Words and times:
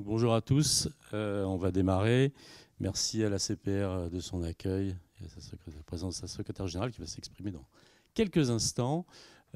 bonjour 0.00 0.34
à 0.34 0.40
tous. 0.40 0.88
Euh, 1.12 1.44
on 1.44 1.56
va 1.56 1.70
démarrer. 1.70 2.32
Merci 2.80 3.24
à 3.24 3.28
la 3.28 3.38
CPR 3.38 4.10
de 4.10 4.20
son 4.20 4.42
accueil 4.42 4.96
et 5.20 5.24
à 5.24 5.76
la 5.76 5.82
présence 5.84 6.20
de 6.20 6.26
sa 6.26 6.32
secrétaire 6.32 6.66
générale 6.68 6.92
qui 6.92 7.00
va 7.00 7.06
s'exprimer 7.06 7.50
dans 7.50 7.64
quelques 8.14 8.50
instants. 8.50 9.06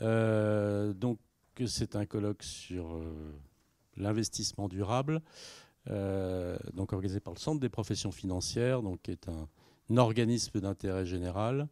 Euh, 0.00 0.92
donc, 0.92 1.18
c'est 1.66 1.94
un 1.94 2.06
colloque 2.06 2.42
sur 2.42 2.94
euh, 2.94 3.32
l'investissement 3.96 4.68
durable, 4.68 5.22
donc 6.74 6.92
organisé 6.92 7.20
par 7.20 7.34
le 7.34 7.38
Centre 7.38 7.60
des 7.60 7.68
professions 7.68 8.12
financières, 8.12 8.82
donc 8.82 9.02
qui 9.02 9.10
est 9.10 9.28
un, 9.28 9.48
organisme 9.96 10.60
d'intérêt 10.60 11.04
général 11.04 11.68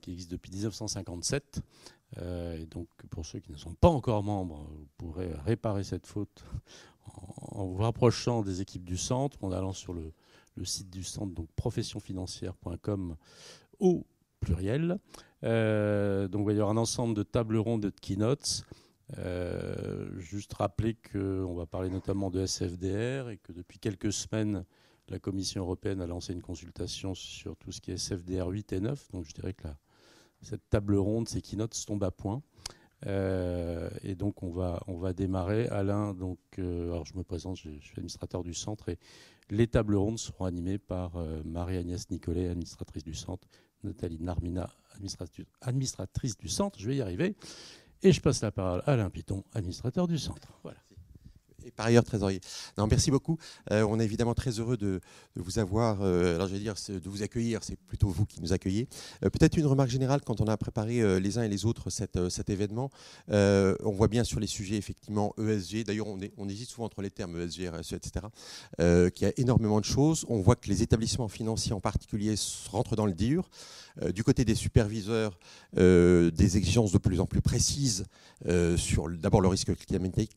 qui 0.00 0.12
existe 0.12 0.30
depuis 0.30 0.50
1957. 0.50 1.60
et 2.16 2.66
donc, 2.66 2.88
pour 3.10 3.24
ceux 3.24 3.38
qui 3.38 3.52
ne 3.52 3.58
sont 3.58 3.74
pas 3.74 3.88
encore 3.88 4.24
membres, 4.24 4.66
vous 4.70 4.88
pourrez 4.96 5.30
réparer 5.44 5.84
cette 5.84 6.06
faute 6.06 6.42
en 7.52 7.66
vous 7.66 7.76
rapprochant 7.76 8.42
des 8.42 8.60
équipes 8.60 8.84
du 8.84 8.96
centre, 8.96 9.42
en 9.42 9.52
allant 9.52 9.72
sur 9.72 9.92
le, 9.92 10.12
site 10.64 10.90
du 10.90 11.04
centre, 11.04 11.32
donc 11.32 11.48
professionfinancière.com 11.56 13.16
au 13.78 14.06
pluriel. 14.40 14.98
Euh, 15.42 16.28
donc 16.28 16.46
il 16.50 16.56
y 16.56 16.56
avoir 16.56 16.70
un 16.70 16.76
ensemble 16.76 17.14
de 17.14 17.22
tables 17.22 17.56
rondes 17.56 17.86
et 17.86 17.90
de 17.90 18.00
keynotes. 18.00 18.64
Euh, 19.18 20.08
juste 20.18 20.52
rappeler 20.52 20.96
qu'on 21.10 21.54
va 21.54 21.66
parler 21.66 21.88
notamment 21.88 22.30
de 22.30 22.44
SFDR 22.44 23.30
et 23.30 23.38
que 23.38 23.52
depuis 23.52 23.78
quelques 23.78 24.12
semaines, 24.12 24.64
la 25.08 25.18
Commission 25.18 25.62
européenne 25.62 26.00
a 26.00 26.06
lancé 26.06 26.32
une 26.32 26.42
consultation 26.42 27.14
sur 27.14 27.56
tout 27.56 27.72
ce 27.72 27.80
qui 27.80 27.90
est 27.90 27.94
SFDR 27.94 28.46
8 28.48 28.72
et 28.74 28.80
9. 28.80 29.10
Donc 29.12 29.24
je 29.24 29.32
dirais 29.32 29.54
que 29.54 29.66
cette 30.42 30.68
table 30.70 30.96
ronde, 30.96 31.28
ces 31.28 31.42
keynotes 31.42 31.76
tombent 31.86 32.04
à 32.04 32.10
point. 32.10 32.42
Euh, 33.06 33.88
et 34.02 34.14
donc 34.14 34.42
on 34.42 34.50
va, 34.50 34.82
on 34.86 34.98
va 34.98 35.12
démarrer. 35.12 35.66
Alain, 35.68 36.14
donc, 36.14 36.38
euh, 36.58 36.92
alors 36.92 37.06
je 37.06 37.16
me 37.16 37.22
présente, 37.22 37.56
je, 37.56 37.70
suis 37.80 37.94
administrateur 37.96 38.42
du 38.42 38.54
centre 38.54 38.88
et 38.88 38.98
les 39.50 39.66
tables 39.66 39.96
rondes 39.96 40.18
seront 40.18 40.44
animées 40.44 40.78
par 40.78 41.16
euh, 41.16 41.42
Marie-Agnès 41.44 42.10
Nicolet, 42.10 42.48
administratrice 42.48 43.04
du 43.04 43.14
centre, 43.14 43.48
Nathalie 43.82 44.20
Narmina, 44.20 44.70
administratrice 45.62 46.36
du 46.36 46.48
centre, 46.48 46.78
je 46.78 46.86
vais 46.86 46.96
y 46.96 47.02
arriver. 47.02 47.36
Et 48.02 48.12
je 48.12 48.20
passe 48.20 48.40
la 48.40 48.50
parole 48.50 48.82
à 48.86 48.92
Alain 48.92 49.10
Piton, 49.10 49.44
administrateur 49.52 50.06
du 50.06 50.18
centre. 50.18 50.58
Voilà 50.62 50.78
par 51.76 51.86
ailleurs 51.86 52.04
trésorier. 52.04 52.40
Non, 52.78 52.86
merci 52.86 53.10
beaucoup. 53.10 53.38
Euh, 53.70 53.82
on 53.88 54.00
est 54.00 54.04
évidemment 54.04 54.34
très 54.34 54.50
heureux 54.58 54.76
de, 54.76 55.00
vous 55.36 55.58
avoir, 55.58 55.98
euh, 56.02 56.36
alors 56.36 56.48
je 56.48 56.54
vais 56.54 56.58
dire, 56.58 56.74
de 56.88 57.08
vous 57.08 57.22
accueillir, 57.22 57.62
c'est 57.62 57.76
plutôt 57.76 58.08
vous 58.08 58.26
qui 58.26 58.40
nous 58.40 58.52
accueillez. 58.52 58.88
Euh, 59.24 59.30
peut-être 59.30 59.56
une 59.56 59.66
remarque 59.66 59.90
générale 59.90 60.20
quand 60.24 60.40
on 60.40 60.46
a 60.46 60.56
préparé 60.56 61.20
les 61.20 61.38
uns 61.38 61.42
et 61.42 61.48
les 61.48 61.64
autres 61.64 61.90
cet 61.90 62.50
événement. 62.50 62.90
on 63.28 63.92
voit 63.92 64.08
bien 64.08 64.24
sur 64.24 64.40
les 64.40 64.46
sujets 64.46 64.76
effectivement 64.76 65.34
ESG, 65.38 65.84
d'ailleurs 65.84 66.06
on, 66.06 66.18
on, 66.36 66.48
hésite 66.48 66.68
souvent 66.68 66.86
entre 66.86 67.02
les 67.02 67.10
termes 67.10 67.40
ESG, 67.40 67.68
RSE, 67.68 67.92
etc., 67.92 68.26
qu'il 68.78 69.26
y 69.26 69.30
a 69.30 69.32
énormément 69.36 69.80
de 69.80 69.84
choses. 69.84 70.24
On 70.28 70.40
voit 70.40 70.56
que 70.56 70.68
les 70.68 70.82
établissements 70.82 71.28
financiers 71.28 71.72
en 71.72 71.80
particulier 71.80 72.34
rentrent 72.70 72.96
dans 72.96 73.06
le 73.06 73.14
dur. 73.14 73.48
Du 74.14 74.24
côté 74.24 74.44
des 74.44 74.54
superviseurs, 74.54 75.38
des 75.74 76.56
exigences 76.56 76.92
de 76.92 76.98
plus 76.98 77.20
en 77.20 77.26
plus 77.26 77.42
précises 77.42 78.04
sur 78.76 79.08
d'abord 79.08 79.40
le 79.40 79.48
risque 79.48 79.74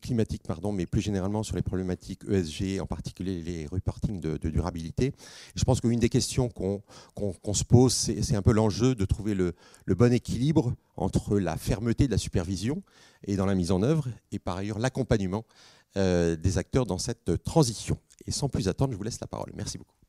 mais 0.72 0.86
plus 0.86 1.00
généralement 1.00 1.42
sur 1.42 1.56
les 1.56 1.62
problématiques 1.62 2.22
ESG, 2.28 2.80
en 2.80 2.86
particulier 2.86 3.42
les 3.42 3.66
reporting 3.66 4.20
de, 4.20 4.36
durabilité. 4.48 5.12
Je 5.54 5.64
pense 5.64 5.80
qu'une 5.80 5.98
des 5.98 6.08
questions 6.08 6.48
qu'on 6.48 7.54
se 7.54 7.64
pose, 7.64 7.92
c'est 7.92 8.36
un 8.36 8.42
peu 8.42 8.52
l'enjeu 8.52 8.94
de 8.94 9.04
trouver 9.04 9.34
le, 9.34 9.54
bon 9.88 10.12
équilibre 10.12 10.74
entre 10.96 11.38
la 11.38 11.56
fermeté 11.56 12.06
de 12.06 12.12
la 12.12 12.18
supervision 12.18 12.82
et 13.26 13.36
dans 13.36 13.46
la 13.46 13.54
mise 13.54 13.70
en 13.70 13.82
œuvre, 13.82 14.08
et 14.32 14.38
par 14.38 14.56
ailleurs 14.56 14.78
l'accompagnement 14.78 15.44
euh, 15.96 16.36
des 16.36 16.58
acteurs 16.58 16.86
dans 16.86 16.98
cette 16.98 17.42
transition. 17.44 17.98
Et 18.26 18.30
sans 18.30 18.48
plus 18.48 18.68
attendre, 18.68 18.92
je 18.92 18.98
vous 18.98 19.04
laisse 19.04 19.20
la 19.20 19.26
parole. 19.26 19.52
Merci 19.54 19.78
beaucoup. 19.78 20.03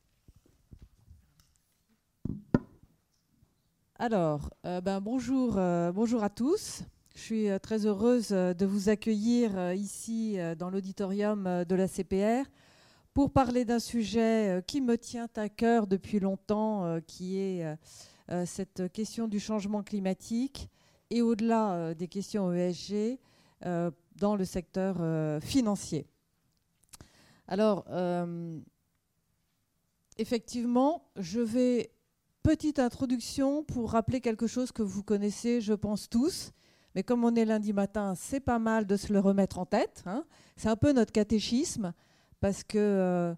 Alors, 3.97 4.49
euh, 4.65 4.81
ben, 4.81 4.99
bonjour, 4.99 5.55
euh, 5.57 5.93
bonjour 5.93 6.21
à 6.21 6.29
tous. 6.29 6.83
Je 7.15 7.21
suis 7.21 7.49
euh, 7.49 7.59
très 7.59 7.85
heureuse 7.85 8.27
de 8.27 8.65
vous 8.65 8.89
accueillir 8.89 9.71
ici 9.71 10.37
dans 10.59 10.69
l'auditorium 10.69 11.63
de 11.63 11.75
la 11.75 11.87
CPR 11.87 12.43
pour 13.13 13.31
parler 13.31 13.63
d'un 13.63 13.79
sujet 13.79 14.61
qui 14.67 14.81
me 14.81 14.97
tient 14.97 15.29
à 15.37 15.47
cœur 15.47 15.87
depuis 15.87 16.19
longtemps, 16.19 16.99
qui 17.07 17.37
est 17.37 17.77
cette 18.45 18.91
question 18.91 19.29
du 19.29 19.39
changement 19.39 19.81
climatique 19.81 20.69
et 21.09 21.21
au-delà 21.21 21.93
des 21.93 22.09
questions 22.09 22.51
ESG 22.51 23.17
dans 23.61 24.35
le 24.35 24.43
secteur 24.43 24.97
financier. 25.41 26.05
Alors, 27.47 27.85
effectivement, 30.17 31.09
je 31.15 31.39
vais, 31.39 31.94
petite 32.45 32.77
introduction 32.77 33.63
pour 33.63 33.93
rappeler 33.93 34.21
quelque 34.21 34.45
chose 34.45 34.71
que 34.71 34.83
vous 34.83 35.01
connaissez, 35.01 35.61
je 35.61 35.73
pense 35.73 36.07
tous, 36.07 36.51
mais 36.93 37.01
comme 37.01 37.23
on 37.23 37.33
est 37.33 37.43
lundi 37.43 37.73
matin, 37.73 38.13
c'est 38.15 38.39
pas 38.39 38.59
mal 38.59 38.85
de 38.85 38.95
se 38.97 39.11
le 39.11 39.19
remettre 39.19 39.57
en 39.57 39.65
tête. 39.65 40.03
Hein. 40.05 40.23
C'est 40.55 40.69
un 40.69 40.75
peu 40.75 40.91
notre 40.91 41.11
catéchisme, 41.11 41.91
parce 42.41 42.63
que, 42.63 42.77
euh, 42.77 43.33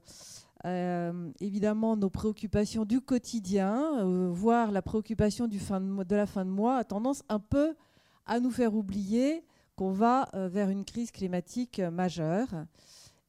euh, 0.65 1.31
évidemment, 1.39 1.95
nos 1.95 2.09
préoccupations 2.09 2.83
du 2.83 2.99
quotidien, 2.99 3.97
euh, 3.99 4.29
voire 4.29 4.71
la 4.71 4.81
préoccupation 4.81 5.47
du 5.47 5.59
fin 5.59 5.79
de, 5.79 6.03
de, 6.03 6.15
la 6.17 6.25
fin 6.25 6.43
de 6.43 6.51
mois, 6.51 6.75
a 6.75 6.83
tendance 6.83 7.23
un 7.29 7.39
peu 7.39 7.77
à 8.25 8.41
nous 8.41 8.51
faire 8.51 8.75
oublier 8.75 9.45
qu'on 9.77 9.93
va 9.93 10.27
vers 10.33 10.69
une 10.69 10.83
crise 10.83 11.11
climatique 11.11 11.79
majeure. 11.79 12.49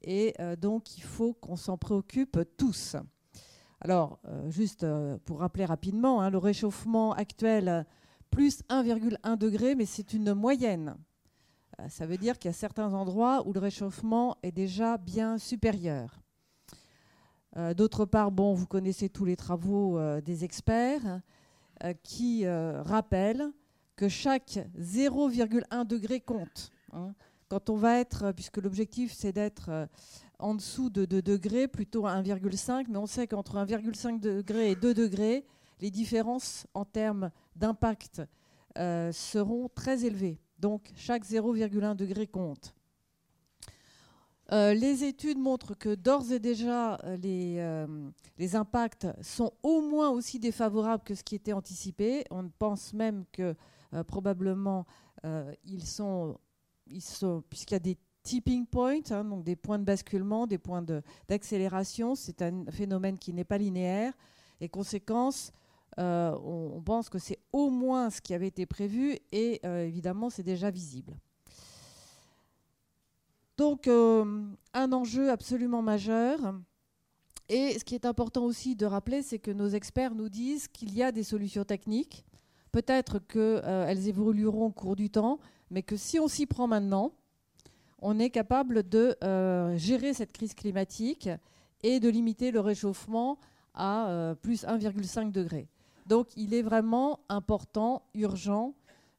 Et 0.02 0.34
donc, 0.60 0.96
il 0.96 1.02
faut 1.02 1.34
qu'on 1.34 1.54
s'en 1.54 1.78
préoccupe 1.78 2.40
tous. 2.56 2.96
Alors, 3.80 4.18
juste 4.48 4.84
pour 5.24 5.38
rappeler 5.40 5.64
rapidement, 5.64 6.20
hein, 6.20 6.30
le 6.30 6.38
réchauffement 6.38 7.12
actuel 7.12 7.86
plus 8.30 8.62
1,1 8.68 9.36
degré, 9.36 9.74
mais 9.74 9.86
c'est 9.86 10.12
une 10.12 10.34
moyenne. 10.34 10.96
Euh, 11.80 11.88
ça 11.88 12.06
veut 12.06 12.16
dire 12.16 12.38
qu'il 12.38 12.48
y 12.48 12.54
a 12.54 12.56
certains 12.56 12.94
endroits 12.94 13.46
où 13.46 13.52
le 13.52 13.60
réchauffement 13.60 14.36
est 14.42 14.52
déjà 14.52 14.98
bien 14.98 15.38
supérieur. 15.38 16.20
Euh, 17.56 17.74
d'autre 17.74 18.04
part, 18.04 18.30
bon, 18.30 18.52
vous 18.52 18.66
connaissez 18.66 19.08
tous 19.08 19.24
les 19.24 19.36
travaux 19.36 19.98
euh, 19.98 20.20
des 20.20 20.44
experts 20.44 21.20
qui 22.02 22.44
rappellent 22.44 23.52
que 23.94 24.08
chaque 24.08 24.58
0,1 24.80 25.86
degré 25.86 26.18
compte. 26.18 26.72
Hein. 26.92 27.14
Quand 27.48 27.70
on 27.70 27.76
va 27.76 28.00
être, 28.00 28.32
puisque 28.32 28.56
l'objectif 28.56 29.12
c'est 29.12 29.30
d'être 29.30 29.70
en 30.38 30.54
dessous 30.54 30.90
de 30.90 31.04
2 31.04 31.22
degrés, 31.22 31.68
plutôt 31.68 32.06
à 32.06 32.14
1,5, 32.20 32.86
mais 32.88 32.98
on 32.98 33.06
sait 33.06 33.26
qu'entre 33.26 33.56
1,5 33.56 34.20
degré 34.20 34.70
et 34.70 34.76
2 34.76 34.94
degrés, 34.94 35.44
les 35.80 35.90
différences 35.90 36.66
en 36.74 36.84
termes 36.84 37.30
d'impact 37.56 38.22
euh, 38.78 39.12
seront 39.12 39.68
très 39.74 40.04
élevées. 40.04 40.38
Donc 40.58 40.92
chaque 40.94 41.24
0,1 41.24 41.96
degré 41.96 42.26
compte. 42.26 42.74
Euh, 44.50 44.72
les 44.72 45.04
études 45.04 45.38
montrent 45.38 45.74
que 45.74 45.94
d'ores 45.94 46.32
et 46.32 46.38
déjà, 46.38 46.96
euh, 47.04 48.08
les, 48.38 48.56
impacts 48.56 49.06
sont 49.20 49.52
au 49.62 49.82
moins 49.82 50.08
aussi 50.08 50.38
défavorables 50.38 51.04
que 51.04 51.14
ce 51.14 51.22
qui 51.22 51.34
était 51.34 51.52
anticipé. 51.52 52.24
On 52.30 52.48
pense 52.48 52.92
même 52.94 53.24
que 53.32 53.54
probablement 54.06 54.86
ils 55.64 55.84
sont 55.84 56.38
puisqu'il 57.48 57.74
y 57.74 57.76
a 57.76 57.80
des 57.80 57.98
tipping 58.22 58.66
points, 58.66 59.10
hein, 59.10 59.24
donc 59.24 59.44
des 59.44 59.56
points 59.56 59.78
de 59.78 59.84
basculement, 59.84 60.46
des 60.46 60.58
points 60.58 60.84
d'accélération, 61.28 62.14
c'est 62.14 62.42
un 62.42 62.64
phénomène 62.70 63.18
qui 63.18 63.32
n'est 63.32 63.44
pas 63.44 63.58
linéaire. 63.58 64.12
Et 64.60 64.68
conséquence, 64.68 65.52
euh, 65.98 66.36
on, 66.44 66.80
pense 66.80 67.08
que 67.08 67.18
c'est 67.18 67.38
au 67.52 67.70
moins 67.70 68.10
ce 68.10 68.20
qui 68.20 68.32
avait 68.32 68.46
été 68.46 68.66
prévu 68.66 69.18
et 69.32 69.60
euh, 69.64 69.84
évidemment 69.84 70.30
c'est 70.30 70.44
déjà 70.44 70.70
visible. 70.70 71.16
Donc 73.56 73.88
euh, 73.88 74.44
un 74.74 74.92
enjeu 74.92 75.30
absolument 75.30 75.82
majeur. 75.82 76.38
Et 77.48 77.78
ce 77.78 77.84
qui 77.84 77.94
est 77.94 78.04
important 78.04 78.44
aussi 78.44 78.76
de 78.76 78.84
rappeler, 78.84 79.22
c'est 79.22 79.38
que 79.38 79.50
nos 79.50 79.68
experts 79.68 80.14
nous 80.14 80.28
disent 80.28 80.68
qu'il 80.68 80.94
y 80.94 81.02
a 81.02 81.10
des 81.10 81.22
solutions 81.22 81.64
techniques. 81.64 82.24
Peut-être 82.72 83.18
qu'elles 83.18 84.06
évolueront 84.06 84.66
au 84.66 84.70
cours 84.70 84.96
du 84.96 85.08
temps, 85.08 85.38
mais 85.70 85.82
que 85.82 85.96
si 85.96 86.20
on 86.20 86.28
s'y 86.28 86.44
prend 86.44 86.68
maintenant, 86.68 87.12
on 88.00 88.18
est 88.18 88.30
capable 88.30 88.88
de 88.88 89.16
gérer 89.76 90.14
cette 90.14 90.32
crise 90.32 90.54
climatique 90.54 91.28
et 91.82 92.00
de 92.00 92.08
limiter 92.08 92.50
le 92.50 92.60
réchauffement 92.60 93.38
à 93.74 94.34
plus 94.42 94.64
1,5 94.64 95.32
degré. 95.32 95.68
Donc 96.08 96.28
il 96.36 96.54
est 96.54 96.62
vraiment 96.62 97.20
important, 97.28 98.02
urgent, 98.14 98.74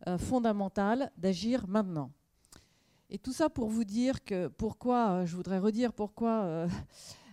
euh, 0.08 0.18
fondamental 0.18 1.12
d'agir 1.18 1.68
maintenant. 1.68 2.10
Et 3.10 3.20
tout 3.20 3.34
ça 3.34 3.50
pour 3.50 3.70
vous 3.70 3.84
dire 3.84 4.24
que 4.24 4.48
pourquoi, 4.48 5.10
euh, 5.10 5.26
je 5.26 5.36
voudrais 5.36 5.60
redire 5.60 5.92
pourquoi 5.94 6.68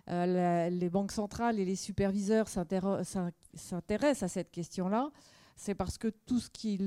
euh, 0.08 0.68
les 0.68 0.90
banques 0.90 1.12
centrales 1.12 1.60
et 1.60 1.64
les 1.64 1.76
superviseurs 1.76 2.48
s'intéressent 2.48 4.22
à 4.22 4.28
cette 4.28 4.50
question-là. 4.50 5.10
C'est 5.56 5.74
parce 5.74 5.96
que 5.96 6.08
tout 6.08 6.38
ce 6.38 6.50
qui 6.50 6.78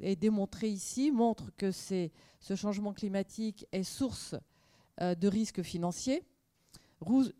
est 0.00 0.16
démontré 0.16 0.68
ici 0.68 1.10
montre 1.10 1.50
que 1.56 1.72
ce 1.72 2.08
changement 2.54 2.92
climatique 2.92 3.66
est 3.72 3.82
source 3.82 4.36
de 5.00 5.28
risques 5.28 5.62
financiers, 5.62 6.22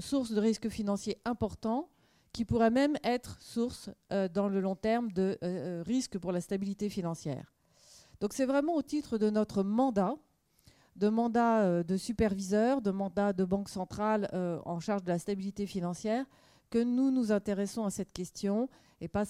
source 0.00 0.32
de 0.32 0.40
risques 0.40 0.68
financiers 0.68 1.18
importants 1.24 1.88
qui 2.32 2.44
pourraient 2.44 2.70
même 2.70 2.96
être 3.04 3.40
source 3.40 3.90
dans 4.10 4.48
le 4.48 4.60
long 4.60 4.74
terme 4.74 5.12
de 5.12 5.38
risques 5.86 6.18
pour 6.18 6.32
la 6.32 6.40
stabilité 6.40 6.90
financière. 6.90 7.54
Donc 8.20 8.32
c'est 8.32 8.44
vraiment 8.44 8.74
au 8.74 8.82
titre 8.82 9.18
de 9.18 9.30
notre 9.30 9.62
mandat, 9.62 10.16
de 10.96 11.08
mandat 11.08 11.84
de 11.84 11.96
superviseur, 11.96 12.82
de 12.82 12.90
mandat 12.90 13.32
de 13.32 13.44
banque 13.44 13.68
centrale 13.68 14.28
en 14.64 14.80
charge 14.80 15.04
de 15.04 15.08
la 15.08 15.18
stabilité 15.18 15.66
financière, 15.66 16.26
que 16.70 16.82
nous 16.82 17.10
nous 17.10 17.32
intéressons 17.32 17.84
à 17.84 17.90
cette 17.90 18.12
question 18.12 18.68
et 19.00 19.08
pas, 19.08 19.26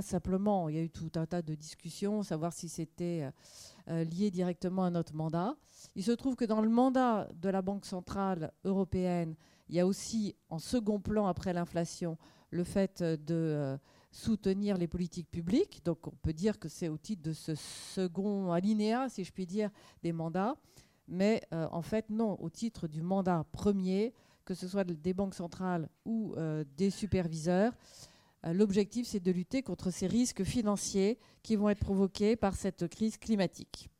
simplement, 0.00 0.68
il 0.68 0.76
y 0.76 0.78
a 0.78 0.82
eu 0.82 0.90
tout 0.90 1.10
un 1.16 1.26
tas 1.26 1.42
de 1.42 1.54
discussions, 1.56 2.22
savoir 2.22 2.52
si 2.52 2.68
c'était 2.68 3.22
euh, 3.22 3.30
euh, 3.90 4.04
lié 4.04 4.30
directement 4.30 4.84
à 4.84 4.90
notre 4.90 5.14
mandat. 5.14 5.56
Il 5.96 6.04
se 6.04 6.12
trouve 6.12 6.36
que 6.36 6.44
dans 6.44 6.60
le 6.60 6.68
mandat 6.68 7.28
de 7.34 7.48
la 7.48 7.60
Banque 7.60 7.84
centrale 7.84 8.52
européenne, 8.64 9.34
il 9.68 9.74
y 9.74 9.80
a 9.80 9.86
aussi 9.86 10.36
en 10.50 10.60
second 10.60 11.00
plan 11.00 11.26
après 11.26 11.52
l'inflation 11.52 12.16
le 12.50 12.62
fait 12.62 13.02
de 13.02 13.34
euh, 13.34 13.76
soutenir 14.12 14.78
les 14.78 14.86
politiques 14.86 15.30
publiques. 15.30 15.84
Donc 15.84 16.06
on 16.06 16.16
peut 16.22 16.32
dire 16.32 16.60
que 16.60 16.68
c'est 16.68 16.88
au 16.88 16.96
titre 16.96 17.22
de 17.22 17.32
ce 17.32 17.56
second 17.56 18.52
alinéa, 18.52 19.08
si 19.08 19.24
je 19.24 19.32
puis 19.32 19.46
dire, 19.46 19.70
des 20.02 20.12
mandats. 20.12 20.54
Mais 21.10 21.40
en 21.50 21.80
fait, 21.80 22.10
non, 22.10 22.38
au 22.38 22.50
titre 22.50 22.86
du 22.86 23.00
mandat 23.00 23.46
premier, 23.50 24.12
que 24.48 24.54
ce 24.54 24.66
soit 24.66 24.84
des 24.84 25.12
banques 25.12 25.34
centrales 25.34 25.90
ou 26.06 26.32
euh, 26.38 26.64
des 26.78 26.88
superviseurs. 26.88 27.74
Euh, 28.46 28.54
l'objectif, 28.54 29.06
c'est 29.06 29.20
de 29.20 29.30
lutter 29.30 29.62
contre 29.62 29.90
ces 29.90 30.06
risques 30.06 30.42
financiers 30.42 31.18
qui 31.42 31.54
vont 31.54 31.68
être 31.68 31.84
provoqués 31.84 32.34
par 32.34 32.56
cette 32.56 32.88
crise 32.88 33.18
climatique. 33.18 33.90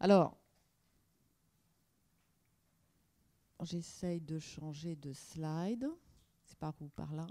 Alors, 0.00 0.34
j'essaye 3.64 4.22
de 4.22 4.38
changer 4.38 4.96
de 4.96 5.12
slide. 5.12 5.86
C'est 6.46 6.58
par 6.58 6.72
où? 6.80 6.88
Par 6.88 7.12
là. 7.12 7.26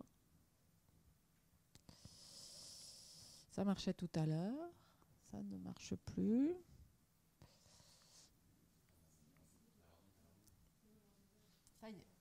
Ça 3.50 3.64
marchait 3.64 3.94
tout 3.94 4.12
à 4.14 4.28
l'heure. 4.28 4.70
Ça 5.32 5.42
ne 5.42 5.58
marche 5.58 5.96
plus. 6.14 6.54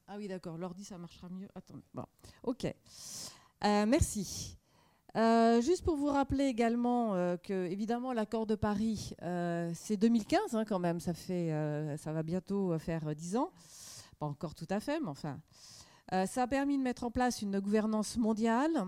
Ah 0.07 0.17
oui, 0.19 0.29
d'accord. 0.29 0.59
L'ordi, 0.59 0.85
ça 0.85 0.99
marchera 0.99 1.29
mieux. 1.31 1.49
Attendez. 1.55 1.85
Bon. 1.95 2.05
OK. 2.43 2.67
Euh, 2.67 3.87
merci. 3.87 4.59
Euh, 5.17 5.63
juste 5.63 5.83
pour 5.83 5.97
vous 5.97 6.09
rappeler 6.09 6.45
également 6.45 7.15
euh, 7.15 7.37
que, 7.39 7.67
évidemment, 7.67 8.13
l'accord 8.13 8.47
de 8.47 8.55
Paris, 8.55 9.15
c'est 9.75 9.97
2015 9.97 10.57
hein, 10.57 10.65
quand 10.67 10.79
même. 10.79 11.01
Ça, 11.01 11.15
fait, 11.15 11.97
ça 11.99 12.13
va 12.13 12.23
bientôt 12.23 12.79
faire 12.79 13.15
10 13.15 13.37
ans. 13.37 13.51
Pas 14.19 14.27
encore 14.27 14.55
tout 14.55 14.67
à 14.69 14.79
fait, 14.79 15.01
mais 15.01 15.09
enfin. 15.09 15.41
ça 16.27 16.43
a 16.43 16.47
permis 16.47 16.77
de 16.77 16.83
mettre 16.83 17.05
en 17.05 17.11
place 17.11 17.41
une 17.41 17.59
gouvernance 17.59 18.19
mondiale 18.19 18.85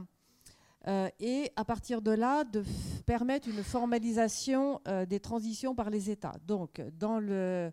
et, 1.18 1.50
à 1.56 1.64
partir 1.64 2.02
de 2.02 2.10
là, 2.10 2.44
de 2.44 2.62
permettre 3.06 3.48
une 3.48 3.64
formalisation 3.64 4.80
des 5.08 5.18
transitions 5.18 5.74
par 5.74 5.88
les 5.88 6.10
États. 6.10 6.34
Donc, 6.46 6.82
dans 6.98 7.18
le 7.18 7.72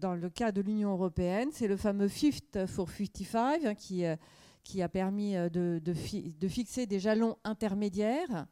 dans 0.00 0.14
le 0.14 0.30
cas 0.30 0.52
de 0.52 0.60
l'Union 0.60 0.92
européenne. 0.92 1.50
C'est 1.52 1.68
le 1.68 1.76
fameux 1.76 2.08
Fifth 2.08 2.66
for 2.66 2.88
55 2.88 3.64
hein, 3.64 3.74
qui, 3.74 4.04
euh, 4.04 4.16
qui 4.62 4.82
a 4.82 4.88
permis 4.88 5.36
euh, 5.36 5.48
de, 5.48 5.80
de, 5.84 6.48
fixer 6.48 6.86
des 6.86 6.98
jalons 6.98 7.36
intermédiaires. 7.44 8.46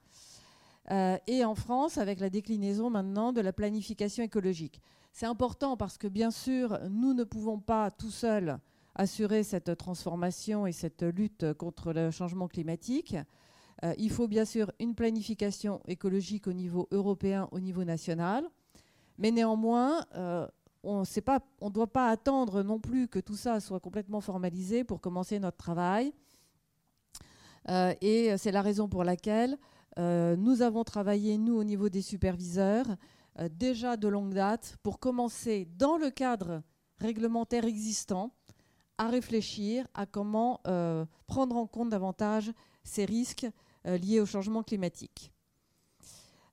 et 1.26 1.44
en 1.44 1.54
France, 1.54 1.96
avec 1.96 2.20
la 2.20 2.28
déclinaison 2.28 2.90
maintenant 2.90 3.32
de 3.32 3.40
la 3.40 3.52
planification 3.52 4.24
écologique. 4.24 4.82
C'est 5.12 5.26
important 5.26 5.76
parce 5.76 5.96
que, 5.96 6.08
bien 6.08 6.30
sûr, 6.30 6.78
nous 6.90 7.14
ne 7.14 7.24
pouvons 7.24 7.60
pas 7.60 7.90
tout 7.90 8.10
seuls 8.10 8.58
assurer 8.94 9.42
cette 9.42 9.76
transformation 9.76 10.66
et 10.66 10.72
cette 10.72 11.02
lutte 11.02 11.52
contre 11.54 11.92
le 11.92 12.10
changement 12.10 12.48
climatique. 12.48 13.16
il 13.96 14.10
faut 14.10 14.28
bien 14.28 14.44
sûr 14.44 14.70
une 14.80 14.94
planification 14.94 15.80
écologique 15.86 16.46
au 16.46 16.52
niveau 16.52 16.88
européen, 16.90 17.48
au 17.52 17.60
niveau 17.60 17.84
national. 17.84 18.44
Mais 19.18 19.30
néanmoins, 19.30 20.04
on 20.82 21.02
ne 21.02 21.70
doit 21.70 21.92
pas 21.92 22.08
attendre 22.08 22.62
non 22.62 22.78
plus 22.78 23.08
que 23.08 23.18
tout 23.18 23.36
ça 23.36 23.60
soit 23.60 23.80
complètement 23.80 24.20
formalisé 24.20 24.84
pour 24.84 25.00
commencer 25.00 25.38
notre 25.38 25.56
travail. 25.56 26.12
Euh, 27.68 27.94
et 28.00 28.36
c'est 28.38 28.52
la 28.52 28.62
raison 28.62 28.88
pour 28.88 29.04
laquelle 29.04 29.56
euh, 29.98 30.36
nous 30.36 30.62
avons 30.62 30.84
travaillé, 30.84 31.38
nous, 31.38 31.54
au 31.54 31.64
niveau 31.64 31.88
des 31.88 32.02
superviseurs, 32.02 32.86
euh, 33.38 33.48
déjà 33.50 33.96
de 33.96 34.08
longue 34.08 34.34
date, 34.34 34.76
pour 34.82 34.98
commencer, 34.98 35.68
dans 35.76 35.96
le 35.96 36.10
cadre 36.10 36.62
réglementaire 36.98 37.64
existant, 37.64 38.32
à 38.98 39.08
réfléchir 39.08 39.86
à 39.94 40.06
comment 40.06 40.60
prendre 41.26 41.56
en 41.56 41.66
compte 41.66 41.88
davantage 41.88 42.52
ces 42.84 43.04
risques 43.04 43.48
liés 43.84 44.20
au 44.20 44.26
changement 44.26 44.62
climatique. 44.62 45.32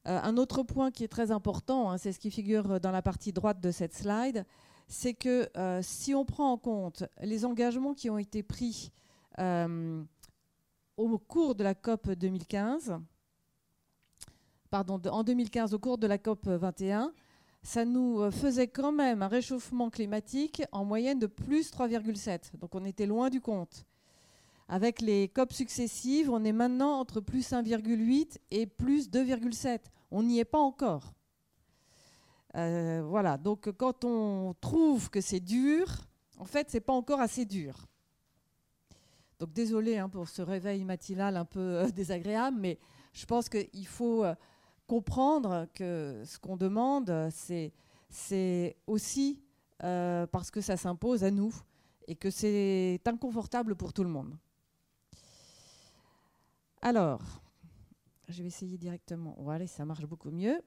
Euh, 0.08 0.20
un 0.24 0.38
autre 0.38 0.64
point 0.64 0.92
qui 0.92 1.04
est 1.04 1.10
très 1.10 1.32
important, 1.32 1.92
hein, 1.92 1.98
c'est 1.98 2.14
ce 2.14 2.20
qui 2.20 2.32
figure 2.32 2.80
dans 2.80 2.92
la 2.92 3.02
partie 3.02 3.34
droite 3.34 3.60
de 3.60 3.72
cette 3.72 3.94
slide, 3.94 4.46
c'est 4.88 5.14
que 5.14 5.50
euh, 5.58 5.82
si 5.84 6.16
on 6.16 6.26
prend 6.26 6.52
en 6.52 6.58
compte 6.58 7.04
les 7.22 7.46
engagements 7.46 7.94
qui 7.94 8.10
ont 8.10 8.18
été 8.18 8.42
pris 8.42 8.92
euh, 9.40 10.02
au 10.98 11.18
cours 11.18 11.54
de 11.54 11.64
la 11.64 11.76
COP 11.76 12.12
2015, 12.12 12.98
pardon, 14.70 15.02
en 15.12 15.24
2015 15.24 15.74
au 15.74 15.80
cours 15.80 15.98
de 15.98 16.08
la 16.08 16.18
COP 16.18 16.48
21, 16.48 17.14
ça 17.62 17.84
nous 17.84 18.32
faisait 18.32 18.70
quand 18.70 18.94
même 18.94 19.22
un 19.22 19.28
réchauffement 19.28 19.90
climatique 19.90 20.64
en 20.72 20.86
moyenne 20.86 21.20
de 21.20 21.28
plus 21.28 21.72
3,7. 21.72 22.58
Donc 22.58 22.74
on 22.74 22.86
était 22.86 23.06
loin 23.06 23.30
du 23.30 23.42
compte. 23.42 23.86
Avec 24.72 25.02
les 25.02 25.30
COP 25.30 25.52
successives, 25.52 26.30
on 26.30 26.44
est 26.44 26.52
maintenant 26.52 27.00
entre 27.00 27.22
plus 27.22 27.52
1,8 27.52 28.38
et 28.52 28.68
plus 28.68 29.10
2,7. 29.10 29.80
On 30.12 30.22
n'y 30.22 30.38
est 30.38 30.46
pas 30.46 30.60
encore. 30.60 31.16
Euh, 32.56 33.02
voilà, 33.04 33.38
donc 33.38 33.72
quand 33.72 34.06
on 34.06 34.54
trouve 34.62 35.10
que 35.10 35.22
c'est 35.22 35.40
dur, 35.40 35.88
en 36.38 36.46
fait, 36.46 36.70
c'est 36.70 36.82
pas 36.82 36.94
encore 36.94 37.20
assez 37.20 37.46
dur. 37.46 37.88
Donc 39.40 39.54
désolé 39.54 39.98
hein, 39.98 40.08
pour 40.08 40.30
ce 40.30 40.44
réveil 40.44 40.84
matinal 40.84 41.36
un 41.36 41.46
peu 41.46 41.60
euh, 41.60 41.88
désagréable, 41.96 42.58
mais 42.60 42.78
je 43.14 43.26
pense 43.26 43.50
qu'il 43.50 43.88
faut 43.88 44.24
euh, 44.24 44.36
comprendre 44.86 45.66
que 45.74 46.22
ce 46.26 46.38
qu'on 46.38 46.58
demande, 46.58 47.12
c'est 47.32 48.76
aussi 48.86 49.42
parce 49.80 50.52
que 50.52 50.62
ça 50.62 50.78
s'impose 50.78 51.24
à 51.24 51.32
nous 51.32 51.54
et 52.08 52.16
que 52.16 52.30
c'est 52.30 53.02
inconfortable 53.06 53.76
pour 53.76 53.94
tout 53.94 54.04
le 54.04 54.10
monde. 54.10 54.38
Alors, 56.82 57.22
je 58.30 58.42
vais 58.42 58.48
essayer 58.48 58.78
directement. 58.78 59.36
Voilà, 59.40 59.68
ça 59.68 59.84
marche 59.86 60.06
beaucoup 60.06 60.32
mieux. 60.32 60.62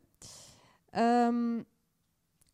Euh, 0.96 1.62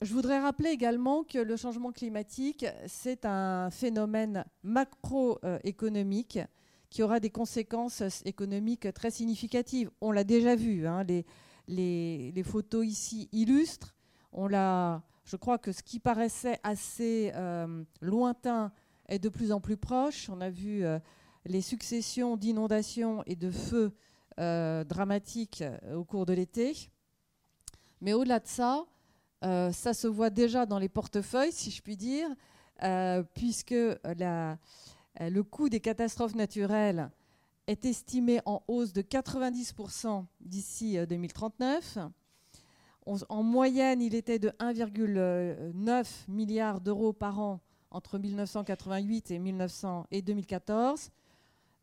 je 0.01 0.15
voudrais 0.15 0.39
rappeler 0.39 0.71
également 0.71 1.25
que 1.25 1.39
le 1.39 1.57
changement 1.57 1.91
climatique, 1.91 2.65
c'est 2.87 3.25
un 3.25 3.69
phénomène 3.71 4.45
macroéconomique 4.63 6.39
qui 6.89 7.03
aura 7.03 7.19
des 7.19 7.31
conséquences 7.31 8.03
économiques 8.25 8.93
très 8.95 9.11
significatives. 9.11 9.91
On 10.01 10.13
l'a 10.13 10.25
déjà 10.25 10.55
vu, 10.55 10.87
hein, 10.87 11.05
les, 11.67 12.43
photos 12.45 12.87
ici 12.87 13.29
illustrent. 13.33 13.95
On 14.33 14.49
je 14.49 15.37
crois 15.37 15.59
que 15.59 15.73
ce 15.73 15.83
qui 15.83 15.99
paraissait 15.99 16.61
assez 16.63 17.33
euh, 17.35 17.83
lointain 18.01 18.73
est 19.09 19.19
de 19.19 19.29
plus 19.29 19.51
en 19.51 19.61
plus 19.61 19.77
proche. 19.77 20.31
On 20.31 20.41
a 20.41 20.49
vu 20.49 20.85
euh, 20.85 20.99
les 21.45 21.61
successions 21.61 22.37
d'inondations 22.37 23.23
et 23.27 23.37
de 23.37 23.51
feux 23.51 23.93
euh, 24.39 24.85
dramatiques 24.85 25.63
euh, 25.63 25.97
au 25.97 26.05
cours 26.05 26.25
de 26.25 26.33
l'été. 26.33 26.91
Mais 28.01 28.13
au-delà 28.13 28.39
de 28.39 28.47
ça, 28.47 28.87
euh, 29.45 29.73
ça 29.73 29.95
se 29.95 30.07
voit 30.07 30.31
déjà 30.31 30.65
dans 30.65 30.79
les 30.79 30.89
portefeuilles, 30.89 31.51
si 31.51 31.73
je 31.73 31.83
puis 31.83 31.97
dire, 31.97 32.29
puisque 33.35 33.73
le 33.73 35.43
coût 35.43 35.69
des 35.69 35.81
catastrophes 35.81 36.37
naturelles 36.37 37.11
est 37.67 37.85
estimé 37.85 38.41
en 38.47 38.63
hausse 38.69 38.93
de 38.93 39.03
90% 39.03 40.25
d'ici 40.41 40.97
2039. 41.05 41.99
en 43.29 43.43
moyenne, 43.43 44.01
il 44.01 44.15
était 44.15 44.39
de 44.39 44.51
1,9 44.61 46.07
milliard 46.29 46.81
d'euros 46.81 47.13
par 47.13 47.41
an 47.41 47.61
entre 47.91 48.19
1988 48.19 49.33
et, 49.33 49.39
1900 49.41 50.07
et 50.13 50.23
2014. 50.23 51.11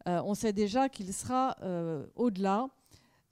Euh, 0.07 0.21
on 0.24 0.35
sait 0.35 0.53
déjà 0.53 0.88
qu'il 0.88 1.12
sera 1.13 1.55
euh, 1.63 2.05
au-delà, 2.15 2.69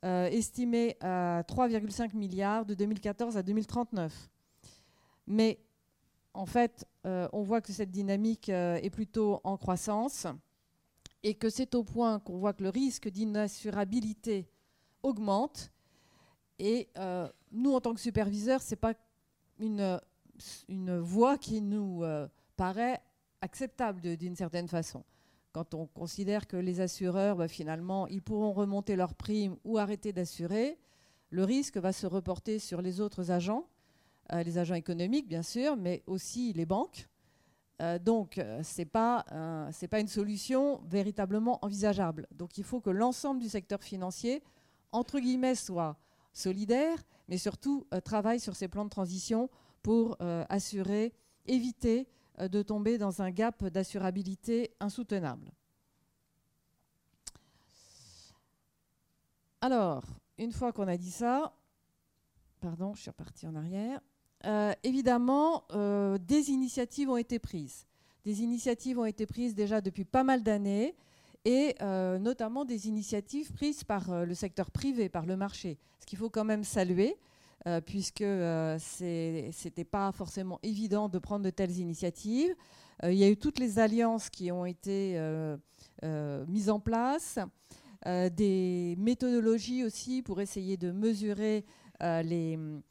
euh, 0.04 0.26
estimé 0.28 0.98
à 1.02 1.44
3,5 1.48 2.16
milliards 2.16 2.66
de 2.66 2.74
2014 2.74 3.38
à 3.38 3.44
2039. 3.44 4.30
Mais 5.28 5.60
en 6.34 6.46
fait, 6.46 6.86
on 7.06 7.44
voit 7.44 7.62
que 7.62 7.72
cette 7.72 7.92
dynamique 7.92 8.50
est 8.50 8.90
plutôt 8.90 9.40
en 9.44 9.56
croissance 9.56 10.26
et 11.22 11.36
que 11.36 11.50
c'est 11.50 11.76
au 11.76 11.84
point 11.84 12.20
qu'on 12.20 12.38
voit 12.40 12.54
que 12.54 12.64
le 12.64 12.70
risque 12.70 13.08
d'inassurabilité 13.08 14.50
augmente. 15.04 15.72
Et 16.58 16.90
nous, 17.52 17.74
en 17.74 17.80
tant 17.80 17.94
que 17.94 18.02
superviseurs, 18.02 18.64
ce 18.64 18.72
n'est 18.72 18.78
pas 18.78 18.96
une, 19.60 20.02
une 20.68 20.98
voie 20.98 21.38
qui 21.38 21.62
nous 21.62 22.04
paraît 22.58 23.00
acceptable 23.40 24.18
d'une 24.18 24.36
certaine 24.36 24.68
façon. 24.68 25.04
Quand 25.54 25.76
on 25.76 25.86
considère 25.86 26.48
que 26.48 26.58
les 26.58 26.82
assureurs, 26.82 27.36
bah, 27.36 27.48
finalement, 27.48 28.08
ils 28.08 28.24
pourront 28.24 28.54
remonter 28.54 28.96
leurs 28.96 29.14
primes 29.14 29.56
ou 29.64 29.78
arrêter 29.78 30.12
d'assurer, 30.12 30.80
le 31.30 31.44
risque 31.44 31.78
va 31.78 31.94
se 31.94 32.08
reporter 32.08 32.58
sur 32.58 32.82
les 32.82 33.00
autres 33.00 33.30
agents, 33.30 33.68
euh, 34.34 34.42
les 34.42 34.58
agents 34.58 34.74
économiques 34.74 35.28
bien 35.28 35.44
sûr, 35.44 35.78
mais 35.78 36.02
aussi 36.08 36.54
les 36.54 36.66
banques. 36.66 37.08
Euh, 37.84 38.00
donc, 38.00 38.42
ce 38.64 38.82
n'est 38.82 38.86
pas, 38.86 39.26
pas 39.92 40.00
une 40.00 40.08
solution 40.08 40.82
véritablement 40.88 41.64
envisageable. 41.64 42.28
Donc, 42.32 42.58
il 42.58 42.64
faut 42.64 42.82
que 42.82 42.90
l'ensemble 42.90 43.40
du 43.40 43.50
secteur 43.50 43.84
financier, 43.84 44.42
entre 44.92 45.20
guillemets, 45.20 45.56
soit 45.56 45.98
solidaire, 46.34 46.98
mais 47.28 47.38
surtout 47.38 47.86
travaille 48.04 48.40
sur 48.40 48.56
ces 48.56 48.68
plans 48.68 48.86
de 48.86 48.90
transition 48.90 49.52
pour 49.84 50.18
assurer, 50.50 51.14
éviter 51.46 52.08
de 52.40 52.62
tomber 52.62 52.98
dans 52.98 53.22
un 53.22 53.32
gap 53.32 53.64
d'assurabilité 53.66 54.72
insoutenable. 54.80 55.52
Alors, 59.64 60.04
une 60.38 60.52
fois 60.52 60.74
qu'on 60.74 60.90
a 60.90 60.98
dit 60.98 61.12
ça, 61.12 61.54
pardon, 62.60 62.94
je 62.96 63.02
suis 63.02 63.10
repartie 63.10 63.48
en 63.48 63.56
arrière, 63.56 64.02
euh, 64.46 64.74
évidemment, 64.84 65.64
euh, 65.72 66.18
des 66.18 66.50
initiatives 66.50 67.10
ont 67.10 67.16
été 67.16 67.40
prises. 67.40 67.86
Des 68.26 68.42
initiatives 68.42 69.00
ont 69.00 69.06
été 69.06 69.26
prises 69.26 69.56
déjà 69.56 69.80
depuis 69.80 70.04
pas 70.04 70.24
mal 70.24 70.44
d'années, 70.44 70.96
et 71.46 71.76
euh, 71.82 72.20
notamment 72.20 72.66
des 72.66 72.88
initiatives 72.88 73.54
prises 73.54 73.86
par 73.86 74.26
le 74.26 74.34
secteur 74.34 74.70
privé, 74.70 75.08
par 75.08 75.26
le 75.26 75.38
marché, 75.38 75.78
ce 76.00 76.06
qu'il 76.06 76.18
faut 76.18 76.30
quand 76.30 76.46
même 76.46 76.66
saluer, 76.66 77.16
puisque 77.86 78.20
ce 78.20 79.64
n'était 79.64 79.84
pas 79.86 80.12
forcément 80.12 80.60
évident 80.64 81.10
de 81.10 81.20
prendre 81.20 81.46
de 81.46 81.50
telles 81.50 81.78
initiatives. 81.78 82.54
il 83.04 83.14
y 83.14 83.24
a 83.24 83.30
eu 83.30 83.38
toutes 83.38 83.60
les 83.60 83.80
alliances 83.80 84.30
qui 84.30 84.52
ont 84.52 84.66
été 84.66 85.18
mises 86.48 86.70
en 86.70 86.80
place. 86.80 87.40
Euh, 88.06 88.30
des 88.30 88.96
méthodologies 88.98 89.86
aussi 89.86 90.22
pour 90.22 90.42
essayer 90.42 90.76
de 90.76 90.92
mesurer 90.92 91.64
euh, 92.02 92.82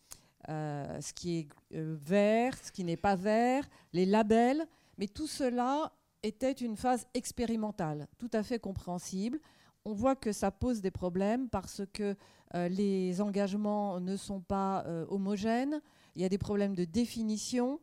euh, 0.49 1.01
ce 1.03 1.13
qui 1.13 1.41
est 1.41 1.49
vert, 1.75 2.57
ce 2.63 2.73
qui 2.73 2.83
n'est 2.83 2.97
pas 2.97 3.15
vert, 3.15 3.69
les 3.93 4.07
labels. 4.07 4.67
Mais 4.97 5.07
tout 5.09 5.27
cela 5.27 5.93
était 6.23 6.53
une 6.53 6.77
phase 6.77 7.07
expérimentale, 7.13 8.09
tout 8.17 8.31
à 8.33 8.43
fait 8.43 8.59
compréhensible. 8.59 9.39
On 9.85 9.93
voit 9.93 10.17
que 10.17 10.33
ça 10.33 10.51
pose 10.51 10.81
des 10.81 10.93
problèmes 10.93 11.51
parce 11.51 11.83
que 11.93 12.17
les 12.55 13.21
engagements 13.21 14.01
ne 14.01 14.17
sont 14.17 14.41
pas 14.41 14.85
homogènes. 15.09 15.81
Il 16.17 16.23
y 16.23 16.25
a 16.25 16.29
des 16.29 16.39
problèmes 16.39 16.75
de 16.75 16.85
définition. 16.85 17.81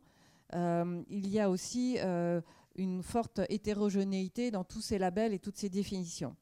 il 0.54 1.28
y 1.28 1.40
a 1.40 1.50
aussi 1.50 1.98
une 2.76 3.02
forte 3.02 3.40
hétérogénéité 3.48 4.50
dans 4.50 4.64
tous 4.64 4.80
ces 4.80 4.98
labels 4.98 5.34
et 5.34 5.38
toutes 5.38 5.56
ces 5.56 5.68
définitions. 5.68 6.36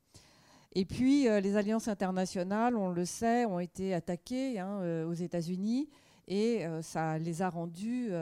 Et 0.72 0.84
puis, 0.84 1.28
euh, 1.28 1.40
les 1.40 1.56
alliances 1.56 1.88
internationales, 1.88 2.76
on 2.76 2.90
le 2.90 3.04
sait, 3.04 3.44
ont 3.46 3.58
été 3.58 3.94
attaquées 3.94 4.58
hein, 4.58 4.80
euh, 4.82 5.08
aux 5.08 5.14
États-Unis 5.14 5.88
et 6.26 6.66
euh, 6.66 6.82
ça 6.82 7.18
les 7.18 7.42
a 7.42 7.48
rendues 7.50 8.12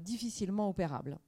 difficilement 0.00 0.68
opérables. 0.68 1.18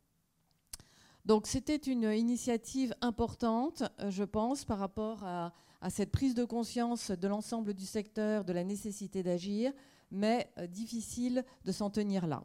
Donc, 1.25 1.47
c'était 1.47 1.76
une 1.76 2.02
initiative 2.02 2.92
importante, 3.00 3.85
je 4.09 4.25
pense, 4.25 4.64
par 4.64 4.78
rapport 4.78 5.23
à, 5.23 5.52
cette 5.88 6.10
prise 6.10 6.34
de 6.34 6.44
conscience 6.44 7.10
de 7.10 7.28
l'ensemble 7.28 7.72
du 7.72 7.87
secteur, 7.87 8.44
de 8.44 8.52
la 8.52 8.64
nécessité 8.64 9.22
d'agir, 9.22 9.72
mais 10.10 10.52
difficile 10.68 11.44
de 11.64 11.72
s'en 11.72 11.88
tenir 11.88 12.26
là. 12.26 12.44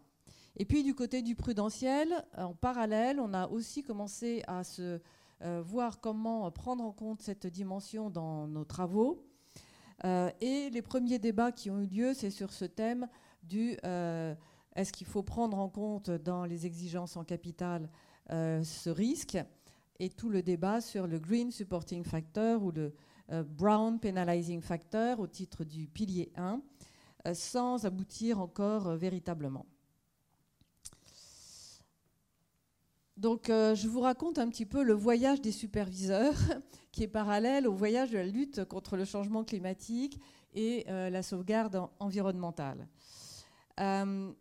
Et 0.58 0.64
puis, 0.64 0.84
du 0.84 0.96
côté 0.96 1.22
du 1.22 1.36
prudentiel, 1.36 2.24
en 2.38 2.54
parallèle, 2.54 3.20
on 3.20 3.34
a 3.34 3.48
aussi 3.50 3.84
commencé 3.84 4.42
à 4.48 4.64
se 4.64 5.02
euh, 5.42 5.62
voir 5.62 6.00
comment 6.00 6.50
prendre 6.50 6.84
en 6.84 6.94
compte 6.94 7.22
cette 7.22 7.46
dimension 7.46 8.10
dans 8.10 8.48
nos 8.48 8.64
travaux. 8.64 9.26
Euh, 10.06 10.30
et 10.40 10.70
les 10.70 10.82
premiers 10.82 11.20
débats 11.20 11.52
qui 11.52 11.70
ont 11.70 11.82
eu 11.82 11.88
lieu, 11.88 12.14
c'est 12.14 12.30
sur 12.30 12.54
ce 12.54 12.64
thème 12.64 13.08
du 13.44 13.78
euh, 13.86 14.34
est-ce 14.76 14.94
qu'il 14.94 15.08
faut 15.08 15.24
prendre 15.24 15.60
en 15.60 15.68
compte 15.68 16.10
dans 16.10 16.46
les 16.46 16.66
exigences 16.66 17.18
en 17.18 17.24
capital 17.24 17.90
ce 18.30 18.90
risque? 18.90 19.38
Et 20.00 20.10
tout 20.10 20.30
le 20.30 20.42
débat 20.42 20.82
sur 20.82 21.08
le 21.08 21.20
Green 21.20 21.52
Supporting 21.52 22.04
Factor 22.04 22.62
ou 22.62 22.72
le 22.72 22.94
Brown 23.30 24.00
Penalizing 24.00 24.62
Factor 24.62 25.20
au 25.20 25.28
titre 25.28 25.64
du 25.64 25.88
pilier 25.88 26.32
1, 26.36 26.62
sans 27.34 27.86
aboutir 27.86 28.40
encore 28.40 28.96
véritablement. 28.96 29.66
Donc, 33.18 33.50
euh, 33.50 33.76
je 33.76 33.88
vous 33.88 34.02
raconte 34.02 34.40
un 34.40 34.50
petit 34.50 34.66
peu 34.66 34.84
le 34.84 34.94
voyage 34.94 35.40
des 35.40 35.54
superviseurs, 35.54 36.36
qui 36.92 37.04
est 37.04 37.08
parallèle 37.08 37.66
au 37.66 37.74
voyage 37.74 38.12
de 38.12 38.18
la 38.18 38.26
lutte 38.26 38.66
contre 38.66 38.98
le 38.98 39.06
changement 39.06 39.46
climatique 39.46 40.20
et 40.54 40.86
euh, 40.90 41.10
la 41.10 41.24
sauvegarde 41.24 41.88
environnementale. 42.00 42.88
Euh, 43.80 44.32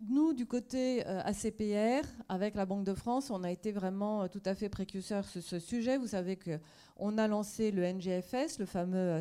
nous, 0.00 0.32
du 0.32 0.46
côté 0.46 1.04
ACPR, 1.04 2.06
avec 2.28 2.54
la 2.54 2.66
Banque 2.66 2.84
de 2.84 2.94
France, 2.94 3.30
on 3.30 3.42
a 3.42 3.50
été 3.50 3.72
vraiment 3.72 4.28
tout 4.28 4.42
à 4.44 4.54
fait 4.54 4.68
précurseurs 4.68 5.24
sur 5.24 5.42
ce 5.42 5.58
sujet. 5.58 5.98
Vous 5.98 6.08
savez 6.08 6.38
qu'on 6.38 7.18
a 7.18 7.26
lancé 7.26 7.70
le 7.70 7.82
NGFS, 7.82 8.58
le 8.58 8.66
fameux 8.66 9.18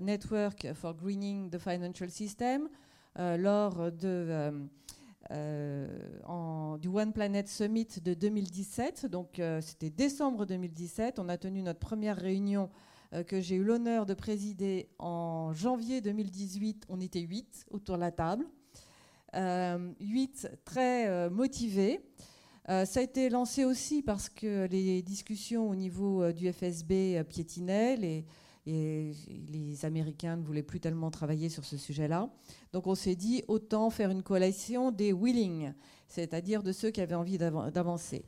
Network 0.00 0.72
for 0.74 0.94
Greening 0.94 1.50
the 1.50 1.58
Financial 1.58 2.10
System, 2.10 2.68
lors 3.16 3.90
euh, 5.32 6.78
du 6.78 6.88
One 6.88 7.12
Planet 7.12 7.48
Summit 7.48 7.88
de 8.02 8.14
2017. 8.14 9.06
Donc 9.06 9.38
euh, 9.38 9.60
c'était 9.60 9.90
décembre 9.90 10.46
2017. 10.46 11.18
On 11.18 11.28
a 11.28 11.36
tenu 11.36 11.62
notre 11.62 11.80
première 11.80 12.16
réunion 12.16 12.70
euh, 13.12 13.24
que 13.24 13.40
j'ai 13.40 13.56
eu 13.56 13.64
l'honneur 13.64 14.06
de 14.06 14.14
présider 14.14 14.88
en 14.98 15.52
janvier 15.52 16.00
2018. 16.00 16.86
On 16.88 17.00
était 17.00 17.20
huit 17.20 17.64
autour 17.70 17.96
de 17.96 18.00
la 18.00 18.12
table. 18.12 18.46
Huit 20.00 20.48
très 20.64 21.28
motivés. 21.30 22.00
ça 22.66 23.00
a 23.00 23.02
été 23.02 23.28
lancé 23.28 23.64
aussi 23.64 24.02
parce 24.02 24.28
que 24.28 24.66
les 24.66 25.02
discussions 25.02 25.68
au 25.68 25.74
niveau 25.74 26.32
du 26.32 26.52
FSB 26.52 27.22
piétinaient. 27.28 27.96
Les, 27.96 28.24
et 28.66 29.12
les 29.48 29.84
Américains 29.84 30.36
ne 30.36 30.42
voulaient 30.42 30.62
plus 30.62 30.80
tellement 30.80 31.10
travailler 31.10 31.48
sur 31.48 31.64
ce 31.64 31.76
sujet-là. 31.76 32.28
Donc 32.72 32.88
on 32.88 32.96
s'est 32.96 33.14
dit, 33.14 33.44
autant 33.46 33.90
faire 33.90 34.10
une 34.10 34.24
coalition 34.24 34.90
des 34.90 35.12
willing, 35.12 35.72
c'est-à-dire 36.08 36.62
de 36.62 36.72
ceux 36.72 36.90
qui 36.90 37.00
avaient 37.00 37.14
envie 37.14 37.38
d'avancer. 37.38 38.24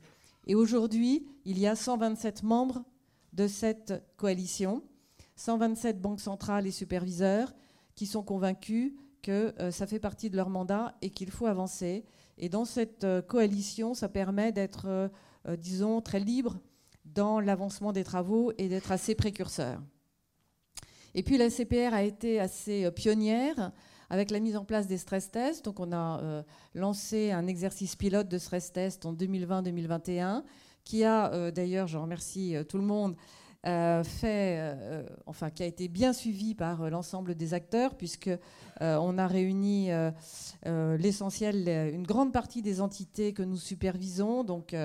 Et 0.47 0.55
aujourd'hui, 0.55 1.27
il 1.43 1.59
y 1.59 1.67
a 1.67 1.75
127 1.75 2.43
membres 2.43 2.83
de 3.33 3.47
cette 3.47 4.01
coalition, 4.15 4.81
127 5.35 6.01
banques 6.01 6.21
centrales 6.21 6.65
et 6.65 6.71
superviseurs 6.71 7.53
qui 7.95 8.05
sont 8.05 8.23
convaincus 8.23 8.93
que 9.21 9.53
euh, 9.59 9.71
ça 9.71 9.87
fait 9.87 9.99
partie 9.99 10.29
de 10.29 10.35
leur 10.35 10.49
mandat 10.49 10.95
et 11.01 11.09
qu'il 11.09 11.31
faut 11.31 11.45
avancer. 11.45 12.05
Et 12.37 12.49
dans 12.49 12.65
cette 12.65 13.03
euh, 13.03 13.21
coalition, 13.21 13.93
ça 13.93 14.09
permet 14.09 14.51
d'être, 14.51 14.85
euh, 14.87 15.09
disons, 15.57 16.01
très 16.01 16.19
libre 16.19 16.59
dans 17.05 17.39
l'avancement 17.39 17.91
des 17.91 18.03
travaux 18.03 18.51
et 18.57 18.69
d'être 18.69 18.91
assez 18.91 19.15
précurseur. 19.15 19.81
Et 21.15 21.23
puis 21.23 21.37
la 21.37 21.49
CPR 21.49 21.93
a 21.93 22.03
été 22.03 22.39
assez 22.39 22.91
pionnière 22.91 23.71
avec 24.11 24.29
la 24.29 24.39
mise 24.39 24.55
en 24.55 24.63
place 24.63 24.85
des 24.87 24.97
stress 24.97 25.31
tests. 25.31 25.65
Donc 25.65 25.79
on 25.79 25.91
a 25.91 26.43
lancé 26.75 27.31
un 27.31 27.47
exercice 27.47 27.95
pilote 27.95 28.27
de 28.27 28.37
stress 28.37 28.71
test 28.71 29.07
en 29.07 29.13
2020-2021 29.15 30.43
qui 30.83 31.03
a 31.03 31.49
d'ailleurs, 31.49 31.87
je 31.87 31.97
remercie 31.97 32.55
tout 32.67 32.77
le 32.77 32.83
monde, 32.83 33.15
fait, 33.63 34.77
enfin 35.25 35.49
qui 35.49 35.63
a 35.63 35.65
été 35.65 35.87
bien 35.87 36.13
suivi 36.13 36.55
par 36.55 36.89
l'ensemble 36.89 37.35
des 37.35 37.53
acteurs 37.53 37.95
puisque 37.95 38.29
on 38.79 39.17
a 39.17 39.27
réuni 39.27 39.89
l'essentiel, 40.65 41.67
une 41.93 42.07
grande 42.07 42.31
partie 42.31 42.61
des 42.61 42.79
entités 42.79 43.33
que 43.33 43.43
nous 43.43 43.57
supervisons, 43.57 44.43
donc 44.43 44.75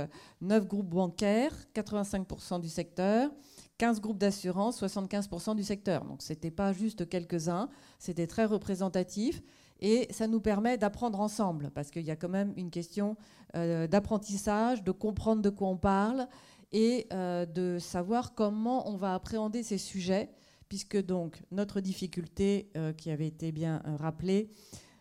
neuf 0.40 0.66
groupes 0.66 0.88
bancaires, 0.88 1.54
85% 1.75 2.61
du 2.61 2.69
secteur. 2.69 3.31
15 3.78 4.00
groupes 4.00 4.19
d'assurance, 4.19 4.81
75% 4.81 5.57
du 5.57 5.64
secteur. 5.64 6.04
Donc 6.04 6.23
ce 6.23 6.33
n'était 6.33 6.50
pas 6.50 6.73
juste 6.73 7.09
quelques-uns, 7.09 7.69
c'était 7.99 8.26
très 8.26 8.45
représentatif. 8.45 9.43
Et 9.81 10.07
ça 10.11 10.28
nous 10.28 10.40
permet 10.40 10.78
d'apprendre 10.78 11.21
ensemble, 11.21 11.71
parce 11.75 11.90
qu'il 11.90 12.04
y 12.04 12.11
a 12.11 12.16
quand 12.16 12.28
même 12.28 12.54
une 12.57 12.71
question 12.71 13.16
euh, 13.57 13.87
d'apprentissage, 13.87 14.85
de 14.85 14.93
comprendre 14.93 15.43
de 15.43 15.50
quoi 15.50 15.69
on 15.69 15.76
parle 15.76 16.28
et 16.73 17.06
euh, 17.12 17.47
de 17.47 17.78
savoir 17.78 18.35
comment 18.35 18.88
on 18.88 18.97
va 18.97 19.14
appréhender 19.14 19.62
ces 19.62 19.78
sujets, 19.78 20.30
puisque 20.68 21.00
donc 21.00 21.42
notre 21.50 21.80
difficulté, 21.80 22.71
euh, 22.76 22.92
qui 22.92 23.11
avait 23.11 23.28
été 23.28 23.52
bien 23.52 23.83
rappelée 23.99 24.50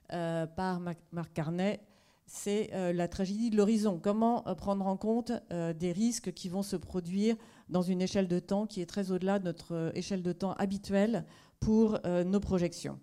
par 0.10 0.80
Marc 0.80 1.34
Carnet, 1.34 1.82
c'est 2.28 2.70
la 2.94 3.08
tragédie 3.08 3.50
de 3.50 3.58
l'horizon. 3.58 4.00
Comment 4.00 4.44
prendre 4.56 4.86
en 4.86 4.96
compte 4.96 5.32
des 5.50 5.92
risques 5.92 6.32
qui 6.34 6.50
vont 6.50 6.62
se 6.62 6.76
produire 6.76 7.36
dans 7.70 7.82
une 7.82 8.02
échelle 8.02 8.28
de 8.28 8.40
temps 8.40 8.68
qui 8.68 8.82
est 8.82 8.86
très 8.86 9.12
au-delà 9.12 9.40
de 9.40 9.46
notre 9.46 9.74
euh, 9.74 9.92
échelle 9.96 10.22
de 10.22 10.32
temps 10.32 10.54
habituelle 10.54 11.26
pour 11.60 12.00
euh, 12.06 12.24
nos 12.24 12.40
projections. 12.40 13.00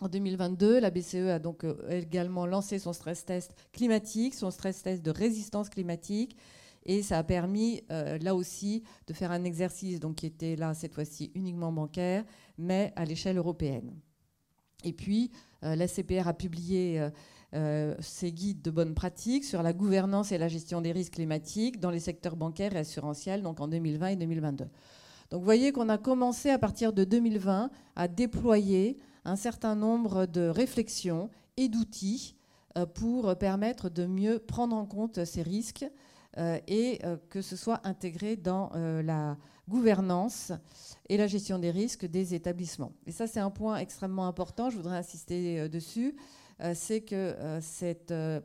En 0.00 0.08
2022, 0.08 0.80
la 0.80 0.90
BCE 0.90 1.28
a 1.30 1.38
donc 1.38 1.64
également 1.88 2.46
lancé 2.46 2.80
son 2.80 2.92
stress 2.92 3.24
test 3.24 3.54
climatique, 3.72 4.34
son 4.34 4.50
stress 4.50 4.82
test 4.82 5.02
de 5.04 5.10
résistance 5.12 5.68
climatique, 5.68 6.36
et 6.86 7.02
ça 7.02 7.18
a 7.18 7.22
permis, 7.22 7.82
euh, 7.90 8.18
là 8.18 8.34
aussi, 8.34 8.82
de 9.06 9.12
faire 9.12 9.32
un 9.32 9.44
exercice 9.44 10.00
donc, 10.00 10.16
qui 10.16 10.26
était 10.26 10.56
là, 10.56 10.74
cette 10.74 10.94
fois-ci, 10.94 11.30
uniquement 11.34 11.72
bancaire, 11.72 12.24
mais 12.58 12.92
à 12.96 13.04
l'échelle 13.04 13.38
européenne. 13.38 13.94
Et 14.84 14.92
puis, 14.92 15.30
euh, 15.62 15.76
la 15.76 15.88
CPR 15.88 16.28
a 16.28 16.34
publié 16.34 17.08
euh, 17.54 17.94
ses 18.00 18.32
guides 18.32 18.60
de 18.60 18.70
bonnes 18.70 18.94
pratiques 18.94 19.44
sur 19.44 19.62
la 19.62 19.72
gouvernance 19.72 20.30
et 20.30 20.38
la 20.38 20.48
gestion 20.48 20.82
des 20.82 20.92
risques 20.92 21.14
climatiques 21.14 21.80
dans 21.80 21.90
les 21.90 22.00
secteurs 22.00 22.36
bancaires 22.36 22.76
et 22.76 22.80
assurantiels, 22.80 23.42
donc 23.42 23.60
en 23.60 23.68
2020 23.68 24.08
et 24.08 24.16
2022. 24.16 24.64
Donc 25.30 25.40
vous 25.40 25.44
voyez 25.44 25.72
qu'on 25.72 25.88
a 25.88 25.96
commencé 25.96 26.50
à 26.50 26.58
partir 26.58 26.92
de 26.92 27.04
2020 27.04 27.70
à 27.96 28.08
déployer 28.08 28.98
un 29.24 29.36
certain 29.36 29.74
nombre 29.74 30.26
de 30.26 30.48
réflexions 30.48 31.30
et 31.56 31.68
d'outils 31.68 32.36
pour 32.94 33.34
permettre 33.38 33.88
de 33.88 34.04
mieux 34.04 34.38
prendre 34.38 34.76
en 34.76 34.84
compte 34.84 35.24
ces 35.24 35.42
risques 35.42 35.86
et 36.66 36.98
euh, 37.04 37.16
que 37.30 37.42
ce 37.42 37.56
soit 37.56 37.80
intégré 37.84 38.36
dans 38.36 38.70
euh, 38.74 39.02
la 39.02 39.36
gouvernance 39.68 40.52
et 41.08 41.16
la 41.16 41.26
gestion 41.26 41.58
des 41.58 41.70
risques 41.70 42.06
des 42.06 42.34
établissements. 42.34 42.92
Et 43.06 43.12
ça, 43.12 43.26
c'est 43.26 43.40
un 43.40 43.50
point 43.50 43.76
extrêmement 43.76 44.26
important, 44.26 44.70
je 44.70 44.76
voudrais 44.76 44.96
insister 44.96 45.68
dessus, 45.68 46.16
c'est 46.74 47.00
que 47.00 48.42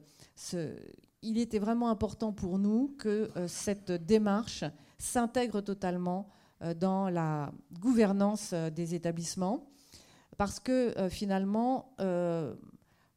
il 1.21 1.37
était 1.37 1.59
vraiment 1.59 1.89
important 1.89 2.31
pour 2.31 2.57
nous 2.57 2.95
que 2.97 3.29
cette 3.47 3.91
démarche 3.91 4.63
s'intègre 4.97 5.59
totalement 5.59 6.29
dans 6.79 7.09
la 7.09 7.51
gouvernance 7.81 8.53
des 8.53 8.95
établissements, 8.95 9.69
parce 10.37 10.61
que 10.61 10.93
finalement, 11.09 11.93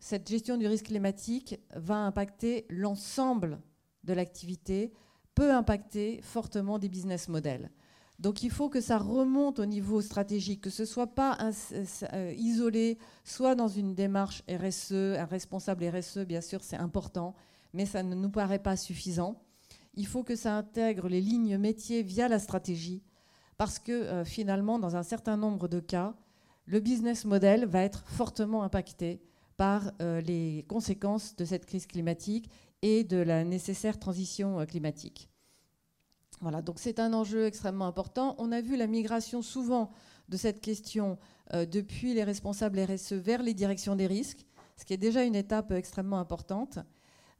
cette 0.01 0.29
gestion 0.29 0.57
du 0.57 0.67
risque 0.67 0.87
climatique 0.87 1.61
va 1.77 1.99
impacter 1.99 2.67
l'ensemble 2.69 3.61
de 4.05 4.13
l'activité 4.13 4.93
peut 5.35 5.53
impacter 5.53 6.21
fortement 6.23 6.79
des 6.79 6.89
business 6.89 7.29
models. 7.29 7.71
Donc 8.19 8.43
il 8.45 8.51
faut 8.51 8.69
que 8.69 8.81
ça 8.81 8.99
remonte 8.99 9.59
au 9.59 9.67
niveau 9.67 10.01
stratégique, 10.01 10.61
que 10.61 10.71
ce 10.71 10.83
ne 10.83 10.87
soit 10.87 11.09
pas 11.09 11.37
euh, 11.43 12.35
isolé, 12.37 12.99
soit 13.25 13.55
dans 13.55 13.69
une 13.69 13.95
démarche 13.95 14.45
RSE, 14.49 14.93
un 14.93 15.25
responsable 15.25 15.85
RSE, 15.87 16.19
bien 16.19 16.41
sûr, 16.41 16.63
c'est 16.63 16.77
important, 16.77 17.35
mais 17.73 17.85
ça 17.85 18.03
ne 18.03 18.15
nous 18.15 18.31
paraît 18.31 18.61
pas 18.61 18.77
suffisant. 18.77 19.43
Il 19.95 20.07
faut 20.07 20.23
que 20.23 20.37
ça 20.37 20.57
intègre 20.57 21.09
les 21.09 21.21
lignes 21.21 21.59
métiers 21.59 22.03
via 22.03 22.29
la 22.29 22.39
stratégie, 22.39 23.03
parce 23.59 23.79
que 23.79 23.93
euh, 23.93 24.25
finalement, 24.25 24.79
dans 24.79 24.95
un 24.95 25.03
certain 25.03 25.37
nombre 25.37 25.67
de 25.67 25.81
cas, 25.81 26.15
le 26.67 26.79
business 26.79 27.25
model 27.25 27.67
va 27.67 27.83
être 27.83 28.05
fortement 28.07 28.63
impacté 28.63 29.21
par 29.57 29.91
euh, 30.01 30.21
les 30.21 30.65
conséquences 30.69 31.35
de 31.37 31.45
cette 31.45 31.67
crise 31.67 31.87
climatique 31.87 32.49
et 32.83 33.05
de 33.05 33.17
la 33.17 33.45
nécessaire 33.45 33.99
transition 33.99 34.61
euh, 34.61 34.67
climatique. 34.67 35.29
Voilà, 36.41 36.61
donc 36.61 36.81
c'est 36.81 36.99
un 36.99 37.13
enjeu 37.13 37.47
extrêmement 37.47 37.87
important. 37.87 38.35
On 38.39 38.51
a 38.51 38.61
vu 38.61 38.77
la 38.77 38.89
migration 38.89 39.43
souvent 39.43 39.93
de 40.29 40.37
cette 40.37 40.61
question 40.61 41.19
euh, 41.55 41.65
depuis 41.65 42.15
les 42.15 42.25
responsables 42.25 42.81
RSE 42.81 43.13
vers 43.13 43.43
les 43.43 43.55
directions 43.55 43.95
des 43.95 44.09
risques, 44.09 44.45
ce 44.77 44.85
qui 44.85 44.93
est 44.93 44.99
déjà 44.99 45.23
une 45.23 45.37
étape 45.37 45.71
extrêmement 45.71 46.19
importante, 46.19 46.81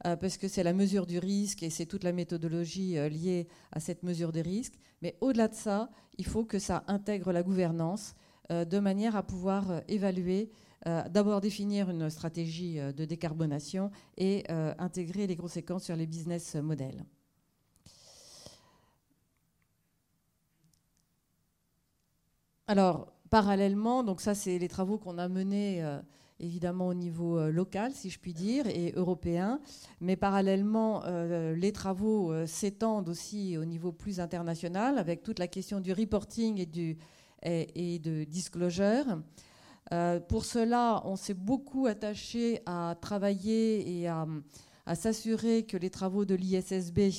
euh, 0.05 0.15
parce 0.15 0.37
que 0.37 0.47
c'est 0.47 0.63
la 0.63 0.73
mesure 0.73 1.05
du 1.05 1.19
risque 1.19 1.63
et 1.63 1.69
c'est 1.69 1.85
toute 1.85 2.05
la 2.05 2.13
méthodologie 2.13 2.93
liée 3.09 3.47
à 3.73 3.81
cette 3.81 4.03
mesure 4.03 4.31
des 4.31 4.41
risques. 4.41 4.79
Mais 5.01 5.17
au-delà 5.19 5.49
de 5.49 5.55
ça, 5.55 5.89
il 6.17 6.25
faut 6.25 6.45
que 6.45 6.59
ça 6.59 6.85
intègre 6.87 7.33
la 7.33 7.43
gouvernance 7.43 8.15
de 8.49 8.79
manière 8.79 9.15
à 9.15 9.23
pouvoir 9.23 9.81
évaluer 9.87 10.51
euh, 10.85 11.07
d'abord 11.07 11.39
définir 11.39 11.89
une 11.89 12.09
stratégie 12.09 12.77
euh, 12.77 12.91
de 12.91 13.05
décarbonation 13.05 13.89
et 14.17 14.43
euh, 14.49 14.73
intégrer 14.79 15.27
les 15.27 15.37
conséquences 15.37 15.85
sur 15.85 15.95
les 15.95 16.05
business 16.05 16.55
models. 16.55 17.05
Alors, 22.67 23.13
parallèlement, 23.29 24.03
donc 24.03 24.19
ça, 24.19 24.35
c'est 24.35 24.59
les 24.59 24.67
travaux 24.67 24.97
qu'on 24.97 25.17
a 25.17 25.27
menés 25.27 25.83
évidemment 26.39 26.87
au 26.87 26.93
niveau 26.93 27.49
local, 27.51 27.91
si 27.93 28.09
je 28.09 28.17
puis 28.17 28.33
dire, 28.33 28.67
et 28.67 28.93
européen, 28.95 29.59
mais 29.99 30.15
parallèlement, 30.15 31.03
les 31.05 31.71
travaux 31.73 32.33
s'étendent 32.45 33.09
aussi 33.09 33.57
au 33.57 33.65
niveau 33.65 33.91
plus 33.91 34.21
international, 34.21 34.97
avec 34.97 35.23
toute 35.23 35.39
la 35.39 35.47
question 35.47 35.81
du 35.81 35.91
reporting 35.91 36.57
et, 36.57 36.65
du, 36.65 36.97
et 37.43 37.99
de 37.99 38.23
disclosure. 38.23 39.19
Euh, 39.93 40.19
pour 40.19 40.43
cela, 40.43 41.01
on 41.05 41.15
s'est 41.15 41.35
beaucoup 41.35 41.85
attaché 41.85 42.61
à 42.65 42.95
travailler 42.99 43.99
et 43.99 44.07
à, 44.07 44.25
s'assurer 44.95 45.65
que 45.65 45.77
les 45.77 45.91
travaux 45.91 46.25
de 46.25 46.35
l'ISSB, 46.35 47.11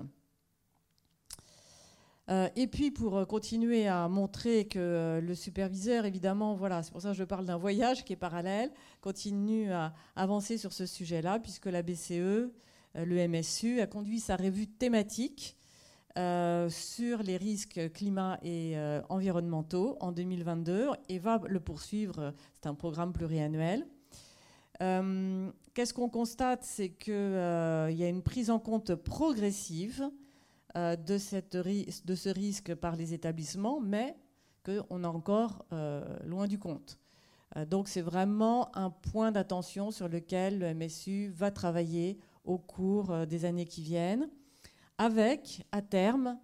Euh, 2.31 2.47
et 2.55 2.67
puis 2.67 2.91
pour 2.91 3.27
continuer 3.27 3.87
à 3.87 4.07
montrer 4.07 4.65
que 4.65 5.19
le 5.21 5.35
superviseur, 5.35 6.05
évidemment, 6.05 6.55
voilà, 6.55 6.81
c'est 6.81 6.91
pour 6.91 7.01
ça 7.01 7.09
que 7.09 7.17
je 7.17 7.23
parle 7.25 7.45
d'un 7.45 7.57
voyage 7.57 8.05
qui 8.05 8.13
est 8.13 8.17
parallèle, 8.17 8.71
continue 9.01 9.71
à 9.71 9.93
avancer 10.15 10.57
sur 10.57 10.71
ce 10.71 10.85
sujet-là, 10.85 11.39
puisque 11.39 11.65
la 11.65 11.81
BCE, 11.81 12.11
euh, 12.11 12.49
le 12.95 13.27
MSU, 13.27 13.81
a 13.81 13.87
conduit 13.87 14.19
sa 14.19 14.37
revue 14.37 14.67
thématique 14.67 15.57
sur 16.13 17.23
les 17.23 17.37
risques 17.37 17.79
climat 17.93 18.37
et 18.43 18.75
environnementaux 19.07 19.95
en 20.01 20.11
2022 20.11 20.89
et 21.07 21.19
va 21.19 21.39
le 21.47 21.61
poursuivre. 21.61 22.33
C'est 22.53 22.67
un 22.67 22.73
programme 22.75 23.13
pluriannuel. 23.13 23.87
Euh, 24.81 25.51
qu'est-ce 25.73 25.93
qu'on 25.93 26.09
constate 26.09 26.63
C'est 26.63 26.89
qu'il 26.89 27.13
euh, 27.13 27.91
y 27.91 28.03
a 28.03 28.09
une 28.09 28.23
prise 28.23 28.49
en 28.49 28.59
compte 28.59 28.95
progressive 28.95 30.09
euh, 30.75 30.95
de, 30.95 31.17
ce 31.17 32.29
risque 32.29 32.75
par 32.75 32.95
les 32.95 33.13
établissements, 33.13 33.79
mais 33.79 34.15
qu'on 34.63 35.03
est 35.03 35.07
encore 35.07 35.65
loin 36.23 36.47
du 36.47 36.59
compte. 36.59 36.99
donc 37.67 37.87
c'est 37.87 38.01
vraiment 38.01 38.69
un 38.77 38.91
point 38.91 39.31
d'attention 39.31 39.89
sur 39.89 40.07
lequel 40.07 40.59
le 40.59 40.75
MSU 40.75 41.29
va 41.29 41.49
travailler 41.49 42.19
au 42.45 42.59
cours 42.59 43.25
des 43.25 43.45
années 43.45 43.65
qui 43.65 43.81
viennent, 43.81 44.29
avec 44.99 45.65
à 45.71 45.81
terme 45.81 46.37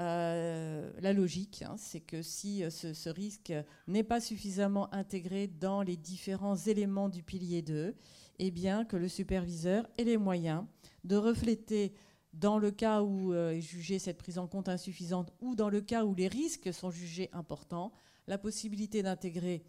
euh, 0.00 0.90
la 0.98 1.12
logique, 1.12 1.62
hein, 1.62 1.76
c'est 1.78 2.00
que 2.00 2.20
si 2.20 2.64
euh, 2.64 2.70
ce, 2.70 3.08
risque 3.08 3.52
n'est 3.86 4.02
pas 4.02 4.20
suffisamment 4.20 4.92
intégré 4.92 5.46
dans 5.46 5.82
les 5.82 5.96
différents 5.96 6.56
éléments 6.56 7.08
du 7.08 7.22
pilier 7.22 7.62
2, 7.62 7.94
eh 8.38 8.50
bien 8.50 8.84
que 8.84 8.96
le 8.96 9.08
superviseur 9.08 9.88
ait 9.98 10.04
les 10.04 10.16
moyens 10.16 10.64
de 11.04 11.16
refléter 11.16 11.94
dans 12.32 12.58
le 12.58 12.70
cas 12.70 13.02
où 13.02 13.32
euh, 13.32 13.50
est 13.50 13.60
jugée 13.60 13.98
cette 13.98 14.18
prise 14.18 14.38
en 14.38 14.46
compte 14.46 14.68
insuffisante 14.68 15.32
ou 15.40 15.54
dans 15.54 15.68
le 15.68 15.80
cas 15.80 16.04
où 16.04 16.14
les 16.14 16.28
risques 16.28 16.72
sont 16.72 16.90
jugés 16.90 17.30
importants, 17.32 17.92
la 18.26 18.38
possibilité 18.38 19.02
d'intégrer 19.02 19.64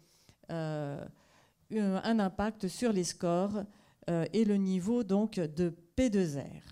un 0.48 1.08
impact 1.70 2.68
sur 2.68 2.92
les 2.92 3.02
scores 3.02 3.64
et 4.08 4.44
le 4.44 4.56
niveau 4.56 5.02
donc 5.02 5.40
de 5.40 5.74
P2R. 5.96 6.62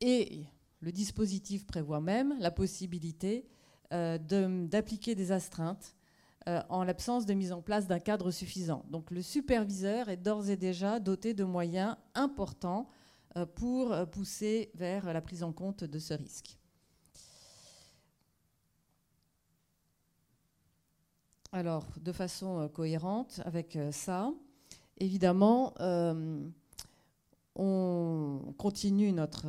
Et 0.00 0.44
le 0.80 0.92
dispositif 0.92 1.66
prévoit 1.66 2.00
même 2.00 2.34
la 2.40 2.50
possibilité 2.50 3.46
euh, 3.92 4.18
d'appliquer 4.18 5.14
des 5.14 5.32
astreintes 5.32 5.94
euh, 6.46 6.60
en 6.68 6.84
l'absence 6.84 7.24
de 7.24 7.32
mise 7.32 7.52
en 7.52 7.62
place 7.62 7.86
d'un 7.86 7.98
cadre 7.98 8.30
suffisant. 8.30 8.84
Donc 8.90 9.10
le 9.10 9.22
superviseur 9.22 10.10
est 10.10 10.18
d'ores 10.18 10.50
et 10.50 10.58
déjà 10.58 11.00
doté 11.00 11.32
de 11.32 11.42
moyens 11.42 11.96
importants 12.14 12.86
euh, 13.38 13.46
pour 13.46 13.92
euh, 13.92 14.04
pousser 14.04 14.70
vers 14.74 15.10
la 15.10 15.22
prise 15.22 15.42
en 15.42 15.54
compte 15.54 15.84
de 15.84 15.98
ce 15.98 16.12
risque. 16.12 16.58
Alors, 21.50 21.86
de 21.98 22.12
façon 22.12 22.68
cohérente 22.68 23.40
avec 23.44 23.78
ça, 23.92 24.32
évidemment, 24.98 25.72
on 27.54 28.54
continue 28.58 29.12
notre, 29.12 29.46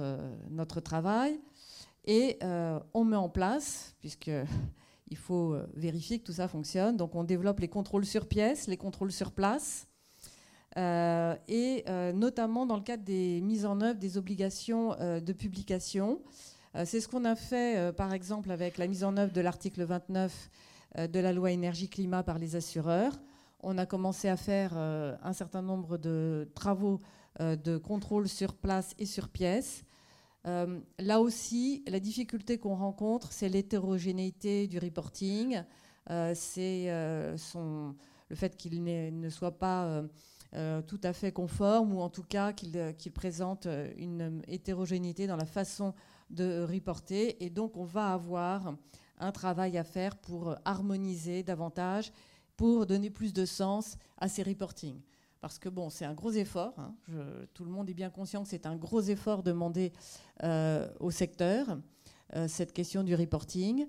notre 0.52 0.82
travail 0.82 1.42
et 2.06 2.38
on 2.94 3.04
met 3.06 3.16
en 3.16 3.28
place, 3.28 3.96
puisque 4.02 4.30
puisqu'il 5.06 5.18
faut 5.18 5.56
vérifier 5.76 6.20
que 6.20 6.24
tout 6.24 6.34
ça 6.34 6.48
fonctionne, 6.48 6.98
donc 6.98 7.16
on 7.16 7.24
développe 7.24 7.60
les 7.60 7.68
contrôles 7.68 8.06
sur 8.06 8.28
pièce, 8.28 8.68
les 8.68 8.78
contrôles 8.78 9.12
sur 9.12 9.32
place, 9.32 9.88
euh, 10.78 11.36
et 11.48 11.86
euh, 11.88 12.12
notamment 12.12 12.66
dans 12.66 12.76
le 12.76 12.82
cadre 12.82 13.04
des 13.04 13.40
mises 13.42 13.66
en 13.66 13.80
œuvre 13.80 13.98
des 13.98 14.18
obligations 14.18 14.94
euh, 15.00 15.20
de 15.20 15.34
publication. 15.34 16.22
C'est 16.84 17.00
ce 17.00 17.08
qu'on 17.08 17.24
a 17.24 17.38
fait, 17.38 17.96
par 17.96 18.12
exemple, 18.12 18.52
avec 18.52 18.78
la 18.78 18.88
mise 18.88 19.06
en 19.06 19.16
œuvre 19.16 19.32
de 19.32 19.40
l'article 19.40 19.86
29 19.86 20.50
de 21.10 21.20
la 21.22 21.32
loi 21.32 21.52
énergie-climat 21.52 22.22
par 22.22 22.38
les 22.38 22.58
assureurs. 22.58 23.14
On 23.62 23.78
a 23.78 23.86
commencé 23.86 24.28
à 24.28 24.36
faire 24.36 24.76
un 24.78 25.32
certain 25.32 25.62
nombre 25.62 25.98
de 25.98 26.52
travaux 26.54 27.00
de 27.40 27.78
contrôle 27.78 28.28
sur 28.28 28.56
place 28.56 28.94
et 29.00 29.06
sur 29.06 29.30
pièce. 29.30 29.86
Là 30.46 31.22
aussi, 31.22 31.84
la 31.88 32.00
difficulté 32.00 32.58
qu'on 32.58 32.76
rencontre, 32.76 33.32
c'est 33.32 33.50
l'hétérogénéité 33.50 34.68
du 34.68 34.78
reporting, 34.80 35.64
c'est 36.34 36.86
le 36.88 38.36
fait 38.36 38.56
qu'il 38.56 38.84
ne 38.84 39.30
soit 39.30 39.58
pas 39.58 40.04
euh, 40.56 40.82
tout 40.82 41.02
à 41.04 41.12
fait 41.12 41.34
conforme 41.34 41.94
ou 41.94 42.00
en 42.00 42.10
tout 42.10 42.24
cas 42.24 42.54
qu'il 42.54 42.78
euh, 42.78 42.94
présente 43.14 43.66
euh, 43.66 43.92
une 43.98 44.42
hétérogénéité 44.48 45.28
dans 45.28 45.36
la 45.36 45.46
façon 45.46 45.94
de 46.30 46.64
reporter. 46.64 47.44
Et 47.44 47.50
donc 47.50 47.76
on 47.76 47.84
va 47.84 48.14
avoir 48.14 48.74
un 49.20 49.32
travail 49.34 49.78
à 49.78 49.84
faire 49.84 50.16
pour 50.16 50.56
harmoniser 50.64 51.44
davantage, 51.44 52.14
pour 52.56 52.86
donner 52.86 53.10
plus 53.10 53.34
de 53.34 53.44
sens 53.44 53.98
à 54.18 54.30
ces 54.30 54.44
reportings. 54.44 55.02
Parce 55.46 55.60
que 55.60 55.70
bon, 55.70 55.92
c'est 55.92 56.06
un 56.06 56.16
gros 56.16 56.32
effort. 56.32 56.74
Hein. 56.80 56.96
tout 57.54 57.66
le 57.66 57.70
monde 57.70 57.88
est 57.88 57.94
bien 57.94 58.10
conscient 58.10 58.42
que 58.42 58.50
c'est 58.50 58.66
un 58.66 58.76
gros 58.76 59.02
effort 59.02 59.44
demandé 59.44 59.94
au 61.00 61.12
secteur, 61.12 61.78
cette 62.48 62.74
question 62.74 63.04
du 63.04 63.14
reporting. 63.14 63.86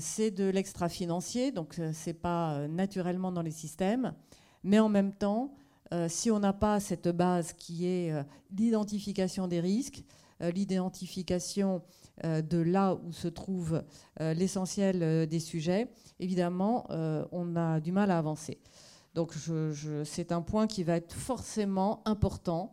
c'est 0.00 0.32
de 0.32 0.50
l'extra-financier, 0.50 1.52
donc 1.52 1.74
ce 1.74 2.10
n'est 2.10 2.14
pas 2.14 2.66
naturellement 2.66 3.30
dans 3.30 3.42
les 3.42 3.52
systèmes. 3.52 4.12
Mais 4.64 4.80
en 4.80 4.88
même 4.88 5.12
temps, 5.12 5.54
euh, 5.92 6.08
si 6.08 6.30
on 6.30 6.38
n'a 6.38 6.52
pas 6.52 6.80
cette 6.80 7.08
base 7.08 7.52
qui 7.52 7.86
est 7.86 8.12
euh, 8.12 8.22
l'identification 8.56 9.48
des 9.48 9.60
risques, 9.60 10.02
euh, 10.42 10.50
l'identification 10.50 11.82
de 12.24 12.58
là 12.58 12.96
où 12.96 13.12
se 13.12 13.28
trouve 13.28 13.84
l'essentiel 14.18 15.28
des 15.28 15.38
sujets, 15.38 15.88
évidemment, 16.18 16.84
on 17.30 17.54
a 17.54 17.78
du 17.78 17.92
mal 17.92 18.10
à 18.10 18.18
avancer. 18.18 18.58
Donc 19.18 19.34
c'est 20.04 20.30
un 20.30 20.42
point 20.42 20.68
qui 20.68 20.84
va 20.84 20.94
être 20.94 21.12
forcément 21.12 22.02
important, 22.04 22.72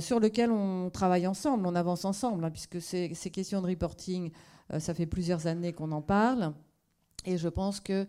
sur 0.00 0.18
lequel 0.18 0.50
on 0.50 0.90
travaille 0.90 1.26
ensemble, 1.26 1.66
on 1.66 1.74
avance 1.76 2.04
ensemble, 2.04 2.44
hein, 2.44 2.50
puisque 2.50 2.82
ces, 2.82 3.08
questions 3.32 3.62
de 3.62 3.68
reporting, 3.68 4.32
ça 4.78 4.92
fait 4.92 5.06
plusieurs 5.06 5.46
années 5.46 5.72
qu'on 5.72 5.92
en 5.92 6.02
parle. 6.02 6.52
Et 7.24 7.38
je 7.38 7.48
pense 7.48 7.78
que 7.78 8.06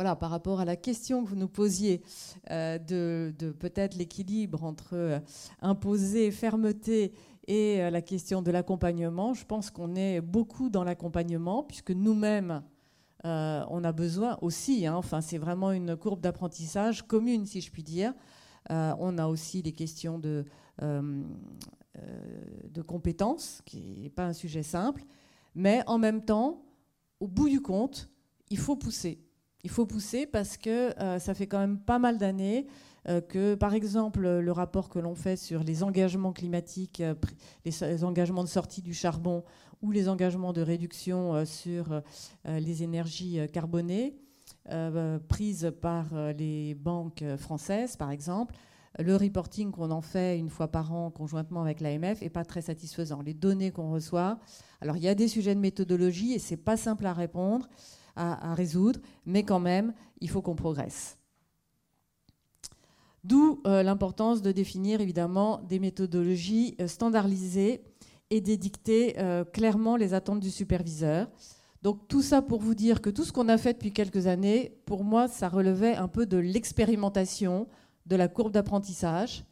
voilà, 0.00 0.16
par 0.16 0.30
rapport 0.30 0.60
à 0.60 0.64
la 0.64 0.76
question 0.76 1.22
que 1.24 1.28
vous 1.28 1.36
nous 1.36 1.48
posiez 1.48 2.02
euh, 2.50 2.78
de, 2.78 3.52
peut-être 3.58 3.96
l'équilibre 3.96 4.64
entre 4.64 4.94
euh, 4.94 5.18
imposer 5.60 6.30
fermeté 6.30 7.12
et 7.46 7.82
euh, 7.82 7.90
la 7.90 8.00
question 8.00 8.40
de 8.40 8.50
l'accompagnement, 8.50 9.34
je 9.34 9.44
pense 9.44 9.70
qu'on 9.70 9.96
est 9.96 10.20
beaucoup 10.20 10.70
dans 10.70 10.84
l'accompagnement, 10.84 11.64
puisque 11.64 11.90
nous-mêmes, 11.90 12.62
on 13.24 13.84
a 13.84 13.92
besoin 13.92 14.38
aussi, 14.40 14.86
hein, 14.86 14.94
enfin 14.94 15.20
c'est 15.20 15.38
vraiment 15.38 15.72
une 15.72 15.96
courbe 15.96 16.20
d'apprentissage 16.20 17.06
commune, 17.06 17.46
si 17.46 17.60
je 17.60 17.70
puis 17.70 17.82
dire. 17.82 18.14
on 18.70 19.18
a 19.18 19.26
aussi 19.26 19.62
des 19.62 19.72
questions 19.72 20.18
de, 20.18 20.44
de 20.80 22.82
compétences, 22.82 23.62
qui 23.64 24.00
n'est 24.00 24.10
pas 24.10 24.26
un 24.26 24.32
sujet 24.32 24.62
simple, 24.62 25.04
mais 25.54 25.82
en 25.86 25.98
même 25.98 26.24
temps, 26.24 26.64
au 27.20 27.28
bout 27.28 27.48
du 27.48 27.60
compte, 27.60 28.10
il 28.48 28.58
faut 28.58 28.76
pousser 28.76 29.22
il 29.62 29.70
faut 29.70 29.86
pousser 29.86 30.26
parce 30.26 30.56
que 30.56 30.98
euh, 31.00 31.18
ça 31.18 31.34
fait 31.34 31.46
quand 31.46 31.58
même 31.58 31.78
pas 31.78 31.98
mal 31.98 32.18
d'années 32.18 32.66
euh, 33.08 33.20
que, 33.20 33.54
par 33.54 33.74
exemple, 33.74 34.20
le 34.20 34.52
rapport 34.52 34.88
que 34.88 34.98
l'on 34.98 35.14
fait 35.14 35.36
sur 35.36 35.62
les 35.62 35.82
engagements 35.82 36.32
climatiques, 36.32 37.00
euh, 37.00 37.14
les, 37.64 38.04
engagements 38.04 38.44
de 38.44 38.48
sortie 38.48 38.82
du 38.82 38.94
charbon 38.94 39.44
ou 39.82 39.90
les 39.90 40.08
engagements 40.08 40.52
de 40.52 40.60
réduction 40.60 41.44
sur 41.44 42.02
les 42.44 42.82
énergies 42.82 43.40
carbonées, 43.52 44.14
prises 45.28 45.72
par 45.80 46.06
les 46.36 46.74
banques 46.74 47.24
françaises, 47.38 47.96
par 47.96 48.10
exemple, 48.10 48.54
le 48.98 49.16
reporting 49.16 49.70
qu'on 49.70 49.90
en 49.90 50.00
fait 50.00 50.38
une 50.38 50.50
fois 50.50 50.68
par 50.68 50.92
an 50.92 51.10
conjointement 51.10 51.62
avec 51.62 51.80
l'AMF 51.80 52.20
n'est 52.20 52.30
pas 52.30 52.44
très 52.44 52.62
satisfaisant. 52.62 53.22
Les 53.22 53.34
données 53.34 53.70
qu'on 53.70 53.90
reçoit, 53.90 54.38
alors 54.80 54.96
il 54.96 55.02
y 55.02 55.08
a 55.08 55.14
des 55.14 55.28
sujets 55.28 55.54
de 55.54 55.60
méthodologie 55.60 56.32
et 56.32 56.38
c'est 56.38 56.56
pas 56.56 56.76
simple 56.76 57.06
à 57.06 57.12
répondre 57.12 57.68
à, 58.16 58.54
résoudre, 58.54 59.00
mais 59.24 59.44
quand 59.44 59.60
même, 59.60 59.94
il 60.20 60.28
faut 60.28 60.42
qu'on 60.42 60.56
progresse. 60.56 61.16
D'où 63.24 63.60
euh, 63.66 63.82
l'importance 63.82 64.42
de 64.42 64.52
définir 64.52 65.00
évidemment 65.00 65.62
des 65.68 65.78
méthodologies 65.78 66.74
euh, 66.80 66.86
standardisées 66.86 67.82
et 68.30 68.40
d'édicter 68.40 69.18
euh, 69.18 69.44
clairement 69.44 69.96
les 69.96 70.14
attentes 70.14 70.40
du 70.40 70.50
superviseur. 70.50 71.28
Donc 71.82 72.08
tout 72.08 72.22
ça 72.22 72.42
pour 72.42 72.60
vous 72.60 72.74
dire 72.74 73.00
que 73.00 73.10
tout 73.10 73.24
ce 73.24 73.32
qu'on 73.32 73.48
a 73.48 73.58
fait 73.58 73.72
depuis 73.72 73.92
quelques 73.92 74.26
années, 74.26 74.76
pour 74.86 75.04
moi, 75.04 75.28
ça 75.28 75.48
relevait 75.48 75.94
un 75.94 76.08
peu 76.08 76.26
de 76.26 76.36
l'expérimentation, 76.36 77.66
de 78.06 78.16
la 78.16 78.28
courbe 78.28 78.52
d'apprentissage. 78.52 79.44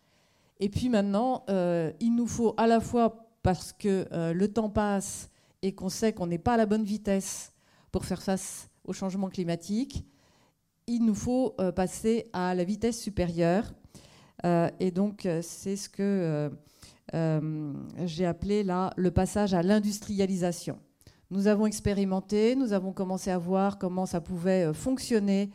Et 0.61 0.69
puis 0.69 0.89
maintenant, 0.89 1.45
il 1.49 2.15
nous 2.15 2.27
faut 2.27 2.55
à 2.57 2.67
la 2.67 2.81
fois, 2.81 3.31
parce 3.43 3.73
que 3.73 4.07
le 4.33 4.49
temps 4.49 4.69
passe 4.69 5.31
et 5.63 5.75
qu'on 5.75 5.89
sait 5.89 6.13
qu'on 6.13 6.27
n'est 6.27 6.39
pas 6.39 6.55
à 6.55 6.57
la 6.57 6.67
bonne 6.67 6.85
vitesse 6.85 7.53
pour 7.93 8.05
faire 8.05 8.23
face 8.23 8.69
au 8.85 8.93
changement 8.93 9.29
climatique, 9.29 10.05
il 10.89 11.05
nous 11.05 11.15
faut 11.15 11.55
euh, 11.61 11.71
passer 11.71 12.29
à 12.33 12.55
la 12.55 12.65
vitesse 12.65 13.01
supérieure. 13.01 13.73
Euh, 14.45 14.71
et 14.81 14.91
donc, 14.91 15.27
euh, 15.27 15.41
c'est 15.43 15.77
ce 15.77 15.89
que 15.89 16.51
j'ai 17.13 18.27
appelé 18.27 18.63
là 18.63 18.93
le 18.97 19.11
passage 19.11 19.55
à 19.55 19.63
l'industrialisation. 19.63 20.79
Nous 21.31 21.47
avons 21.47 21.67
expérimenté, 21.67 22.57
nous 22.57 22.73
avons 22.73 22.93
commencé 22.93 23.31
à 23.31 23.39
voir 23.39 23.79
comment 23.79 24.07
ça 24.07 24.21
pouvait 24.21 24.73
fonctionner, 24.73 25.51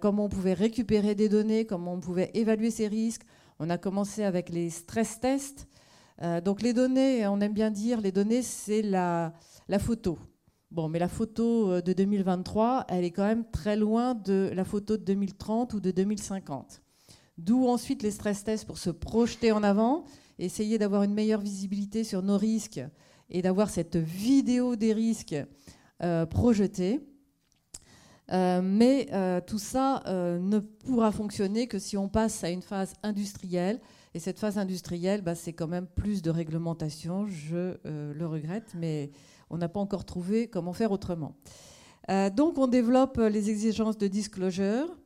comment 0.00 0.26
on 0.26 0.28
pouvait 0.28 0.54
récupérer 0.54 1.14
des 1.14 1.28
données, 1.28 1.64
comment 1.64 1.94
on 1.94 2.00
pouvait 2.00 2.30
évaluer 2.34 2.70
ces 2.70 2.88
risques. 2.88 3.22
On 3.58 3.70
a 3.70 3.78
commencé 3.78 4.22
avec 4.22 4.50
les 4.50 4.70
stress 4.70 5.18
tests. 5.20 5.66
donc 6.44 6.62
les 6.62 6.72
données, 6.72 7.26
on 7.26 7.40
aime 7.40 7.54
bien 7.54 7.70
dire, 7.70 8.00
les 8.00 8.12
données, 8.12 8.42
c'est 8.42 8.82
la, 8.82 9.32
photo. 9.78 10.18
Bon, 10.70 10.88
mais 10.88 10.98
la 10.98 11.08
photo 11.08 11.70
euh, 11.70 11.80
de 11.80 11.94
2023, 11.94 12.84
elle 12.88 13.04
est 13.04 13.10
quand 13.10 13.24
même 13.24 13.44
très 13.50 13.74
loin 13.74 14.14
de 14.14 14.50
la 14.54 14.64
photo 14.64 14.98
de 14.98 15.02
2030 15.02 15.72
ou 15.72 15.80
de 15.80 15.90
2050. 15.90 16.82
D'où 17.38 17.66
ensuite 17.66 18.02
les 18.02 18.10
stress 18.10 18.44
tests 18.44 18.66
pour 18.66 18.76
se 18.76 18.90
projeter 18.90 19.50
en 19.50 19.62
avant, 19.62 20.04
essayer 20.38 20.78
d'avoir 20.78 21.02
une 21.02 21.14
meilleure 21.14 21.40
visibilité 21.40 22.04
sur 22.04 22.22
nos 22.22 22.38
risques 22.38 22.80
et 23.30 23.42
d'avoir 23.42 23.70
cette 23.70 23.96
vidéo 23.96 24.76
des 24.76 24.92
risques 24.92 25.36
euh, 26.02 26.26
projetée. 26.26 27.00
Euh, 28.30 28.60
mais 28.62 29.08
tout 29.46 29.58
ça 29.58 30.02
ne 30.06 30.58
pourra 30.58 31.12
fonctionner 31.12 31.66
que 31.66 31.78
si 31.78 31.96
on 31.96 32.08
passe 32.08 32.44
à 32.44 32.50
une 32.50 32.62
phase 32.62 32.94
industrielle. 33.02 33.80
Et 34.14 34.20
cette 34.20 34.38
phase 34.38 34.58
industrielle, 34.58 35.22
bah, 35.22 35.34
c'est 35.34 35.52
quand 35.52 35.68
même 35.68 35.86
plus 35.86 36.22
de 36.22 36.30
réglementation. 36.30 37.26
Je 37.26 37.76
le 37.84 38.26
regrette, 38.26 38.74
mais 38.74 39.10
on 39.50 39.58
n'a 39.58 39.68
pas 39.68 39.80
encore 39.80 40.04
trouvé 40.04 40.48
comment 40.48 40.72
faire 40.72 40.92
autrement. 40.92 41.34
Euh, 42.10 42.30
donc 42.30 42.58
on 42.58 42.66
développe 42.66 43.18
les 43.18 43.50
exigences 43.50 43.98
de 43.98 44.06
disclosure. 44.06 44.96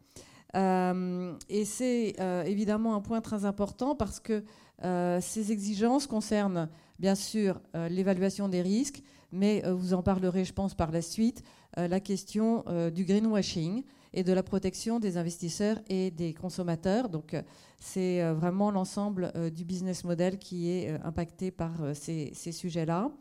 Euh, 0.55 1.33
et 1.49 1.65
c'est 1.65 2.15
euh, 2.21 2.43
évidemment 2.43 2.95
un 2.95 3.01
point 3.01 3.23
très 3.23 3.47
important 3.47 3.97
parce 3.97 4.21
que 4.21 4.45
ces 4.81 5.53
exigences 5.53 6.07
concernent 6.07 6.69
bien 6.99 7.15
sûr 7.15 7.61
l'évaluation 7.89 8.49
des 8.49 8.63
risques, 8.63 9.03
mais 9.31 9.63
vous 9.71 9.95
en 9.95 10.03
parlerez, 10.03 10.45
je 10.45 10.53
pense, 10.53 10.75
par 10.75 10.91
la 10.91 11.03
suite, 11.03 11.43
la 11.77 12.01
question 12.01 12.65
du 12.93 13.05
greenwashing 13.05 13.85
et 14.13 14.25
de 14.25 14.33
la 14.33 14.43
protection 14.43 14.99
des 14.99 15.17
investisseurs 15.19 15.79
et 15.89 16.11
des 16.11 16.35
consommateurs. 16.35 17.09
Donc 17.09 17.37
c'est 17.79 18.29
vraiment 18.33 18.73
l'ensemble 18.73 19.33
du 19.55 19.65
business 19.65 20.03
model 20.03 20.39
qui 20.39 20.69
est 20.69 20.91
impacté 21.05 21.53
par 21.53 21.73
ces 21.95 22.33
sujets-là. 22.35 23.13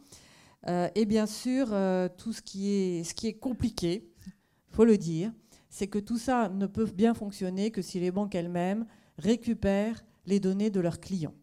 Euh, 0.67 0.89
et 0.95 1.05
bien 1.05 1.25
sûr, 1.25 1.69
euh, 1.71 2.07
tout 2.17 2.33
ce 2.33 2.41
qui 2.41 2.71
est, 2.71 3.03
ce 3.03 3.13
qui 3.13 3.27
est 3.27 3.33
compliqué, 3.33 4.11
il 4.25 4.75
faut 4.75 4.85
le 4.85 4.97
dire, 4.97 5.31
c'est 5.69 5.87
que 5.87 5.99
tout 5.99 6.17
ça 6.17 6.49
ne 6.49 6.67
peut 6.67 6.85
bien 6.85 7.13
fonctionner 7.13 7.71
que 7.71 7.81
si 7.81 7.99
les 7.99 8.11
banques 8.11 8.35
elles-mêmes 8.35 8.85
récupèrent 9.17 10.03
les 10.25 10.39
données 10.39 10.69
de 10.69 10.79
leurs 10.79 10.99
clients. 10.99 11.33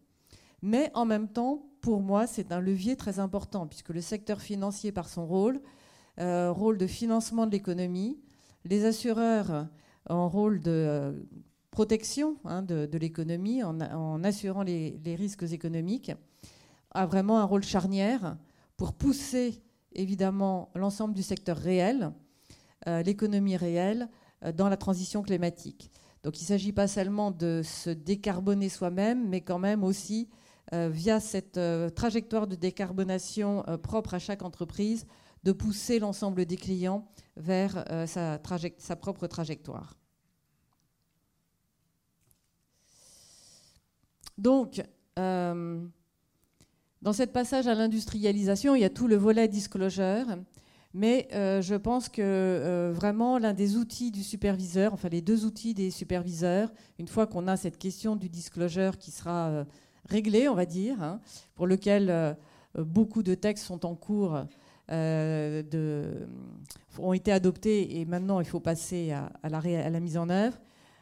Mais 0.61 0.91
en 0.93 1.05
même 1.05 1.27
temps, 1.27 1.65
pour 1.81 2.01
moi, 2.01 2.27
c'est 2.27 2.51
un 2.51 2.59
levier 2.59 2.95
très 2.95 3.19
important, 3.19 3.67
puisque 3.67 3.89
le 3.89 4.01
secteur 4.01 4.41
financier, 4.41 4.91
par 4.91 5.07
son 5.07 5.25
rôle, 5.25 5.61
euh, 6.19 6.51
rôle 6.51 6.77
de 6.77 6.87
financement 6.87 7.45
de 7.45 7.51
l'économie, 7.51 8.19
les 8.65 8.85
assureurs 8.85 9.67
en 10.09 10.27
rôle 10.27 10.59
de 10.61 11.25
protection 11.71 12.35
hein, 12.45 12.61
de, 12.61 12.97
l'économie 12.97 13.63
en, 13.63 14.23
assurant 14.23 14.63
les, 14.63 15.15
risques 15.17 15.43
économiques, 15.43 16.11
a 16.91 17.05
vraiment 17.05 17.39
un 17.39 17.45
rôle 17.45 17.63
charnière 17.63 18.37
pour 18.75 18.93
pousser 18.93 19.61
évidemment 19.93 20.71
l'ensemble 20.75 21.13
du 21.13 21.23
secteur 21.23 21.57
réel, 21.57 22.11
euh, 22.87 23.01
l'économie 23.03 23.57
réelle, 23.57 24.09
euh, 24.43 24.51
dans 24.51 24.69
la 24.69 24.77
transition 24.77 25.21
climatique. 25.21 25.91
Donc 26.23 26.39
il 26.39 26.43
ne 26.43 26.47
s'agit 26.47 26.73
pas 26.73 26.87
seulement 26.87 27.31
de 27.31 27.61
se 27.63 27.89
décarboner 27.89 28.69
soi-même, 28.69 29.27
mais 29.29 29.41
quand 29.41 29.59
même 29.59 29.83
aussi, 29.83 30.29
euh, 30.31 30.38
via 30.71 31.19
cette 31.19 31.59
trajectoire 31.95 32.47
de 32.47 32.55
décarbonation 32.55 33.63
propre 33.81 34.13
à 34.13 34.19
chaque 34.19 34.43
entreprise, 34.43 35.05
de 35.43 35.51
pousser 35.51 35.99
l'ensemble 35.99 36.45
des 36.45 36.57
clients 36.57 37.07
vers 37.37 37.83
sa 38.05 38.95
propre 38.95 39.27
trajectoire. 39.27 39.99
Donc, 44.39 44.81
euh, 45.19 45.85
dans 47.01 47.11
cette 47.11 47.33
passage 47.33 47.67
à 47.67 47.75
l'industrialisation, 47.75 48.73
il 48.73 48.79
y 48.81 48.85
a 48.85 48.89
tout 48.89 49.09
le 49.09 49.17
volet 49.17 49.49
disclosure, 49.49 50.27
mais 50.93 51.27
euh, 51.33 51.61
je 51.61 51.75
pense 51.75 52.07
que 52.07 52.21
euh, 52.21 52.93
vraiment 52.95 53.37
l'un 53.37 53.53
des 53.53 53.75
outils 53.75 54.11
du 54.11 54.23
superviseur, 54.23 54.93
enfin 54.93 55.09
les 55.09 55.21
deux 55.21 55.43
outils 55.43 55.73
des 55.73 55.91
superviseurs, 55.91 56.71
une 56.99 57.09
fois 57.09 57.27
qu'on 57.27 57.49
a 57.49 57.57
cette 57.57 57.77
question 57.77 58.15
du 58.15 58.29
disclosure 58.29 58.97
qui 58.97 59.11
sera 59.11 59.65
réglée, 60.09 60.49
on 60.49 60.55
va 60.55 60.65
dire, 60.65 61.01
hein, 61.01 61.21
pour 61.55 61.67
lequel 61.67 62.35
beaucoup 62.75 63.23
de 63.23 63.35
textes 63.35 63.65
sont 63.65 63.85
en 63.85 63.95
cours, 63.95 64.37
ont 66.97 67.13
été 67.13 67.31
adoptés 67.31 67.99
et 67.99 68.05
maintenant 68.05 68.39
il 68.39 68.45
faut 68.45 68.59
passer 68.59 69.11
à, 69.11 69.31
la, 69.49 69.99
mise 69.99 70.17
en 70.17 70.29
œuvre. 70.29 70.57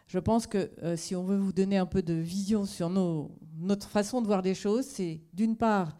Je 0.07 0.19
pense 0.19 0.47
que 0.47 0.71
euh, 0.83 0.95
si 0.95 1.15
on 1.15 1.23
veut 1.23 1.37
vous 1.37 1.51
donner 1.51 1.77
un 1.77 1.85
peu 1.85 2.01
de 2.01 2.13
vision 2.13 2.65
sur 2.65 2.89
notre 2.89 3.89
façon 3.89 4.21
de 4.21 4.27
voir 4.27 4.41
les 4.41 4.55
choses, 4.55 4.85
c'est 4.85 5.19
d'une 5.33 5.57
part 5.57 5.97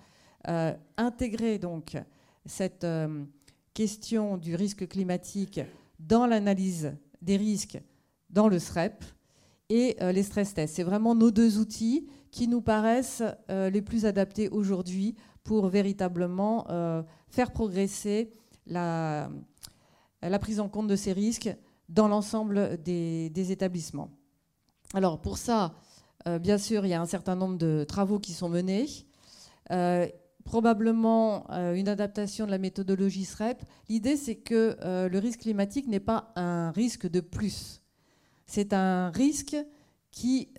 euh, 0.48 0.74
intégrer 0.96 1.60
donc 1.60 1.98
cette 2.46 2.86
euh, 2.86 3.26
question 3.74 4.38
du 4.38 4.56
risque 4.56 4.88
climatique 4.88 5.60
dans 6.00 6.26
l'analyse 6.26 6.94
des 7.22 7.36
risques 7.36 7.80
dans 8.30 8.48
le 8.48 8.60
SREP 8.60 9.04
et 9.70 9.98
les 10.00 10.24
stress 10.24 10.54
tests. 10.54 10.76
C'est 10.76 10.84
vraiment 10.84 11.14
nos 11.14 11.32
deux 11.32 11.58
outils 11.60 12.08
qui 12.38 12.48
nous 12.48 12.62
paraissent 12.62 13.24
les 13.50 13.82
plus 13.82 14.06
adaptés 14.06 14.48
aujourd'hui 14.50 15.16
pour 15.44 15.70
véritablement 15.70 16.68
faire 17.30 17.52
progresser 17.52 18.30
la, 18.68 19.32
la 20.22 20.38
prise 20.38 20.60
en 20.60 20.70
compte 20.70 20.88
de 20.88 20.96
ces 20.96 21.14
risques 21.14 21.50
dans 21.90 22.08
l'ensemble 22.08 22.78
des, 22.84 23.52
établissements. 23.52 24.12
Alors 24.94 25.20
pour 25.20 25.40
ça, 25.40 25.74
euh, 26.28 26.38
bien 26.38 26.60
sûr, 26.60 26.86
il 26.86 26.90
y 26.90 26.94
a 26.94 27.02
un 27.02 27.08
certain 27.08 27.36
nombre 27.36 27.58
de 27.58 27.86
travaux 27.88 28.20
qui 28.20 28.34
sont 28.34 28.50
menés. 28.50 28.86
Euh, 29.72 30.08
probablement 30.44 31.50
euh, 31.52 31.74
une 31.74 31.90
adaptation 31.90 32.46
de 32.46 32.52
la 32.52 32.60
méthodologie 32.60 33.26
SREP. 33.26 33.64
L'idée, 33.90 34.16
c'est 34.16 34.36
que 34.36 34.78
le 35.10 35.20
risque 35.20 35.42
climatique 35.42 35.88
n'est 35.88 36.00
pas 36.00 36.32
un 36.36 36.70
risque 36.70 37.10
de 37.10 37.20
plus. 37.20 37.82
C'est 38.46 38.74
un 38.74 39.10
risque 39.10 39.58
qui 40.12 40.50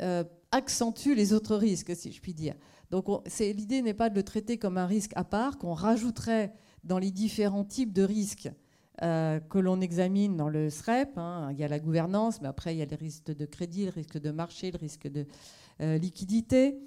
accentue 0.53 1.15
les 1.15 1.33
autres 1.33 1.57
risques, 1.57 1.95
si 1.95 2.13
je 2.13 2.21
puis 2.21 2.35
dire. 2.35 2.55
Donc 2.91 3.07
l'idée 3.39 3.83
n'est 3.83 3.95
pas 3.95 4.09
de 4.09 4.15
le 4.15 4.23
traiter 4.23 4.59
comme 4.59 4.79
un 4.79 4.87
risque 4.87 5.13
à 5.15 5.25
part, 5.25 5.59
qu'on 5.59 5.75
rajouterait 5.75 6.53
dans 6.85 6.99
les 6.99 7.11
différents 7.11 7.65
types 7.65 7.93
de 7.93 8.03
risques 8.03 8.51
euh, 9.03 9.39
que 9.39 9.59
l'on 9.59 9.81
examine 9.81 10.37
dans 10.37 10.49
le 10.49 10.71
SREP. 10.71 11.19
Hein. 11.19 11.51
Il 11.53 11.59
y 11.59 11.65
a 11.65 11.69
la 11.69 11.79
gouvernance, 11.79 12.41
mais 12.41 12.49
après 12.49 12.75
il 12.75 12.79
y 12.79 12.83
a 12.83 12.87
le 12.87 12.97
risque 12.97 13.27
de 13.27 13.47
crédit, 13.47 13.85
le 13.85 13.91
risque 13.91 14.19
de 14.19 14.31
marché, 14.31 14.73
le 14.73 14.79
risque 14.79 15.07
de 15.07 15.27
euh, 15.81 15.99
liquidité, 15.99 16.81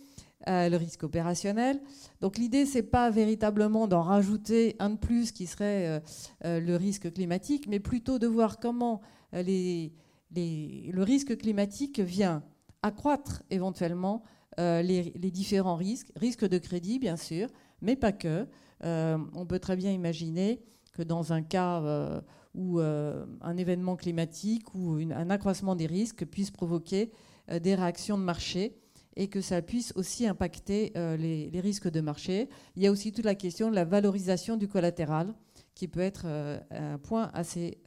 euh, 0.49 0.67
le 0.67 0.75
risque 0.75 1.03
opérationnel. 1.03 1.79
Donc 2.19 2.37
l'idée, 2.37 2.65
c'est 2.65 2.83
pas 2.83 3.09
véritablement 3.11 3.87
d'en 3.87 4.01
rajouter 4.01 4.75
un 4.79 4.89
de 4.89 4.97
plus 4.97 5.31
qui 5.31 5.47
serait 5.47 6.01
le 6.43 6.75
risque 6.75 7.13
climatique, 7.13 7.67
mais 7.69 7.79
plutôt 7.79 8.19
de 8.19 8.27
voir 8.27 8.59
comment 8.59 9.01
les, 9.31 9.93
le 10.35 11.01
risque 11.03 11.37
climatique 11.37 11.99
vient 11.99 12.43
accroître 12.83 13.43
éventuellement 13.49 14.23
les, 14.57 15.13
les, 15.15 15.31
différents 15.31 15.75
risques, 15.75 16.11
risque 16.15 16.47
de 16.47 16.57
crédit 16.57 16.99
bien 16.99 17.15
sûr, 17.15 17.47
mais 17.81 17.95
pas 17.95 18.11
que. 18.11 18.47
on 18.83 19.45
peut 19.47 19.59
très 19.59 19.75
bien 19.75 19.91
imaginer 19.91 20.61
que 20.93 21.03
dans 21.03 21.33
un 21.33 21.41
cas 21.41 21.81
euh, 21.81 22.21
où 22.53 22.79
euh, 22.79 23.25
un 23.41 23.57
événement 23.57 23.95
climatique 23.95 24.73
ou 24.75 24.95
un 24.95 25.29
accroissement 25.29 25.75
des 25.75 25.85
risques 25.85 26.25
puisse 26.25 26.51
provoquer 26.51 27.11
euh, 27.49 27.59
des 27.59 27.75
réactions 27.75 28.17
de 28.17 28.23
marché 28.23 28.77
et 29.15 29.27
que 29.27 29.41
ça 29.41 29.61
puisse 29.61 29.91
aussi 29.97 30.25
impacter 30.25 30.93
les, 30.95 31.59
risques 31.59 31.91
de 31.91 31.99
marché. 31.99 32.47
Il 32.77 32.81
y 32.81 32.87
a 32.87 32.91
aussi 32.91 33.11
toute 33.11 33.25
la 33.25 33.35
question 33.35 33.69
de 33.69 33.75
la 33.75 33.83
valorisation 33.83 34.55
du 34.55 34.69
collatéral 34.69 35.35
qui 35.75 35.89
peut 35.89 35.99
être 35.99 36.25
un 36.71 36.97
point 36.97 37.29
assez 37.33 37.81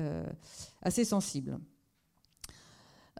sensible. 1.04 1.58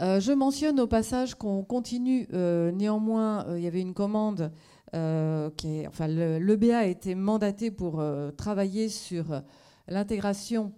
Je 0.00 0.32
mentionne 0.32 0.80
au 0.80 0.86
passage 0.86 1.34
qu'on 1.34 1.62
continue, 1.62 2.26
néanmoins, 2.30 3.46
il 3.56 3.62
y 3.62 3.66
avait 3.66 3.80
une 3.80 3.94
commande, 3.94 4.52
qui 4.92 5.84
l'EBA 6.08 6.78
a 6.78 6.84
été 6.86 7.14
mandaté 7.14 7.70
pour 7.70 8.02
travailler 8.36 8.88
sur 8.88 9.42
l'intégration 9.88 10.72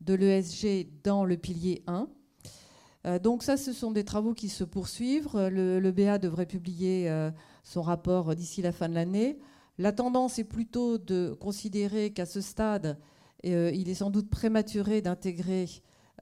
de 0.00 0.14
l'ESG 0.14 0.88
dans 1.02 1.24
le 1.24 1.36
pilier 1.36 1.82
1. 1.86 2.08
Euh, 3.06 3.18
donc 3.18 3.42
ça, 3.42 3.56
ce 3.56 3.72
sont 3.72 3.90
des 3.90 4.04
travaux 4.04 4.34
qui 4.34 4.48
se 4.48 4.64
poursuivent. 4.64 5.28
Le, 5.34 5.90
BA 5.90 6.18
devrait 6.18 6.46
publier 6.46 7.08
euh, 7.08 7.30
son 7.62 7.82
rapport 7.82 8.34
d'ici 8.34 8.62
la 8.62 8.72
fin 8.72 8.88
de 8.88 8.94
l'année. 8.94 9.38
La 9.78 9.92
tendance 9.92 10.38
est 10.38 10.44
plutôt 10.44 10.98
de 10.98 11.36
considérer 11.40 12.12
qu'à 12.12 12.26
ce 12.26 12.40
stade, 12.40 12.98
euh, 13.46 13.70
il 13.72 13.88
est 13.88 13.94
sans 13.94 14.10
doute 14.10 14.28
prématuré 14.28 15.00
d'intégrer 15.00 15.66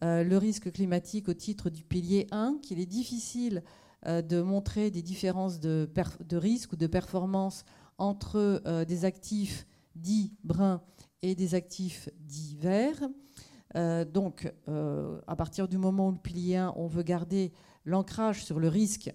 le 0.03 0.37
risque 0.37 0.73
climatique 0.73 1.29
au 1.29 1.35
titre 1.35 1.71
du 1.71 1.83
pilier 1.83 2.27
1, 2.31 2.59
qu'il 2.63 2.81
est 2.81 2.87
difficile 2.87 3.63
de 4.07 4.43
montrer 4.43 4.91
des 4.91 5.03
différences 5.03 5.59
de, 5.59 5.89
risque 6.33 6.73
ou 6.73 6.77
de 6.77 6.87
performance 6.87 7.65
entre 7.99 8.63
des 8.85 9.05
actifs 9.05 9.67
dits 9.95 10.33
bruns 10.45 10.83
et 11.23 11.35
des 11.35 11.55
actifs 11.55 12.09
divers. 12.21 13.01
Euh, 13.77 14.05
donc, 14.05 14.53
euh, 14.69 15.21
à 15.27 15.37
partir 15.37 15.69
du 15.69 15.79
moment 15.79 16.09
où 16.09 16.13
le 16.13 16.19
pilier 16.19 16.57
1, 16.57 16.75
on 16.77 16.87
veut 16.87 17.03
garder 17.03 17.53
l'ancrage 17.85 18.45
sur 18.45 18.59
le 18.59 18.69
risque, 18.69 19.13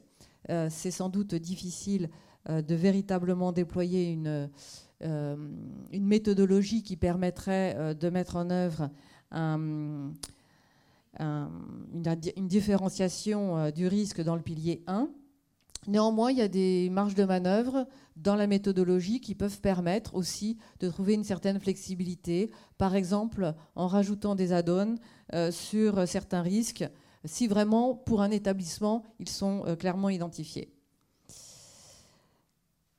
euh, 0.50 0.68
c'est 0.70 0.92
sans 0.92 1.10
doute 1.10 1.36
difficile 1.36 2.10
de 2.50 2.74
véritablement 2.74 3.52
déployer 3.52 4.12
une, 4.12 4.50
une 5.00 6.06
méthodologie 6.08 6.82
qui 6.82 6.98
permettrait 6.98 7.94
de 7.94 8.10
mettre 8.10 8.36
en 8.36 8.50
œuvre 8.50 8.90
une, 11.20 12.04
une, 12.38 12.48
différenciation 12.48 13.70
du 13.72 13.88
risque 13.88 14.22
dans 14.22 14.36
le 14.36 14.42
pilier 14.42 14.84
1. 14.88 15.10
Néanmoins, 15.88 16.32
il 16.32 16.38
y 16.38 16.42
a 16.42 16.48
des 16.48 16.90
marges 16.92 17.16
de 17.16 17.24
manœuvre 17.24 17.88
dans 18.16 18.36
la 18.36 18.46
méthodologie 18.46 19.20
qui 19.20 19.34
peuvent 19.34 19.62
permettre 19.62 20.14
aussi 20.16 20.58
de 20.80 20.90
trouver 20.90 21.14
une 21.14 21.24
certaine 21.24 21.60
flexibilité, 21.60 22.52
par 22.78 22.96
exemple 22.96 23.56
en 23.76 23.88
rajoutant 23.88 24.36
des 24.36 24.54
add-ons 24.54 24.96
euh, 25.34 25.52
sur 25.52 26.08
certains 26.08 26.42
risques, 26.42 26.86
si 27.26 27.48
vraiment 27.48 27.96
pour 27.96 28.22
un 28.22 28.30
établissement, 28.30 29.04
ils 29.20 29.30
sont 29.30 29.64
euh, 29.66 29.76
clairement 29.76 30.10
identifiés. 30.10 30.72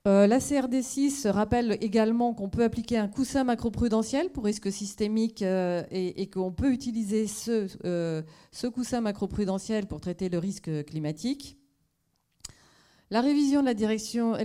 Euh, 0.08 0.26
la 0.26 0.38
CRD6 0.38 1.28
rappelle 1.28 1.78
également 1.80 2.34
qu'on 2.34 2.48
peut 2.48 2.64
appliquer 2.64 2.98
un 2.98 3.06
coussin 3.06 3.44
macroprudentiel 3.44 4.30
pour 4.30 4.44
risque 4.44 4.72
systémique 4.72 5.42
et, 5.42 6.28
qu'on 6.32 6.52
peut 6.52 6.72
utiliser 6.72 7.26
ce, 7.28 7.68
ce 8.50 8.66
coussin 8.66 9.00
macroprudentiel 9.00 9.86
pour 9.86 10.00
traiter 10.00 10.28
le 10.28 10.38
risque 10.38 10.84
climatique. 10.86 11.56
La 13.12 13.20
révision 13.20 13.60
de 13.60 13.66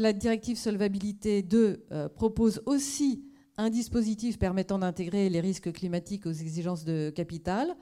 la, 0.01 0.11
directive 0.11 0.57
solvabilité 0.57 1.41
2 1.41 1.85
euh, 1.93 2.09
propose 2.09 2.61
aussi 2.65 3.23
un 3.55 3.69
dispositif 3.69 4.37
permettant 4.37 4.77
d'intégrer 4.77 5.29
les 5.29 5.39
risques 5.39 5.71
climatiques 5.71 6.25
aux 6.25 6.33
exigences 6.33 6.83
de 6.83 7.09
capital 7.09 7.77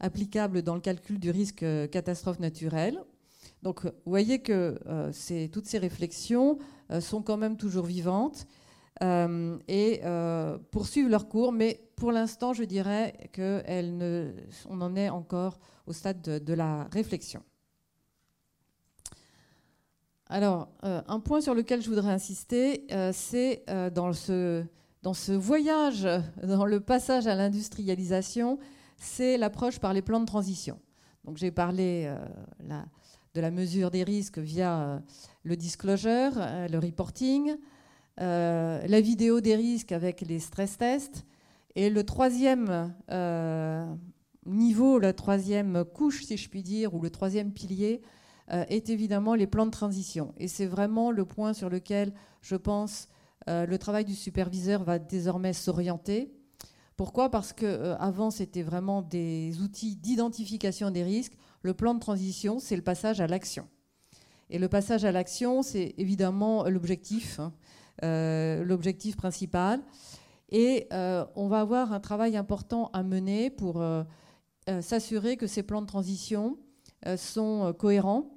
applicables 0.00 0.62
dans 0.62 0.74
le 0.74 0.80
calcul 0.80 1.20
du 1.20 1.30
risque 1.30 1.62
euh, 1.62 1.86
catastrophe 1.86 2.40
naturelle. 2.40 2.98
Donc 3.62 3.84
vous 3.84 3.92
voyez 4.06 4.40
que 4.40 4.78
euh, 4.86 5.48
toutes 5.52 5.66
ces 5.66 5.78
réflexions 5.78 6.58
sont 7.00 7.22
quand 7.22 7.36
même 7.36 7.56
toujours 7.56 7.86
vivantes 7.86 8.46
et 9.02 10.00
poursuivent 10.70 11.08
leur 11.08 11.28
cours, 11.28 11.52
mais 11.52 11.80
pour 11.96 12.12
l'instant 12.12 12.52
je 12.52 12.64
dirais 12.64 13.30
qu'on 13.34 14.80
en 14.80 14.96
est 14.96 15.08
encore 15.08 15.58
au 15.86 15.92
stade 15.92 16.22
de 16.22 16.54
la 16.54 16.84
réflexion. 16.92 17.42
Alors, 20.28 20.68
euh, 20.84 21.02
un 21.06 21.20
point 21.20 21.40
sur 21.40 21.54
lequel 21.54 21.82
je 21.82 21.88
voudrais 21.88 22.10
insister, 22.10 22.84
euh, 22.90 23.12
c'est 23.14 23.62
euh, 23.70 23.90
dans, 23.90 24.12
ce, 24.12 25.32
voyage, 25.32 26.08
dans 26.42 26.64
le 26.64 26.80
passage 26.80 27.28
à 27.28 27.36
l'industrialisation, 27.36 28.58
c'est 28.98 29.38
l'approche 29.38 29.78
par 29.78 29.92
les 29.92 30.02
plans 30.02 30.20
de 30.20 30.26
transition. 30.26 30.80
Donc 31.24 31.36
j'ai 31.36 31.50
parlé 31.50 32.12
de 33.36 33.40
la 33.42 33.50
mesure 33.50 33.90
des 33.90 34.02
risques 34.02 34.38
via 34.38 35.02
le 35.44 35.56
disclosure, 35.56 36.32
le 36.70 36.78
reporting, 36.78 37.54
la 38.18 39.00
vidéo 39.00 39.40
des 39.40 39.54
risques 39.54 39.92
avec 39.92 40.22
les 40.22 40.40
stress 40.40 40.78
tests, 40.78 41.26
et 41.74 41.90
le 41.90 42.02
troisième 42.04 42.94
niveau, 44.46 44.98
la 44.98 45.12
troisième 45.12 45.84
couche, 45.84 46.24
si 46.24 46.36
je 46.36 46.48
puis 46.48 46.62
dire, 46.62 46.94
ou 46.94 47.00
le 47.00 47.10
troisième 47.10 47.52
pilier, 47.52 48.00
euh, 48.52 48.64
est 48.68 48.90
évidemment 48.90 49.34
les 49.34 49.46
plans 49.46 49.66
de 49.66 49.72
transition. 49.72 50.32
Et 50.38 50.46
c'est 50.46 50.66
vraiment 50.66 51.10
le 51.10 51.24
point 51.24 51.52
sur 51.52 51.68
lequel, 51.68 52.12
je 52.42 52.54
pense, 52.54 53.08
euh, 53.48 53.66
le 53.66 53.78
travail 53.78 54.04
du 54.04 54.14
superviseur 54.14 54.84
va 54.84 54.98
désormais 54.98 55.52
s'orienter. 55.52 56.32
Pourquoi? 56.96 57.28
Parce 57.30 57.52
qu'avant, 57.52 58.28
euh, 58.28 58.30
c'était 58.30 58.62
vraiment 58.62 59.02
des 59.02 59.60
outils 59.60 59.96
d'identification 59.96 60.92
des 60.92 61.02
risques. 61.02 61.36
Le 61.66 61.74
plan 61.74 61.94
de 61.94 61.98
transition, 61.98 62.60
c'est 62.60 62.76
le 62.76 62.82
passage 62.82 63.20
à 63.20 63.26
l'action. 63.26 63.66
Et 64.50 64.60
le 64.60 64.68
passage 64.68 65.04
à 65.04 65.10
l'action, 65.10 65.64
c'est 65.64 65.96
évidemment 65.98 66.68
l'objectif, 66.68 67.40
hein, 67.40 68.62
l'objectif 68.62 69.16
principal. 69.16 69.80
Et 70.50 70.86
on 70.92 71.48
va 71.48 71.58
avoir 71.58 71.92
un 71.92 71.98
travail 71.98 72.36
important 72.36 72.88
à 72.92 73.02
mener 73.02 73.50
pour 73.50 73.84
s'assurer 74.80 75.36
que 75.36 75.48
ces 75.48 75.64
plans 75.64 75.82
de 75.82 75.88
transition 75.88 76.56
sont 77.16 77.74
cohérents 77.76 78.30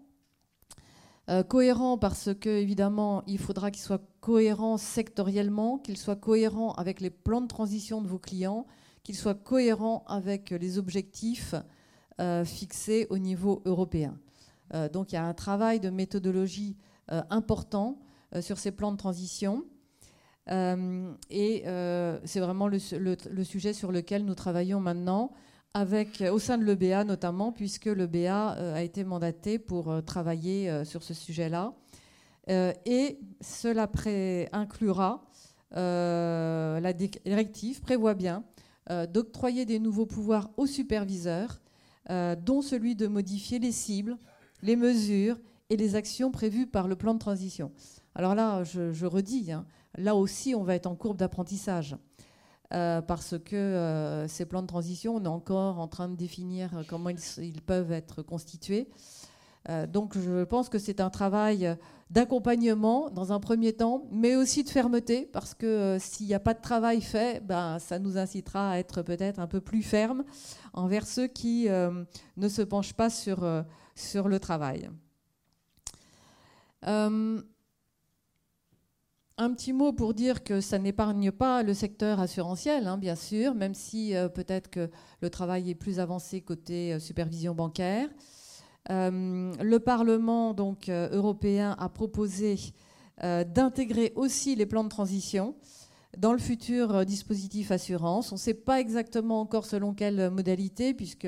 euh, 1.29 1.43
cohérent 1.43 1.99
parce 1.99 2.33
que, 2.33 2.49
évidemment, 2.49 3.21
il 3.27 3.37
faudra 3.37 3.69
qu'il 3.69 3.83
soit 3.83 4.01
cohérent 4.19 4.77
sectoriellement, 4.77 5.77
qu'il 5.77 5.97
soit 5.97 6.15
cohérent 6.15 6.71
avec 6.71 6.99
les 6.99 7.11
plans 7.11 7.41
de 7.41 7.47
transition 7.47 8.01
de 8.01 8.07
vos 8.07 8.17
clients, 8.17 8.65
qu'il 9.03 9.15
soit 9.15 9.35
cohérent 9.35 10.03
avec 10.07 10.49
les 10.49 10.79
objectifs 10.79 11.53
euh, 12.19 12.45
fixés 12.45 13.07
au 13.09 13.17
niveau 13.17 13.61
européen. 13.65 14.17
Euh, 14.73 14.89
donc 14.89 15.11
il 15.11 15.15
y 15.15 15.17
a 15.17 15.25
un 15.25 15.33
travail 15.33 15.79
de 15.79 15.89
méthodologie 15.89 16.77
important 17.31 17.97
sur 18.39 18.59
ces 18.59 18.71
plans 18.71 18.91
de 18.91 18.97
transition. 18.97 19.65
et 20.47 21.63
c'est 22.23 22.39
vraiment 22.39 22.67
le, 22.67 22.77
sujet 23.43 23.73
sur 23.73 23.91
lequel 23.91 24.25
nous 24.25 24.35
travaillons 24.35 24.79
maintenant 24.79 25.31
au 26.31 26.39
sein 26.39 26.57
de 26.57 26.63
l'EBA 26.63 27.03
notamment, 27.03 27.51
puisque 27.51 27.85
l'EBA 27.85 28.57
euh, 28.57 28.75
a 28.75 28.81
été 28.81 29.03
mandaté 29.03 29.59
pour 29.59 29.89
euh, 29.89 30.01
travailler 30.01 30.69
euh, 30.69 30.83
sur 30.83 31.03
ce 31.03 31.13
sujet-là. 31.13 31.73
et 32.47 33.19
cela 33.41 33.87
inclura, 34.51 35.23
la 35.71 36.93
directive 36.93 37.81
prévoit 37.81 38.15
bien 38.15 38.43
d'octroyer 39.13 39.65
des 39.65 39.77
nouveaux 39.77 40.07
pouvoirs 40.07 40.49
aux 40.57 40.65
superviseurs, 40.65 41.59
dont 42.09 42.61
celui 42.61 42.95
de 42.95 43.07
modifier 43.07 43.59
les 43.59 43.71
cibles, 43.71 44.17
les 44.61 44.75
mesures 44.75 45.37
et 45.69 45.77
les 45.77 45.95
actions 45.95 46.31
prévues 46.31 46.67
par 46.67 46.87
le 46.87 46.95
plan 46.95 47.13
de 47.13 47.19
transition. 47.19 47.71
Alors 48.15 48.35
là, 48.35 48.63
je, 48.63 49.05
redis, 49.05 49.51
hein, 49.51 49.65
là 49.97 50.15
aussi, 50.15 50.55
on 50.55 50.63
va 50.63 50.75
être 50.75 50.87
en 50.87 50.95
courbe 50.95 51.17
d'apprentissage. 51.17 51.95
Euh, 52.71 53.01
parce 53.01 53.35
que 53.39 53.55
euh, 53.55 54.27
ces 54.27 54.45
plans 54.45 54.61
de 54.61 54.67
transition, 54.67 55.15
on 55.15 55.23
est 55.23 55.27
encore 55.27 55.79
en 55.79 55.87
train 55.87 56.07
de 56.07 56.15
définir 56.15 56.83
comment 56.87 57.09
ils, 57.09 57.61
peuvent 57.61 57.91
être 57.91 58.21
constitués. 58.21 58.89
Euh, 59.69 59.87
donc 59.87 60.15
je 60.15 60.43
pense 60.43 60.69
que 60.69 60.77
c'est 60.77 61.01
un 61.01 61.09
travail 61.09 61.75
d'accompagnement 62.09 63.09
dans 63.09 63.31
un 63.33 63.39
premier 63.39 63.73
temps, 63.73 64.07
mais 64.11 64.35
aussi 64.35 64.63
de 64.63 64.69
fermeté, 64.69 65.29
parce 65.31 65.53
que 65.53 65.97
s'il 65.99 66.25
n'y 66.27 66.33
a 66.33 66.39
pas 66.39 66.53
de 66.53 66.61
travail 66.61 67.01
fait, 67.01 67.45
ben, 67.45 67.77
ça 67.79 67.99
nous 67.99 68.17
incitera 68.17 68.71
à 68.71 68.77
être 68.79 69.01
peut-être 69.01 69.39
un 69.39 69.47
peu 69.47 69.61
plus 69.61 69.83
ferme 69.83 70.23
envers 70.73 71.05
ceux 71.05 71.27
qui 71.27 71.67
ne 71.67 72.49
se 72.49 72.61
penchent 72.61 72.93
pas 72.93 73.09
sur, 73.09 73.47
sur 73.95 74.27
le 74.27 74.39
travail. 74.39 74.89
Un 79.41 79.53
petit 79.53 79.71
mot 79.71 79.93
pour 79.93 80.13
dire 80.13 80.43
que 80.43 80.59
ça 80.59 80.79
n'épargne 80.79 81.31
pas 81.31 81.63
le 81.63 81.73
secteur 81.73 82.19
assurantiel, 82.19 82.87
hein, 82.87 82.97
bien 82.97 83.15
sûr, 83.15 83.55
même 83.55 83.73
si 83.73 84.13
euh, 84.13 84.27
peut-être 84.27 84.69
que 84.69 84.89
le 85.21 85.29
travail 85.29 85.69
est 85.69 85.75
plus 85.75 86.01
avancé 86.01 86.41
côté 86.41 86.93
euh, 86.93 86.99
supervision 86.99 87.55
bancaire. 87.55 88.09
Euh, 88.91 89.53
le 89.61 89.79
Parlement 89.79 90.53
donc, 90.53 90.89
européen 90.89 91.75
a 91.79 91.89
proposé 91.89 92.57
d'intégrer 93.21 94.13
aussi 94.15 94.55
les 94.55 94.65
plans 94.65 94.85
de 94.85 94.89
transition 94.89 95.55
dans 96.17 96.31
le 96.31 96.39
futur 96.39 97.05
dispositif 97.05 97.69
assurance. 97.69 98.31
On 98.31 98.35
ne 98.35 98.39
sait 98.39 98.53
pas 98.53 98.79
exactement 98.79 99.41
encore 99.41 99.65
selon 99.65 99.93
quelle 99.93 100.29
modalité, 100.29 100.93
puisque 100.93 101.27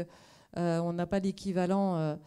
on 0.55 0.93
n'a 0.93 1.05
pas 1.05 1.19
l'équivalent 1.19 2.17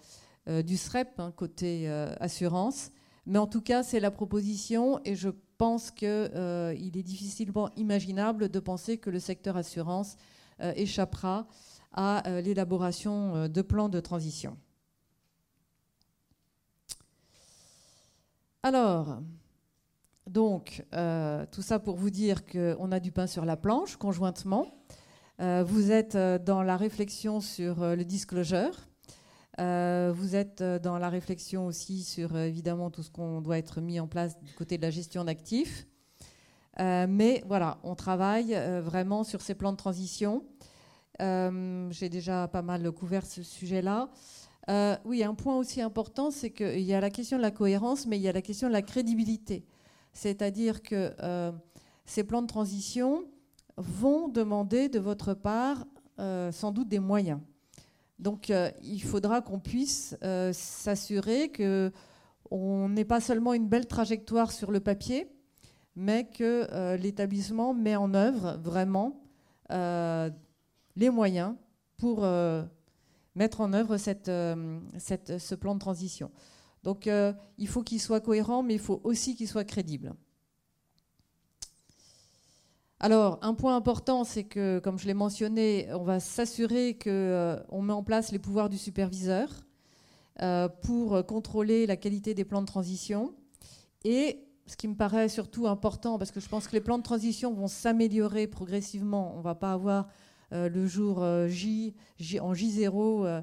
du 0.47 0.77
SREP 0.77 1.19
hein, 1.19 1.33
côté 1.35 1.89
assurance. 2.21 2.91
Mais 3.25 3.39
en 3.39 3.47
tout 3.47 3.63
cas, 3.63 3.83
c'est 3.83 4.01
la 4.01 4.11
proposition 4.11 5.01
et 5.05 5.15
je 5.15 5.31
pense 5.57 5.91
qu'il 5.91 6.09
euh, 6.09 6.73
est 6.73 7.03
difficilement 7.03 7.71
imaginable 7.77 8.49
de 8.49 8.61
penser 8.61 8.99
que 8.99 9.11
le 9.11 9.21
secteur 9.21 9.57
assurance 9.57 10.17
euh, 10.61 10.73
échappera 10.77 11.47
à 11.93 12.29
euh, 12.29 12.41
l'élaboration 12.41 13.49
de 13.49 13.63
plans 13.63 13.89
de 13.89 14.01
transition. 14.01 14.57
Alors, 18.65 19.19
donc, 20.27 20.83
tout 21.53 21.63
ça 21.63 21.79
pour 21.79 21.97
vous 21.97 22.09
dire 22.09 22.47
qu'on 22.47 22.91
a 22.93 22.99
du 22.99 23.13
pain 23.13 23.27
sur 23.27 23.45
la 23.45 23.57
planche 23.57 23.97
conjointement. 23.97 24.75
vous 25.39 25.93
êtes 25.93 26.17
dans 26.17 26.63
la 26.63 26.77
réflexion 26.77 27.43
sur 27.43 27.95
le 27.95 28.05
disclosure. 28.05 28.75
Euh, 29.61 30.13
vous 30.15 30.35
êtes 30.35 30.63
euh, 30.63 30.79
dans 30.79 30.99
la 30.99 31.09
réflexion 31.09 31.67
aussi 31.67 32.03
sur 32.03 32.35
euh, 32.35 32.47
évidemment 32.47 32.91
tout 32.91 33.05
ce 33.05 33.11
qu'on 33.11 33.41
doit 33.41 33.59
être 33.59 33.81
mis 33.81 34.01
en 34.01 34.09
place 34.09 34.37
du 34.41 34.53
côté 34.53 34.79
de 34.79 34.83
la 34.83 34.91
gestion 34.91 35.25
d'actifs. 35.25 35.87
mais 36.79 37.43
voilà, 37.47 37.79
on 37.85 37.95
travaille 37.95 38.55
vraiment 38.83 39.23
sur 39.23 39.43
ces 39.43 39.55
plans 39.55 39.73
de 39.73 39.77
transition. 39.77 40.43
J'ai 41.21 42.09
déjà 42.09 42.49
pas 42.49 42.63
mal 42.63 42.91
couvert 42.91 43.25
ce 43.25 43.43
sujet-là. 43.45 44.09
Oui, 45.05 45.23
un 45.23 45.35
point 45.35 45.57
aussi 45.57 45.81
important, 45.81 46.31
c'est 46.31 46.51
qu'il 46.51 46.81
y 46.81 46.95
a 46.95 47.01
la 47.01 47.11
question 47.11 47.37
de 47.37 47.43
la 47.43 47.51
cohérence, 47.51 48.07
mais 48.07 48.19
il 48.19 48.23
y 48.23 48.29
a 48.29 48.33
la 48.33 48.43
question 48.43 48.69
de 48.69 48.73
la 48.73 48.83
crédibilité. 48.83 49.65
C'est-à-dire 50.13 50.83
que 50.83 51.13
ces 52.07 52.25
plans 52.25 52.43
de 52.43 52.47
transition 52.47 53.25
vont 53.77 54.29
demander 54.29 54.89
de 54.89 54.99
votre 54.99 55.35
part 55.35 55.85
sans 56.19 56.73
doute 56.73 56.89
des 56.89 57.01
moyens. 57.01 57.41
Donc 58.19 58.51
euh, 58.51 58.71
il 58.83 59.03
faudra 59.03 59.41
qu'on 59.41 59.59
puisse 59.59 60.17
euh, 60.23 60.53
s'assurer 60.53 61.51
que 61.51 61.93
on 62.51 62.89
n'ait 62.89 63.05
pas 63.05 63.21
seulement 63.21 63.55
une 63.55 63.69
belle 63.69 63.87
trajectoire 63.87 64.53
sur 64.53 64.71
le 64.71 64.81
papier, 64.81 65.29
mais 65.97 66.25
que 66.29 66.69
euh, 66.71 66.97
l'établissement 66.97 67.75
met 67.75 67.97
en 67.97 68.15
œuvre 68.15 68.59
vraiment 68.63 69.21
les 70.97 71.11
moyens 71.11 71.57
pour 71.97 72.25
mettre 73.35 73.61
en 73.61 73.73
œuvre 73.73 73.97
ce 73.97 75.55
plan 75.55 75.75
de 75.75 75.81
transition. 75.81 76.31
Donc 76.83 77.09
il 77.59 77.69
faut 77.69 77.83
qu'il 77.83 78.01
soit 78.01 78.21
cohérent, 78.21 78.63
mais 78.63 78.75
il 78.75 78.81
faut 78.81 79.01
aussi 79.05 79.35
qu'il 79.35 79.49
soit 79.49 79.65
crédible. 79.65 80.15
Alors, 83.05 83.39
un 83.43 83.53
point 83.53 83.77
important, 83.77 84.25
c'est 84.25 84.45
que, 84.45 84.79
comme 84.79 84.99
je 84.99 85.07
l'ai 85.07 85.13
mentionné, 85.13 85.89
on 85.93 86.05
va 86.05 86.21
s'assurer 86.21 86.95
qu'on 86.95 87.11
euh, 87.11 87.83
met 87.83 87.93
en 87.93 88.03
place 88.03 88.33
les 88.33 88.39
pouvoirs 88.39 88.71
du 88.71 88.79
superviseur 88.79 89.51
euh, 90.41 90.69
pour 90.69 91.27
contrôler 91.27 91.85
la 91.85 91.97
qualité 91.97 92.33
des 92.33 92.47
plans 92.47 92.63
de 92.63 92.67
transition. 92.67 93.35
Et 94.05 94.47
ce 94.67 94.77
qui 94.77 94.89
me 94.89 94.95
paraît 94.95 95.29
surtout 95.29 95.67
important, 95.67 96.19
parce 96.19 96.31
que 96.31 96.41
je 96.41 96.49
pense 96.49 96.67
que 96.67 96.73
les 96.73 96.81
plans 96.81 96.97
de 96.97 97.03
transition 97.03 97.53
vont 97.53 97.69
s'améliorer 97.69 98.47
progressivement, 98.47 99.35
on 99.35 99.39
ne 99.41 99.43
va 99.43 99.55
pas 99.55 99.73
avoir 99.73 100.09
euh, 100.55 100.69
le 100.69 100.87
jour 100.87 101.25
J, 101.49 101.95
en 102.41 102.53
J0 102.53 103.43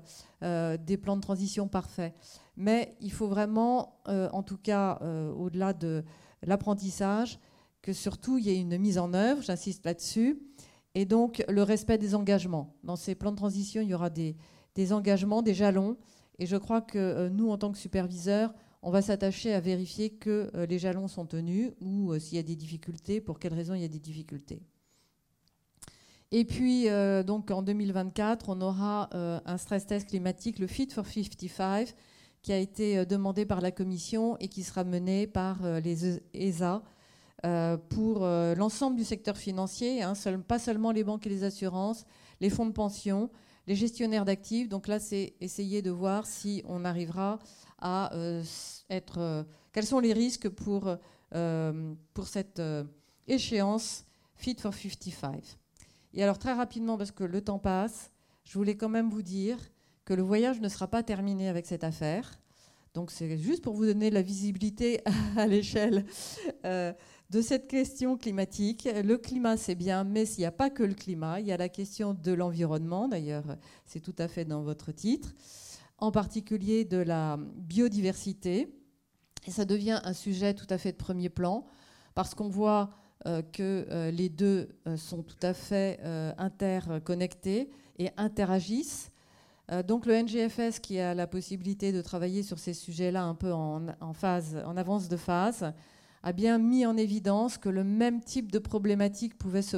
des 0.77 0.97
plans 0.97 1.15
de 1.15 1.21
transition 1.21 1.67
parfaits. 1.67 2.13
Mais 2.57 2.95
il 2.99 3.11
faut 3.11 3.27
vraiment, 3.27 3.99
en 4.07 4.43
tout 4.43 4.57
cas, 4.57 4.99
au-delà 5.35 5.73
de 5.73 6.03
l'apprentissage, 6.43 7.39
que 7.81 7.93
surtout 7.93 8.37
il 8.37 8.45
y 8.45 8.49
ait 8.49 8.59
une 8.59 8.77
mise 8.77 8.97
en 8.97 9.13
œuvre, 9.13 9.41
j'insiste 9.41 9.85
là-dessus, 9.85 10.39
et 10.95 11.05
donc 11.05 11.43
le 11.47 11.63
respect 11.63 11.97
des 11.97 12.15
engagements. 12.15 12.75
Dans 12.83 12.95
ces 12.95 13.15
plans 13.15 13.31
de 13.31 13.37
transition, 13.37 13.81
il 13.81 13.89
y 13.89 13.93
aura 13.93 14.09
des, 14.09 14.35
engagements, 14.91 15.41
des 15.41 15.53
jalons, 15.53 15.97
et 16.39 16.45
je 16.45 16.57
crois 16.57 16.81
que 16.81 16.97
euh, 16.97 17.29
nous, 17.29 17.49
en 17.49 17.57
tant 17.57 17.71
que 17.71 17.77
superviseurs, 17.77 18.53
on 18.81 18.89
va 18.89 19.01
s'attacher 19.01 19.53
à 19.53 19.59
vérifier 19.59 20.09
que 20.09 20.49
euh, 20.55 20.65
les 20.65 20.79
jalons 20.79 21.07
sont 21.07 21.25
tenus 21.25 21.71
ou 21.81 22.11
euh, 22.11 22.19
s'il 22.19 22.35
y 22.37 22.39
a 22.39 22.43
des 22.43 22.55
difficultés, 22.55 23.21
pour 23.21 23.39
quelles 23.39 23.53
raisons 23.53 23.75
il 23.75 23.81
y 23.81 23.85
a 23.85 23.89
des 23.89 23.99
difficultés. 23.99 24.61
Et 26.31 26.45
puis, 26.45 26.87
donc 27.25 27.51
en 27.51 27.61
2024, 27.61 28.49
on 28.49 28.61
aura 28.61 29.09
un 29.11 29.57
stress 29.57 29.85
test 29.85 30.07
climatique, 30.07 30.59
le 30.59 30.67
Fit 30.67 30.87
for 30.89 31.05
55, 31.05 31.93
qui 32.41 32.53
a 32.53 32.57
été 32.57 33.05
demandé 33.05 33.45
par 33.45 33.59
la 33.59 33.71
Commission 33.71 34.37
et 34.39 34.47
qui 34.47 34.63
sera 34.63 34.85
mené 34.85 35.27
par 35.27 35.57
les 35.81 36.21
ESA, 36.33 36.83
euh, 37.43 37.75
pour 37.75 38.23
euh, 38.23 38.53
l'ensemble 38.53 38.97
du 38.97 39.03
secteur 39.03 39.35
financier, 39.35 40.03
hein, 40.03 40.13
pas 40.47 40.59
seulement 40.59 40.91
les 40.91 41.03
banques 41.03 41.25
et 41.25 41.29
les 41.29 41.43
assurances, 41.43 42.05
les 42.39 42.51
fonds 42.51 42.67
de 42.67 42.71
pension, 42.71 43.31
les 43.65 43.75
gestionnaires 43.75 44.25
d'actifs, 44.25 44.69
donc 44.69 44.87
là, 44.87 44.99
c'est 44.99 45.33
essayer 45.41 45.81
de 45.81 45.89
voir 45.89 46.27
si 46.27 46.61
on 46.67 46.85
arrivera 46.85 47.39
à 47.79 48.11
être. 48.91 49.45
quels 49.71 49.85
sont 49.85 49.99
les 49.99 50.13
risques 50.13 50.49
pour, 50.49 50.95
pour 52.13 52.27
cette 52.27 52.61
échéance 53.27 54.05
Fit 54.35 54.55
for 54.59 54.73
55 54.73 55.60
Et 56.13 56.23
alors, 56.23 56.37
très 56.37 56.53
rapidement, 56.53 56.97
parce 56.97 57.11
que 57.11 57.23
le 57.23 57.41
temps 57.41 57.59
passe, 57.59 58.11
je 58.43 58.53
voulais 58.57 58.75
quand 58.75 58.89
même 58.89 59.09
vous 59.09 59.21
dire 59.21 59.57
que 60.05 60.13
le 60.13 60.23
voyage 60.23 60.59
ne 60.61 60.69
sera 60.69 60.87
pas 60.87 61.03
terminé 61.03 61.47
avec 61.47 61.65
cette 61.65 61.83
affaire. 61.83 62.41
Donc 62.93 63.11
c'est 63.11 63.37
juste 63.37 63.63
pour 63.63 63.73
vous 63.73 63.85
donner 63.85 64.09
la 64.09 64.21
visibilité 64.21 65.01
à 65.37 65.47
l'échelle 65.47 66.05
euh, 66.65 66.91
de 67.29 67.41
cette 67.41 67.67
question 67.67 68.17
climatique. 68.17 68.89
Le 68.93 69.17
climat, 69.17 69.55
c'est 69.55 69.75
bien, 69.75 70.03
mais 70.03 70.27
il 70.27 70.39
n'y 70.39 70.45
a 70.45 70.51
pas 70.51 70.69
que 70.69 70.83
le 70.83 70.93
climat, 70.93 71.39
il 71.39 71.47
y 71.47 71.53
a 71.53 71.57
la 71.57 71.69
question 71.69 72.13
de 72.13 72.33
l'environnement, 72.33 73.07
d'ailleurs 73.07 73.55
c'est 73.85 74.01
tout 74.01 74.15
à 74.17 74.27
fait 74.27 74.43
dans 74.43 74.61
votre 74.61 74.91
titre, 74.91 75.33
en 75.99 76.11
particulier 76.11 76.83
de 76.83 76.97
la 76.97 77.37
biodiversité. 77.55 78.75
Et 79.47 79.51
ça 79.51 79.65
devient 79.65 80.01
un 80.03 80.13
sujet 80.13 80.53
tout 80.53 80.67
à 80.69 80.77
fait 80.77 80.91
de 80.91 80.97
premier 80.97 81.29
plan, 81.29 81.65
parce 82.13 82.35
qu'on 82.35 82.49
voit 82.49 82.89
que 83.23 83.85
euh, 83.89 84.11
les 84.11 84.29
deux 84.29 84.69
sont 84.97 85.23
tout 85.23 85.39
à 85.41 85.53
fait 85.53 85.99
interconnectés 86.37 87.69
et 87.99 88.09
interagissent. 88.17 89.11
Euh, 89.71 89.83
donc 89.83 90.05
le 90.05 90.21
NGFS, 90.21 90.79
qui 90.79 90.99
a 90.99 91.13
la 91.13 91.27
possibilité 91.27 91.91
de 91.91 92.01
travailler 92.01 92.43
sur 92.43 92.59
ces 92.59 92.73
sujets-là 92.73 93.23
un 93.23 93.35
peu 93.35 93.53
en, 93.53 93.87
avance 94.75 95.07
de 95.07 95.17
phase, 95.17 95.73
a 96.23 96.33
bien 96.33 96.57
mis 96.57 96.85
en 96.85 96.97
évidence 96.97 97.57
que 97.57 97.69
le 97.69 97.83
même 97.83 98.21
type 98.21 98.51
de 98.51 98.59
problématique 98.59 99.37
pouvait 99.37 99.61
se, 99.61 99.77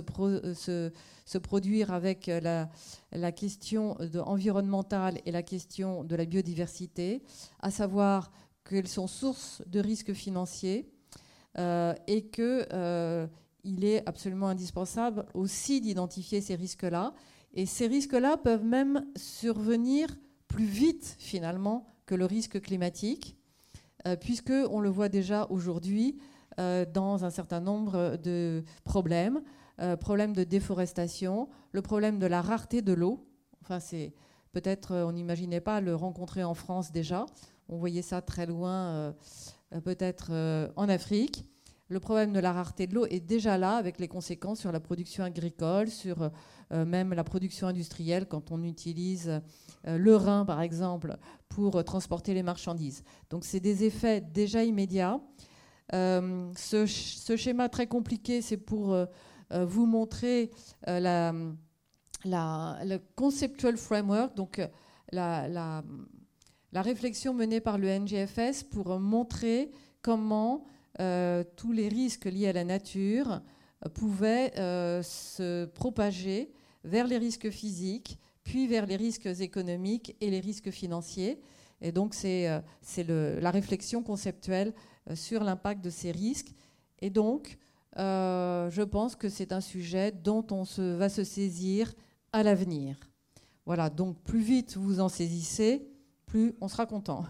euh, 0.69 1.39
produire 1.41 1.93
avec 1.93 2.27
euh, 2.27 2.65
la, 3.11 3.31
question 3.31 3.97
environnementale 4.25 5.19
et 5.25 5.31
la 5.31 5.43
question 5.43 6.03
de 6.03 6.15
la 6.15 6.25
biodiversité, 6.25 7.21
à 7.59 7.71
savoir 7.71 8.31
qu'elles 8.67 8.87
sont 8.87 9.07
sources 9.07 9.61
de 9.67 9.79
risques 9.79 10.13
financiers 10.13 10.89
et 11.57 12.29
qu'il 12.31 13.85
est 13.85 14.07
absolument 14.07 14.47
indispensable 14.47 15.25
aussi 15.33 15.81
d'identifier 15.81 16.41
ces 16.41 16.55
risques-là 16.55 17.13
et 17.53 17.65
ces 17.65 17.87
risques-là 17.87 18.37
peuvent 18.37 18.65
même 18.65 19.05
survenir 19.15 20.07
plus 20.47 20.65
vite 20.65 21.15
finalement 21.19 21.95
que 22.05 22.15
le 22.15 22.25
risque 22.25 22.59
climatique, 22.61 23.37
euh, 24.07 24.15
puisque 24.15 24.53
on 24.71 24.79
le 24.79 24.89
voit 24.89 25.09
déjà 25.09 25.47
aujourd'hui 25.49 26.17
euh, 26.59 26.85
dans 26.85 27.25
un 27.25 27.29
certain 27.29 27.59
nombre 27.59 28.17
de 28.17 28.63
problèmes, 28.83 29.41
euh, 29.81 29.95
problème 29.95 30.33
de 30.33 30.43
déforestation, 30.43 31.47
le 31.71 31.81
problème 31.81 32.19
de 32.19 32.25
la 32.25 32.41
rareté 32.41 32.81
de 32.81 32.93
l'eau. 32.93 33.27
Enfin, 33.61 33.79
c'est 33.79 34.13
peut-être 34.51 34.93
on 34.95 35.11
n'imaginait 35.13 35.61
pas 35.61 35.79
le 35.79 35.95
rencontrer 35.95 36.43
en 36.43 36.53
France 36.53 36.91
déjà. 36.91 37.25
On 37.69 37.77
voyait 37.77 38.01
ça 38.01 38.21
très 38.21 38.45
loin, 38.45 39.15
peut-être 39.81 40.31
en 40.75 40.89
Afrique. 40.89 41.45
Le 41.89 41.99
problème 41.99 42.33
de 42.33 42.39
la 42.39 42.53
rareté 42.53 42.87
de 42.87 42.95
l'eau 42.95 43.05
est 43.05 43.19
déjà 43.19 43.57
là 43.57 43.75
avec 43.75 43.99
les 43.99 44.07
conséquences 44.07 44.61
sur 44.61 44.71
la 44.71 44.79
production 44.79 45.23
agricole, 45.23 45.89
sur 45.89 46.31
euh, 46.71 46.85
même 46.85 47.13
la 47.13 47.23
production 47.23 47.67
industrielle, 47.67 48.25
quand 48.25 48.51
on 48.51 48.63
utilise 48.63 49.41
euh, 49.87 49.97
le 49.97 50.15
rein, 50.15 50.43
par 50.43 50.61
exemple, 50.61 51.17
pour 51.49 51.75
euh, 51.75 51.83
transporter 51.83 52.33
les 52.33 52.41
marchandises. 52.41 53.03
Donc, 53.29 53.45
c'est 53.45 53.59
des 53.59 53.83
effets 53.83 54.21
déjà 54.21 54.63
immédiats. 54.63 55.19
Ce, 55.91 57.35
schéma 57.37 57.69
très 57.69 57.85
compliqué, 57.85 58.41
c'est 58.41 58.57
pour 58.57 58.97
vous 59.51 59.85
montrer 59.85 60.49
le 60.87 61.53
conceptual 63.15 63.77
framework, 63.77 64.35
donc 64.35 64.59
la, 65.11 65.83
réflexion 66.81 67.33
menée 67.33 67.61
par 67.61 67.77
le 67.77 67.87
NGFS 67.87 68.63
pour 68.63 68.99
montrer 68.99 69.71
comment 70.01 70.65
tous 71.55 71.71
les 71.71 71.87
risques 71.87 72.25
liés 72.25 72.49
à 72.49 72.53
la 72.53 72.63
nature 72.63 73.41
pouvaient 73.93 74.51
se 75.03 75.65
propager 75.65 76.51
vers 76.83 77.07
les 77.07 77.17
risques 77.17 77.49
physiques, 77.49 78.19
puis 78.43 78.67
vers 78.67 78.85
les 78.85 78.95
risques 78.95 79.25
économiques 79.25 80.15
et 80.21 80.29
les 80.29 80.39
risques 80.39 80.71
financiers. 80.71 81.41
Et 81.81 81.91
donc, 81.91 82.13
c'est 82.13 82.47
euh, 82.47 83.39
la 83.41 83.51
réflexion 83.51 84.03
conceptuelle 84.03 84.73
euh, 85.09 85.15
sur 85.15 85.43
l'impact 85.43 85.83
de 85.83 85.89
ces 85.89 86.11
risques. 86.11 86.53
Et 86.99 87.09
donc, 87.09 87.57
euh, 87.97 88.69
je 88.69 88.81
pense 88.81 89.15
que 89.15 89.29
c'est 89.29 89.51
un 89.51 89.61
sujet 89.61 90.11
dont 90.11 90.45
on 90.51 90.65
se, 90.65 90.81
va 90.81 91.09
se 91.09 91.23
saisir 91.23 91.93
à 92.31 92.43
l'avenir. 92.43 92.97
Voilà, 93.65 93.89
donc 93.89 94.17
plus 94.23 94.41
vite 94.41 94.75
vous 94.77 94.99
en 94.99 95.09
saisissez, 95.09 95.87
on 96.61 96.67
sera 96.67 96.85
content. 96.85 97.25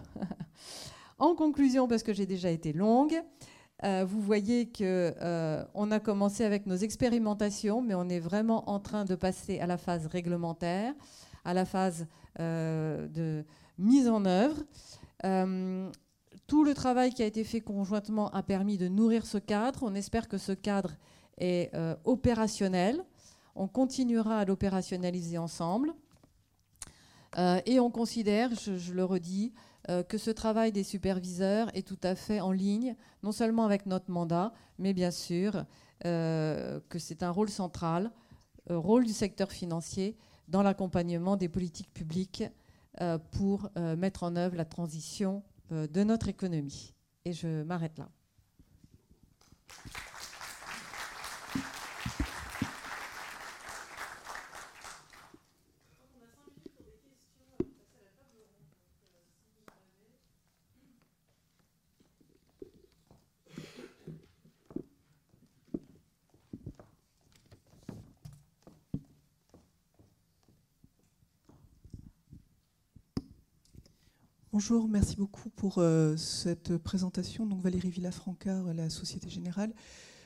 en 1.18 1.34
conclusion, 1.34 1.88
parce 1.88 2.02
que 2.02 2.12
j'ai 2.12 2.26
déjà 2.26 2.50
été 2.50 2.72
longue, 2.72 3.22
euh, 3.82 4.04
vous 4.06 4.20
voyez 4.20 4.66
qu'on 4.66 4.84
euh, 4.84 5.64
a 5.90 6.00
commencé 6.00 6.44
avec 6.44 6.66
nos 6.66 6.76
expérimentations, 6.76 7.82
mais 7.82 7.94
on 7.94 8.08
est 8.08 8.20
vraiment 8.20 8.68
en 8.70 8.80
train 8.80 9.04
de 9.04 9.14
passer 9.14 9.60
à 9.60 9.66
la 9.66 9.76
phase 9.76 10.06
réglementaire, 10.06 10.94
à 11.44 11.52
la 11.52 11.64
phase 11.64 12.06
euh, 12.40 13.08
de 13.08 13.44
mise 13.78 14.08
en 14.08 14.24
œuvre. 14.24 14.62
tout 16.46 16.64
le 16.64 16.74
travail 16.74 17.12
qui 17.12 17.22
a 17.22 17.26
été 17.26 17.44
fait 17.44 17.60
conjointement 17.60 18.30
a 18.30 18.42
permis 18.42 18.78
de 18.78 18.88
nourrir 18.88 19.26
ce 19.26 19.38
cadre. 19.38 19.80
On 19.82 19.94
espère 19.94 20.28
que 20.28 20.38
ce 20.38 20.52
cadre 20.52 20.92
est 21.38 21.72
opérationnel. 22.04 23.04
On 23.56 23.66
continuera 23.66 24.38
à 24.38 24.44
l'opérationnaliser 24.44 25.38
ensemble. 25.38 25.94
Et 27.36 27.80
on 27.80 27.90
considère, 27.90 28.50
je 28.54 28.92
le 28.92 29.04
redis, 29.04 29.52
euh, 29.90 30.02
que 30.02 30.16
ce 30.16 30.30
travail 30.30 30.72
des 30.72 30.82
superviseurs 30.82 31.68
est 31.76 31.86
tout 31.86 31.98
à 32.02 32.14
fait 32.14 32.40
en 32.40 32.52
ligne, 32.52 32.96
non 33.22 33.32
seulement 33.32 33.66
avec 33.66 33.84
notre 33.84 34.10
mandat, 34.10 34.54
mais 34.78 34.94
bien 34.94 35.10
sûr 35.10 35.66
euh, 36.06 36.80
que 36.88 36.98
c'est 36.98 37.22
un 37.22 37.30
rôle 37.30 37.50
central, 37.50 38.10
euh, 38.70 38.78
rôle 38.78 39.04
du 39.04 39.12
secteur 39.12 39.52
financier 39.52 40.16
dans 40.48 40.62
l'accompagnement 40.62 41.36
des 41.36 41.48
politiques 41.48 41.92
publiques 41.92 42.44
pour 43.32 43.70
mettre 43.96 44.22
en 44.22 44.36
œuvre 44.36 44.54
la 44.54 44.64
transition 44.64 45.42
de 45.70 46.04
notre 46.04 46.28
économie. 46.28 46.94
Et 47.24 47.32
je 47.32 47.64
m'arrête 47.64 47.98
là. 47.98 48.08
Bonjour, 74.54 74.86
merci 74.86 75.16
beaucoup 75.16 75.50
pour 75.50 75.78
euh, 75.78 76.16
cette 76.16 76.76
présentation. 76.76 77.44
Donc 77.44 77.60
Valérie 77.60 77.90
Villafranca, 77.90 78.62
la 78.72 78.88
Société 78.88 79.28
Générale. 79.28 79.74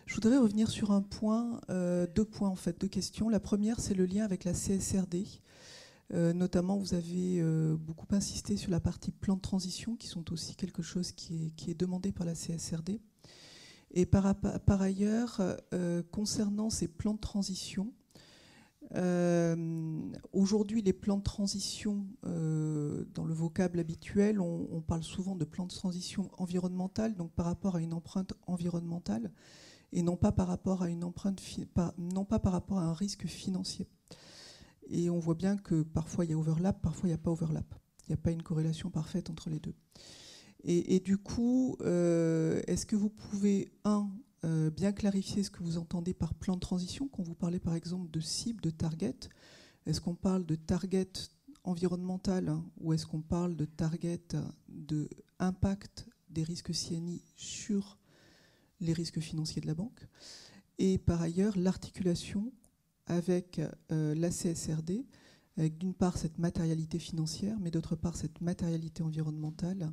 Je 0.04 0.14
voudrais 0.16 0.36
revenir 0.36 0.68
sur 0.68 0.90
un 0.90 1.00
point, 1.00 1.62
euh, 1.70 2.06
deux 2.14 2.26
points 2.26 2.50
en 2.50 2.54
fait, 2.54 2.78
deux 2.78 2.88
questions. 2.88 3.30
La 3.30 3.40
première, 3.40 3.80
c'est 3.80 3.94
le 3.94 4.04
lien 4.04 4.26
avec 4.26 4.44
la 4.44 4.52
CSRD. 4.52 5.24
Euh, 6.12 6.34
notamment, 6.34 6.76
vous 6.76 6.92
avez 6.92 7.42
beaucoup 7.78 8.06
insisté 8.10 8.58
sur 8.58 8.70
la 8.70 8.80
partie 8.80 9.12
plan 9.12 9.36
de 9.36 9.40
transition, 9.40 9.96
qui 9.96 10.08
sont 10.08 10.30
aussi 10.30 10.56
quelque 10.56 10.82
chose 10.82 11.12
qui 11.12 11.54
est, 11.66 11.74
demandé 11.74 12.12
par 12.12 12.26
la 12.26 12.34
CSRD. 12.34 13.00
Et 13.92 14.04
par 14.04 14.34
ailleurs, 14.82 15.40
concernant 16.10 16.68
ces 16.68 16.88
plans 16.88 17.14
de 17.14 17.20
transition, 17.20 17.94
euh, 18.94 20.12
aujourd'hui, 20.32 20.82
les 20.82 20.92
plans 20.92 21.18
de 21.18 21.22
transition, 21.22 22.06
euh, 22.24 23.04
dans 23.14 23.24
le 23.24 23.34
vocable 23.34 23.78
habituel, 23.78 24.40
on, 24.40 24.80
parle 24.80 25.02
souvent 25.02 25.36
de 25.36 25.44
plans 25.44 25.66
de 25.66 25.72
transition 25.72 26.30
environnementale, 26.38 27.14
donc 27.14 27.32
par 27.32 27.46
rapport 27.46 27.76
à 27.76 27.80
une 27.80 27.92
empreinte 27.92 28.32
environnementale, 28.46 29.32
et 29.92 30.02
non 30.02 30.16
pas 30.16 30.32
par 30.32 30.48
rapport 30.48 30.82
à 30.82 30.88
une 30.88 31.04
empreinte, 31.04 31.42
non 31.98 32.24
pas 32.24 32.38
par 32.38 32.52
rapport 32.52 32.78
à 32.78 32.84
un 32.84 32.94
risque 32.94 33.26
financier. 33.26 33.88
Et 34.88 35.10
on 35.10 35.18
voit 35.18 35.34
bien 35.34 35.56
que 35.56 35.82
parfois 35.82 36.24
il 36.24 36.30
y 36.30 36.34
a 36.34 36.38
overlap, 36.38 36.80
parfois 36.80 37.08
il 37.08 37.10
n'y 37.10 37.14
a 37.14 37.18
pas 37.18 37.30
overlap. 37.30 37.74
Il 38.06 38.12
n'y 38.12 38.14
a 38.14 38.22
pas 38.22 38.30
une 38.30 38.42
corrélation 38.42 38.90
parfaite 38.90 39.28
entre 39.28 39.50
les 39.50 39.60
deux. 39.60 39.74
Et, 40.64 40.98
du 40.98 41.18
coup, 41.18 41.76
euh, 41.82 42.60
est-ce 42.66 42.84
que 42.84 42.96
vous 42.96 43.10
pouvez, 43.10 43.70
un, 43.84 44.10
euh, 44.44 44.70
bien 44.70 44.92
clarifier 44.92 45.42
ce 45.42 45.50
que 45.50 45.62
vous 45.62 45.78
entendez 45.78 46.14
par 46.14 46.34
plan 46.34 46.54
de 46.54 46.60
transition. 46.60 47.08
Quand 47.08 47.22
vous 47.22 47.34
parlez 47.34 47.58
par 47.58 47.74
exemple 47.74 48.10
de 48.10 48.20
cible, 48.20 48.60
de 48.60 48.70
target, 48.70 49.16
est-ce 49.86 50.00
qu'on 50.00 50.14
parle 50.14 50.46
de 50.46 50.54
target 50.54 51.10
environnemental 51.64 52.48
hein, 52.48 52.64
ou 52.80 52.92
est-ce 52.92 53.06
qu'on 53.06 53.20
parle 53.20 53.56
de 53.56 53.64
target 53.64 54.22
de 54.68 55.08
impact 55.38 56.08
des 56.30 56.44
risques 56.44 56.72
CNI 56.72 57.22
sur 57.34 57.98
les 58.80 58.92
risques 58.92 59.20
financiers 59.20 59.60
de 59.60 59.66
la 59.66 59.74
banque? 59.74 60.06
Et 60.78 60.98
par 60.98 61.20
ailleurs, 61.20 61.58
l'articulation 61.58 62.52
avec 63.06 63.60
euh, 63.90 64.14
la 64.14 64.30
CSRD. 64.30 65.04
avec 65.56 65.78
d'une 65.78 65.94
part 65.94 66.16
cette 66.16 66.38
matérialité 66.38 67.00
financière, 67.00 67.58
mais 67.58 67.72
d'autre 67.72 67.96
part 67.96 68.16
cette 68.16 68.40
matérialité 68.40 69.02
environnementale 69.02 69.92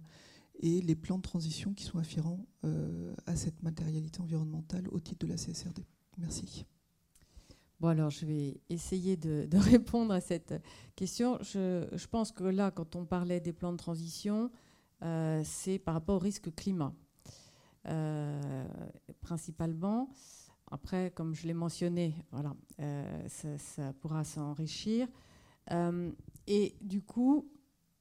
et 0.59 0.81
les 0.81 0.95
plans 0.95 1.17
de 1.17 1.23
transition 1.23 1.73
qui 1.73 1.83
sont 1.83 1.99
afférents 1.99 2.45
à 3.25 3.35
cette 3.35 3.61
matérialité 3.61 4.21
environnementale 4.21 4.87
au 4.89 4.99
titre 4.99 5.25
de 5.25 5.31
la 5.31 5.37
CSRD. 5.37 5.85
Merci. 6.17 6.65
Bon, 7.81 7.89
alors 7.89 8.09
je 8.09 8.25
vais 8.25 8.61
essayer 8.69 9.17
de, 9.17 9.47
répondre 9.57 10.13
à 10.13 10.21
cette 10.21 10.53
question. 10.95 11.37
Je, 11.41 12.07
pense 12.07 12.31
que 12.31 12.43
là, 12.43 12.71
quand 12.71 12.95
on 12.95 13.05
parlait 13.05 13.39
des 13.39 13.53
plans 13.53 13.73
de 13.73 13.77
transition, 13.77 14.49
euh, 15.03 15.41
c'est 15.43 15.77
par 15.77 15.93
rapport 15.95 16.15
au 16.15 16.19
risque 16.19 16.53
climat, 16.55 16.93
euh, 17.87 18.65
principalement. 19.21 20.09
Après, 20.71 21.11
comme 21.11 21.35
je 21.35 21.45
l'ai 21.47 21.53
mentionné, 21.53 22.15
voilà, 22.31 22.55
euh, 22.79 23.27
ça, 23.27 23.93
pourra 23.93 24.23
s'enrichir. 24.23 25.07
et 26.47 26.75
du 26.81 27.01
coup, 27.01 27.49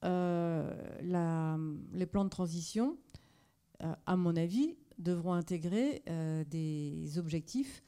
la, 0.04 1.58
les 1.92 2.06
plans 2.06 2.24
de 2.24 2.30
transition, 2.30 2.96
à 3.80 4.16
mon 4.16 4.36
avis, 4.36 4.76
devront 4.98 5.32
intégrer 5.32 6.02
des 6.50 7.18
objectifs 7.18 7.82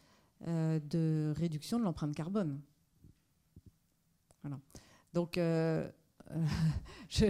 euh, 0.46 0.78
de 0.80 1.32
réduction 1.34 1.78
de 1.78 1.84
l'empreinte 1.84 2.14
carbone. 2.14 2.60
Donc, 5.14 5.38
euh, 5.38 5.90
je, 7.08 7.24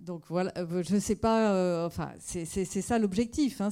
donc 0.00 0.24
voilà, 0.26 0.52
euh, 0.58 0.82
je 0.82 0.96
ne 0.96 1.00
sais 1.00 1.14
pas, 1.14 1.86
enfin, 1.86 2.12
c'est 2.18 2.64
ça 2.66 2.98
l'objectif. 2.98 3.60
Hein, 3.60 3.68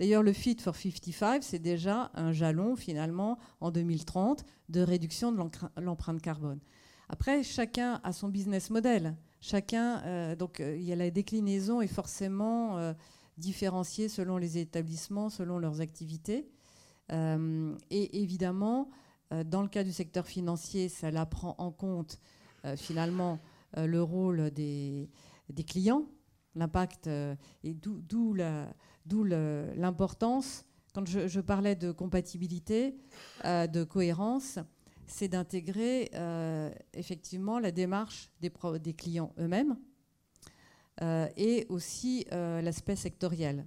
D'ailleurs, 0.00 0.24
le 0.24 0.32
Fit 0.32 0.56
for 0.58 0.74
55, 0.74 1.44
c'est 1.44 1.60
déjà 1.60 2.10
un 2.14 2.32
jalon 2.32 2.74
finalement 2.74 3.38
en 3.60 3.70
2030 3.70 4.44
de 4.68 4.80
réduction 4.80 5.30
de 5.30 5.40
l'empreinte 5.80 6.20
carbone. 6.20 6.58
Après, 7.08 7.42
chacun 7.42 8.00
a 8.02 8.12
son 8.12 8.28
business 8.28 8.70
model. 8.70 9.16
Chacun, 9.40 10.34
donc 10.34 10.60
il 10.60 10.82
y 10.82 10.92
a 10.92 10.96
la 10.96 11.10
déclinaison 11.10 11.80
est 11.80 11.86
forcément 11.86 12.94
différenciée 13.38 14.08
selon 14.08 14.38
les 14.38 14.58
établissements, 14.58 15.30
selon 15.30 15.58
leurs 15.58 15.80
activités. 15.80 16.48
Euh, 17.12 17.76
et 17.90 18.22
évidemment, 18.22 18.90
euh, 19.32 19.44
dans 19.44 19.62
le 19.62 19.68
cas 19.68 19.84
du 19.84 19.92
secteur 19.92 20.26
financier, 20.26 20.88
ça 20.88 21.10
prend 21.26 21.54
en 21.58 21.70
compte 21.70 22.18
euh, 22.64 22.76
finalement 22.76 23.38
le 23.76 24.02
rôle 24.02 24.50
des, 24.52 25.10
clients, 25.66 26.06
l'impact, 26.54 27.08
et 27.08 27.74
d'où 27.74 28.32
l'importance. 29.74 30.64
Quand 30.94 31.06
je, 31.06 31.40
parlais 31.40 31.74
de 31.74 31.92
compatibilité, 31.92 32.96
de 33.44 33.84
cohérence, 33.84 34.58
c'est 35.06 35.28
d'intégrer 35.28 36.10
effectivement 36.92 37.58
la 37.58 37.70
démarche 37.70 38.30
des, 38.40 38.94
clients 38.94 39.32
eux-mêmes 39.38 39.76
et 41.36 41.66
aussi 41.68 42.26
l'aspect 42.30 42.96
sectoriel. 42.96 43.66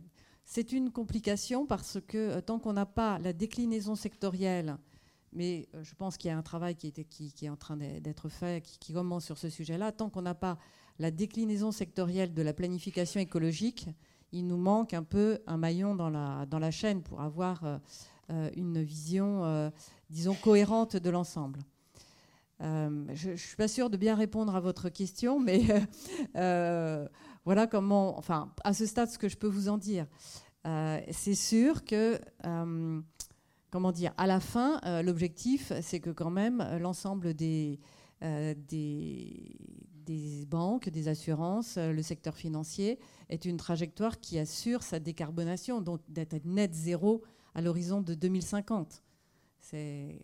C'est 0.51 0.71
une 0.71 0.89
complication 0.89 1.67
parce 1.67 1.99
que 2.07 2.17
euh, 2.17 2.41
tant 2.41 2.57
qu'on 2.57 2.73
n'a 2.73 2.87
pas 2.87 3.19
la 3.19 3.33
déclinaison 3.33 3.93
sectorielle, 3.93 4.77
mais 5.31 5.69
euh, 5.75 5.83
je 5.83 5.93
pense 5.93 6.17
qu'il 6.17 6.29
y 6.29 6.31
a 6.31 6.37
un 6.39 6.41
travail 6.41 6.75
qui, 6.75 6.91
est 7.43 7.49
en 7.49 7.55
train 7.55 7.77
d'être 7.77 8.29
fait, 8.29 8.63
qui, 8.63 8.91
commence 8.91 9.25
sur 9.25 9.37
ce 9.37 9.47
sujet-là, 9.47 9.91
tant 9.91 10.09
qu'on 10.09 10.23
n'a 10.23 10.33
pas 10.33 10.57
la 10.97 11.11
déclinaison 11.11 11.71
sectorielle 11.71 12.33
de 12.33 12.41
la 12.41 12.53
planification 12.53 13.19
écologique, 13.19 13.89
il 14.31 14.47
nous 14.47 14.57
manque 14.57 14.95
un 14.95 15.03
peu 15.03 15.37
un 15.45 15.57
maillon 15.57 15.93
dans 15.93 16.09
la, 16.09 16.71
chaîne 16.71 17.03
pour 17.03 17.21
avoir 17.21 17.63
euh, 17.63 17.77
une 18.55 18.81
vision, 18.81 19.71
disons, 20.09 20.35
cohérente 20.35 20.95
de 20.95 21.09
l'ensemble. 21.09 21.59
je 22.59 23.29
ne 23.31 23.35
suis 23.35 23.55
pas 23.55 23.67
sûre 23.67 23.89
de 23.89 23.97
bien 23.97 24.15
répondre 24.15 24.55
à 24.55 24.59
votre 24.59 24.89
question, 24.89 25.39
mais 25.39 25.61
voilà 27.45 27.67
comment, 27.67 28.17
enfin, 28.17 28.53
à 28.63 28.73
ce 28.73 28.85
stade, 28.85 29.09
ce 29.09 29.17
que 29.17 29.29
je 29.29 29.37
peux 29.37 29.47
vous 29.47 29.69
en 29.69 29.77
dire. 29.77 30.05
Euh, 30.67 30.99
c'est 31.11 31.35
sûr 31.35 31.85
que, 31.85 32.19
euh, 32.45 33.01
comment 33.69 33.91
dire, 33.91 34.13
à 34.17 34.27
la 34.27 34.39
fin, 34.39 34.79
euh, 34.85 35.01
l'objectif, 35.01 35.71
c'est 35.81 35.99
que 35.99 36.09
quand 36.09 36.29
même 36.29 36.63
l'ensemble 36.79 37.33
des, 37.33 37.79
des, 38.21 39.55
des, 40.05 40.45
banques, 40.45 40.89
des 40.89 41.07
assurances, 41.07 41.77
le 41.77 42.01
secteur 42.01 42.35
financier 42.35 42.99
est 43.29 43.45
une 43.45 43.57
trajectoire 43.57 44.19
qui 44.19 44.37
assure 44.37 44.83
sa 44.83 44.99
décarbonation, 44.99 45.81
donc 45.81 46.01
d'être 46.09 46.45
net 46.45 46.73
zéro 46.73 47.23
à 47.55 47.61
l'horizon 47.61 48.01
de 48.01 48.13
2050. 48.13 49.03
C'est 49.59 50.21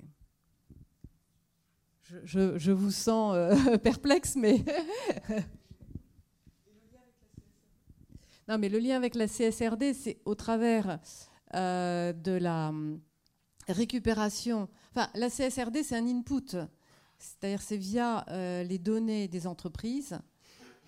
je, 2.23 2.71
vous 2.71 2.91
sens 2.91 3.35
perplexe, 3.83 4.35
mais 4.35 4.63
Non, 8.47 8.59
mais 8.59 8.69
le 8.69 8.77
lien 8.77 8.95
avec 8.95 9.15
la 9.15 9.27
CSRD, 9.27 9.93
c'est 9.93 10.19
au 10.25 10.35
travers 10.35 10.99
euh, 11.55 12.13
de 12.13 12.33
la 12.33 12.69
hum, 12.69 13.01
récupération. 13.67 14.69
Enfin, 14.91 15.09
la 15.15 15.29
CSRD, 15.29 15.81
c'est 15.83 15.95
un 15.95 16.07
input. 16.07 16.55
C'est-à-dire, 17.17 17.61
c'est 17.61 17.77
via 17.77 18.23
euh, 18.29 18.63
les 18.63 18.77
données 18.77 19.27
des 19.27 19.47
entreprises, 19.47 20.19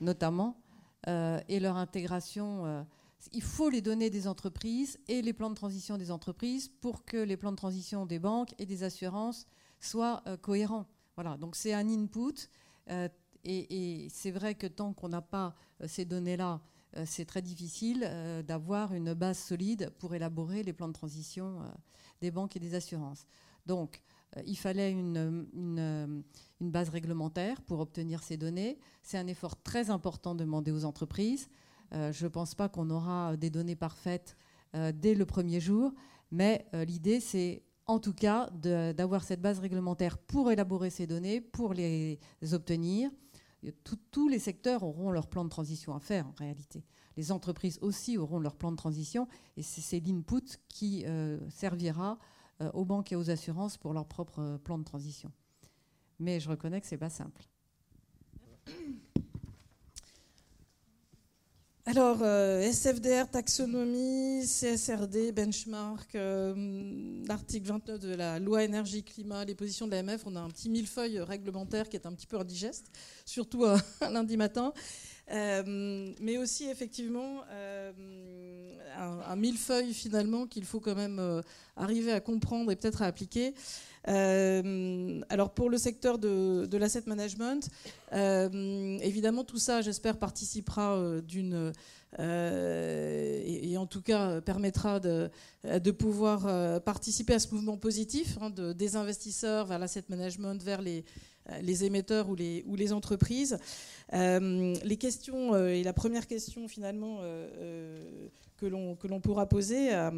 notamment, 0.02 0.62
euh, 1.08 1.40
et 1.50 1.60
leur 1.60 1.78
intégration. 1.78 2.86
Il 3.34 3.44
faut 3.44 3.70
les 3.70 3.82
données 3.82 4.10
des 4.10 4.28
entreprises 4.28 5.00
et 5.08 5.22
les 5.22 5.34
plans 5.34 5.50
de 5.50 5.56
transition 5.56 5.98
des 5.98 6.12
entreprises 6.12 6.70
pour 6.82 7.06
que 7.06 7.18
les 7.18 7.38
plans 7.38 7.52
de 7.52 7.58
transition 7.58 8.06
des 8.06 8.20
banques 8.20 8.54
et 8.60 8.66
des 8.66 8.84
assurances 8.84 9.46
soient 9.80 10.24
cohérents. 10.42 10.88
Voilà, 11.16 11.38
donc 11.38 11.56
c'est 11.56 11.74
un 11.74 11.88
input. 11.90 12.50
et 13.44 14.08
c'est 14.12 14.32
vrai 14.32 14.56
que 14.56 14.68
tant 14.68 14.94
qu'on 14.94 15.10
n'a 15.10 15.22
pas 15.22 15.56
ces 15.86 16.06
données-là, 16.06 16.62
euh, 16.96 17.04
c'est 17.06 17.26
très 17.26 17.42
difficile 17.42 18.04
euh, 18.06 18.42
d'avoir 18.42 18.94
une 18.94 19.14
base 19.14 19.38
solide 19.38 19.92
pour 20.00 20.16
élaborer 20.16 20.64
les 20.64 20.74
plans 20.74 20.88
de 20.88 20.94
transition 20.94 21.62
euh, 21.62 21.66
des 22.22 22.32
banques 22.32 22.56
et 22.56 22.60
des 22.60 22.76
assurances. 22.76 23.26
Donc, 23.66 24.02
il 24.46 24.58
fallait 24.58 24.92
une, 24.92 25.48
une, 25.54 26.24
base 26.60 26.90
réglementaire 26.90 27.62
pour 27.62 27.80
obtenir 27.80 28.22
ces 28.22 28.38
données. 28.38 28.78
C'est 29.02 29.18
un 29.18 29.26
effort 29.26 29.62
très 29.62 29.90
important 29.90 30.36
demandé 30.36 30.72
aux 30.72 30.86
entreprises. 30.86 31.50
Je 31.92 32.24
ne 32.24 32.30
pense 32.30 32.56
pas 32.56 32.70
qu'on 32.70 32.90
aura 32.90 33.38
des 33.38 33.50
données 33.50 33.76
parfaites 33.76 34.38
dès 34.74 35.16
le 35.16 35.26
premier 35.26 35.60
jour, 35.60 35.94
mais 36.32 36.66
l'idée, 36.74 37.20
c'est 37.20 37.64
en 37.86 38.00
tout 38.00 38.14
cas 38.14 38.50
d'avoir 38.52 39.24
cette 39.24 39.42
base 39.42 39.60
réglementaire 39.60 40.18
pour 40.18 40.52
élaborer 40.52 40.90
ces 40.90 41.08
données, 41.08 41.40
pour 41.42 41.74
les 41.74 42.20
obtenir 42.52 43.10
tous 44.12 44.28
les 44.28 44.40
secteurs 44.40 44.84
auront 44.84 45.12
leur 45.12 45.28
plan 45.28 45.44
de 45.44 45.50
transition 45.50 45.94
à 45.96 46.00
faire 46.00 46.28
en 46.28 46.34
réalité. 46.38 46.84
Les 47.16 47.32
entreprises 47.32 47.80
aussi 47.82 48.18
auront 48.18 48.40
leur 48.40 48.56
plan 48.56 48.72
de 48.72 48.78
transition 48.78 49.28
et 49.56 49.64
c'est 49.64 50.00
l'input 50.00 50.60
qui 50.70 51.06
euh, 51.06 51.40
servira 51.50 52.20
euh, 52.62 52.72
aux 52.74 52.86
banques 52.86 53.12
et 53.12 53.16
aux 53.16 53.30
assurances 53.30 53.78
pour 53.78 53.94
leur 53.94 54.08
propre 54.08 54.40
euh, 54.40 54.58
plan 54.58 54.78
de 54.78 54.84
transition. 54.84 55.32
Mais 56.20 56.40
je 56.40 56.50
reconnais 56.50 56.82
que 56.82 56.88
ce 56.88 56.96
n'est 56.96 57.00
pas 57.00 57.10
simple. 57.10 57.48
Alors, 61.90 62.18
SFDR, 62.18 63.30
taxonomie, 63.32 64.46
CSRD, 64.46 65.32
benchmark, 65.32 66.18
l'article 67.26 67.66
29 67.66 68.00
de 68.02 68.14
la 68.14 68.40
loi 68.40 68.66
énergie-climat, 68.66 69.46
les 69.46 69.56
positions 69.56 69.88
de 69.88 69.92
l'AMF, 69.92 70.24
on 70.26 70.36
a 70.36 70.42
un 70.42 70.50
petit 70.50 70.70
millefeuille 70.70 71.22
réglementaire 71.22 71.88
qui 71.88 71.96
est 71.96 72.06
un 72.06 72.12
petit 72.12 72.28
peu 72.28 72.38
indigeste 72.38 72.88
surtout 73.26 73.64
un, 73.64 73.80
lundi 74.12 74.36
matin. 74.36 74.74
Euh, 75.30 76.14
mais 76.22 76.38
aussi 76.38 76.70
effectivement 76.70 77.42
euh, 77.52 77.92
un, 78.98 79.36
millefeuille 79.36 79.94
finalement 79.94 80.48
qu'il 80.48 80.64
faut 80.64 80.80
quand 80.80 80.96
même 80.96 81.20
euh, 81.20 81.42
arriver 81.76 82.14
à 82.14 82.22
comprendre 82.22 82.72
et 82.72 82.78
peut-être 82.78 83.02
à 83.02 83.08
appliquer. 83.08 83.54
alors 84.06 85.50
pour 85.54 85.70
le 85.70 85.78
secteur 85.78 86.18
de, 86.18 86.78
l'asset 86.78 87.04
management, 87.08 87.70
évidemment 88.14 89.44
tout 89.44 89.60
ça, 89.60 89.82
j'espère, 89.82 90.18
participera 90.18 91.20
d'une 91.28 91.74
et, 92.18 93.78
en 93.78 93.86
tout 93.86 94.02
cas 94.02 94.40
permettra 94.40 95.02
de, 95.02 95.30
de 95.66 95.92
pouvoir 95.92 96.82
participer 96.84 97.34
à 97.34 97.40
ce 97.40 97.54
mouvement 97.54 97.76
positif 97.76 98.38
hein, 98.40 98.50
de, 98.50 98.72
des 98.72 98.96
investisseurs 98.96 99.66
vers 99.66 99.78
l'asset 99.78 100.06
management, 100.08 100.64
vers 100.64 100.82
les, 100.82 101.04
les 101.62 101.84
émetteurs 101.84 102.30
ou 102.30 102.36
les, 102.36 102.94
entreprises. 102.94 103.58
Euh, 104.14 104.74
les 104.84 104.98
questions, 104.98 105.54
euh, 105.54 105.70
et 105.70 105.84
la 105.84 105.94
première 105.94 106.28
question 106.28 106.68
finalement 106.68 107.20
que 108.58 108.66
l'on 108.66 109.20
pourra 109.20 109.48
poser 109.48 109.92
à, 109.92 110.12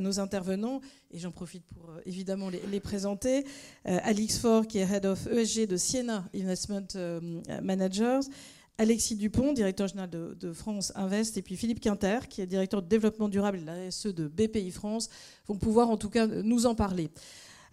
nos 0.00 0.20
intervenants, 0.20 0.80
et 1.10 1.18
j'en 1.18 1.32
profite 1.32 1.64
pour 1.64 1.90
évidemment 2.06 2.48
les, 2.50 2.80
présenter, 2.80 3.44
Alix 3.84 4.38
Faure, 4.38 4.66
qui 4.66 4.78
est 4.78 4.90
Head 4.90 5.06
of 5.06 5.26
ESG 5.26 5.66
de 5.66 5.76
Siena 5.76 6.24
Investment 6.34 6.86
Managers, 7.62 8.20
Alexis 8.78 9.16
Dupont, 9.16 9.52
directeur 9.52 9.86
général 9.86 10.10
de, 10.10 10.52
France 10.52 10.92
Invest, 10.96 11.36
et 11.36 11.42
puis 11.42 11.56
Philippe 11.56 11.80
Quinter, 11.80 12.20
qui 12.28 12.40
est 12.40 12.46
directeur 12.46 12.82
de 12.82 12.88
développement 12.88 13.28
durable 13.28 13.58
et 13.58 13.60
de 13.60 13.66
la 13.66 13.90
SE 13.90 14.08
de 14.08 14.28
BPI 14.28 14.70
France, 14.70 15.08
vont 15.46 15.56
pouvoir 15.56 15.90
en 15.90 15.96
tout 15.96 16.10
cas 16.10 16.26
nous 16.26 16.66
en 16.66 16.74
parler. 16.74 17.10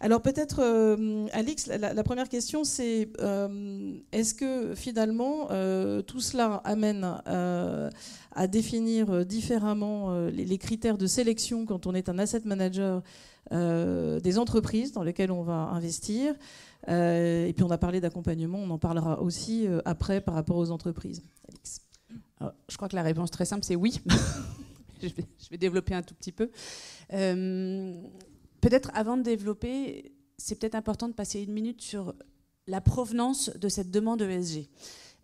Alors 0.02 0.22
peut-être, 0.22 0.60
euh, 0.60 1.26
Alix, 1.32 1.66
la, 1.66 2.02
première 2.02 2.30
question, 2.30 2.64
c'est 2.64 3.10
euh, 3.20 3.92
est-ce 4.12 4.34
que 4.34 4.74
finalement 4.74 5.48
euh, 5.50 6.00
tout 6.00 6.20
cela 6.20 6.62
amène 6.64 7.04
à 7.26 8.46
définir 8.46 9.26
différemment 9.26 10.26
les, 10.28 10.58
critères 10.58 10.96
de 10.96 11.06
sélection 11.06 11.66
quand 11.66 11.86
on 11.86 11.94
est 11.94 12.08
un 12.08 12.18
asset 12.18 12.42
manager 12.46 13.02
des 13.50 14.38
entreprises 14.38 14.92
dans 14.92 15.02
lesquelles 15.02 15.32
on 15.32 15.42
va 15.42 15.68
investir? 15.72 16.34
Et 16.88 17.52
puis 17.54 17.62
on 17.62 17.70
a 17.70 17.78
parlé 17.78 18.00
d'accompagnement, 18.00 18.58
on 18.58 18.70
en 18.70 18.78
parlera 18.78 19.20
aussi 19.20 19.66
après 19.84 20.22
par 20.22 20.34
rapport 20.34 20.56
aux 20.56 20.70
entreprises. 20.70 21.22
Alix. 21.46 21.82
je 22.70 22.76
crois 22.76 22.88
que 22.88 22.96
la 22.96 23.02
réponse 23.02 23.30
très 23.30 23.44
simple, 23.44 23.64
c'est 23.64 23.76
oui. 23.76 24.00
je, 25.02 25.08
vais, 25.08 25.26
je, 25.38 25.50
vais, 25.50 25.58
développer 25.58 25.94
un 25.94 26.02
tout 26.02 26.14
petit 26.14 26.32
peu. 26.32 26.50
Peut-être 28.60 28.90
avant 28.94 29.16
de 29.16 29.22
développer, 29.22 30.12
c'est 30.38 30.58
peut-être 30.58 30.74
important 30.74 31.08
de 31.08 31.14
passer 31.14 31.42
une 31.42 31.52
minute 31.52 31.80
sur 31.80 32.14
la 32.66 32.80
provenance 32.80 33.50
de 33.56 33.68
cette 33.68 33.90
demande 33.90 34.22
ESG. 34.22 34.68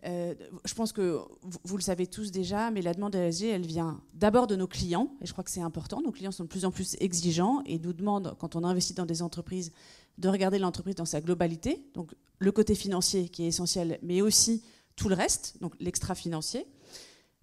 Euh, 0.05 0.35
je 0.63 0.73
pense 0.73 0.91
que 0.91 1.19
vous, 1.63 1.77
le 1.77 1.81
savez 1.81 2.07
tous 2.07 2.31
déjà, 2.31 2.69
mais 2.71 2.81
la 2.81 2.93
demande 2.93 3.15
ESG, 3.15 3.45
elle 3.45 3.65
vient 3.65 4.01
d'abord 4.13 4.47
de 4.47 4.55
nos 4.55 4.67
clients, 4.67 5.11
et 5.21 5.25
je 5.25 5.31
crois 5.31 5.43
que 5.43 5.49
c'est 5.49 5.61
important. 5.61 6.01
Nos 6.01 6.11
clients 6.11 6.31
sont 6.31 6.43
de 6.43 6.49
plus 6.49 6.65
en 6.65 6.71
plus 6.71 6.95
exigeants 6.99 7.61
et 7.65 7.79
nous 7.79 7.93
demandent, 7.93 8.35
quand 8.39 8.55
on 8.55 8.63
investit 8.63 8.93
dans 8.93 9.05
des 9.05 9.21
entreprises, 9.21 9.71
de 10.17 10.29
regarder 10.29 10.59
l'entreprise 10.59 10.95
dans 10.95 11.05
sa 11.05 11.21
globalité, 11.21 11.83
donc 11.93 12.13
le 12.39 12.51
côté 12.51 12.75
financier 12.75 13.29
qui 13.29 13.43
est 13.43 13.47
essentiel, 13.47 13.99
mais 14.01 14.21
aussi 14.21 14.63
tout 14.95 15.09
le 15.09 15.15
reste, 15.15 15.57
donc 15.61 15.73
l'extra-financier. 15.79 16.65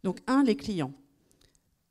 Donc 0.03 0.21
un, 0.27 0.43
les 0.43 0.57
clients. 0.57 0.93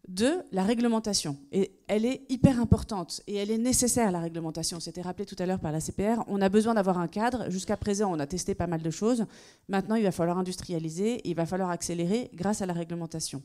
Deux, 0.10 0.42
la 0.52 0.64
réglementation. 0.64 1.38
Et 1.54 1.72
elle 1.88 2.06
est 2.06 2.24
hyper 2.30 2.60
importante 2.60 3.22
et 3.26 3.36
elle 3.36 3.50
est 3.50 3.58
nécessaire, 3.58 4.12
la 4.12 4.20
réglementation. 4.20 4.82
C'était 4.82 5.02
rappelé 5.02 5.26
tout 5.26 5.36
à 5.40 5.46
l'heure 5.46 5.60
par 5.60 5.72
la 5.72 5.80
CPR. 5.80 6.24
On 6.28 6.42
a 6.42 6.50
besoin 6.50 6.74
d'avoir 6.74 6.98
un 6.98 7.08
cadre. 7.08 7.50
Jusqu'à 7.50 7.78
présent, 7.78 8.12
on 8.12 8.20
a 8.20 8.28
testé 8.28 8.54
pas 8.54 8.68
mal 8.68 8.82
de 8.82 8.90
choses. 8.90 9.26
Maintenant, 9.70 9.96
il 9.96 10.04
va 10.04 10.12
falloir 10.12 10.38
industrialiser, 10.38 11.22
il 11.24 11.36
va 11.36 11.46
falloir 11.46 11.70
accélérer 11.70 12.30
grâce 12.34 12.62
à 12.62 12.66
la 12.66 12.74
réglementation. 12.74 13.42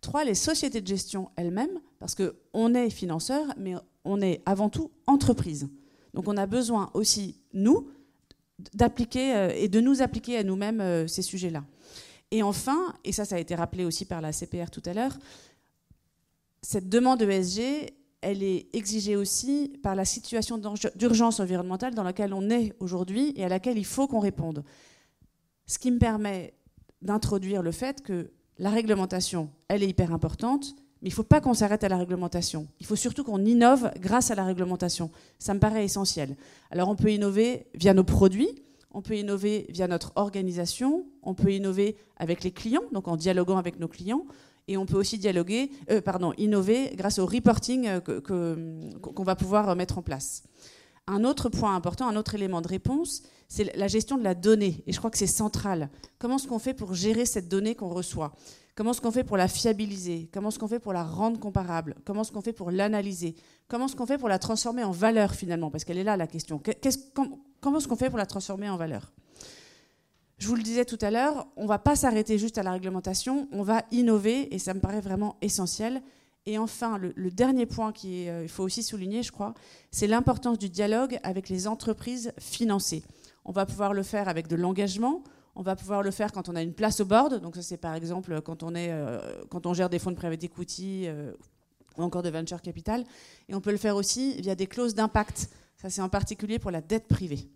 Trois, 0.00 0.24
les 0.24 0.36
sociétés 0.36 0.80
de 0.80 0.86
gestion 0.86 1.30
elles-mêmes, 1.34 1.80
parce 1.98 2.14
qu'on 2.14 2.74
est 2.74 2.90
financeur, 2.90 3.46
mais 3.58 3.74
on 4.04 4.20
est 4.20 4.40
avant 4.46 4.68
tout 4.68 4.92
entreprise. 5.08 5.68
Donc 6.14 6.28
on 6.28 6.36
a 6.36 6.46
besoin 6.46 6.90
aussi, 6.94 7.40
nous, 7.52 7.88
d'appliquer 8.74 9.34
euh, 9.34 9.52
et 9.54 9.68
de 9.68 9.80
nous 9.80 10.00
appliquer 10.00 10.38
à 10.38 10.44
nous-mêmes 10.44 10.80
euh, 10.80 11.06
ces 11.08 11.22
sujets-là. 11.22 11.64
Et 12.30 12.42
enfin, 12.42 12.94
et 13.04 13.12
ça, 13.12 13.24
ça 13.24 13.36
a 13.36 13.38
été 13.38 13.54
rappelé 13.54 13.84
aussi 13.84 14.04
par 14.04 14.20
la 14.20 14.32
CPR 14.32 14.70
tout 14.70 14.82
à 14.84 14.92
l'heure, 14.92 15.18
cette 16.62 16.88
demande 16.88 17.22
ESG, 17.22 17.92
elle 18.20 18.42
est 18.42 18.68
exigée 18.74 19.16
aussi 19.16 19.78
par 19.82 19.94
la 19.94 20.04
situation 20.04 20.60
d'urgence 20.96 21.40
environnementale 21.40 21.94
dans 21.94 22.02
laquelle 22.02 22.34
on 22.34 22.50
est 22.50 22.74
aujourd'hui 22.80 23.32
et 23.36 23.44
à 23.44 23.48
laquelle 23.48 23.78
il 23.78 23.86
faut 23.86 24.08
qu'on 24.08 24.18
réponde. 24.18 24.64
Ce 25.66 25.78
qui 25.78 25.90
me 25.90 25.98
permet 25.98 26.54
d'introduire 27.02 27.62
le 27.62 27.70
fait 27.70 28.02
que 28.02 28.32
la 28.58 28.70
réglementation, 28.70 29.50
elle 29.68 29.82
est 29.82 29.88
hyper 29.88 30.12
importante, 30.12 30.74
mais 31.00 31.10
il 31.10 31.12
ne 31.12 31.16
faut 31.16 31.22
pas 31.22 31.40
qu'on 31.40 31.54
s'arrête 31.54 31.84
à 31.84 31.88
la 31.88 31.96
réglementation. 31.96 32.66
Il 32.80 32.86
faut 32.86 32.96
surtout 32.96 33.22
qu'on 33.22 33.44
innove 33.44 33.92
grâce 34.00 34.32
à 34.32 34.34
la 34.34 34.44
réglementation. 34.44 35.10
Ça 35.38 35.54
me 35.54 35.60
paraît 35.60 35.84
essentiel. 35.84 36.36
Alors 36.72 36.88
on 36.88 36.96
peut 36.96 37.12
innover 37.12 37.68
via 37.74 37.94
nos 37.94 38.02
produits, 38.02 38.50
on 38.90 39.00
peut 39.00 39.16
innover 39.16 39.66
via 39.68 39.86
notre 39.86 40.12
organisation, 40.16 41.06
on 41.22 41.34
peut 41.34 41.52
innover 41.52 41.96
avec 42.16 42.42
les 42.42 42.50
clients, 42.50 42.82
donc 42.92 43.06
en 43.06 43.16
dialoguant 43.16 43.58
avec 43.58 43.78
nos 43.78 43.86
clients, 43.86 44.24
et 44.68 44.76
on 44.76 44.86
peut 44.86 44.96
aussi 44.96 45.18
dialoguer, 45.18 45.70
euh, 45.90 46.00
pardon, 46.00 46.32
innover 46.36 46.92
grâce 46.94 47.18
au 47.18 47.26
reporting 47.26 47.88
euh, 47.88 48.00
qu'on 48.00 49.24
va 49.24 49.34
pouvoir 49.34 49.74
mettre 49.74 49.98
en 49.98 50.02
place. 50.02 50.44
Un 51.06 51.24
autre 51.24 51.48
point 51.48 51.74
important, 51.74 52.06
un 52.06 52.16
autre 52.16 52.34
élément 52.34 52.60
de 52.60 52.68
réponse, 52.68 53.22
c'est 53.48 53.74
la 53.76 53.88
gestion 53.88 54.18
de 54.18 54.24
la 54.24 54.34
donnée. 54.34 54.84
Et 54.86 54.92
je 54.92 54.98
crois 54.98 55.10
que 55.10 55.16
c'est 55.16 55.26
central. 55.26 55.88
Comment 56.18 56.36
est-ce 56.36 56.46
qu'on 56.46 56.58
fait 56.58 56.74
pour 56.74 56.92
gérer 56.92 57.24
cette 57.24 57.48
donnée 57.48 57.74
qu'on 57.74 57.88
reçoit? 57.88 58.34
Comment 58.74 58.90
est-ce 58.90 59.00
qu'on 59.00 59.10
fait 59.10 59.24
pour 59.24 59.38
la 59.38 59.48
fiabiliser? 59.48 60.28
Comment 60.32 60.50
est-ce 60.50 60.58
qu'on 60.58 60.68
fait 60.68 60.78
pour 60.78 60.92
la 60.92 61.02
rendre 61.02 61.40
comparable? 61.40 61.96
Comment 62.04 62.20
est-ce 62.20 62.30
qu'on 62.30 62.42
fait 62.42 62.52
pour 62.52 62.70
l'analyser? 62.70 63.34
Comment 63.66 63.86
est-ce 63.86 63.96
qu'on 63.96 64.06
fait 64.06 64.18
pour 64.18 64.28
la 64.28 64.38
transformer 64.38 64.84
en 64.84 64.92
valeur 64.92 65.34
finalement? 65.34 65.70
Parce 65.70 65.84
qu'elle 65.84 65.98
est 65.98 66.04
là 66.04 66.16
la 66.16 66.26
question. 66.26 66.62
comment 67.60 67.78
est-ce 67.78 67.88
qu'on 67.88 67.96
fait 67.96 68.10
pour 68.10 68.18
la 68.18 68.26
transformer 68.26 68.68
en 68.68 68.76
valeur? 68.76 69.10
Je 70.38 70.46
vous 70.46 70.54
le 70.54 70.62
disais 70.62 70.84
tout 70.84 70.98
à 71.00 71.10
l'heure, 71.10 71.48
on 71.56 71.64
ne 71.64 71.68
va 71.68 71.78
pas 71.78 71.96
s'arrêter 71.96 72.38
juste 72.38 72.58
à 72.58 72.62
la 72.62 72.72
réglementation, 72.72 73.48
on 73.50 73.62
va 73.62 73.82
innover 73.90 74.54
et 74.54 74.58
ça 74.58 74.72
me 74.72 74.80
paraît 74.80 75.00
vraiment 75.00 75.36
essentiel. 75.42 76.00
Et 76.46 76.56
enfin, 76.58 76.96
le, 76.96 77.30
dernier 77.30 77.66
point 77.66 77.92
qu'il 77.92 78.28
euh, 78.28 78.48
faut 78.48 78.62
aussi 78.62 78.82
souligner, 78.82 79.22
je 79.22 79.32
crois, 79.32 79.52
c'est 79.90 80.06
l'importance 80.06 80.58
du 80.58 80.70
dialogue 80.70 81.18
avec 81.22 81.48
les 81.48 81.66
entreprises 81.66 82.32
financées. 82.38 83.02
On 83.44 83.52
va 83.52 83.66
pouvoir 83.66 83.92
le 83.92 84.02
faire 84.02 84.28
avec 84.28 84.46
de 84.46 84.56
l'engagement, 84.56 85.22
on 85.56 85.62
va 85.62 85.74
pouvoir 85.74 86.02
le 86.02 86.10
faire 86.12 86.30
quand 86.32 86.48
on 86.48 86.54
a 86.54 86.62
une 86.62 86.72
place 86.72 87.00
au 87.00 87.04
board. 87.04 87.40
Donc 87.42 87.56
ça, 87.56 87.62
c'est 87.62 87.76
par 87.76 87.94
exemple 87.94 88.40
quand 88.40 88.62
on, 88.62 88.74
euh, 88.76 89.74
gère 89.74 89.90
des 89.90 89.98
fonds 89.98 90.12
de 90.12 90.16
private 90.16 90.44
equity 90.44 91.02
euh, 91.06 91.32
ou 91.98 92.02
encore 92.02 92.22
de 92.22 92.30
venture 92.30 92.62
capital. 92.62 93.04
Et 93.48 93.54
on 93.54 93.60
peut 93.60 93.72
le 93.72 93.76
faire 93.76 93.96
aussi 93.96 94.40
via 94.40 94.54
des 94.54 94.68
clauses 94.68 94.94
d'impact. 94.94 95.50
Ça, 95.76 95.90
c'est 95.90 96.00
en 96.00 96.08
particulier 96.08 96.58
pour 96.60 96.70
la 96.70 96.80
dette 96.80 97.08
privée. 97.08 97.50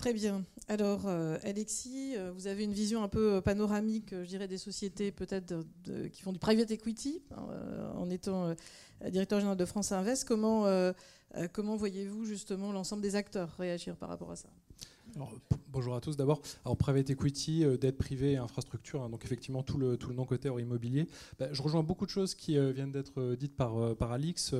Très 0.00 0.14
bien. 0.14 0.42
Alors, 0.68 1.02
euh, 1.04 1.36
Alexis, 1.42 2.14
euh, 2.16 2.32
vous 2.32 2.46
avez 2.46 2.64
une 2.64 2.72
vision 2.72 3.02
un 3.02 3.08
peu 3.08 3.34
euh, 3.34 3.40
panoramique, 3.42 4.12
je 4.12 4.26
dirais, 4.26 4.48
des 4.48 4.56
sociétés 4.56 5.12
peut-être 5.12 5.62
qui 6.10 6.22
font 6.22 6.32
du 6.32 6.38
private 6.38 6.70
equity, 6.70 7.20
hein, 7.36 7.44
en 7.96 8.08
étant 8.08 8.54
directeur 9.10 9.40
général 9.40 9.58
de 9.58 9.64
France 9.66 9.92
Invest. 9.92 10.26
Comment, 10.26 10.64
comment 11.52 11.76
voyez-vous 11.76 12.24
justement 12.24 12.72
l'ensemble 12.72 13.02
des 13.02 13.14
acteurs 13.14 13.50
réagir 13.58 13.94
par 13.94 14.08
rapport 14.08 14.30
à 14.30 14.36
ça? 14.36 14.48
Bonjour 15.68 15.94
à 15.94 16.00
tous. 16.00 16.16
D'abord, 16.16 16.40
alors 16.64 16.78
private 16.78 17.10
equity, 17.10 17.66
dette 17.78 17.98
privée 17.98 18.32
et 18.32 18.36
infrastructure, 18.38 19.02
hein, 19.02 19.10
donc 19.10 19.26
effectivement 19.26 19.62
tout 19.62 19.76
le, 19.76 19.98
tout 19.98 20.08
le 20.08 20.14
non-côté 20.14 20.48
immobilier. 20.48 21.08
Bah, 21.38 21.48
je 21.52 21.60
rejoins 21.60 21.82
beaucoup 21.82 22.06
de 22.06 22.10
choses 22.10 22.34
qui 22.34 22.52
viennent 22.72 22.92
d'être 22.92 23.34
dites 23.34 23.54
par, 23.54 23.94
par 23.96 24.12
Alix. 24.12 24.54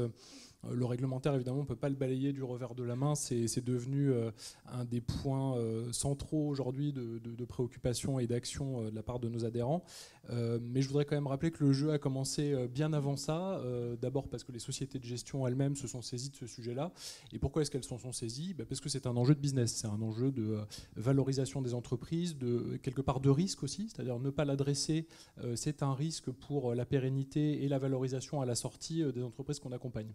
Euh, 0.65 0.75
le 0.75 0.85
réglementaire, 0.85 1.35
évidemment, 1.35 1.59
on 1.59 1.63
ne 1.63 1.67
peut 1.67 1.77
pas 1.77 1.89
le 1.89 1.95
balayer 1.95 2.33
du 2.33 2.43
revers 2.43 2.75
de 2.75 2.83
la 2.83 2.97
main. 2.97 3.15
C'est 3.15 3.65
devenu 3.65 4.11
euh, 4.11 4.31
un 4.67 4.85
des 4.85 5.01
points 5.01 5.57
euh, 5.57 5.93
centraux 5.93 6.49
aujourd'hui 6.49 6.93
de, 6.93 7.45
préoccupation 7.45 8.21
et 8.21 8.27
d'action 8.27 8.83
de 8.85 8.95
la 8.95 9.03
part 9.03 9.19
de 9.19 9.29
nos 9.29 9.45
adhérents. 9.45 9.83
mais 10.29 10.83
je 10.83 10.89
voudrais 10.89 11.05
quand 11.05 11.17
même 11.17 11.27
rappeler 11.27 11.51
que 11.51 11.65
le 11.65 11.73
jeu 11.73 11.91
a 11.91 11.99
commencé 11.99 12.55
bien 12.69 12.93
avant 12.93 13.17
ça. 13.17 13.61
D'abord 14.01 14.29
parce 14.29 14.45
que 14.45 14.53
les 14.53 14.59
sociétés 14.59 14.99
de 14.99 15.05
gestion 15.05 15.49
elles-mêmes 15.49 15.75
se 15.75 15.89
sont 15.89 16.03
saisies 16.03 16.31
de 16.31 16.37
ce 16.37 16.47
sujet-là. 16.47 16.93
Et 17.33 17.39
pourquoi 17.39 17.63
est-ce 17.63 17.71
qu'elles 17.71 17.83
s'en 17.83 17.99
sont 17.99 18.13
saisies? 18.13 18.55
Bah, 18.55 18.65
Parce 18.69 18.81
que 18.81 18.89
c'est 18.89 19.07
un 19.07 19.17
enjeu 19.17 19.35
de 19.35 19.41
business, 19.41 19.73
c'est 19.73 19.89
un 19.89 20.01
enjeu 20.01 20.31
de 20.31 20.59
valorisation 20.97 21.61
des 21.61 21.75
entreprises, 21.75 22.37
quelque 22.83 23.01
part 23.01 23.21
de 23.21 23.31
risque 23.31 23.65
aussi, 23.65 23.89
c'est-à-dire 23.89 24.21
ne 24.21 24.31
pas 24.31 24.45
l'adresser, 24.45 25.09
c'est 25.57 25.83
un 25.83 25.95
risque 25.95 26.31
pour 26.31 26.75
la 26.75 26.85
pérennité 26.85 27.65
et 27.65 27.69
la 27.69 27.79
valorisation 27.79 28.41
à 28.43 28.47
la 28.47 28.55
sortie 28.55 29.03
des 29.13 29.23
entreprises 29.23 29.59
qu'on 29.59 29.73
accompagne. 29.73 30.13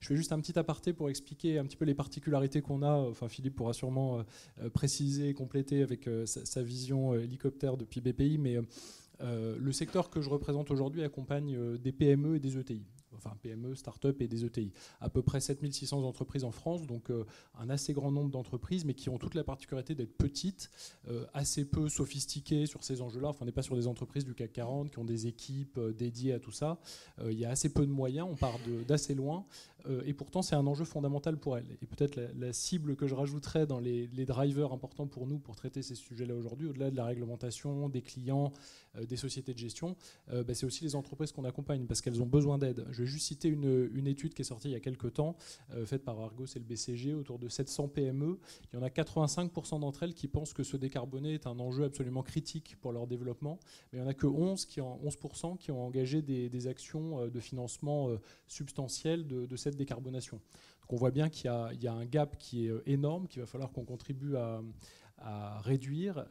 Je 0.00 0.06
fais 0.06 0.16
juste 0.16 0.32
un 0.32 0.40
petit 0.40 0.56
aparté 0.58 0.92
pour 0.92 1.10
expliquer 1.10 1.58
un 1.58 1.64
petit 1.64 1.76
peu 1.76 1.84
les 1.84 1.94
particularités 1.94 2.62
qu'on 2.62 2.82
a. 2.82 2.92
Enfin, 2.92 3.28
Philippe 3.28 3.56
pourra 3.56 3.72
sûrement 3.72 4.18
euh, 4.18 4.22
euh, 4.62 4.70
préciser 4.70 5.28
et 5.28 5.34
compléter 5.34 5.82
avec 5.82 6.06
euh, 6.06 6.24
sa, 6.26 6.62
vision 6.62 7.14
hélicoptère 7.14 7.76
depuis 7.76 8.00
BPI, 8.00 8.38
mais 8.38 8.58
le 9.20 9.72
secteur 9.72 10.10
que 10.10 10.20
je 10.20 10.28
représente 10.28 10.70
aujourd'hui 10.70 11.02
accompagne 11.02 11.76
des 11.78 11.92
PME 11.92 12.36
et 12.36 12.40
des 12.40 12.58
ETI 12.58 12.84
enfin 13.14 13.34
PME, 13.42 13.74
start-up 13.74 14.20
et 14.20 14.28
des 14.28 14.44
ETI. 14.44 14.72
À 15.00 15.08
peu 15.08 15.22
près 15.22 15.40
7600 15.40 16.04
entreprises 16.04 16.44
en 16.44 16.52
France, 16.52 16.86
donc 16.86 17.10
un 17.58 17.70
assez 17.70 17.92
grand 17.92 18.12
nombre 18.12 18.30
d'entreprises, 18.30 18.84
mais 18.84 18.94
qui 18.94 19.08
ont 19.08 19.18
toute 19.18 19.34
la 19.34 19.42
particularité 19.42 19.96
d'être 19.96 20.16
petites, 20.16 20.70
assez 21.32 21.64
peu 21.64 21.88
sophistiquées 21.88 22.66
sur 22.66 22.84
ces 22.84 23.00
enjeux-là. 23.00 23.28
Enfin, 23.28 23.40
on 23.42 23.46
n'est 23.46 23.52
pas 23.52 23.62
sur 23.62 23.74
des 23.74 23.88
entreprises 23.88 24.24
du 24.24 24.34
CAC 24.34 24.52
40 24.52 24.90
qui 24.90 24.98
ont 24.98 25.04
des 25.04 25.26
équipes 25.26 25.80
dédiées 25.96 26.34
à 26.34 26.38
tout 26.38 26.52
ça. 26.52 26.78
il 27.24 27.38
y 27.38 27.44
a 27.44 27.50
assez 27.50 27.72
peu 27.72 27.86
de 27.86 27.92
moyens, 27.92 28.28
on 28.30 28.36
part 28.36 28.58
d'assez 28.86 29.14
loin, 29.14 29.46
et 30.04 30.12
pourtant 30.12 30.42
c'est 30.42 30.56
un 30.56 30.66
enjeu 30.66 30.84
fondamental 30.84 31.36
pour 31.36 31.56
elles. 31.56 31.76
Et 31.82 31.86
peut-être 31.86 32.20
la, 32.36 32.52
cible 32.52 32.96
que 32.96 33.06
je 33.06 33.14
rajouterais 33.14 33.66
dans 33.66 33.78
les, 33.78 34.08
drivers 34.26 34.72
importants 34.72 35.06
pour 35.06 35.26
nous 35.26 35.38
pour 35.38 35.56
traiter 35.56 35.82
ces 35.82 35.94
sujets-là 35.94 36.34
aujourd'hui, 36.34 36.68
au-delà 36.68 36.90
de 36.90 36.96
la 36.96 37.04
réglementation, 37.04 37.88
des 37.88 38.02
clients, 38.02 38.52
des 39.00 39.16
sociétés 39.16 39.54
de 39.54 39.58
gestion, 39.58 39.96
bah, 40.28 40.54
c'est 40.54 40.66
aussi 40.66 40.84
les 40.84 40.94
entreprises 40.94 41.32
qu'on 41.32 41.44
accompagne 41.44 41.86
parce 41.86 42.00
qu'elles 42.00 42.22
ont 42.22 42.26
besoin 42.26 42.58
d'aide. 42.58 42.86
Je 42.90 43.02
vais 43.02 43.06
juste 43.06 43.26
citer 43.26 43.48
une, 43.48 44.06
étude 44.06 44.34
qui 44.34 44.42
est 44.42 44.44
sortie 44.44 44.68
il 44.68 44.72
y 44.72 44.76
a 44.76 44.80
quelques 44.80 45.14
temps, 45.14 45.36
euh, 45.72 45.84
faite 45.84 46.04
par 46.04 46.18
Argos 46.20 46.46
et 46.46 46.58
le 46.58 46.64
BCG, 46.64 47.14
autour 47.14 47.38
de 47.38 47.48
700 47.48 47.88
PME. 47.88 48.38
Il 48.72 48.76
y 48.76 48.78
en 48.78 48.82
a 48.82 48.88
85% 48.88 49.80
d'entre 49.80 50.02
elles 50.02 50.14
qui 50.14 50.28
pensent 50.28 50.52
que 50.52 50.62
se 50.62 50.76
décarboner 50.76 51.34
est 51.34 51.46
un 51.46 51.58
enjeu 51.58 51.84
absolument 51.84 52.22
critique 52.22 52.76
pour 52.80 52.92
leur 52.92 53.06
développement, 53.06 53.58
mais 53.92 53.98
il 53.98 54.02
n'y 54.02 54.06
en 54.06 54.10
a 54.10 54.14
que 54.14 54.26
11, 54.26 54.64
qui 54.66 54.80
11% 54.80 55.58
qui 55.58 55.70
ont 55.70 55.84
engagé 55.84 56.22
des, 56.22 56.66
actions 56.66 57.20
euh, 57.20 57.30
de 57.30 57.40
financement 57.40 58.08
euh, 58.08 58.20
substantielles 58.46 59.26
de, 59.26 59.56
cette 59.56 59.76
décarbonation. 59.78 60.36
Donc 60.82 60.92
on 60.92 60.96
voit 60.96 61.10
bien 61.10 61.28
qu'il 61.28 61.50
y, 61.80 61.86
a 61.86 61.92
un 61.92 62.04
gap 62.04 62.36
qui 62.38 62.66
est 62.66 62.72
énorme, 62.86 63.26
qu'il 63.28 63.40
va 63.40 63.46
falloir 63.46 63.70
qu'on 63.72 63.84
contribue 63.84 64.36
à, 64.36 64.60
réduire 65.62 66.24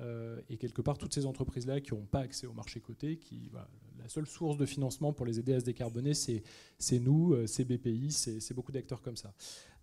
et 0.48 0.56
quelque 0.56 0.82
part 0.82 0.98
toutes 0.98 1.14
ces 1.14 1.26
entreprises 1.26 1.68
là 1.68 1.82
qui 1.82 1.94
n'ont 1.94 2.06
pas 2.06 2.20
accès 2.20 2.48
au 2.48 2.54
marché 2.54 2.80
coté 2.80 3.18
qui 3.18 3.52
la 4.08 4.10
seule 4.10 4.28
source 4.28 4.58
de 4.58 4.66
financement 4.66 5.12
pour 5.12 5.26
les 5.26 5.40
aider 5.40 5.54
à 5.54 5.60
se 5.60 5.66
décarboner, 5.66 6.14
c'est 6.14 6.44
nous, 7.00 7.34
euh, 7.34 7.48
c'est 7.48 7.66
BPI, 7.66 8.12
c'est 8.12 8.54
beaucoup 8.54 8.72
d'acteurs 8.72 9.02
comme 9.02 9.18
ça. 9.18 9.34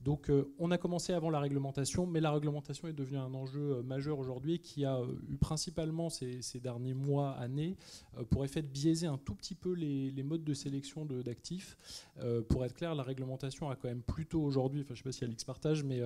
Donc 0.04 0.30
on 0.58 0.70
a 0.70 0.78
commencé 0.78 1.12
avant 1.12 1.30
la 1.30 1.40
réglementation, 1.40 2.06
mais 2.06 2.20
la 2.20 2.30
réglementation 2.30 2.88
est 2.88 2.92
devenue 2.92 3.18
un 3.18 3.32
enjeu 3.32 3.82
majeur 3.82 4.18
aujourd'hui 4.18 4.58
qui 4.58 4.84
a 4.84 5.00
eu 5.28 5.36
principalement 5.36 6.10
ces, 6.10 6.40
derniers 6.62 6.94
mois, 6.94 7.32
années, 7.32 7.76
pour 8.30 8.44
effet 8.44 8.60
de 8.62 8.68
biaiser 8.68 9.06
un 9.06 9.16
tout 9.16 9.34
petit 9.34 9.54
peu 9.54 9.72
les, 9.72 10.22
modes 10.22 10.44
de 10.44 10.54
sélection 10.54 11.06
d'actifs. 11.06 11.76
pour 12.48 12.64
être 12.64 12.74
clair, 12.74 12.94
la 12.94 13.02
réglementation 13.02 13.70
a 13.70 13.76
quand 13.76 13.88
même 13.88 14.02
plutôt 14.02 14.42
aujourd'hui, 14.42 14.82
enfin 14.82 14.94
je 14.94 15.00
ne 15.00 15.02
sais 15.04 15.08
pas 15.08 15.12
si 15.12 15.24
Alix 15.24 15.44
partage, 15.44 15.82
mais 15.82 16.02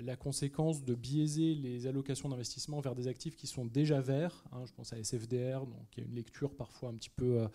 la 0.00 0.16
conséquence 0.16 0.84
de 0.84 0.94
biaiser 0.94 1.54
les 1.54 1.86
allocations 1.86 2.28
d'investissement 2.28 2.80
vers 2.80 2.94
des 2.94 3.08
actifs 3.08 3.36
qui 3.36 3.48
sont 3.48 3.64
déjà 3.64 4.00
verts. 4.00 4.44
Hein, 4.52 4.64
je 4.64 4.72
pense 4.72 4.92
à 4.92 4.98
SFDR, 5.02 5.66
donc 5.66 5.86
il 5.96 6.04
y 6.04 6.06
a 6.06 6.08
une 6.08 6.14
lecture 6.14 6.54
parfois 6.54 6.90
un 6.90 6.94
petit 6.94 7.10
peu 7.10 7.46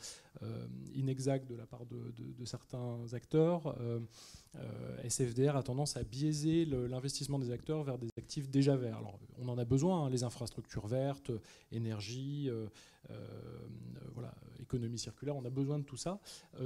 euh, 0.43 0.67
inexacte 0.93 1.49
de 1.49 1.55
la 1.55 1.65
part 1.65 1.85
de, 1.85 2.45
certains 2.45 2.99
acteurs. 3.13 3.67
Euh, 3.79 3.85
euh, 3.95 3.99
SFDR 5.03 5.55
a 5.55 5.63
tendance 5.63 5.97
à 5.97 6.03
biaiser 6.03 6.65
l'investissement 6.65 7.39
des 7.39 7.51
acteurs 7.51 7.83
vers 7.83 7.97
des 7.97 8.09
actifs 8.17 8.49
déjà 8.49 8.75
verts. 8.75 8.97
Alors, 8.97 9.19
on 9.37 9.47
en 9.49 9.57
a 9.57 9.65
besoin, 9.65 10.05
hein, 10.05 10.09
les 10.09 10.23
infrastructures 10.23 10.87
vertes, 10.87 11.31
énergie, 11.71 12.49
voilà, 14.13 14.33
économie 14.59 14.97
circulaire, 14.97 15.35
on 15.35 15.45
a 15.45 15.49
besoin 15.49 15.77
de 15.77 15.83
tout 15.83 15.97
ça. 15.97 16.19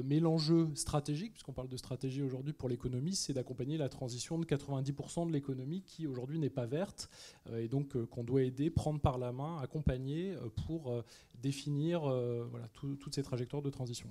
mais 0.05 0.19
l'enjeu 0.19 0.69
stratégique, 0.75 1.33
puisqu'on 1.33 1.53
parle 1.53 1.67
de 1.67 1.77
stratégie 1.77 2.21
aujourd'hui 2.21 2.53
pour 2.53 2.69
l'économie, 2.69 3.15
c'est 3.15 3.33
d'accompagner 3.33 3.77
la 3.77 3.89
transition 3.89 4.37
de 4.37 4.45
90% 4.45 5.27
de 5.27 5.33
l'économie 5.33 5.81
qui 5.81 6.07
aujourd'hui 6.07 6.39
n'est 6.39 6.49
pas 6.49 6.65
verte, 6.65 7.09
et 7.53 7.67
donc 7.67 8.01
qu'on 8.05 8.23
doit 8.23 8.43
aider, 8.43 8.69
prendre 8.69 9.01
par 9.01 9.17
la 9.17 9.31
main, 9.31 9.59
accompagner 9.61 10.35
pour 10.65 11.03
définir 11.41 12.01
voilà, 12.01 12.67
toutes 12.73 13.15
ces 13.15 13.23
trajectoires 13.23 13.61
de 13.61 13.69
transition. 13.69 14.09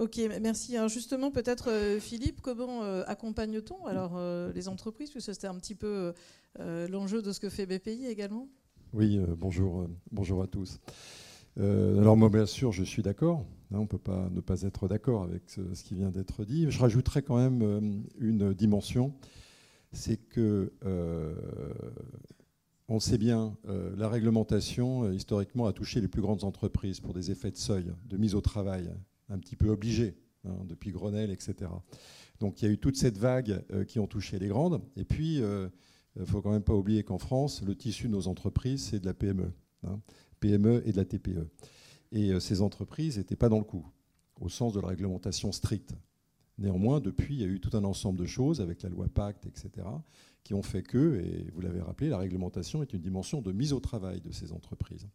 Ok, 0.00 0.18
merci. 0.40 0.78
Alors 0.78 0.88
justement, 0.88 1.30
peut-être 1.30 1.70
euh, 1.70 2.00
Philippe, 2.00 2.40
comment 2.40 2.84
euh, 2.84 3.02
accompagne-t-on 3.06 3.84
alors 3.84 4.14
euh, 4.16 4.50
les 4.54 4.66
entreprises, 4.66 5.10
puisque 5.10 5.34
c'était 5.34 5.46
un 5.46 5.56
petit 5.56 5.74
peu 5.74 6.14
l'enjeu 6.58 7.20
de 7.20 7.32
ce 7.32 7.38
que 7.38 7.50
fait 7.50 7.66
BPI 7.66 8.06
également 8.06 8.48
Oui, 8.94 9.20
bonjour, 9.36 9.86
bonjour 10.10 10.42
à 10.42 10.46
tous. 10.46 10.80
alors 11.58 12.16
moi, 12.16 12.30
bien 12.30 12.46
sûr, 12.46 12.72
je 12.72 12.82
suis 12.82 13.02
d'accord. 13.02 13.44
Hein, 13.72 13.76
on 13.76 13.82
ne 13.82 13.86
peut 13.86 13.98
pas 13.98 14.30
ne 14.30 14.40
pas 14.40 14.62
être 14.62 14.88
d'accord 14.88 15.22
avec 15.22 15.42
ce, 15.48 15.84
qui 15.84 15.94
vient 15.94 16.10
d'être 16.10 16.46
dit. 16.46 16.70
Je 16.70 16.78
rajouterais 16.80 17.20
quand 17.20 17.36
même 17.36 18.02
une 18.18 18.54
dimension, 18.54 19.12
c'est 19.92 20.16
que 20.16 20.72
on 22.88 23.00
sait 23.00 23.18
bien, 23.18 23.54
la 23.98 24.08
réglementation, 24.08 25.12
historiquement, 25.12 25.66
a 25.66 25.74
touché 25.74 26.00
les 26.00 26.08
plus 26.08 26.22
grandes 26.22 26.44
entreprises 26.44 27.00
pour 27.00 27.12
des 27.12 27.30
effets 27.30 27.50
de 27.50 27.58
seuil, 27.58 27.92
de 28.06 28.16
mise 28.16 28.34
au 28.34 28.40
travail, 28.40 28.90
un 29.30 29.38
petit 29.38 29.56
peu 29.56 29.68
obligés, 29.68 30.16
hein, 30.44 30.56
depuis 30.66 30.90
Grenelle, 30.90 31.30
etc. 31.30 31.70
Donc 32.40 32.60
il 32.60 32.66
y 32.66 32.68
a 32.68 32.70
eu 32.72 32.78
toute 32.78 32.96
cette 32.96 33.18
vague 33.18 33.64
euh, 33.72 33.84
qui 33.84 33.98
ont 33.98 34.06
touché 34.06 34.38
les 34.38 34.48
grandes. 34.48 34.82
Et 34.96 35.04
puis, 35.04 35.36
il 35.36 35.70
ne 36.20 36.24
faut 36.24 36.42
quand 36.42 36.52
même 36.52 36.62
pas 36.62 36.74
oublier 36.74 37.02
qu'en 37.02 37.18
France, 37.18 37.62
le 37.62 37.74
tissu 37.74 38.06
de 38.08 38.12
nos 38.12 38.28
entreprises, 38.28 38.84
c'est 38.90 39.00
de 39.00 39.06
la 39.06 39.14
PME. 39.14 39.52
Hein, 39.84 40.00
PME 40.40 40.82
et 40.86 40.92
de 40.92 40.96
la 40.96 41.04
TPE. 41.04 41.48
Et 42.12 42.38
ces 42.40 42.60
entreprises 42.60 43.18
n'étaient 43.18 43.36
pas 43.36 43.48
dans 43.48 43.58
le 43.58 43.64
coup, 43.64 43.86
au 44.40 44.48
sens 44.48 44.74
de 44.74 44.80
la 44.80 44.88
réglementation 44.88 45.52
stricte. 45.52 45.94
Néanmoins, 46.60 47.00
depuis, 47.00 47.34
il 47.36 47.40
y 47.40 47.44
a 47.44 47.46
eu 47.46 47.58
tout 47.58 47.74
un 47.74 47.84
ensemble 47.84 48.18
de 48.18 48.26
choses 48.26 48.60
avec 48.60 48.82
la 48.82 48.90
loi 48.90 49.08
Pacte, 49.08 49.46
etc., 49.46 49.86
qui 50.44 50.52
ont 50.52 50.62
fait 50.62 50.82
que, 50.82 51.18
et 51.18 51.50
vous 51.52 51.60
l'avez 51.62 51.80
rappelé, 51.80 52.10
la 52.10 52.18
réglementation 52.18 52.82
est 52.82 52.92
une 52.92 53.00
dimension 53.00 53.40
de 53.40 53.50
mise 53.50 53.72
au 53.72 53.80
travail 53.80 54.20
de 54.20 54.30
ces 54.30 54.52
entreprises. 54.52 55.08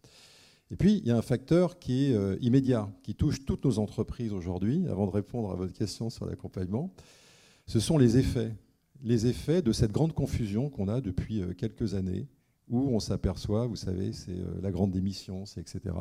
Et 0.72 0.76
puis, 0.76 0.97
il 0.97 1.07
y 1.07 1.11
a 1.11 1.18
un 1.18 1.22
facteur 1.22 1.78
qui 1.80 2.05
est 2.05 2.16
euh, 2.16 2.38
immédiat, 2.41 2.89
qui 3.03 3.16
touche 3.16 3.45
toutes 3.45 3.66
nos 3.66 3.80
entreprises 3.80 4.34
aujourd'hui, 4.34 4.88
avant 4.88 5.05
de 5.05 5.11
répondre 5.11 5.51
à 5.51 5.55
votre 5.55 5.74
question 5.74 6.09
sur 6.09 6.26
l'accompagnement, 6.26 6.91
ce 7.68 7.80
sont 7.80 7.97
les 7.97 8.18
effets. 8.18 8.55
Les 9.03 9.28
effets 9.28 9.61
de 9.61 9.72
cette 9.72 9.91
grande 9.91 10.13
confusion 10.13 10.70
qu'on 10.70 10.88
a 10.88 11.01
depuis 11.01 11.41
euh, 11.41 11.53
quelques 11.53 11.93
années 11.93 12.28
où 12.68 12.89
on 12.89 12.99
s'aperçoit, 12.99 13.68
vous 13.68 13.76
savez, 13.76 14.11
c'est 14.11 14.32
euh, 14.32 14.59
la 14.61 14.72
grande 14.72 14.91
démission, 14.91 15.45
c'est 15.45 15.61
etc. 15.61 15.95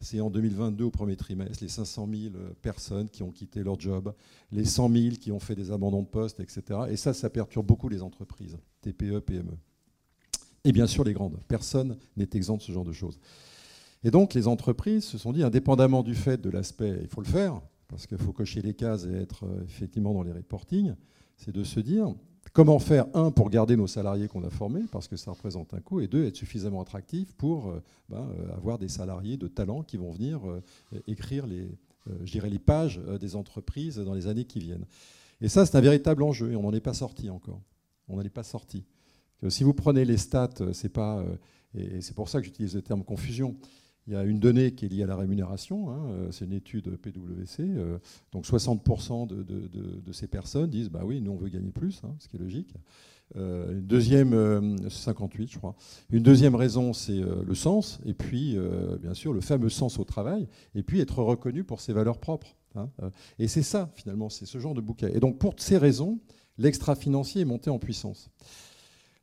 C'est 0.00 0.20
en 0.20 0.30
2022 0.30 0.84
au 0.84 0.90
premier 0.90 1.16
trimestre, 1.16 1.62
les 1.62 1.68
500 1.68 2.08
000 2.10 2.34
euh, 2.34 2.50
personnes 2.60 3.08
qui 3.08 3.22
ont 3.22 3.30
quitté 3.30 3.62
leur 3.62 3.80
job, 3.80 4.12
les 4.50 4.64
100 4.64 4.90
000 4.90 5.14
qui 5.16 5.32
ont 5.32 5.40
fait 5.40 5.54
des 5.54 5.70
abandons 5.70 6.02
de 6.02 6.08
poste, 6.08 6.40
etc. 6.40 6.80
Et 6.90 6.96
ça, 6.96 7.14
ça 7.14 7.30
perturbe 7.30 7.66
beaucoup 7.66 7.88
les 7.88 8.02
entreprises, 8.02 8.58
TPE, 8.82 9.20
PME. 9.20 9.56
Et 10.64 10.72
bien 10.72 10.86
sûr 10.86 11.02
les 11.02 11.14
grandes. 11.14 11.38
Personne 11.48 11.96
n'est 12.16 12.28
exempt 12.34 12.58
de 12.58 12.62
ce 12.62 12.72
genre 12.72 12.84
de 12.84 12.92
choses. 12.92 13.18
Et 14.04 14.10
donc 14.10 14.34
les 14.34 14.48
entreprises 14.48 15.04
se 15.04 15.18
sont 15.18 15.32
dit, 15.32 15.42
indépendamment 15.42 16.02
du 16.02 16.14
fait 16.14 16.40
de 16.40 16.50
l'aspect, 16.50 16.98
il 17.00 17.08
faut 17.08 17.20
le 17.20 17.26
faire, 17.26 17.60
parce 17.88 18.06
qu'il 18.06 18.18
faut 18.18 18.32
cocher 18.32 18.62
les 18.62 18.74
cases 18.74 19.04
et 19.04 19.14
être 19.14 19.44
euh, 19.44 19.62
effectivement 19.64 20.12
dans 20.14 20.22
les 20.22 20.32
reportings, 20.32 20.94
c'est 21.36 21.52
de 21.52 21.64
se 21.64 21.80
dire, 21.80 22.14
Comment 22.54 22.80
faire, 22.80 23.06
un, 23.14 23.30
pour 23.30 23.48
garder 23.48 23.76
nos 23.76 23.86
salariés 23.86 24.28
qu'on 24.28 24.44
a 24.44 24.50
formés, 24.50 24.82
parce 24.90 25.08
que 25.08 25.16
ça 25.16 25.30
représente 25.30 25.72
un 25.72 25.80
coût, 25.80 26.00
et 26.00 26.08
deux, 26.08 26.26
être 26.26 26.36
suffisamment 26.36 26.82
attractif 26.82 27.32
pour 27.34 27.68
euh, 27.68 27.82
ben, 28.10 28.28
euh, 28.28 28.54
avoir 28.56 28.78
des 28.78 28.88
salariés 28.88 29.38
de 29.38 29.46
talent 29.46 29.82
qui 29.82 29.96
vont 29.96 30.10
venir 30.10 30.40
écrire 31.06 31.46
les, 31.46 31.70
les 32.26 32.58
pages 32.58 33.00
des 33.20 33.36
entreprises 33.36 33.96
dans 33.96 34.12
les 34.12 34.26
années 34.26 34.44
qui 34.44 34.58
viennent. 34.58 34.84
Et 35.40 35.48
ça, 35.48 35.64
c'est 35.64 35.78
un 35.78 35.80
véritable 35.80 36.22
enjeu, 36.24 36.52
et 36.52 36.56
on 36.56 36.62
n'en 36.62 36.72
est 36.74 36.80
pas 36.80 36.94
sorti 36.94 37.30
encore. 37.30 37.62
On 38.08 38.16
n'en 38.16 38.22
est 38.22 38.28
pas 38.28 38.42
sorti. 38.42 38.84
Si 39.48 39.64
vous 39.64 39.72
prenez 39.72 40.04
les 40.04 40.18
stats, 40.18 40.50
c'est 40.74 40.92
pas, 40.92 41.24
et 41.74 42.02
c'est 42.02 42.14
pour 42.14 42.28
ça 42.28 42.40
que 42.40 42.44
j'utilise 42.44 42.74
le 42.74 42.82
terme 42.82 43.02
confusion. 43.02 43.56
Il 44.08 44.14
y 44.14 44.16
a 44.16 44.24
une 44.24 44.40
donnée 44.40 44.72
qui 44.72 44.86
est 44.86 44.88
liée 44.88 45.04
à 45.04 45.06
la 45.06 45.16
rémunération, 45.16 45.90
hein, 45.90 46.08
euh, 46.10 46.32
c'est 46.32 46.44
une 46.44 46.52
étude 46.52 46.96
PwC. 46.96 47.62
Euh, 47.62 47.98
donc 48.32 48.44
60% 48.44 49.28
de, 49.28 50.12
ces 50.12 50.26
personnes 50.26 50.70
disent 50.70 50.90
bah 50.90 51.02
oui, 51.04 51.20
nous 51.20 51.30
on 51.32 51.36
veut 51.36 51.48
gagner 51.48 51.70
plus, 51.70 52.00
hein, 52.04 52.14
ce 52.18 52.26
qui 52.26 52.36
est 52.36 52.40
logique. 52.40 52.74
Euh, 53.36 53.72
une 53.72 53.86
deuxième, 53.86 54.76
58 54.88 55.52
je 55.52 55.58
crois. 55.58 55.76
Une 56.10 56.22
deuxième 56.22 56.56
raison, 56.56 56.92
c'est 56.92 57.20
le 57.20 57.54
sens, 57.54 58.00
et 58.04 58.12
puis 58.12 58.56
bien 59.00 59.14
sûr 59.14 59.32
le 59.32 59.40
fameux 59.40 59.70
sens 59.70 59.98
au 60.00 60.04
travail, 60.04 60.48
et 60.74 60.82
puis 60.82 61.00
être 61.00 61.22
reconnu 61.22 61.62
pour 61.62 61.80
ses 61.80 61.92
valeurs 61.92 62.18
propres. 62.18 62.56
Hein, 62.74 62.88
et 63.38 63.46
c'est 63.48 63.62
ça 63.62 63.92
finalement, 63.94 64.30
c'est 64.30 64.46
ce 64.46 64.58
genre 64.58 64.74
de 64.74 64.80
bouquet. 64.80 65.12
Et 65.14 65.20
donc 65.20 65.38
pour 65.38 65.54
ces 65.58 65.78
raisons, 65.78 66.18
l'extra-financier 66.58 67.42
est 67.42 67.46
monté 67.46 67.70
en 67.70 67.78
puissance. 67.78 68.30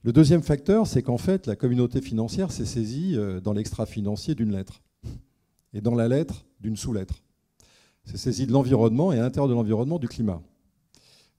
Le 0.02 0.14
deuxième 0.14 0.42
facteur, 0.42 0.88
c'est 0.88 1.04
qu'en 1.04 1.18
fait, 1.18 1.46
la 1.46 1.58
communauté 1.58 2.00
financière 2.00 2.54
s'est 2.54 2.66
saisie 2.66 3.18
euh, 3.18 3.42
dans 3.42 3.52
l'extra-financier 3.52 4.34
d'une 4.34 4.54
lettre, 4.54 4.82
et 5.74 5.82
dans 5.82 5.94
la 5.94 6.08
lettre 6.08 6.46
d'une 6.62 6.78
sous-lettre. 6.78 7.22
C'est 8.06 8.16
saisie 8.16 8.48
de 8.48 8.54
l'environnement 8.54 9.12
et 9.12 9.20
à 9.20 9.24
l'intérieur 9.24 9.50
de 9.50 9.54
l'environnement 9.54 10.00
du 10.00 10.08
climat. 10.08 10.42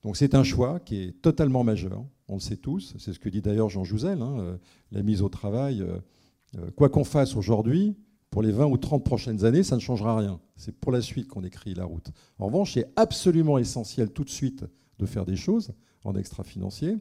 Donc 0.03 0.15
c'est 0.15 0.35
un 0.35 0.43
choix 0.43 0.79
qui 0.79 0.97
est 0.97 1.21
totalement 1.23 1.63
majeur, 1.63 2.05
on 2.27 2.35
le 2.35 2.39
sait 2.39 2.55
tous, 2.55 2.93
c'est 2.99 3.13
ce 3.13 3.19
que 3.19 3.29
dit 3.29 3.41
d'ailleurs 3.41 3.69
Jean 3.69 3.83
Jouzel, 3.83 4.21
hein, 4.21 4.37
euh, 4.39 4.57
la 4.91 5.01
mise 5.01 5.23
au 5.23 5.29
travail, 5.29 5.81
euh, 5.81 6.69
quoi 6.75 6.89
qu'on 6.89 7.03
fasse 7.03 7.35
aujourd'hui, 7.35 7.95
pour 8.29 8.43
les 8.43 8.51
20 8.51 8.67
ou 8.67 8.77
30 8.77 9.03
prochaines 9.03 9.43
années, 9.43 9.63
ça 9.63 9.75
ne 9.75 9.81
changera 9.81 10.15
rien. 10.15 10.39
C'est 10.55 10.75
pour 10.75 10.91
la 10.91 11.01
suite 11.01 11.27
qu'on 11.27 11.43
écrit 11.43 11.73
la 11.73 11.85
route. 11.85 12.11
En 12.37 12.45
revanche, 12.45 12.75
c'est 12.75 12.87
absolument 12.95 13.57
essentiel 13.57 14.11
tout 14.11 14.23
de 14.23 14.29
suite 14.29 14.65
de 14.99 15.05
faire 15.07 15.25
des 15.25 15.35
choses 15.35 15.73
en 16.03 16.15
extra-financier 16.15 16.97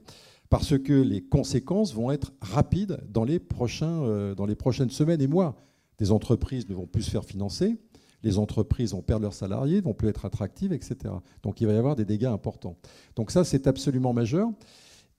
parce 0.50 0.76
que 0.76 0.92
les 0.92 1.22
conséquences 1.22 1.94
vont 1.94 2.10
être 2.10 2.32
rapides 2.40 2.98
dans 3.08 3.24
les, 3.24 3.38
prochains, 3.38 4.02
euh, 4.02 4.34
dans 4.34 4.46
les 4.46 4.56
prochaines 4.56 4.90
semaines 4.90 5.22
et 5.22 5.28
mois. 5.28 5.56
Des 5.98 6.10
entreprises 6.10 6.68
ne 6.68 6.74
vont 6.74 6.86
plus 6.86 7.02
se 7.02 7.10
faire 7.10 7.24
financer, 7.24 7.78
les 8.22 8.36
entreprises 8.36 8.92
vont 8.92 9.00
perdre 9.00 9.22
leurs 9.22 9.34
salariés, 9.34 9.80
vont 9.80 9.94
plus 9.94 10.08
être 10.08 10.24
attractives, 10.24 10.72
etc. 10.72 11.14
Donc 11.42 11.60
il 11.60 11.68
va 11.68 11.72
y 11.72 11.76
avoir 11.76 11.94
des 11.94 12.04
dégâts 12.04 12.26
importants. 12.26 12.76
Donc 13.14 13.30
ça, 13.30 13.44
c'est 13.44 13.66
absolument 13.68 14.12
majeur. 14.12 14.50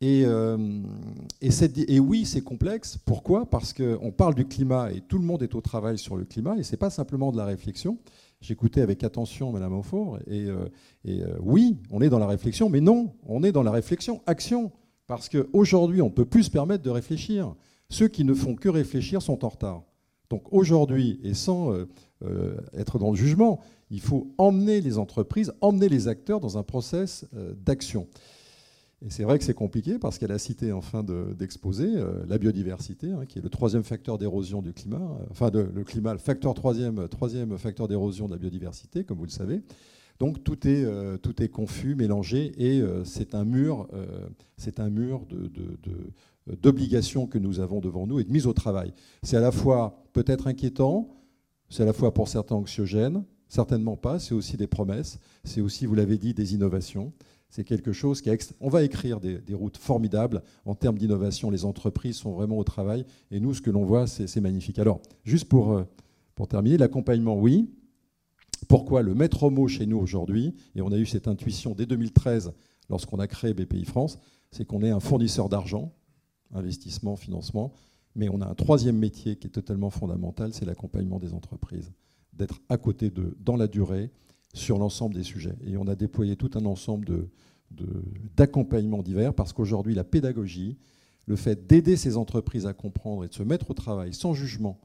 Et, 0.01 0.23
euh, 0.25 0.57
oui, 1.99 2.25
c'est 2.25 2.41
complexe. 2.41 2.97
Pourquoi? 2.97 3.49
Parce 3.49 3.71
qu'on 3.71 4.11
parle 4.11 4.35
du 4.35 4.45
climat 4.45 4.91
et 4.91 4.99
tout 4.99 5.19
le 5.19 5.23
monde 5.23 5.43
est 5.43 5.55
au 5.55 5.61
travail 5.61 5.97
sur 5.97 6.17
le 6.17 6.25
climat, 6.25 6.57
et 6.57 6.63
ce 6.63 6.71
n'est 6.71 6.77
pas 6.77 6.89
simplement 6.89 7.31
de 7.31 7.37
la 7.37 7.45
réflexion. 7.45 7.99
J'écoutais 8.41 8.81
avec 8.81 9.03
attention 9.03 9.51
Mme 9.51 9.73
Aufort, 9.73 10.17
et, 10.27 10.45
euh, 10.45 10.65
et 11.05 11.21
oui, 11.39 11.77
on 11.91 12.01
est 12.01 12.09
dans 12.09 12.19
la 12.19 12.27
réflexion, 12.27 12.67
mais 12.67 12.81
non, 12.81 13.13
on 13.27 13.43
est 13.43 13.51
dans 13.51 13.63
la 13.63 13.71
réflexion 13.71 14.21
action. 14.25 14.71
Parce 15.11 15.27
qu'aujourd'hui, 15.27 16.01
on 16.01 16.05
ne 16.05 16.13
peut 16.13 16.23
plus 16.23 16.43
se 16.43 16.49
permettre 16.49 16.85
de 16.85 16.89
réfléchir. 16.89 17.53
Ceux 17.89 18.07
qui 18.07 18.23
ne 18.23 18.33
font 18.33 18.55
que 18.55 18.69
réfléchir 18.69 19.21
sont 19.21 19.43
en 19.43 19.49
retard. 19.49 19.83
Donc 20.29 20.53
aujourd'hui, 20.53 21.19
et 21.21 21.33
sans 21.33 21.73
euh, 21.73 21.89
euh, 22.23 22.55
être 22.77 22.97
dans 22.97 23.11
le 23.11 23.17
jugement, 23.17 23.59
il 23.89 23.99
faut 23.99 24.33
emmener 24.37 24.79
les 24.79 24.97
entreprises, 24.97 25.51
emmener 25.59 25.89
les 25.89 26.07
acteurs 26.07 26.39
dans 26.39 26.57
un 26.57 26.63
process 26.63 27.25
euh, 27.35 27.53
d'action. 27.65 28.07
Et 29.05 29.09
c'est 29.09 29.25
vrai 29.25 29.37
que 29.37 29.43
c'est 29.43 29.53
compliqué 29.53 29.99
parce 29.99 30.17
qu'elle 30.17 30.31
a 30.31 30.39
cité 30.39 30.71
en 30.71 30.79
fin 30.79 31.03
d'exposé 31.03 31.89
la 32.29 32.37
biodiversité, 32.37 33.11
hein, 33.11 33.25
qui 33.27 33.39
est 33.39 33.41
le 33.41 33.49
troisième 33.49 33.83
facteur 33.83 34.17
d'érosion 34.17 34.61
du 34.61 34.71
climat, 34.71 35.17
enfin 35.29 35.51
le 35.51 35.83
climat, 35.83 36.13
le 36.13 36.19
facteur 36.19 36.53
troisième, 36.53 37.09
troisième 37.09 37.57
facteur 37.57 37.89
d'érosion 37.89 38.27
de 38.27 38.31
la 38.31 38.37
biodiversité, 38.37 39.03
comme 39.03 39.17
vous 39.17 39.25
le 39.25 39.31
savez. 39.31 39.61
Donc 40.21 40.43
tout 40.43 40.67
est, 40.67 40.83
euh, 40.83 41.17
tout 41.17 41.41
est 41.41 41.47
confus, 41.47 41.95
mélangé, 41.95 42.51
et 42.59 42.79
euh, 42.79 43.03
c'est 43.03 43.33
un 43.33 43.43
mur, 43.43 43.87
euh, 43.91 44.05
c'est 44.55 44.79
un 44.79 44.91
mur 44.91 45.25
d'obligations 46.61 47.25
que 47.25 47.39
nous 47.39 47.59
avons 47.59 47.79
devant 47.79 48.05
nous 48.05 48.19
et 48.19 48.23
de 48.23 48.31
mise 48.31 48.45
au 48.45 48.53
travail. 48.53 48.93
C'est 49.23 49.35
à 49.35 49.39
la 49.39 49.51
fois 49.51 50.03
peut-être 50.13 50.45
inquiétant, 50.45 51.09
c'est 51.69 51.81
à 51.81 51.87
la 51.87 51.93
fois 51.93 52.13
pour 52.13 52.27
certains 52.27 52.53
anxiogène, 52.53 53.23
certainement 53.47 53.97
pas, 53.97 54.19
c'est 54.19 54.35
aussi 54.35 54.57
des 54.57 54.67
promesses, 54.67 55.17
c'est 55.43 55.59
aussi, 55.59 55.87
vous 55.87 55.95
l'avez 55.95 56.19
dit, 56.19 56.35
des 56.35 56.53
innovations, 56.53 57.13
C'est 57.49 57.63
quelque 57.63 57.91
chose 57.91 58.21
qui 58.21 58.29
est 58.29 58.53
On 58.59 58.69
va 58.69 58.83
écrire 58.83 59.19
des, 59.19 59.41
routes 59.55 59.77
formidables 59.77 60.43
en 60.65 60.75
termes 60.75 60.99
d'innovation. 60.99 61.49
Les 61.49 61.65
entreprises 61.65 62.17
sont 62.17 62.33
vraiment 62.33 62.59
au 62.59 62.63
travail. 62.63 63.05
Et 63.31 63.39
nous, 63.39 63.55
ce 63.55 63.61
que 63.61 63.71
l'on 63.71 63.85
voit, 63.85 64.05
c'est 64.05 64.39
magnifique. 64.39 64.77
Alors, 64.77 65.01
juste 65.25 65.49
pour, 65.49 65.83
pour 66.35 66.47
terminer, 66.47 66.77
l'accompagnement, 66.77 67.35
oui. 67.35 67.71
Pourquoi 68.71 69.01
le 69.01 69.13
maître 69.13 69.49
mot 69.49 69.67
chez 69.67 69.85
nous 69.85 69.97
aujourd'hui, 69.97 70.55
et 70.75 70.81
on 70.81 70.93
a 70.93 70.97
eu 70.97 71.05
cette 71.05 71.27
intuition 71.27 71.75
dès 71.75 71.85
2013 71.85 72.53
lorsqu'on 72.89 73.19
a 73.19 73.27
créé 73.27 73.53
BPI 73.53 73.83
France, 73.83 74.17
c'est 74.49 74.63
qu'on 74.63 74.81
est 74.81 74.91
un 74.91 75.01
fournisseur 75.01 75.49
d'argent, 75.49 75.91
investissement, 76.53 77.17
financement, 77.17 77.73
mais 78.15 78.29
on 78.29 78.39
a 78.39 78.47
un 78.47 78.55
troisième 78.55 78.97
métier 78.97 79.35
qui 79.35 79.47
est 79.47 79.49
totalement 79.49 79.89
fondamental, 79.89 80.53
c'est 80.53 80.63
l'accompagnement 80.63 81.19
des 81.19 81.33
entreprises, 81.33 81.91
d'être 82.31 82.61
à 82.69 82.77
côté 82.77 83.09
d'eux 83.09 83.35
dans 83.41 83.57
la 83.57 83.67
durée 83.67 84.09
sur 84.53 84.77
l'ensemble 84.77 85.15
des 85.15 85.23
sujets. 85.23 85.57
Et 85.67 85.75
on 85.75 85.87
a 85.87 85.95
déployé 85.95 86.37
tout 86.37 86.51
un 86.53 86.63
ensemble 86.63 87.27
d'accompagnements 88.37 89.03
divers 89.03 89.33
parce 89.33 89.51
qu'aujourd'hui, 89.51 89.95
la 89.95 90.05
pédagogie, 90.05 90.77
le 91.25 91.35
fait 91.35 91.67
d'aider 91.67 91.97
ces 91.97 92.15
entreprises 92.15 92.65
à 92.65 92.73
comprendre 92.73 93.25
et 93.25 93.27
de 93.27 93.33
se 93.33 93.43
mettre 93.43 93.69
au 93.71 93.73
travail 93.73 94.13
sans 94.13 94.33
jugement, 94.33 94.79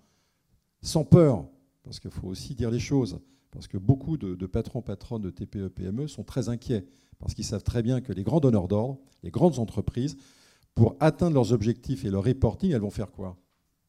sans 0.83 1.05
peur, 1.05 1.47
parce 1.85 2.01
qu'il 2.01 2.11
faut 2.11 2.27
aussi 2.27 2.57
dire 2.57 2.73
les 2.73 2.81
choses, 2.81 3.21
parce 3.51 3.69
que 3.69 3.79
beaucoup 3.79 4.17
de, 4.17 4.47
patrons, 4.47 4.83
patronnes 4.83 5.23
de 5.23 5.31
TPE, 5.31 5.69
PME 5.69 6.09
sont 6.09 6.25
très 6.25 6.49
inquiets, 6.49 6.87
parce 7.19 7.35
qu'ils 7.35 7.45
savent 7.45 7.63
très 7.63 7.83
bien 7.83 8.01
que 8.01 8.13
les 8.13 8.23
grands 8.23 8.41
donneurs 8.41 8.69
d'ordre, 8.69 8.99
les 9.23 9.31
grandes 9.31 9.59
entreprises, 9.59 10.17
pour 10.75 10.97
atteindre 11.01 11.35
leurs 11.35 11.53
objectifs 11.53 12.05
et 12.05 12.11
leur 12.11 12.25
reporting, 12.25 12.73
elles 12.73 12.81
vont 12.81 12.91
faire 12.91 13.11
quoi? 13.11 13.37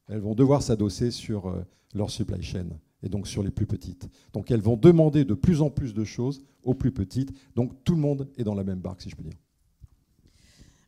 Elles 0.07 0.21
vont 0.21 0.35
devoir 0.35 0.63
s'adosser 0.63 1.11
sur 1.11 1.47
euh, 1.47 1.61
leur 1.93 2.09
supply 2.09 2.41
chain 2.41 2.67
et 3.03 3.09
donc 3.09 3.27
sur 3.27 3.43
les 3.43 3.51
plus 3.51 3.67
petites. 3.67 4.07
Donc 4.31 4.51
elles 4.51 4.61
vont 4.61 4.77
demander 4.77 5.25
de 5.25 5.33
plus 5.33 5.61
en 5.61 5.69
plus 5.69 5.93
de 5.93 6.05
choses 6.05 6.41
aux 6.63 6.73
plus 6.73 6.93
petites. 6.93 7.33
Donc 7.55 7.83
tout 7.83 7.93
le 7.93 8.01
monde 8.01 8.29
est 8.37 8.45
dans 8.45 8.55
la 8.55 8.63
même 8.63 8.79
barque, 8.79 9.01
si 9.01 9.09
je 9.09 9.15
peux 9.17 9.23
dire. 9.23 9.37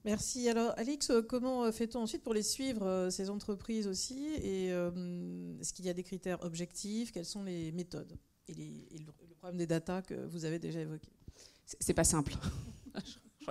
Merci. 0.06 0.48
Alors, 0.48 0.74
Alix, 0.78 1.10
euh, 1.10 1.22
comment 1.22 1.66
euh, 1.66 1.72
fait-on 1.74 2.00
ensuite 2.00 2.24
pour 2.24 2.34
les 2.34 2.44
suivre, 2.44 3.10
ces 3.12 3.30
entreprises 3.30 3.86
aussi? 3.86 4.26
Et 4.42 4.68
est-ce 4.68 5.74
qu'il 5.74 5.86
y 5.86 5.90
a 5.90 5.94
des 5.94 6.04
critères 6.04 6.42
objectifs? 6.46 7.12
Quelles 7.12 7.26
sont 7.26 7.44
les 7.44 7.74
méthodes? 7.74 8.18
Et, 8.50 9.00
le 9.00 9.36
problème 9.36 9.58
des 9.58 9.68
datas 9.68 10.02
que 10.02 10.14
vous 10.14 10.46
avez 10.46 10.60
déjà 10.60 10.82
évoqué 10.82 11.10
C'est 11.80 11.94
pas 11.94 12.04
simple. 12.04 12.34
il 13.42 13.46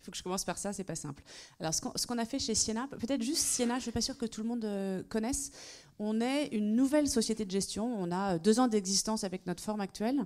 faut 0.00 0.10
que 0.10 0.16
je 0.16 0.22
commence 0.22 0.44
par 0.44 0.58
ça, 0.58 0.72
c'est 0.72 0.84
pas 0.84 0.94
simple. 0.94 1.22
Alors, 1.60 1.74
ce 1.74 2.06
qu'on 2.06 2.18
a 2.18 2.24
fait 2.24 2.38
chez 2.38 2.54
Siena, 2.54 2.88
peut-être 2.88 3.22
juste 3.22 3.42
Siena, 3.42 3.74
je 3.74 3.78
ne 3.78 3.82
suis 3.82 3.92
pas 3.92 4.00
sûre 4.00 4.16
que 4.16 4.26
tout 4.26 4.42
le 4.42 4.48
monde 4.48 4.64
euh, 4.64 5.02
connaisse. 5.08 5.50
On 5.98 6.20
est 6.20 6.46
une 6.48 6.74
nouvelle 6.74 7.08
société 7.08 7.44
de 7.44 7.50
gestion. 7.50 7.84
On 7.84 8.10
a 8.10 8.38
deux 8.38 8.60
ans 8.60 8.68
d'existence 8.68 9.24
avec 9.24 9.46
notre 9.46 9.62
forme 9.62 9.80
actuelle. 9.80 10.24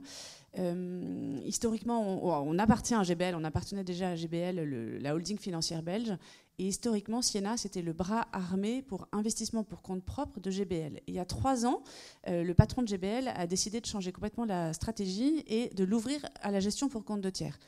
Euh, 0.58 1.38
historiquement, 1.44 2.00
on, 2.46 2.58
appartient 2.58 2.94
à 2.94 3.02
GBL, 3.02 3.34
on 3.34 3.44
appartenait 3.44 3.84
déjà 3.84 4.10
à 4.10 4.16
GBL, 4.16 5.00
la 5.00 5.14
holding 5.14 5.38
financière 5.38 5.82
belge. 5.82 6.16
Et 6.58 6.68
historiquement, 6.68 7.20
Siena, 7.20 7.56
c'était 7.56 7.82
le 7.82 7.92
bras 7.92 8.28
armé 8.32 8.80
pour 8.80 9.08
investissement 9.12 9.62
pour 9.62 9.82
compte 9.82 10.02
propre 10.02 10.40
de 10.40 10.50
GBL. 10.50 11.00
il 11.06 11.14
y 11.14 11.18
a 11.18 11.26
trois 11.26 11.66
ans, 11.66 11.82
euh, 12.28 12.42
le 12.44 12.54
patron 12.54 12.82
de 12.82 12.88
GBL 12.88 13.28
a 13.28 13.46
décidé 13.46 13.80
de 13.80 13.86
changer 13.86 14.10
complètement 14.10 14.46
la 14.46 14.72
stratégie 14.72 15.44
et 15.46 15.68
de 15.74 15.84
l'ouvrir 15.84 16.24
à 16.40 16.50
la 16.50 16.60
gestion 16.60 16.88
pour 16.88 17.04
compte 17.04 17.20
de 17.20 17.30
tiers. 17.30 17.58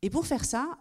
Et 0.00 0.08
pour 0.08 0.26
faire 0.26 0.46
ça, 0.46 0.78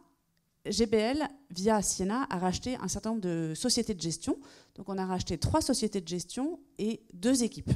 GBL, 0.66 1.28
via 1.52 1.82
Siena, 1.82 2.28
a 2.30 2.38
racheté 2.38 2.78
un 2.78 2.88
certain 2.88 3.10
nombre 3.10 3.22
de 3.22 3.54
sociétés 3.56 3.94
de 3.94 4.02
gestion. 4.02 4.38
Donc 4.76 4.88
on 4.88 4.98
a 4.98 5.06
racheté 5.06 5.38
trois 5.38 5.62
sociétés 5.62 6.00
de 6.00 6.08
gestion 6.08 6.60
et 6.78 7.02
deux 7.14 7.44
équipes. 7.44 7.72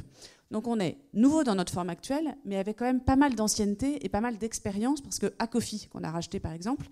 Donc 0.54 0.68
on 0.68 0.78
est 0.78 0.98
nouveau 1.14 1.42
dans 1.42 1.56
notre 1.56 1.72
forme 1.72 1.90
actuelle, 1.90 2.36
mais 2.44 2.58
avec 2.58 2.78
quand 2.78 2.84
même 2.84 3.00
pas 3.00 3.16
mal 3.16 3.34
d'ancienneté 3.34 4.06
et 4.06 4.08
pas 4.08 4.20
mal 4.20 4.38
d'expérience, 4.38 5.00
parce 5.00 5.18
que 5.18 5.34
Acofi, 5.40 5.88
qu'on 5.88 6.04
a 6.04 6.12
racheté 6.12 6.38
par 6.38 6.52
exemple, 6.52 6.86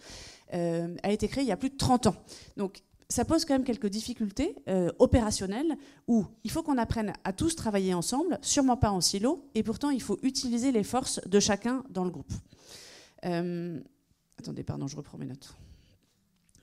euh, 0.52 0.96
a 1.04 1.12
été 1.12 1.28
créé 1.28 1.44
il 1.44 1.46
y 1.46 1.52
a 1.52 1.56
plus 1.56 1.70
de 1.70 1.76
30 1.76 2.08
ans. 2.08 2.16
Donc 2.56 2.82
ça 3.08 3.24
pose 3.24 3.44
quand 3.44 3.54
même 3.54 3.62
quelques 3.62 3.86
difficultés 3.86 4.56
euh, 4.68 4.90
opérationnelles 4.98 5.76
où 6.08 6.26
il 6.42 6.50
faut 6.50 6.64
qu'on 6.64 6.76
apprenne 6.76 7.12
à 7.22 7.32
tous 7.32 7.54
travailler 7.54 7.94
ensemble, 7.94 8.40
sûrement 8.42 8.76
pas 8.76 8.90
en 8.90 9.00
silo, 9.00 9.48
et 9.54 9.62
pourtant 9.62 9.90
il 9.90 10.02
faut 10.02 10.18
utiliser 10.24 10.72
les 10.72 10.82
forces 10.82 11.20
de 11.24 11.38
chacun 11.38 11.84
dans 11.88 12.02
le 12.02 12.10
groupe. 12.10 12.32
Euh, 13.26 13.80
Attendez, 14.40 14.64
pardon, 14.64 14.88
je 14.88 14.96
reprends 14.96 15.18
mes 15.18 15.26
notes. 15.26 15.54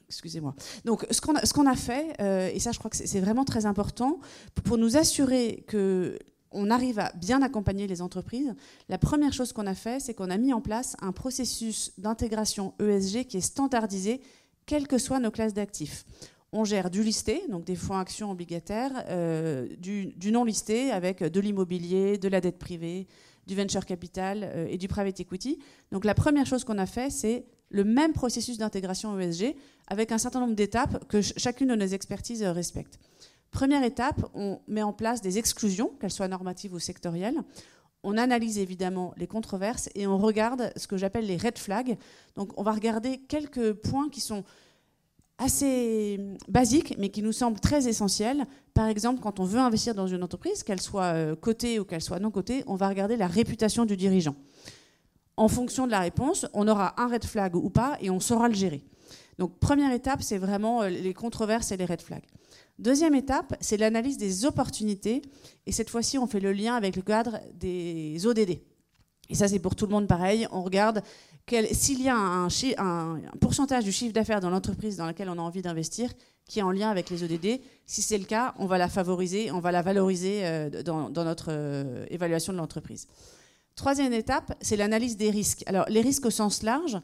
Excusez-moi. 0.10 0.54
Donc, 0.84 1.08
ce 1.12 1.22
qu'on 1.22 1.66
a, 1.66 1.76
fait, 1.78 2.20
et 2.54 2.60
ça, 2.60 2.74
je 2.74 2.80
crois 2.80 2.90
que 2.90 2.98
c'est 2.98 3.22
vraiment 3.22 3.46
très 3.46 3.66
important, 3.68 4.20
pour 4.66 4.78
nous 4.78 4.98
assurer 4.98 5.64
que 5.68 6.18
on 6.52 6.70
arrive 6.70 7.00
à 7.00 7.12
bien 7.16 7.42
accompagner 7.42 7.88
les 7.88 8.02
entreprises, 8.02 8.54
la 8.88 8.98
première 8.98 9.34
chose 9.34 9.54
qu'on 9.54 9.68
a 9.68 9.76
fait, 9.76 10.00
c'est 10.00 10.14
qu'on 10.14 10.30
a 10.30 10.38
mis 10.38 10.54
en 10.54 10.62
place 10.62 10.96
un 11.02 11.12
processus 11.12 11.94
d'intégration 11.98 12.74
ESG 12.80 13.26
qui 13.26 13.38
est 13.38 13.42
standardisé, 13.42 14.22
quelles 14.66 14.88
que 14.88 14.98
soient 14.98 15.20
nos 15.20 15.32
classes 15.32 15.54
d'actifs. 15.54 16.06
On 16.52 16.64
gère 16.64 16.90
du 16.90 17.04
listé, 17.04 17.44
donc 17.50 17.64
des 17.66 17.76
fonds 17.76 17.98
actions 17.98 18.32
obligataires, 18.32 19.04
euh, 19.10 19.68
du, 19.78 20.32
non 20.32 20.44
listé 20.44 20.92
avec 20.92 21.24
de 21.24 21.40
l'immobilier, 21.40 22.18
de 22.18 22.28
la 22.28 22.42
dette 22.42 22.58
privée, 22.58 23.08
du 23.46 23.56
venture 23.56 23.86
capital 23.86 24.44
euh, 24.44 24.68
et 24.68 24.78
du 24.78 24.88
private 24.88 25.20
equity. 25.20 25.60
Donc 25.92 26.06
la 26.06 26.16
première 26.16 26.48
chose 26.48 26.64
qu'on 26.64 26.80
a 26.80 26.88
fait, 26.88 27.12
c'est 27.12 27.46
le 27.70 27.84
même 27.84 28.14
processus 28.14 28.58
d'intégration 28.58 29.20
ESG 29.20 29.56
avec 29.88 30.12
un 30.12 30.18
certain 30.18 30.40
nombre 30.40 30.56
d'étapes 30.56 31.08
que 31.08 31.22
chacune 31.22 31.68
de 31.68 31.76
nos 31.76 31.86
expertises 31.86 32.44
respecte. 32.44 33.00
Première 33.52 33.84
étape, 33.84 34.24
on 34.34 34.60
met 34.68 34.84
en 34.84 34.94
place 34.94 35.22
des 35.22 35.38
exclusions, 35.38 35.92
qu'elles 36.00 36.12
soient 36.12 36.28
normatives 36.28 36.74
ou 36.74 36.80
sectorielles. 36.80 37.40
On 38.04 38.18
analyse 38.18 38.60
évidemment 38.60 39.14
les 39.18 39.28
controverses 39.28 39.90
et 39.96 40.08
on 40.08 40.18
regarde 40.18 40.72
ce 40.76 40.88
que 40.88 40.98
j'appelle 40.98 41.26
les 41.26 41.38
red 41.38 41.58
flags. 41.58 41.98
Donc 42.36 42.52
on 42.58 42.64
va 42.64 42.72
regarder 42.72 43.18
quelques 43.18 43.74
points 43.74 44.10
qui 44.10 44.22
sont 44.22 44.44
assez 45.38 46.20
basiques, 46.48 46.96
mais 46.98 47.10
qui 47.10 47.22
nous 47.22 47.32
semblent 47.32 47.60
très 47.60 47.88
essentiels. 47.88 48.46
Par 48.74 48.88
exemple, 48.88 49.22
quand 49.22 49.40
on 49.40 49.46
veut 49.46 49.60
investir 49.60 49.96
dans 49.96 50.08
une 50.08 50.24
entreprise, 50.24 50.64
qu'elle 50.64 50.82
soit 50.82 51.14
euh, 51.14 51.36
cotée 51.36 51.80
ou 51.80 51.86
qu'elle 51.86 52.02
soit 52.02 52.20
non 52.20 52.32
cotée, 52.32 52.64
on 52.68 52.76
va 52.76 52.88
regarder 52.88 53.18
la 53.18 53.28
réputation 53.28 53.86
du 53.86 53.98
dirigeant 53.98 54.36
en 55.40 55.48
fonction 55.48 55.86
de 55.86 55.92
la 55.92 56.02
réponse, 56.02 56.46
on 56.54 56.68
aura 56.68 57.02
un 57.02 57.08
red 57.08 57.24
flag 57.24 57.56
ou 57.56 57.70
pas 57.70 57.98
et 58.02 58.10
on 58.10 58.20
saura 58.20 58.50
le 58.50 58.54
gérer. 58.54 58.84
Donc 59.38 59.58
première 59.58 59.94
étape, 59.94 60.22
c'est 60.22 60.38
vraiment 60.38 60.82
euh, 60.82 60.90
les 60.90 61.14
controverses 61.14 61.72
et 61.72 61.78
les 61.78 61.86
red 61.86 62.02
flags. 62.02 62.26
Deuxième 62.80 63.14
étape, 63.14 63.58
c'est 63.60 63.76
l'analyse 63.76 64.18
des 64.18 64.46
opportunités. 64.46 65.22
Et 65.66 65.74
cette 65.74 65.90
fois-ci, 65.90 66.18
on 66.18 66.28
fait 66.28 66.40
le 66.40 66.54
lien 66.54 66.76
avec 66.76 66.96
le 66.96 67.02
cadre 67.02 67.40
des 67.54 68.26
ODD. 68.26 68.62
Et 69.30 69.36
ça, 69.36 69.50
c'est 69.50 69.60
pour 69.60 69.76
tout 69.76 69.86
le 69.86 69.92
monde 69.92 70.08
pareil. 70.08 70.48
On 70.52 70.64
regarde 70.64 71.04
s'il 71.74 72.02
y 72.02 72.08
a 72.08 72.16
un, 72.16 73.22
pourcentage 73.42 73.84
du 73.84 73.92
chiffre 73.92 74.14
d'affaires 74.14 74.40
dans 74.40 74.50
l'entreprise 74.50 74.96
dans 74.96 75.06
laquelle 75.06 75.30
on 75.30 75.38
a 75.38 75.42
envie 75.42 75.62
d'investir 75.62 76.10
qui 76.48 76.60
est 76.60 76.64
en 76.64 76.72
lien 76.72 76.90
avec 76.90 77.10
les 77.10 77.22
ODD. 77.24 77.60
Si 77.86 78.02
c'est 78.02 78.18
le 78.18 78.24
cas, 78.24 78.56
on 78.58 78.66
va 78.66 78.78
la 78.78 78.88
favoriser, 78.88 79.52
on 79.52 79.60
va 79.60 79.72
la 79.72 79.82
valoriser 79.82 80.46
euh, 80.46 80.82
dans, 80.82 81.10
notre 81.10 81.48
euh, 81.50 82.06
évaluation 82.10 82.54
de 82.54 82.58
l'entreprise. 82.58 83.08
Troisième 83.76 84.14
étape, 84.14 84.56
c'est 84.62 84.78
l'analyse 84.78 85.18
des 85.18 85.30
risques. 85.30 85.64
Alors, 85.68 85.86
les 85.90 86.02
risques 86.02 86.26
au 86.26 86.32
sens 86.32 86.64
large, 86.64 86.98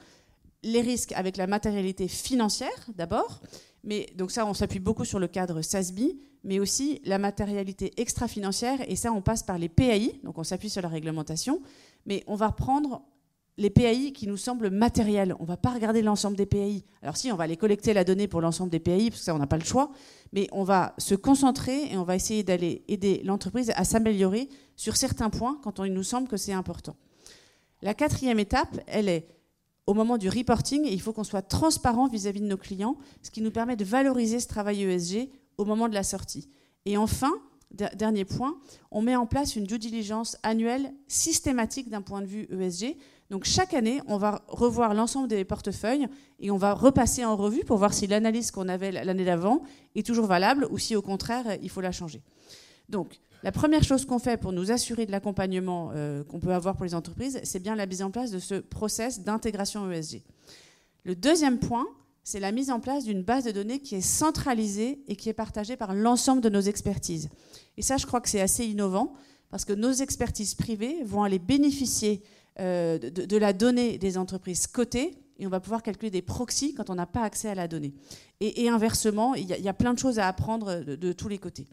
les 0.63 0.81
risques 0.81 1.11
avec 1.11 1.37
la 1.37 1.47
matérialité 1.47 2.07
financière 2.07 2.87
d'abord, 2.95 3.41
mais 3.85 4.07
donc 4.15 4.31
ça, 4.31 4.45
on 4.45 4.53
s'appuie 4.53 4.79
beaucoup 4.79 5.05
sur 5.05 5.19
le 5.19 5.27
cadre 5.27 5.61
SASB, 5.61 5.99
mais 6.43 6.59
aussi 6.59 7.01
la 7.05 7.17
matérialité 7.17 7.93
extra-financière, 7.97 8.79
et 8.87 8.95
ça, 8.95 9.11
on 9.11 9.21
passe 9.21 9.43
par 9.43 9.57
les 9.57 9.69
PAI, 9.69 10.19
donc 10.23 10.37
on 10.37 10.43
s'appuie 10.43 10.69
sur 10.69 10.81
la 10.81 10.89
réglementation, 10.89 11.61
mais 12.05 12.23
on 12.27 12.35
va 12.35 12.51
prendre 12.51 13.03
les 13.57 13.69
PAI 13.69 14.11
qui 14.11 14.27
nous 14.27 14.37
semblent 14.37 14.69
matériels. 14.69 15.35
On 15.39 15.43
ne 15.43 15.47
va 15.47 15.57
pas 15.57 15.69
regarder 15.69 16.01
l'ensemble 16.01 16.35
des 16.35 16.45
PAI. 16.45 16.83
Alors 17.01 17.15
si, 17.15 17.31
on 17.31 17.35
va 17.35 17.45
aller 17.45 17.57
collecter 17.57 17.93
la 17.93 18.03
donnée 18.03 18.27
pour 18.27 18.41
l'ensemble 18.41 18.69
des 18.69 18.79
PAI, 18.79 19.09
parce 19.09 19.21
que 19.21 19.25
ça, 19.25 19.35
on 19.35 19.39
n'a 19.39 19.47
pas 19.47 19.57
le 19.57 19.63
choix, 19.63 19.91
mais 20.33 20.47
on 20.51 20.63
va 20.63 20.93
se 20.97 21.15
concentrer 21.15 21.91
et 21.91 21.97
on 21.97 22.03
va 22.03 22.15
essayer 22.15 22.43
d'aller 22.43 22.83
aider 22.87 23.21
l'entreprise 23.23 23.71
à 23.75 23.85
s'améliorer 23.85 24.49
sur 24.75 24.97
certains 24.97 25.29
points 25.29 25.59
quand 25.63 25.83
il 25.83 25.93
nous 25.93 26.03
semble 26.03 26.27
que 26.27 26.37
c'est 26.37 26.53
important. 26.53 26.95
La 27.81 27.93
quatrième 27.93 28.39
étape, 28.39 28.79
elle 28.87 29.09
est 29.09 29.27
au 29.87 29.93
moment 29.93 30.17
du 30.17 30.29
reporting, 30.29 30.85
il 30.85 31.01
faut 31.01 31.13
qu'on 31.13 31.23
soit 31.23 31.43
transparent 31.43 32.07
vis-à-vis 32.07 32.41
de 32.41 32.47
nos 32.47 32.57
clients, 32.57 32.97
ce 33.21 33.31
qui 33.31 33.41
nous 33.41 33.51
permet 33.51 33.75
de 33.75 33.85
valoriser 33.85 34.39
ce 34.39 34.47
travail 34.47 34.83
ESG 34.83 35.29
au 35.57 35.65
moment 35.65 35.87
de 35.87 35.93
la 35.93 36.03
sortie. 36.03 36.49
Et 36.85 36.97
enfin, 36.97 37.33
dernier 37.71 38.25
point, 38.25 38.57
on 38.91 39.01
met 39.01 39.15
en 39.15 39.25
place 39.25 39.55
une 39.55 39.65
due 39.65 39.79
diligence 39.79 40.37
annuelle 40.43 40.93
systématique 41.07 41.89
d'un 41.89 42.01
point 42.01 42.21
de 42.21 42.27
vue 42.27 42.47
ESG. 42.51 42.95
Donc 43.29 43.45
chaque 43.45 43.73
année, 43.73 44.01
on 44.07 44.17
va 44.17 44.43
revoir 44.47 44.93
l'ensemble 44.93 45.27
des 45.27 45.43
portefeuilles 45.45 46.07
et 46.39 46.51
on 46.51 46.57
va 46.57 46.73
repasser 46.73 47.25
en 47.25 47.35
revue 47.35 47.63
pour 47.63 47.77
voir 47.77 47.93
si 47.93 48.07
l'analyse 48.07 48.51
qu'on 48.51 48.69
avait 48.69 48.91
l'année 48.91 49.25
d'avant 49.25 49.63
est 49.95 50.05
toujours 50.05 50.27
valable 50.27 50.67
ou 50.69 50.77
si 50.77 50.95
au 50.95 51.01
contraire, 51.01 51.57
il 51.61 51.69
faut 51.69 51.81
la 51.81 51.91
changer. 51.91 52.21
Donc 52.87 53.19
la 53.45 53.51
première 53.51 53.83
chose 53.83 54.05
qu'on 54.05 54.17
fait 54.17 54.37
pour 54.37 54.53
nous 54.53 54.71
assurer 54.71 55.05
de 55.05 55.11
l'accompagnement 55.11 55.91
euh, 55.93 56.23
qu'on 56.23 56.39
peut 56.39 56.51
avoir 56.51 56.75
pour 56.75 56.83
les 56.83 56.95
entreprises, 56.95 57.39
c'est 57.43 57.61
bien 57.61 57.75
la 57.75 57.85
mise 57.85 58.01
en 58.01 58.09
place 58.09 58.31
de 58.31 58.39
ce 58.39 58.55
process 58.55 59.19
d'intégration 59.19 59.89
ESG. 59.91 60.23
Le 61.03 61.15
deuxième 61.15 61.59
point, 61.59 61.85
c'est 62.23 62.39
la 62.39 62.51
mise 62.51 62.71
en 62.71 62.79
place 62.79 63.03
d'une 63.03 63.21
base 63.21 63.43
de 63.43 63.51
données 63.51 63.77
qui 63.77 63.93
est 63.93 64.01
centralisée 64.01 65.03
et 65.07 65.15
qui 65.15 65.29
est 65.29 65.33
partagée 65.33 65.77
par 65.77 65.93
l'ensemble 65.93 66.41
de 66.41 66.49
nos 66.49 66.59
expertises. 66.59 67.29
Et 67.77 67.83
ça, 67.83 67.97
je 67.97 68.07
crois 68.07 68.19
que 68.19 68.29
c'est 68.29 68.41
assez 68.41 68.65
innovant 68.65 69.13
parce 69.51 69.63
que 69.63 69.73
nos 69.73 69.91
expertises 69.91 70.55
privées 70.55 71.03
vont 71.03 71.21
aller 71.21 71.37
bénéficier 71.37 72.23
euh, 72.59 72.97
de, 72.97 73.37
la 73.37 73.53
donnée 73.53 73.99
des 73.99 74.17
entreprises 74.17 74.65
cotées 74.65 75.19
et 75.37 75.45
on 75.45 75.51
va 75.51 75.59
pouvoir 75.59 75.83
calculer 75.83 76.09
des 76.09 76.23
proxys 76.23 76.73
quand 76.73 76.89
on 76.89 76.95
n'a 76.95 77.05
pas 77.05 77.21
accès 77.21 77.49
à 77.49 77.55
la 77.55 77.67
donnée. 77.67 77.93
Et, 78.39 78.69
inversement, 78.69 79.35
il 79.35 79.45
y, 79.45 79.69
a 79.69 79.73
plein 79.73 79.93
de 79.93 79.99
choses 79.99 80.17
à 80.17 80.27
apprendre 80.27 80.83
de, 80.83 81.13
tous 81.13 81.27
les 81.27 81.37
côtés. 81.37 81.67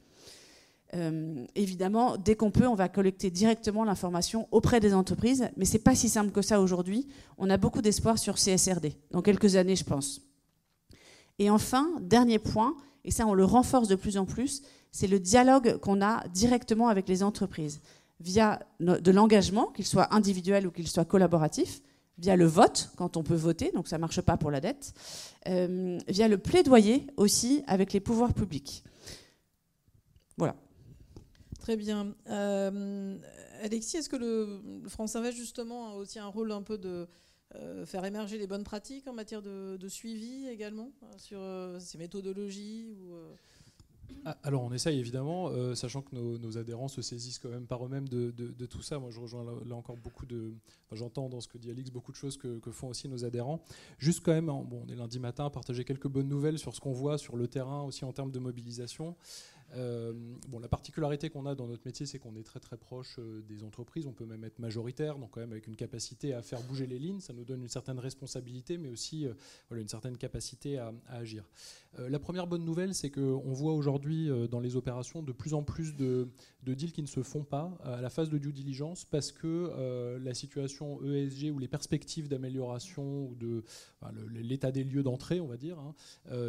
Euh, 0.95 1.47
évidemment, 1.55 2.17
dès 2.19 2.35
qu'on 2.35 2.51
peut, 2.51 2.67
on 2.67 2.75
va 2.75 2.89
collecter 2.89 3.31
directement 3.31 3.85
l'information 3.85 4.47
auprès 4.51 4.79
des 4.79 4.93
entreprises, 4.93 5.49
mais 5.57 5.65
ce 5.65 5.75
n'est 5.75 5.79
pas 5.79 5.95
si 5.95 6.09
simple 6.09 6.33
que 6.33 6.43
ça 6.43 6.61
aujourd'hui. 6.61 7.09
On 7.39 7.49
a 7.49 7.57
beaucoup 7.57 7.81
d'espoir 7.81 8.19
sur 8.19 8.37
CSRD, 8.37 8.93
dans 9.11 9.23
quelques 9.23 9.57
années, 9.57 9.77
je 9.77 9.85
pense. 9.85 10.21
Et 11.39 11.49
enfin, 11.49 11.89
dernier 12.01 12.39
point, 12.39 12.77
et 13.05 13.11
ça 13.11 13.27
on 13.27 13.35
le 13.35 13.45
renforce 13.45 13.89
de 13.89 13.95
plus 13.95 14.19
en 14.19 14.27
plus, 14.27 14.63
c'est 14.91 15.07
le 15.07 15.19
dialogue 15.19 15.79
qu'on 15.79 16.03
a 16.03 16.27
directement 16.29 16.89
avec 16.89 17.09
les 17.09 17.23
entreprises, 17.23 17.81
via 18.21 18.61
de 18.81 19.11
l'engagement, 19.11 19.69
qu'il 19.69 19.87
soit 19.87 20.15
individuel 20.15 20.67
ou 20.67 20.71
qu'il 20.71 20.87
soit 20.87 21.07
collaboratif, 21.07 21.81
via 22.19 22.37
le 22.37 22.45
vote, 22.45 22.91
quand 22.97 23.17
on 23.17 23.23
peut 23.23 23.35
voter, 23.35 23.73
donc 23.73 23.89
ça 23.89 23.97
ne 23.97 24.03
marche 24.03 24.21
pas 24.21 24.37
pour 24.37 24.51
la 24.51 24.61
dette, 24.61 24.93
euh, 25.49 25.99
via 26.07 26.29
le 26.29 26.37
plaidoyer 26.37 27.07
aussi 27.17 27.65
avec 27.67 27.95
les 27.95 28.01
pouvoirs 28.01 28.35
publics. 28.35 28.85
Voilà. 30.37 30.55
Très 31.63 31.77
bien. 31.77 32.17
Euh, 32.29 33.17
Alexis, 33.63 33.99
est-ce 33.99 34.09
que 34.09 34.17
le, 34.17 34.83
France 34.89 35.15
Invest, 35.15 35.37
justement, 35.37 35.91
a 35.91 35.95
aussi 35.95 36.19
un 36.19 36.27
rôle 36.27 36.51
un 36.51 36.63
peu 36.63 36.77
de 36.77 37.07
euh, 37.55 37.87
faire 37.87 38.05
émerger 38.05 38.37
les 38.37 38.49
bonnes 38.49 38.65
pratiques 38.65 39.07
en 39.07 39.13
matière 39.13 39.43
de, 39.43 39.79
suivi 39.89 40.49
également, 40.49 40.91
sur 41.19 41.41
ces 41.79 41.99
méthodologies 41.99 42.89
ah, 44.25 44.39
alors 44.45 44.63
on 44.63 44.73
essaye 44.73 45.01
évidemment, 45.01 45.49
euh, 45.49 45.75
sachant 45.75 46.03
que 46.03 46.15
nos, 46.15 46.59
adhérents 46.59 46.89
se 46.89 47.03
saisissent 47.03 47.39
quand 47.39 47.49
même 47.49 47.67
par 47.67 47.85
eux-mêmes 47.85 48.09
de, 48.09 48.67
tout 48.67 48.83
ça. 48.83 48.99
Moi 48.99 49.11
je 49.11 49.19
rejoins 49.21 49.45
là, 49.65 49.75
encore 49.75 49.97
beaucoup 49.97 50.27
de... 50.27 50.53
J'entends 50.93 51.29
dans 51.29 51.41
ce 51.41 51.49
que 51.49 51.59
dit 51.59 51.71
Alix 51.71 51.91
beaucoup 51.91 52.13
de 52.13 52.17
choses 52.17 52.37
que, 52.37 52.61
font 52.71 52.89
aussi 52.89 53.09
nos 53.09 53.25
adhérents. 53.25 53.61
Juste 53.99 54.21
quand 54.25 54.33
même, 54.33 54.47
bon, 54.47 54.85
on 54.87 54.89
est 54.89 54.95
lundi 54.95 55.19
matin, 55.19 55.51
partager 55.51 55.85
quelques 55.85 56.09
bonnes 56.09 56.29
nouvelles 56.29 56.59
sur 56.59 56.75
ce 56.75 56.81
qu'on 56.81 56.93
voit 56.93 57.19
sur 57.19 57.37
le 57.37 57.49
terrain 57.49 57.83
aussi 57.83 58.05
en 58.05 58.13
termes 58.13 58.31
de 58.31 58.39
mobilisation. 58.39 59.17
Euh, 59.75 60.13
bon, 60.49 60.59
la 60.59 60.69
particularité 60.69 61.31
qu'on 61.31 61.47
a 61.47 61.55
dans 61.55 61.67
notre 61.67 61.83
métier, 61.87 62.07
c'est 62.07 62.19
qu'on 62.19 62.37
est 62.37 62.43
très 62.43 62.61
très 62.61 62.77
proche 62.77 63.17
euh, 63.19 63.43
des 63.49 63.65
entreprises. 63.65 64.07
On 64.07 64.13
peut 64.13 64.27
même 64.27 64.45
être 64.45 64.59
majoritaire, 64.59 65.19
donc 65.19 65.31
quand 65.31 65.41
même 65.41 65.53
avec 65.53 65.67
une 65.67 65.77
capacité 65.77 66.35
à 66.35 66.43
faire 66.43 66.63
bouger 66.63 66.87
les 66.87 66.99
lignes. 66.99 67.21
Ça 67.21 67.33
nous 67.33 67.45
donne 67.45 67.63
une 67.63 67.69
certaine 67.69 67.99
responsabilité, 67.99 68.79
mais 68.79 68.89
aussi 68.89 69.27
euh, 69.27 69.35
une 69.71 69.89
certaine 69.89 70.17
capacité 70.17 70.79
à, 70.79 70.93
agir. 71.09 71.45
la 71.99 72.19
première 72.19 72.47
bonne 72.47 72.65
nouvelle, 72.65 72.95
c'est 72.95 73.11
qu'on 73.11 73.53
voit 73.53 73.73
aujourd'hui 73.73 74.29
dans 74.51 74.61
les 74.61 74.77
opérations 74.77 75.23
de 75.23 75.33
plus 75.33 75.55
en 75.55 75.63
plus 75.63 75.95
de, 75.95 76.29
de, 76.63 76.75
deals 76.75 76.93
qui 76.93 77.03
ne 77.03 77.07
se 77.07 77.23
font 77.23 77.45
pas 77.45 77.77
à 77.83 78.01
la 78.01 78.11
phase 78.11 78.31
de 78.31 78.39
due 78.39 78.53
diligence 78.53 79.05
parce 79.05 79.33
que 79.33 80.19
la 80.23 80.35
situation 80.35 81.03
ESG 81.03 81.51
ou 81.51 81.59
les 81.59 81.69
perspectives 81.69 82.29
d'amélioration 82.29 83.27
ou 83.27 83.35
de 83.35 83.65
l'état 84.33 84.73
des 84.73 84.85
lieux 84.85 85.03
d'entrée, 85.03 85.41
on 85.41 85.47
va 85.47 85.57
dire, 85.57 85.79
hein, 85.79 85.95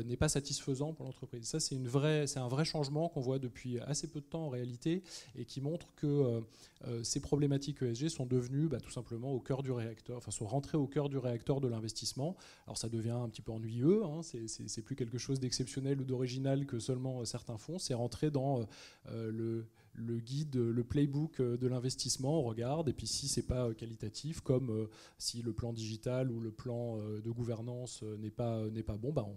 n'est 0.05 0.17
pas 0.17 0.29
satisfaisant 0.29 0.93
pour 0.93 1.05
l'entreprise. 1.05 1.45
Ça, 1.47 1.59
c'est 1.59 1.75
un 1.75 2.47
vrai 2.47 2.65
changement 2.65 3.09
qu'on 3.13 3.21
voit 3.21 3.39
depuis 3.39 3.79
assez 3.79 4.07
peu 4.07 4.19
de 4.19 4.25
temps 4.25 4.45
en 4.45 4.49
réalité 4.49 5.03
et 5.35 5.45
qui 5.45 5.61
montre 5.61 5.93
que 5.95 6.07
euh, 6.07 6.41
euh, 6.87 7.03
ces 7.03 7.21
problématiques 7.21 7.81
ESG 7.81 8.09
sont 8.09 8.25
devenues 8.25 8.67
bah, 8.67 8.79
tout 8.79 8.91
simplement 8.91 9.31
au 9.31 9.39
cœur 9.39 9.63
du 9.63 9.71
réacteur, 9.71 10.17
enfin 10.17 10.31
sont 10.31 10.45
rentrées 10.45 10.77
au 10.77 10.87
cœur 10.87 11.09
du 11.09 11.17
réacteur 11.17 11.61
de 11.61 11.67
l'investissement. 11.67 12.35
Alors 12.65 12.77
ça 12.77 12.89
devient 12.89 13.11
un 13.11 13.29
petit 13.29 13.41
peu 13.41 13.51
ennuyeux, 13.51 14.03
hein, 14.03 14.21
c'est 14.23 14.81
plus 14.81 14.95
quelque 14.95 15.17
chose 15.17 15.39
d'exceptionnel 15.39 16.01
ou 16.01 16.03
d'original 16.03 16.65
que 16.65 16.79
seulement 16.79 17.21
euh, 17.21 17.25
certains 17.25 17.57
font, 17.57 17.79
c'est 17.79 17.93
rentré 17.93 18.31
dans 18.31 18.65
le 19.11 19.65
le 19.93 20.19
guide, 20.19 20.55
le 20.55 20.83
playbook 20.83 21.39
euh, 21.39 21.57
de 21.57 21.67
l'investissement, 21.67 22.39
on 22.39 22.43
regarde, 22.43 22.89
et 22.89 22.93
puis 22.93 23.07
si 23.07 23.27
c'est 23.27 23.45
pas 23.45 23.67
euh, 23.67 23.73
qualitatif, 23.73 24.41
comme 24.41 24.69
euh, 24.69 24.89
si 25.17 25.41
le 25.41 25.53
plan 25.53 25.73
digital 25.73 26.31
ou 26.31 26.39
le 26.39 26.51
plan 26.51 26.97
de 26.97 27.31
gouvernance 27.31 28.03
n'est 28.19 28.29
pas, 28.29 28.63
n'est 28.69 28.83
pas 28.83 28.97
bon, 28.97 29.11
bah 29.11 29.27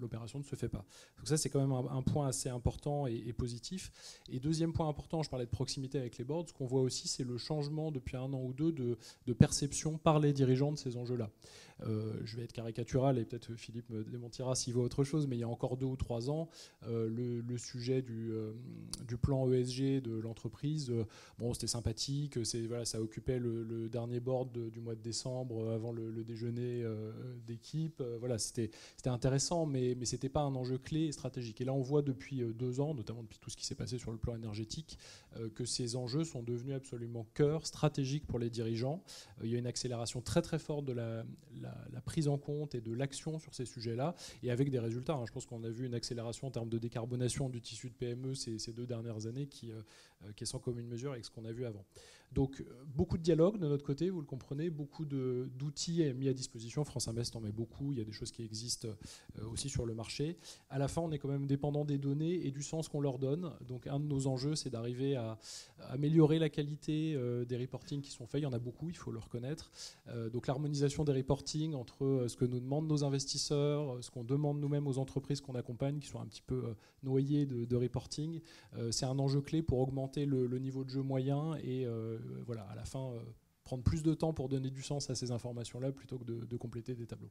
l'opération 0.00 0.38
ne 0.38 0.44
se 0.44 0.56
fait 0.56 0.68
pas. 0.68 0.84
Donc 1.18 1.28
ça, 1.28 1.36
c'est 1.36 1.48
quand 1.48 1.60
même 1.60 1.72
un, 1.72 2.02
point 2.02 2.28
assez 2.28 2.48
important 2.48 3.06
et, 3.06 3.32
positif. 3.32 3.92
Et 4.30 4.38
deuxième 4.38 4.72
point 4.72 4.88
important, 4.88 5.22
je 5.22 5.30
parlais 5.30 5.46
de 5.46 5.50
proximité 5.50 5.98
avec 5.98 6.18
les 6.18 6.24
boards, 6.24 6.48
ce 6.48 6.52
qu'on 6.52 6.66
voit 6.66 6.82
aussi, 6.82 7.08
c'est 7.08 7.24
le 7.24 7.36
changement 7.36 7.90
depuis 7.90 8.16
un 8.16 8.32
an 8.32 8.42
ou 8.42 8.52
deux 8.52 8.72
de, 8.72 8.96
de 9.26 9.32
perception 9.32 9.98
par 9.98 10.20
les 10.20 10.32
dirigeants 10.32 10.72
de 10.72 10.78
ces 10.78 10.96
enjeux-là. 10.96 11.30
Euh, 11.86 12.12
je 12.24 12.36
vais 12.36 12.44
être 12.44 12.52
caricatural 12.52 13.18
et 13.18 13.24
peut-être 13.24 13.54
Philippe 13.54 13.88
me 13.90 14.04
démentira 14.04 14.54
s'il 14.54 14.74
voit 14.74 14.84
autre 14.84 15.04
chose, 15.04 15.26
mais 15.26 15.36
il 15.36 15.40
y 15.40 15.44
a 15.44 15.48
encore 15.48 15.76
deux 15.76 15.86
ou 15.86 15.96
trois 15.96 16.30
ans, 16.30 16.48
euh, 16.86 17.08
le, 17.08 17.58
sujet 17.58 18.02
du, 18.02 18.30
euh, 18.32 18.52
plan 19.20 19.50
ESG 19.50 20.00
de 20.00 20.18
l'entreprise, 20.18 20.92
bon, 21.38 21.52
c'était 21.52 21.66
sympathique, 21.66 22.38
voilà, 22.68 22.84
ça 22.84 23.00
occupait 23.00 23.38
le, 23.38 23.88
dernier 23.88 24.20
board 24.20 24.70
du 24.70 24.80
mois 24.80 24.94
de 24.94 25.00
décembre 25.00 25.70
avant 25.70 25.92
le, 25.92 26.24
déjeuner 26.24 26.84
d'équipe. 27.46 28.02
voilà, 28.20 28.38
c'était 28.38 28.70
intéressant, 29.06 29.66
mais, 29.66 29.94
mais 29.98 30.04
ce 30.04 30.14
n'était 30.14 30.28
pas 30.28 30.42
un 30.42 30.54
enjeu 30.54 30.78
clé 30.78 31.06
et 31.06 31.12
stratégique. 31.12 31.60
Et 31.60 31.64
là, 31.64 31.72
on 31.72 31.80
voit 31.80 32.02
depuis 32.02 32.42
deux 32.54 32.80
ans, 32.80 32.94
notamment 32.94 33.22
depuis 33.22 33.38
tout 33.38 33.50
ce 33.50 33.56
qui 33.56 33.66
s'est 33.66 33.74
passé 33.74 33.98
sur 33.98 34.12
le 34.12 34.18
plan 34.18 34.34
énergétique, 34.36 34.98
que 35.54 35.64
ces 35.64 35.96
enjeux 35.96 36.24
sont 36.24 36.42
devenus 36.42 36.74
absolument 36.74 37.26
cœur 37.34 37.66
stratégique 37.66 38.26
pour 38.26 38.38
les 38.38 38.50
dirigeants. 38.50 39.02
il 39.42 39.50
y 39.50 39.56
a 39.56 39.58
une 39.58 39.66
accélération 39.66 40.20
très 40.20 40.42
très 40.42 40.58
forte 40.58 40.84
de 40.84 40.92
la, 40.92 41.24
prise 42.08 42.28
en 42.28 42.38
compte 42.38 42.74
et 42.74 42.80
de 42.80 42.92
l'action 42.92 43.38
sur 43.38 43.54
ces 43.54 43.66
sujets-là, 43.66 44.14
et 44.42 44.50
avec 44.50 44.70
des 44.70 44.78
résultats. 44.78 45.14
Hein. 45.14 45.24
Je 45.26 45.32
pense 45.32 45.44
qu'on 45.44 45.62
a 45.62 45.68
vu 45.68 45.84
une 45.84 45.94
accélération 45.94 46.48
en 46.48 46.50
termes 46.50 46.70
de 46.70 46.78
décarbonation 46.78 47.50
du 47.50 47.60
tissu 47.60 47.90
de 47.90 47.94
PME 47.94 48.34
ces, 48.34 48.58
ces 48.58 48.72
deux 48.72 48.86
dernières 48.86 49.26
années 49.26 49.46
qui, 49.46 49.70
euh, 49.70 49.82
euh, 50.24 50.32
qui 50.32 50.44
est 50.44 50.46
sans 50.46 50.58
commune 50.58 50.88
mesure 50.88 51.12
avec 51.12 51.24
ce 51.24 51.30
qu'on 51.30 51.44
a 51.44 51.52
vu 51.52 51.66
avant. 51.66 51.84
Donc 52.32 52.60
euh, 52.60 52.84
beaucoup 52.94 53.16
de 53.16 53.22
dialogue 53.22 53.58
de 53.58 53.66
notre 53.66 53.84
côté, 53.84 54.10
vous 54.10 54.20
le 54.20 54.26
comprenez, 54.26 54.70
beaucoup 54.70 55.04
d'outils 55.04 56.12
mis 56.14 56.28
à 56.28 56.32
disposition. 56.32 56.84
France 56.84 57.08
Invest 57.08 57.36
en 57.36 57.40
met 57.40 57.52
beaucoup, 57.52 57.92
il 57.92 57.98
y 57.98 58.00
a 58.00 58.04
des 58.04 58.12
choses 58.12 58.30
qui 58.30 58.42
existent 58.44 58.88
euh, 58.88 59.46
aussi 59.50 59.68
sur 59.68 59.86
le 59.86 59.94
marché. 59.94 60.36
À 60.68 60.78
la 60.78 60.88
fin, 60.88 61.00
on 61.00 61.10
est 61.10 61.18
quand 61.18 61.28
même 61.28 61.46
dépendant 61.46 61.84
des 61.84 61.98
données 61.98 62.46
et 62.46 62.50
du 62.50 62.62
sens 62.62 62.88
qu'on 62.88 63.00
leur 63.00 63.18
donne. 63.18 63.52
Donc 63.66 63.86
un 63.86 63.98
de 64.00 64.04
nos 64.04 64.26
enjeux, 64.26 64.54
c'est 64.54 64.70
d'arriver 64.70 65.16
à, 65.16 65.38
améliorer 65.88 66.38
la 66.38 66.48
qualité 66.48 67.14
euh, 67.14 67.44
des 67.44 67.56
reportings 67.56 68.02
qui 68.02 68.10
sont 68.10 68.26
faits. 68.26 68.40
Il 68.40 68.44
y 68.44 68.46
en 68.46 68.52
a 68.52 68.58
beaucoup, 68.58 68.90
il 68.90 68.96
faut 68.96 69.12
le 69.12 69.18
reconnaître. 69.18 69.70
donc 70.32 70.46
l'harmonisation 70.46 71.04
des 71.04 71.12
reportings 71.12 71.74
entre 71.74 72.26
ce 72.28 72.36
que 72.36 72.44
nous 72.44 72.60
demandent 72.60 72.88
nos 72.88 73.04
investisseurs, 73.04 74.02
ce 74.02 74.10
qu'on 74.10 74.24
demande 74.24 74.60
nous-mêmes 74.60 74.86
aux 74.86 74.98
entreprises 74.98 75.40
qu'on 75.40 75.54
accompagne, 75.54 75.98
qui 75.98 76.08
sont 76.08 76.20
un 76.20 76.26
petit 76.26 76.42
peu 76.42 76.74
noyées 77.02 77.46
de, 77.46 77.76
reporting, 77.76 78.40
c'est 78.90 79.06
un 79.06 79.18
enjeu 79.18 79.40
clé 79.40 79.62
pour 79.62 79.78
augmenter 79.78 80.26
le, 80.26 80.46
le 80.46 80.58
niveau 80.58 80.84
de 80.84 80.90
jeu 80.90 81.02
moyen 81.02 81.54
et 81.62 81.86
voilà, 82.46 82.62
à 82.62 82.74
la 82.74 82.84
fin, 82.84 83.12
euh, 83.12 83.20
prendre 83.64 83.82
plus 83.82 84.02
de 84.02 84.14
temps 84.14 84.32
pour 84.32 84.48
donner 84.48 84.70
du 84.70 84.82
sens 84.82 85.10
à 85.10 85.14
ces 85.14 85.30
informations-là 85.30 85.92
plutôt 85.92 86.18
que 86.18 86.24
de, 86.24 86.56
compléter 86.56 86.94
des 86.94 87.06
tableaux. 87.06 87.30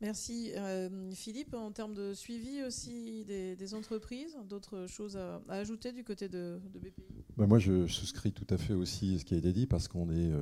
Merci. 0.00 0.52
Euh, 0.56 1.12
Philippe, 1.12 1.54
en 1.54 1.70
termes 1.70 1.94
de 1.94 2.14
suivi 2.14 2.62
aussi 2.62 3.24
des, 3.24 3.74
entreprises, 3.74 4.36
d'autres 4.48 4.86
choses 4.86 5.16
à, 5.16 5.40
ajouter 5.48 5.92
du 5.92 6.02
côté 6.02 6.28
de, 6.28 6.60
BPI 6.74 7.04
bah, 7.36 7.46
Moi, 7.46 7.58
je 7.58 7.86
souscris 7.86 8.32
tout 8.32 8.46
à 8.50 8.58
fait 8.58 8.74
aussi 8.74 9.14
à 9.14 9.18
ce 9.18 9.24
qui 9.24 9.34
a 9.34 9.38
été 9.38 9.52
dit 9.52 9.66
parce 9.66 9.86
qu'on 9.86 10.10
est, 10.10 10.32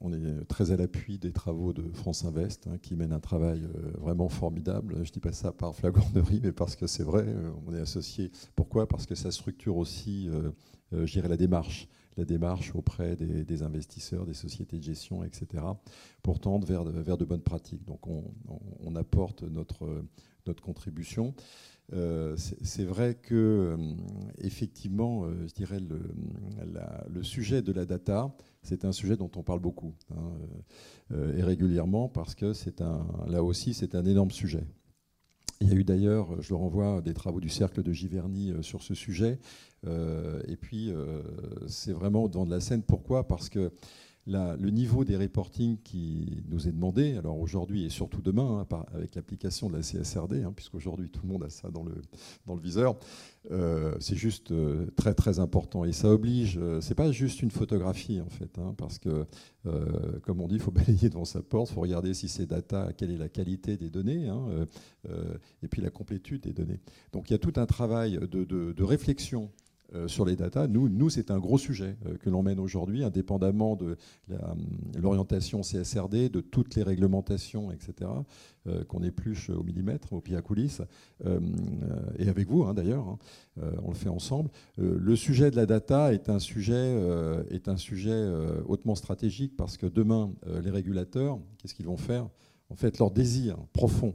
on 0.00 0.12
est 0.12 0.44
très 0.46 0.70
à 0.70 0.76
l'appui 0.76 1.18
des 1.18 1.32
travaux 1.32 1.72
de 1.72 1.92
France 1.92 2.24
Invest 2.24 2.66
hein, 2.66 2.78
qui 2.78 2.96
mène 2.96 3.12
un 3.12 3.20
travail 3.20 3.68
vraiment 3.98 4.28
formidable. 4.28 4.94
Je 5.02 5.10
ne 5.10 5.12
dis 5.12 5.20
pas 5.20 5.32
ça 5.32 5.52
par 5.52 5.74
flagornerie, 5.74 6.40
mais 6.42 6.52
parce 6.52 6.74
que 6.74 6.86
c'est 6.86 7.04
vrai, 7.04 7.26
on 7.66 7.74
est 7.74 7.80
associé. 7.80 8.30
Pourquoi? 8.56 8.88
Parce 8.88 9.06
que 9.06 9.14
ça 9.14 9.30
structure 9.30 9.76
aussi, 9.76 10.28
je 10.90 11.12
dirais, 11.12 11.28
la 11.28 11.36
démarche 11.36 11.88
la 12.16 12.24
démarche 12.24 12.74
auprès 12.74 13.16
des, 13.16 13.62
investisseurs, 13.62 14.26
des 14.26 14.34
sociétés 14.34 14.78
de 14.78 14.82
gestion, 14.82 15.24
etc., 15.24 15.64
pour 16.22 16.40
tendre 16.40 16.66
vers 16.66 17.16
de, 17.16 17.24
bonnes 17.24 17.42
pratiques. 17.42 17.84
Donc 17.84 18.06
on, 18.06 18.96
apporte 18.96 19.42
notre, 19.42 20.04
contribution. 20.62 21.34
Euh, 21.94 22.36
c'est 22.36 22.84
vrai 22.84 23.14
que, 23.14 23.34
euh, 23.34 23.94
effectivement, 24.38 25.24
euh, 25.24 25.46
je 25.46 25.54
dirais, 25.54 25.78
le, 25.80 27.22
sujet 27.22 27.62
de 27.62 27.72
la 27.72 27.84
data, 27.84 28.34
c'est 28.62 28.84
un 28.84 28.92
sujet 28.92 29.16
dont 29.16 29.30
on 29.36 29.42
parle 29.42 29.60
beaucoup, 29.60 29.94
hein, 30.10 30.32
et 31.36 31.42
régulièrement, 31.42 32.08
parce 32.08 32.34
que 32.34 32.52
là 33.28 33.42
aussi, 33.42 33.74
c'est 33.74 33.94
un 33.94 34.04
énorme 34.04 34.30
sujet. 34.30 34.64
Il 35.60 35.68
y 35.68 35.72
a 35.72 35.74
eu 35.76 35.84
d'ailleurs, 35.84 36.40
je 36.42 36.50
le 36.50 36.56
renvoie, 36.56 37.00
des 37.00 37.14
travaux 37.14 37.40
du 37.40 37.48
cercle 37.48 37.82
de 37.82 37.92
Giverny 37.92 38.52
sur 38.62 38.82
ce 38.82 38.94
sujet, 38.94 39.38
et 39.86 40.56
puis, 40.56 40.90
euh, 40.90 41.22
c'est 41.66 41.92
vraiment 41.92 42.28
dans 42.28 42.44
de 42.44 42.50
la 42.50 42.60
scène. 42.60 42.82
Pourquoi? 42.82 43.26
Parce 43.26 43.48
que 43.48 43.72
le 44.26 44.70
niveau 44.70 45.04
des 45.04 45.16
reportings 45.16 45.78
qui 45.82 46.44
nous 46.48 46.68
est 46.68 46.72
demandé, 46.72 47.16
alors 47.16 47.40
aujourd'hui 47.40 47.84
et 47.84 47.90
surtout 47.90 48.22
demain, 48.22 48.64
hein, 48.70 48.84
avec 48.94 49.14
l'application 49.14 49.68
de 49.68 49.76
la 49.76 49.82
CSRD, 49.82 50.44
hein, 50.44 50.52
puisqu'aujourd'hui 50.54 51.10
tout 51.10 51.22
le 51.24 51.32
monde 51.32 51.42
a 51.42 51.50
ça 51.50 51.70
dans 51.70 51.82
le, 51.82 51.94
dans 52.46 52.54
le 52.54 52.60
viseur, 52.60 52.96
euh, 53.50 53.94
c'est 53.98 54.14
juste 54.14 54.52
euh, 54.52 54.86
très 54.96 55.14
très 55.14 55.40
important. 55.40 55.84
Et 55.84 55.92
ça 55.92 56.08
oblige, 56.08 56.56
euh, 56.58 56.80
c'est 56.80 56.94
pas 56.94 57.10
juste 57.10 57.42
une 57.42 57.50
photographie 57.50 58.20
en 58.20 58.28
fait, 58.28 58.58
hein, 58.58 58.74
parce 58.76 58.98
que 58.98 59.26
comme 60.22 60.40
on 60.40 60.48
dit, 60.48 60.56
il 60.56 60.60
faut 60.60 60.70
balayer 60.72 61.08
devant 61.08 61.24
sa 61.24 61.42
porte, 61.42 61.70
il 61.70 61.74
faut 61.74 61.80
regarder 61.80 62.14
si 62.14 62.28
c'est 62.28 62.46
data, 62.46 62.92
quelle 62.96 63.10
est 63.10 63.16
la 63.16 63.28
qualité 63.28 63.76
des 63.76 63.90
données, 63.90 64.28
et 65.62 65.68
puis 65.68 65.80
la 65.80 65.90
complétude 65.90 66.42
des 66.42 66.52
données. 66.52 66.80
Donc 67.12 67.30
il 67.30 67.32
y 67.32 67.36
a 67.36 67.38
tout 67.38 67.52
un 67.56 67.66
travail 67.66 68.18
de 68.28 68.82
réflexion 68.82 69.50
euh, 69.94 70.08
sur 70.08 70.24
les 70.24 70.36
data, 70.36 70.66
nous, 70.66 71.10
c'est 71.10 71.30
un 71.30 71.38
gros 71.38 71.58
sujet 71.58 71.96
euh, 72.06 72.16
que 72.16 72.30
l'on 72.30 72.42
mène 72.42 72.58
aujourd'hui, 72.58 73.04
indépendamment 73.04 73.76
de 73.76 73.96
l'orientation 74.98 75.60
CSRD, 75.60 76.28
de 76.28 76.40
toutes 76.40 76.74
les 76.74 76.82
réglementations, 76.82 77.70
etc., 77.70 78.10
qu'on 78.86 79.02
épluche 79.02 79.50
au 79.50 79.64
millimètre, 79.64 80.12
au 80.12 80.20
pied 80.20 80.36
à 80.36 80.40
coulisses, 80.40 80.82
et 82.18 82.28
avec 82.28 82.48
vous 82.48 82.62
hein, 82.62 82.74
d'ailleurs, 82.74 83.08
hein, 83.08 83.18
on 83.82 83.88
le 83.88 83.96
fait 83.96 84.08
ensemble. 84.08 84.50
le 84.78 85.16
sujet 85.16 85.50
de 85.50 85.56
la 85.56 85.66
data 85.66 86.12
est 86.12 86.28
un 86.28 86.38
sujet, 86.38 86.96
est 87.50 87.68
un 87.68 87.76
sujet 87.76 88.30
hautement 88.66 88.94
stratégique 88.94 89.56
parce 89.56 89.76
que 89.76 89.86
demain, 89.86 90.30
les 90.62 90.70
régulateurs, 90.70 91.40
qu'est-ce 91.58 91.74
qu'ils 91.74 91.86
vont 91.86 91.96
faire? 91.96 92.28
En 92.70 92.76
fait, 92.76 92.98
leur 92.98 93.10
désir 93.10 93.56
profond 93.72 94.14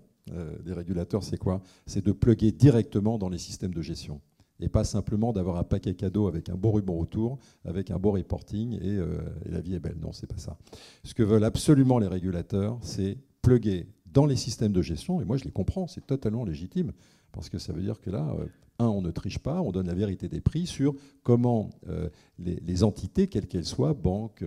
des 0.66 0.74
régulateurs, 0.74 1.24
c'est 1.24 1.38
quoi? 1.38 1.62
C'est 1.86 2.06
de 2.06 2.14
plugger 2.14 2.54
directement 2.54 3.18
dans 3.18 3.30
les 3.30 3.40
systèmes 3.40 3.74
de 3.74 3.82
gestion 3.82 4.22
et 4.60 4.70
pas 4.70 4.84
simplement 4.84 5.34
d'avoir 5.34 5.58
un 5.58 5.64
paquet 5.64 5.94
cadeau 5.94 6.28
avec 6.28 6.50
un 6.50 6.56
beau 6.56 6.72
ruban 6.72 6.96
autour, 6.96 7.38
avec 7.66 7.92
un 7.92 7.98
beau 7.98 8.12
reporting 8.12 8.80
euh, 8.82 9.20
et, 9.46 9.50
la 9.50 9.62
vie 9.62 9.76
est 9.76 9.80
belle. 9.80 9.98
Non, 10.02 10.12
c'est 10.12 10.28
pas 10.28 10.38
ça. 10.38 10.58
Ce 11.04 11.14
que 11.14 11.24
veulent 11.24 11.44
absolument 11.44 12.00
les 12.00 12.08
régulateurs, 12.08 12.78
c'est 12.82 13.18
pluguer 13.42 13.88
dans 14.06 14.26
les 14.26 14.36
systèmes 14.36 14.72
de 14.72 14.82
gestion, 14.82 15.22
et 15.22 15.26
moi 15.26 15.38
je 15.38 15.44
les 15.44 15.52
comprends, 15.52 15.88
c'est 15.88 16.06
totalement 16.06 16.44
légitime, 16.44 16.92
parce 17.32 17.50
que 17.50 17.60
ça 17.60 17.72
veut 17.72 17.82
dire 17.82 18.00
que 18.00 18.10
là, 18.10 18.36
euh, 18.40 18.46
un, 18.80 18.88
on 18.88 19.02
ne 19.02 19.12
triche 19.12 19.40
pas, 19.40 19.62
on 19.62 19.72
donne 19.72 19.88
la 19.88 19.94
vérité 19.94 20.28
des 20.28 20.42
prix 20.42 20.66
sur 20.66 20.96
comment 21.24 21.70
euh, 21.88 22.10
les, 22.40 22.84
entités, 22.84 23.28
quelles 23.28 23.48
qu'elles 23.48 23.66
soient, 23.66 23.94
banques, 23.94 24.44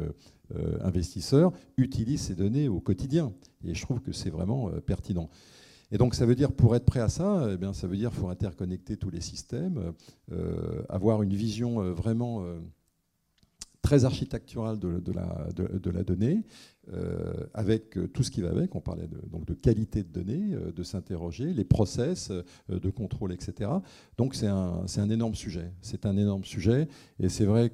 investisseurs, 0.82 1.52
utilisent 1.76 2.22
ces 2.22 2.34
données 2.34 2.68
au 2.68 2.80
quotidien. 2.80 3.32
Et 3.64 3.74
je 3.74 3.82
trouve 3.82 4.00
que 4.00 4.10
c'est 4.10 4.30
vraiment 4.30 4.68
pertinent. 4.84 5.30
Et 5.92 5.98
donc 5.98 6.14
ça 6.14 6.24
veut 6.24 6.34
dire, 6.34 6.52
pour 6.52 6.76
être 6.76 6.84
prêt 6.84 7.00
à 7.00 7.08
ça, 7.08 7.48
eh 7.52 7.56
bien, 7.56 7.72
ça 7.72 7.86
veut 7.86 7.96
dire 7.96 8.10
qu'il 8.10 8.20
faut 8.20 8.28
interconnecter 8.28 8.96
tous 8.96 9.10
les 9.10 9.20
systèmes, 9.20 9.92
euh, 10.32 10.82
avoir 10.88 11.22
une 11.22 11.34
vision 11.34 11.82
euh, 11.82 11.92
vraiment 11.92 12.44
euh, 12.44 12.58
très 13.82 14.04
architecturale 14.04 14.78
de, 14.78 15.00
la, 15.12 15.48
de, 15.54 15.90
la, 15.90 16.04
donnée, 16.04 16.44
avec 17.54 17.98
tout 18.12 18.22
ce 18.22 18.30
qui 18.30 18.42
va 18.42 18.50
avec. 18.50 18.74
On 18.76 18.80
parlait 18.80 19.08
donc 19.32 19.46
de 19.46 19.54
qualité 19.54 20.02
de 20.02 20.08
données, 20.08 20.54
de 20.76 20.82
s'interroger, 20.82 21.54
les 21.54 21.64
process 21.64 22.30
de 22.68 22.90
contrôle, 22.90 23.32
etc. 23.32 23.70
Donc 24.18 24.34
c'est 24.34 24.48
un, 24.48 24.84
un, 24.84 25.10
énorme 25.10 25.34
sujet. 25.34 25.72
C'est 25.80 26.04
un 26.04 26.18
énorme 26.18 26.44
sujet. 26.44 26.88
Et 27.18 27.30
c'est 27.30 27.46
vrai 27.46 27.70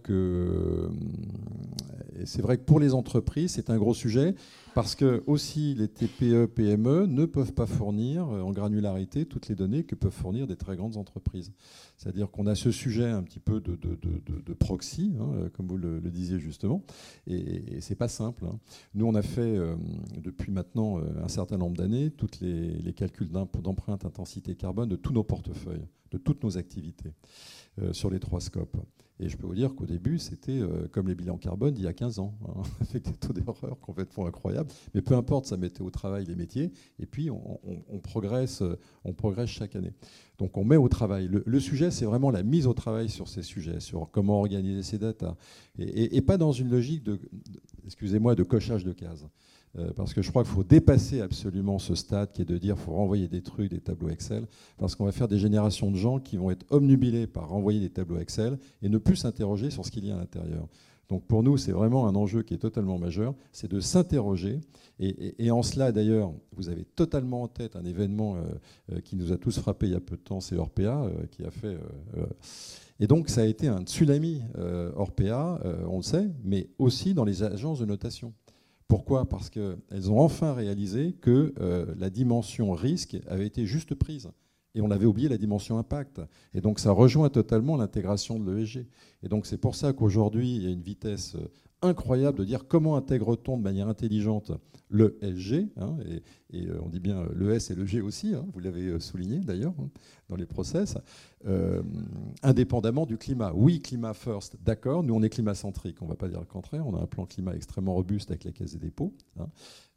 vrai 2.40 2.56
que 2.56 2.62
pour 2.64 2.78
les 2.78 2.94
entreprises, 2.94 3.50
c'est 3.50 3.68
un 3.68 3.76
gros 3.76 3.94
sujet 3.94 4.36
parce 4.76 4.94
que 4.94 5.22
aussi 5.26 5.72
les 5.72 5.88
TPE, 5.88 6.44
PME 6.54 7.06
ne 7.06 7.24
peuvent 7.24 7.54
pas 7.54 7.64
fournir 7.64 8.28
en 8.28 8.50
granularité 8.50 9.24
toutes 9.24 9.48
les 9.48 9.54
données 9.54 9.84
que 9.84 9.94
peuvent 9.94 10.12
fournir 10.12 10.46
des 10.46 10.56
très 10.56 10.76
grandes 10.76 10.98
entreprises. 10.98 11.54
C'est-à-dire 11.96 12.30
qu'on 12.30 12.46
a 12.46 12.54
ce 12.54 12.70
sujet 12.70 13.08
un 13.08 13.22
petit 13.22 13.40
peu 13.40 13.62
de, 13.62 14.52
proxy, 14.52 15.14
hein, 15.18 15.48
comme 15.54 15.66
vous 15.66 15.78
le, 15.78 15.98
disiez 16.10 16.38
justement, 16.38 16.84
et, 17.26 17.76
et 17.76 17.80
c'est 17.80 17.94
pas 17.94 18.08
simple. 18.08 18.44
Hein. 18.44 18.58
Nous, 18.92 19.06
on 19.06 19.14
a 19.14 19.22
fait 19.22 19.40
euh, 19.40 19.76
depuis 20.18 20.52
maintenant 20.52 20.98
euh, 20.98 21.04
un 21.24 21.28
certain 21.28 21.56
nombre 21.56 21.78
d'années 21.78 22.10
tous 22.10 22.40
les, 22.42 22.92
calculs 22.92 23.30
d'empreinte 23.30 24.04
intensité 24.04 24.56
carbone 24.56 24.90
de 24.90 24.96
tous 24.96 25.14
nos 25.14 25.24
portefeuilles, 25.24 25.86
de 26.10 26.18
toutes 26.18 26.44
nos 26.44 26.58
activités 26.58 27.14
euh, 27.80 27.94
sur 27.94 28.10
les 28.10 28.20
trois 28.20 28.42
scopes. 28.42 28.76
Et 29.18 29.28
je 29.28 29.36
peux 29.36 29.46
vous 29.46 29.54
dire 29.54 29.74
qu'au 29.74 29.86
début, 29.86 30.18
c'était 30.18 30.60
comme 30.92 31.08
les 31.08 31.14
bilans 31.14 31.38
carbone 31.38 31.72
d'il 31.72 31.84
y 31.84 31.88
a 31.88 31.92
15 31.92 32.18
ans, 32.18 32.34
hein, 32.46 32.62
avec 32.80 33.02
des 33.02 33.14
taux 33.14 33.32
d'erreur 33.32 33.78
complètement 33.80 34.26
incroyables. 34.26 34.70
Mais 34.94 35.00
peu 35.00 35.14
importe, 35.14 35.46
ça 35.46 35.56
mettait 35.56 35.82
au 35.82 35.90
travail 35.90 36.26
les 36.26 36.34
métiers, 36.34 36.70
et 36.98 37.06
puis 37.06 37.30
on, 37.30 37.98
progresse, 38.00 38.62
on 39.04 39.14
progresse 39.14 39.48
chaque 39.48 39.74
année. 39.74 39.92
Donc 40.38 40.58
on 40.58 40.64
met 40.64 40.76
au 40.76 40.88
travail. 40.88 41.30
Le, 41.44 41.60
sujet, 41.60 41.90
c'est 41.90 42.04
vraiment 42.04 42.30
la 42.30 42.42
mise 42.42 42.66
au 42.66 42.74
travail 42.74 43.08
sur 43.08 43.28
ces 43.28 43.42
sujets, 43.42 43.80
sur 43.80 44.10
comment 44.10 44.40
organiser 44.40 44.82
ces 44.82 44.98
datas, 44.98 45.34
et, 45.78 46.20
pas 46.20 46.36
dans 46.36 46.52
une 46.52 46.68
logique 46.68 47.02
de, 47.02 47.18
excusez-moi, 47.86 48.34
de 48.34 48.42
cochage 48.42 48.84
de 48.84 48.92
cases. 48.92 49.24
Euh, 49.78 49.90
parce 49.94 50.14
que 50.14 50.22
je 50.22 50.30
crois 50.30 50.42
qu'il 50.42 50.52
faut 50.52 50.64
dépasser 50.64 51.20
absolument 51.20 51.78
ce 51.78 51.94
stade 51.94 52.32
qui 52.32 52.42
est 52.42 52.46
de 52.46 52.56
dire 52.56 52.74
qu'il 52.76 52.84
faut 52.84 52.92
renvoyer 52.92 53.28
des 53.28 53.42
trucs, 53.42 53.70
des 53.70 53.80
tableaux 53.80 54.08
Excel, 54.08 54.46
parce 54.78 54.94
qu'on 54.94 55.04
va 55.04 55.12
faire 55.12 55.28
des 55.28 55.38
générations 55.38 55.90
de 55.90 55.96
gens 55.96 56.18
qui 56.18 56.36
vont 56.36 56.50
être 56.50 56.64
omnubilés 56.70 57.26
par 57.26 57.48
renvoyer 57.48 57.80
des 57.80 57.90
tableaux 57.90 58.18
Excel 58.18 58.58
et 58.82 58.88
ne 58.88 58.98
plus 58.98 59.16
s'interroger 59.16 59.70
sur 59.70 59.84
ce 59.84 59.90
qu'il 59.90 60.06
y 60.06 60.10
a 60.10 60.16
à 60.16 60.18
l'intérieur. 60.18 60.66
Donc 61.08 61.24
pour 61.24 61.42
nous, 61.42 61.56
c'est 61.56 61.72
vraiment 61.72 62.08
un 62.08 62.14
enjeu 62.16 62.42
qui 62.42 62.54
est 62.54 62.58
totalement 62.58 62.98
majeur, 62.98 63.34
c'est 63.52 63.70
de 63.70 63.78
s'interroger. 63.78 64.60
Et, 64.98 65.50
en 65.50 65.62
cela, 65.62 65.92
d'ailleurs, 65.92 66.32
vous 66.52 66.68
avez 66.68 66.84
totalement 66.84 67.42
en 67.42 67.48
tête 67.48 67.76
un 67.76 67.84
événement 67.84 68.36
euh, 68.36 68.40
euh, 68.92 69.00
qui 69.00 69.14
nous 69.14 69.30
a 69.30 69.36
tous 69.36 69.58
frappé 69.58 69.86
il 69.86 69.92
y 69.92 69.96
a 69.96 70.00
peu 70.00 70.16
de 70.16 70.22
temps, 70.22 70.40
c'est 70.40 70.56
Orpea, 70.56 71.10
qui 71.30 71.44
a 71.44 71.50
fait... 71.50 71.76
et 72.98 73.06
donc 73.06 73.28
ça 73.28 73.42
a 73.42 73.44
été 73.44 73.68
un 73.68 73.82
tsunami 73.82 74.40
Orpea, 74.96 75.60
on 75.86 75.98
le 75.98 76.02
sait, 76.02 76.28
mais 76.42 76.70
aussi 76.78 77.12
dans 77.12 77.24
les 77.24 77.42
agences 77.42 77.78
de 77.78 77.84
notation. 77.84 78.32
Pourquoi? 78.88 79.28
Parce 79.28 79.50
qu'elles 79.50 80.10
ont 80.10 80.20
enfin 80.20 80.52
réalisé 80.52 81.12
que 81.20 81.54
la 81.98 82.08
dimension 82.08 82.72
risque 82.72 83.16
avait 83.26 83.46
été 83.46 83.66
juste 83.66 83.94
prise 83.94 84.30
et 84.76 84.82
on 84.82 84.90
avait 84.90 85.06
oublié 85.06 85.28
la 85.28 85.38
dimension 85.38 85.78
impact. 85.78 86.20
Et 86.54 86.60
donc 86.60 86.78
ça 86.78 86.92
rejoint 86.92 87.30
totalement 87.30 87.76
l'intégration 87.76 88.38
de 88.38 88.52
l'ESG. 88.52 88.86
Et 89.22 89.28
donc 89.28 89.46
c'est 89.46 89.56
pour 89.56 89.74
ça 89.74 89.92
qu'aujourd'hui, 89.94 90.54
il 90.54 90.62
y 90.62 90.66
a 90.66 90.70
une 90.70 90.82
vitesse 90.82 91.34
euh, 91.34 91.48
incroyable 91.82 92.38
de 92.38 92.44
dire 92.44 92.66
comment 92.66 92.96
intègre-t-on 92.96 93.58
de 93.58 93.62
manière 93.62 93.88
intelligente 93.88 94.52
le 94.88 95.18
SG, 95.20 95.68
hein, 95.78 95.96
et, 96.52 96.68
euh, 96.68 96.78
on 96.80 96.88
dit 96.88 97.00
bien 97.00 97.26
le 97.34 97.52
S 97.52 97.70
et 97.70 97.74
le 97.74 97.84
G 97.84 98.00
aussi, 98.00 98.34
hein, 98.34 98.46
vous 98.52 98.60
l'avez 98.60 98.86
euh, 98.86 99.00
souligné 99.00 99.40
d'ailleurs 99.40 99.74
hein, 99.80 99.90
dans 100.28 100.36
les 100.36 100.46
process, 100.46 100.96
indépendamment 102.42 103.06
du 103.06 103.18
climat. 103.18 103.52
Oui, 103.54 103.80
climat 103.80 104.14
first, 104.14 104.56
d'accord, 104.62 105.02
nous 105.02 105.14
on 105.14 105.22
est 105.22 105.28
climat-centrique, 105.28 106.02
on 106.02 106.06
ne 106.06 106.10
va 106.10 106.16
pas 106.16 106.28
dire 106.28 106.40
le 106.40 106.46
contraire, 106.46 106.86
on 106.86 106.94
a 106.94 107.00
un 107.00 107.06
plan 107.06 107.26
climat 107.26 107.54
extrêmement 107.54 107.94
robuste 107.94 108.30
avec 108.30 108.44
la 108.44 108.52
Caisse 108.52 108.72
des 108.72 108.78
dépôts, 108.78 109.12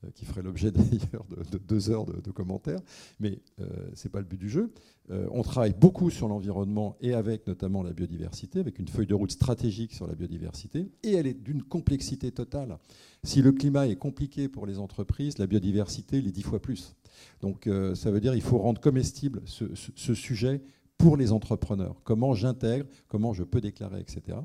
euh, 0.06 0.10
qui 0.16 0.26
ferait 0.26 0.42
l'objet 0.42 0.72
d'ailleurs 0.72 1.26
de, 1.52 1.58
deux 1.58 1.90
heures 1.90 2.06
de, 2.06 2.32
commentaires, 2.32 2.80
mais 3.20 3.40
euh, 3.60 3.66
ce 3.96 4.08
n'est 4.08 4.12
pas 4.12 4.20
le 4.20 4.26
but 4.26 4.40
du 4.40 4.50
jeu. 4.50 4.72
Euh, 5.12 5.28
on 5.32 5.42
travaille 5.42 5.74
beaucoup 5.74 6.10
sur 6.10 6.28
l'environnement 6.28 6.96
et 7.02 7.14
avec 7.14 7.48
notamment 7.48 7.84
la 7.84 7.94
biodiversité, 7.94 8.60
avec 8.60 8.80
une 8.80 8.88
feuille 8.88 9.08
de 9.08 9.16
route 9.16 9.32
stratégique 9.32 9.94
sur 9.94 10.08
la 10.08 10.14
biodiversité, 10.14 10.92
et 11.04 11.14
elle 11.14 11.28
est 11.28 11.34
d'une 11.34 11.64
complexité 11.64 12.32
totale. 12.32 12.78
Si 13.24 13.42
le 13.42 13.52
climat 13.52 13.88
est 13.88 13.96
compliqué 13.96 14.48
pour 14.48 14.66
les 14.66 14.80
entreprises, 14.80 15.38
la 15.38 15.48
biodiversité 15.48 16.22
l'est 16.22 16.32
dix 16.32 16.44
fois 16.44 16.62
plus. 16.62 16.96
Donc 17.42 17.70
ça 17.96 18.12
veut 18.12 18.22
dire 18.22 18.34
qu'il 18.34 18.42
faut 18.42 18.60
rendre 18.60 18.80
comestible 18.80 19.42
ce, 19.46 20.14
sujet 20.14 20.62
pour 20.98 21.18
les 21.18 21.32
entrepreneurs. 21.32 21.96
Comment 22.04 22.34
j'intègre, 22.34 22.86
comment 23.08 23.34
je 23.34 23.44
peux 23.44 23.62
déclarer, 23.62 24.00
etc. 24.00 24.38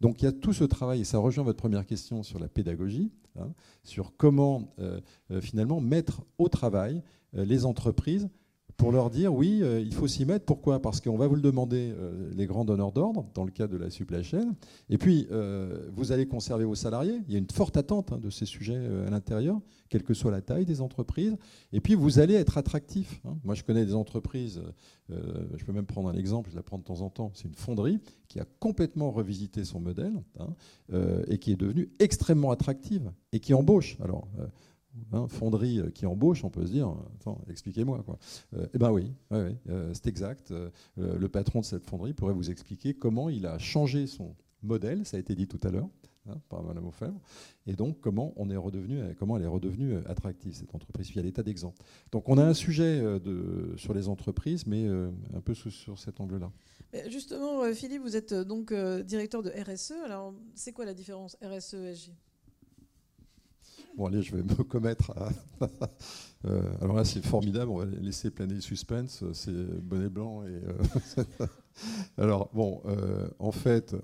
Donc 0.00 0.20
il 0.20 0.24
y 0.24 0.28
a 0.28 0.32
tout 0.32 0.52
ce 0.52 0.64
travail, 0.64 1.02
et 1.02 1.04
ça 1.04 1.18
rejoint 1.18 1.44
votre 1.44 1.58
première 1.58 1.86
question 1.86 2.22
sur 2.22 2.38
la 2.38 2.48
pédagogie, 2.48 3.10
hein, 3.38 3.52
sur 3.84 4.16
comment 4.16 4.74
euh, 4.78 5.00
euh, 5.30 5.40
finalement 5.40 5.80
mettre 5.80 6.22
au 6.38 6.48
travail 6.48 7.02
euh, 7.36 7.44
les 7.44 7.64
entreprises 7.64 8.28
pour 8.78 8.92
leur 8.92 9.10
dire 9.10 9.34
oui, 9.34 9.60
il 9.80 9.92
faut 9.92 10.06
s'y 10.06 10.24
mettre. 10.24 10.46
Pourquoi? 10.46 10.80
Parce 10.80 11.02
qu'on 11.02 11.18
va 11.18 11.26
vous 11.26 11.34
le 11.34 11.42
demander, 11.42 11.92
les 12.34 12.46
grands 12.46 12.64
donneurs 12.64 12.92
d'ordre, 12.92 13.26
dans 13.34 13.44
le 13.44 13.50
cas 13.50 13.66
de 13.66 13.76
la 13.76 13.90
supply 13.90 14.24
chain. 14.24 14.54
Et 14.88 14.96
puis, 14.96 15.28
vous 15.94 16.12
allez 16.12 16.26
conserver 16.26 16.64
vos 16.64 16.76
salariés. 16.76 17.20
Il 17.26 17.32
y 17.32 17.36
a 17.36 17.38
une 17.38 17.50
forte 17.52 17.76
attente 17.76 18.12
hein, 18.12 18.18
de 18.18 18.30
ces 18.30 18.46
sujets 18.46 18.80
à 19.06 19.10
l'intérieur, 19.10 19.60
quelle 19.88 20.04
que 20.04 20.14
soit 20.14 20.30
la 20.30 20.40
taille 20.40 20.64
des 20.64 20.80
entreprises. 20.80 21.36
Et 21.72 21.80
puis, 21.80 21.94
vous 21.94 22.20
allez 22.20 22.34
être 22.34 22.56
attractif. 22.56 23.20
Hein. 23.26 23.36
Moi, 23.44 23.54
je 23.54 23.64
connais 23.64 23.84
des 23.84 23.94
entreprises 23.94 24.62
euh, 25.10 25.46
je 25.56 25.64
peux 25.64 25.72
même 25.72 25.86
prendre 25.86 26.08
un 26.08 26.14
exemple, 26.14 26.50
je 26.50 26.56
la 26.56 26.62
prends 26.62 26.78
de 26.78 26.84
temps 26.84 27.00
en 27.00 27.10
temps. 27.10 27.30
C'est 27.34 27.48
une 27.48 27.54
fonderie 27.54 27.98
qui 28.28 28.40
a 28.40 28.44
complètement 28.60 29.10
revisité 29.10 29.64
son 29.64 29.80
modèle 29.80 30.12
hein, 30.38 30.48
euh, 30.92 31.22
et 31.28 31.38
qui 31.38 31.52
est 31.52 31.56
devenue 31.56 31.90
extrêmement 31.98 32.50
attractive 32.50 33.10
et 33.32 33.40
qui 33.40 33.54
embauche. 33.54 33.96
Alors, 34.02 34.28
euh, 34.38 34.46
hein, 35.12 35.28
fonderie 35.28 35.80
qui 35.94 36.06
embauche, 36.06 36.44
on 36.44 36.50
peut 36.50 36.66
se 36.66 36.72
dire, 36.72 36.94
expliquez-moi. 37.48 38.04
eh 38.72 38.78
bien 38.78 38.90
oui, 38.90 39.12
c'est 39.92 40.06
exact. 40.06 40.52
le 40.96 41.28
patron 41.28 41.60
de 41.60 41.64
cette 41.64 41.84
fonderie 41.84 42.12
pourrait 42.12 42.34
vous 42.34 42.50
expliquer 42.50 42.94
comment 42.94 43.28
il 43.28 43.46
a 43.46 43.58
changé 43.58 44.06
son 44.06 44.34
modèle, 44.62 45.06
ça 45.06 45.16
a 45.16 45.20
été 45.20 45.34
dit 45.34 45.46
tout 45.46 45.60
à 45.62 45.70
l'heure, 45.70 45.88
hein, 46.28 46.40
par 46.48 46.62
Mme 46.62 46.86
Aufèvre, 46.86 47.20
et 47.66 47.74
donc 47.74 48.00
comment, 48.00 48.32
on 48.36 48.50
est 48.50 48.56
redevenu, 48.56 49.00
comment 49.18 49.36
elle 49.36 49.44
est 49.44 49.48
redevenue 49.48 49.96
attractive, 50.06 50.54
cette 50.54 50.74
entreprise. 50.74 51.10
Il 51.10 51.16
y 51.16 51.20
a 51.20 51.22
des 51.22 51.32
tas 51.32 51.42
d'exemples. 51.42 51.82
Donc 52.12 52.28
on 52.28 52.38
a 52.38 52.44
un 52.44 52.54
sujet 52.54 53.00
euh, 53.00 53.76
sur 53.76 53.94
les 53.94 54.08
entreprises, 54.08 54.66
mais 54.66 54.84
euh, 54.86 55.10
un 55.34 55.40
peu 55.40 55.54
sur 55.54 55.98
cet 55.98 56.20
angle-là. 56.20 56.50
Justement, 57.08 57.62
euh, 57.62 57.72
Philippe, 57.74 58.02
vous 58.02 58.16
êtes 58.16 58.34
donc 58.34 58.72
directeur 59.04 59.42
de 59.42 59.50
RSE. 59.50 59.92
Alors, 60.04 60.34
c'est 60.54 60.72
quoi 60.72 60.84
la 60.84 60.94
différence 60.94 61.36
RSE-SG 61.42 62.12
Bon, 63.98 64.06
allez, 64.06 64.22
je 64.22 64.36
vais 64.36 64.44
me 64.44 64.54
commettre 64.64 65.10
à. 65.10 65.30
alors 66.80 66.94
là, 66.94 67.04
c'est 67.04 67.24
formidable, 67.24 67.72
on 67.72 67.78
va 67.78 67.84
laisser 67.84 68.30
planer 68.30 68.54
le 68.54 68.60
suspense, 68.60 69.24
c'est 69.32 69.50
bonnet 69.82 70.08
blanc. 70.08 70.44
Et, 70.44 70.60
alors, 72.16 72.48
bon, 72.54 72.80
en 73.40 73.50
fait, 73.50 73.96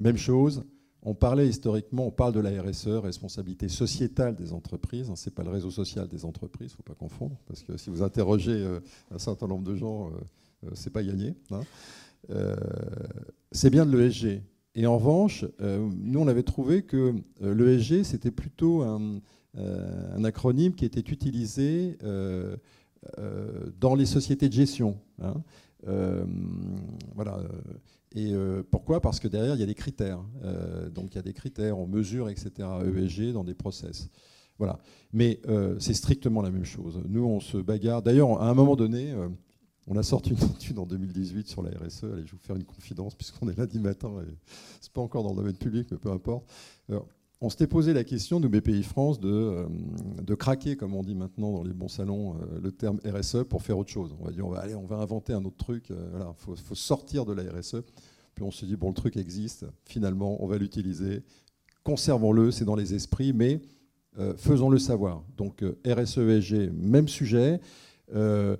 même 0.00 0.16
chose, 0.16 0.64
on 1.02 1.14
parlait 1.14 1.46
historiquement, 1.46 2.06
on 2.06 2.10
parle 2.10 2.32
de 2.32 2.40
la 2.40 2.62
RSE, 2.62 2.88
responsabilité 2.88 3.68
sociétale 3.68 4.34
des 4.34 4.54
entreprises. 4.54 5.12
Ce 5.14 5.28
n'est 5.28 5.34
pas 5.34 5.44
le 5.44 5.50
réseau 5.50 5.70
social 5.70 6.08
des 6.08 6.24
entreprises, 6.24 6.70
il 6.70 6.72
ne 6.72 6.76
faut 6.76 6.94
pas 6.94 6.94
confondre, 6.94 7.36
parce 7.46 7.62
que 7.62 7.76
si 7.76 7.90
vous 7.90 8.02
interrogez 8.02 8.52
euh, 8.52 8.80
un 9.10 9.18
certain 9.18 9.46
nombre 9.46 9.64
de 9.64 9.76
gens, 9.76 10.08
euh, 10.08 10.70
c'est 10.72 10.92
pas 10.92 11.02
gagné. 11.02 11.34
Hein. 11.50 11.60
c'est 13.52 13.68
bien 13.68 13.84
de 13.84 13.94
l'ESG. 13.94 14.40
Et 14.76 14.86
en 14.86 14.98
revanche, 14.98 15.44
nous, 15.58 16.20
on 16.20 16.28
avait 16.28 16.42
trouvé 16.42 16.82
que 16.82 17.14
l'ESG, 17.40 18.02
c'était 18.04 18.30
plutôt 18.30 18.82
un, 18.82 19.20
acronyme 20.22 20.74
qui 20.74 20.84
était 20.84 21.00
utilisé 21.00 21.96
dans 23.80 23.94
les 23.94 24.06
sociétés 24.06 24.48
de 24.48 24.52
gestion. 24.52 24.98
Hein. 25.22 25.34
voilà. 27.14 27.40
Et 28.16 28.32
euh, 28.32 28.62
pourquoi? 28.70 29.00
Parce 29.00 29.20
que 29.20 29.28
derrière, 29.28 29.54
il 29.54 29.60
y 29.60 29.62
a 29.62 29.66
des 29.66 29.74
critères. 29.74 30.20
Euh, 30.42 30.88
donc 30.88 31.12
il 31.12 31.16
y 31.16 31.18
a 31.18 31.22
des 31.22 31.34
critères, 31.34 31.78
on 31.78 31.86
mesure, 31.86 32.30
etc., 32.30 32.50
ESG 32.96 33.32
dans 33.32 33.44
des 33.44 33.54
process. 33.54 34.08
Voilà. 34.58 34.78
Mais 35.12 35.38
euh, 35.48 35.76
c'est 35.78 35.92
strictement 35.92 36.40
la 36.40 36.50
même 36.50 36.64
chose. 36.64 37.02
Nous, 37.06 37.22
on 37.22 37.40
se 37.40 37.58
bagarre. 37.58 38.02
D'ailleurs, 38.02 38.40
à 38.40 38.48
un 38.48 38.54
moment 38.54 38.74
donné, 38.74 39.12
on 39.86 39.96
a 39.96 40.02
sorti 40.02 40.30
une 40.30 40.36
étude 40.56 40.78
en 40.78 40.86
2018 40.86 41.48
sur 41.48 41.62
la 41.62 41.70
RSE. 41.70 42.04
Allez, 42.04 42.22
je 42.26 42.32
vais 42.32 42.32
vous 42.32 42.38
faire 42.38 42.56
une 42.56 42.64
confidence, 42.64 43.14
puisqu'on 43.14 43.48
est 43.48 43.56
lundi 43.56 43.78
matin. 43.78 44.12
Ce 44.80 44.88
n'est 44.88 44.92
pas 44.92 45.00
encore 45.00 45.22
dans 45.22 45.30
le 45.30 45.36
domaine 45.36 45.56
public, 45.56 45.88
mais 45.90 45.98
peu 45.98 46.10
importe. 46.10 46.48
on 47.40 47.50
s'était 47.50 47.66
posé 47.66 47.92
la 47.92 48.02
question, 48.02 48.40
nous, 48.40 48.48
BPI 48.48 48.82
France, 48.82 49.20
de, 49.20 49.66
de, 50.22 50.34
craquer, 50.34 50.76
comme 50.76 50.94
on 50.94 51.02
dit 51.02 51.14
maintenant 51.14 51.52
dans 51.52 51.62
les 51.62 51.72
bons 51.72 51.88
salons, 51.88 52.36
le 52.60 52.72
terme 52.72 52.98
RSE 53.04 53.44
pour 53.48 53.62
faire 53.62 53.78
autre 53.78 53.90
chose. 53.90 54.14
On 54.20 54.24
va 54.24 54.32
dire, 54.32 54.46
on 54.46 54.50
va, 54.50 54.64
on 54.76 54.86
va 54.86 54.96
inventer 54.96 55.32
un 55.32 55.44
autre 55.44 55.56
truc. 55.56 55.90
Il 55.90 55.96
faut, 56.36 56.74
sortir 56.74 57.24
de 57.24 57.32
la 57.32 57.44
RSE. 57.52 57.76
Puis 58.34 58.44
on 58.44 58.50
se 58.50 58.66
dit, 58.66 58.76
bon, 58.76 58.88
le 58.88 58.94
truc 58.94 59.16
existe, 59.16 59.66
finalement, 59.84 60.42
on 60.42 60.46
va 60.46 60.58
l'utiliser, 60.58 61.22
conservons-le, 61.84 62.50
c'est 62.50 62.66
dans 62.66 62.74
les 62.74 62.92
esprits, 62.92 63.32
mais 63.32 63.62
euh, 64.18 64.34
faisons-le 64.36 64.78
savoir. 64.78 65.22
Donc 65.36 65.64
RSE, 65.86 66.18
ESG, 66.18 66.70
même 66.72 67.08
sujet. 67.08 67.60
Euh, 68.14 68.56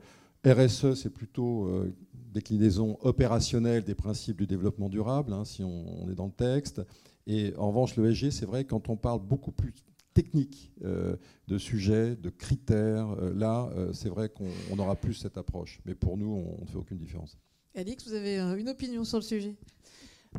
RSE, 0.46 0.94
c'est 0.94 1.10
plutôt 1.10 1.66
euh, 1.66 1.92
déclinaison 2.32 2.98
opérationnelle 3.02 3.84
des 3.84 3.94
principes 3.94 4.38
du 4.38 4.46
développement 4.46 4.88
durable, 4.88 5.32
hein, 5.32 5.44
si 5.44 5.62
on, 5.62 6.08
est 6.10 6.14
dans 6.14 6.26
le 6.26 6.32
texte. 6.32 6.80
Et 7.26 7.54
en 7.56 7.68
revanche, 7.68 7.96
l'ESG, 7.96 8.30
c'est 8.30 8.46
vrai, 8.46 8.64
quand 8.64 8.88
on 8.88 8.96
parle 8.96 9.20
beaucoup 9.20 9.52
plus 9.52 9.74
technique 10.14 10.72
de 10.80 11.58
sujets, 11.58 12.16
de 12.16 12.30
critères, 12.30 13.08
là, 13.34 13.68
c'est 13.92 14.08
vrai 14.08 14.30
qu'on 14.30 14.78
aura 14.78 14.96
plus 14.96 15.12
cette 15.12 15.36
approche. 15.36 15.80
Mais 15.84 15.94
pour 15.94 16.16
nous, 16.16 16.32
on 16.58 16.62
ne 16.62 16.66
fait 16.66 16.76
aucune 16.76 16.96
différence. 16.96 17.36
Alix, 17.76 18.06
vous 18.06 18.14
avez 18.14 18.40
euh, 18.40 18.56
une 18.56 18.70
opinion 18.70 19.04
sur 19.04 19.18
le 19.18 19.22
sujet? 19.22 19.54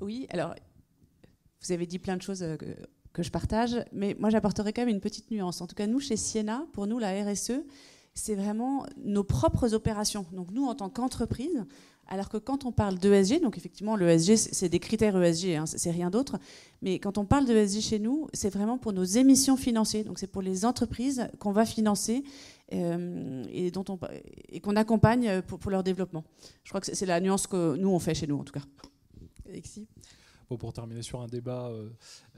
Oui, 0.02 0.26
alors, 0.32 0.56
vous 1.62 1.72
avez 1.72 1.86
dit 1.86 2.00
plein 2.00 2.18
de 2.18 2.22
choses 2.24 2.42
euh, 2.42 2.58
que, 3.14 3.22
je 3.22 3.30
partage, 3.30 3.76
mais 3.92 4.16
moi 4.20 4.30
j'apporterai 4.30 4.74
quand 4.74 4.82
même 4.82 4.94
une 4.94 5.02
petite 5.02 5.30
nuance. 5.32 5.62
En 5.62 5.68
tout 5.68 5.76
cas, 5.76 5.88
nous, 5.88 6.00
chez 6.00 6.18
Siena, 6.18 6.68
pour 6.74 6.88
nous, 6.88 6.98
la 6.98 7.24
RSE, 7.24 7.64
c'est 8.18 8.36
vraiment 8.36 8.86
nos 9.04 9.24
propres 9.24 9.74
opérations. 9.74 10.26
Donc 10.34 10.52
nous, 10.52 10.66
en 10.66 10.76
tant 10.76 10.90
qu'entreprise, 10.90 11.66
alors 12.08 12.30
que 12.30 12.38
quand 12.38 12.66
on 12.66 12.72
parle 12.72 12.98
d'ESG, 12.98 13.42
donc 13.42 13.58
effectivement, 13.58 13.96
l'ESG, 13.96 14.36
c'est 14.36 14.70
des 14.70 14.80
critères 14.80 15.22
ESG, 15.22 15.56
hein, 15.56 15.66
c'est 15.66 15.92
rien 15.92 16.10
d'autre, 16.10 16.38
mais 16.82 17.00
quand 17.00 17.18
on 17.18 17.26
parle 17.26 17.46
d'ESG 17.46 17.82
chez 17.82 18.00
nous, 18.00 18.28
c'est 18.34 18.50
vraiment 18.50 18.78
pour 18.78 18.92
nos 18.92 19.04
émissions 19.04 19.56
financières. 19.56 20.06
Donc 20.06 20.18
c'est 20.18 20.32
pour 20.32 20.42
les 20.42 20.66
entreprises 20.66 21.28
qu'on 21.40 21.52
va 21.52 21.66
financer 21.66 22.24
euh, 22.74 23.44
et 23.52 23.72
dont 23.72 23.86
on 23.90 24.00
et 24.50 24.62
qu'on 24.62 24.76
accompagne 24.76 25.42
pour, 25.44 25.60
pour, 25.60 25.70
leur 25.70 25.84
développement. 25.84 26.24
Je 26.64 26.72
crois 26.72 26.82
que 26.82 26.94
c'est 26.94 27.06
la 27.06 27.20
nuance 27.22 27.46
que 27.46 27.76
nous 27.76 27.90
on 27.90 28.00
fait 28.00 28.16
chez 28.16 28.28
nous 28.28 28.38
en 28.38 28.44
tout 28.44 28.54
cas. 28.54 28.64
Alexis? 29.48 29.88
Pour 30.56 30.72
terminer 30.72 31.02
sur 31.02 31.20
un 31.20 31.28
débat 31.28 31.68
euh, 31.68 31.90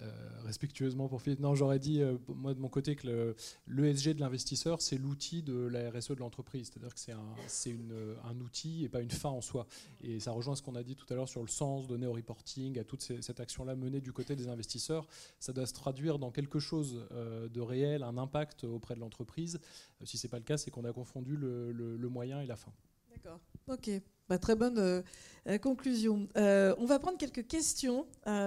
euh, 0.02 0.12
respectueusement 0.44 1.08
pour 1.08 1.22
Philippe, 1.22 1.40
non, 1.40 1.54
j'aurais 1.54 1.78
dit, 1.78 2.02
euh, 2.02 2.18
moi 2.28 2.54
de 2.56 2.60
mon 2.60 2.70
côté, 2.70 2.96
que 2.96 3.36
l'ESG 3.68 4.16
de 4.16 4.22
l'investisseur, 4.22 4.82
c'est 4.82 4.98
l'outil 4.98 5.44
de 5.44 5.68
la 5.68 5.92
RSE 5.92 6.12
de 6.12 6.20
l'entreprise. 6.20 6.72
C'est-à-dire 6.72 6.94
que 6.94 7.00
c'est 7.00 7.12
un, 7.12 8.30
un, 8.30 8.40
outil 8.40 8.86
et 8.86 8.90
pas 8.90 9.02
une 9.02 9.12
fin 9.12 9.30
en 9.30 9.42
soi. 9.42 9.68
Et 10.02 10.20
ça 10.20 10.32
rejoint 10.32 10.56
ce 10.56 10.64
qu'on 10.64 10.76
a 10.76 10.84
dit 10.84 10.96
tout 10.96 11.06
à 11.10 11.16
l'heure 11.16 11.30
sur 11.30 11.42
le 11.42 11.48
sens 11.48 11.88
donné 11.88 12.08
au 12.08 12.14
reporting, 12.14 12.80
à 12.80 12.84
toute 12.84 13.02
cette 13.02 13.40
action-là 13.40 13.76
menée 13.76 14.02
du 14.02 14.12
côté 14.12 14.36
des 14.36 14.48
investisseurs. 14.48 15.08
Ça 15.40 15.54
doit 15.54 15.68
se 15.68 15.74
traduire 15.74 16.18
dans 16.18 16.32
quelque 16.32 16.60
chose 16.60 17.06
de 17.12 17.62
réel, 17.62 18.04
un 18.04 18.18
impact 18.18 18.64
auprès 18.64 18.96
de 18.96 19.00
l'entreprise. 19.00 19.60
Si 20.04 20.18
ce 20.18 20.26
n'est 20.26 20.32
pas 20.32 20.38
le 20.38 20.44
cas, 20.44 20.58
c'est 20.58 20.72
qu'on 20.72 20.86
a 20.86 20.94
confondu 20.94 21.36
le 21.36 22.10
moyen 22.10 22.42
et 22.42 22.46
la 22.46 22.56
fin. 22.56 22.72
D'accord. 23.12 23.40
Ok. 23.68 24.02
Bah, 24.30 24.38
très 24.38 24.56
bonne 24.56 24.78
euh, 24.78 25.02
euh, 25.48 25.58
conclusion. 25.58 26.30
Euh, 26.38 26.76
on 26.78 26.86
va 26.86 27.00
prendre 27.00 27.18
quelques 27.18 27.48
questions, 27.48 28.06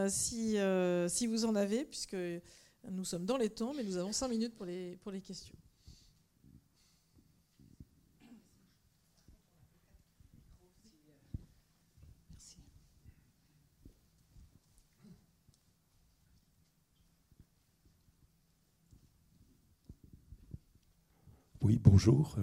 si, 0.08 0.56
si 1.08 1.26
vous 1.26 1.44
en 1.44 1.56
avez, 1.56 1.84
puisque 1.84 2.16
nous 2.88 3.04
sommes 3.04 3.26
dans 3.26 3.36
les 3.36 3.50
temps, 3.50 3.74
mais 3.76 3.82
nous 3.82 3.96
avons 3.96 4.12
cinq 4.12 4.28
minutes 4.28 4.54
pour 4.54 4.64
les, 4.64 4.96
pour 5.02 5.10
les 5.10 5.20
questions. 5.20 5.56
Oui, 21.60 21.78
bonjour. 21.78 22.36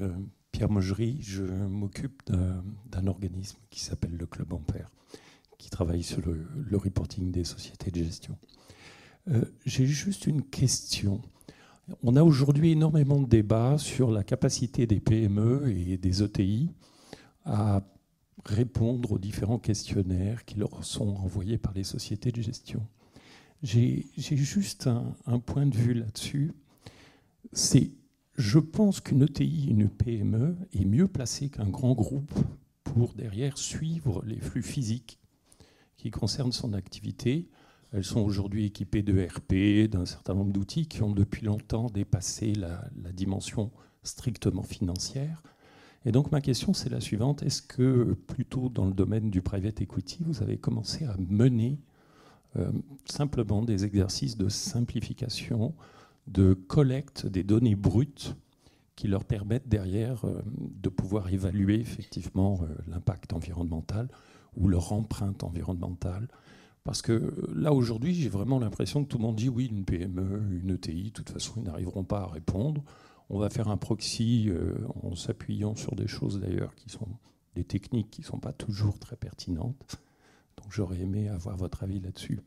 Pierre 0.60 0.82
je 1.22 1.44
m'occupe 1.44 2.22
d'un 2.28 3.08
organisme 3.08 3.58
qui 3.70 3.80
s'appelle 3.80 4.18
le 4.18 4.26
Club 4.26 4.52
Ampère, 4.52 4.92
qui 5.58 5.70
travaille 5.70 6.04
sur 6.04 6.22
le, 6.22 6.76
reporting 6.76 7.32
des 7.32 7.46
sociétés 7.46 7.92
de 7.92 8.04
gestion. 8.04 8.38
Euh, 9.30 9.46
j'ai 9.66 9.86
juste 9.86 10.28
une 10.28 10.44
question. 10.44 11.22
On 12.04 12.18
a 12.18 12.24
aujourd'hui 12.24 12.72
énormément 12.72 13.22
de 13.22 13.28
débats 13.30 13.78
sur 13.78 14.12
la 14.12 14.26
capacité 14.26 14.86
des 14.86 15.00
PME 15.00 15.72
et 15.74 15.98
des 15.98 16.24
ETI 16.24 16.72
à 17.46 17.82
répondre 18.44 19.14
aux 19.14 19.20
différents 19.20 19.60
questionnaires 19.60 20.44
qui 20.44 20.60
leur 20.60 20.84
sont 20.84 21.08
envoyés 21.08 21.58
par 21.58 21.74
les 21.74 21.86
sociétés 21.86 22.34
de 22.34 22.42
gestion. 22.42 22.86
J'ai 23.64 24.06
juste 24.18 24.88
un, 24.88 25.16
un, 25.26 25.40
point 25.40 25.68
de 25.68 25.78
vue 25.78 25.94
là-dessus. 25.94 26.52
C'est 27.54 27.92
je 28.40 28.58
pense 28.58 29.02
qu'une 29.02 29.24
ETI, 29.24 29.68
une 29.68 29.90
PME, 29.90 30.56
est 30.74 30.86
mieux 30.86 31.10
placée 31.10 31.50
qu'un 31.50 31.68
grand 31.68 31.92
groupe 31.92 32.32
pour 32.86 33.14
derrière 33.14 33.58
suivre 33.58 34.24
les 34.26 34.40
flux 34.40 34.64
physiques 34.64 35.20
qui 35.98 36.10
concernent 36.10 36.54
son 36.54 36.72
activité. 36.72 37.50
Elles 37.92 38.06
sont 38.06 38.22
aujourd'hui 38.22 38.66
équipées 38.66 39.04
de 39.04 39.28
RP, 39.28 39.90
d'un 39.90 40.06
certain 40.06 40.36
nombre 40.36 40.54
d'outils 40.54 40.88
qui 40.88 41.04
ont 41.04 41.12
depuis 41.12 41.46
longtemps 41.46 41.88
dépassé 41.88 42.54
la, 42.56 42.90
dimension 43.12 43.72
strictement 44.04 44.64
financière. 44.64 45.44
Et 46.06 46.14
donc 46.14 46.32
ma 46.32 46.40
question, 46.40 46.74
c'est 46.74 46.90
la 46.90 47.02
suivante. 47.02 47.44
Est-ce 47.44 47.62
que 47.62 48.14
plutôt 48.26 48.70
dans 48.70 48.86
le 48.86 48.94
domaine 48.94 49.30
du 49.30 49.42
private 49.42 49.82
equity, 49.82 50.24
vous 50.26 50.42
avez 50.42 50.58
commencé 50.58 51.04
à 51.04 51.18
mener 51.18 51.78
euh, 52.56 52.72
simplement 53.04 53.64
des 53.64 53.84
exercices 53.84 54.38
de 54.38 54.48
simplification 54.48 55.74
de 56.30 56.54
collecte 56.54 57.26
des 57.26 57.44
données 57.44 57.76
brutes 57.76 58.36
qui 58.96 59.08
leur 59.08 59.24
permettent 59.24 59.68
derrière 59.68 60.26
euh, 60.26 60.42
de 60.46 60.90
pouvoir 60.90 61.32
évaluer 61.34 61.80
effectivement 61.80 62.60
euh, 62.64 62.68
l'impact 62.88 63.34
environnemental 63.34 64.10
ou 64.56 64.68
leur 64.68 64.94
empreinte 64.94 65.44
environnementale. 65.44 66.28
Parce 66.84 67.02
que 67.02 67.14
euh, 67.14 67.54
là, 67.56 67.74
aujourd'hui, 67.74 68.14
j'ai 68.14 68.30
vraiment 68.30 68.60
l'impression 68.60 69.04
que 69.04 69.10
tout 69.10 69.18
le 69.18 69.24
monde 69.24 69.38
dit 69.38 69.50
oui, 69.50 69.68
une 69.72 69.86
PME, 69.86 70.62
une 70.62 70.72
ETI, 70.72 71.06
de 71.06 71.10
toute 71.12 71.30
façon, 71.30 71.54
ils 71.58 71.64
n'arriveront 71.64 72.04
pas 72.04 72.22
à 72.22 72.28
répondre. 72.28 72.84
On 73.30 73.40
va 73.40 73.50
faire 73.50 73.70
un 73.70 73.78
proxy 73.78 74.50
en 75.04 75.16
s'appuyant 75.16 75.76
sur 75.76 75.96
des 75.96 76.08
choses 76.08 76.40
d'ailleurs 76.40 76.74
qui 76.74 76.90
sont 76.90 77.08
des 77.54 77.64
techniques 77.64 78.10
qui 78.10 78.22
ne 78.22 78.26
sont 78.26 78.40
pas 78.40 78.54
toujours 78.54 78.98
très 78.98 79.16
pertinentes. 79.16 79.98
Donc 80.58 80.72
j'aurais 80.72 81.00
aimé 81.02 81.30
avoir 81.30 81.56
votre 81.56 81.84
avis 81.84 82.00
là-dessus. 82.00 82.40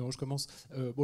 Non, 0.00 0.10
je 0.10 0.16
commence. 0.16 0.46
Euh, 0.72 0.94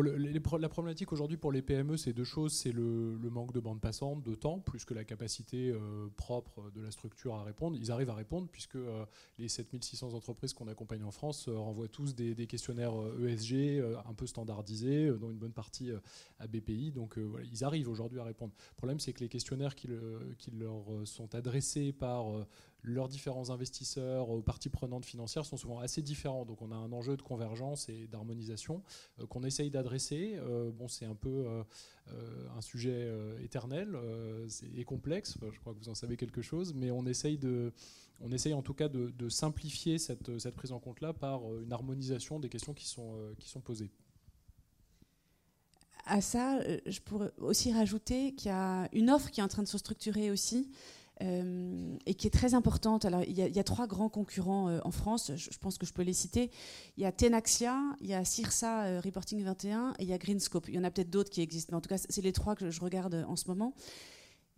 la 0.59 0.69
problématique 0.71 1.13
aujourd'hui 1.13 1.37
pour 1.37 1.53
les 1.53 1.61
PME, 1.61 1.99
c'est 1.99 2.15
deux 2.15 2.25
choses. 2.25 2.55
C'est 2.55 2.73
le, 2.73 3.19
manque 3.31 3.53
de 3.53 3.61
bande 3.61 3.79
passante, 3.79 4.23
de 4.23 4.35
temps, 4.35 4.59
plus 4.59 4.87
que 4.87 4.95
la 4.95 5.05
capacité 5.05 5.69
euh, 5.69 6.09
propre 6.17 6.71
de 6.75 6.81
la 6.81 6.91
structure 6.91 7.35
à 7.35 7.45
répondre. 7.45 7.77
Ils 7.79 7.93
arrivent 7.93 8.09
à 8.09 8.15
répondre 8.15 8.49
puisque 8.51 8.77
euh, 8.77 9.05
les 9.39 9.49
7600 9.49 10.15
entreprises 10.15 10.55
qu'on 10.55 10.67
accompagne 10.69 11.05
en 11.05 11.11
France 11.11 11.47
renvoient 11.51 11.89
tous 11.89 12.15
des, 12.15 12.47
questionnaires 12.47 12.95
ESG 13.21 13.81
e 13.81 13.99
un 14.09 14.15
peu 14.15 14.27
standardisés, 14.27 15.11
dont 15.21 15.31
une 15.31 15.37
bonne 15.37 15.53
partie 15.53 15.91
à 16.39 16.47
BPI. 16.47 16.93
Donc 16.93 17.19
voilà, 17.19 17.45
ils 17.53 17.65
arrivent 17.65 17.91
aujourd'hui 17.91 18.19
à 18.19 18.25
répondre. 18.25 18.55
Le 18.57 18.77
problème, 18.77 18.99
c'est 18.99 19.13
que 19.13 19.21
les 19.21 19.29
questionnaires 19.29 19.75
qui, 19.75 19.89
leur 19.89 20.87
sont 21.05 21.35
adressés 21.35 21.93
par 21.93 22.47
leurs 22.87 23.09
différents 23.09 23.51
investisseurs 23.51 24.31
aux 24.31 24.41
parties 24.41 24.69
prenantes 24.69 25.05
financières 25.05 25.45
sont 25.45 25.57
souvent 25.57 25.81
assez 25.81 26.03
différents. 26.03 26.45
Donc 26.45 26.63
on 26.63 26.71
a 26.71 26.77
un 26.77 26.93
enjeu 26.93 27.17
de 27.17 27.23
convergence 27.23 27.89
et 27.89 28.07
d'harmonisation 28.07 28.83
euh, 29.19 29.27
qu'on 29.27 29.43
essaye 29.43 29.71
d'adresser. 29.71 30.37
Euh, 30.37 30.71
bon, 30.71 30.89
c'est 30.89 31.05
un 31.05 31.15
peu 31.15 31.47
euh, 32.09 32.49
un 32.57 32.61
sujet 32.61 33.11
éternel 33.43 33.99
et 34.77 34.85
complexe. 34.85 35.37
je 35.53 35.59
crois 35.59 35.75
que 35.75 35.79
vous 35.79 35.89
en 35.89 35.95
savez 35.95 36.17
quelque 36.17 36.43
chose, 36.43 36.73
mais 36.75 36.91
on 36.91 37.05
essaye 37.07 37.37
de 37.37 37.73
on 38.23 38.33
essaye 38.33 38.55
en 38.55 38.63
tout 38.63 38.73
cas 38.73 38.89
de, 38.89 39.29
simplifier 39.29 39.99
cette, 39.99 40.39
cette, 40.39 40.55
prise 40.55 40.73
en 40.73 40.79
compte-là 40.79 41.13
par 41.13 41.43
une 41.59 41.71
harmonisation 41.71 42.41
des 42.41 42.49
questions 42.49 42.73
qui 42.73 42.87
sont, 42.87 43.15
qui 43.39 43.51
sont 43.51 43.61
posées. 43.61 43.91
à 46.07 46.23
ça, 46.23 46.61
je 46.87 47.01
pourrais 47.01 47.31
aussi 47.37 47.75
rajouter 47.75 48.35
qu'il 48.35 48.51
y 48.51 48.55
a 48.55 48.89
une 48.95 49.11
offre 49.11 49.31
qui 49.31 49.41
est 49.41 49.43
en 49.43 49.49
train 49.49 49.63
de 49.63 49.69
se 49.69 49.77
structurer 49.77 50.31
aussi. 50.31 50.71
Euh, 51.23 51.97
et 52.05 52.13
qui 52.13 52.27
est 52.27 52.31
très 52.31 52.53
importante. 52.53 53.07
Alors, 53.07 53.23
il 53.23 53.39
y, 53.39 53.59
a, 53.59 53.65
trois 53.65 53.87
grands 53.87 54.11
concurrents 54.11 54.69
euh, 54.69 54.81
en 54.85 54.91
France, 54.91 55.33
je, 55.35 55.59
pense 55.59 55.79
que 55.79 55.87
je 55.87 55.95
peux 55.95 56.03
les 56.03 56.13
citer. 56.13 56.51
Il 56.99 57.03
y 57.03 57.07
a 57.07 57.13
Tenaxia, 57.13 57.81
il 58.03 58.09
y 58.09 58.13
a 58.13 58.23
CIRSA 58.23 59.01
Reporting 59.01 59.43
21 59.43 59.95
et 59.99 60.03
il 60.03 60.09
y 60.09 60.13
a 60.13 60.19
Greenscope. 60.19 60.69
Il 60.69 60.75
y 60.75 60.79
en 60.79 60.85
a 60.85 60.91
peut-être 60.91 61.09
d'autres 61.09 61.31
qui 61.31 61.41
existent, 61.41 61.71
mais 61.73 61.79
en 61.79 61.81
tout 61.81 61.89
cas, 61.89 61.97
c'est 61.97 62.21
les 62.21 62.33
trois 62.33 62.55
que 62.55 62.71
je 62.71 62.81
regarde 62.83 63.25
en 63.27 63.37
ce 63.37 63.49
moment. 63.49 63.73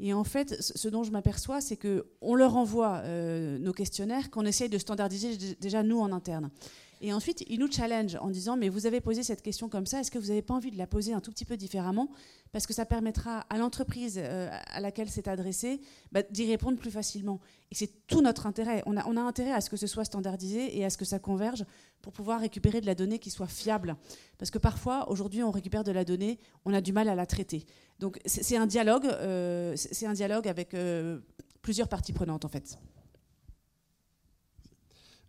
Et 0.00 0.12
en 0.12 0.24
fait, 0.24 0.60
ce 0.60 0.88
dont 0.88 1.04
je 1.04 1.12
m'aperçois, 1.12 1.60
c'est 1.60 1.76
qu'on 1.76 2.34
leur 2.34 2.56
envoie 2.56 3.02
nos 3.06 3.72
questionnaires, 3.72 4.30
qu'on 4.30 4.44
essaye 4.44 4.68
de 4.68 4.78
standardiser 4.78 5.36
déjà 5.60 5.82
nous 5.82 5.98
en 6.00 6.10
interne. 6.12 6.50
Et 7.00 7.12
ensuite, 7.12 7.44
il 7.48 7.60
nous 7.60 7.70
challenge 7.70 8.16
en 8.16 8.30
disant, 8.30 8.56
mais 8.56 8.68
vous 8.68 8.86
avez 8.86 9.00
posé 9.00 9.22
cette 9.22 9.42
question 9.42 9.68
comme 9.68 9.86
ça, 9.86 10.00
est-ce 10.00 10.10
que 10.10 10.18
vous 10.18 10.28
n'avez 10.28 10.42
pas 10.42 10.54
envie 10.54 10.70
de 10.70 10.78
la 10.78 10.86
poser 10.86 11.12
un 11.12 11.20
tout 11.20 11.30
petit 11.30 11.44
peu 11.44 11.56
différemment? 11.56 12.10
Parce 12.50 12.66
que 12.66 12.74
ça 12.74 12.86
permettra 12.86 13.40
à 13.50 13.58
l'entreprise 13.58 14.18
euh, 14.18 14.48
à 14.66 14.80
laquelle 14.80 15.08
c'est 15.08 15.28
adressé 15.28 15.80
bah, 16.12 16.22
d'y 16.22 16.46
répondre 16.46 16.78
plus 16.78 16.90
facilement. 16.90 17.40
Et 17.70 17.74
c'est 17.74 18.06
tout 18.06 18.20
notre 18.20 18.46
intérêt. 18.46 18.82
On 18.86 18.96
a, 18.96 19.20
intérêt 19.20 19.52
à 19.52 19.60
ce 19.60 19.70
que 19.70 19.76
ce 19.76 19.86
soit 19.86 20.04
standardisé 20.04 20.76
et 20.76 20.84
à 20.84 20.90
ce 20.90 20.98
que 20.98 21.04
ça 21.04 21.18
converge 21.18 21.64
pour 22.02 22.12
pouvoir 22.12 22.40
récupérer 22.40 22.80
de 22.80 22.86
la 22.86 22.94
donnée 22.94 23.18
qui 23.18 23.30
soit 23.30 23.46
fiable. 23.46 23.96
Parce 24.38 24.50
que 24.50 24.58
parfois, 24.58 25.10
aujourd'hui, 25.10 25.42
on 25.42 25.50
récupère 25.50 25.84
de 25.84 25.92
la 25.92 26.04
donnée, 26.04 26.38
on 26.64 26.72
a 26.74 26.80
du 26.80 26.92
mal 26.92 27.08
à 27.08 27.14
la 27.14 27.26
traiter. 27.26 27.66
Donc 27.98 28.18
c'est 28.26 28.56
un 28.56 28.66
dialogue, 28.66 29.06
euh, 29.06 29.74
c'est 29.76 30.06
un 30.06 30.12
dialogue 30.12 30.48
avec 30.48 30.74
euh, 30.74 31.18
plusieurs 31.62 31.88
parties 31.88 32.12
prenantes 32.12 32.44
en 32.44 32.48
fait. 32.48 32.78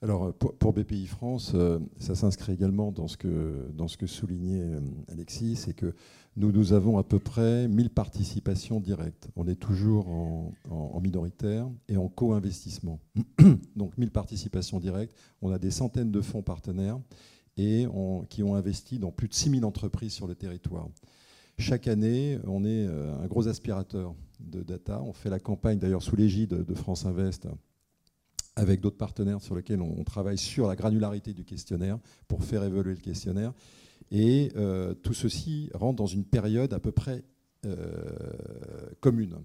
Alors 0.02 0.34
pour, 0.34 0.72
BPI 0.72 1.08
France, 1.08 1.52
euh, 1.56 1.78
ça 1.98 2.16
s'inscrit 2.16 2.54
également 2.54 2.92
dans 2.92 3.10
ce 3.10 3.18
que, 3.18 3.70
dans 3.74 3.90
ce 3.90 3.98
que 3.98 4.08
soulignait 4.08 4.62
euh, 4.62 4.80
Alexis, 5.10 5.58
c'est 5.58 5.74
que 5.74 5.94
nous, 6.38 6.72
avons 6.72 6.98
à 6.98 7.04
peu 7.04 7.20
près 7.20 7.68
1000 7.68 7.90
participations 7.90 8.80
directes. 8.80 9.28
On 9.36 9.46
est 9.46 9.60
toujours 9.60 10.08
en, 10.08 11.02
minoritaire 11.02 11.68
et 11.90 11.98
en 11.98 12.08
co-investissement. 12.08 13.02
Donc 13.76 13.98
1000 13.98 14.10
participations 14.12 14.80
directes, 14.80 15.14
on 15.42 15.52
a 15.52 15.60
des 15.60 15.72
centaines 15.72 16.12
de 16.12 16.22
fonds 16.22 16.44
partenaires 16.44 16.98
et 17.58 17.86
qui 18.30 18.42
ont 18.42 18.56
investi 18.56 19.00
dans 19.00 19.12
plus 19.12 19.28
de 19.28 19.34
6000 19.34 19.66
entreprises 19.66 20.14
sur 20.14 20.28
le 20.28 20.36
territoire. 20.36 20.88
Chaque 21.58 21.90
année, 21.90 22.40
on 22.48 22.64
est 22.64 22.88
euh, 22.88 23.14
un 23.22 23.28
gros 23.28 23.50
aspirateur 23.50 24.16
de 24.40 24.64
data. 24.64 25.02
On 25.04 25.12
fait 25.12 25.30
la 25.30 25.40
campagne 25.40 25.78
d'ailleurs 25.78 26.02
sous 26.02 26.16
l'égide 26.16 26.64
de 26.64 26.74
France 26.74 27.06
Invest 27.06 27.50
avec 28.60 28.82
d'autres 28.82 28.98
partenaires 28.98 29.42
sur 29.42 29.56
lesquels 29.56 29.82
on, 29.82 30.04
travaille 30.04 30.38
sur 30.38 30.68
la 30.68 30.76
granularité 30.76 31.34
du 31.34 31.46
questionnaire 31.46 31.98
pour 32.28 32.44
faire 32.44 32.64
évoluer 32.64 32.94
le 32.94 33.00
questionnaire. 33.00 33.54
Et 34.12 34.52
euh, 34.58 34.94
tout 34.94 35.14
ceci 35.14 35.70
rentre 35.74 35.96
dans 35.96 36.08
une 36.08 36.26
période 36.26 36.74
à 36.74 36.80
peu 36.80 36.92
près 36.92 37.24
euh, 37.66 37.78
commune 39.00 39.38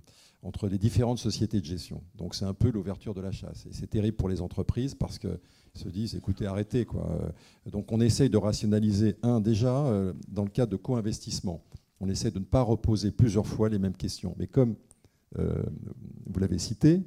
entre 0.42 0.68
les 0.68 0.78
différentes 0.78 1.18
sociétés 1.18 1.60
de 1.60 1.64
gestion. 1.64 2.02
Donc 2.16 2.34
c'est 2.34 2.44
un 2.44 2.54
peu 2.54 2.70
l'ouverture 2.70 3.14
de 3.14 3.20
la 3.20 3.30
chasse. 3.30 3.66
Et 3.66 3.72
c'est 3.72 3.86
terrible 3.86 4.16
pour 4.16 4.28
les 4.28 4.40
entreprises 4.40 4.94
parce 4.94 5.18
qu'elles 5.18 5.38
se 5.74 5.88
disent, 5.88 6.16
écoutez, 6.16 6.46
arrêtez. 6.46 6.84
Quoi. 6.84 7.32
Donc 7.70 7.92
on 7.92 8.00
essaye 8.00 8.30
de 8.30 8.36
rationaliser, 8.36 9.16
un, 9.22 9.40
déjà, 9.40 9.86
euh, 9.86 10.12
dans 10.28 10.44
le 10.44 10.50
cadre 10.50 10.72
de 10.72 10.76
co-investissement, 10.76 11.62
on 12.00 12.08
essaie 12.08 12.32
de 12.32 12.40
ne 12.40 12.44
pas 12.44 12.62
reposer 12.62 13.12
plusieurs 13.12 13.46
fois 13.46 13.68
les 13.68 13.78
mêmes 13.78 13.96
questions. 13.96 14.34
Mais 14.38 14.48
comme 14.48 14.74
vous 15.36 16.38
l'avez 16.38 16.58
cité, 16.58 17.00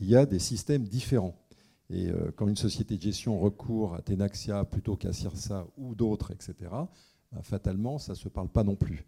il 0.00 0.08
y 0.08 0.16
a 0.16 0.26
des 0.26 0.38
systèmes 0.38 0.84
différents. 0.84 1.36
Et 1.90 2.08
euh, 2.08 2.30
quand 2.36 2.48
une 2.48 2.56
société 2.56 2.96
de 2.96 3.02
gestion 3.02 3.38
recourt 3.38 3.94
à 3.94 4.00
Tenaxia 4.00 4.64
plutôt 4.64 4.96
qu'à 4.96 5.12
Cirsa 5.12 5.66
ou 5.76 5.94
d'autres, 5.94 6.30
etc., 6.30 6.54
bah, 6.70 7.40
fatalement, 7.42 7.98
ça 7.98 8.12
ne 8.12 8.16
se 8.16 8.28
parle 8.28 8.48
pas 8.48 8.64
non 8.64 8.76
plus. 8.76 9.04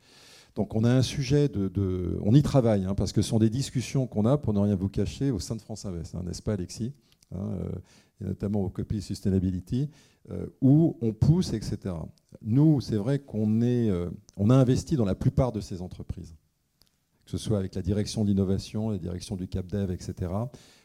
Donc 0.55 0.75
on 0.75 0.85
a 0.85 0.93
un 0.93 1.03
sujet 1.03 1.49
de... 1.49 2.19
on 2.23 2.35
y 2.35 2.43
travaille, 2.43 2.85
hein, 2.85 2.95
parce 2.95 3.13
que 3.13 3.23
ce 3.23 3.29
sont 3.29 3.39
des 3.39 3.51
discussions 3.51 4.07
qu'on 4.07 4.27
a, 4.27 4.37
pour 4.37 4.53
ne 4.53 4.59
rien 4.59 4.75
vous 4.75 4.89
cacher, 4.89 5.31
au 5.31 5.39
sein 5.39 5.57
de 5.57 5.63
France 5.63 5.87
Invest, 5.87 6.15
hein, 6.15 6.23
n'est-ce 6.27 6.43
pas 6.43 6.53
Alexis 6.53 6.93
hein, 7.35 7.39
euh, 7.39 7.71
et 8.21 8.25
notamment 8.25 8.61
au 8.61 8.69
Copy 8.69 9.01
Sustainability, 9.01 9.89
euh, 10.31 10.47
où 10.61 10.99
on 11.01 11.13
pousse, 11.13 11.53
etc. 11.53 11.95
Nous, 12.43 12.81
c'est 12.81 12.97
vrai 12.97 13.19
qu'on 13.19 13.61
on 14.37 14.51
a 14.51 14.55
investi 14.55 14.97
dans 14.97 15.05
la 15.05 15.15
plupart 15.15 15.53
de 15.53 15.61
ces 15.61 15.81
entreprises, 15.81 16.35
que 17.25 17.31
ce 17.31 17.39
soit 17.39 17.59
avec 17.59 17.75
la 17.75 17.83
direction 17.83 18.25
d'innovation, 18.25 18.91
la 18.91 18.99
direction 18.99 19.37
du 19.37 19.49
CapDev, 19.49 19.91
etc. 19.91 20.31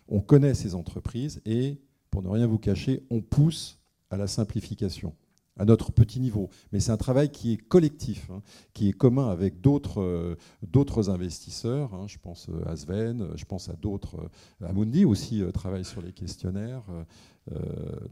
On 0.08 0.22
connaît 0.22 0.54
ces 0.54 0.76
entreprises 0.76 1.42
et 1.46 1.80
pour 2.10 2.22
ne 2.22 2.30
rien 2.30 2.48
vous 2.48 2.60
cacher, 2.60 3.04
on 3.10 3.22
pousse 3.22 3.80
à 4.10 4.18
la 4.18 4.28
simplification 4.28 5.14
à 5.60 5.66
notre 5.66 5.92
petit 5.92 6.20
niveau. 6.20 6.50
Mais 6.72 6.80
c'est 6.80 6.92
un 6.92 6.98
travail 6.98 7.30
qui 7.32 7.54
est 7.54 7.58
collectif, 7.58 8.30
hein, 8.32 8.42
qui 8.74 8.90
est 8.90 8.94
commun 8.94 9.30
avec 9.30 9.62
d'autres 9.62 10.02
euh, 10.02 11.12
investisseurs. 11.12 11.94
Hein. 11.94 12.06
je 12.08 12.18
pense 12.18 12.48
euh, 12.50 12.70
à 12.70 12.76
Sven, 12.76 13.28
je 13.36 13.46
pense 13.46 13.70
à 13.70 13.74
d'autres. 13.74 14.18
Euh, 14.62 14.68
Amundi 14.68 15.06
aussi 15.06 15.44
travaille 15.54 15.86
sur 15.86 16.02
les 16.02 16.12
questionnaires. 16.12 16.84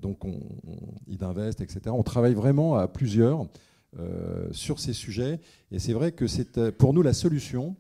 donc 0.02 0.24
on, 0.26 0.40
Idinvest, 1.08 1.62
etc. 1.62 1.82
On 1.90 2.04
travaille 2.04 2.34
vraiment 2.34 2.76
à 2.76 2.88
plusieurs 2.88 3.48
sur 4.52 4.80
ces 4.80 4.94
sujets. 4.94 5.40
Et 5.72 5.80
c'est 5.80 5.94
vrai 5.94 6.12
que 6.12 6.28
c'est 6.28 6.72
pour 6.72 6.94
nous 6.94 7.02
la 7.02 7.14
solution. 7.14 7.76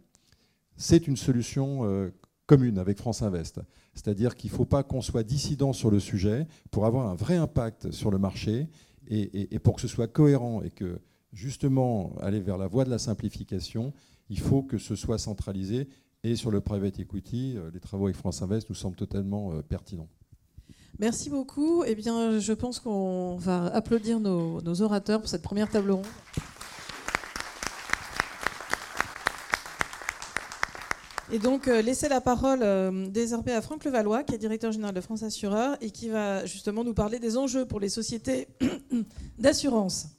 C'est 0.78 1.08
une 1.08 1.18
solution 1.18 2.12
commune 2.46 2.78
avec 2.78 2.98
France 2.98 3.22
Invest. 3.22 3.62
C'est-à-dire 3.94 4.36
qu'il 4.36 4.52
ne 4.52 4.56
faut 4.56 4.66
pas 4.66 4.84
qu'on 4.84 5.02
soit 5.02 5.24
dissident 5.24 5.74
sur 5.74 5.90
le 5.90 6.00
sujet 6.00 6.48
pour 6.72 6.86
avoir 6.86 7.08
un 7.08 7.16
vrai 7.16 7.36
impact 7.36 7.92
sur 7.92 8.12
le 8.12 8.18
marché 8.18 8.68
et, 9.08 9.60
pour 9.60 9.76
que 9.76 9.82
ce 9.82 9.88
soit 9.88 10.08
cohérent 10.08 10.62
et 10.62 10.70
que 10.70 11.00
justement 11.34 12.16
aller 12.22 12.40
vers 12.40 12.58
la 12.58 12.68
voie 12.68 12.86
de 12.86 12.90
la 12.90 13.00
simplification, 13.00 13.94
il 14.30 14.40
faut 14.40 14.64
que 14.64 14.78
ce 14.78 14.96
soit 14.96 15.18
centralisé. 15.18 15.88
Et 16.24 16.36
sur 16.36 16.50
le 16.50 16.60
private 16.60 17.00
equity, 17.00 17.54
euh, 17.56 17.70
les 17.72 17.80
travaux 17.80 18.06
avec 18.06 18.16
France 18.16 18.42
Invest 18.42 18.68
nous 18.70 18.76
semblent 18.76 18.96
totalement 18.96 19.54
euh, 19.54 19.62
pertinents. 19.62 20.10
Merci 20.98 21.30
beaucoup. 21.30 21.84
Eh 21.84 21.94
bien, 21.94 22.40
je 22.40 22.54
pense 22.54 22.80
qu'on 22.80 23.36
va 23.36 23.68
applaudir 23.68 24.20
nos, 24.20 24.60
nos 24.62 24.82
orateurs 24.82 25.20
pour 25.20 25.30
cette 25.30 25.44
première 25.44 25.70
table 25.70 25.92
ronde. 25.92 26.06
Et 31.32 31.40
donc, 31.40 31.68
euh, 31.68 31.82
laisser 31.82 32.08
la 32.08 32.22
parole 32.22 32.62
euh, 32.62 33.08
désormais 33.08 33.54
à 33.54 33.62
Franck 33.62 33.84
Levallois, 33.84 34.24
qui 34.24 34.36
est 34.36 34.38
directeur 34.38 34.72
général 34.72 34.94
de 34.94 35.02
France 35.02 35.24
Assureur 35.24 35.76
et 35.82 35.90
qui 35.90 36.08
va 36.08 36.46
justement 36.46 36.84
nous 36.84 36.94
parler 36.94 37.18
des 37.18 37.36
enjeux 37.36 37.66
pour 37.66 37.80
les 37.80 37.90
sociétés 37.90 38.48
d'assurance. 39.40 40.10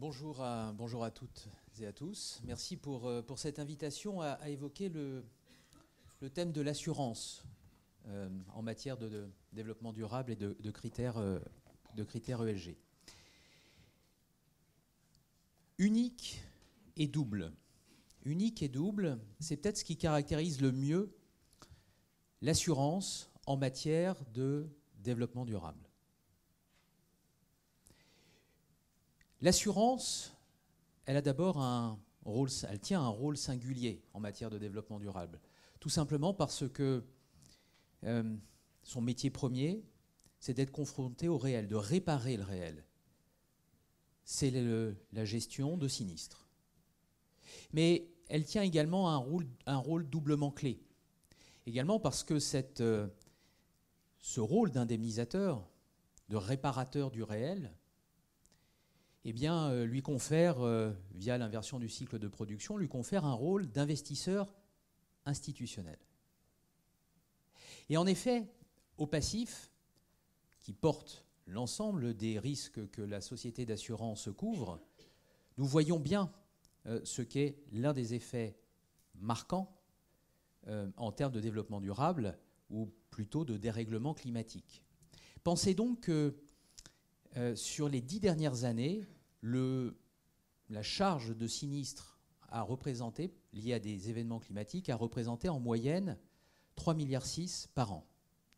Bonjour 0.00 0.42
à, 0.42 0.72
toutes 1.14 1.48
et 1.78 1.86
à 1.86 1.92
tous. 1.92 2.40
Merci 2.46 2.78
pour, 2.78 3.08
euh, 3.08 3.22
cette 3.36 3.58
invitation 3.58 4.22
à, 4.22 4.38
évoquer 4.48 4.88
le, 4.88 5.22
thème 6.32 6.50
de 6.50 6.62
l'assurance 6.62 7.44
en 8.54 8.62
matière 8.62 8.96
de, 8.96 9.28
développement 9.52 9.92
durable 9.92 10.32
et 10.32 10.36
de, 10.36 10.70
critères, 10.70 11.16
de 11.94 12.04
critères 12.04 12.46
ESG. 12.46 12.76
Unique 15.78 16.40
et 16.96 17.06
double 17.06 17.52
unique 18.26 18.62
et 18.62 18.68
double, 18.68 19.18
c'est 19.40 19.56
peut-être 19.56 19.78
ce 19.78 19.84
qui 19.84 19.96
caractérise 19.96 20.60
le 20.60 20.72
mieux 20.72 21.16
l'assurance 22.42 23.30
en 23.46 23.56
matière 23.56 24.16
de 24.34 24.68
développement 24.98 25.44
durable. 25.44 25.88
L'assurance, 29.40 30.34
elle 31.04 31.16
a 31.16 31.22
d'abord 31.22 31.58
un 31.60 31.98
rôle, 32.24 32.48
elle 32.68 32.80
tient 32.80 33.00
un 33.00 33.08
rôle 33.08 33.36
singulier 33.36 34.02
en 34.12 34.20
matière 34.20 34.50
de 34.50 34.58
développement 34.58 34.98
durable, 34.98 35.40
tout 35.78 35.88
simplement 35.88 36.34
parce 36.34 36.68
que 36.68 37.04
euh, 38.04 38.36
son 38.82 39.00
métier 39.00 39.30
premier, 39.30 39.84
c'est 40.40 40.54
d'être 40.54 40.72
confronté 40.72 41.28
au 41.28 41.38
réel, 41.38 41.68
de 41.68 41.76
réparer 41.76 42.36
le 42.36 42.42
réel. 42.42 42.84
C'est 44.24 44.50
la 45.12 45.24
gestion 45.24 45.76
de 45.76 45.86
sinistres. 45.86 46.48
Mais 47.72 48.08
elle 48.28 48.44
tient 48.44 48.62
également 48.62 49.10
un 49.10 49.76
rôle, 49.76 50.08
doublement 50.08 50.50
clé. 50.50 50.80
Également 51.66 51.98
parce 51.98 52.24
que 52.24 52.38
euh, 52.80 53.08
ce 54.18 54.40
rôle 54.40 54.70
d'indemnisateur, 54.70 55.68
de 56.28 56.36
réparateur 56.36 57.10
du 57.10 57.22
réel, 57.22 57.72
eh 59.24 59.32
bien, 59.32 59.70
euh, 59.70 59.84
lui 59.84 60.02
confère, 60.02 60.60
euh, 60.60 60.92
via 61.14 61.38
l'inversion 61.38 61.78
du 61.78 61.88
cycle 61.88 62.18
de 62.18 62.28
production, 62.28 62.76
lui 62.76 62.88
confère 62.88 63.24
un 63.24 63.32
rôle 63.32 63.66
d'investisseur 63.66 64.52
institutionnel. 65.24 65.98
Et 67.88 67.96
en 67.96 68.06
effet, 68.06 68.46
au 68.98 69.06
passif, 69.06 69.70
qui 70.60 70.72
porte 70.72 71.24
l'ensemble 71.46 72.14
des 72.14 72.38
risques 72.38 72.88
que 72.90 73.02
la 73.02 73.20
société 73.20 73.66
d'assurance 73.66 74.28
couvre, 74.36 74.80
nous 75.58 75.66
voyons 75.66 75.98
bien 75.98 76.32
euh, 76.86 77.00
ce 77.04 77.22
qu'est 77.22 77.58
l'un 77.72 77.92
des 77.92 78.14
effets 78.14 78.56
marquants 79.14 79.76
euh, 80.68 80.90
en 80.96 81.10
termes 81.10 81.32
de 81.32 81.40
développement 81.40 81.80
durable 81.80 82.38
ou 82.70 82.92
plutôt 83.10 83.44
de 83.44 83.56
dérèglement 83.56 84.14
climatique. 84.14 84.84
Pensez 85.42 85.74
donc 85.74 86.00
que 86.00 86.36
euh, 87.36 87.56
sur 87.56 87.88
les 87.88 88.00
dix 88.00 88.20
dernières 88.20 88.64
années, 88.64 89.06
la 89.42 90.82
charge 90.82 91.36
de 91.36 91.46
sinistre 91.46 92.18
a 92.48 92.66
liée 93.52 93.72
à 93.74 93.78
des 93.78 94.10
événements 94.10 94.38
climatiques, 94.38 94.88
a 94.88 94.96
représenté 94.96 95.48
en 95.48 95.60
moyenne 95.60 96.18
3,6 96.76 96.96
milliards 96.96 97.24
par 97.74 97.92
an, 97.92 98.06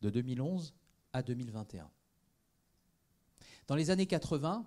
de 0.01 0.09
2011 0.09 0.73
à 1.13 1.23
2021. 1.23 1.89
Dans 3.67 3.75
les 3.75 3.89
années 3.91 4.07
80, 4.07 4.65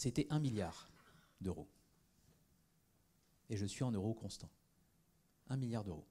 c'était 0.00 0.26
1 0.30 0.38
milliard 0.38 0.88
d'euros. 1.42 1.68
Et 3.50 3.56
je 3.58 3.66
suis 3.66 3.84
en 3.84 3.90
euros 3.90 4.14
constants. 4.14 4.48
1 5.50 5.58
milliard 5.58 5.84
d'euros. 5.84 6.06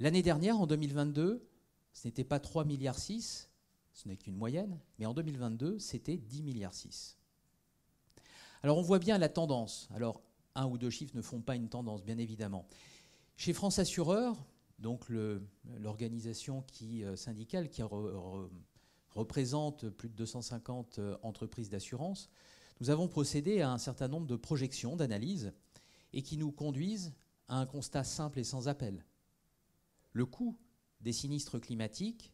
L'année 0.00 0.22
dernière, 0.22 0.58
en 0.58 0.66
2022, 0.66 1.46
ce 1.92 2.08
n'était 2.08 2.24
pas 2.24 2.40
3 2.40 2.64
milliards 2.64 2.98
6, 2.98 3.48
ce 3.92 4.08
n'est 4.08 4.16
qu'une 4.16 4.34
moyenne, 4.34 4.80
mais 4.98 5.06
en 5.06 5.14
2022, 5.14 5.78
c'était 5.78 6.16
10 6.16 6.42
milliards 6.42 6.74
6. 6.74 7.16
Alors 8.64 8.78
on 8.78 8.82
voit 8.82 8.98
bien 8.98 9.16
la 9.16 9.28
tendance. 9.28 9.88
Alors 9.94 10.20
un 10.56 10.66
ou 10.66 10.76
deux 10.76 10.90
chiffres 10.90 11.16
ne 11.16 11.22
font 11.22 11.40
pas 11.40 11.54
une 11.54 11.68
tendance, 11.68 12.02
bien 12.02 12.18
évidemment. 12.18 12.66
Chez 13.36 13.52
France 13.52 13.78
Assureur, 13.78 14.44
donc 14.80 15.08
l'organisation 15.78 16.64
euh, 16.82 17.14
syndicale 17.14 17.68
qui 17.68 17.80
représente 19.14 19.88
plus 19.90 20.08
de 20.08 20.14
250 20.14 20.98
euh, 20.98 21.16
entreprises 21.22 21.70
d'assurance, 21.70 22.30
nous 22.80 22.90
avons 22.90 23.08
procédé 23.08 23.60
à 23.60 23.70
un 23.70 23.78
certain 23.78 24.08
nombre 24.08 24.26
de 24.26 24.36
projections, 24.36 24.96
d'analyses, 24.96 25.52
et 26.12 26.22
qui 26.22 26.36
nous 26.36 26.52
conduisent 26.52 27.12
à 27.48 27.58
un 27.58 27.66
constat 27.66 28.04
simple 28.04 28.38
et 28.38 28.44
sans 28.44 28.68
appel. 28.68 29.04
Le 30.12 30.26
coût 30.26 30.58
des 31.00 31.12
sinistres 31.12 31.60
climatiques 31.60 32.32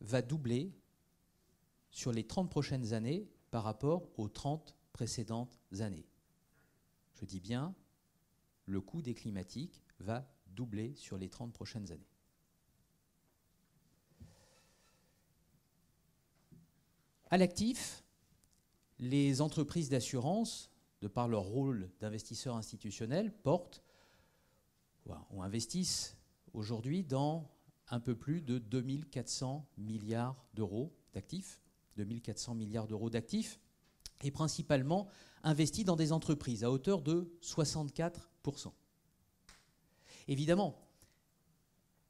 va 0.00 0.22
doubler 0.22 0.72
sur 1.90 2.12
les 2.12 2.26
30 2.26 2.50
prochaines 2.50 2.92
années 2.92 3.28
par 3.50 3.64
rapport 3.64 4.08
aux 4.16 4.28
30 4.28 4.74
précédentes 4.92 5.60
années. 5.80 6.06
Je 7.14 7.24
dis 7.24 7.40
bien, 7.40 7.74
le 8.66 8.80
coût 8.80 9.02
des 9.02 9.14
climatiques 9.14 9.82
va 9.98 10.30
doubler 10.46 10.94
sur 10.94 11.18
les 11.18 11.28
30 11.28 11.52
prochaines 11.52 11.92
années. 11.92 12.09
À 17.30 17.38
l'actif, 17.38 18.02
les 18.98 19.40
entreprises 19.40 19.88
d'assurance, 19.88 20.68
de 21.00 21.06
par 21.06 21.28
leur 21.28 21.42
rôle 21.42 21.88
d'investisseurs 22.00 22.56
institutionnels, 22.56 23.32
portent 23.32 23.84
ou 25.30 25.42
investissent 25.42 26.16
aujourd'hui 26.52 27.04
dans 27.04 27.48
un 27.88 28.00
peu 28.00 28.16
plus 28.16 28.42
de 28.42 28.58
2400 28.58 29.64
milliards 29.78 30.44
d'euros 30.54 30.92
d'actifs, 31.12 31.62
2400 31.96 32.54
milliards 32.56 32.88
d'euros 32.88 33.10
d'actifs, 33.10 33.60
et 34.22 34.32
principalement 34.32 35.08
investis 35.44 35.84
dans 35.84 35.96
des 35.96 36.12
entreprises 36.12 36.64
à 36.64 36.70
hauteur 36.70 37.00
de 37.00 37.32
64%. 37.42 38.72
Évidemment, 40.26 40.76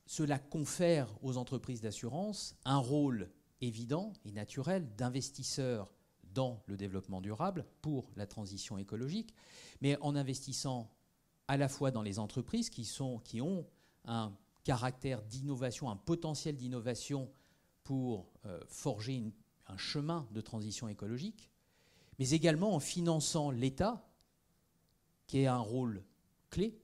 cela 0.07 0.39
confère 0.39 1.09
aux 1.23 1.37
entreprises 1.37 1.83
d'assurance 1.83 2.57
un 2.65 2.79
rôle 2.79 3.31
évident 3.61 4.13
et 4.25 4.33
naturel 4.33 4.95
d'investisseurs 4.97 5.93
dans 6.35 6.63
le 6.67 6.77
développement 6.77 7.21
durable 7.21 7.67
pour 7.83 8.11
la 8.17 8.27
transition 8.27 8.79
écologique, 8.79 9.35
mais 9.81 9.97
en 10.01 10.17
investissant 10.17 10.91
à 11.49 11.57
la 11.57 11.69
fois 11.69 11.91
dans 11.91 12.03
les 12.03 12.19
entreprises 12.19 12.71
qui, 12.71 12.85
sont, 12.85 13.19
qui 13.19 13.41
ont 13.41 13.67
un 14.05 14.33
caractère 14.65 15.23
d'innovation, 15.23 15.91
un 15.91 15.97
potentiel 15.97 16.57
d'innovation 16.57 17.31
pour 17.83 18.33
euh, 18.47 18.61
forger 18.69 19.33
un 19.67 19.77
chemin 19.77 20.29
de 20.31 20.41
transition 20.41 20.89
écologique, 20.89 21.51
mais 22.19 22.31
également 22.31 22.75
en 22.75 22.81
finançant 22.81 23.51
l'État, 23.51 24.07
qui 25.27 25.47
a 25.47 25.55
un 25.55 25.59
rôle 25.59 26.05
clé, 26.51 26.79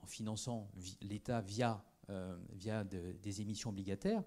en 0.00 0.06
finançant 0.06 0.70
l'État 1.00 1.40
via, 1.40 1.84
euh, 2.08 2.36
via 2.52 2.84
des 2.84 3.40
émissions 3.40 3.70
obligataires, 3.70 4.22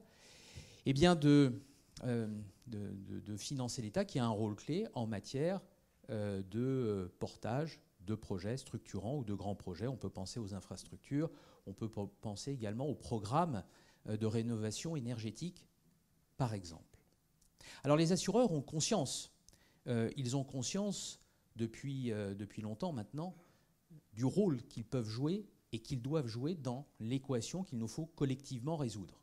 eh 0.86 0.94
bien 0.94 1.16
de, 1.16 1.62
euh, 2.04 2.28
de, 2.68 3.38
financer 3.38 3.82
l'État 3.82 4.06
qui 4.06 4.20
a 4.20 4.26
un 4.26 4.30
rôle 4.30 4.56
clé 4.56 4.88
en 4.94 5.08
matière 5.08 5.62
de 6.10 7.12
portage 7.20 7.80
de 8.06 8.16
projets 8.16 8.58
structurants 8.58 9.18
ou 9.18 9.24
de 9.24 9.34
grands 9.34 9.56
projets. 9.56 9.88
On 9.88 9.98
peut 9.98 10.10
penser 10.10 10.40
aux 10.40 10.54
infrastructures, 10.54 11.30
on 11.66 11.74
peut 11.74 11.90
penser 12.22 12.52
également 12.52 12.88
aux 12.88 12.96
programmes 12.96 13.64
euh, 14.08 14.18
de 14.18 14.26
rénovation 14.26 14.96
énergétique, 14.96 15.68
par 16.38 16.54
exemple. 16.54 17.00
Alors 17.84 17.98
les 17.98 18.12
assureurs 18.12 18.52
ont 18.52 18.62
conscience, 18.62 19.32
euh, 19.88 20.10
ils 20.18 20.36
ont 20.36 20.44
conscience 20.44 21.20
euh, 21.60 22.34
depuis 22.36 22.62
longtemps 22.62 22.94
maintenant, 22.94 23.36
du 24.14 24.26
rôle 24.26 24.62
qu'ils 24.64 24.86
peuvent 24.86 25.10
jouer 25.10 25.46
et 25.72 25.80
qu'ils 25.80 26.02
doivent 26.02 26.28
jouer 26.28 26.56
dans 26.56 26.88
l'équation 27.00 27.64
qu'il 27.64 27.80
nous 27.80 27.88
faut 27.88 28.06
collectivement 28.06 28.78
résoudre. 28.78 29.22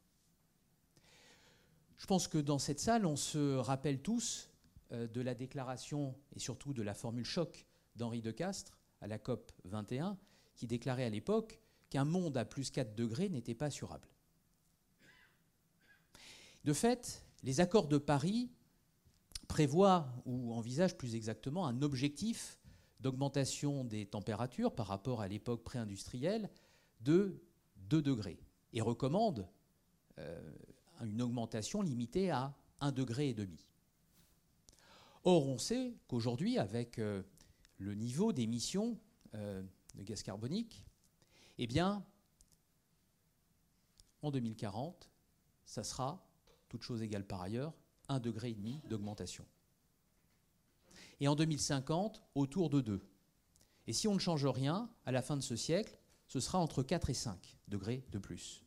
Je 2.02 2.06
pense 2.08 2.26
que 2.26 2.38
dans 2.38 2.58
cette 2.58 2.80
salle, 2.80 3.06
on 3.06 3.14
se 3.14 3.54
rappelle 3.58 4.02
tous 4.02 4.50
de 4.90 5.20
la 5.20 5.36
déclaration 5.36 6.16
et 6.34 6.40
surtout 6.40 6.74
de 6.74 6.82
la 6.82 6.94
formule 6.94 7.24
choc 7.24 7.64
d'Henri 7.94 8.20
de 8.20 8.32
Castres 8.32 8.76
à 9.00 9.06
la 9.06 9.20
COP 9.20 9.52
21, 9.66 10.18
qui 10.56 10.66
déclarait 10.66 11.04
à 11.04 11.10
l'époque 11.10 11.60
qu'un 11.90 12.04
monde 12.04 12.36
à 12.36 12.44
plus 12.44 12.72
4 12.72 12.96
degrés 12.96 13.28
n'était 13.28 13.54
pas 13.54 13.66
assurable. 13.66 14.08
De 16.64 16.72
fait, 16.72 17.24
les 17.44 17.60
accords 17.60 17.86
de 17.86 17.98
Paris 17.98 18.50
prévoient, 19.46 20.08
ou 20.26 20.52
envisagent 20.54 20.98
plus 20.98 21.14
exactement, 21.14 21.68
un 21.68 21.82
objectif 21.82 22.58
d'augmentation 22.98 23.84
des 23.84 24.06
températures 24.06 24.74
par 24.74 24.88
rapport 24.88 25.20
à 25.20 25.28
l'époque 25.28 25.62
pré-industrielle 25.62 26.50
de 26.98 27.40
2 27.76 28.02
degrés 28.02 28.40
et 28.72 28.80
recommandent 28.80 29.48
euh, 30.18 30.52
une 31.02 31.22
augmentation 31.22 31.82
limitée 31.82 32.30
à 32.30 32.54
1 32.80 32.92
degré. 32.92 33.34
Or, 35.24 35.46
on 35.46 35.58
sait 35.58 35.94
qu'aujourd'hui, 36.08 36.58
avec 36.58 36.98
euh, 36.98 37.22
le 37.78 37.94
niveau 37.94 38.32
d'émissions 38.32 38.98
euh, 39.34 39.62
de 39.94 40.02
gaz 40.02 40.22
carbonique, 40.22 40.84
eh 41.58 41.66
bien, 41.66 42.04
en 44.22 44.30
2040, 44.30 45.10
ça 45.64 45.84
sera, 45.84 46.24
toute 46.68 46.82
chose 46.82 47.02
égale 47.02 47.26
par 47.26 47.42
ailleurs, 47.42 47.74
un 48.08 48.18
degré 48.18 48.50
et 48.50 48.54
demi 48.54 48.80
d'augmentation. 48.88 49.46
Et 51.20 51.28
en 51.28 51.36
2050, 51.36 52.22
autour 52.34 52.68
de 52.68 52.80
2. 52.80 53.06
Et 53.86 53.92
si 53.92 54.08
on 54.08 54.14
ne 54.14 54.18
change 54.18 54.46
rien, 54.46 54.90
à 55.04 55.12
la 55.12 55.22
fin 55.22 55.36
de 55.36 55.42
ce 55.42 55.56
siècle, 55.56 55.98
ce 56.26 56.40
sera 56.40 56.58
entre 56.58 56.82
4 56.82 57.10
et 57.10 57.14
5 57.14 57.58
degrés 57.68 58.04
de 58.10 58.18
plus. 58.18 58.64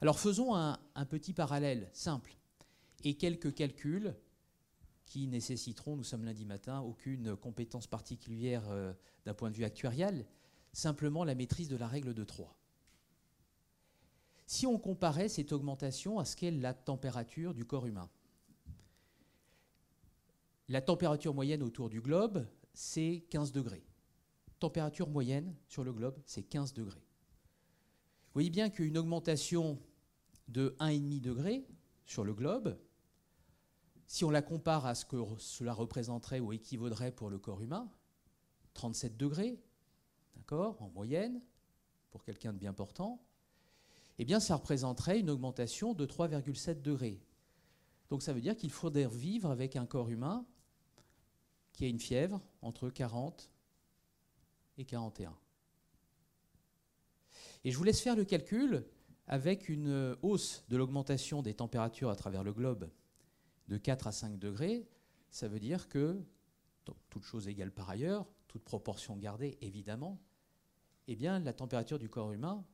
Alors 0.00 0.18
faisons 0.18 0.54
un 0.54 1.04
petit 1.08 1.34
parallèle 1.34 1.90
simple 1.92 2.36
et 3.04 3.14
quelques 3.14 3.54
calculs 3.54 4.14
qui 5.10 5.26
nécessiteront, 5.26 5.96
nous 5.96 6.04
sommes 6.04 6.24
lundi 6.24 6.44
matin, 6.44 6.80
aucune 6.80 7.34
compétence 7.34 7.88
particulière 7.88 8.62
euh, 8.68 8.92
d'un 9.24 9.34
point 9.34 9.50
de 9.50 9.56
vue 9.56 9.64
actuarial, 9.64 10.24
simplement 10.72 11.24
la 11.24 11.34
maîtrise 11.34 11.68
de 11.68 11.76
la 11.76 11.88
règle 11.88 12.14
de 12.14 12.22
3. 12.22 12.56
Si 14.46 14.68
on 14.68 14.78
comparait 14.78 15.28
cette 15.28 15.50
augmentation 15.50 16.20
à 16.20 16.24
ce 16.24 16.36
qu'est 16.36 16.52
la 16.52 16.74
température 16.74 17.54
du 17.54 17.64
corps 17.64 17.86
humain, 17.86 18.08
la 20.68 20.80
température 20.80 21.34
moyenne 21.34 21.64
autour 21.64 21.90
du 21.90 22.00
globe, 22.00 22.46
c'est 22.72 23.24
15 23.30 23.50
degrés. 23.50 23.84
Température 24.60 25.08
moyenne 25.08 25.56
sur 25.66 25.82
le 25.82 25.92
globe, 25.92 26.20
c'est 26.24 26.44
15 26.44 26.72
degrés. 26.72 27.02
Vous 28.26 28.34
voyez 28.34 28.50
bien 28.50 28.70
qu'une 28.70 28.96
augmentation 28.96 29.80
de 30.50 30.76
1,5 30.80 31.20
degré 31.20 31.66
sur 32.06 32.24
le 32.24 32.34
globe, 32.34 32.76
si 34.06 34.24
on 34.24 34.30
la 34.30 34.42
compare 34.42 34.86
à 34.86 34.94
ce 34.94 35.04
que 35.04 35.16
cela 35.38 35.72
représenterait 35.72 36.40
ou 36.40 36.52
équivaudrait 36.52 37.12
pour 37.12 37.30
le 37.30 37.38
corps 37.38 37.62
humain, 37.62 37.88
37 38.74 39.16
degrés, 39.16 39.60
d'accord, 40.34 40.82
en 40.82 40.88
moyenne, 40.90 41.40
pour 42.10 42.24
quelqu'un 42.24 42.52
de 42.52 42.58
bien 42.58 42.72
portant, 42.72 43.22
eh 44.18 44.24
bien 44.24 44.40
ça 44.40 44.56
représenterait 44.56 45.20
une 45.20 45.30
augmentation 45.30 45.94
de 45.94 46.04
3,7 46.04 46.82
degrés. 46.82 47.22
Donc 48.08 48.22
ça 48.22 48.32
veut 48.32 48.40
dire 48.40 48.56
qu'il 48.56 48.72
faudrait 48.72 49.06
vivre 49.06 49.50
avec 49.50 49.76
un 49.76 49.86
corps 49.86 50.10
humain 50.10 50.44
qui 51.72 51.84
a 51.84 51.88
une 51.88 52.00
fièvre 52.00 52.42
entre 52.62 52.90
40 52.90 53.50
et 54.76 54.84
41. 54.84 55.36
Et 57.62 57.70
je 57.70 57.78
vous 57.78 57.84
laisse 57.84 58.00
faire 58.00 58.16
le 58.16 58.24
calcul 58.24 58.84
avec 59.30 59.68
une 59.68 60.16
hausse 60.22 60.64
de 60.68 60.76
l'augmentation 60.76 61.40
des 61.40 61.54
températures 61.54 62.10
à 62.10 62.16
travers 62.16 62.42
le 62.42 62.52
globe 62.52 62.90
de 63.68 63.78
4 63.78 64.08
à 64.08 64.12
5 64.12 64.40
degrés, 64.40 64.88
ça 65.30 65.46
veut 65.46 65.60
dire 65.60 65.88
que, 65.88 66.20
toute 67.10 67.22
chose 67.22 67.46
égale 67.46 67.70
par 67.70 67.88
ailleurs, 67.88 68.26
toute 68.48 68.64
proportion 68.64 69.16
gardée 69.16 69.56
évidemment, 69.60 70.20
eh 71.06 71.14
bien, 71.14 71.38
la 71.38 71.52
température 71.52 72.00
du 72.00 72.08
corps 72.08 72.32
humain 72.32 72.64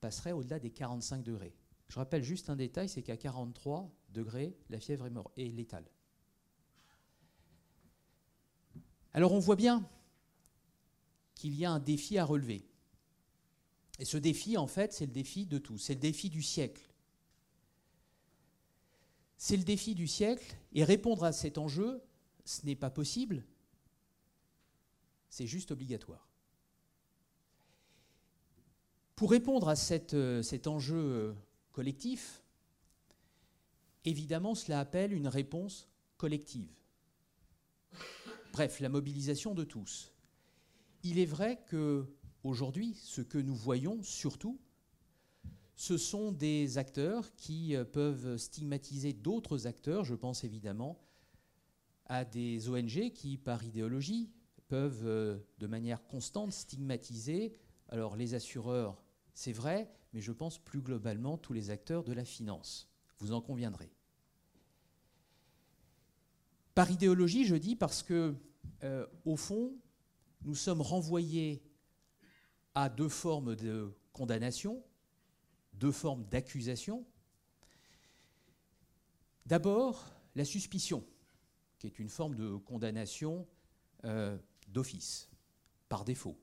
passerait 0.00 0.30
au-delà 0.30 0.60
des 0.60 0.70
45 0.70 1.24
degrés. 1.24 1.56
Je 1.88 1.96
rappelle 1.96 2.22
juste 2.22 2.50
un 2.50 2.56
détail, 2.56 2.88
c'est 2.88 3.02
qu'à 3.02 3.16
43 3.16 3.92
degrés, 4.10 4.56
la 4.70 4.78
fièvre 4.78 5.08
est, 5.36 5.48
létale. 5.48 5.90
Alors 9.12 9.32
on 9.32 9.40
voit 9.40 9.56
bien 9.56 9.84
qu'il 11.34 11.56
y 11.56 11.64
a 11.64 11.72
un 11.72 11.80
défi 11.80 12.16
à 12.16 12.24
relever. 12.24 12.64
Et 13.98 14.04
ce 14.04 14.16
défi, 14.16 14.56
en 14.56 14.66
fait, 14.66 14.92
c'est 14.92 15.06
le 15.06 15.12
défi 15.12 15.46
de 15.46 15.58
tout. 15.58 15.78
C'est 15.78 15.94
le 15.94 16.00
défi 16.00 16.28
du 16.28 16.42
siècle. 16.42 16.82
C'est 19.38 19.56
le 19.56 19.64
défi 19.64 19.94
du 19.94 20.06
siècle. 20.06 20.56
Et 20.72 20.84
répondre 20.84 21.24
à 21.24 21.32
cet 21.32 21.58
enjeu, 21.58 22.02
ce 22.44 22.66
n'est 22.66 22.76
pas 22.76 22.90
possible. 22.90 23.44
C'est 25.30 25.46
juste 25.46 25.70
obligatoire. 25.70 26.28
Pour 29.16 29.30
répondre 29.30 29.68
à 29.70 29.74
euh, 30.12 30.42
cet 30.42 30.66
enjeu 30.66 30.96
euh, 30.96 31.32
collectif, 31.72 32.42
évidemment, 34.04 34.54
cela 34.54 34.78
appelle 34.78 35.14
une 35.14 35.28
réponse 35.28 35.88
collective. 36.18 36.70
Bref, 38.52 38.80
la 38.80 38.90
mobilisation 38.90 39.54
de 39.54 39.64
tous. 39.64 40.12
Il 41.02 41.18
est 41.18 41.26
vrai 41.26 41.62
que 41.66 42.06
aujourd'hui, 42.46 42.94
ce 43.02 43.20
que 43.20 43.38
nous 43.38 43.54
voyons 43.54 44.02
surtout, 44.02 44.58
ce 45.74 45.98
sont 45.98 46.32
des 46.32 46.78
acteurs 46.78 47.34
qui 47.36 47.76
euh, 47.76 47.84
peuvent 47.84 48.36
stigmatiser 48.38 49.12
d'autres 49.12 49.66
acteurs. 49.66 50.04
Je 50.04 50.14
pense 50.14 50.44
évidemment 50.44 50.98
à 52.06 52.24
des 52.24 52.68
ONG 52.68 53.10
qui, 53.12 53.36
par 53.36 53.62
idéologie, 53.62 54.30
peuvent 54.68 55.06
euh, 55.06 55.38
de 55.58 55.66
manière 55.66 56.06
constante 56.06 56.52
stigmatiser 56.52 57.52
alors 57.88 58.16
les 58.16 58.34
assureurs, 58.34 59.00
c'est 59.34 59.52
vrai, 59.52 59.92
mais 60.12 60.20
je 60.20 60.32
pense 60.32 60.58
plus 60.58 60.80
globalement 60.80 61.36
tous 61.36 61.52
les 61.52 61.70
acteurs 61.70 62.02
de 62.02 62.12
la 62.12 62.24
finance. 62.24 62.88
Vous 63.18 63.32
en 63.32 63.40
conviendrez. 63.40 63.92
Par 66.74 66.90
idéologie, 66.90 67.44
je 67.44 67.56
dis 67.56 67.76
parce 67.76 68.02
que, 68.02 68.34
euh, 68.82 69.06
au 69.24 69.36
fond, 69.36 69.72
nous 70.44 70.54
sommes 70.54 70.82
renvoyés 70.82 71.62
à 72.76 72.90
deux 72.90 73.08
formes 73.08 73.56
de 73.56 73.90
condamnation, 74.12 74.84
deux 75.72 75.90
formes 75.90 76.24
d'accusation. 76.26 77.06
D'abord, 79.46 80.04
la 80.34 80.44
suspicion, 80.44 81.02
qui 81.78 81.86
est 81.86 81.98
une 81.98 82.10
forme 82.10 82.34
de 82.34 82.54
condamnation 82.56 83.48
euh, 84.04 84.36
d'office, 84.68 85.30
par 85.88 86.04
défaut. 86.04 86.38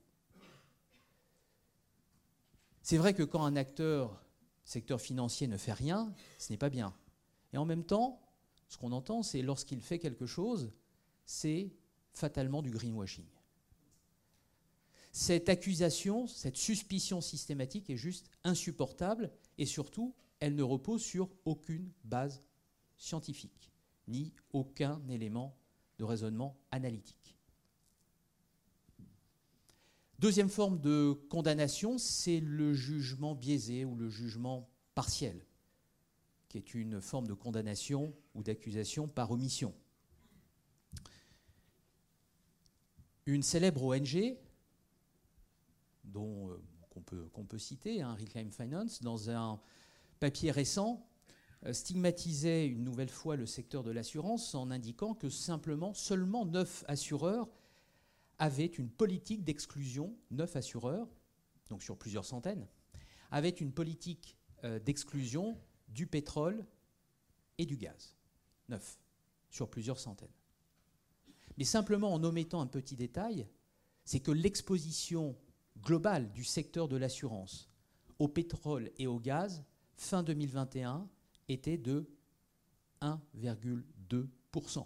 C'est 2.82 2.98
vrai 2.98 3.14
que 3.14 3.24
quand 3.24 3.46
un 3.46 3.56
acteur, 3.56 4.26
secteur 4.66 5.00
financier, 5.00 5.48
ne 5.48 5.58
fait 5.58 5.74
rien, 5.74 6.16
ce 6.40 6.52
n'est 6.52 6.58
pas 6.58 6.70
bien. 6.70 6.96
Et 7.54 7.58
en 7.58 7.66
même 7.66 7.86
temps, 7.86 8.20
ce 8.70 8.80
qu'on 8.80 8.92
entend, 8.92 9.22
c'est 9.22 9.44
lorsqu'il 9.44 9.82
fait 9.82 10.00
quelque 10.00 10.26
chose, 10.26 10.72
c'est 11.26 11.72
fatalement 12.12 12.64
du 12.64 12.72
greenwashing. 12.72 13.28
Cette 15.15 15.48
accusation, 15.48 16.26
cette 16.26 16.57
suspicion 16.57 17.22
systématique 17.22 17.91
est 17.91 17.98
juste 17.98 18.31
insupportable 18.44 19.31
et 19.60 19.68
surtout, 19.68 20.15
elle 20.40 20.56
ne 20.56 20.64
repose 20.64 21.03
sur 21.03 21.30
aucune 21.45 21.91
base 22.03 22.41
scientifique, 22.98 23.72
ni 24.07 24.34
aucun 24.53 24.99
élément 25.10 25.56
de 25.99 26.03
raisonnement 26.03 26.57
analytique. 26.72 27.38
Deuxième 30.18 30.49
forme 30.49 30.80
de 30.80 31.14
condamnation, 31.30 31.99
c'est 31.99 32.40
le 32.40 32.73
jugement 32.73 33.35
biaisé 33.35 33.85
ou 33.85 33.95
le 33.95 34.10
jugement 34.10 34.68
partiel, 34.95 35.45
qui 36.49 36.57
est 36.57 36.73
une 36.73 37.02
forme 37.02 37.27
de 37.27 37.34
condamnation 37.35 38.15
ou 38.34 38.41
d'accusation 38.41 39.07
par 39.07 39.30
omission. 39.30 39.76
Une 43.27 43.44
célèbre 43.44 43.84
ONG, 43.84 44.38
dont, 46.04 46.50
euh, 46.50 46.62
qu'on, 46.90 47.02
peut, 47.02 47.30
peut 47.50 47.58
citer, 47.58 48.02
hein, 48.02 48.16
Reclaim 48.20 48.50
Finance, 48.52 49.02
dans 49.02 49.30
un 49.30 49.60
papier 50.20 50.52
récent, 50.52 51.06
euh, 51.66 51.74
stigmatisait 51.74 52.68
une 52.68 52.84
nouvelle 52.84 53.10
fois 53.10 53.36
le 53.36 53.46
secteur 53.46 53.84
de 53.84 53.92
l'assurance 53.92 54.54
en 54.54 54.70
indiquant 54.70 55.14
que 55.14 55.30
simplement 55.30 55.94
seulement 55.94 56.46
9 56.46 56.86
assureurs 56.88 57.50
avaient 58.38 58.66
une 58.66 58.90
politique 58.90 59.44
d'exclusion, 59.44 60.16
9 60.32 60.56
assureurs, 60.58 61.08
donc 61.70 61.82
sur 61.82 61.98
plusieurs 61.98 62.26
centaines, 62.26 62.68
avaient 63.32 63.50
une 63.50 63.72
politique 63.72 64.38
euh, 64.64 64.80
d'exclusion 64.80 65.58
du 65.88 66.06
pétrole 66.06 66.66
et 67.58 67.66
du 67.66 67.78
gaz. 67.78 68.16
9 68.70 69.00
sur 69.50 69.70
plusieurs 69.70 70.00
centaines. 70.00 70.34
Mais 71.58 71.64
simplement 71.64 72.14
en 72.14 72.24
omettant 72.24 72.62
un 72.62 72.68
petit 72.68 72.96
détail, 72.96 73.48
c'est 74.04 74.20
que 74.20 74.32
l'exposition 74.32 75.36
globale 75.82 76.32
du 76.32 76.44
secteur 76.44 76.88
de 76.88 76.98
l'assurance 76.98 77.70
au 78.20 78.28
pétrole 78.28 78.91
et 78.98 79.08
au 79.08 79.20
gaz 79.20 79.64
fin 79.95 80.24
2021 80.24 81.08
était 81.50 81.78
de 81.78 82.08
1,2%. 83.02 84.86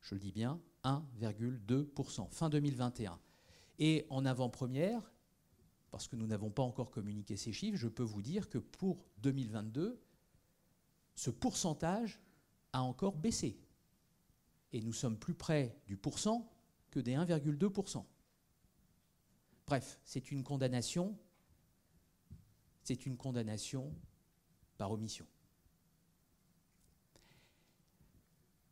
Je 0.00 0.14
le 0.14 0.20
dis 0.20 0.32
bien, 0.32 0.60
1,2%, 0.84 2.30
fin 2.30 2.48
2021. 2.48 3.18
Et 3.78 4.06
en 4.10 4.24
avant-première, 4.24 5.12
parce 5.90 6.08
que 6.08 6.16
nous 6.16 6.26
n'avons 6.26 6.50
pas 6.50 6.62
encore 6.62 6.90
communiqué 6.90 7.36
ces 7.36 7.52
chiffres, 7.52 7.78
je 7.78 7.88
peux 7.88 8.02
vous 8.02 8.22
dire 8.22 8.48
que 8.48 8.58
pour 8.58 9.04
2022, 9.18 10.00
ce 11.14 11.30
pourcentage 11.30 12.20
a 12.72 12.82
encore 12.82 13.16
baissé. 13.16 13.58
Et 14.72 14.80
nous 14.80 14.92
sommes 14.92 15.18
plus 15.18 15.34
près 15.34 15.80
du 15.86 15.96
pourcent 15.96 16.50
que 16.90 17.00
des 17.00 17.14
1,2%. 17.14 18.04
Bref, 19.68 20.00
c'est 20.02 20.30
une 20.30 20.42
condamnation. 20.42 21.14
C'est 22.84 23.04
une 23.04 23.18
condamnation 23.18 23.94
par 24.78 24.92
omission. 24.92 25.26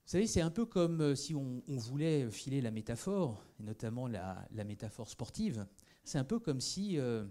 Vous 0.07 0.11
savez, 0.13 0.27
c'est 0.27 0.41
un 0.41 0.51
peu 0.51 0.65
comme 0.65 1.03
euh, 1.03 1.15
si 1.15 1.35
on, 1.35 1.63
voulait 1.69 2.31
filer 2.31 2.63
la 2.63 2.71
métaphore, 2.71 3.45
et 3.61 3.63
notamment 3.63 4.07
la, 4.07 4.49
métaphore 4.65 5.11
sportive. 5.11 5.67
C'est 6.03 6.17
un 6.17 6.25
peu 6.25 6.39
comme 6.39 6.63
si 6.63 6.99
euh, 6.99 7.27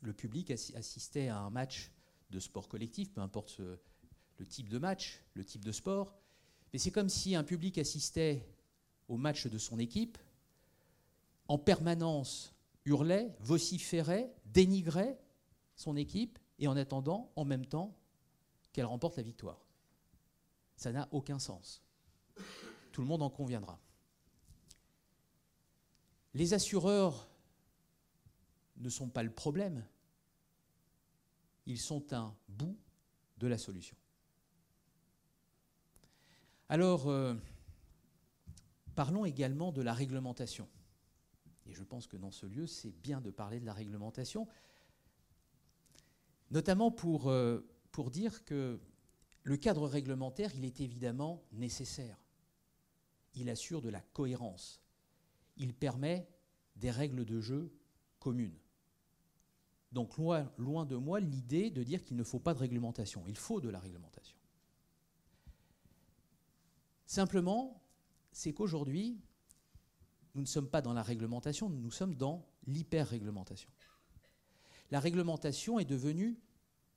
le 0.00 0.12
public 0.12 0.52
assistait 0.52 1.26
à 1.26 1.38
un 1.40 1.50
match 1.50 1.90
de 2.30 2.38
sport 2.38 2.68
collectif, 2.68 3.12
peu 3.12 3.22
importe 3.22 3.58
le 3.58 4.46
type 4.46 4.68
de 4.68 4.78
match, 4.78 5.24
le 5.34 5.44
type 5.44 5.64
de 5.64 5.72
sport. 5.72 6.14
Mais 6.72 6.78
c'est 6.78 6.92
comme 6.92 7.08
si 7.08 7.34
un 7.34 7.42
public 7.42 7.76
assistait 7.76 8.46
au 9.08 9.16
match 9.16 9.48
de 9.48 9.58
son 9.58 9.80
équipe, 9.80 10.16
en 11.48 11.58
permanence 11.58 12.54
hurlait, 12.88 13.36
vociférait, 13.40 14.34
dénigrait 14.46 15.20
son 15.76 15.96
équipe, 15.96 16.38
et 16.58 16.66
en 16.66 16.76
attendant, 16.76 17.30
en 17.36 17.44
même 17.44 17.66
temps, 17.66 17.96
qu'elle 18.72 18.86
remporte 18.86 19.16
la 19.16 19.22
victoire. 19.22 19.64
Ça 20.76 20.92
n'a 20.92 21.08
aucun 21.12 21.38
sens. 21.38 21.82
Tout 22.92 23.00
le 23.00 23.06
monde 23.06 23.22
en 23.22 23.30
conviendra. 23.30 23.78
Les 26.34 26.54
assureurs 26.54 27.28
ne 28.76 28.88
sont 28.88 29.08
pas 29.08 29.22
le 29.22 29.32
problème, 29.32 29.84
ils 31.66 31.80
sont 31.80 32.12
un 32.12 32.34
bout 32.48 32.78
de 33.38 33.46
la 33.46 33.58
solution. 33.58 33.96
Alors, 36.68 37.08
euh, 37.08 37.34
parlons 38.94 39.24
également 39.24 39.72
de 39.72 39.82
la 39.82 39.94
réglementation. 39.94 40.68
Et 41.68 41.74
je 41.74 41.84
pense 41.84 42.06
que 42.06 42.16
dans 42.16 42.30
ce 42.30 42.46
lieu, 42.46 42.66
c'est 42.66 42.90
bien 42.90 43.20
de 43.20 43.30
parler 43.30 43.60
de 43.60 43.66
la 43.66 43.74
réglementation, 43.74 44.48
notamment 46.50 46.90
pour, 46.90 47.28
euh, 47.28 47.60
pour 47.92 48.10
dire 48.10 48.44
que 48.44 48.80
le 49.42 49.56
cadre 49.56 49.86
réglementaire, 49.86 50.54
il 50.54 50.64
est 50.64 50.80
évidemment 50.80 51.42
nécessaire. 51.52 52.18
Il 53.34 53.50
assure 53.50 53.82
de 53.82 53.90
la 53.90 54.00
cohérence. 54.00 54.82
Il 55.56 55.74
permet 55.74 56.28
des 56.76 56.90
règles 56.90 57.24
de 57.24 57.40
jeu 57.40 57.72
communes. 58.18 58.58
Donc 59.92 60.16
loin, 60.16 60.50
loin 60.58 60.84
de 60.84 60.96
moi 60.96 61.20
l'idée 61.20 61.70
de 61.70 61.82
dire 61.82 62.02
qu'il 62.04 62.16
ne 62.16 62.24
faut 62.24 62.38
pas 62.38 62.54
de 62.54 62.58
réglementation. 62.58 63.24
Il 63.26 63.36
faut 63.36 63.60
de 63.60 63.68
la 63.68 63.80
réglementation. 63.80 64.36
Simplement, 67.06 67.82
c'est 68.32 68.52
qu'aujourd'hui, 68.52 69.18
nous 70.38 70.42
ne 70.42 70.46
sommes 70.46 70.70
pas 70.70 70.82
dans 70.82 70.92
la 70.92 71.02
réglementation, 71.02 71.68
nous 71.68 71.90
sommes 71.90 72.14
dans 72.14 72.46
l'hyper-réglementation. 72.68 73.68
La 74.92 75.00
réglementation 75.00 75.80
est 75.80 75.84
devenue 75.84 76.38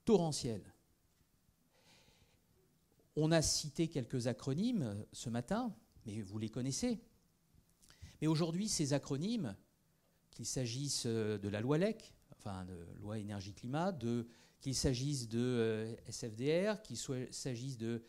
torrentielle. 0.04 0.72
On 3.16 3.32
a 3.32 3.42
cité 3.42 3.88
quelques 3.88 4.28
acronymes 4.28 4.82
euh, 4.82 4.94
ce 5.12 5.28
matin, 5.28 5.74
mais 6.06 6.22
vous 6.22 6.38
les 6.38 6.50
connaissez. 6.50 7.00
Mais 8.20 8.28
aujourd'hui, 8.28 8.68
ces 8.68 8.92
acronymes, 8.92 9.56
qu'il 10.30 10.46
s'agisse 10.46 11.02
euh, 11.06 11.36
de 11.36 11.48
la 11.48 11.60
loi 11.60 11.78
LEC, 11.78 12.14
enfin 12.38 12.64
de 12.64 12.86
loi 13.00 13.18
énergie-climat, 13.18 13.98
qu'il 14.60 14.76
s'agisse 14.76 15.28
de 15.28 15.40
euh, 15.40 15.96
SFDR, 16.06 16.80
qu'il 16.80 16.96
s'agisse 16.96 17.76
de 17.76 18.04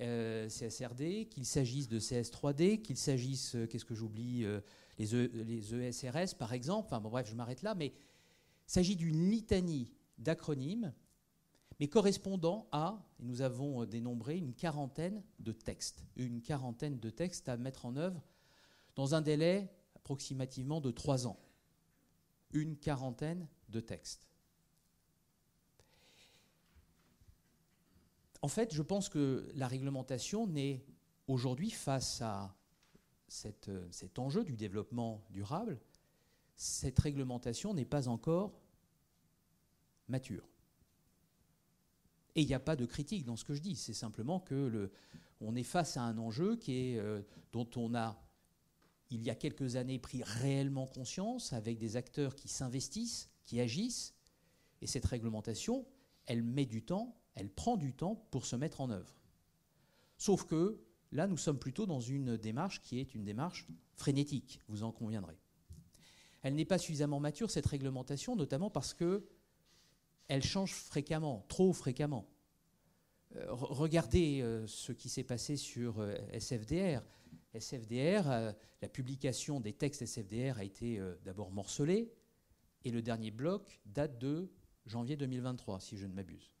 euh, 0.00 0.48
CSRD, 0.48 1.28
qu'il 1.28 1.44
s'agisse 1.44 1.88
de 1.88 1.98
CS3D, 1.98 2.82
qu'il 2.82 2.96
s'agisse, 2.96 3.54
euh, 3.54 3.66
qu'est-ce 3.66 3.84
que 3.84 3.94
j'oublie, 3.94 4.44
euh, 4.44 4.60
les, 4.98 5.14
e, 5.14 5.82
ESRS 5.82 6.34
par 6.38 6.52
exemple, 6.52 6.86
enfin 6.86 7.00
bon 7.00 7.10
bref, 7.10 7.28
je 7.28 7.34
m'arrête 7.34 7.62
là, 7.62 7.74
mais 7.74 7.86
il 7.86 8.72
s'agit 8.72 8.96
d'une 8.96 9.30
litanie 9.30 9.92
d'acronymes, 10.18 10.92
mais 11.80 11.88
correspondant 11.88 12.68
à, 12.72 13.04
et 13.20 13.24
nous 13.24 13.42
avons 13.42 13.84
dénombré 13.86 14.36
une 14.36 14.54
quarantaine 14.54 15.22
de 15.38 15.52
textes, 15.52 16.04
une 16.16 16.42
quarantaine 16.42 16.98
de 16.98 17.10
textes 17.10 17.48
à 17.48 17.56
mettre 17.56 17.86
en 17.86 17.96
œuvre 17.96 18.22
dans 18.96 19.14
un 19.14 19.20
délai 19.20 19.68
approximativement 19.94 20.80
de 20.80 20.90
trois 20.90 21.26
ans. 21.26 21.38
Une 22.52 22.76
quarantaine 22.76 23.46
de 23.68 23.80
textes. 23.80 24.28
En 28.42 28.48
fait, 28.48 28.72
je 28.72 28.82
pense 28.82 29.08
que 29.08 29.50
la 29.54 29.66
réglementation 29.66 30.46
n'est 30.46 30.84
aujourd'hui 31.26 31.70
face 31.70 32.22
à 32.22 32.54
cette, 33.26 33.70
cet 33.90 34.18
enjeu 34.18 34.44
du 34.44 34.56
développement 34.56 35.24
durable, 35.30 35.80
cette 36.56 36.98
réglementation 36.98 37.74
n'est 37.74 37.84
pas 37.84 38.08
encore 38.08 38.60
mature. 40.08 40.48
Et 42.34 42.42
il 42.42 42.46
n'y 42.46 42.54
a 42.54 42.60
pas 42.60 42.76
de 42.76 42.86
critique 42.86 43.24
dans 43.24 43.36
ce 43.36 43.44
que 43.44 43.54
je 43.54 43.60
dis, 43.60 43.76
c'est 43.76 43.92
simplement 43.92 44.40
que 44.40 44.90
on 45.40 45.54
est 45.54 45.62
face 45.62 45.96
à 45.96 46.02
un 46.02 46.18
enjeu 46.18 46.56
qui 46.56 46.72
est, 46.72 46.98
euh, 46.98 47.22
dont 47.52 47.68
on 47.76 47.94
a, 47.94 48.20
il 49.10 49.22
y 49.22 49.30
a 49.30 49.34
quelques 49.34 49.76
années, 49.76 49.98
pris 49.98 50.22
réellement 50.22 50.86
conscience 50.86 51.52
avec 51.52 51.78
des 51.78 51.96
acteurs 51.96 52.34
qui 52.34 52.48
s'investissent, 52.48 53.30
qui 53.44 53.60
agissent, 53.60 54.14
et 54.80 54.86
cette 54.86 55.06
réglementation, 55.06 55.86
elle 56.26 56.42
met 56.42 56.66
du 56.66 56.82
temps 56.82 57.16
elle 57.38 57.48
prend 57.48 57.76
du 57.76 57.94
temps 57.94 58.16
pour 58.30 58.44
se 58.44 58.56
mettre 58.56 58.80
en 58.80 58.90
œuvre. 58.90 59.14
Sauf 60.18 60.44
que 60.44 60.80
là, 61.12 61.26
nous 61.26 61.36
sommes 61.36 61.58
plutôt 61.58 61.86
dans 61.86 62.00
une 62.00 62.36
démarche 62.36 62.82
qui 62.82 62.98
est 62.98 63.14
une 63.14 63.24
démarche 63.24 63.66
frénétique, 63.94 64.60
vous 64.68 64.82
en 64.82 64.92
conviendrez. 64.92 65.38
Elle 66.42 66.54
n'est 66.54 66.64
pas 66.64 66.78
suffisamment 66.78 67.20
mature, 67.20 67.50
cette 67.50 67.66
réglementation, 67.66 68.36
notamment 68.36 68.70
parce 68.70 68.92
que 68.92 69.26
elle 70.26 70.42
change 70.42 70.74
fréquemment, 70.74 71.44
trop 71.48 71.72
fréquemment. 71.72 72.28
Euh, 73.36 73.46
regardez 73.50 74.40
euh, 74.42 74.66
ce 74.66 74.92
qui 74.92 75.08
s'est 75.08 75.24
passé 75.24 75.56
sur 75.56 76.00
euh, 76.00 76.14
SFDR. 76.32 77.02
SFDR, 77.54 78.54
la 78.82 78.88
publication 78.88 79.58
des 79.58 79.72
textes 79.72 80.02
SFDR 80.02 80.58
a 80.58 80.64
été 80.64 81.00
d'abord 81.24 81.50
morcelée, 81.50 82.12
et 82.84 82.90
le 82.90 83.00
dernier 83.00 83.30
bloc 83.30 83.80
date 83.86 84.18
de 84.18 84.52
janvier 84.84 85.16
2023, 85.16 85.80
si 85.80 85.96
je 85.96 86.06
ne 86.06 86.12
m'abuse. 86.12 86.52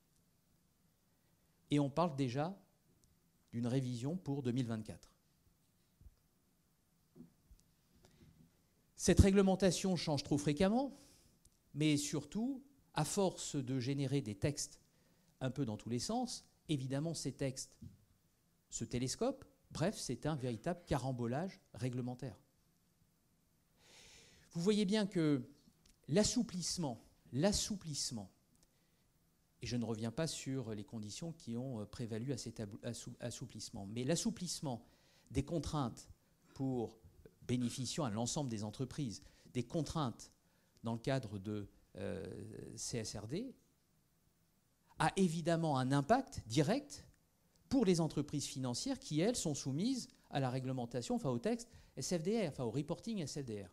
Et 1.70 1.78
on 1.80 1.90
parle 1.90 2.16
déjà 2.16 2.58
d'une 3.52 3.66
révision 3.66 4.16
pour 4.16 4.42
2024. 4.42 5.10
Cette 8.96 9.20
réglementation 9.20 9.96
change 9.96 10.22
trop 10.24 10.38
fréquemment, 10.38 10.98
mais 11.74 11.96
surtout, 11.96 12.62
à 12.94 13.04
force 13.04 13.54
de 13.56 13.78
générer 13.78 14.20
des 14.20 14.34
textes 14.34 14.80
un 15.40 15.50
peu 15.50 15.64
dans 15.64 15.76
tous 15.76 15.88
les 15.88 16.00
sens, 16.00 16.44
évidemment 16.68 17.14
ces 17.14 17.32
textes 17.32 17.78
se 18.70 18.84
télescopent, 18.84 19.44
bref, 19.70 19.96
c'est 19.96 20.26
un 20.26 20.34
véritable 20.34 20.80
carambolage 20.84 21.60
réglementaire. 21.74 22.36
Vous 24.52 24.60
voyez 24.60 24.84
bien 24.84 25.06
que 25.06 25.48
l'assouplissement, 26.08 27.04
l'assouplissement 27.32 28.30
et 29.60 29.66
je 29.66 29.76
ne 29.76 29.84
reviens 29.84 30.12
pas 30.12 30.26
sur 30.26 30.74
les 30.74 30.84
conditions 30.84 31.32
qui 31.32 31.56
ont 31.56 31.80
euh, 31.80 31.84
prévalu 31.84 32.32
à 32.32 32.38
cet 32.38 32.62
assouplissement. 33.20 33.86
Mais 33.86 34.04
l'assouplissement 34.04 34.84
des 35.30 35.44
contraintes 35.44 36.08
pour 36.54 36.98
bénéficiant 37.46 38.04
à 38.04 38.10
l'ensemble 38.10 38.50
des 38.50 38.62
entreprises, 38.62 39.22
des 39.52 39.64
contraintes 39.64 40.32
dans 40.84 40.92
le 40.92 40.98
cadre 40.98 41.38
de 41.38 41.68
euh, 41.96 42.24
CSRD, 42.76 43.54
a 44.98 45.12
évidemment 45.16 45.78
un 45.78 45.92
impact 45.92 46.42
direct 46.46 47.06
pour 47.68 47.84
les 47.84 48.00
entreprises 48.00 48.46
financières 48.46 48.98
qui, 48.98 49.20
elles, 49.20 49.36
sont 49.36 49.54
soumises 49.54 50.08
à 50.30 50.40
la 50.40 50.50
réglementation, 50.50 51.14
enfin 51.14 51.30
au 51.30 51.38
texte 51.38 51.68
SFDR, 51.96 52.48
enfin 52.48 52.64
au 52.64 52.70
reporting 52.70 53.24
SFDR. 53.24 53.68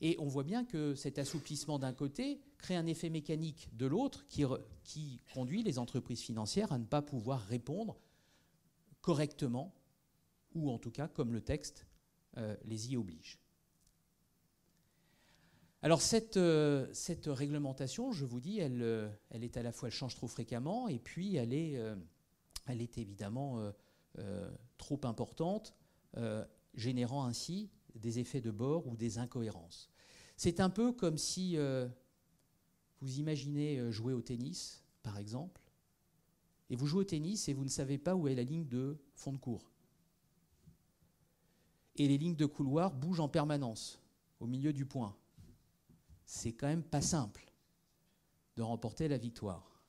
Et 0.00 0.16
on 0.18 0.26
voit 0.26 0.44
bien 0.44 0.64
que 0.64 0.94
cet 0.94 1.18
assouplissement 1.18 1.78
d'un 1.78 1.92
côté 1.92 2.40
crée 2.60 2.76
un 2.76 2.86
effet 2.86 3.10
mécanique 3.10 3.68
de 3.76 3.86
l'autre 3.86 4.26
qui, 4.28 5.20
conduit 5.34 5.62
les 5.62 5.78
entreprises 5.78 6.20
financières 6.20 6.72
à 6.72 6.78
ne 6.78 6.84
pas 6.84 7.02
pouvoir 7.02 7.40
répondre 7.40 7.98
correctement, 9.00 9.74
ou 10.54 10.70
en 10.70 10.78
tout 10.78 10.90
cas 10.90 11.08
comme 11.08 11.32
le 11.32 11.40
texte 11.40 11.86
euh, 12.36 12.56
les 12.64 12.92
y 12.92 12.96
oblige. 12.96 13.38
Alors 15.82 16.02
cette, 16.02 16.36
euh, 16.36 16.86
cette, 16.92 17.26
réglementation, 17.26 18.12
je 18.12 18.26
vous 18.26 18.40
dis, 18.40 18.58
elle, 18.58 18.82
euh, 18.82 19.08
elle, 19.30 19.42
est 19.42 19.56
à 19.56 19.62
la 19.62 19.72
fois, 19.72 19.88
elle 19.88 19.94
change 19.94 20.14
trop 20.14 20.28
fréquemment, 20.28 20.88
et 20.88 20.98
puis 20.98 21.36
elle 21.36 21.54
est, 21.54 21.80
elle 22.66 22.82
est 22.82 22.98
évidemment 22.98 23.72
trop 24.76 25.00
importante, 25.04 25.74
générant 26.74 27.24
ainsi 27.24 27.70
des 27.94 28.18
effets 28.18 28.42
de 28.42 28.50
bord 28.50 28.86
ou 28.86 28.96
des 28.96 29.18
incohérences. 29.18 29.90
C'est 30.36 30.60
un 30.60 30.70
peu 30.70 30.92
comme 30.92 31.16
si 31.16 31.56
vous 33.00 33.18
imaginez 33.18 33.78
euh, 33.78 33.90
jouer 33.90 34.12
au 34.12 34.22
tennis, 34.22 34.84
par 35.02 35.18
exemple, 35.18 35.60
et 36.68 36.76
vous 36.76 36.86
jouez 36.86 37.00
au 37.00 37.04
tennis 37.04 37.48
et 37.48 37.54
vous 37.54 37.64
ne 37.64 37.70
savez 37.70 37.98
pas 37.98 38.14
où 38.14 38.28
est 38.28 38.34
la 38.34 38.44
ligne 38.44 38.66
de 38.66 38.96
fond 39.14 39.32
de 39.32 39.38
cours. 39.38 39.70
Et 41.96 42.06
les 42.06 42.18
lignes 42.18 42.36
de 42.36 42.46
couloir 42.46 42.92
bougent 42.94 43.20
en 43.20 43.28
permanence 43.28 44.00
au 44.38 44.46
milieu 44.46 44.72
du 44.72 44.86
point. 44.86 45.16
C'est 46.24 46.52
quand 46.52 46.68
même 46.68 46.84
pas 46.84 47.02
simple 47.02 47.52
de 48.56 48.62
remporter 48.62 49.08
la 49.08 49.18
victoire, 49.18 49.82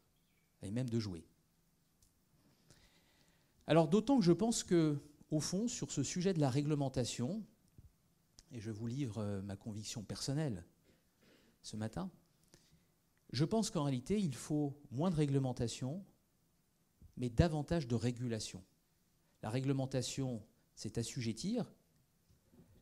et 0.61 0.71
même 0.71 0.89
de 0.89 0.99
jouer. 0.99 1.25
Alors 3.67 3.87
d'autant 3.87 4.19
que 4.19 4.25
je 4.25 4.31
pense 4.31 4.63
que, 4.63 4.97
au 5.29 5.39
fond, 5.39 5.67
sur 5.67 5.91
ce 5.91 6.03
sujet 6.03 6.33
de 6.33 6.39
la 6.39 6.49
réglementation, 6.49 7.43
et 8.51 8.59
je 8.59 8.71
vous 8.71 8.87
livre 8.87 9.19
euh, 9.19 9.41
ma 9.41 9.55
conviction 9.55 10.03
personnelle 10.03 10.65
ce 11.63 11.77
matin, 11.77 12.09
je 13.31 13.45
pense 13.45 13.69
qu'en 13.69 13.83
réalité, 13.83 14.19
il 14.19 14.35
faut 14.35 14.77
moins 14.91 15.09
de 15.09 15.15
réglementation, 15.15 16.03
mais 17.17 17.29
davantage 17.29 17.87
de 17.87 17.95
régulation. 17.95 18.63
La 19.41 19.49
réglementation, 19.49 20.43
c'est 20.75 20.97
assujettir. 20.97 21.71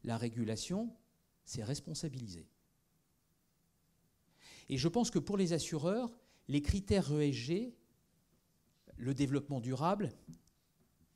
La 0.04 0.18
régulation, 0.18 0.96
c'est 1.46 1.64
responsabiliser. 1.64 2.48
Et 4.70 4.78
je 4.78 4.88
pense 4.88 5.12
que 5.12 5.20
pour 5.20 5.38
les 5.38 5.54
assureurs, 5.54 6.16
les 6.48 6.62
critères 6.62 7.12
ESG, 7.12 7.74
le 8.98 9.14
développement 9.14 9.60
durable, 9.60 10.12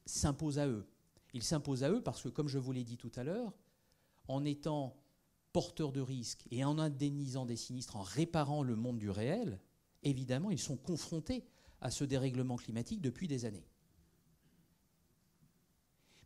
s'imposent 0.05 0.59
à 0.59 0.67
eux. 0.67 0.87
Ils 1.33 1.43
s'imposent 1.43 1.83
à 1.83 1.89
eux 1.89 2.01
parce 2.01 2.21
que, 2.21 2.29
comme 2.29 2.47
je 2.47 2.59
vous 2.59 2.71
l'ai 2.71 2.83
dit 2.83 2.97
tout 2.97 3.11
à 3.15 3.23
l'heure, 3.23 3.53
en 4.27 4.45
étant 4.45 4.95
porteurs 5.53 5.91
de 5.91 6.01
risques 6.01 6.45
et 6.51 6.65
en 6.65 6.79
indemnisant 6.79 7.45
des 7.45 7.55
sinistres, 7.55 7.95
en 7.95 8.01
réparant 8.01 8.63
le 8.63 8.75
monde 8.75 8.97
du 8.97 9.09
réel, 9.09 9.59
évidemment, 10.01 10.51
ils 10.51 10.59
sont 10.59 10.77
confrontés 10.77 11.45
à 11.79 11.91
ce 11.91 12.03
dérèglement 12.03 12.57
climatique 12.57 13.01
depuis 13.01 13.27
des 13.27 13.45
années. 13.45 13.67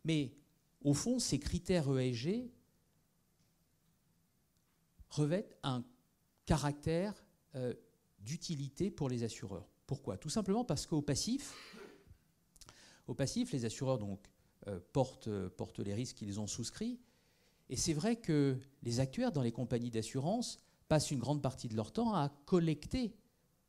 Mais 0.04 0.32
au 0.80 0.94
fond, 0.94 1.18
ces 1.18 1.38
critères 1.38 1.96
ESG 1.96 2.50
revêtent 5.10 5.56
un 5.62 5.84
caractère 6.46 7.14
euh, 7.54 7.74
d'utilité 8.20 8.90
pour 8.90 9.08
les 9.08 9.24
assureurs. 9.24 9.68
Pourquoi? 9.86 10.16
Tout 10.16 10.30
simplement 10.30 10.64
parce 10.64 10.86
qu'au 10.86 11.02
passif, 11.02 11.54
au 13.06 13.14
passif, 13.14 13.52
les 13.52 13.64
assureurs 13.64 13.98
euh, 14.66 14.80
portent, 14.92 15.48
portent 15.50 15.80
les 15.80 15.94
risques 15.94 16.16
qu'ils 16.16 16.40
ont 16.40 16.46
souscrits, 16.46 17.00
et 17.70 17.76
c'est 17.76 17.92
vrai 17.92 18.16
que 18.16 18.58
les 18.82 19.00
actuaires 19.00 19.32
dans 19.32 19.42
les 19.42 19.52
compagnies 19.52 19.90
d'assurance 19.90 20.58
passent 20.88 21.10
une 21.10 21.18
grande 21.18 21.42
partie 21.42 21.68
de 21.68 21.76
leur 21.76 21.92
temps 21.92 22.14
à 22.14 22.30
collecter 22.46 23.14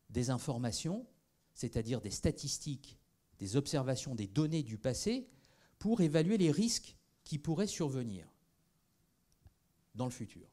des 0.09 0.29
informations, 0.29 1.05
c'est-à-dire 1.53 2.01
des 2.01 2.11
statistiques, 2.11 2.97
des 3.39 3.55
observations, 3.55 4.15
des 4.15 4.27
données 4.27 4.63
du 4.63 4.77
passé, 4.77 5.27
pour 5.77 6.01
évaluer 6.01 6.37
les 6.37 6.51
risques 6.51 6.95
qui 7.23 7.37
pourraient 7.37 7.67
survenir 7.67 8.27
dans 9.95 10.05
le 10.05 10.11
futur. 10.11 10.47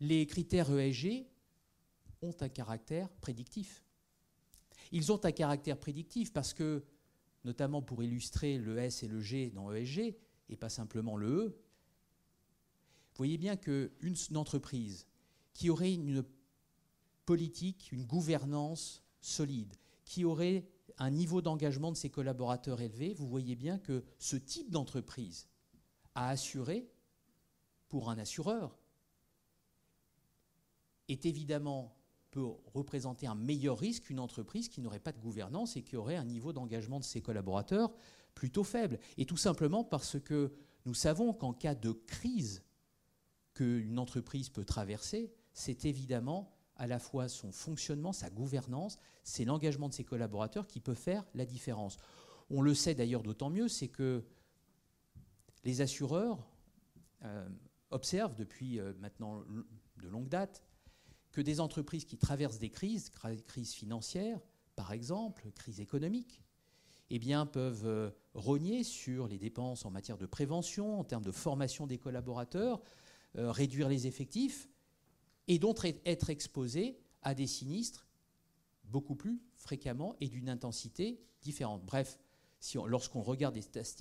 Les 0.00 0.26
critères 0.26 0.70
ESG 0.76 1.26
ont 2.22 2.34
un 2.40 2.48
caractère 2.48 3.08
prédictif. 3.20 3.84
Ils 4.92 5.12
ont 5.12 5.24
un 5.24 5.32
caractère 5.32 5.78
prédictif 5.78 6.32
parce 6.32 6.52
que 6.52 6.84
notamment 7.44 7.82
pour 7.82 8.02
illustrer 8.02 8.58
le 8.58 8.78
S 8.78 9.02
et 9.02 9.08
le 9.08 9.20
G 9.20 9.50
dans 9.50 9.72
ESG, 9.72 10.16
et 10.48 10.56
pas 10.56 10.68
simplement 10.68 11.16
le 11.16 11.28
E, 11.28 11.48
vous 11.48 13.18
voyez 13.18 13.38
bien 13.38 13.56
qu'une 13.56 14.16
entreprise 14.34 15.06
qui 15.52 15.70
aurait 15.70 15.94
une 15.94 16.24
politique, 17.24 17.92
une 17.92 18.04
gouvernance 18.04 19.02
solide, 19.20 19.74
qui 20.04 20.24
aurait 20.24 20.66
un 20.98 21.10
niveau 21.10 21.40
d'engagement 21.40 21.92
de 21.92 21.96
ses 21.96 22.10
collaborateurs 22.10 22.80
élevé, 22.80 23.14
vous 23.14 23.28
voyez 23.28 23.56
bien 23.56 23.78
que 23.78 24.04
ce 24.18 24.36
type 24.36 24.70
d'entreprise 24.70 25.48
à 26.14 26.28
assurer 26.28 26.90
pour 27.88 28.10
un 28.10 28.18
assureur 28.18 28.76
est 31.08 31.26
évidemment 31.26 31.96
peut 32.34 32.48
représenter 32.74 33.28
un 33.28 33.36
meilleur 33.36 33.78
risque 33.78 34.06
qu'une 34.06 34.18
entreprise 34.18 34.68
qui 34.68 34.80
n'aurait 34.80 34.98
pas 34.98 35.12
de 35.12 35.20
gouvernance 35.20 35.76
et 35.76 35.82
qui 35.82 35.96
aurait 35.96 36.16
un 36.16 36.24
niveau 36.24 36.52
d'engagement 36.52 36.98
de 36.98 37.04
ses 37.04 37.22
collaborateurs 37.22 37.94
plutôt 38.34 38.64
faible. 38.64 38.98
Et 39.18 39.24
tout 39.24 39.36
simplement 39.36 39.84
parce 39.84 40.18
que 40.18 40.52
nous 40.84 40.94
savons 40.94 41.32
qu'en 41.32 41.52
cas 41.52 41.76
de 41.76 41.92
crise 41.92 42.64
qu'une 43.54 44.00
entreprise 44.00 44.48
peut 44.48 44.64
traverser, 44.64 45.32
c'est 45.52 45.84
évidemment 45.84 46.52
à 46.74 46.88
la 46.88 46.98
fois 46.98 47.28
son 47.28 47.52
fonctionnement, 47.52 48.12
sa 48.12 48.30
gouvernance, 48.30 48.98
c'est 49.22 49.44
l'engagement 49.44 49.88
de 49.88 49.94
ses 49.94 50.02
collaborateurs 50.02 50.66
qui 50.66 50.80
peut 50.80 50.94
faire 50.94 51.24
la 51.34 51.46
différence. 51.46 51.98
On 52.50 52.62
le 52.62 52.74
sait 52.74 52.96
d'ailleurs 52.96 53.22
d'autant 53.22 53.48
mieux, 53.48 53.68
c'est 53.68 53.86
que 53.86 54.24
les 55.62 55.82
assureurs 55.82 56.44
euh, 57.22 57.48
observent 57.90 58.34
depuis 58.34 58.80
euh, 58.80 58.92
maintenant 58.98 59.44
de 59.98 60.08
longue 60.08 60.28
date 60.28 60.64
que 61.34 61.40
des 61.40 61.58
entreprises 61.58 62.04
qui 62.04 62.16
traversent 62.16 62.60
des 62.60 62.70
crises, 62.70 63.10
crises 63.48 63.72
financières 63.72 64.40
par 64.76 64.92
exemple, 64.92 65.50
crise 65.54 65.80
économique, 65.80 66.42
eh 67.10 67.20
peuvent 67.52 67.86
euh, 67.86 68.10
rogner 68.34 68.84
sur 68.84 69.26
les 69.26 69.38
dépenses 69.38 69.84
en 69.84 69.90
matière 69.90 70.16
de 70.16 70.26
prévention, 70.26 70.98
en 70.98 71.04
termes 71.04 71.24
de 71.24 71.32
formation 71.32 71.86
des 71.86 71.98
collaborateurs, 71.98 72.80
réduire 73.34 73.88
les 73.88 74.06
effectifs, 74.06 74.68
et 75.48 75.58
donc 75.58 75.84
être 76.04 76.30
exposés 76.30 77.00
à 77.22 77.34
des 77.34 77.48
sinistres 77.48 78.06
beaucoup 78.84 79.16
plus 79.16 79.40
fréquemment 79.56 80.14
et 80.20 80.28
d'une 80.28 80.48
intensité 80.48 81.20
différente. 81.42 81.84
Bref, 81.84 82.18
lorsqu'on 82.86 83.22
regarde 83.22 83.58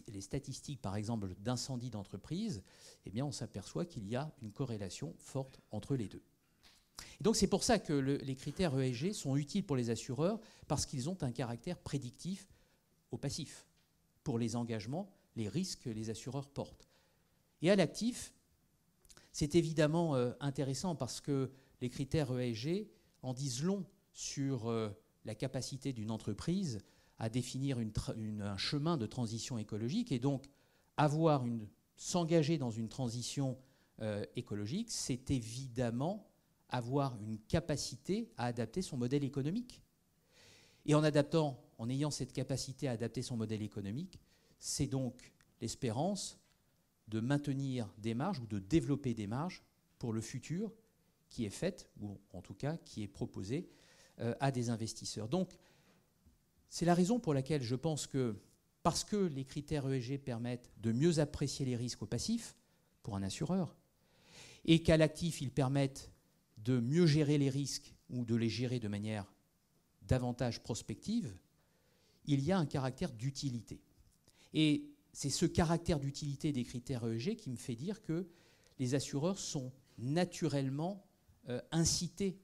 les 0.07 0.21
statistiques, 0.21 0.81
par 0.81 0.95
exemple, 0.95 1.33
d'incendie 1.39 1.89
d'entreprise, 1.89 2.63
eh 3.05 3.21
on 3.21 3.31
s'aperçoit 3.31 3.85
qu'il 3.85 4.07
y 4.07 4.15
a 4.15 4.31
une 4.41 4.51
corrélation 4.51 5.15
forte 5.17 5.59
entre 5.71 5.95
les 5.95 6.07
deux. 6.07 6.23
Donc 7.21 7.35
c'est 7.35 7.47
pour 7.47 7.63
ça 7.63 7.79
que 7.79 7.93
les 7.93 8.35
critères 8.35 8.79
ESG 8.79 9.13
sont 9.13 9.35
utiles 9.37 9.65
pour 9.65 9.75
les 9.75 9.89
assureurs, 9.89 10.39
parce 10.67 10.85
qu'ils 10.85 11.09
ont 11.09 11.17
un 11.21 11.31
caractère 11.31 11.79
prédictif 11.79 12.47
au 13.11 13.17
passif, 13.17 13.65
pour 14.23 14.39
les 14.39 14.55
engagements, 14.55 15.09
les 15.35 15.47
risques 15.47 15.83
que 15.83 15.89
les 15.89 16.09
assureurs 16.09 16.47
portent. 16.47 16.87
Et 17.61 17.71
à 17.71 17.75
l'actif, 17.75 18.33
c'est 19.31 19.55
évidemment 19.55 20.15
euh, 20.15 20.31
intéressant 20.39 20.95
parce 20.95 21.21
que 21.21 21.51
les 21.81 21.89
critères 21.89 22.37
ESG 22.37 22.87
en 23.21 23.33
disent 23.33 23.63
long 23.63 23.85
sur 24.13 24.69
euh, 24.69 24.89
la 25.25 25.35
capacité 25.35 25.93
d'une 25.93 26.11
entreprise 26.11 26.79
à 27.17 27.29
définir 27.29 27.77
un 27.77 28.57
chemin 28.57 28.97
de 28.97 29.05
transition 29.05 29.57
écologique 29.57 30.11
et 30.11 30.19
donc 30.19 30.45
s'engager 31.95 32.57
dans 32.57 32.71
une 32.71 32.89
transition 32.89 33.57
euh, 34.01 34.25
écologique, 34.35 34.91
c'est 34.91 35.31
évidemment 35.31 36.27
avoir 36.73 37.15
une 37.21 37.37
capacité 37.37 38.31
à 38.35 38.45
adapter 38.45 38.81
son 38.81 38.97
modèle 38.97 39.23
économique. 39.23 39.81
Et 40.85 40.95
en 40.95 41.03
adaptant, 41.03 41.63
en 41.77 41.87
ayant 41.87 42.11
cette 42.11 42.33
capacité 42.33 42.87
à 42.87 42.91
adapter 42.91 43.21
son 43.21 43.37
modèle 43.37 43.61
économique, 43.61 44.19
c'est 44.59 44.87
donc 44.87 45.31
l'espérance 45.61 46.39
de 47.07 47.19
maintenir 47.19 47.93
des 47.99 48.15
marges 48.15 48.39
ou 48.39 48.47
de 48.47 48.59
développer 48.59 49.13
des 49.13 49.27
marges 49.27 49.63
pour 49.99 50.13
le 50.13 50.19
futur 50.19 50.73
qui 51.29 51.45
est 51.45 51.51
faite, 51.51 51.89
ou 52.01 52.19
en 52.33 52.41
tout 52.41 52.55
cas 52.55 52.77
qui 52.77 53.03
est 53.03 53.07
proposée 53.07 53.69
euh, 54.19 54.33
à 54.39 54.51
des 54.51 54.69
investisseurs. 54.69 55.29
Donc, 55.29 55.53
c'est 56.69 56.85
la 56.85 56.95
raison 56.95 57.19
pour 57.19 57.35
laquelle 57.35 57.61
je 57.61 57.75
pense 57.75 58.07
que, 58.07 58.35
parce 58.81 59.03
que 59.03 59.15
les 59.15 59.45
critères 59.45 59.91
ESG 59.91 60.17
permettent 60.17 60.71
de 60.77 60.91
mieux 60.91 61.19
apprécier 61.19 61.65
les 61.65 61.75
risques 61.75 62.01
au 62.01 62.07
passif 62.07 62.55
pour 63.03 63.15
un 63.15 63.21
assureur, 63.21 63.75
et 64.65 64.81
qu'à 64.81 64.97
l'actif, 64.97 65.41
ils 65.41 65.51
permettent 65.51 66.12
de 66.63 66.79
mieux 66.79 67.05
gérer 67.05 67.37
les 67.37 67.49
risques 67.49 67.95
ou 68.09 68.25
de 68.25 68.35
les 68.35 68.49
gérer 68.49 68.79
de 68.79 68.87
manière 68.87 69.31
davantage 70.03 70.61
prospective, 70.61 71.35
il 72.25 72.41
y 72.41 72.51
a 72.51 72.57
un 72.57 72.65
caractère 72.65 73.11
d'utilité. 73.11 73.81
Et 74.53 74.89
c'est 75.11 75.29
ce 75.29 75.45
caractère 75.45 75.99
d'utilité 75.99 76.51
des 76.51 76.63
critères 76.63 77.05
EEG 77.05 77.35
qui 77.35 77.49
me 77.49 77.55
fait 77.55 77.75
dire 77.75 78.01
que 78.01 78.27
les 78.79 78.95
assureurs 78.95 79.39
sont 79.39 79.71
naturellement 79.97 81.05
euh, 81.49 81.61
incités 81.71 82.39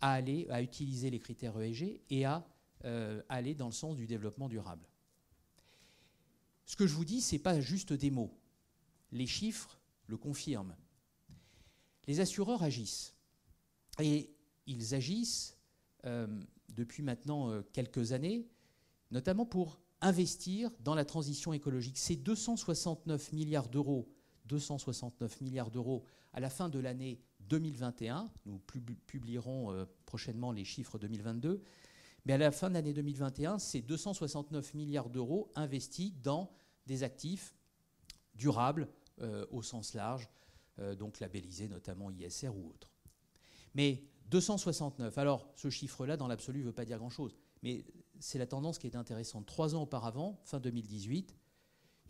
à 0.00 0.12
aller 0.12 0.46
à 0.50 0.62
utiliser 0.62 1.10
les 1.10 1.18
critères 1.18 1.60
EEG 1.60 2.00
et 2.10 2.24
à 2.24 2.46
euh, 2.84 3.22
aller 3.28 3.54
dans 3.54 3.66
le 3.66 3.72
sens 3.72 3.96
du 3.96 4.06
développement 4.06 4.48
durable. 4.48 4.86
Ce 6.64 6.76
que 6.76 6.86
je 6.86 6.94
vous 6.94 7.04
dis, 7.04 7.20
ce 7.20 7.34
n'est 7.34 7.40
pas 7.40 7.60
juste 7.60 7.92
des 7.92 8.10
mots. 8.10 8.36
Les 9.12 9.26
chiffres 9.26 9.78
le 10.06 10.16
confirment. 10.16 10.76
Les 12.06 12.20
assureurs 12.20 12.62
agissent. 12.62 13.14
Et 14.00 14.30
ils 14.66 14.94
agissent 14.94 15.56
euh, 16.04 16.26
depuis 16.68 17.02
maintenant 17.02 17.62
quelques 17.72 18.12
années, 18.12 18.46
notamment 19.10 19.46
pour 19.46 19.80
investir 20.00 20.70
dans 20.80 20.94
la 20.94 21.04
transition 21.04 21.52
écologique. 21.52 21.98
C'est 21.98 22.16
269 22.16 23.32
milliards 23.32 23.68
d'euros, 23.68 24.08
269 24.46 25.40
milliards 25.40 25.70
d'euros 25.70 26.04
à 26.32 26.40
la 26.40 26.50
fin 26.50 26.68
de 26.68 26.78
l'année 26.78 27.20
2021. 27.48 28.30
Nous 28.44 28.58
publierons 29.06 29.72
euh, 29.72 29.84
prochainement 30.04 30.52
les 30.52 30.64
chiffres 30.64 30.98
2022. 30.98 31.62
Mais 32.24 32.32
à 32.32 32.38
la 32.38 32.50
fin 32.50 32.68
de 32.68 32.74
l'année 32.74 32.92
2021, 32.92 33.58
c'est 33.58 33.82
269 33.82 34.74
milliards 34.74 35.10
d'euros 35.10 35.50
investis 35.54 36.12
dans 36.22 36.50
des 36.86 37.02
actifs 37.02 37.54
durables 38.34 38.88
euh, 39.20 39.46
au 39.50 39.62
sens 39.62 39.94
large, 39.94 40.24
euh, 40.24 40.28
donc 40.98 41.20
labellisés 41.20 41.68
notamment 41.68 42.10
ISR 42.10 42.48
ou 42.48 42.68
autres. 42.68 42.90
Mais 43.74 44.02
269, 44.30 45.16
alors 45.18 45.48
ce 45.54 45.70
chiffre-là, 45.70 46.16
dans 46.16 46.28
l'absolu, 46.28 46.60
ne 46.60 46.66
veut 46.66 46.72
pas 46.72 46.84
dire 46.84 46.98
grand-chose. 46.98 47.36
Mais 47.62 47.84
c'est 48.18 48.38
la 48.38 48.46
tendance 48.46 48.78
qui 48.78 48.86
est 48.86 48.96
intéressante. 48.96 49.46
Trois 49.46 49.74
ans 49.74 49.82
auparavant, 49.82 50.40
fin 50.44 50.60
2018, 50.60 51.34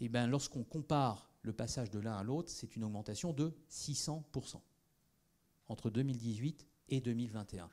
eh 0.00 0.08
ben, 0.08 0.26
lorsqu'on 0.26 0.64
compare 0.64 1.30
le 1.42 1.52
passage 1.52 1.90
de 1.90 1.98
l'un 1.98 2.16
à 2.16 2.22
l'autre, 2.22 2.50
c'est 2.50 2.76
une 2.76 2.84
augmentation 2.84 3.32
de 3.32 3.54
600% 3.70 4.60
entre 5.68 5.90
2018 5.90 6.66
et 6.88 7.00
2021. 7.00 7.70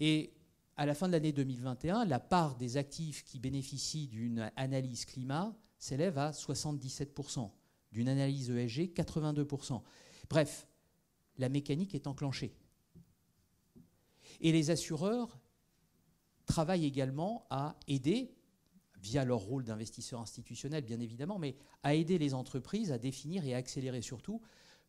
Et 0.00 0.34
à 0.76 0.86
la 0.86 0.94
fin 0.94 1.06
de 1.06 1.12
l'année 1.12 1.32
2021, 1.32 2.04
la 2.04 2.20
part 2.20 2.56
des 2.56 2.76
actifs 2.76 3.24
qui 3.24 3.38
bénéficient 3.38 4.08
d'une 4.08 4.50
analyse 4.56 5.04
climat 5.04 5.54
s'élève 5.78 6.18
à 6.18 6.30
77%, 6.30 7.50
d'une 7.92 8.08
analyse 8.08 8.50
ESG 8.50 8.92
82%. 8.94 9.82
Bref, 10.28 10.66
la 11.38 11.48
mécanique 11.48 11.94
est 11.94 12.06
enclenchée. 12.06 12.54
Et 14.40 14.52
les 14.52 14.70
assureurs 14.70 15.38
travaillent 16.46 16.86
également 16.86 17.46
à 17.50 17.76
aider, 17.86 18.34
via 19.00 19.24
leur 19.24 19.40
rôle 19.40 19.64
d'investisseur 19.64 20.20
institutionnel 20.20 20.84
bien 20.84 21.00
évidemment, 21.00 21.38
mais 21.38 21.56
à 21.82 21.94
aider 21.94 22.18
les 22.18 22.34
entreprises 22.34 22.92
à 22.92 22.98
définir 22.98 23.44
et 23.44 23.54
à 23.54 23.56
accélérer 23.56 24.00
surtout 24.00 24.40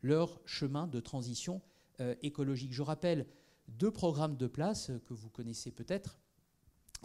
leur 0.02 0.40
chemin 0.44 0.86
de 0.86 1.00
transition 1.00 1.62
euh, 2.00 2.14
écologique. 2.22 2.72
Je 2.72 2.82
rappelle 2.82 3.26
deux 3.68 3.90
programmes 3.90 4.36
de 4.36 4.46
place 4.46 4.92
que 5.06 5.14
vous 5.14 5.30
connaissez 5.30 5.70
peut-être. 5.70 6.18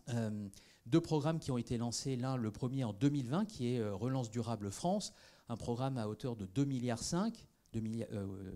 Euh, 0.09 0.47
deux 0.85 1.01
programmes 1.01 1.39
qui 1.39 1.51
ont 1.51 1.57
été 1.57 1.77
lancés, 1.77 2.15
l'un 2.15 2.35
le 2.35 2.51
premier 2.51 2.83
en 2.83 2.93
2020 2.93 3.45
qui 3.45 3.73
est 3.73 3.79
euh, 3.79 3.93
Relance 3.93 4.29
durable 4.29 4.71
France, 4.71 5.13
un 5.49 5.57
programme 5.57 5.97
à 5.97 6.07
hauteur 6.07 6.35
de 6.35 6.45
2 6.45 6.65
milliards 6.65 7.03
5, 7.03 7.47
2 7.73 7.79
milliards, 7.79 8.09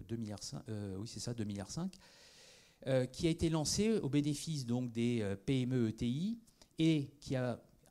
2 0.07 0.15
milliards 0.15 0.43
5 0.43 0.63
oui 0.97 1.07
c'est 1.07 1.19
ça 1.19 1.33
2 1.33 1.43
milliards 1.43 1.69
5 1.69 1.91
euh, 2.87 3.05
qui 3.05 3.27
a 3.27 3.29
été 3.29 3.49
lancé 3.49 3.97
au 3.99 4.09
bénéfice 4.09 4.65
donc 4.65 4.91
des 4.91 5.21
euh, 5.21 5.37
PME 5.37 5.87
ETI 5.87 6.37
et 6.79 7.13
qui 7.21 7.35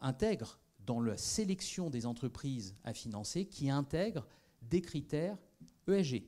intègre 0.02 0.58
dans 0.80 1.00
la 1.00 1.16
sélection 1.16 1.88
des 1.88 2.04
entreprises 2.04 2.74
à 2.84 2.92
financer, 2.92 3.46
qui 3.46 3.70
intègre 3.70 4.26
des 4.60 4.82
critères 4.82 5.38
ESG 5.88 6.24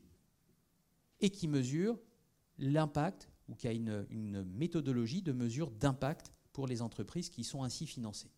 et 1.20 1.28
qui 1.28 1.46
mesure 1.46 1.98
l'impact 2.56 3.28
ou 3.48 3.54
qui 3.54 3.68
a 3.68 3.72
une 3.72 4.44
méthodologie 4.54 5.20
de 5.20 5.32
mesure 5.32 5.70
d'impact 5.70 6.32
pour 6.54 6.66
les 6.66 6.80
entreprises 6.80 7.28
qui 7.28 7.44
sont 7.44 7.64
ainsi 7.64 7.86
financées. 7.86 8.30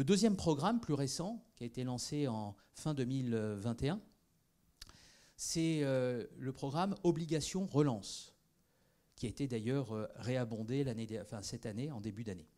Le 0.00 0.04
deuxième 0.04 0.34
programme, 0.34 0.80
plus 0.80 0.94
récent, 0.94 1.44
qui 1.56 1.64
a 1.64 1.66
été 1.66 1.84
lancé 1.84 2.26
en 2.26 2.56
fin 2.72 2.94
2021, 2.94 4.00
c'est 5.36 5.80
euh, 5.82 6.26
le 6.38 6.52
programme 6.54 6.94
Obligation 7.02 7.66
Relance 7.66 8.34
qui 9.14 9.26
a 9.26 9.28
été 9.28 9.46
d'ailleurs 9.46 9.92
euh, 9.92 10.06
réabondé 10.16 10.86
cette 11.42 11.66
année, 11.66 11.92
en 11.92 12.00
début 12.00 12.24
d'année, 12.24 12.48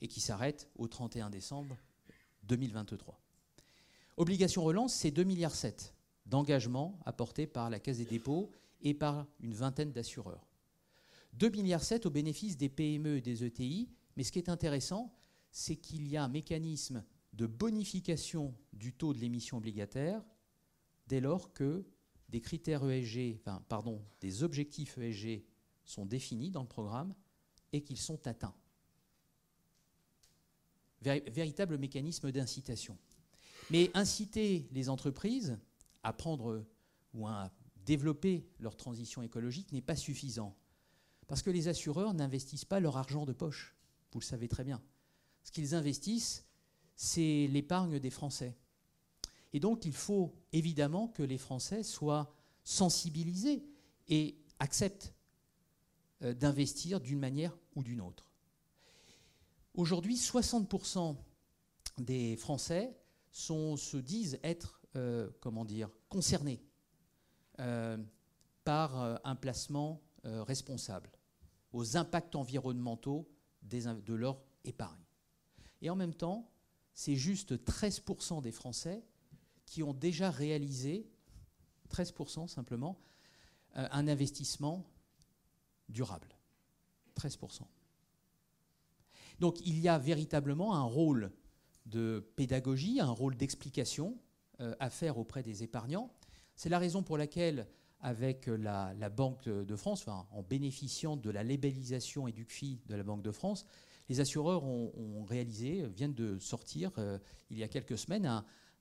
et 0.00 0.08
qui 0.08 0.18
s'arrête 0.18 0.68
au 0.74 0.88
31 0.88 1.30
décembre 1.30 1.76
2023. 2.42 3.20
Obligation 4.16 4.64
relance, 4.64 4.92
c'est 4.92 5.12
2,7 5.12 5.24
milliards 5.26 5.54
d'engagements 6.26 6.98
apportés 7.06 7.46
par 7.46 7.70
la 7.70 7.78
Caisse 7.78 7.98
des 7.98 8.04
dépôts 8.04 8.50
et 8.82 8.94
par 8.94 9.28
une 9.38 9.54
vingtaine 9.54 9.92
d'assureurs. 9.92 10.44
2,7 11.38 11.52
milliards 11.52 11.82
au 12.04 12.10
bénéfice 12.10 12.56
des 12.56 12.68
PME 12.68 13.18
et 13.18 13.20
des 13.20 13.44
ETI, 13.44 13.88
Mais 14.16 14.24
ce 14.24 14.32
qui 14.32 14.40
est 14.40 14.48
intéressant, 14.48 15.14
c'est 15.50 15.76
qu'il 15.76 16.06
y 16.08 16.16
a 16.16 16.24
un 16.24 16.28
mécanisme 16.28 17.04
de 17.32 17.46
bonification 17.46 18.54
du 18.72 18.92
taux 18.92 19.12
de 19.12 19.18
l'émission 19.18 19.58
obligataire 19.58 20.22
dès 21.06 21.20
lors 21.20 21.52
que 21.52 21.84
des 22.28 22.40
critères 22.40 22.88
ESG, 22.88 23.40
pardon, 23.68 24.04
des 24.20 24.42
objectifs 24.42 24.98
ESG 24.98 25.44
sont 25.84 26.06
définis 26.06 26.50
dans 26.50 26.62
le 26.62 26.68
programme 26.68 27.14
et 27.72 27.82
qu'ils 27.82 27.98
sont 27.98 28.26
atteints. 28.26 28.54
véritable 31.02 31.78
mécanisme 31.78 32.30
d'incitation. 32.30 32.96
Mais 33.70 33.90
inciter 33.94 34.68
les 34.72 34.88
entreprises 34.88 35.58
à 36.02 36.12
prendre 36.12 36.64
ou 37.14 37.26
à 37.26 37.50
développer 37.84 38.46
leur 38.58 38.76
transition 38.76 39.22
écologique 39.22 39.72
n'est 39.72 39.82
pas 39.82 39.96
suffisant. 39.96 40.56
Parce 41.26 41.42
que 41.42 41.50
les 41.50 41.68
assureurs 41.68 42.14
n'investissent 42.14 42.64
pas 42.64 42.80
leur 42.80 42.96
argent 42.96 43.24
de 43.24 43.32
poche, 43.32 43.74
vous 44.12 44.20
le 44.20 44.24
savez 44.24 44.48
très 44.48 44.64
bien. 44.64 44.82
Ce 45.42 45.52
qu'ils 45.52 45.74
investissent, 45.74 46.44
c'est 46.96 47.48
l'épargne 47.50 47.98
des 47.98 48.10
Français. 48.10 48.56
Et 49.52 49.60
donc 49.60 49.84
il 49.84 49.92
faut 49.92 50.34
évidemment 50.52 51.08
que 51.08 51.22
les 51.22 51.38
Français 51.38 51.82
soient 51.82 52.32
sensibilisés 52.62 53.64
et 54.08 54.36
acceptent 54.58 55.14
euh, 56.22 56.34
d'investir 56.34 57.00
d'une 57.00 57.18
manière 57.18 57.56
ou 57.74 57.82
d'une 57.82 58.00
autre. 58.00 58.30
Aujourd'hui, 59.74 60.16
60% 60.16 61.16
des 61.98 62.36
Français 62.36 62.96
se 63.32 63.96
disent 63.96 64.38
être 64.42 64.80
euh, 64.96 65.30
comment 65.40 65.64
dire, 65.64 65.88
concernés 66.08 66.62
euh, 67.60 67.96
par 68.64 69.18
un 69.24 69.34
placement 69.36 70.02
responsable 70.22 71.10
aux 71.72 71.96
impacts 71.96 72.36
environnementaux 72.36 73.26
de 73.62 74.14
leur 74.14 74.38
épargne. 74.64 75.02
Et 75.82 75.90
en 75.90 75.96
même 75.96 76.14
temps, 76.14 76.50
c'est 76.92 77.16
juste 77.16 77.52
13% 77.64 78.42
des 78.42 78.52
Français 78.52 79.02
qui 79.66 79.82
ont 79.82 79.94
déjà 79.94 80.30
réalisé, 80.30 81.08
13% 81.90 82.48
simplement, 82.48 82.98
euh, 83.76 83.88
un 83.90 84.08
investissement 84.08 84.84
durable. 85.88 86.36
13%. 87.16 87.62
Donc 89.38 89.60
il 89.64 89.78
y 89.78 89.88
a 89.88 89.98
véritablement 89.98 90.74
un 90.74 90.82
rôle 90.82 91.32
de 91.86 92.30
pédagogie, 92.36 93.00
un 93.00 93.10
rôle 93.10 93.36
d'explication 93.36 94.18
euh, 94.60 94.74
à 94.78 94.90
faire 94.90 95.18
auprès 95.18 95.42
des 95.42 95.62
épargnants. 95.62 96.12
C'est 96.54 96.68
la 96.68 96.78
raison 96.78 97.02
pour 97.02 97.16
laquelle, 97.16 97.66
avec 98.00 98.46
la, 98.46 98.92
Banque 99.08 99.48
de 99.48 99.76
France, 99.76 100.06
en 100.08 100.42
bénéficiant 100.42 101.16
de 101.16 101.30
la 101.30 101.42
labellisation 101.42 102.28
et 102.28 102.32
du 102.32 102.44
CFI 102.44 102.80
de 102.86 102.94
la 102.94 103.02
Banque 103.02 103.22
de 103.22 103.32
France, 103.32 103.66
les 104.10 104.18
assureurs 104.18 104.64
ont, 104.64 105.24
réalisé, 105.24 105.86
viennent 105.86 106.14
de 106.14 106.36
sortir 106.40 106.90
euh, 106.98 107.16
il 107.48 107.58
y 107.58 107.62
a 107.62 107.68
quelques 107.68 107.96
semaines, 107.96 108.26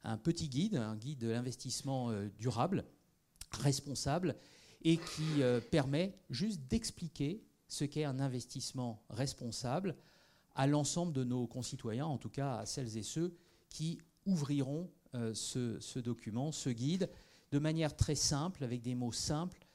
un, 0.04 0.18
petit 0.18 0.50
guide, 0.50 0.76
un 0.76 0.96
guide 0.96 1.20
de 1.20 1.30
l'investissement 1.30 2.10
euh, 2.10 2.30
durable, 2.40 2.84
responsable, 3.52 4.36
et 4.82 4.98
qui 4.98 5.44
euh, 5.44 5.62
permet 5.62 6.18
juste 6.32 6.62
d'expliquer 6.68 7.44
ce 7.68 7.86
qu'est 7.86 8.06
un 8.06 8.20
investissement 8.20 9.04
responsable 9.12 9.96
à 10.56 10.66
l'ensemble 10.66 11.14
de 11.14 11.24
nos 11.24 11.46
concitoyens, 11.46 12.08
en 12.08 12.18
tout 12.18 12.32
cas 12.32 12.58
à 12.58 12.66
celles 12.66 12.98
et 12.98 13.04
ceux 13.04 13.38
qui 13.70 14.00
ouvriront 14.26 14.90
ce, 15.14 15.80
ce, 15.80 16.00
document, 16.00 16.52
ce 16.52 16.70
guide, 16.70 17.08
de 17.52 17.60
manière 17.60 17.96
très 17.96 18.16
simple, 18.16 18.64
avec 18.64 18.82
des 18.82 18.96
mots 18.96 19.12
simples 19.12 19.66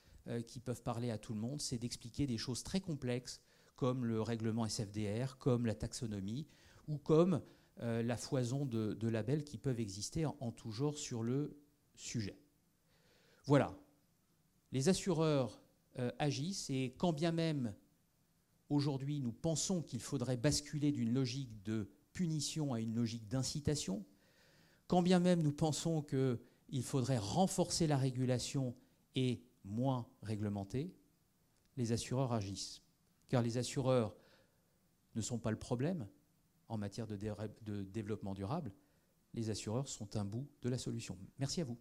qui 0.46 0.58
peuvent 0.58 0.82
parler 0.82 1.10
à 1.10 1.18
tout 1.18 1.32
le 1.32 1.40
monde. 1.40 1.60
C'est 1.60 1.78
d'expliquer 1.78 2.26
des 2.26 2.38
choses 2.38 2.62
très 2.62 2.80
complexes 2.80 3.40
comme 3.76 4.04
le 4.04 4.20
règlement 4.20 4.66
SFDR, 4.66 5.36
comme 5.38 5.66
la 5.66 5.74
taxonomie, 5.74 6.46
ou 6.86 6.98
comme 6.98 7.42
euh, 7.80 8.02
la 8.02 8.16
foison 8.16 8.64
de, 8.64 9.08
labels 9.08 9.44
qui 9.44 9.58
peuvent 9.58 9.80
exister 9.80 10.26
en, 10.26 10.52
tout 10.52 10.70
genre 10.70 10.96
sur 10.96 11.22
le 11.22 11.56
sujet. 11.96 12.38
Voilà. 13.46 13.76
Les 14.72 14.88
assureurs 14.88 15.60
euh, 15.98 16.10
agissent 16.18 16.70
et 16.70 16.94
quand 16.98 17.12
bien 17.12 17.32
même 17.32 17.74
aujourd'hui 18.68 19.20
nous 19.20 19.32
pensons 19.32 19.82
qu'il 19.82 20.00
faudrait 20.00 20.36
basculer 20.36 20.92
d'une 20.92 21.12
logique 21.12 21.62
de 21.64 21.88
punition 22.12 22.72
à 22.72 22.80
une 22.80 22.94
logique 22.94 23.26
d'incitation, 23.26 24.04
quand 24.86 25.02
bien 25.02 25.18
même 25.18 25.42
nous 25.42 25.52
pensons 25.52 26.02
qu'il 26.02 26.82
faudrait 26.82 27.18
renforcer 27.18 27.86
la 27.86 27.96
régulation 27.96 28.76
et 29.16 29.42
moins 29.64 30.06
réglementer, 30.22 30.94
les 31.76 31.90
assureurs 31.90 32.32
agissent 32.32 32.83
car 33.34 33.42
les 33.42 33.58
assureurs 33.58 34.14
ne 35.16 35.20
sont 35.20 35.38
pas 35.38 35.50
le 35.50 35.56
problème 35.56 36.06
en 36.68 36.78
matière 36.78 37.08
de, 37.08 37.82
développement 37.82 38.32
durable. 38.32 38.70
Les 39.32 39.50
assureurs 39.50 39.88
sont 39.88 40.16
un 40.16 40.24
bout 40.24 40.46
de 40.62 40.68
la 40.68 40.78
solution. 40.78 41.18
Merci 41.40 41.60
à 41.60 41.64
vous. 41.64 41.76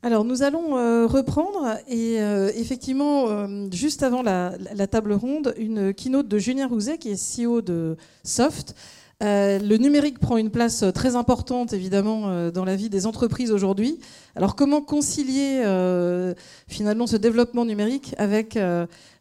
Alors 0.00 0.24
nous 0.24 0.42
allons 0.42 0.78
euh, 0.78 1.06
reprendre 1.06 1.76
et 1.86 2.22
euh, 2.22 2.50
effectivement, 2.54 3.28
euh, 3.28 3.68
juste 3.70 4.02
avant 4.02 4.22
la, 4.22 4.56
la, 4.56 4.86
table 4.86 5.12
ronde, 5.12 5.52
une 5.58 5.92
keynote 5.92 6.28
de 6.28 6.38
Julien 6.38 6.68
Rouzet 6.68 6.96
qui 6.96 7.10
est 7.10 7.36
CEO 7.46 7.60
de 7.60 7.98
Soft 8.24 8.74
euh, 9.20 9.58
le 9.58 9.76
numérique 9.78 10.20
prend 10.20 10.36
une 10.36 10.50
place 10.50 10.84
très 10.94 11.16
importante, 11.16 11.72
évidemment, 11.72 12.28
euh, 12.28 12.50
dans 12.52 12.64
la 12.64 12.76
vie 12.76 12.88
des 12.88 13.04
entreprises 13.04 13.50
aujourd'hui. 13.50 13.98
Alors, 14.36 14.54
comment 14.54 14.80
concilier 14.80 15.62
euh, 15.64 16.34
finalement 16.68 17.08
ce 17.08 17.16
développement 17.16 17.64
numérique 17.64 18.14
avec 18.18 18.58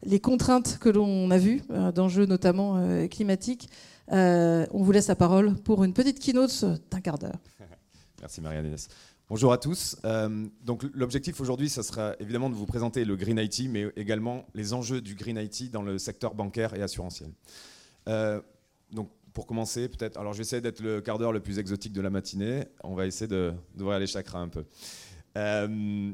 les 0.03 0.19
contraintes 0.19 0.77
que 0.79 0.89
l'on 0.89 1.31
a 1.31 1.37
vues, 1.37 1.61
d'enjeux 1.95 2.25
notamment 2.25 3.07
climatiques? 3.07 3.69
On 4.09 4.67
vous 4.71 4.91
laisse 4.91 5.07
la 5.07 5.15
parole 5.15 5.55
pour 5.55 5.83
une 5.83 5.93
petite 5.93 6.19
keynote 6.19 6.65
d'un 6.91 7.01
quart 7.01 7.17
d'heure. 7.17 7.39
Merci 8.21 8.41
Marianne 8.41 8.67
Inès. 8.67 8.87
Bonjour 9.29 9.51
à 9.51 9.57
tous. 9.57 9.97
donc 10.63 10.83
l'objectif 10.93 11.41
aujourd'hui, 11.41 11.69
ce 11.69 11.81
sera 11.81 12.15
évidemment 12.19 12.49
de 12.49 12.55
vous 12.55 12.65
présenter 12.65 13.03
le 13.03 13.15
Green 13.15 13.39
IT, 13.39 13.63
mais 13.69 13.87
également 13.95 14.45
les 14.53 14.73
enjeux 14.73 15.01
du 15.01 15.15
Green 15.15 15.37
IT 15.37 15.71
dans 15.71 15.81
le 15.81 15.97
secteur 15.97 16.35
bancaire 16.35 16.75
et 16.75 16.81
assurantiel. 16.81 17.31
donc 18.91 19.09
pour 19.37 19.45
commencer, 19.45 19.87
peut-être. 19.87 20.17
Alors, 20.17 20.33
je 20.33 20.39
vais 20.39 20.41
essayer 20.41 20.63
d'être 20.63 20.79
le 20.79 20.99
quart 20.99 21.19
d'heure 21.19 21.31
le 21.31 21.39
plus 21.39 21.59
exotique 21.59 21.93
de 21.93 22.01
la 22.01 22.09
matinée. 22.09 22.63
On 22.83 22.95
va 22.95 23.05
essayer 23.05 23.27
d'ouvrir 23.75 23.99
les 23.99 24.07
chakras 24.07 24.39
un 24.39 24.47
peu. 24.47 24.65
Euh, 25.37 26.11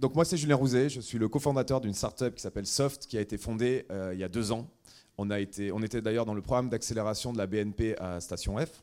donc, 0.00 0.16
moi, 0.16 0.24
c'est 0.24 0.36
Julien 0.36 0.56
Rouzet. 0.56 0.88
Je 0.88 1.00
suis 1.00 1.16
le 1.16 1.28
cofondateur 1.28 1.80
d'une 1.80 1.94
startup 1.94 2.34
qui 2.34 2.42
s'appelle 2.42 2.66
Soft, 2.66 3.06
qui 3.06 3.18
a 3.18 3.20
été 3.20 3.38
fondée 3.38 3.86
euh, 3.92 4.10
il 4.14 4.18
y 4.18 4.24
a 4.24 4.28
deux 4.28 4.50
ans. 4.50 4.68
On, 5.16 5.30
a 5.30 5.38
été, 5.38 5.70
on 5.70 5.80
était 5.80 6.02
d'ailleurs 6.02 6.26
dans 6.26 6.34
le 6.34 6.42
programme 6.42 6.68
d'accélération 6.68 7.32
de 7.32 7.38
la 7.38 7.46
BNP 7.46 7.96
à 8.00 8.18
Station 8.18 8.56
F. 8.58 8.82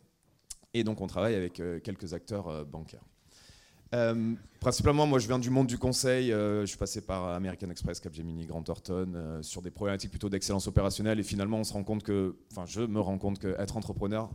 Et 0.74 0.86
donc, 0.86 1.02
on 1.02 1.08
travaille 1.08 1.36
avec 1.36 1.60
euh, 1.60 1.82
quelques 1.82 2.14
acteurs 2.14 2.66
bancaires. 2.66 3.04
Euh, 3.94 4.34
principalement, 4.60 5.06
moi, 5.06 5.20
je 5.20 5.28
viens 5.28 5.40
du 5.40 5.50
monde 5.50 5.68
du 5.68 5.78
conseil. 5.78 6.32
Euh, 6.32 6.62
je 6.62 6.66
suis 6.68 6.78
passé 6.78 7.02
par 7.02 7.28
American 7.28 7.70
Express, 7.70 8.00
Capgemini, 8.00 8.46
Grant 8.46 8.64
Thornton, 8.64 9.14
euh, 9.16 9.44
sur 9.44 9.62
des 9.62 9.72
problématiques 9.72 10.10
plutôt 10.10 10.30
d'excellence 10.30 10.68
opérationnelle. 10.68 11.20
Et 11.20 11.24
finalement, 11.24 11.60
on 11.60 11.64
se 11.64 11.74
rend 11.74 11.84
compte 11.84 12.04
que, 12.04 12.36
enfin, 12.52 12.66
je 12.66 12.82
me 12.82 13.00
rends 13.00 13.18
compte 13.18 13.40
qu'être 13.40 13.78
entrepreneur, 13.78 14.32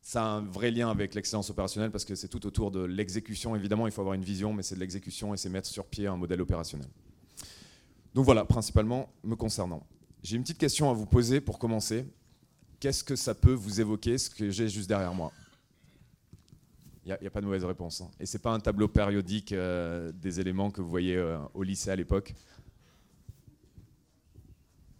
ça 0.00 0.22
a 0.22 0.26
un 0.26 0.40
vrai 0.42 0.70
lien 0.70 0.90
avec 0.90 1.14
l'excellence 1.14 1.50
opérationnelle 1.50 1.90
parce 1.90 2.04
que 2.04 2.14
c'est 2.14 2.28
tout 2.28 2.46
autour 2.46 2.70
de 2.70 2.80
l'exécution. 2.80 3.54
Évidemment, 3.56 3.86
il 3.86 3.92
faut 3.92 4.00
avoir 4.00 4.14
une 4.14 4.24
vision, 4.24 4.52
mais 4.52 4.62
c'est 4.62 4.74
de 4.74 4.80
l'exécution 4.80 5.34
et 5.34 5.36
c'est 5.36 5.50
mettre 5.50 5.68
sur 5.68 5.84
pied 5.86 6.06
un 6.06 6.16
modèle 6.16 6.40
opérationnel. 6.40 6.88
Donc 8.14 8.24
voilà, 8.24 8.44
principalement 8.44 9.12
me 9.24 9.36
concernant. 9.36 9.86
J'ai 10.22 10.36
une 10.36 10.42
petite 10.42 10.58
question 10.58 10.90
à 10.90 10.94
vous 10.94 11.06
poser 11.06 11.40
pour 11.40 11.58
commencer. 11.58 12.06
Qu'est-ce 12.78 13.04
que 13.04 13.16
ça 13.16 13.34
peut 13.34 13.52
vous 13.52 13.80
évoquer, 13.80 14.16
ce 14.16 14.30
que 14.30 14.50
j'ai 14.50 14.68
juste 14.68 14.88
derrière 14.88 15.14
moi? 15.14 15.32
Il 17.06 17.16
n'y 17.20 17.26
a, 17.26 17.30
pas 17.30 17.40
de 17.40 17.46
mauvaise 17.46 17.64
réponse. 17.64 18.02
Hein. 18.02 18.10
Et 18.20 18.26
ce 18.26 18.36
n'est 18.36 18.42
pas 18.42 18.52
un 18.52 18.60
tableau 18.60 18.88
périodique 18.88 19.52
euh, 19.52 20.12
des 20.12 20.38
éléments 20.38 20.70
que 20.70 20.82
vous 20.82 20.90
voyez 20.90 21.16
euh, 21.16 21.38
au 21.54 21.62
lycée 21.62 21.90
à 21.90 21.96
l'époque. 21.96 22.34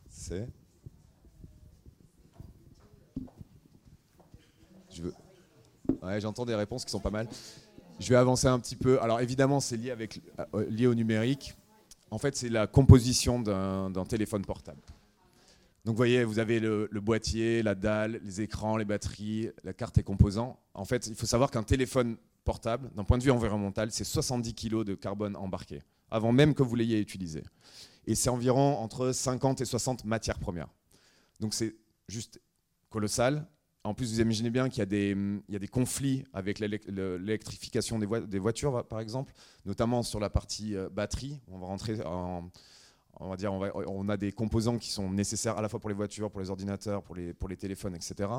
C'est? 0.08 0.48
Je 4.90 5.02
veux... 5.02 5.14
Ouais, 6.02 6.20
j'entends 6.20 6.46
des 6.46 6.54
réponses 6.54 6.84
qui 6.84 6.90
sont 6.90 7.00
pas 7.00 7.10
mal. 7.10 7.28
Je 7.98 8.08
vais 8.08 8.16
avancer 8.16 8.46
un 8.46 8.58
petit 8.58 8.76
peu. 8.76 9.00
Alors 9.02 9.20
évidemment, 9.20 9.60
c'est 9.60 9.76
lié, 9.76 9.94
euh, 10.54 10.66
lié 10.70 10.86
au 10.86 10.94
numérique. 10.94 11.54
En 12.10 12.18
fait, 12.18 12.34
c'est 12.34 12.48
la 12.48 12.66
composition 12.66 13.40
d'un 13.40 14.04
téléphone 14.04 14.44
portable. 14.44 14.80
Donc 15.84 15.94
vous 15.94 15.96
voyez, 15.96 16.24
vous 16.24 16.38
avez 16.38 16.60
le, 16.60 16.88
boîtier, 17.00 17.62
la 17.62 17.74
dalle, 17.74 18.20
les 18.22 18.40
écrans, 18.42 18.76
les 18.76 18.84
batteries, 18.84 19.50
la 19.64 19.72
carte 19.72 19.96
et 19.98 20.02
composants. 20.02 20.60
En 20.74 20.84
fait, 20.84 21.06
il 21.06 21.14
faut 21.14 21.26
savoir 21.26 21.50
qu'un 21.50 21.62
téléphone 21.62 22.16
portable, 22.44 22.90
d'un 22.94 23.04
point 23.04 23.16
de 23.18 23.22
vue 23.22 23.30
environnemental, 23.30 23.90
c'est 23.90 24.04
70 24.04 24.54
kg 24.54 24.84
de 24.84 24.94
carbone 24.94 25.36
embarqué, 25.36 25.82
avant 26.10 26.32
même 26.32 26.54
que 26.54 26.62
vous 26.62 26.74
l'ayez 26.74 27.00
utilisé. 27.00 27.42
Et 28.06 28.14
c'est 28.14 28.28
environ 28.30 28.76
entre 28.78 29.12
50 29.12 29.60
et 29.60 29.64
60 29.64 30.04
matières 30.04 30.38
premières. 30.38 30.68
Donc 31.38 31.54
c'est 31.54 31.74
juste 32.08 32.40
colossal. 32.90 33.46
en 33.84 33.94
plus, 33.94 34.12
vous 34.12 34.20
imaginez 34.20 34.50
bien 34.50 34.68
qu'il 34.68 34.80
y, 34.80 34.82
a 34.82 34.86
des- 34.86 35.68
conflits 35.68 36.24
avec 36.34 36.58
l'élec- 36.58 36.86
le- 36.88 37.16
l'électrification 37.16 37.98
des, 37.98 38.04
voi- 38.04 38.20
des 38.20 38.38
voitures, 38.38 38.86
par 38.86 39.00
exemple, 39.00 39.32
notamment 39.64 40.02
sur 40.02 40.20
la 40.20 40.28
partie 40.28 40.76
euh, 40.76 40.90
batterie. 40.90 41.40
On 41.48 41.58
va 41.58 41.66
rentrer 41.66 42.02
en. 42.04 42.50
On 43.22 43.28
va 43.28 43.36
dire, 43.36 43.52
on, 43.52 44.08
a 44.08 44.16
des 44.16 44.32
composants 44.32 44.78
qui 44.78 44.90
sont 44.90 45.10
nécessaires 45.10 45.58
à 45.58 45.62
la 45.62 45.68
fois 45.68 45.78
pour 45.78 45.90
les 45.90 45.94
voitures, 45.94 46.30
pour 46.30 46.40
les 46.40 46.48
ordinateurs, 46.48 47.02
pour 47.02 47.14
les, 47.14 47.56
téléphones, 47.58 47.94
etc. 47.94 48.30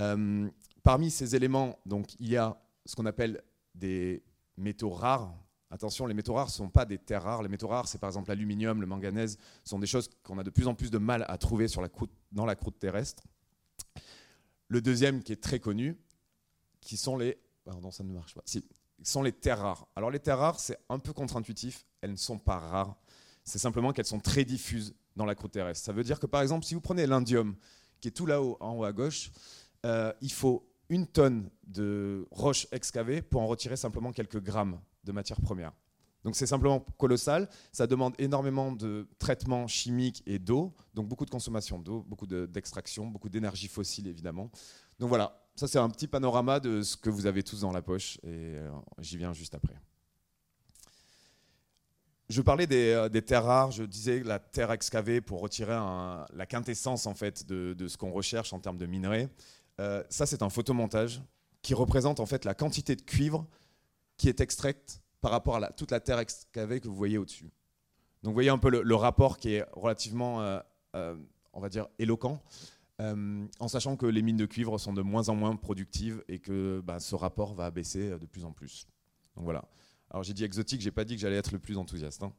Euh, 0.00 0.48
parmi 0.82 1.12
ces 1.12 1.36
éléments, 1.36 1.78
donc, 1.86 2.14
il 2.18 2.28
y 2.28 2.36
a 2.36 2.60
ce 2.84 2.96
qu'on 2.96 3.06
appelle 3.06 3.40
des 3.74 4.24
métaux 4.56 4.90
rares. 4.90 5.32
Attention, 5.70 6.06
les 6.06 6.14
métaux 6.14 6.34
rares 6.34 6.46
ne 6.46 6.50
sont 6.50 6.68
pas 6.68 6.84
des 6.84 6.98
terres 6.98 7.22
rares. 7.22 7.44
Les 7.44 7.48
métaux 7.48 7.68
rares, 7.68 7.86
c'est 7.86 7.98
par 7.98 8.10
exemple 8.10 8.30
l'aluminium, 8.30 8.80
le 8.80 8.86
manganèse, 8.88 9.38
sont 9.62 9.78
des 9.78 9.86
choses 9.86 10.10
qu'on 10.24 10.38
a 10.38 10.42
de 10.42 10.50
plus 10.50 10.66
en 10.66 10.74
plus 10.74 10.90
de 10.90 10.98
mal 10.98 11.24
à 11.28 11.38
trouver 11.38 11.66
dans 12.32 12.46
la 12.46 12.56
croûte 12.56 12.78
terrestre. 12.80 13.22
Le 14.66 14.80
deuxième, 14.80 15.22
qui 15.22 15.32
est 15.32 15.42
très 15.42 15.60
connu, 15.60 15.96
qui 16.80 16.96
sont 16.96 17.16
les. 17.16 17.38
Pardon, 17.64 17.92
ça 17.92 18.02
ne 18.02 18.12
marche 18.12 18.34
pas. 18.34 18.42
Sont 19.04 19.22
les 19.22 19.32
terres 19.32 19.60
rares. 19.60 19.86
Alors, 19.94 20.10
les 20.10 20.18
terres 20.18 20.38
rares, 20.38 20.58
c'est 20.58 20.78
un 20.88 20.98
peu 20.98 21.12
contre-intuitif. 21.12 21.86
Elles 22.00 22.10
ne 22.10 22.16
sont 22.16 22.38
pas 22.38 22.58
rares. 22.58 22.96
C'est 23.50 23.58
simplement 23.58 23.92
qu'elles 23.92 24.06
sont 24.06 24.20
très 24.20 24.44
diffuses 24.44 24.94
dans 25.16 25.24
la 25.24 25.34
croûte 25.34 25.50
terrestre. 25.50 25.84
Ça 25.84 25.92
veut 25.92 26.04
dire 26.04 26.20
que, 26.20 26.26
par 26.26 26.40
exemple, 26.40 26.64
si 26.64 26.74
vous 26.74 26.80
prenez 26.80 27.04
l'indium, 27.04 27.56
qui 28.00 28.06
est 28.08 28.12
tout 28.12 28.26
là-haut, 28.26 28.56
en 28.60 28.76
haut 28.76 28.84
à 28.84 28.92
gauche, 28.92 29.32
euh, 29.84 30.12
il 30.20 30.30
faut 30.32 30.68
une 30.88 31.06
tonne 31.06 31.50
de 31.66 32.28
roche 32.30 32.68
excavée 32.70 33.22
pour 33.22 33.42
en 33.42 33.48
retirer 33.48 33.76
simplement 33.76 34.12
quelques 34.12 34.40
grammes 34.40 34.80
de 35.02 35.10
matière 35.10 35.40
première. 35.40 35.72
Donc 36.22 36.36
c'est 36.36 36.46
simplement 36.46 36.80
colossal, 36.96 37.48
ça 37.72 37.88
demande 37.88 38.14
énormément 38.18 38.70
de 38.72 39.08
traitement 39.18 39.66
chimique 39.66 40.22
et 40.26 40.38
d'eau, 40.38 40.72
donc 40.94 41.08
beaucoup 41.08 41.24
de 41.24 41.30
consommation 41.30 41.78
d'eau, 41.78 42.04
beaucoup 42.06 42.26
de- 42.26 42.46
d'extraction, 42.46 43.06
beaucoup 43.06 43.28
d'énergie 43.30 43.68
fossile 43.68 44.06
évidemment. 44.06 44.50
Donc 44.98 45.08
voilà, 45.08 45.42
ça 45.56 45.66
c'est 45.66 45.78
un 45.78 45.88
petit 45.88 46.06
panorama 46.06 46.60
de 46.60 46.82
ce 46.82 46.96
que 46.96 47.08
vous 47.10 47.26
avez 47.26 47.42
tous 47.42 47.62
dans 47.62 47.72
la 47.72 47.82
poche 47.82 48.18
et 48.22 48.28
euh, 48.58 48.70
j'y 48.98 49.16
viens 49.16 49.32
juste 49.32 49.54
après. 49.54 49.74
Je 52.30 52.42
parlais 52.42 52.68
des, 52.68 52.92
euh, 52.92 53.08
des 53.08 53.22
terres 53.22 53.44
rares, 53.44 53.72
je 53.72 53.82
disais 53.82 54.22
la 54.22 54.38
terre 54.38 54.70
excavée 54.70 55.20
pour 55.20 55.40
retirer 55.40 55.72
la 55.72 56.46
quintessence 56.46 57.08
en 57.08 57.14
fait 57.14 57.44
de, 57.44 57.88
ce 57.88 57.96
qu'on 57.96 58.12
recherche 58.12 58.52
en 58.52 58.60
termes 58.60 58.78
de 58.78 58.86
minerais. 58.86 59.28
Euh, 59.80 60.04
ça 60.10 60.26
c'est 60.26 60.42
un 60.42 60.48
photomontage 60.48 61.20
qui 61.60 61.74
représente 61.74 62.20
en 62.20 62.26
fait 62.26 62.44
la 62.44 62.54
quantité 62.54 62.94
de 62.94 63.02
cuivre 63.02 63.48
qui 64.16 64.28
est 64.28 64.40
extraite 64.40 65.02
par 65.20 65.32
rapport 65.32 65.56
à 65.56 65.72
toute 65.72 65.90
la 65.90 65.98
terre 65.98 66.20
excavée 66.20 66.78
que 66.78 66.86
vous 66.86 66.94
voyez 66.94 67.18
au-dessus. 67.18 67.50
Donc 68.22 68.30
vous 68.30 68.34
voyez 68.34 68.50
un 68.50 68.58
peu 68.58 68.70
le, 68.80 68.94
rapport 68.94 69.36
qui 69.36 69.54
est 69.54 69.66
relativement, 69.72 70.40
euh, 70.40 71.16
on 71.52 71.60
va 71.60 71.68
dire, 71.68 71.88
éloquent, 71.98 72.40
en 73.00 73.66
sachant 73.66 73.96
que 73.96 74.06
les 74.06 74.22
mines 74.22 74.36
de 74.36 74.46
cuivre 74.46 74.78
sont 74.78 74.92
de 74.92 75.02
moins 75.02 75.30
en 75.30 75.34
moins 75.34 75.56
productives 75.56 76.22
et 76.28 76.38
que 76.38 76.80
bah, 76.84 77.00
ce 77.00 77.16
rapport 77.16 77.54
va 77.54 77.72
baisser 77.72 78.10
de 78.10 78.26
plus 78.26 78.44
en 78.44 78.52
plus. 78.52 78.86
Donc 79.34 79.46
voilà. 79.46 79.64
Alors 80.10 80.22
j'ai 80.24 80.34
dit 80.34 80.44
exotique, 80.44 80.80
j'ai 80.80 80.90
pas 80.90 81.04
dit 81.04 81.14
que 81.14 81.20
j'allais 81.20 81.36
être 81.36 81.52
le 81.52 81.58
plus 81.58 81.76
enthousiaste. 81.76 82.22
hein. 82.22 82.32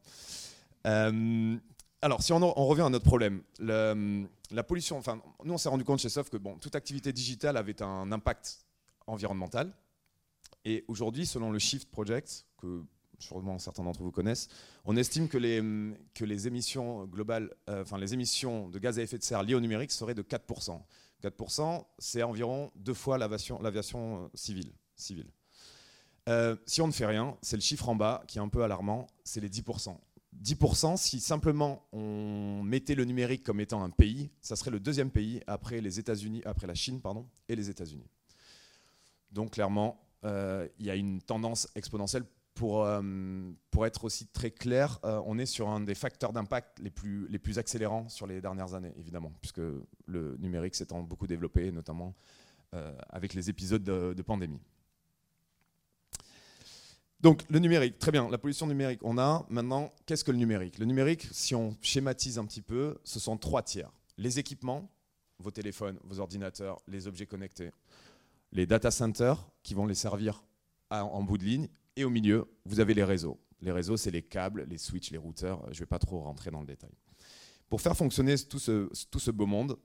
Euh, 0.86 1.56
alors 2.02 2.22
si 2.22 2.32
on, 2.32 2.36
en- 2.42 2.52
on 2.56 2.66
revient 2.66 2.82
à 2.82 2.88
notre 2.88 3.04
problème, 3.04 3.42
la 3.60 4.62
pollution, 4.64 4.98
enfin 4.98 5.22
nous 5.44 5.54
on 5.54 5.58
s'est 5.58 5.68
rendu 5.68 5.84
compte 5.84 6.00
chez 6.00 6.08
SOF 6.08 6.28
que 6.30 6.36
bon, 6.36 6.58
toute 6.58 6.74
activité 6.74 7.12
digitale 7.12 7.56
avait 7.56 7.80
un 7.82 8.10
impact 8.12 8.66
environnemental. 9.06 9.72
Et 10.64 10.84
aujourd'hui, 10.86 11.26
selon 11.26 11.50
le 11.50 11.58
Shift 11.58 11.90
Project, 11.90 12.46
que 12.58 12.82
sûrement 13.18 13.58
certains 13.58 13.82
d'entre 13.84 14.02
vous 14.02 14.12
connaissent, 14.12 14.48
on 14.84 14.96
estime 14.96 15.28
que 15.28 15.38
les, 15.38 15.60
que 16.14 16.24
les 16.24 16.46
émissions 16.46 17.04
globales, 17.06 17.52
euh, 17.68 17.82
enfin 17.82 17.98
les 17.98 18.14
émissions 18.14 18.68
de 18.68 18.78
gaz 18.78 18.98
à 18.98 19.02
effet 19.02 19.18
de 19.18 19.22
serre 19.24 19.42
liées 19.42 19.54
au 19.54 19.60
numérique 19.60 19.90
seraient 19.92 20.14
de 20.14 20.22
4%. 20.22 20.80
4%, 21.22 21.84
c'est 21.98 22.22
environ 22.24 22.72
deux 22.76 22.94
fois 22.94 23.16
l'aviation 23.18 23.60
l'aviation, 23.62 24.24
euh, 24.24 24.28
civile. 24.34 24.72
civile. 24.96 25.30
Euh, 26.28 26.56
si 26.66 26.80
on 26.80 26.86
ne 26.86 26.92
fait 26.92 27.06
rien, 27.06 27.36
c'est 27.42 27.56
le 27.56 27.62
chiffre 27.62 27.88
en 27.88 27.96
bas 27.96 28.22
qui 28.28 28.38
est 28.38 28.40
un 28.40 28.48
peu 28.48 28.62
alarmant, 28.62 29.06
c'est 29.24 29.40
les 29.40 29.48
10%. 29.48 29.96
10%, 30.42 30.96
si 30.96 31.20
simplement 31.20 31.86
on 31.92 32.62
mettait 32.62 32.94
le 32.94 33.04
numérique 33.04 33.42
comme 33.42 33.60
étant 33.60 33.82
un 33.82 33.90
pays, 33.90 34.30
ça 34.40 34.56
serait 34.56 34.70
le 34.70 34.80
deuxième 34.80 35.10
pays 35.10 35.40
après 35.46 35.80
les 35.80 35.98
États-Unis, 35.98 36.42
après 36.44 36.66
la 36.66 36.74
Chine, 36.74 37.00
pardon, 37.00 37.26
et 37.48 37.56
les 37.56 37.70
États-Unis. 37.70 38.06
Donc 39.30 39.52
clairement, 39.52 40.00
euh, 40.24 40.68
il 40.78 40.86
y 40.86 40.90
a 40.90 40.94
une 40.94 41.20
tendance 41.20 41.68
exponentielle. 41.74 42.24
Pour, 42.54 42.84
euh, 42.84 43.00
pour 43.70 43.86
être 43.86 44.04
aussi 44.04 44.26
très 44.26 44.50
clair, 44.50 45.00
on 45.02 45.38
est 45.38 45.46
sur 45.46 45.70
un 45.70 45.80
des 45.80 45.94
facteurs 45.94 46.34
d'impact 46.34 46.80
les 46.80 46.90
plus, 46.90 47.26
les 47.28 47.38
plus 47.38 47.58
accélérants 47.58 48.10
sur 48.10 48.26
les 48.26 48.42
dernières 48.42 48.74
années, 48.74 48.92
évidemment, 48.98 49.32
puisque 49.40 49.62
le 50.06 50.36
numérique 50.38 50.74
s'étant 50.74 51.02
beaucoup 51.02 51.26
développé, 51.26 51.72
notamment 51.72 52.14
avec 53.08 53.32
les 53.32 53.48
épisodes 53.48 53.82
de, 53.82 54.12
de 54.12 54.22
pandémie. 54.22 54.60
Donc 57.22 57.44
le 57.48 57.60
numérique, 57.60 57.98
très 57.98 58.10
bien, 58.10 58.28
la 58.28 58.38
pollution 58.38 58.66
numérique, 58.66 59.00
on 59.04 59.16
a. 59.16 59.46
Maintenant, 59.48 59.92
qu'est-ce 60.06 60.24
que 60.24 60.32
le 60.32 60.38
numérique? 60.38 60.78
Le 60.78 60.86
numérique, 60.86 61.28
si 61.30 61.54
on 61.54 61.76
schématise 61.80 62.38
un 62.38 62.44
petit 62.44 62.62
peu, 62.62 62.98
ce 63.04 63.20
sont 63.20 63.36
trois 63.36 63.62
tiers. 63.62 63.90
Les 64.18 64.40
équipements, 64.40 64.90
vos 65.38 65.52
téléphones, 65.52 65.98
vos 66.02 66.18
ordinateurs, 66.18 66.80
les 66.88 67.06
objets 67.06 67.26
connectés. 67.26 67.70
Les 68.50 68.66
data 68.66 68.90
centers, 68.90 69.46
qui 69.62 69.74
vont 69.74 69.86
les 69.86 69.94
servir 69.94 70.44
en 70.90 71.22
bout 71.22 71.38
de 71.38 71.44
ligne. 71.44 71.68
Et 71.96 72.04
au 72.04 72.10
milieu, 72.10 72.50
vous 72.64 72.80
avez 72.80 72.92
les 72.92 73.04
réseaux. 73.04 73.38
Les 73.60 73.70
réseaux, 73.70 73.96
c'est 73.96 74.10
les 74.10 74.22
câbles, 74.22 74.66
les 74.68 74.78
switches, 74.78 75.12
les 75.12 75.18
routeurs. 75.18 75.62
Je 75.66 75.76
ne 75.76 75.78
vais 75.80 75.86
pas 75.86 76.00
trop 76.00 76.20
rentrer 76.20 76.50
dans 76.50 76.60
le 76.60 76.66
détail. 76.66 76.90
Pour 77.68 77.80
faire 77.80 77.96
fonctionner 77.96 78.36
tout 78.36 78.58
ce, 78.58 79.30
beau 79.30 79.46
monde, 79.46 79.78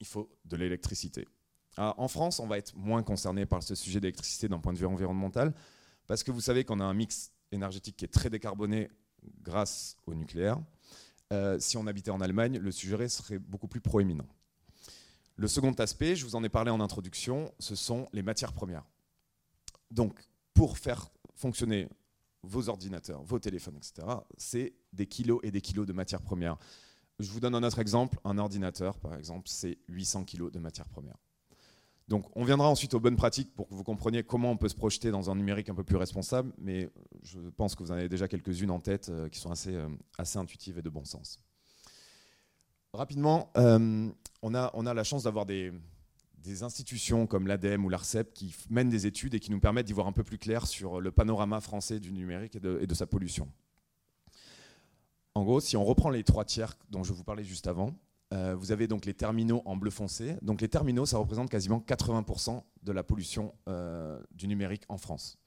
il 0.00 0.06
faut 0.06 0.30
de 0.44 0.56
l'électricité. 0.56 1.26
Alors, 1.76 1.98
En 1.98 2.08
France, 2.08 2.38
on 2.40 2.46
va 2.46 2.58
être 2.58 2.76
moins 2.76 3.02
concerné 3.02 3.46
par 3.46 3.62
ce 3.62 3.74
sujet 3.74 4.00
d'électricité 4.00 4.48
d'un 4.48 4.58
point 4.58 4.72
de 4.72 4.78
vue 4.78 4.86
environnemental, 4.86 5.54
parce 6.08 6.24
que 6.24 6.32
vous 6.32 6.40
savez 6.40 6.64
qu'on 6.64 6.80
a 6.80 6.84
un 6.84 6.94
mix 6.94 7.30
énergétique 7.52 7.96
qui 7.96 8.04
est 8.04 8.12
très 8.12 8.30
décarboné 8.30 8.90
grâce 9.42 9.96
au 10.06 10.14
nucléaire. 10.14 10.58
Euh, 11.32 11.58
si 11.60 11.76
on 11.76 11.86
habitait 11.86 12.10
en 12.10 12.20
Allemagne, 12.20 12.58
le 12.58 12.72
sujet 12.72 13.08
serait 13.08 13.38
beaucoup 13.38 13.68
plus 13.68 13.80
proéminent. 13.80 14.26
Le 15.36 15.46
second 15.46 15.72
aspect, 15.72 16.16
je 16.16 16.24
vous 16.24 16.34
en 16.34 16.42
ai 16.42 16.48
parlé 16.48 16.70
en 16.70 16.80
introduction, 16.80 17.52
ce 17.60 17.76
sont 17.76 18.08
les 18.12 18.22
matières 18.22 18.52
premières. 18.52 18.84
Donc, 19.90 20.18
pour 20.54 20.78
faire 20.78 21.10
fonctionner 21.34 21.88
vos 22.42 22.68
ordinateurs, 22.68 23.22
vos 23.22 23.38
téléphones, 23.38 23.76
etc., 23.76 24.08
c'est 24.36 24.72
des 24.92 25.06
kilos 25.06 25.40
et 25.42 25.50
des 25.50 25.60
kilos 25.60 25.86
de 25.86 25.92
matières 25.92 26.22
premières. 26.22 26.56
Je 27.18 27.30
vous 27.30 27.40
donne 27.40 27.54
un 27.54 27.62
autre 27.62 27.78
exemple. 27.78 28.18
Un 28.24 28.38
ordinateur, 28.38 28.98
par 28.98 29.14
exemple, 29.14 29.48
c'est 29.48 29.78
800 29.88 30.24
kilos 30.24 30.50
de 30.50 30.58
matières 30.58 30.88
premières. 30.88 31.18
Donc, 32.08 32.24
on 32.34 32.44
viendra 32.44 32.68
ensuite 32.68 32.94
aux 32.94 33.00
bonnes 33.00 33.16
pratiques 33.16 33.54
pour 33.54 33.68
que 33.68 33.74
vous 33.74 33.84
compreniez 33.84 34.22
comment 34.22 34.50
on 34.50 34.56
peut 34.56 34.70
se 34.70 34.74
projeter 34.74 35.10
dans 35.10 35.30
un 35.30 35.34
numérique 35.34 35.68
un 35.68 35.74
peu 35.74 35.84
plus 35.84 35.96
responsable, 35.96 36.52
mais 36.56 36.88
je 37.22 37.38
pense 37.56 37.74
que 37.74 37.82
vous 37.82 37.92
en 37.92 37.96
avez 37.96 38.08
déjà 38.08 38.28
quelques-unes 38.28 38.70
en 38.70 38.80
tête 38.80 39.10
euh, 39.10 39.28
qui 39.28 39.38
sont 39.38 39.50
assez, 39.50 39.74
euh, 39.74 39.88
assez 40.16 40.38
intuitives 40.38 40.78
et 40.78 40.82
de 40.82 40.88
bon 40.88 41.04
sens. 41.04 41.38
Rapidement, 42.94 43.50
euh, 43.58 44.08
on, 44.40 44.54
a, 44.54 44.94
la 44.94 45.04
chance 45.04 45.24
d'avoir 45.24 45.44
des, 45.44 45.72
institutions 46.62 47.26
comme 47.26 47.46
l'ADEME 47.46 47.84
ou 47.84 47.90
l'ARCEP 47.90 48.32
qui 48.32 48.54
mènent 48.70 48.88
des 48.88 49.06
études 49.06 49.34
et 49.34 49.40
qui 49.40 49.50
nous 49.50 49.60
permettent 49.60 49.86
d'y 49.86 49.92
voir 49.92 50.06
un 50.06 50.12
peu 50.12 50.24
plus 50.24 50.38
clair 50.38 50.66
sur 50.66 50.98
le 50.98 51.12
panorama 51.12 51.60
français 51.60 52.00
du 52.00 52.10
numérique 52.10 52.56
et 52.56 52.86
de 52.86 52.94
sa 52.94 53.06
pollution. 53.06 53.46
En 55.34 55.44
gros, 55.44 55.60
si 55.60 55.76
on 55.76 55.84
reprend 55.84 56.08
les 56.08 56.24
trois 56.24 56.46
tiers 56.46 56.74
dont 56.88 57.04
je 57.04 57.12
vous 57.12 57.22
parlais 57.22 57.44
juste 57.44 57.66
avant, 57.66 57.94
euh, 58.34 58.54
vous 58.54 58.72
avez 58.72 58.86
donc 58.86 59.06
les 59.06 59.14
terminaux 59.14 59.62
en 59.64 59.76
bleu 59.76 59.90
foncé. 59.90 60.36
Donc 60.42 60.60
les 60.60 60.68
terminaux, 60.68 61.06
ça 61.06 61.18
représente 61.18 61.48
quasiment 61.48 61.82
80% 61.86 62.62
de 62.82 62.92
la 62.92 63.02
pollution 63.02 63.54
euh, 63.68 64.20
du 64.32 64.48
numérique 64.48 64.82
en 64.88 64.98
France. 64.98 65.38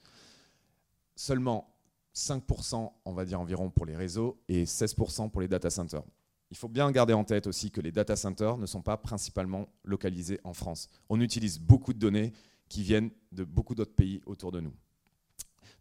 Seulement 1.15 1.75
5%, 2.15 2.91
on 3.05 3.13
va 3.13 3.25
dire 3.25 3.39
environ, 3.39 3.69
pour 3.69 3.85
les 3.85 3.95
réseaux 3.95 4.41
et 4.47 4.65
16% 4.65 5.29
pour 5.29 5.41
les 5.41 5.47
data 5.47 5.69
centers. 5.69 6.03
Il 6.49 6.57
faut 6.57 6.67
bien 6.67 6.91
garder 6.91 7.13
en 7.13 7.23
tête 7.23 7.47
aussi 7.47 7.71
que 7.71 7.79
les 7.79 7.91
data 7.91 8.15
centers 8.15 8.57
ne 8.57 8.65
sont 8.65 8.81
pas 8.81 8.97
principalement 8.97 9.67
localisés 9.85 10.39
en 10.43 10.53
France. 10.53 10.89
On 11.07 11.21
utilise 11.21 11.59
beaucoup 11.59 11.93
de 11.93 11.99
données 11.99 12.33
qui 12.67 12.83
viennent 12.83 13.11
de 13.31 13.43
beaucoup 13.43 13.75
d'autres 13.75 13.95
pays 13.95 14.21
autour 14.25 14.51
de 14.51 14.59
nous. 14.59 14.73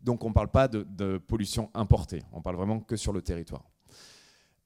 Donc 0.01 0.23
on 0.25 0.29
ne 0.29 0.35
parle 0.35 0.51
pas 0.51 0.69
de, 0.69 0.85
de 0.85 1.19
pollution 1.19 1.71
importée, 1.75 2.23
on 2.33 2.41
parle 2.41 2.57
vraiment 2.57 2.81
que 2.81 2.97
sur 2.97 3.13
le 3.13 3.21
territoire. 3.21 3.65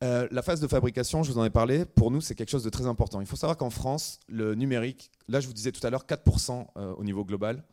Euh, 0.05 0.29
la 0.31 0.43
phase 0.43 0.61
de 0.61 0.67
fabrication, 0.67 1.23
je 1.23 1.33
vous 1.33 1.39
en 1.39 1.45
ai 1.45 1.51
parlé, 1.51 1.87
pour 1.87 2.11
nous 2.11 2.21
c'est 2.21 2.35
quelque 2.35 2.51
chose 2.51 2.63
de 2.63 2.69
très 2.69 2.87
important. 2.87 3.23
Il 3.23 3.27
faut 3.27 3.37
savoir 3.37 3.57
qu'en 3.57 3.71
France, 3.71 4.21
le 4.29 4.55
numérique, 4.55 5.11
là 5.29 5.41
je 5.41 5.47
vous 5.47 5.55
disais 5.55 5.73
tout 5.73 5.85
à 5.87 5.89
l'heure 5.89 6.05
4% 6.05 6.67
euh, 6.77 6.93
au 6.93 7.05
niveau 7.05 7.25
global, 7.25 7.65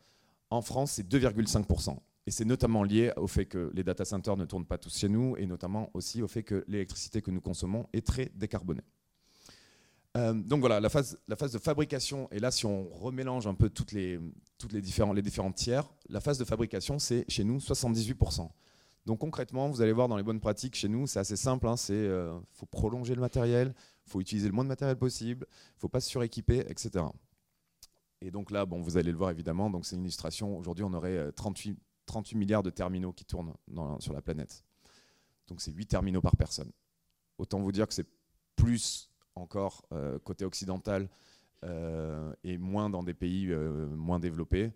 en 0.48 0.62
France 0.62 0.92
c'est 0.92 1.06
2,5%. 1.06 1.98
Et 2.26 2.30
c'est 2.30 2.46
notamment 2.46 2.84
lié 2.84 3.12
au 3.16 3.26
fait 3.26 3.44
que 3.44 3.70
les 3.74 3.82
data 3.82 4.06
centers 4.06 4.36
ne 4.38 4.46
tournent 4.46 4.64
pas 4.64 4.78
tous 4.78 4.96
chez 4.96 5.10
nous 5.10 5.36
et 5.36 5.44
notamment 5.44 5.90
aussi 5.92 6.22
au 6.22 6.28
fait 6.28 6.42
que 6.42 6.64
l'électricité 6.68 7.20
que 7.20 7.30
nous 7.30 7.42
consommons 7.42 7.86
est 7.92 8.06
très 8.06 8.30
décarbonée. 8.34 8.84
Euh, 10.16 10.32
donc 10.32 10.60
voilà, 10.60 10.80
la 10.80 10.88
phase, 10.88 11.18
de 11.26 11.58
fabrication, 11.58 12.28
et 12.30 12.38
là 12.38 12.50
si 12.50 12.64
on 12.64 12.88
remélange 12.94 13.46
un 13.46 13.54
peu 13.54 13.68
toutes 13.68 13.92
les, 13.92 14.18
toutes 14.56 14.72
tiers, 15.54 15.92
la 16.08 16.20
phase 16.20 16.38
de 16.38 16.44
fabrication 16.44 16.98
c'est 16.98 17.26
chez 17.28 17.44
nous 17.44 17.58
78%. 17.58 18.48
Donc 19.04 19.18
concrètement, 19.18 19.68
vous 19.68 19.82
allez 19.82 19.92
voir 19.92 20.08
dans 20.08 20.16
les 20.16 20.22
bonnes 20.22 20.40
pratiques 20.40 20.76
chez 20.76 20.88
nous, 20.88 21.06
c'est 21.06 21.18
assez 21.18 21.36
simple, 21.36 21.66
il 21.88 22.40
faut 22.52 22.66
prolonger 22.66 23.14
le 23.14 23.20
matériel, 23.20 23.74
il 24.06 24.10
faut 24.10 24.20
utiliser 24.20 24.46
le 24.46 24.54
moins 24.54 24.64
de 24.64 24.68
matériel 24.68 24.96
possible, 24.96 25.46
il 25.50 25.76
ne 25.76 25.80
faut 25.80 25.88
pas 25.88 26.00
se 26.00 26.08
suréquiper, 26.08 26.60
etc. 26.68 27.04
Et 28.20 28.30
donc 28.30 28.52
là, 28.52 28.64
bon, 28.64 28.80
vous 28.80 28.96
allez 28.96 29.10
le 29.10 29.18
voir 29.18 29.30
évidemment, 29.30 29.70
donc 29.70 29.84
c'est 29.84 29.96
une 29.96 30.02
illustration. 30.02 30.56
Aujourd'hui, 30.56 30.84
on 30.84 30.92
aurait 30.92 31.32
38, 31.32 31.76
38 32.06 32.36
milliards 32.36 32.62
de 32.62 32.70
terminaux 32.70 33.12
qui 33.12 33.24
tournent 33.24 33.54
sur 33.98 34.12
la 34.12 34.22
planète. 34.22 34.64
Donc 35.48 35.60
c'est 35.60 35.72
8 35.72 35.86
terminaux 35.86 36.20
par 36.22 36.36
personne. 36.36 36.70
Autant 37.38 37.58
vous 37.58 37.72
dire 37.72 37.88
que 37.88 37.94
c'est 37.94 38.06
plus 38.54 39.10
encore 39.34 39.84
euh, 39.92 40.18
côté 40.20 40.44
occidental 40.44 41.08
euh, 41.64 42.32
et 42.44 42.58
moins 42.58 42.90
dans 42.90 43.02
des 43.02 43.14
pays 43.14 43.48
euh, 43.50 43.88
moins 43.88 44.18
développés. 44.20 44.72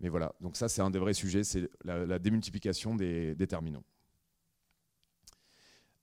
Mais 0.00 0.08
voilà, 0.08 0.34
donc 0.40 0.56
ça 0.56 0.68
c'est 0.68 0.80
un 0.82 0.90
des 0.90 0.98
vrais 0.98 1.14
sujets, 1.14 1.44
c'est 1.44 1.68
la, 1.84 2.18
démultiplication 2.18 2.94
des, 2.94 3.36
terminaux. 3.48 3.82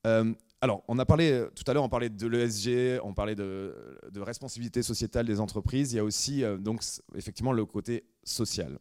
alors, 0.04 0.82
on 0.88 0.98
a 0.98 1.04
parlé 1.04 1.46
tout 1.54 1.64
à 1.66 1.74
l'heure, 1.74 1.84
on 1.84 1.88
parlait 1.88 2.08
de 2.08 2.26
l'ESG, 2.26 3.00
on 3.02 3.12
parlait 3.12 3.34
de, 3.34 3.74
responsabilité 4.16 4.82
sociétale 4.82 5.26
des 5.26 5.40
entreprises. 5.40 5.92
Il 5.92 5.96
y 5.96 5.98
a 5.98 6.04
aussi 6.04 6.42
donc 6.60 6.82
effectivement 7.14 7.52
le 7.52 7.64
côté 7.64 8.04
social. 8.22 8.78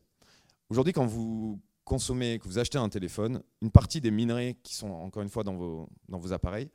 Aujourd'hui, 0.70 0.94
quand 0.94 1.06
vous 1.06 1.60
consommez, 1.84 2.38
que 2.38 2.48
vous 2.48 2.60
achetez 2.60 2.78
un 2.78 2.90
téléphone, 2.90 3.42
une 3.62 3.72
partie 3.72 4.02
des 4.02 4.12
minerais 4.12 4.58
qui 4.62 4.76
sont 4.76 4.90
encore 4.90 5.24
une 5.24 5.30
fois 5.30 5.44
dans 5.44 5.56
vos, 5.56 5.90
dans 6.10 6.20
vos 6.20 6.34
appareils 6.34 6.70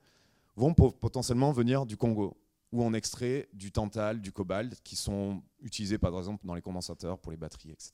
vont 0.56 0.74
potentiellement 0.74 1.52
venir 1.52 1.86
du 1.86 1.96
Congo, 1.96 2.36
où 2.72 2.82
on 2.82 2.94
extrait 2.94 3.48
du 3.52 3.70
tantal, 3.70 4.20
du 4.20 4.32
cobalt, 4.32 4.80
qui 4.82 4.96
sont 4.96 5.42
utilisés 5.60 5.98
par 5.98 6.16
exemple 6.16 6.44
dans 6.46 6.54
les 6.54 6.62
condensateurs 6.62 7.18
pour 7.18 7.30
les 7.30 7.36
batteries, 7.36 7.70
etc. 7.70 7.92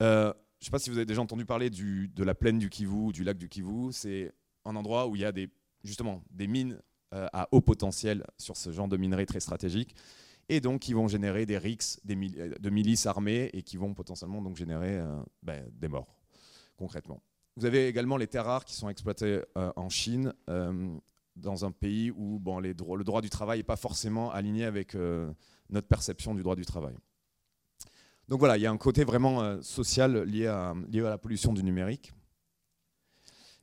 Euh, 0.00 0.32
je 0.60 0.64
ne 0.64 0.64
sais 0.66 0.70
pas 0.70 0.78
si 0.78 0.90
vous 0.90 0.96
avez 0.96 1.06
déjà 1.06 1.20
entendu 1.20 1.44
parler 1.44 1.68
de 1.68 2.24
la 2.24 2.34
plaine 2.34 2.58
du 2.58 2.70
Kivu, 2.70 3.12
du 3.12 3.24
lac 3.24 3.36
du 3.36 3.48
Kivu. 3.48 3.92
C'est 3.92 4.32
un 4.64 4.76
endroit 4.76 5.08
où 5.08 5.16
il 5.16 5.22
y 5.22 5.24
a 5.24 5.32
justement 5.82 6.22
des 6.30 6.46
mines 6.46 6.80
euh, 7.12 7.26
à 7.32 7.48
haut 7.50 7.60
potentiel 7.60 8.24
sur 8.38 8.56
ce 8.56 8.70
genre 8.70 8.86
de 8.86 8.96
minerais 8.96 9.26
très 9.26 9.40
stratégiques, 9.40 9.96
et 10.48 10.60
donc 10.60 10.82
qui 10.82 10.92
vont 10.92 11.08
générer 11.08 11.46
des 11.46 11.58
RICS 11.58 12.00
des 12.04 12.14
de 12.14 12.70
milices 12.70 13.06
armées 13.06 13.50
et 13.52 13.62
qui 13.62 13.76
vont 13.76 13.92
potentiellement 13.92 14.40
donc 14.40 14.56
générer 14.56 14.98
euh, 14.98 15.20
ben, 15.42 15.68
des 15.72 15.88
morts, 15.88 16.16
concrètement. 16.76 17.20
Vous 17.56 17.66
avez 17.66 17.88
également 17.88 18.16
les 18.16 18.28
terres 18.28 18.46
rares 18.46 18.64
qui 18.64 18.74
sont 18.74 18.88
exploitées 18.88 19.42
en 19.54 19.90
Chine 19.90 20.32
dans 21.36 21.64
un 21.64 21.70
pays 21.70 22.10
où 22.10 22.38
bon, 22.38 22.60
le 22.60 22.74
droit 22.74 23.20
du 23.20 23.30
travail 23.30 23.58
n'est 23.58 23.64
pas 23.64 23.76
forcément 23.76 24.30
aligné 24.30 24.64
avec 24.64 24.94
euh, 24.94 25.32
notre 25.70 25.88
perception 25.88 26.34
du 26.34 26.42
droit 26.42 26.56
du 26.56 26.66
travail. 26.66 26.94
Donc 28.28 28.38
voilà, 28.38 28.56
il 28.56 28.62
y 28.62 28.66
a 28.66 28.70
un 28.70 28.76
côté 28.76 29.04
vraiment 29.04 29.42
euh, 29.42 29.60
social 29.62 30.22
lié 30.22 30.46
à, 30.46 30.74
lié 30.88 31.00
à 31.00 31.10
la 31.10 31.18
pollution 31.18 31.52
du 31.52 31.62
numérique. 31.62 32.12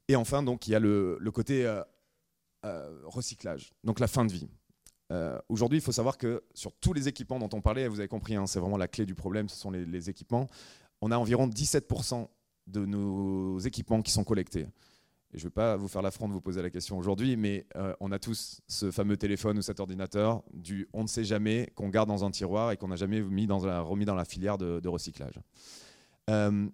Et 0.08 0.16
enfin, 0.16 0.42
donc, 0.42 0.68
il 0.68 0.72
y 0.72 0.76
a 0.76 0.80
le, 0.80 1.18
le 1.20 1.32
côté 1.32 1.66
euh, 2.66 3.02
recyclage, 3.06 3.74
donc 3.84 4.00
la 4.00 4.08
fin 4.08 4.26
de 4.26 4.32
vie. 4.32 4.50
Aujourd'hui, 5.50 5.80
il 5.80 5.82
faut 5.82 5.92
savoir 5.92 6.20
que 6.20 6.44
sur 6.54 6.72
tous 6.74 6.94
les 6.94 7.08
équipements 7.08 7.40
dont 7.40 7.50
on 7.54 7.62
parlait, 7.62 7.88
vous 7.88 8.00
avez 8.00 8.08
compris, 8.08 8.36
hein, 8.36 8.46
c'est 8.46 8.60
vraiment 8.60 8.78
la 8.78 8.88
clé 8.88 9.08
du 9.08 9.16
problème, 9.16 9.50
ce 9.50 9.56
sont 9.56 9.72
les 9.72 10.08
équipements, 10.08 10.48
on 11.02 11.10
a 11.10 11.18
environ 11.18 11.48
17% 11.48 12.28
de 12.68 12.86
nos 12.86 13.58
équipements 13.58 14.04
qui 14.04 14.12
sont 14.12 14.24
collectés 14.24 14.68
je 15.34 15.38
ne 15.38 15.44
vais 15.44 15.50
pas 15.52 15.78
vous 15.78 15.88
faire 15.88 16.02
l'affront 16.02 16.28
de 16.28 16.34
vous 16.34 16.42
poser 16.42 16.62
la 16.62 16.70
question 16.70 16.98
aujourd'hui, 16.98 17.38
mais 17.38 17.68
euh, 17.76 17.94
on 18.00 18.12
a 18.12 18.18
tous 18.18 18.62
ce 18.68 18.90
fameux 18.90 19.16
téléphone 19.16 19.60
ou 19.60 19.62
cet 19.62 19.80
ordinateur 19.80 20.42
du 20.54 20.88
on 20.94 21.04
ne 21.04 21.08
sait 21.08 21.24
jamais 21.24 21.72
qu'on 21.76 21.90
garde 21.90 22.10
dans 22.10 22.26
un 22.26 22.32
tiroir 22.32 22.72
et 22.72 22.78
qu'on 22.78 22.88
n'a 22.88 22.96
jamais 22.96 23.22
mis 23.22 23.46
dans 23.46 23.64
la, 23.64 23.82
remis 23.82 24.06
dans 24.06 24.16
la 24.16 24.26
filière 24.26 24.58
de, 24.58 24.88
recyclage. 24.88 25.40
Euh, 26.32 26.68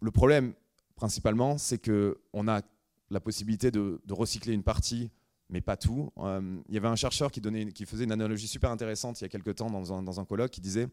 le 0.00 0.10
problème, 0.12 0.54
principalement, 0.94 1.58
c'est 1.58 1.84
qu'on 1.84 2.48
a 2.48 2.62
la 3.10 3.20
possibilité 3.20 3.72
de, 3.72 4.00
recycler 4.08 4.52
une 4.52 4.62
partie, 4.62 5.10
mais 5.50 5.60
pas 5.60 5.76
tout. 5.76 6.12
Euh, 6.18 6.60
il 6.68 6.74
y 6.74 6.78
avait 6.78 6.88
un 6.88 6.96
chercheur 6.96 7.32
qui, 7.32 7.40
faisait 7.86 8.04
une 8.04 8.12
analogie 8.12 8.46
super 8.46 8.70
intéressante 8.70 9.20
il 9.20 9.24
y 9.24 9.26
a 9.26 9.28
quelques 9.28 9.56
temps 9.56 9.70
dans 9.70 9.92
un, 9.92 10.02
dans 10.02 10.20
un 10.20 10.24
colloque 10.24 10.52
qui 10.52 10.60
disait 10.60 10.88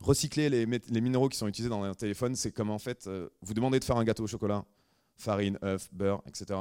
recycler 0.00 0.48
les, 0.48 0.64
les, 0.64 1.00
minéraux 1.00 1.28
qui 1.28 1.36
sont 1.36 1.48
utilisés 1.48 1.68
dans 1.68 1.82
un 1.82 1.92
téléphone, 1.92 2.34
c'est 2.34 2.52
comme 2.52 2.70
en 2.70 2.78
fait, 2.78 3.10
vous 3.42 3.52
demandez 3.52 3.78
de 3.78 3.84
faire 3.84 3.96
un 3.96 4.04
gâteau 4.04 4.24
au 4.24 4.26
chocolat 4.28 4.64
farine, 5.18 5.58
œuf, 5.62 5.92
beurre, 5.92 6.22
etc. 6.26 6.58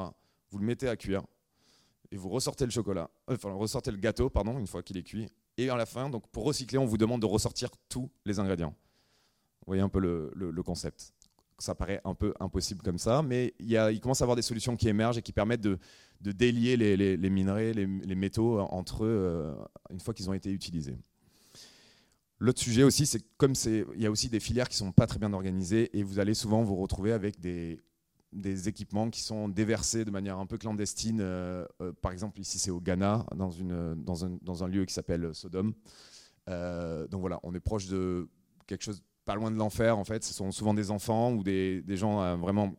Vous 0.50 0.58
le 0.58 0.66
mettez 0.66 0.90
à 0.90 0.98
cuire 0.98 1.24
et 2.12 2.18
vous 2.18 2.30
ressortez 2.30 2.66
le 2.66 2.72
chocolat, 2.72 3.10
euh, 3.30 3.38
ressortez 3.44 3.92
le 3.92 3.98
gâteau, 3.98 4.30
pardon, 4.30 4.58
une 4.60 4.68
fois 4.68 4.82
qu'il 4.84 4.98
est 4.98 5.04
cuit. 5.04 5.28
Et 5.58 5.70
à 5.70 5.76
la 5.76 5.86
fin, 5.86 6.10
donc 6.10 6.28
pour 6.30 6.44
recycler, 6.44 6.78
on 6.78 6.86
vous 6.86 6.98
demande 6.98 7.22
de 7.22 7.26
ressortir 7.26 7.70
tous 7.90 8.10
les 8.26 8.40
ingrédients. 8.40 8.76
Vous 9.62 9.72
voyez 9.72 9.82
un 9.82 9.90
peu 9.90 10.00
le, 10.00 10.64
concept. 10.64 11.14
Ça 11.60 11.76
paraît 11.76 12.00
un 12.06 12.14
peu 12.14 12.34
impossible 12.40 12.82
comme 12.82 13.00
ça, 13.00 13.22
mais 13.22 13.54
il, 13.60 13.68
y 13.68 13.78
a, 13.78 13.94
commence 13.98 14.22
à 14.22 14.24
avoir 14.24 14.36
des 14.36 14.42
solutions 14.42 14.78
qui 14.78 14.88
émergent 14.88 15.18
et 15.18 15.22
qui 15.22 15.34
permettent 15.34 15.62
de, 15.62 15.80
délier 16.22 16.78
les, 16.78 17.30
minerais, 17.30 17.74
les, 17.74 18.16
métaux 18.16 18.60
entre 18.60 19.04
eux 19.04 19.10
euh, 19.10 19.56
une 19.90 20.00
fois 20.00 20.14
qu'ils 20.14 20.30
ont 20.30 20.34
été 20.34 20.52
utilisés. 20.52 20.98
L'autre 22.40 22.62
sujet 22.62 22.84
aussi, 22.84 23.08
c'est 23.08 23.24
comme 23.38 23.54
il 23.66 24.02
y 24.02 24.06
a 24.06 24.12
aussi 24.12 24.30
des 24.30 24.40
filières 24.40 24.70
qui 24.70 24.78
sont 24.78 24.92
pas 24.92 25.08
très 25.08 25.18
bien 25.18 25.34
organisées 25.34 25.98
et 25.98 26.04
vous 26.04 26.20
allez 26.20 26.36
souvent 26.36 26.62
vous 26.62 26.76
retrouver 26.76 27.12
avec 27.12 27.40
des 27.40 27.80
des 28.34 28.68
équipements 28.68 29.10
qui 29.10 29.22
sont 29.22 29.48
déversés 29.50 30.06
de 30.06 30.12
manière 30.12 30.38
un 30.40 30.46
peu 30.46 30.58
clandestine. 30.58 31.20
Euh, 31.22 31.66
euh, 31.82 31.94
par 32.02 32.12
exemple, 32.12 32.40
ici, 32.40 32.60
c'est 32.60 32.72
au 32.72 32.82
Ghana, 32.82 33.26
dans, 33.36 33.52
une, 33.52 33.96
dans, 33.96 34.26
un, 34.26 34.38
dans 34.42 34.64
un 34.64 34.68
lieu 34.68 34.86
qui 34.86 34.94
s'appelle 34.94 35.34
Sodome. 35.34 35.74
Euh, 36.50 37.08
donc 37.08 37.22
voilà, 37.22 37.40
on 37.44 37.54
est 37.54 37.60
proche 37.60 37.88
de 37.88 38.30
quelque 38.66 38.84
chose 38.84 39.04
pas 39.26 39.36
loin 39.36 39.52
de 39.52 39.58
l'enfer, 39.58 39.98
en 39.98 40.04
fait. 40.04 40.24
Ce 40.24 40.34
sont 40.34 40.52
souvent 40.52 40.74
des 40.74 40.92
enfants 40.92 41.34
ou 41.34 41.44
des, 41.44 41.82
des 41.82 41.98
gens 41.98 42.38
vraiment 42.38 42.74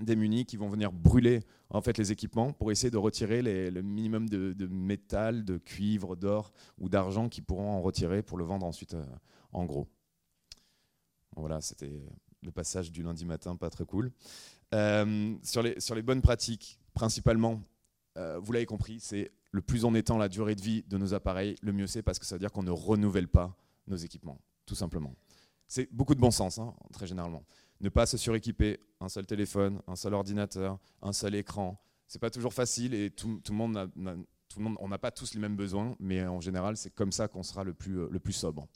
démunis 0.00 0.44
qui 0.44 0.56
vont 0.56 0.68
venir 0.68 0.90
brûler 0.90 1.44
en 1.70 1.80
fait 1.80 1.98
les 1.98 2.10
équipements 2.10 2.52
pour 2.52 2.72
essayer 2.72 2.90
de 2.90 2.96
retirer 2.96 3.42
le 3.42 3.82
minimum 3.82 4.28
de, 4.28 4.52
de, 4.52 4.66
métal, 4.66 5.44
de 5.44 5.56
cuivre, 5.56 6.16
d'or 6.16 6.52
ou 6.78 6.88
d'argent 6.88 7.28
qu'ils 7.28 7.44
pourront 7.44 7.70
en 7.70 7.80
retirer 7.80 8.22
pour 8.22 8.36
le 8.36 8.44
vendre 8.44 8.66
ensuite 8.66 8.96
en 9.52 9.64
gros. 9.64 9.88
Voilà, 11.36 11.60
c'était 11.60 12.02
le 12.42 12.52
passage 12.52 12.92
du 12.92 13.02
lundi 13.02 13.24
matin, 13.24 13.56
pas 13.56 13.70
très 13.70 13.84
cool. 13.84 14.12
Euh, 14.74 15.36
sur, 15.42 15.62
les, 15.62 16.02
bonnes 16.02 16.20
pratiques, 16.20 16.80
principalement, 16.94 17.62
euh, 18.16 18.38
vous 18.42 18.52
l'avez 18.52 18.66
compris, 18.66 18.98
c'est 19.00 19.30
le 19.52 19.62
plus 19.62 19.84
en 19.84 19.94
étant 19.94 20.18
la 20.18 20.28
durée 20.28 20.56
de 20.56 20.60
vie 20.60 20.82
de 20.88 20.98
nos 20.98 21.14
appareils, 21.14 21.54
le 21.62 21.72
mieux 21.72 21.86
c'est 21.86 22.02
parce 22.02 22.18
que 22.18 22.26
ça 22.26 22.34
veut 22.34 22.40
dire 22.40 22.50
qu'on 22.50 22.64
ne 22.64 22.72
renouvelle 22.72 23.28
pas 23.28 23.56
nos 23.86 23.96
équipements, 23.96 24.40
tout 24.66 24.74
simplement. 24.74 25.14
C'est 25.68 25.88
beaucoup 25.92 26.16
de 26.16 26.20
bon 26.20 26.32
sens, 26.32 26.58
hein, 26.58 26.74
très 26.92 27.06
généralement. 27.06 27.44
Ne 27.80 27.88
pas 27.88 28.06
se 28.06 28.16
suréquiper, 28.16 28.80
un 29.00 29.08
seul 29.08 29.26
téléphone, 29.26 29.80
un 29.86 29.96
seul 29.96 30.14
ordinateur, 30.14 30.78
un 31.02 31.12
seul 31.12 31.36
écran. 31.36 31.80
C'est 32.08 32.18
pas 32.18 32.30
toujours 32.30 32.52
facile 32.52 32.94
et 32.94 33.10
tout, 33.10 33.40
le 33.48 33.54
monde, 33.54 33.90
on 34.56 34.88
n'a 34.88 34.98
pas 34.98 35.12
tous 35.12 35.34
les 35.34 35.40
mêmes 35.40 35.56
besoins, 35.56 35.94
mais 36.00 36.26
en 36.26 36.40
général, 36.40 36.76
c'est 36.76 36.90
comme 36.90 37.12
ça 37.12 37.28
qu'on 37.28 37.42
sera 37.44 37.62
le 37.62 37.74
plus, 37.74 38.08
le 38.08 38.18
plus 38.18 38.32
sobre. 38.32 38.66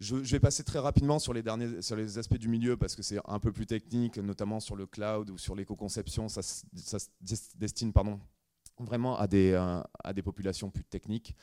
Je, 0.00 0.16
vais 0.16 0.40
passer 0.40 0.64
très 0.64 0.78
rapidement 0.78 1.18
sur 1.18 1.34
les, 1.34 1.42
derniers, 1.42 1.82
sur 1.82 1.94
les 1.94 2.16
aspects 2.16 2.38
du 2.38 2.48
milieu 2.48 2.78
parce 2.78 2.96
que 2.96 3.02
c'est 3.02 3.18
un 3.26 3.38
peu 3.38 3.52
plus 3.52 3.66
technique, 3.66 4.16
notamment 4.16 4.58
sur 4.58 4.74
le 4.74 4.86
cloud 4.86 5.28
ou 5.28 5.36
sur 5.36 5.54
l'éco-conception. 5.54 6.30
Ça, 6.30 6.40
se 6.40 6.64
destine 7.56 7.92
pardon, 7.92 8.18
vraiment 8.78 9.18
à 9.18 9.26
des, 9.26 9.52
euh, 9.52 9.82
à 10.02 10.12
des 10.14 10.22
populations 10.22 10.70
plus 10.70 10.84
techniques. 10.84 11.36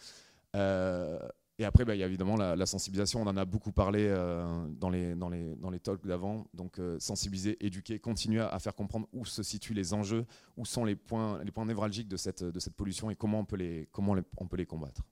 Euh, 0.55 1.19
et 1.59 1.65
après, 1.65 1.85
bah, 1.85 1.93
il 1.93 1.99
y 1.99 2.03
a 2.03 2.07
évidemment 2.07 2.35
la, 2.35 2.65
sensibilisation. 2.65 3.21
On 3.21 3.27
en 3.27 3.37
a 3.37 3.45
beaucoup 3.45 3.71
parlé 3.71 4.07
euh, 4.09 4.67
dans, 4.69 4.89
les, 4.89 5.13
dans, 5.13 5.29
les, 5.29 5.55
dans 5.57 5.69
les 5.69 5.79
talks 5.79 6.05
d'avant. 6.07 6.47
Donc, 6.55 6.81
sensibiliser, 6.97 7.63
éduquer, 7.63 7.99
continuer 7.99 8.41
à, 8.41 8.57
faire 8.57 8.73
comprendre 8.73 9.07
où 9.13 9.23
se 9.23 9.43
situent 9.43 9.75
les 9.75 9.93
enjeux, 9.93 10.25
où 10.55 10.65
sont 10.65 10.83
les 10.83 10.95
points, 10.95 11.43
les 11.43 11.51
points 11.51 11.65
névralgiques 11.65 12.07
de 12.07 12.17
cette, 12.17 12.43
de 12.43 12.59
cette 12.59 12.75
pollution 12.75 13.11
et 13.11 13.15
comment 13.15 13.39
on 13.39 13.45
peut 13.45 13.55
les, 13.55 13.87
comment 13.91 14.15
on 14.37 14.47
peut 14.47 14.57
les 14.57 14.65
combattre. 14.65 15.03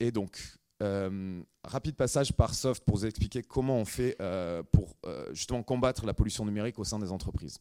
Et 0.00 0.10
donc, 0.10 0.38
euh, 0.82 1.42
rapide 1.62 1.94
passage 1.94 2.32
par 2.32 2.54
Soft 2.54 2.84
pour 2.84 2.96
vous 2.96 3.06
expliquer 3.06 3.42
comment 3.42 3.76
on 3.76 3.84
fait 3.84 4.16
euh, 4.20 4.62
pour 4.72 4.96
euh, 5.06 5.32
justement 5.32 5.62
combattre 5.62 6.04
la 6.04 6.14
pollution 6.14 6.44
numérique 6.44 6.78
au 6.78 6.84
sein 6.84 6.98
des 6.98 7.12
entreprises. 7.12 7.58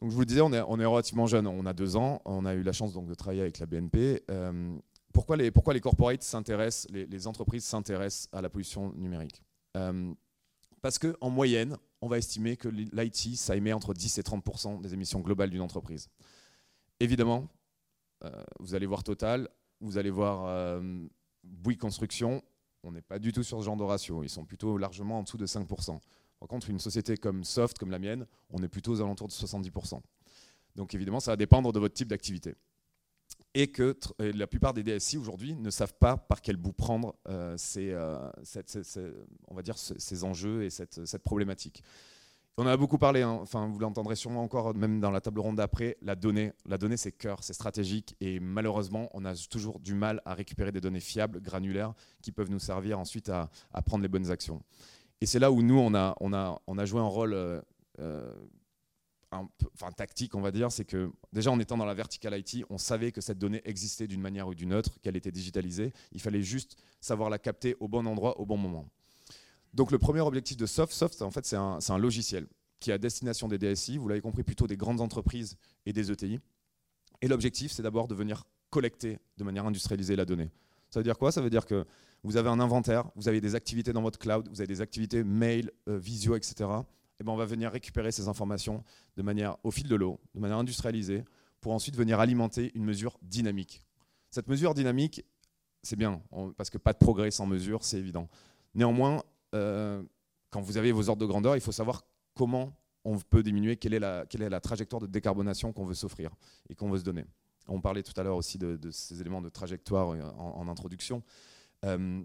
Donc, 0.00 0.10
je 0.10 0.14
vous 0.14 0.20
le 0.20 0.26
disais, 0.26 0.40
on 0.40 0.52
est, 0.52 0.60
relativement 0.60 1.26
jeune, 1.26 1.48
on 1.48 1.66
a 1.66 1.72
deux 1.72 1.96
ans, 1.96 2.22
on 2.24 2.46
a 2.46 2.54
eu 2.54 2.62
la 2.62 2.72
chance 2.72 2.94
de 2.94 3.14
travailler 3.14 3.40
avec 3.40 3.58
la 3.58 3.66
BNP. 3.66 4.22
pourquoi, 5.12 5.36
les, 5.36 5.50
corporates 5.80 6.22
s'intéressent, 6.22 6.86
les, 6.90 7.04
les, 7.06 7.26
entreprises 7.26 7.64
s'intéressent 7.64 8.28
à 8.32 8.40
la 8.40 8.48
pollution 8.48 8.92
numérique? 8.94 9.42
Parce 10.82 11.00
qu'en 11.00 11.30
moyenne, 11.30 11.76
on 12.00 12.06
va 12.06 12.18
estimer 12.18 12.56
que 12.56 12.68
l'IT, 12.68 13.36
ça 13.36 13.56
émet 13.56 13.72
entre 13.72 13.92
10 13.92 14.18
et 14.18 14.22
30% 14.22 14.80
des 14.80 14.94
émissions 14.94 15.18
globales 15.18 15.50
d'une 15.50 15.62
entreprise. 15.62 16.08
Évidemment, 17.00 17.48
vous 18.60 18.76
allez 18.76 18.86
voir 18.86 19.02
Total, 19.02 19.48
vous 19.80 19.98
allez 19.98 20.10
voir 20.10 20.46
euh, 20.46 21.06
Bouygues 21.44 21.78
Construction, 21.78 22.42
on 22.82 22.92
n'est 22.92 23.02
pas 23.02 23.18
du 23.18 23.32
tout 23.32 23.42
sur 23.42 23.58
ce 23.58 23.64
genre 23.64 23.76
de 23.76 23.82
ratio. 23.82 24.22
Ils 24.22 24.28
sont 24.28 24.44
plutôt 24.44 24.78
largement 24.78 25.18
en 25.18 25.22
dessous 25.22 25.36
de 25.36 25.46
5%. 25.46 25.98
Par 26.38 26.48
contre, 26.48 26.70
une 26.70 26.78
société 26.78 27.16
comme 27.16 27.44
Soft, 27.44 27.78
comme 27.78 27.90
la 27.90 27.98
mienne, 27.98 28.26
on 28.50 28.62
est 28.62 28.68
plutôt 28.68 28.92
aux 28.92 29.00
alentours 29.00 29.28
de 29.28 29.32
70%. 29.32 30.00
Donc 30.76 30.94
évidemment, 30.94 31.20
ça 31.20 31.32
va 31.32 31.36
dépendre 31.36 31.72
de 31.72 31.78
votre 31.80 31.94
type 31.94 32.08
d'activité. 32.08 32.54
Et 33.54 33.72
que 33.72 33.96
la 34.18 34.46
plupart 34.46 34.74
des 34.74 34.82
DSI 34.82 35.16
aujourd'hui 35.16 35.54
ne 35.54 35.70
savent 35.70 35.94
pas 35.94 36.16
par 36.16 36.40
quel 36.40 36.56
bout 36.56 36.72
prendre 36.72 37.16
euh, 37.28 37.56
ces, 37.56 37.90
euh, 37.90 38.30
on 39.48 39.54
va 39.54 39.62
dire 39.62 39.76
ces, 39.76 40.24
enjeux 40.24 40.62
et 40.62 40.70
cette, 40.70 41.18
problématique. 41.18 41.82
On 42.60 42.64
en 42.64 42.66
a 42.66 42.76
beaucoup 42.76 42.98
parlé, 42.98 43.22
hein. 43.22 43.38
enfin, 43.40 43.68
vous 43.68 43.78
l'entendrez 43.78 44.16
sûrement 44.16 44.42
encore, 44.42 44.74
même 44.74 44.98
dans 44.98 45.12
la 45.12 45.20
table 45.20 45.38
ronde 45.38 45.54
d'après, 45.54 45.96
la 46.02 46.16
donnée. 46.16 46.52
La 46.66 46.76
donnée, 46.76 46.96
c'est 46.96 47.12
cœur, 47.12 47.38
c'est 47.44 47.52
stratégique, 47.52 48.16
et 48.20 48.40
malheureusement, 48.40 49.08
on 49.14 49.24
a 49.24 49.36
toujours 49.36 49.78
du 49.78 49.94
mal 49.94 50.20
à 50.24 50.34
récupérer 50.34 50.72
des 50.72 50.80
données 50.80 50.98
fiables, 50.98 51.40
granulaires, 51.40 51.94
qui 52.20 52.32
peuvent 52.32 52.50
nous 52.50 52.58
servir 52.58 52.98
ensuite 52.98 53.28
à, 53.28 53.48
prendre 53.86 54.02
les 54.02 54.08
bonnes 54.08 54.32
actions. 54.32 54.60
Et 55.20 55.26
c'est 55.26 55.38
là 55.38 55.52
où 55.52 55.62
nous, 55.62 55.78
on 55.78 55.94
a, 55.94 56.84
joué 56.84 57.00
un 57.00 57.06
rôle 57.06 57.32
euh, 57.32 57.60
euh, 58.00 58.32
tactique, 59.96 60.34
on 60.34 60.40
va 60.40 60.50
dire, 60.50 60.72
c'est 60.72 60.84
que 60.84 61.12
déjà 61.32 61.52
en 61.52 61.60
étant 61.60 61.76
dans 61.76 61.86
la 61.86 61.94
vertical 61.94 62.36
IT, 62.36 62.64
on 62.70 62.78
savait 62.78 63.12
que 63.12 63.20
cette 63.20 63.38
donnée 63.38 63.62
existait 63.66 64.08
d'une 64.08 64.20
manière 64.20 64.48
ou 64.48 64.56
d'une 64.56 64.74
autre, 64.74 64.98
qu'elle 65.00 65.16
était 65.16 65.30
digitalisée. 65.30 65.92
Il 66.10 66.20
fallait 66.20 66.42
juste 66.42 66.76
savoir 67.00 67.30
la 67.30 67.38
capter 67.38 67.76
au 67.78 67.86
bon 67.86 68.04
endroit, 68.04 68.40
au 68.40 68.46
bon 68.46 68.56
moment. 68.56 68.88
Donc 69.74 69.90
le 69.90 69.98
premier 69.98 70.20
objectif 70.20 70.56
de 70.56 70.66
Soft, 70.66 71.22
en 71.22 71.30
fait 71.30 71.46
c'est 71.46 71.56
un, 71.56 71.98
logiciel 71.98 72.46
qui 72.80 72.90
est 72.90 72.94
à 72.94 72.98
destination 72.98 73.48
des 73.48 73.58
DSI, 73.58 73.98
vous 73.98 74.08
l'avez 74.08 74.20
compris, 74.20 74.42
plutôt 74.42 74.66
des 74.66 74.76
grandes 74.76 75.00
entreprises 75.00 75.56
et 75.84 75.92
des 75.92 76.10
ETI. 76.10 76.38
Et 77.20 77.28
l'objectif 77.28 77.72
c'est 77.72 77.82
d'abord 77.82 78.08
de 78.08 78.14
venir 78.14 78.44
collecter 78.70 79.18
de 79.36 79.44
manière 79.44 79.66
industrialisée 79.66 80.16
la 80.16 80.24
donnée. 80.24 80.50
Ça 80.90 81.00
veut 81.00 81.04
dire 81.04 81.18
quoi? 81.18 81.32
Ça 81.32 81.40
veut 81.40 81.50
dire 81.50 81.66
que 81.66 81.84
vous 82.22 82.36
avez 82.36 82.48
un 82.48 82.60
inventaire, 82.60 83.10
vous 83.14 83.28
avez 83.28 83.40
des 83.40 83.54
activités 83.54 83.92
dans 83.92 84.02
votre 84.02 84.18
cloud, 84.18 84.48
vous 84.48 84.60
avez 84.60 84.66
des 84.66 84.80
activités 84.80 85.22
mail, 85.22 85.70
euh, 85.88 85.98
visio, 85.98 86.34
etc. 86.36 86.68
Et 87.20 87.24
ben 87.24 87.32
on 87.32 87.36
va 87.36 87.44
venir 87.44 87.70
récupérer 87.70 88.12
ces 88.12 88.28
informations 88.28 88.84
de 89.16 89.22
manière 89.22 89.56
au 89.64 89.70
fil 89.70 89.88
de 89.88 89.94
l'eau, 89.94 90.20
de 90.34 90.40
manière 90.40 90.58
industrialisée, 90.58 91.24
pour 91.60 91.72
ensuite 91.72 91.96
venir 91.96 92.20
alimenter 92.20 92.70
une 92.74 92.84
mesure 92.84 93.18
dynamique. 93.22 93.82
Cette 94.30 94.48
mesure 94.48 94.74
dynamique, 94.74 95.24
c'est 95.82 95.96
bien, 95.96 96.22
parce 96.56 96.70
que 96.70 96.78
pas 96.78 96.92
de 96.92 96.98
progrès 96.98 97.30
sans 97.30 97.46
mesure, 97.46 97.82
c'est 97.82 97.98
évident. 97.98 98.28
Néanmoins, 98.74 99.22
euh, 99.54 100.02
quand 100.50 100.60
vous 100.60 100.76
avez 100.76 100.92
vos 100.92 101.08
ordres 101.08 101.20
de 101.20 101.26
grandeur, 101.26 101.56
il 101.56 101.60
faut 101.60 101.72
savoir 101.72 102.04
comment 102.34 102.72
on 103.04 103.18
peut 103.18 103.42
diminuer, 103.42 103.76
quelle 103.76 103.94
est 103.94 103.98
la, 103.98 104.26
quelle 104.26 104.42
est 104.42 104.48
la 104.48 104.60
trajectoire 104.60 105.00
de 105.00 105.06
décarbonation 105.06 105.72
qu'on 105.72 105.84
veut 105.84 105.94
s'offrir 105.94 106.30
et 106.68 106.74
qu'on 106.74 106.90
veut 106.90 106.98
se 106.98 107.04
donner. 107.04 107.24
On 107.68 107.80
parlait 107.80 108.02
tout 108.02 108.18
à 108.18 108.22
l'heure 108.22 108.36
aussi 108.36 108.58
de, 108.58 108.78
ces 108.90 109.20
éléments 109.20 109.42
de 109.42 109.48
trajectoire 109.48 110.10
euh, 110.10 110.22
en, 110.38 110.68
introduction. 110.68 111.22
Euh, 111.84 112.22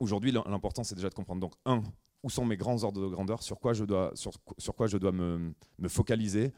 aujourd'hui, 0.00 0.32
l'important, 0.32 0.84
c'est 0.84 0.94
déjà 0.94 1.08
de 1.08 1.14
comprendre, 1.14 1.40
donc, 1.40 1.54
un, 1.64 1.82
où 2.22 2.30
sont 2.30 2.44
mes 2.44 2.56
grands 2.56 2.82
ordres 2.82 3.00
de 3.00 3.06
grandeur, 3.06 3.42
sur 3.42 3.60
quoi 3.60 3.72
je 3.72 3.84
dois, 3.84 4.12
sur, 4.14 4.32
sur 4.58 4.74
quoi 4.74 4.86
je 4.86 4.98
dois 4.98 5.12
me, 5.12 5.54
me, 5.78 5.88
focaliser. 5.88 6.52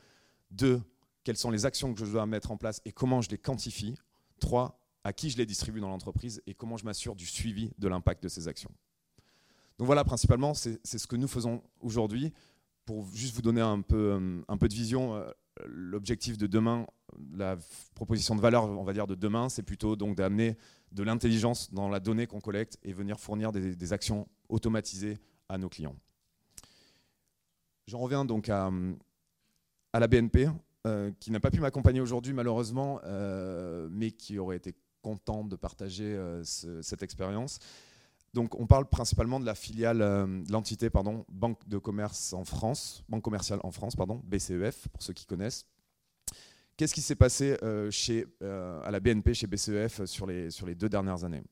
Deux, 0.50 0.80
quelles 1.24 1.36
sont 1.36 1.50
les 1.50 1.66
actions 1.66 1.92
que 1.92 2.04
je 2.04 2.10
dois 2.10 2.24
mettre 2.24 2.50
en 2.50 2.56
place 2.56 2.80
et 2.84 2.92
comment 2.92 3.20
je 3.20 3.30
les 3.30 3.38
quantifie. 3.38 3.94
Trois, 4.40 4.80
à 5.04 5.12
qui 5.12 5.30
je 5.30 5.36
les 5.36 5.46
distribue 5.46 5.80
dans 5.80 5.88
l'entreprise 5.88 6.42
et 6.46 6.54
comment 6.54 6.76
je 6.76 6.84
m'assure 6.84 7.14
du 7.14 7.26
suivi 7.26 7.72
de 7.78 7.88
l'impact 7.88 8.22
de 8.22 8.28
ces 8.28 8.48
actions. 8.48 8.70
Donc 9.78 9.86
voilà, 9.86 10.04
principalement, 10.04 10.54
c'est 10.54 10.80
ce 10.84 11.06
que 11.06 11.16
nous 11.16 11.28
faisons 11.28 11.62
aujourd'hui. 11.80 12.32
Pour 12.86 13.04
juste 13.12 13.34
vous 13.34 13.42
donner 13.42 13.60
un 13.60 13.80
peu, 13.82 14.12
euh, 14.12 14.56
de 14.56 14.74
vision, 14.74 15.16
euh, 15.16 15.28
l'objectif 15.66 16.38
de 16.38 16.46
demain, 16.46 16.86
la 17.34 17.56
proposition 17.94 18.36
de 18.36 18.40
valeur, 18.40 18.64
on 18.64 18.84
va 18.84 18.92
dire, 18.92 19.06
de 19.06 19.14
demain, 19.14 19.48
c'est 19.48 19.62
plutôt 19.64 19.96
donc 19.96 20.16
d'amener 20.16 20.56
de 20.92 21.02
l'intelligence 21.02 21.72
dans 21.74 21.88
la 21.88 22.00
donnée 22.00 22.26
qu'on 22.26 22.40
collecte 22.40 22.78
et 22.84 22.92
venir 22.92 23.18
fournir 23.18 23.52
des, 23.52 23.92
actions 23.92 24.28
automatisées 24.48 25.18
à 25.48 25.58
nos 25.58 25.68
clients. 25.68 25.96
J'en 27.86 27.98
reviens 27.98 28.24
donc 28.24 28.48
à, 28.48 28.70
la 29.92 30.06
BNP, 30.06 30.48
euh, 30.86 31.10
qui 31.18 31.30
n'a 31.30 31.40
pas 31.40 31.50
pu 31.50 31.60
m'accompagner 31.60 32.00
aujourd'hui 32.00 32.32
malheureusement, 32.32 33.00
mais 33.90 34.12
qui 34.12 34.38
aurait 34.38 34.56
été 34.56 34.74
content 35.02 35.44
de 35.44 35.56
partager 35.56 36.16
cette 36.44 37.02
expérience. 37.02 37.58
Donc 38.36 38.54
on 38.60 38.66
parle 38.66 38.84
principalement 38.84 39.40
de 39.40 39.46
la 39.46 39.54
filiale, 39.54 40.02
euh, 40.02 40.44
l'entité 40.50 40.90
pardon, 40.90 41.24
Banque 41.30 41.66
de 41.66 41.78
commerce 41.78 42.34
en 42.34 42.44
France, 42.44 43.02
Banque 43.08 43.22
commerciale 43.22 43.60
en 43.62 43.70
France, 43.70 43.96
pardon, 43.96 44.20
BCEF 44.24 44.88
pour 44.88 45.02
ceux 45.02 45.14
qui 45.14 45.24
connaissent. 45.24 45.64
Qu'est-ce 46.76 46.92
qui 46.92 47.00
s'est 47.00 47.14
passé 47.14 47.56
euh, 47.62 47.90
chez, 47.90 48.26
euh, 48.42 48.82
à 48.84 48.90
la 48.90 49.00
BNP 49.00 49.32
chez 49.32 49.46
BCEF 49.46 50.04
sur 50.04 50.26
les, 50.26 50.50
sur 50.50 50.66
les 50.66 50.74
deux 50.74 50.90
dernières 50.90 51.24
années? 51.24 51.42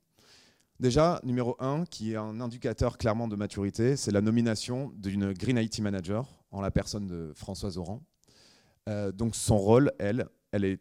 Déjà, 0.79 1.21
numéro 1.25 1.57
un, 1.59 1.87
qui 1.87 2.13
est 2.13 2.17
un 2.17 2.39
indicateur 2.43 2.99
clairement 2.99 3.29
de 3.29 3.37
maturité, 3.37 3.97
c'est 3.97 4.11
la 4.11 4.21
nomination 4.21 4.93
d'une 4.95 5.33
Green 5.33 5.57
IT 5.57 5.79
Manager 5.79 6.29
en 6.51 6.61
la 6.61 6.71
personne 6.71 7.07
de 7.07 7.33
Françoise 7.35 7.79
Oran. 7.79 8.03
donc 9.15 9.37
son 9.37 9.57
rôle, 9.57 9.91
elle, 9.99 10.29
elle 10.53 10.67
est 10.67 10.81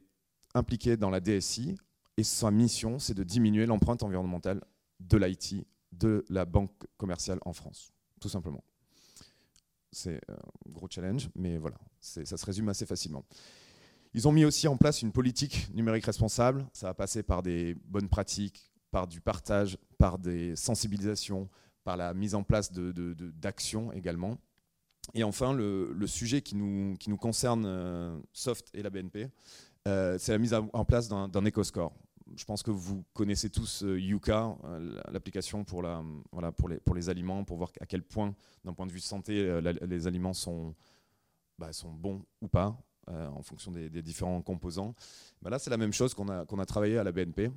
impliquée 0.53 0.97
dans 0.97 1.09
la 1.09 1.21
DSI 1.21 1.77
et 2.17 2.23
sa 2.23 2.51
mission, 2.51 2.99
c'est 2.99 3.13
de 3.13 3.23
diminuer 3.23 3.65
l'empreinte 3.65 4.03
environnementale 4.03 4.61
de 4.99 5.17
l'IT 5.17 5.65
de 5.99 6.25
la 6.29 6.45
banque 6.45 6.71
commerciale 6.97 7.39
en 7.45 7.53
France, 7.53 7.91
tout 8.19 8.29
simplement. 8.29 8.63
C'est 9.91 10.19
un 10.27 10.71
gros 10.71 10.87
challenge, 10.89 11.29
mais 11.35 11.57
voilà, 11.57 11.77
ça 12.01 12.25
se 12.25 12.45
résume 12.45 12.69
assez 12.69 12.85
facilement. 12.85 13.23
Ils 14.15 14.27
ont 14.27 14.31
mis 14.31 14.45
aussi 14.45 14.67
en 14.67 14.77
place 14.77 15.01
une 15.01 15.11
politique 15.11 15.73
numérique 15.73 16.05
responsable. 16.05 16.67
Ça 16.73 16.87
va 16.87 16.93
passer 16.93 17.23
par 17.23 17.41
des 17.41 17.75
bonnes 17.85 18.09
pratiques, 18.09 18.71
par 18.91 19.07
du 19.07 19.21
partage, 19.21 19.77
par 19.97 20.19
des 20.19 20.55
sensibilisations, 20.55 21.49
par 21.83 21.97
la 21.97 22.13
mise 22.13 22.35
en 22.35 22.43
place 22.43 22.71
d'actions 22.71 23.91
également. 23.91 24.37
Et 25.15 25.23
enfin, 25.23 25.53
le, 25.53 26.07
sujet 26.07 26.41
qui 26.41 26.55
nous, 26.55 26.95
qui 26.97 27.09
nous 27.09 27.17
concerne, 27.17 27.65
euh, 27.65 28.17
Soft 28.31 28.69
et 28.73 28.83
la 28.83 28.89
BNP, 28.89 29.29
euh, 29.87 30.17
c'est 30.17 30.31
la 30.31 30.37
mise 30.37 30.53
en 30.53 30.85
place 30.85 31.09
d'un 31.09 31.45
éco-score 31.45 31.93
je 32.37 32.45
pense 32.45 32.63
que 32.63 32.71
vous 32.71 33.03
connaissez 33.13 33.49
tous 33.49 33.83
euh, 33.83 33.99
Yuka, 33.99 34.55
euh, 34.65 35.01
l'application 35.11 35.63
pour, 35.63 35.83
les, 35.83 37.09
aliments, 37.09 37.43
pour 37.43 37.57
voir 37.57 37.71
à 37.79 37.85
quel 37.85 38.03
point, 38.03 38.35
d'un 38.63 38.73
point 38.73 38.85
de 38.85 38.91
vue 38.91 38.99
santé, 38.99 39.39
euh, 39.39 39.61
les 39.61 40.07
aliments 40.07 40.33
sont, 40.33 40.75
bah, 41.57 41.73
sont 41.73 41.91
bons 41.91 42.23
ou 42.41 42.47
pas, 42.47 42.77
en 43.07 43.41
fonction 43.41 43.71
des, 43.71 43.89
différents 44.01 44.41
composants. 44.41 44.95
Là, 45.43 45.59
c'est 45.59 45.69
la 45.69 45.77
même 45.77 45.91
chose 45.91 46.13
qu'on 46.13 46.29
a, 46.29 46.65
travaillé 46.65 46.97
à 46.97 47.03
la 47.03 47.11
BNP. 47.11 47.51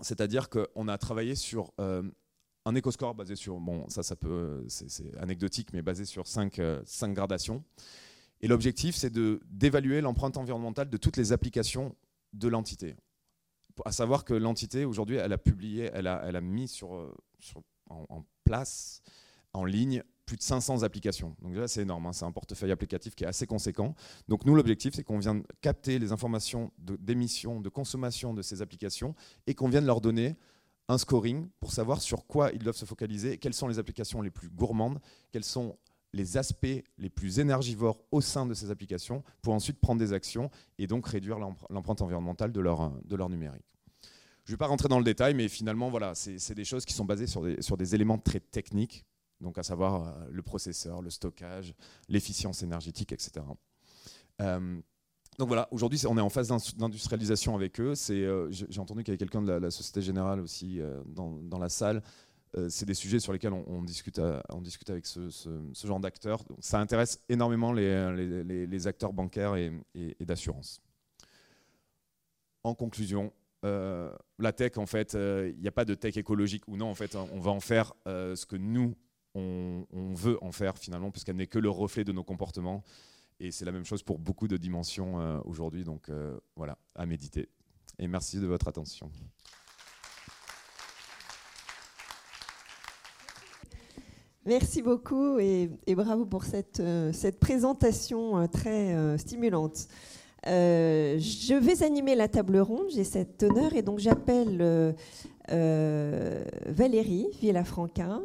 C'est-à-dire 0.00 0.48
qu'on 0.48 0.88
a 0.88 0.96
travaillé 0.98 1.34
sur 1.34 1.70
un 1.78 2.74
éco-score 2.74 3.14
basé 3.14 3.36
sur, 3.36 3.60
bon, 3.60 3.86
ça, 3.90 4.02
ça 4.02 4.16
peut, 4.16 4.64
c'est 4.68 5.14
anecdotique, 5.18 5.74
mais 5.74 5.82
basé 5.82 6.06
sur 6.06 6.26
cinq, 6.26 6.60
cinq 6.86 7.12
gradations. 7.12 7.62
Et 8.40 8.48
l'objectif, 8.48 8.96
c'est 8.96 9.12
d'évaluer 9.12 10.00
l'empreinte 10.00 10.38
environnementale 10.38 10.88
de 10.88 10.96
toutes 10.96 11.18
les 11.18 11.32
applications 11.32 11.94
de 12.32 12.48
l'entité 12.48 12.96
à 13.84 13.92
savoir 13.92 14.24
que 14.24 14.34
l'entité, 14.34 14.84
aujourd'hui, 14.84 15.16
elle 15.16 15.32
a 15.32 15.38
publié, 15.38 15.90
elle 15.92 16.06
a, 16.06 16.22
elle 16.26 16.36
a 16.36 16.40
mis 16.40 16.68
sur, 16.68 16.94
euh, 16.94 17.14
en, 17.90 18.24
place, 18.44 19.02
en 19.52 19.64
ligne, 19.64 20.02
plus 20.26 20.36
de 20.36 20.42
500 20.42 20.82
applications. 20.82 21.36
Donc 21.42 21.52
déjà, 21.52 21.68
c'est 21.68 21.82
énorme, 21.82 22.06
hein. 22.06 22.12
c'est 22.12 22.24
un 22.24 22.32
portefeuille 22.32 22.72
applicatif 22.72 23.14
qui 23.14 23.24
est 23.24 23.26
assez 23.26 23.46
conséquent. 23.46 23.94
Donc 24.28 24.44
nous, 24.44 24.54
l'objectif, 24.54 24.94
c'est 24.94 25.04
qu'on 25.04 25.18
vienne 25.18 25.44
capter 25.60 25.98
les 25.98 26.12
informations 26.12 26.72
d'émission, 26.78 27.60
de 27.60 27.68
consommation 27.68 28.32
de 28.32 28.42
ces 28.42 28.62
applications 28.62 29.14
et 29.46 29.54
qu'on 29.54 29.68
vienne 29.68 29.86
leur 29.86 30.00
donner 30.00 30.36
un 30.88 30.98
scoring 30.98 31.48
pour 31.60 31.72
savoir 31.72 32.00
sur 32.00 32.26
quoi 32.26 32.52
ils 32.52 32.62
doivent 32.62 32.76
se 32.76 32.84
focaliser, 32.84 33.38
quelles 33.38 33.54
sont 33.54 33.68
les 33.68 33.78
applications 33.78 34.20
les 34.22 34.30
plus 34.30 34.50
gourmandes, 34.50 35.00
quelles 35.32 35.44
sont 35.44 35.76
les 36.14 36.36
aspects 36.36 36.82
les 36.98 37.10
plus 37.10 37.40
énergivores 37.40 37.98
au 38.10 38.20
sein 38.20 38.46
de 38.46 38.54
ces 38.54 38.70
applications 38.70 39.22
pour 39.42 39.52
ensuite 39.52 39.78
prendre 39.80 39.98
des 39.98 40.12
actions 40.12 40.50
et 40.78 40.86
donc 40.86 41.06
réduire 41.06 41.38
l'empreinte 41.38 42.00
environnementale 42.00 42.52
de 42.52 42.60
leur, 42.60 42.92
de 43.04 43.16
leur 43.16 43.28
numérique. 43.28 43.74
Je 44.44 44.52
ne 44.52 44.54
vais 44.54 44.58
pas 44.58 44.66
rentrer 44.66 44.88
dans 44.88 44.98
le 44.98 45.04
détail, 45.04 45.34
mais 45.34 45.48
finalement, 45.48 45.88
voilà, 45.90 46.14
c'est 46.14 46.54
des 46.54 46.64
choses 46.64 46.84
qui 46.84 46.92
sont 46.92 47.06
basées 47.06 47.26
sur 47.26 47.42
des, 47.42 47.62
sur 47.62 47.76
des 47.76 47.94
éléments 47.94 48.18
très 48.18 48.40
techniques, 48.40 49.04
donc 49.40 49.58
à 49.58 49.62
savoir 49.62 50.06
euh, 50.06 50.26
le 50.30 50.42
processeur, 50.42 51.00
le 51.00 51.10
stockage, 51.10 51.74
l'efficience 52.08 52.62
énergétique, 52.62 53.12
etc. 53.12 53.44
Euh, 54.42 54.80
donc 55.38 55.48
voilà, 55.48 55.66
aujourd'hui 55.72 56.00
on 56.06 56.16
est 56.16 56.20
en 56.20 56.28
phase 56.28 56.48
d'industrialisation 56.76 57.56
avec 57.56 57.80
eux. 57.80 57.94
Euh, 58.10 58.48
j'ai 58.50 58.80
entendu 58.80 59.02
qu'il 59.02 59.08
y 59.08 59.12
avait 59.12 59.18
quelqu'un 59.18 59.42
de 59.42 59.50
la, 59.50 59.70
Société 59.70 60.00
Générale 60.00 60.40
aussi 60.40 60.80
dans, 61.06 61.32
dans, 61.42 61.58
la 61.58 61.68
salle. 61.68 62.02
Euh, 62.56 62.68
c'est 62.68 62.86
des 62.86 62.94
sujets 62.94 63.20
sur 63.20 63.32
lesquels 63.32 63.52
on, 63.52 63.82
discute, 63.82 64.20
on 64.50 64.60
discute 64.60 64.90
avec 64.90 65.06
ce, 65.06 65.28
genre 65.84 66.00
d'acteurs. 66.00 66.42
Ça 66.60 66.78
intéresse 66.78 67.20
énormément 67.28 67.72
les, 67.72 68.86
acteurs 68.86 69.12
bancaires 69.12 69.56
et, 69.56 69.72
d'assurance. 70.20 70.80
En 72.62 72.74
conclusion, 72.74 73.32
euh, 73.64 74.12
la 74.38 74.52
tech, 74.52 74.78
en 74.78 74.86
fait, 74.86 75.14
il 75.14 75.18
euh, 75.18 75.52
n'y 75.60 75.68
a 75.68 75.72
pas 75.72 75.84
de 75.84 75.94
tech 75.94 76.16
écologique 76.16 76.66
ou 76.68 76.76
non. 76.76 76.86
En 76.86 76.94
fait, 76.94 77.16
on 77.16 77.40
va 77.40 77.50
en 77.50 77.60
faire 77.60 77.92
ce 78.06 78.46
que 78.46 78.56
nous, 78.56 78.94
on, 79.34 79.84
veut 80.14 80.38
en 80.42 80.52
faire 80.52 80.78
finalement, 80.78 81.10
puisqu'elle 81.10 81.36
n'est 81.36 81.48
que 81.48 81.58
le 81.58 81.70
reflet 81.70 82.04
de 82.04 82.12
nos 82.12 82.24
comportements. 82.24 82.84
Et 83.40 83.50
c'est 83.50 83.64
la 83.64 83.72
même 83.72 83.84
chose 83.84 84.04
pour 84.04 84.20
beaucoup 84.20 84.46
de 84.46 84.56
dimensions 84.56 85.42
aujourd'hui. 85.44 85.82
Donc 85.82 86.08
voilà, 86.54 86.78
à 86.94 87.04
méditer. 87.04 87.48
Et 87.98 88.06
merci 88.06 88.38
de 88.38 88.46
votre 88.46 88.68
attention. 88.68 89.10
Merci 94.46 94.82
beaucoup 94.82 95.38
et, 95.38 95.70
bravo 95.94 96.26
pour 96.26 96.44
cette, 96.44 96.80
euh, 96.80 97.14
cette 97.14 97.40
présentation 97.40 98.36
euh, 98.36 98.46
très 98.46 98.94
euh, 98.94 99.16
stimulante. 99.16 99.88
je 100.44 101.54
vais 101.54 101.82
animer 101.82 102.14
la 102.14 102.28
table 102.28 102.58
ronde, 102.58 102.88
j'ai 102.90 103.04
cet 103.04 103.42
honneur 103.42 103.74
et 103.74 103.80
donc 103.80 104.00
j'appelle 104.00 104.94
Valérie 105.48 107.28
Villafranca, 107.40 108.20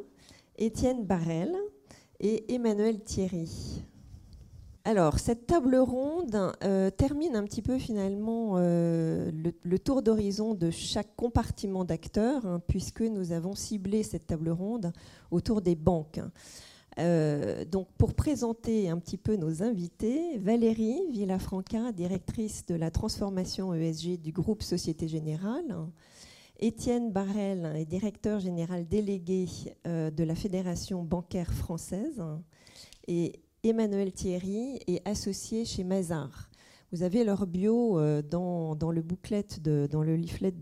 Étienne 0.57 1.05
Barrel 1.05 1.55
et 2.19 2.53
Emmanuel 2.53 3.01
Thierry. 3.01 3.81
Alors, 4.85 5.19
cette 5.19 5.45
table 5.45 5.76
ronde 5.76 6.53
euh, 6.64 6.89
termine 6.89 7.35
un 7.35 7.43
petit 7.43 7.61
peu 7.61 7.77
finalement 7.77 8.53
euh, 8.56 9.30
le, 9.64 9.80
tour 9.80 10.01
d'horizon 10.01 10.53
de 10.53 10.72
chaque 10.72 11.15
compartiment 11.18 11.84
d'acteurs, 11.84 12.45
hein, 12.45 12.61
puisque 12.65 13.01
nous 13.01 13.34
avons 13.34 13.56
ciblé 13.56 14.03
cette 14.03 14.27
table 14.27 14.49
ronde 14.49 14.93
autour 15.31 15.61
des 15.61 15.76
banques. 15.76 16.22
Euh, 16.97 17.65
donc, 17.65 17.88
pour 17.97 18.14
présenter 18.14 18.89
un 18.89 18.97
petit 18.99 19.18
peu 19.18 19.35
nos 19.35 19.64
invités, 19.64 20.38
Valérie 20.38 21.01
Villafranca, 21.11 21.91
directrice 21.91 22.65
de 22.65 22.76
la 22.76 22.89
transformation 22.89 23.73
ESG 23.73 24.22
du 24.22 24.31
groupe 24.31 24.64
Société 24.64 25.07
Générale, 25.10 25.76
Étienne 26.57 27.11
Barrel 27.11 27.73
est 27.76 27.85
directeur 27.85 28.39
général 28.39 28.85
délégué 28.85 29.47
de 29.85 30.23
la 30.23 30.35
Fédération 30.35 31.03
bancaire 31.03 31.53
française, 31.53 32.22
et 33.07 33.39
Emmanuel 33.64 34.14
Thierry 34.14 34.80
est 34.88 35.06
associé 35.06 35.65
chez 35.65 35.84
Mazar. 35.84 36.49
Vous 36.94 37.03
avez 37.03 37.26
leur 37.26 37.45
bio 37.45 37.99
euh, 37.99 38.22
dans, 38.22 38.73
le 38.73 39.02
booklet, 39.02 39.45
dans 39.91 40.02
le 40.02 40.15
leaflet 40.15 40.53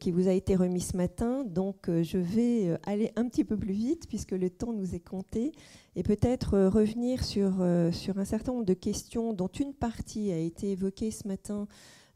qui 0.00 0.10
vous 0.10 0.28
a 0.28 0.32
été 0.32 0.56
remis 0.56 0.80
ce 0.80 0.96
matin. 0.96 1.44
Donc 1.44 1.90
euh, 1.90 2.02
je 2.02 2.16
vais 2.16 2.68
euh, 2.68 2.78
aller 2.86 3.12
un 3.16 3.28
petit 3.28 3.44
peu 3.44 3.58
plus 3.58 3.74
vite 3.74 4.08
puisque 4.08 4.32
le 4.32 4.48
temps 4.48 4.72
nous 4.72 4.94
est 4.94 5.06
compté 5.06 5.52
et 5.96 6.02
peut-être 6.02 6.58
revenir 6.68 7.24
sur 7.24 7.60
un 7.60 8.24
certain 8.24 8.52
nombre 8.52 8.64
de 8.64 8.74
questions 8.74 9.34
dont 9.34 9.48
une 9.48 9.74
partie 9.74 10.32
a 10.32 10.38
été 10.38 10.72
évoquée 10.72 11.10
ce 11.10 11.28
matin 11.28 11.68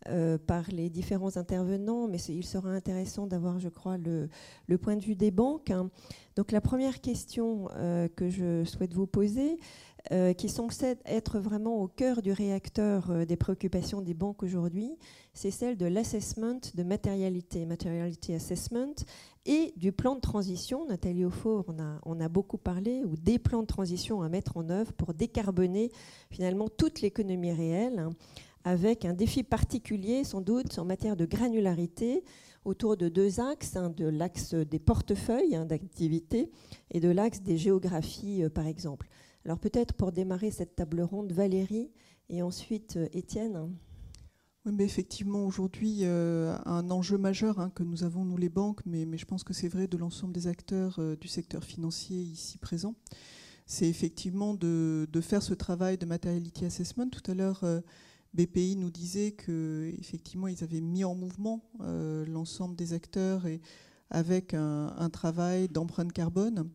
euh, 0.09 0.39
par 0.39 0.65
les 0.71 0.89
différents 0.89 1.37
intervenants, 1.37 2.09
mais 2.09 2.17
il 2.31 2.43
sera 2.43 2.71
intéressant 2.71 3.27
d'avoir, 3.27 3.59
je 3.59 3.69
crois, 3.69 3.99
le, 3.99 4.31
point 4.79 4.97
de 4.97 5.05
vue 5.05 5.15
des 5.15 5.31
banques. 5.31 5.71
Hein. 5.71 5.91
Donc 6.37 6.53
la 6.53 6.63
première 6.63 7.03
question 7.03 7.69
euh, 7.77 8.09
que 8.09 8.31
je 8.31 8.65
souhaite 8.65 8.95
vous 8.95 9.07
poser, 9.07 9.59
euh, 10.11 10.33
qui 10.33 10.49
semble 10.49 10.73
être 11.05 11.39
vraiment 11.39 11.83
au 11.83 11.87
cœur 11.87 12.23
du 12.23 12.33
réacteur 12.33 13.27
des 13.27 13.37
préoccupations 13.37 14.01
des 14.01 14.15
banques 14.15 14.43
aujourd'hui, 14.43 14.97
c'est 15.35 15.51
celle 15.51 15.77
de 15.77 15.85
l'assessment 15.85 16.61
de 16.75 16.83
matérialité, 16.83 17.67
materiality 17.67 18.33
assessment, 18.33 18.95
et 19.45 19.75
du 19.77 19.93
plan 19.93 20.15
de 20.15 20.21
transition. 20.21 20.87
Nathalie 20.87 21.27
Aufort 21.27 21.67
on 22.07 22.21
a, 22.21 22.25
a 22.25 22.29
beaucoup 22.31 22.59
parlé, 22.59 23.05
ou 23.05 23.17
des 23.17 23.39
plans 23.39 23.61
de 23.61 23.67
transition 23.67 24.23
à 24.23 24.31
mettre 24.31 24.57
en 24.57 24.71
œuvre 24.71 24.95
pour 24.95 25.13
décarboner 25.13 25.93
finalement 26.31 26.71
toute 26.71 27.03
l'économie 27.03 27.53
réelle. 27.53 27.99
Hein 27.99 28.11
avec 28.65 29.05
un 29.05 29.15
défi 29.15 29.43
particulier 29.43 30.25
sans 30.25 30.41
doute 30.41 30.79
en 30.79 30.85
matière 30.85 31.17
de 31.17 31.25
granularité 31.25 32.23
autour 32.65 32.97
de 32.97 33.09
deux 33.09 33.41
axes, 33.41 33.77
hein, 33.77 33.91
de 33.91 34.07
l'axe 34.07 34.55
des 34.55 34.79
portefeuilles 34.79 35.57
hein, 35.57 35.65
d'activité 35.65 36.51
et 36.91 37.01
de 37.01 37.09
l'axe 37.09 37.41
des 37.41 37.57
géographies 37.57 38.45
euh, 38.45 38.51
par 38.51 38.67
exemple. 38.67 39.09
Alors 39.45 39.59
peut-être 39.59 39.95
pour 39.95 40.13
démarrer 40.13 40.51
cette 40.51 40.77
table 40.77 41.01
ronde, 41.01 41.33
Valérie 41.33 41.91
et 42.29 42.43
ensuite 42.43 42.97
euh, 42.97 43.09
Étienne. 43.13 43.75
Oui, 44.67 44.73
mais 44.75 44.85
effectivement, 44.85 45.47
aujourd'hui, 45.47 46.01
euh, 46.03 46.55
un 46.67 46.91
enjeu 46.91 47.17
majeur 47.17 47.61
hein, 47.61 47.71
que 47.75 47.83
nous 47.83 48.05
avons, 48.05 48.27
nous 48.27 48.37
les 48.37 48.51
banques, 48.51 48.85
mais, 48.85 49.07
je 49.17 49.25
pense 49.25 49.43
que 49.43 49.55
c'est 49.55 49.69
vrai 49.69 49.87
de 49.87 49.97
l'ensemble 49.97 50.35
des 50.35 50.49
acteurs 50.49 51.01
du 51.19 51.29
secteur 51.29 51.65
financier 51.65 52.19
ici 52.19 52.59
présents, 52.59 52.95
c'est 53.65 53.89
effectivement 53.89 54.53
de, 54.53 55.09
de, 55.11 55.21
faire 55.23 55.43
ce 55.43 55.55
travail 55.55 55.97
de 55.97 56.05
materiality 56.05 56.67
assessment. 56.67 57.09
Tout 57.09 57.31
à 57.31 57.35
l'heure, 57.35 57.65
BPI 58.35 58.77
nous 58.77 58.91
disait 58.91 59.33
qu'effectivement, 59.33 60.47
ils 60.47 60.63
avaient 60.63 60.81
mis 60.81 61.05
en 61.05 61.15
mouvement 61.15 61.63
euh, 61.81 62.25
l'ensemble 62.27 62.77
des 62.77 62.93
acteurs 62.93 63.47
et 63.47 63.61
avec 64.11 64.55
un, 64.55 65.11
travail 65.13 65.69
d'empreinte 65.69 66.13
carbone. 66.13 66.71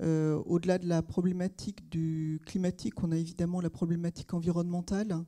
Euh, 0.00 0.36
au-delà 0.46 0.78
de 0.78 0.86
la 0.86 1.02
problématique 1.02 1.88
du 1.90 2.40
climatique, 2.46 3.02
on 3.02 3.10
a 3.10 3.16
évidemment 3.16 3.60
la 3.60 3.70
problématique 3.70 4.34
environnementale, 4.34 5.24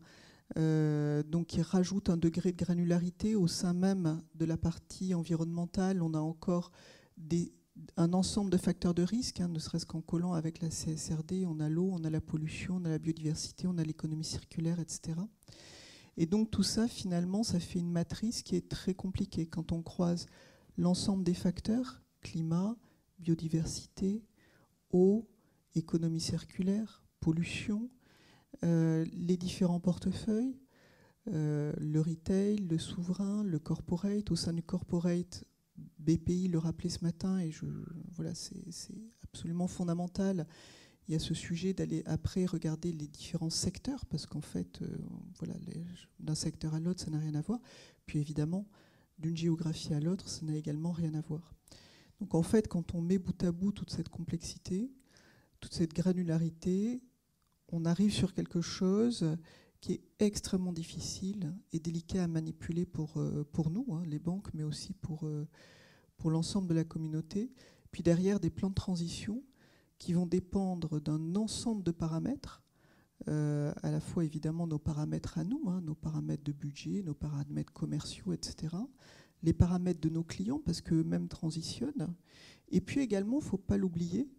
euh, 0.57 1.23
donc 1.25 1.49
qui 1.49 1.63
rajoute 1.63 2.11
un 2.11 2.17
degré 2.17 2.53
de 2.53 2.57
granularité 2.57 3.35
au 3.35 3.49
sein 3.49 3.75
même 3.75 4.23
de 4.37 4.45
la 4.45 4.57
partie 4.57 5.15
environnementale. 5.15 6.01
On 6.01 6.15
a 6.15 6.21
encore 6.21 6.71
des, 7.17 7.53
un 7.97 8.13
ensemble 8.13 8.51
de 8.51 8.57
facteurs 8.57 8.95
de 8.95 9.03
risque, 9.03 9.41
hein, 9.41 9.49
ne 9.49 9.59
serait-ce 9.59 9.87
qu'en 9.87 10.01
collant 10.01 10.35
avec 10.35 10.61
la 10.61 10.69
CSRD, 10.69 11.47
on 11.47 11.61
a 11.61 11.69
l'eau, 11.69 11.91
on 11.93 12.05
a 12.05 12.11
la 12.11 12.21
pollution, 12.21 12.77
on 12.77 12.85
a 12.85 12.91
la 12.91 12.99
biodiversité, 12.99 13.67
on 13.67 13.79
a 13.79 13.85
l'économie 13.85 14.25
circulaire, 14.25 14.79
etc. 14.79 15.19
Et 16.17 16.27
donc 16.27 16.51
tout 16.51 16.63
ça, 16.63 16.89
finalement, 16.89 17.43
ça 17.43 17.61
fait 17.61 17.79
une 17.79 17.91
matrice 17.91 18.43
qui 18.43 18.57
est 18.57 18.69
très 18.69 18.95
compliquée. 18.95 19.47
Quand 19.47 19.73
on 19.73 19.83
croise 19.83 20.27
l'ensemble 20.77 21.25
des 21.25 21.35
facteurs, 21.35 22.03
climat, 22.21 22.77
biodiversité, 23.19 24.23
eau, 24.91 25.29
économie 25.75 26.21
circulaire, 26.21 27.05
pollution, 27.21 27.89
euh, 28.65 29.07
les 29.13 29.39
différents 29.39 29.81
portefeuilles, 29.81 30.59
euh, 31.29 31.73
le 31.79 32.01
retail, 32.01 32.57
le 32.57 32.79
souverain, 32.79 33.43
le 33.45 33.59
corporate, 33.59 34.31
au 34.31 34.37
sein 34.37 34.53
du 34.53 34.63
corporate, 34.63 35.45
BPI 35.99 36.49
le 36.49 36.59
rappelait 36.59 36.91
ce 36.91 37.05
matin, 37.05 37.39
et 37.39 37.51
je, 37.51 37.67
voilà, 38.15 38.35
c'est 38.35 38.65
absolument 39.25 39.67
fondamental. 39.67 40.47
Il 41.09 41.13
y 41.13 41.15
a 41.17 41.19
ce 41.19 41.35
sujet 41.35 41.73
d'aller 41.73 42.03
après 42.07 42.47
regarder 42.47 42.93
les 42.93 43.09
différents 43.09 43.51
secteurs, 43.51 44.07
parce 44.07 44.27
qu'en 44.27 44.41
fait, 44.41 44.83
euh, 44.83 44.87
voilà, 45.39 45.55
d'un 46.21 46.35
secteur 46.35 46.75
à 46.75 46.81
l'autre, 46.81 47.03
ça 47.03 47.11
n'a 47.11 47.19
rien 47.19 47.35
à 47.35 47.41
voir. 47.41 47.61
Puis 48.07 48.19
évidemment, 48.19 48.67
d'une 49.19 49.37
géographie 49.37 49.95
à 49.95 50.01
l'autre, 50.01 50.29
ça 50.29 50.45
n'a 50.45 50.57
également 50.57 50.93
rien 50.93 51.15
à 51.15 51.21
voir. 51.21 51.55
Donc 52.21 52.35
en 52.35 52.43
fait, 52.43 52.69
quand 52.69 52.95
on 52.95 53.01
met 53.01 53.19
bout 53.19 53.43
à 53.43 53.51
bout 53.51 53.73
toute 53.73 53.91
cette 53.91 54.09
complexité, 54.09 54.93
toute 55.61 55.75
cette 55.75 55.93
granularité, 55.93 57.03
on 57.69 57.85
arrive 57.85 58.13
sur 58.13 58.35
quelque 58.35 58.61
chose 58.61 59.37
qui 59.83 59.95
est 59.95 60.03
extrêmement 60.21 60.73
difficile 60.73 61.53
et 61.73 61.81
délicat 61.81 62.23
à 62.23 62.29
manipuler 62.29 62.87
pour, 62.87 63.17
euh, 63.17 63.45
pour 63.53 63.69
nous, 63.69 63.85
hein, 63.91 64.05
les 64.07 64.21
banques, 64.21 64.55
mais 64.55 64.63
aussi 64.63 64.95
pour, 64.95 65.27
euh, 65.27 65.47
pour 66.17 66.31
l'ensemble 66.31 66.69
de 66.69 66.75
la 66.75 66.85
communauté. 66.85 67.51
Puis 67.91 68.05
derrière, 68.05 68.39
des 68.39 68.49
plans 68.49 68.71
de 68.71 68.75
transition 68.75 69.43
qui 69.99 70.13
vont 70.13 70.25
dépendre 70.25 71.01
d'un 71.01 71.35
ensemble 71.35 71.83
de 71.83 71.91
paramètres, 71.91 72.63
euh, 73.27 73.73
à 73.83 73.91
la 73.91 73.99
fois 73.99 74.25
évidemment 74.25 74.69
nos 74.69 74.79
paramètres 74.79 75.37
à 75.37 75.45
nous, 75.45 75.65
hein, 75.67 75.81
nos 75.83 75.97
paramètres 75.97 76.45
de 76.45 76.53
budget, 76.53 77.03
nos 77.03 77.15
paramètres 77.15 77.73
commerciaux, 77.73 78.33
etc., 78.33 78.77
les 79.43 79.53
paramètres 79.53 80.01
de 80.01 80.09
nos 80.09 80.23
clients, 80.23 80.61
parce 80.65 80.81
qu'eux-mêmes 80.81 81.27
transitionnent. 81.27 82.15
Et 82.69 82.81
puis 82.81 83.01
également, 83.01 83.41
il 83.41 83.45
ne 83.45 83.51
faut 83.51 83.59
pas 83.59 83.77
l'oublier, 83.77 84.31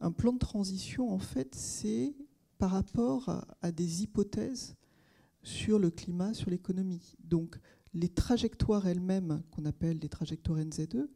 un 0.00 0.10
plan 0.10 0.32
de 0.32 0.38
transition, 0.38 1.08
en 1.08 1.20
fait, 1.20 1.54
c'est 1.54 2.16
par 2.58 2.72
rapport 2.72 3.46
à 3.62 3.70
des 3.70 4.02
hypothèses 4.02 4.74
sur 5.42 5.78
le 5.78 5.90
climat, 5.90 6.34
sur 6.34 6.50
l'économie. 6.50 7.16
Donc 7.24 7.58
les 7.94 8.08
trajectoires 8.08 8.86
elles-mêmes, 8.86 9.42
qu'on 9.50 9.64
appelle 9.64 9.98
les 9.98 10.08
trajectoires 10.08 10.58
NZ2, 10.58 11.08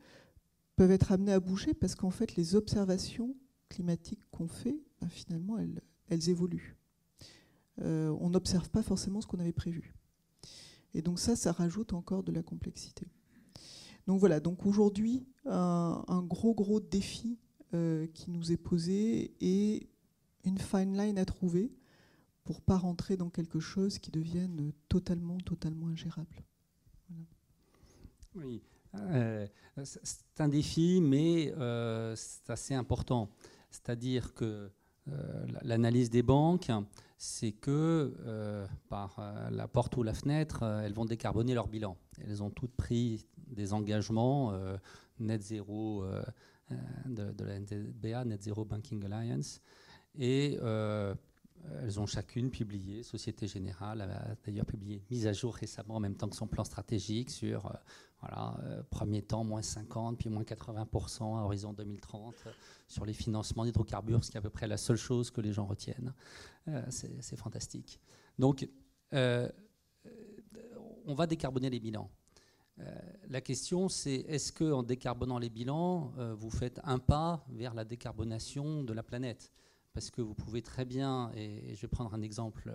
peuvent 0.76 0.90
être 0.90 1.12
amenées 1.12 1.32
à 1.32 1.40
bouger 1.40 1.74
parce 1.74 1.94
qu'en 1.94 2.10
fait 2.10 2.36
les 2.36 2.54
observations 2.54 3.36
climatiques 3.68 4.24
qu'on 4.30 4.48
fait, 4.48 4.78
ben, 5.00 5.08
finalement, 5.08 5.58
elles, 5.58 5.80
elles 6.08 6.28
évoluent. 6.28 6.76
Euh, 7.80 8.14
on 8.20 8.30
n'observe 8.30 8.70
pas 8.70 8.82
forcément 8.82 9.20
ce 9.20 9.26
qu'on 9.26 9.40
avait 9.40 9.52
prévu. 9.52 9.94
Et 10.94 11.02
donc 11.02 11.18
ça, 11.18 11.36
ça 11.36 11.52
rajoute 11.52 11.94
encore 11.94 12.22
de 12.22 12.32
la 12.32 12.42
complexité. 12.42 13.06
Donc 14.06 14.20
voilà, 14.20 14.40
donc 14.40 14.66
aujourd'hui, 14.66 15.26
un, 15.46 16.22
gros, 16.26 16.54
gros 16.54 16.80
défi 16.80 17.38
euh, 17.72 18.06
qui 18.08 18.30
nous 18.30 18.52
est 18.52 18.56
posé 18.56 19.34
et 19.40 19.88
une 20.44 20.58
fine 20.58 20.96
line 20.96 21.18
à 21.18 21.24
trouver 21.24 21.72
pour 22.44 22.60
pas 22.60 22.76
rentrer 22.76 23.16
dans 23.16 23.30
quelque 23.30 23.60
chose 23.60 23.98
qui 23.98 24.10
devienne 24.10 24.72
totalement, 24.88 25.38
totalement 25.38 25.88
ingérable. 25.88 26.42
Oui, 28.34 28.62
euh, 28.94 29.46
c'est 29.84 30.40
un 30.40 30.48
défi, 30.48 31.00
mais 31.02 31.52
euh, 31.58 32.14
c'est 32.16 32.50
assez 32.50 32.74
important. 32.74 33.28
C'est-à-dire 33.70 34.34
que 34.34 34.70
euh, 35.08 35.46
l'analyse 35.62 36.10
des 36.10 36.22
banques, 36.22 36.70
c'est 37.18 37.52
que 37.52 38.14
par 38.88 39.20
la 39.50 39.68
porte 39.68 39.96
ou 39.96 40.02
la 40.02 40.14
fenêtre, 40.14 40.64
elles 40.64 40.92
vont 40.92 41.04
décarboner 41.04 41.54
leur 41.54 41.68
bilan. 41.68 41.96
Elles 42.26 42.42
ont 42.42 42.50
toutes 42.50 42.74
pris 42.74 43.26
des 43.46 43.72
engagements 43.72 44.52
net 45.20 45.40
zéro 45.40 46.04
de, 47.06 47.30
de, 47.30 47.44
la 47.44 47.60
NZBA, 47.60 48.24
Net 48.24 48.42
Zero 48.42 48.64
Banking 48.64 49.04
Alliance, 49.04 49.60
et 50.18 50.58
elles 51.82 52.00
ont 52.00 52.06
chacune 52.06 52.50
publié, 52.50 53.02
Société 53.02 53.46
Générale 53.46 54.02
a 54.02 54.34
d'ailleurs 54.44 54.66
publié 54.66 55.02
mise 55.10 55.26
à 55.26 55.32
jour 55.32 55.54
récemment 55.54 55.96
en 55.96 56.00
même 56.00 56.16
temps 56.16 56.28
que 56.28 56.36
son 56.36 56.46
plan 56.46 56.64
stratégique 56.64 57.30
sur, 57.30 57.66
euh, 57.66 57.70
voilà, 58.20 58.56
euh, 58.64 58.82
premier 58.90 59.22
temps, 59.22 59.44
moins 59.44 59.62
50, 59.62 60.18
puis 60.18 60.28
moins 60.28 60.42
80% 60.42 61.38
à 61.38 61.44
horizon 61.44 61.72
2030 61.72 62.34
euh, 62.46 62.50
sur 62.88 63.04
les 63.04 63.12
financements 63.12 63.64
d'hydrocarbures, 63.64 64.24
ce 64.24 64.30
qui 64.30 64.36
est 64.36 64.38
à 64.38 64.42
peu 64.42 64.50
près 64.50 64.66
la 64.66 64.76
seule 64.76 64.96
chose 64.96 65.30
que 65.30 65.40
les 65.40 65.52
gens 65.52 65.66
retiennent. 65.66 66.12
C'est 66.90 67.36
fantastique. 67.36 68.00
Donc, 68.38 68.68
on 69.12 71.14
va 71.14 71.26
décarboner 71.26 71.70
les 71.70 71.80
bilans. 71.80 72.08
la 73.28 73.40
question, 73.40 73.88
c'est 73.88 74.24
est-ce 74.28 74.52
qu'en 74.52 74.84
décarbonant 74.84 75.38
les 75.38 75.50
bilans, 75.50 76.12
vous 76.36 76.50
faites 76.50 76.80
un 76.84 77.00
pas 77.00 77.44
vers 77.48 77.74
la 77.74 77.84
décarbonation 77.84 78.84
de 78.84 78.92
la 78.92 79.02
planète? 79.02 79.50
Parce 79.92 80.10
que 80.10 80.20
vous 80.20 80.34
pouvez 80.34 80.62
très 80.62 80.84
bien, 80.84 81.30
et 81.34 81.74
je 81.74 81.80
vais 81.82 81.88
prendre 81.88 82.14
un 82.14 82.22
exemple 82.22 82.72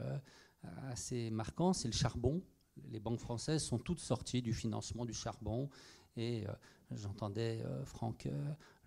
assez 0.89 1.29
marquant, 1.31 1.73
c'est 1.73 1.87
le 1.87 1.93
charbon. 1.93 2.41
Les 2.89 2.99
banques 2.99 3.19
françaises 3.19 3.63
sont 3.63 3.79
toutes 3.79 3.99
sorties 3.99 4.41
du 4.41 4.53
financement 4.53 5.05
du 5.05 5.13
charbon. 5.13 5.69
Et 6.15 6.45
j'entendais 6.91 7.63
Franck 7.85 8.27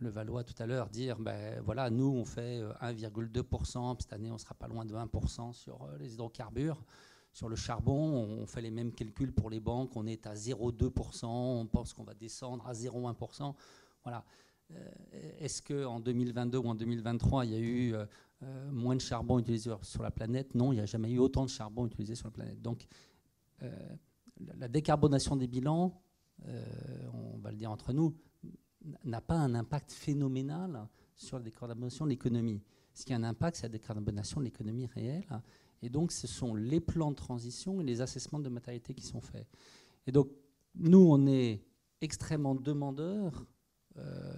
Levallois 0.00 0.42
tout 0.42 0.60
à 0.60 0.66
l'heure 0.66 0.88
dire 0.88 1.18
ben 1.18 1.60
voilà, 1.60 1.90
nous 1.90 2.08
on 2.08 2.24
fait 2.24 2.60
1,2%, 2.82 4.00
cette 4.00 4.12
année 4.12 4.32
on 4.32 4.38
sera 4.38 4.54
pas 4.54 4.66
loin 4.66 4.84
de 4.84 4.94
1% 4.94 5.52
sur 5.52 5.88
les 5.98 6.14
hydrocarbures. 6.14 6.84
Sur 7.32 7.48
le 7.48 7.54
charbon, 7.54 7.94
on 7.94 8.44
fait 8.46 8.60
les 8.60 8.72
mêmes 8.72 8.92
calculs 8.92 9.32
pour 9.32 9.50
les 9.50 9.60
banques, 9.60 9.96
on 9.96 10.04
est 10.08 10.26
à 10.26 10.34
0,2%, 10.34 11.26
on 11.26 11.66
pense 11.66 11.92
qu'on 11.92 12.02
va 12.02 12.14
descendre 12.14 12.66
à 12.66 12.72
0,1%. 12.72 13.54
Voilà. 14.02 14.24
Euh, 14.76 15.30
est-ce 15.40 15.62
qu'en 15.62 16.00
2022 16.00 16.58
ou 16.58 16.68
en 16.68 16.74
2023, 16.74 17.44
il 17.44 17.50
y 17.52 17.54
a 17.54 17.58
eu 17.58 17.94
euh, 17.94 18.04
euh, 18.42 18.70
moins 18.70 18.96
de 18.96 19.00
charbon 19.00 19.38
utilisé 19.38 19.70
sur 19.82 20.02
la 20.02 20.10
planète? 20.10 20.54
Non, 20.54 20.72
il 20.72 20.76
n'y 20.76 20.82
a 20.82 20.86
jamais 20.86 21.10
eu 21.10 21.18
autant 21.18 21.44
de 21.44 21.50
charbon 21.50 21.86
utilisé 21.86 22.14
sur 22.14 22.26
la 22.28 22.32
planète. 22.32 22.60
Donc, 22.60 22.86
la 24.58 24.68
décarbonation 24.68 25.36
des 25.36 25.46
bilans, 25.46 26.00
on 27.12 27.36
va 27.40 27.50
le 27.50 27.58
dire 27.58 27.70
entre 27.70 27.92
nous, 27.92 28.16
n'a 29.04 29.20
pas 29.20 29.36
un 29.36 29.54
impact 29.54 29.92
phénoménal 29.92 30.88
sur 31.14 31.36
la 31.36 31.44
décarbonation 31.44 32.06
de 32.06 32.10
l'économie. 32.10 32.62
Ce 32.94 33.04
qui 33.04 33.12
a 33.12 33.16
un 33.16 33.22
impact, 33.22 33.58
c'est 33.58 33.64
la 33.64 33.68
décarbonation 33.68 34.40
de 34.40 34.46
l'économie 34.46 34.86
réelle. 34.86 35.26
Et 35.82 35.90
donc, 35.90 36.10
ce 36.10 36.26
sont 36.26 36.54
les 36.54 36.80
plans 36.80 37.10
de 37.10 37.16
transition 37.16 37.82
et 37.82 37.84
les 37.84 38.00
assessments 38.00 38.38
de 38.38 38.48
matérialité 38.48 38.94
qui 38.94 39.04
sont 39.04 39.20
faits. 39.20 39.46
Et 40.06 40.12
donc, 40.12 40.30
nous, 40.74 41.06
on 41.06 41.26
est 41.26 41.62
extrêmement 42.00 42.54
demandeurs 42.54 43.44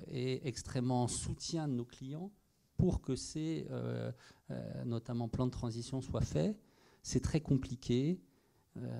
et 0.08 0.46
extrêmement 0.48 1.04
en 1.04 1.08
soutien 1.08 1.68
de 1.68 1.74
nos 1.74 1.84
clients 1.84 2.32
pour 2.76 3.00
que 3.00 3.14
ces, 3.14 3.66
euh, 3.70 4.10
euh, 4.50 4.84
notamment 4.84 5.28
plans 5.28 5.46
de 5.46 5.52
transition, 5.52 6.00
soient 6.00 6.20
faits. 6.20 6.58
C'est 7.02 7.20
très 7.20 7.40
compliqué. 7.40 8.20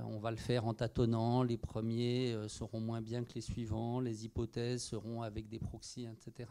on 0.05 0.19
va 0.19 0.31
le 0.31 0.37
faire 0.37 0.67
en 0.67 0.75
tâtonnant. 0.75 1.43
Les 1.43 1.57
premiers 1.57 2.37
seront 2.47 2.81
moins 2.81 3.01
bien 3.01 3.25
que 3.25 3.33
les 3.35 3.41
suivants. 3.41 4.01
Les 4.01 4.25
hypothèses 4.25 4.83
seront 4.83 5.23
avec 5.23 5.49
des 5.49 5.59
proxys, 5.59 6.07
etc. 6.07 6.51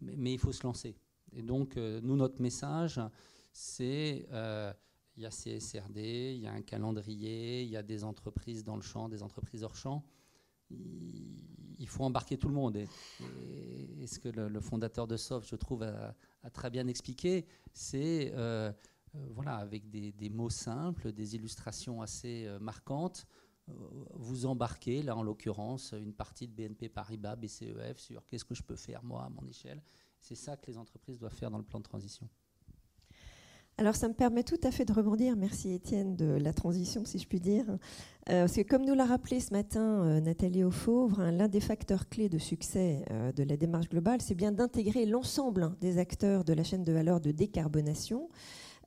Mais, 0.00 0.16
mais 0.16 0.32
il 0.32 0.38
faut 0.38 0.52
se 0.52 0.64
lancer. 0.64 0.96
Et 1.32 1.42
donc, 1.42 1.76
nous, 1.76 2.16
notre 2.16 2.40
message, 2.40 3.00
c'est 3.52 4.26
il 5.16 5.22
y 5.22 5.26
a 5.26 5.30
CSRD, 5.30 6.34
il 6.34 6.40
y 6.40 6.46
a 6.46 6.52
un 6.52 6.62
calendrier, 6.62 7.62
il 7.62 7.68
y 7.68 7.76
a 7.76 7.82
des 7.82 8.04
entreprises 8.04 8.64
dans 8.64 8.76
le 8.76 8.82
champ, 8.82 9.08
des 9.08 9.22
entreprises 9.22 9.64
hors 9.64 9.74
champ. 9.74 10.04
Il 10.70 11.86
faut 11.86 12.04
embarquer 12.04 12.36
tout 12.36 12.48
le 12.48 12.54
monde. 12.54 12.76
Et, 12.76 12.88
ce 14.06 14.18
que 14.18 14.28
le, 14.28 14.60
fondateur 14.60 15.06
de 15.06 15.16
SOF, 15.16 15.46
je 15.46 15.56
trouve, 15.56 15.82
a, 15.82 16.14
très 16.50 16.70
bien 16.70 16.86
expliqué, 16.86 17.46
c'est 17.72 18.32
euh, 18.34 18.72
euh, 19.14 19.26
voilà, 19.30 19.56
avec 19.56 19.88
des, 19.90 20.30
mots 20.30 20.50
simples, 20.50 21.12
des 21.12 21.34
illustrations 21.34 22.00
assez 22.00 22.46
euh, 22.46 22.58
marquantes, 22.58 23.26
vous 24.14 24.46
embarquez, 24.46 25.02
là 25.02 25.14
en 25.14 25.22
l'occurrence, 25.22 25.92
une 25.92 26.14
partie 26.14 26.48
de 26.48 26.54
BNP 26.54 26.88
Paribas, 26.88 27.36
BCEF, 27.36 27.98
sur 27.98 28.26
qu'est-ce 28.26 28.44
que 28.46 28.54
je 28.54 28.62
peux 28.62 28.76
faire 28.76 29.04
moi 29.04 29.24
à 29.24 29.28
mon 29.28 29.46
échelle. 29.46 29.82
C'est 30.20 30.34
ça 30.34 30.56
que 30.56 30.70
les 30.70 30.78
entreprises 30.78 31.18
doivent 31.18 31.34
faire 31.34 31.50
dans 31.50 31.58
le 31.58 31.64
plan 31.64 31.78
de 31.78 31.84
transition. 31.84 32.28
Alors 33.80 33.94
ça 33.94 34.08
me 34.08 34.12
permet 34.12 34.42
tout 34.42 34.58
à 34.64 34.72
fait 34.72 34.84
de 34.84 34.92
rebondir, 34.92 35.36
merci 35.36 35.72
Étienne, 35.72 36.16
de 36.16 36.26
la 36.26 36.52
transition, 36.52 37.04
si 37.04 37.20
je 37.20 37.28
puis 37.28 37.38
dire. 37.38 37.64
Euh, 38.28 38.40
parce 38.40 38.56
que 38.56 38.62
comme 38.62 38.84
nous 38.84 38.94
l'a 38.94 39.04
rappelé 39.04 39.38
ce 39.38 39.52
matin 39.52 40.02
euh, 40.02 40.20
Nathalie 40.20 40.64
Auffauvre, 40.64 41.20
hein, 41.20 41.30
l'un 41.30 41.46
des 41.46 41.60
facteurs 41.60 42.08
clés 42.08 42.28
de 42.28 42.38
succès 42.38 43.04
euh, 43.12 43.30
de 43.30 43.44
la 43.44 43.56
démarche 43.56 43.88
globale, 43.88 44.20
c'est 44.20 44.34
bien 44.34 44.50
d'intégrer 44.50 45.06
l'ensemble 45.06 45.62
hein, 45.62 45.76
des 45.80 45.98
acteurs 45.98 46.42
de 46.42 46.54
la 46.54 46.64
chaîne 46.64 46.82
de 46.82 46.92
valeur 46.92 47.20
de 47.20 47.30
décarbonation 47.30 48.28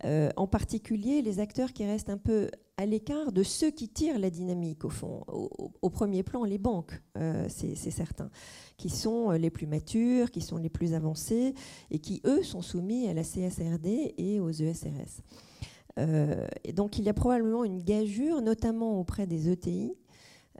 euh, 0.05 0.29
en 0.35 0.47
particulier 0.47 1.21
les 1.21 1.39
acteurs 1.39 1.73
qui 1.73 1.85
restent 1.85 2.09
un 2.09 2.17
peu 2.17 2.49
à 2.77 2.85
l'écart 2.85 3.31
de 3.31 3.43
ceux 3.43 3.69
qui 3.69 3.89
tirent 3.89 4.17
la 4.17 4.29
dynamique, 4.29 4.85
au 4.85 4.89
fond. 4.89 5.23
Au, 5.27 5.89
premier 5.89 6.23
plan, 6.23 6.43
les 6.43 6.57
banques, 6.57 6.99
euh, 7.17 7.45
c'est 7.49 7.75
certain, 7.75 8.31
qui 8.77 8.89
sont 8.89 9.31
les 9.31 9.51
plus 9.51 9.67
matures, 9.67 10.31
qui 10.31 10.41
sont 10.41 10.57
les 10.57 10.69
plus 10.69 10.93
avancés 10.95 11.53
et 11.91 11.99
qui, 11.99 12.21
eux, 12.25 12.41
sont 12.41 12.63
soumis 12.63 13.07
à 13.07 13.13
la 13.13 13.23
CSRD 13.23 14.15
et 14.17 14.39
aux 14.39 14.49
ESRS. 14.49 15.21
Euh, 15.99 16.47
et 16.63 16.73
donc, 16.73 16.97
il 16.97 17.03
y 17.03 17.09
a 17.09 17.13
probablement 17.13 17.63
une 17.63 17.83
gageure, 17.83 18.41
notamment 18.41 18.99
auprès 18.99 19.27
des 19.27 19.49
ETI, 19.49 19.93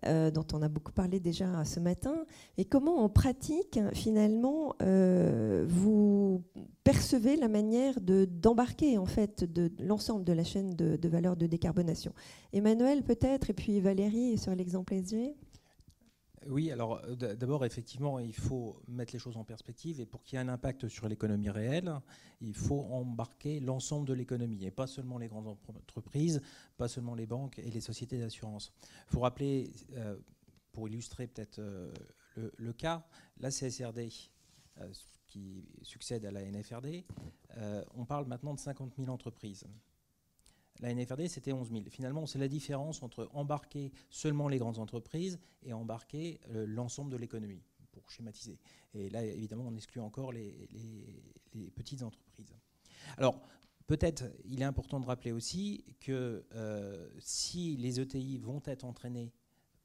euh, 0.06 0.32
dont 0.32 0.46
on 0.54 0.62
a 0.62 0.68
beaucoup 0.68 0.92
parlé 0.92 1.20
déjà 1.20 1.64
ce 1.66 1.80
matin, 1.80 2.26
et 2.58 2.66
comment 2.66 3.04
en 3.04 3.10
pratique, 3.10 3.80
finalement, 3.94 4.76
euh, 4.82 5.66
vous 5.68 6.44
percevez 6.84 7.36
la 7.36 7.48
manière 7.48 8.00
d'embarquer 8.02 8.98
en 8.98 9.06
fait 9.06 9.44
de, 9.44 9.72
l'ensemble 9.80 10.24
de 10.24 10.34
la 10.34 10.44
chaîne 10.44 10.76
de, 10.76 10.96
de 10.96 11.10
valeur 11.10 11.36
de 11.36 11.46
décarbonation? 11.46 12.14
Emmanuel 12.54 13.04
peut-être, 13.04 13.50
et 13.50 13.54
puis 13.54 13.80
Valérie 13.80 14.38
sur 14.38 14.56
l'exemple 14.56 14.94
SG 14.96 15.36
oui, 16.48 16.72
alors 16.72 17.02
euh, 17.06 17.16
d'abord, 17.16 17.66
effectivement, 17.66 18.20
il 18.20 18.36
faut 18.36 18.82
mettre 18.88 19.14
les 19.14 19.20
choses 19.20 19.38
en 19.38 19.44
perspective 19.44 20.00
et 20.00 20.06
pour 20.06 20.24
qu'il 20.24 20.38
y 20.38 20.42
ait 20.42 20.46
un 20.46 20.50
impact 20.50 20.88
sur 20.88 21.08
l'économie 21.08 21.50
réelle, 21.50 21.94
il 22.42 22.56
faut 22.56 22.82
embarquer 22.82 23.60
l'ensemble 23.60 24.08
de 24.08 24.14
l'économie 24.14 24.66
et 24.66 24.72
pas 24.72 24.88
seulement 24.88 25.18
les 25.18 25.28
grandes 25.28 25.48
entreprises, 25.48 26.42
pas 26.78 26.88
seulement 26.88 27.14
les 27.14 27.28
banques 27.28 27.60
et 27.60 27.70
les 27.70 27.82
sociétés 27.82 28.18
d'assurance. 28.18 28.74
Il 29.08 29.14
faut 29.14 29.20
rappeler, 29.20 29.72
euh, 29.94 30.18
pour 30.72 30.88
illustrer 30.88 31.28
peut-être 31.28 31.60
euh, 31.60 31.92
le, 32.58 32.74
cas, 32.74 33.06
la 33.38 33.52
CSRD, 33.52 34.10
qui 35.28 35.68
succède 35.84 36.26
à 36.26 36.32
la 36.32 36.44
NFRD, 36.44 37.04
on 37.94 38.06
parle 38.06 38.26
maintenant 38.26 38.54
de 38.54 38.60
50 38.60 38.94
000 38.98 39.10
entreprises. 39.10 39.66
La 40.82 40.94
NFRD, 40.94 41.28
c'était 41.28 41.54
11 41.54 41.72
000. 41.72 41.84
Finalement, 41.90 42.26
c'est 42.26 42.40
la 42.40 42.48
différence 42.48 43.04
entre 43.04 43.30
embarquer 43.34 43.92
seulement 44.10 44.48
les 44.48 44.58
grandes 44.58 44.80
entreprises 44.80 45.40
et 45.64 45.74
embarquer 45.74 46.40
euh, 46.50 46.66
l'ensemble 46.66 47.12
de 47.12 47.18
l'économie, 47.18 47.62
pour 47.92 48.10
schématiser. 48.10 48.58
Et 48.96 49.10
là, 49.10 49.24
évidemment, 49.24 49.66
on 49.68 49.76
exclut 49.76 50.02
encore 50.02 50.32
les, 50.32 50.68
petites 51.76 52.02
entreprises. 52.02 52.56
Alors, 53.18 53.40
peut-être, 53.86 54.24
il 54.46 54.62
est 54.62 54.66
important 54.66 55.00
de 55.00 55.06
rappeler 55.06 55.32
aussi 55.32 55.86
que 56.00 56.46
euh, 56.56 57.10
si 57.20 57.78
les 57.78 58.00
ETI 58.00 58.38
vont 58.38 58.62
être 58.66 58.84
entraînés 58.84 59.32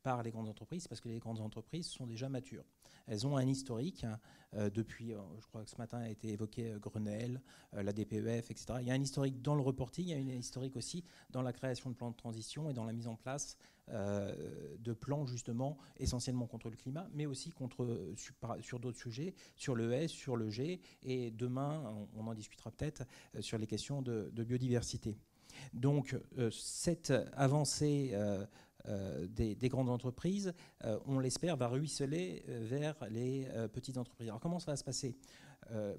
par 0.06 0.22
les 0.22 0.30
grandes 0.30 0.48
entreprises, 0.48 0.86
parce 0.86 1.00
que 1.00 1.08
les 1.08 1.18
grandes 1.18 1.40
entreprises 1.40 1.88
sont 1.88 2.06
déjà 2.06 2.28
matures. 2.28 2.64
Elles 3.08 3.26
ont 3.26 3.36
un 3.36 3.46
historique 3.48 4.04
hein, 4.04 4.20
euh, 4.54 4.70
depuis, 4.70 5.12
euh, 5.12 5.18
je 5.40 5.46
crois 5.48 5.64
que 5.64 5.70
ce 5.70 5.78
matin 5.78 5.98
a 5.98 6.08
été 6.08 6.28
évoqué 6.28 6.70
euh, 6.70 6.78
Grenelle, 6.78 7.42
la 7.72 7.92
DPEF, 7.92 8.52
etc. 8.52 8.66
Il 8.82 8.86
y 8.86 8.92
a 8.92 8.94
un 8.94 9.02
historique 9.02 9.42
dans 9.42 9.56
le 9.56 9.62
reporting, 9.62 10.06
il 10.06 10.10
y 10.10 10.30
a 10.30 10.36
un 10.36 10.38
historique 10.38 10.76
aussi 10.76 11.02
dans 11.30 11.42
la 11.42 11.52
création 11.52 11.90
de 11.90 11.96
plans 11.96 12.12
de 12.12 12.16
transition 12.16 12.70
et 12.70 12.72
dans 12.72 12.84
la 12.84 12.92
mise 12.92 13.08
en 13.08 13.16
place 13.16 13.58
de 13.88 14.92
plans 14.92 15.26
justement 15.26 15.78
essentiellement 15.96 16.48
contre 16.48 16.70
le 16.70 16.76
climat, 16.76 17.08
mais 17.12 17.26
aussi 17.26 17.50
contre, 17.50 18.12
sur, 18.60 18.80
d'autres 18.80 18.98
sujets, 18.98 19.34
sur 19.54 19.76
le 19.76 19.92
S, 19.92 20.10
sur 20.10 20.36
le 20.36 20.50
G, 20.50 20.80
et 21.04 21.30
demain, 21.30 22.08
on, 22.16 22.26
en 22.26 22.34
discutera 22.34 22.72
peut-être 22.72 23.04
sur 23.38 23.58
les 23.58 23.66
questions 23.68 24.02
de, 24.02 24.42
biodiversité. 24.44 25.16
Donc 25.72 26.16
cette 26.50 27.12
avancée 27.34 28.12
des, 29.28 29.68
grandes 29.68 29.88
entreprises, 29.88 30.52
euh, 30.84 30.98
on 31.06 31.18
l'espère, 31.18 31.56
va 31.56 31.68
ruisseler 31.68 32.44
euh, 32.48 32.64
vers 32.64 32.96
les 33.10 33.46
petites 33.72 33.98
entreprises. 33.98 34.28
Alors 34.28 34.40
comment 34.40 34.58
ça 34.58 34.72
va 34.72 34.76
se 34.76 34.84
passer? 34.84 35.16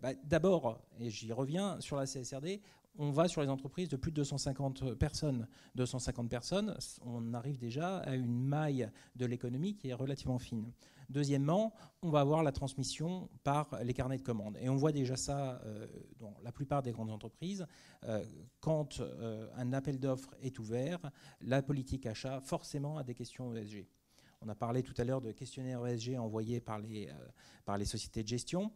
Bah, 0.02 0.14
D'abord, 0.24 0.80
et 0.98 1.10
j'y 1.10 1.34
reviens, 1.34 1.82
sur 1.82 1.98
la 1.98 2.06
CSRD, 2.06 2.62
on 2.98 3.12
va 3.12 3.28
sur 3.28 3.42
les 3.42 3.50
entreprises 3.50 3.90
de 3.90 3.98
plus 3.98 4.12
de 4.12 4.16
250 4.16 4.94
personnes. 4.94 5.48
250 5.76 6.30
personnes, 6.30 6.78
on 7.06 7.34
arrive 7.34 7.58
déjà 7.58 7.98
à 7.98 8.16
une 8.16 8.46
maille 8.46 8.90
de 9.18 9.26
l'économie 9.26 9.76
qui 9.76 9.90
est 9.90 9.94
relativement 9.94 10.40
fine. 10.40 10.72
Deuxièmement, 11.10 11.74
on 12.02 12.10
va 12.10 12.20
avoir 12.20 12.44
la 12.44 12.52
transmission 12.52 13.30
par 13.44 13.82
les 13.84 13.94
carnets 13.94 14.18
de 14.18 14.24
commandes. 14.24 14.58
Et 14.60 14.68
on 14.68 14.76
voit 14.76 14.92
déjà 14.92 15.16
ça 15.16 15.62
euh, 15.64 15.88
dans 16.20 16.36
la 16.44 16.52
plupart 16.52 16.84
des 16.84 16.92
grandes 16.92 17.12
entreprises. 17.12 17.66
Euh, 18.04 18.26
quand 18.60 19.00
euh, 19.00 19.48
un 19.56 19.72
appel 19.72 20.00
d'offres 20.00 20.36
est 20.42 20.60
ouvert, 20.60 21.00
la 21.42 21.62
politique 21.62 22.06
achat 22.06 22.42
forcément 22.42 22.98
a 22.98 23.04
des 23.04 23.14
questions 23.14 23.56
ESG. 23.56 23.88
On 24.42 24.50
a 24.50 24.56
parlé 24.56 24.84
tout 24.84 24.94
à 24.98 25.04
l'heure 25.06 25.22
de 25.22 25.32
questionnaires 25.32 25.86
ESG 25.86 26.18
envoyés 26.18 26.60
par 26.60 26.78
les, 26.78 27.10
par 27.66 27.78
les 27.78 27.86
sociétés 27.86 28.22
de 28.22 28.28
gestion. 28.28 28.72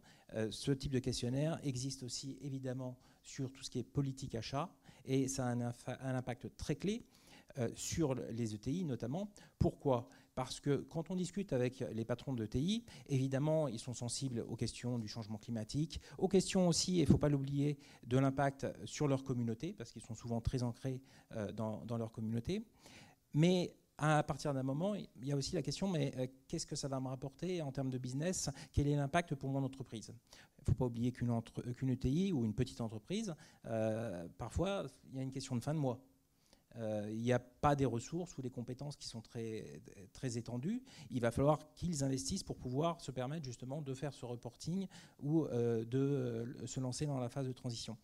ce 0.50 0.72
type 0.72 0.90
de 0.90 0.98
questionnaire 0.98 1.60
existe 1.62 2.02
aussi 2.02 2.36
évidemment 2.40 2.98
sur 3.22 3.52
tout 3.52 3.62
ce 3.62 3.70
qui 3.70 3.78
est 3.78 3.84
politique 3.84 4.34
achat 4.34 4.68
et 5.04 5.28
ça 5.28 5.46
a 5.46 5.52
un, 5.52 5.60
un 5.86 6.14
impact 6.16 6.56
très 6.56 6.74
clé 6.74 7.06
sur 7.76 8.16
les 8.16 8.54
ETI 8.56 8.84
notamment. 8.84 9.30
Pourquoi? 9.56 10.08
Parce 10.34 10.60
que 10.60 10.76
quand 10.76 11.10
on 11.10 11.16
discute 11.16 11.52
avec 11.52 11.80
les 11.92 12.04
patrons 12.04 12.32
de 12.32 12.46
TI, 12.46 12.84
évidemment, 13.06 13.68
ils 13.68 13.78
sont 13.78 13.94
sensibles 13.94 14.44
aux 14.48 14.56
questions 14.56 14.98
du 14.98 15.08
changement 15.08 15.38
climatique, 15.38 16.00
aux 16.18 16.28
questions 16.28 16.68
aussi, 16.68 16.96
il 16.96 17.02
ne 17.02 17.06
faut 17.06 17.18
pas 17.18 17.28
l'oublier, 17.28 17.78
de 18.06 18.18
l'impact 18.18 18.66
sur 18.84 19.08
leur 19.08 19.24
communauté, 19.24 19.74
parce 19.76 19.92
qu'ils 19.92 20.02
sont 20.02 20.14
souvent 20.14 20.40
très 20.40 20.62
ancrés 20.62 21.00
euh, 21.36 21.52
dans, 21.52 21.96
leur 21.96 22.12
communauté. 22.12 22.64
Mais 23.34 23.74
à 23.98 24.22
partir 24.22 24.54
d'un 24.54 24.62
moment, 24.62 24.94
il 24.94 25.08
y 25.22 25.32
a 25.32 25.36
aussi 25.36 25.54
la 25.54 25.62
question, 25.62 25.88
mais 25.88 26.12
euh, 26.16 26.26
qu'est-ce 26.48 26.66
que 26.66 26.76
ça 26.76 26.88
va 26.88 26.98
me 27.00 27.08
rapporter 27.08 27.60
en 27.62 27.70
termes 27.70 27.90
de 27.90 27.98
business? 27.98 28.50
Quel 28.72 28.88
est 28.88 28.96
l'impact 28.96 29.34
pour 29.34 29.50
mon 29.50 29.62
entreprise? 29.62 30.12
Il 30.58 30.62
ne 30.62 30.64
faut 30.64 30.74
pas 30.74 30.86
oublier 30.86 31.12
qu'une 31.12 31.40
qu'une 31.76 31.90
ETI 31.90 32.32
ou 32.32 32.44
une 32.44 32.54
petite 32.54 32.80
entreprise, 32.80 33.34
euh, 33.66 34.28
parfois, 34.38 34.86
il 35.10 35.16
y 35.16 35.18
a 35.20 35.22
une 35.22 35.32
question 35.32 35.56
de 35.56 35.60
fin 35.60 35.74
de 35.74 35.78
mois. 35.78 36.00
Euh, 36.76 37.06
il 37.10 37.20
n'y 37.20 37.32
a 37.32 37.38
pas 37.38 37.76
des 37.76 37.84
ressources 37.84 38.36
ou 38.38 38.42
des 38.42 38.50
compétences 38.50 38.96
qui 38.96 39.06
sont 39.06 39.20
très, 39.20 39.80
étendues. 40.36 40.82
Il 41.10 41.20
va 41.20 41.30
falloir 41.30 41.58
qu'ils 41.74 42.02
investissent 42.04 42.44
pour 42.44 42.56
pouvoir 42.56 43.00
se 43.00 43.10
permettre 43.10 43.44
justement 43.44 43.82
de 43.82 43.94
faire 43.94 44.14
ce 44.14 44.24
reporting 44.24 44.86
ou 45.20 45.46
de 45.48 46.56
se 46.64 46.80
lancer 46.80 47.06
dans 47.06 47.18
la 47.18 47.28
phase 47.28 47.46
de 47.46 47.52
transition. 47.52 47.96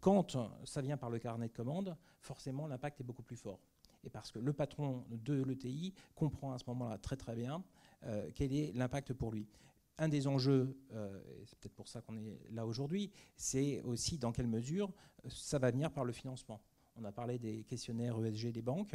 Quand 0.00 0.36
ça 0.64 0.82
vient 0.82 0.98
par 0.98 1.08
le 1.08 1.18
carnet 1.18 1.48
de 1.48 1.52
commande, 1.54 1.96
forcément 2.20 2.66
l'impact 2.66 3.00
est 3.00 3.04
beaucoup 3.04 3.22
plus 3.22 3.36
fort. 3.36 3.60
Et 4.04 4.10
parce 4.10 4.30
que 4.30 4.38
le 4.38 4.52
patron 4.52 5.04
de 5.10 5.42
l'ETI 5.42 5.94
comprend 6.14 6.52
à 6.52 6.58
ce 6.58 6.64
moment-là 6.68 6.98
très 6.98 7.16
très 7.16 7.34
bien 7.34 7.64
euh, 8.04 8.30
quel 8.34 8.52
est 8.52 8.72
l'impact 8.74 9.14
pour 9.14 9.32
lui. 9.32 9.48
Un 9.96 10.08
des 10.08 10.26
enjeux, 10.26 10.76
euh, 10.92 11.22
et 11.40 11.46
c'est 11.46 11.58
peut-être 11.58 11.74
pour 11.74 11.88
ça 11.88 12.02
qu'on 12.02 12.16
est 12.18 12.38
là 12.50 12.66
aujourd'hui, 12.66 13.10
c'est 13.36 13.80
aussi 13.82 14.18
dans 14.18 14.32
quelle 14.32 14.48
mesure 14.48 14.92
euh, 15.24 15.30
ça 15.30 15.58
va 15.58 15.70
venir 15.70 15.90
par 15.90 16.04
le 16.04 16.12
financement. 16.12 16.60
On 16.96 17.04
a 17.04 17.12
parlé 17.12 17.38
des 17.38 17.64
questionnaires 17.64 18.24
ESG 18.24 18.52
des 18.52 18.62
banques, 18.62 18.94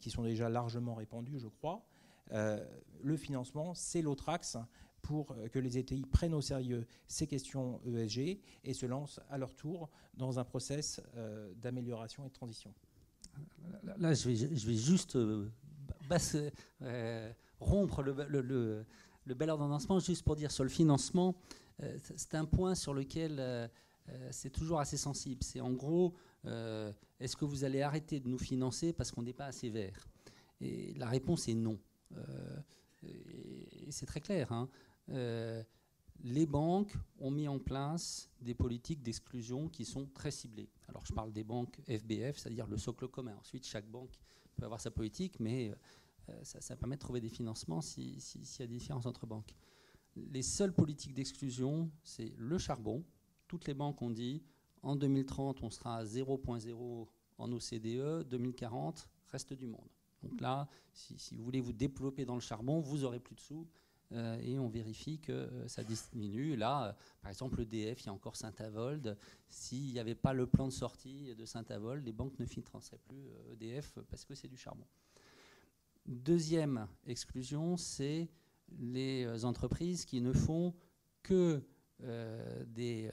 qui 0.00 0.10
sont 0.10 0.22
déjà 0.22 0.48
largement 0.48 0.94
répandus, 0.94 1.38
je 1.38 1.48
crois. 1.48 1.84
le 2.30 3.16
financement, 3.16 3.74
c'est 3.74 4.02
l'autre 4.02 4.28
axe 4.28 4.56
pour 5.02 5.36
que 5.52 5.58
les 5.58 5.78
ETI 5.78 6.04
prennent 6.04 6.34
au 6.34 6.40
sérieux 6.40 6.86
ces 7.06 7.26
questions 7.26 7.80
ESG 7.86 8.40
et 8.64 8.74
se 8.74 8.86
lancent 8.86 9.20
à 9.30 9.38
leur 9.38 9.54
tour 9.54 9.88
dans 10.14 10.38
un 10.38 10.44
process 10.44 11.00
d'amélioration 11.62 12.24
et 12.24 12.28
de 12.28 12.34
transition 12.34 12.74
là, 13.98 14.14
je 14.14 14.28
vais, 14.28 14.76
juste 14.76 15.16
euh, 15.16 15.48
euh, 16.82 17.32
rompre 17.60 18.02
le, 18.02 18.84
bel 19.34 19.50
ordonnancement 19.50 19.98
juste 20.00 20.24
pour 20.24 20.36
dire 20.36 20.50
sur 20.50 20.64
le 20.64 20.70
financement, 20.70 21.34
euh, 21.82 21.96
c'est 22.16 22.34
un 22.34 22.44
point 22.44 22.74
sur 22.74 22.94
lequel 22.94 23.70
c'est 24.30 24.50
toujours 24.50 24.80
assez 24.80 24.96
sensible. 24.96 25.42
C'est 25.42 25.60
en 25.60 25.72
gros, 25.72 26.14
est-ce 26.44 27.36
que 27.36 27.44
vous 27.44 27.64
allez 27.64 27.82
arrêter 27.82 28.20
de 28.20 28.28
nous 28.28 28.38
financer 28.38 28.92
parce 28.92 29.10
qu'on 29.10 29.22
n'est 29.22 29.32
pas 29.32 29.46
assez 29.46 29.70
vert? 29.70 30.08
Et 30.60 30.94
la 30.94 31.06
réponse 31.06 31.48
est 31.48 31.54
non. 31.54 31.78
et 33.02 33.90
c'est 33.90 34.06
très 34.06 34.20
clair. 34.20 34.52
Hein 34.52 34.68
les 36.24 36.46
banques 36.46 36.94
ont 37.20 37.30
mis 37.30 37.48
en 37.48 37.58
place 37.58 38.28
des 38.40 38.54
politiques 38.54 39.02
d'exclusion 39.02 39.68
qui 39.68 39.84
sont 39.84 40.06
très 40.06 40.30
ciblées. 40.30 40.68
Alors 40.88 41.04
je 41.06 41.12
parle 41.12 41.32
des 41.32 41.44
banques 41.44 41.80
FBF, 41.86 42.38
c'est-à-dire 42.38 42.66
le 42.66 42.76
socle 42.76 43.08
commun. 43.08 43.36
Ensuite, 43.38 43.66
chaque 43.66 43.88
banque 43.88 44.18
peut 44.56 44.64
avoir 44.64 44.80
sa 44.80 44.90
politique, 44.90 45.38
mais 45.38 45.72
euh, 46.28 46.34
ça, 46.42 46.76
permet 46.76 46.96
de 46.96 47.00
trouver 47.00 47.20
des 47.20 47.28
financements 47.28 47.80
s'il 47.80 48.16
y 48.16 48.62
a 48.62 48.66
des 48.66 48.78
différences 48.78 49.06
entre 49.06 49.26
banques. 49.26 49.54
Les 50.16 50.42
seules 50.42 50.74
politiques 50.74 51.14
d'exclusion, 51.14 51.90
c'est 52.02 52.32
le 52.36 52.58
charbon. 52.58 53.04
Toutes 53.46 53.68
les 53.68 53.74
banques 53.74 54.02
ont 54.02 54.10
dit 54.10 54.42
en 54.82 54.96
2030, 54.96 55.62
on 55.62 55.70
sera 55.70 55.98
à 55.98 56.04
0.0 56.04 57.08
en 57.38 57.52
OCDE, 57.52 58.28
2040, 58.28 59.08
reste 59.30 59.52
du 59.52 59.66
monde. 59.66 59.88
Donc 60.22 60.40
là, 60.40 60.68
si, 60.92 61.36
vous 61.36 61.44
voulez 61.44 61.60
vous 61.60 61.72
développer 61.72 62.24
dans 62.24 62.34
le 62.34 62.40
charbon, 62.40 62.80
vous 62.80 63.04
aurez 63.04 63.20
plus 63.20 63.34
de 63.34 63.40
sous. 63.40 63.66
Euh, 64.12 64.40
et 64.40 64.58
on 64.58 64.68
vérifie 64.68 65.18
que 65.18 65.32
euh, 65.32 65.68
ça 65.68 65.84
diminue. 65.84 66.56
Là, 66.56 66.88
euh, 66.88 66.92
par 67.20 67.30
exemple, 67.30 67.58
l'EDF, 67.58 68.02
il 68.02 68.06
y 68.06 68.08
a 68.08 68.12
encore 68.12 68.36
Saint-Avold. 68.36 69.18
S'il 69.50 69.92
n'y 69.92 69.98
avait 69.98 70.14
pas 70.14 70.32
le 70.32 70.46
plan 70.46 70.66
de 70.66 70.72
sortie 70.72 71.34
de 71.34 71.44
Saint-Avold, 71.44 72.04
les 72.04 72.12
banques 72.12 72.38
ne 72.38 72.46
financeraient 72.46 72.98
plus 73.06 73.28
EDF 73.52 73.98
parce 74.08 74.24
que 74.24 74.34
c'est 74.34 74.48
du 74.48 74.56
charbon. 74.56 74.86
Deuxième 76.06 76.88
exclusion, 77.06 77.76
c'est 77.76 78.30
les 78.78 79.44
entreprises 79.44 80.06
qui 80.06 80.22
ne 80.22 80.32
font 80.32 80.74
que 81.22 81.62
des 82.00 83.10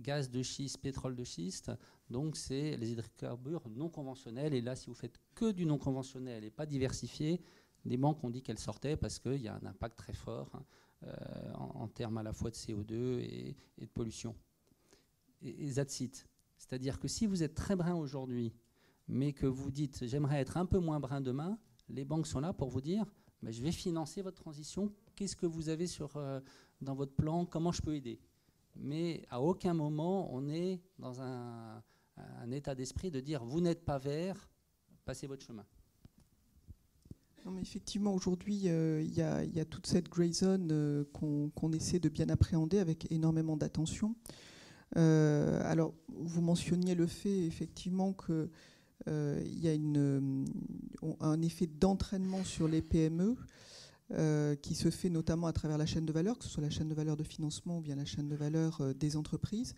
gaz 0.00 0.30
de 0.30 0.42
schiste, 0.42 0.78
pétrole 0.78 1.16
de 1.16 1.24
schiste. 1.24 1.72
Donc, 2.08 2.36
c'est 2.36 2.76
les 2.76 2.92
hydrocarbures 2.92 3.68
non 3.68 3.88
conventionnels. 3.88 4.54
Et 4.54 4.60
là, 4.60 4.76
si 4.76 4.86
vous 4.86 4.94
faites 4.94 5.18
que 5.34 5.50
du 5.50 5.66
non 5.66 5.78
conventionnel 5.78 6.44
et 6.44 6.50
pas 6.50 6.66
diversifié, 6.66 7.40
les 7.84 7.96
banques 7.96 8.22
ont 8.24 8.30
dit 8.30 8.42
qu'elles 8.42 8.58
sortaient 8.58 8.96
parce 8.96 9.18
qu'il 9.18 9.40
y 9.40 9.48
a 9.48 9.54
un 9.54 9.66
impact 9.66 9.98
très 9.98 10.12
fort 10.12 10.50
hein, 10.54 10.64
euh, 11.04 11.52
en, 11.54 11.88
termes 11.88 12.18
à 12.18 12.22
la 12.22 12.32
fois 12.32 12.50
de 12.50 12.56
CO2 12.56 13.20
et, 13.20 13.56
de 13.78 13.86
pollution. 13.86 14.34
Et, 15.42 15.66
et 15.66 15.70
C'est-à-dire 15.72 16.98
que 16.98 17.08
si 17.08 17.26
vous 17.26 17.42
êtes 17.42 17.54
très 17.54 17.76
brun 17.76 17.94
aujourd'hui, 17.94 18.52
mais 19.06 19.32
que 19.32 19.46
vous 19.46 19.70
dites 19.70 20.06
j'aimerais 20.06 20.40
être 20.40 20.56
un 20.56 20.66
peu 20.66 20.78
moins 20.78 21.00
brun 21.00 21.20
demain, 21.20 21.58
les 21.88 22.04
banques 22.04 22.26
sont 22.26 22.40
là 22.40 22.52
pour 22.52 22.68
vous 22.68 22.80
dire 22.80 23.06
je 23.42 23.62
vais 23.62 23.72
financer 23.72 24.20
votre 24.20 24.40
transition. 24.40 24.92
Qu'est-ce 25.14 25.36
que 25.36 25.46
vous 25.46 25.68
avez 25.68 25.86
sur, 25.86 26.16
euh, 26.16 26.40
dans 26.80 26.94
votre 26.94 27.14
plan? 27.14 27.46
Comment 27.46 27.72
je 27.72 27.80
peux 27.80 27.94
aider? 27.94 28.20
Mais 28.76 29.22
à 29.30 29.40
aucun 29.40 29.74
moment 29.74 30.32
on 30.32 30.48
est 30.48 30.80
dans 30.98 31.20
un, 31.20 31.82
état 32.50 32.74
d'esprit 32.74 33.10
de 33.10 33.20
dire 33.20 33.44
vous 33.44 33.60
n'êtes 33.60 33.84
pas 33.84 33.98
vert, 33.98 34.48
passez 35.04 35.26
votre 35.26 35.44
chemin 35.44 35.64
effectivement, 37.60 38.14
aujourd'hui, 38.14 38.64
euh, 38.66 39.02
il 39.02 39.14
y, 39.14 39.60
a 39.60 39.64
toute 39.64 39.86
cette 39.86 40.08
grey 40.08 40.32
zone 40.32 40.68
euh, 40.70 41.04
qu'on 41.12 41.72
essaie 41.72 41.98
de 41.98 42.08
bien 42.08 42.28
appréhender 42.28 42.78
avec 42.78 43.10
énormément 43.10 43.56
d'attention. 43.56 44.14
Euh, 44.96 45.60
alors, 45.64 45.94
vous 46.08 46.40
mentionniez 46.40 46.94
le 46.94 47.06
fait, 47.06 47.46
effectivement, 47.46 48.12
qu'il 48.12 48.50
y 49.06 49.68
a 49.68 49.72
un 51.20 51.42
effet 51.42 51.66
d'entraînement 51.66 52.44
sur 52.44 52.68
les 52.68 52.82
PME. 52.82 53.36
Qui 54.62 54.74
se 54.74 54.90
fait 54.90 55.10
notamment 55.10 55.46
à 55.46 55.52
travers 55.52 55.78
la 55.78 55.86
chaîne 55.86 56.06
de 56.06 56.12
valeur, 56.12 56.38
que 56.38 56.44
ce 56.44 56.50
soit 56.50 56.62
la 56.62 56.70
chaîne 56.70 56.88
de 56.88 56.94
valeur 56.94 57.16
de 57.16 57.24
financement 57.24 57.78
ou 57.78 57.80
bien 57.80 57.94
la 57.94 58.04
chaîne 58.04 58.28
de 58.28 58.36
valeur 58.36 58.94
des 58.94 59.16
entreprises. 59.16 59.74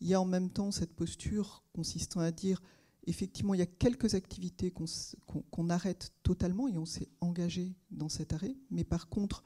Il 0.00 0.08
y 0.08 0.14
a 0.14 0.20
en 0.20 0.24
même 0.24 0.50
temps 0.50 0.70
cette 0.70 0.94
posture 0.94 1.64
consistant 1.72 2.20
à 2.20 2.30
dire 2.30 2.60
effectivement, 3.06 3.54
il 3.54 3.58
y 3.58 3.62
a 3.62 3.66
quelques 3.66 4.14
activités 4.14 4.72
qu'on 4.72 5.70
arrête 5.70 6.12
totalement 6.22 6.68
et 6.68 6.76
on 6.76 6.84
s'est 6.84 7.08
engagé 7.20 7.74
dans 7.90 8.08
cet 8.08 8.32
arrêt. 8.32 8.54
Mais 8.70 8.84
par 8.84 9.08
contre, 9.08 9.42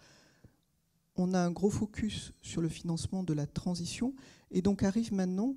on 1.17 1.33
a 1.35 1.39
un 1.39 1.51
gros 1.51 1.71
focus 1.71 2.33
sur 2.43 2.61
le 2.61 2.69
financement 2.69 3.23
de 3.23 3.33
la 3.33 3.47
transition. 3.47 4.15
Et 4.51 4.63
donc 4.63 4.83
arrive 4.83 5.13
maintenant 5.13 5.57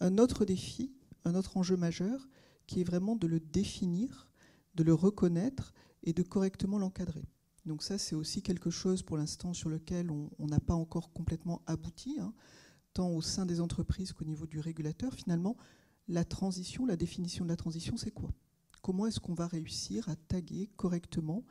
un 0.00 0.18
autre 0.18 0.44
défi, 0.44 0.92
un 1.24 1.34
autre 1.34 1.56
enjeu 1.56 1.76
majeur, 1.76 2.28
qui 2.66 2.80
est 2.80 2.84
vraiment 2.84 3.16
de 3.16 3.26
le 3.26 3.38
définir, 3.38 4.28
de 4.74 4.82
le 4.82 4.94
reconnaître 4.94 5.72
et 6.02 6.12
de 6.12 6.22
correctement 6.22 6.78
l'encadrer. 6.78 7.24
Donc 7.66 7.82
ça, 7.82 7.98
c'est 7.98 8.14
aussi 8.14 8.42
quelque 8.42 8.70
chose 8.70 9.02
pour 9.02 9.16
l'instant 9.16 9.54
sur 9.54 9.70
lequel 9.70 10.10
on 10.10 10.46
n'a 10.46 10.60
pas 10.60 10.74
encore 10.74 11.12
complètement 11.12 11.62
abouti, 11.66 12.18
hein, 12.20 12.34
tant 12.92 13.10
au 13.10 13.22
sein 13.22 13.46
des 13.46 13.60
entreprises 13.60 14.12
qu'au 14.12 14.24
niveau 14.24 14.46
du 14.46 14.60
régulateur. 14.60 15.14
Finalement, 15.14 15.56
la 16.08 16.24
transition, 16.24 16.84
la 16.86 16.96
définition 16.96 17.44
de 17.44 17.50
la 17.50 17.56
transition, 17.56 17.96
c'est 17.96 18.10
quoi? 18.10 18.30
Comment 18.82 19.06
est-ce 19.06 19.20
qu'on 19.20 19.34
va 19.34 19.46
réussir 19.46 20.08
à 20.10 20.16
taguer 20.16 20.70
correctement 20.76 21.44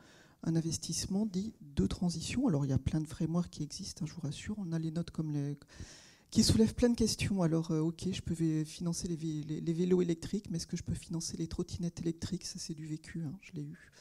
un 0.44 0.54
investissement 0.54 1.26
dit 1.26 1.54
de 1.60 1.86
transition? 1.86 2.46
Alors, 2.46 2.64
il 2.64 2.68
y 2.68 2.72
a 2.72 2.78
plein 2.78 3.00
de 3.00 3.08
frameworks 3.08 3.50
qui 3.50 3.62
existent, 3.64 4.04
hein, 4.04 4.08
je 4.08 4.14
vous 4.14 4.20
rassure. 4.20 4.54
On 4.58 4.72
a 4.72 4.78
les 4.78 4.92
notes 4.92 5.10
comme 5.10 5.32
les 5.32 5.58
qui 6.34 6.42
soulèvent 6.42 6.74
plein 6.74 6.88
de 6.88 6.96
questions. 6.96 7.42
Alors, 7.42 7.70
euh, 7.70 7.78
ok, 7.78 8.08
je 8.10 8.20
peux 8.20 8.34
financer 8.64 9.06
les, 9.06 9.72
vélos 9.72 10.02
électriques, 10.02 10.50
mais 10.50 10.56
est-ce 10.56 10.66
que 10.66 10.76
je 10.76 10.82
peux 10.82 10.94
financer 10.94 11.36
les 11.36 11.46
trottinettes 11.46 12.00
électriques? 12.00 12.44
Ça, 12.44 12.58
c'est 12.58 12.74
du 12.74 12.86
vécu, 12.86 13.22
hein, 13.22 13.38
je 13.40 13.52
l'ai 13.52 13.62
eu. 13.62 13.92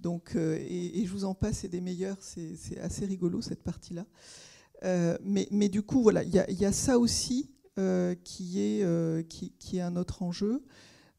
Donc, 0.00 0.34
euh, 0.34 0.56
et, 0.58 1.04
je 1.04 1.10
vous 1.10 1.24
en 1.24 1.34
passe, 1.34 1.58
c'est 1.58 1.68
des 1.68 1.80
meilleurs. 1.80 2.16
C'est 2.20 2.78
assez 2.80 3.04
rigolo 3.04 3.42
cette 3.42 3.62
partie-là. 3.62 4.06
Euh, 4.82 5.18
mais, 5.22 5.68
du 5.68 5.82
coup, 5.82 6.02
voilà, 6.02 6.22
il 6.22 6.32
y, 6.34 6.64
a 6.64 6.72
ça 6.72 6.98
aussi 6.98 7.50
euh, 7.78 8.14
qui, 8.24 8.60
est, 8.60 9.80
un 9.80 9.96
autre 9.96 10.22
enjeu. 10.22 10.64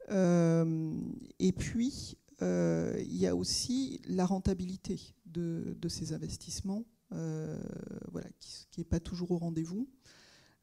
Et 0.09 1.51
puis, 1.51 2.17
il 2.41 3.17
y 3.17 3.27
a 3.27 3.35
aussi 3.35 4.01
la 4.07 4.25
rentabilité 4.25 4.99
de, 5.25 5.75
ces 5.87 6.13
investissements, 6.13 6.85
voilà, 7.11 8.27
qui 8.39 8.79
n'est 8.79 8.85
pas 8.85 8.99
toujours 8.99 9.31
au 9.31 9.37
rendez-vous, 9.37 9.87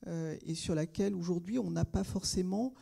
et 0.06 0.54
sur 0.54 0.74
laquelle 0.74 1.14
aujourd'hui 1.14 1.58
on 1.58 1.70
n'a 1.70 1.84
pas 1.84 2.04
forcément 2.04 2.74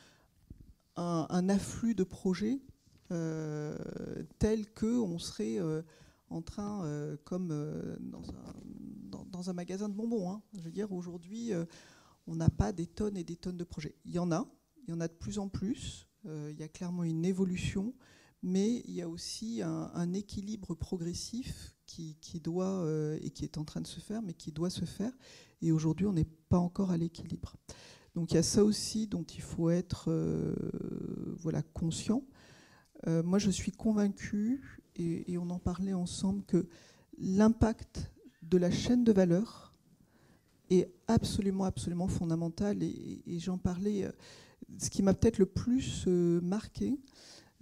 un, 0.96 1.48
afflux 1.50 1.94
de 1.94 2.04
projets 2.04 2.60
tel 3.08 4.72
qu'on 4.74 5.18
serait 5.18 5.58
en 6.30 6.42
train, 6.42 7.16
comme 7.24 7.48
dans 8.00 8.22
un, 8.30 9.24
dans, 9.30 9.50
un, 9.50 9.52
magasin 9.52 9.88
de 9.88 9.94
bonbons. 9.94 10.30
Hein. 10.30 10.42
Je 10.54 10.60
veux 10.60 10.72
dire, 10.72 10.92
aujourd'hui, 10.92 11.52
on 12.26 12.34
n'a 12.34 12.50
pas 12.50 12.72
des 12.72 12.86
tonnes 12.86 13.16
et 13.16 13.24
des 13.24 13.36
tonnes 13.36 13.56
de 13.56 13.64
projets. 13.64 13.94
Il 14.04 14.12
y 14.12 14.18
en 14.18 14.32
a, 14.32 14.46
il 14.86 14.90
y 14.90 14.94
en 14.94 15.00
a 15.00 15.08
de 15.08 15.12
plus 15.12 15.38
en 15.38 15.48
plus, 15.48 16.06
euh, 16.26 16.50
il 16.52 16.58
y 16.58 16.62
a 16.62 16.68
clairement 16.68 17.04
une 17.04 17.24
évolution, 17.24 17.94
mais 18.42 18.82
il 18.86 18.92
y 18.94 19.02
a 19.02 19.08
aussi 19.08 19.62
un, 19.62 20.12
équilibre 20.12 20.74
progressif 20.74 21.74
qui, 21.86 22.40
doit, 22.42 22.84
euh, 22.84 23.18
et 23.22 23.30
qui 23.30 23.44
est 23.44 23.58
en 23.58 23.64
train 23.64 23.80
de 23.80 23.86
se 23.86 24.00
faire, 24.00 24.22
mais 24.22 24.34
qui 24.34 24.52
doit 24.52 24.70
se 24.70 24.84
faire. 24.84 25.12
Et 25.62 25.72
aujourd'hui, 25.72 26.06
on 26.06 26.12
n'est 26.12 26.28
pas 26.48 26.58
encore 26.58 26.90
à 26.90 26.96
l'équilibre. 26.96 27.56
Donc 28.14 28.32
il 28.32 28.34
y 28.34 28.38
a 28.38 28.42
ça 28.42 28.64
aussi 28.64 29.06
dont 29.06 29.24
il 29.24 29.42
faut 29.42 29.70
être 29.70 30.10
euh, 30.10 30.54
voilà, 31.38 31.62
conscient. 31.62 32.22
Moi, 33.06 33.38
je 33.38 33.50
suis 33.50 33.72
convaincue 33.72 34.80
et, 34.98 35.38
on 35.38 35.50
en 35.50 35.58
parlait 35.58 35.92
ensemble, 35.92 36.42
que 36.44 36.66
l'impact 37.18 38.10
de 38.42 38.58
la 38.58 38.70
chaîne 38.70 39.04
de 39.04 39.12
valeur 39.12 39.74
est 40.70 40.90
absolument, 41.06 41.64
absolument 41.64 42.08
fondamental. 42.08 42.82
Et, 42.82 43.22
j'en 43.38 43.58
parlais, 43.58 44.04
euh, 44.04 44.12
ce 44.78 44.90
qui 44.90 45.02
m'a 45.02 45.14
peut-être 45.14 45.38
le 45.38 45.46
plus 45.46 46.04
euh, 46.06 46.40
marqué, 46.40 46.98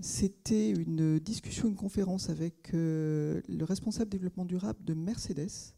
c'était 0.00 0.70
une 0.70 1.18
discussion, 1.18 1.68
une 1.68 1.76
conférence 1.76 2.28
avec 2.28 2.74
euh, 2.74 3.40
le 3.48 3.64
responsable 3.64 4.10
développement 4.10 4.44
durable 4.44 4.82
de 4.84 4.94
Mercedes 4.94 5.74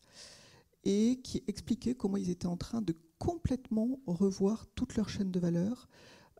et 0.84 1.20
qui 1.22 1.42
expliquait 1.48 1.94
comment 1.94 2.16
ils 2.16 2.30
étaient 2.30 2.46
en 2.46 2.56
train 2.56 2.80
de 2.80 2.94
complètement 3.18 4.00
revoir 4.06 4.66
toute 4.74 4.96
leur 4.96 5.08
chaîne 5.08 5.30
de 5.30 5.40
valeur 5.40 5.88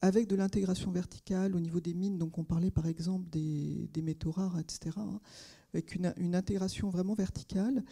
avec 0.03 0.27
de 0.27 0.37
l'intégration 0.37 0.91
verticale 0.91 1.55
au 1.57 1.61
niveau 1.61 1.81
des 1.81 1.95
mines. 1.95 2.19
Donc 2.19 2.39
on 2.39 2.45
parlait 2.45 2.71
par 2.71 2.87
exemple 2.87 3.29
des, 3.31 3.89
métaux 4.03 4.31
rares, 4.31 4.59
etc. 4.59 4.97
hein, 4.97 5.21
avec 5.73 5.95
une, 5.95 6.13
une 6.17 6.35
intégration 6.35 6.91
vraiment 6.91 7.15
verticale. 7.15 7.85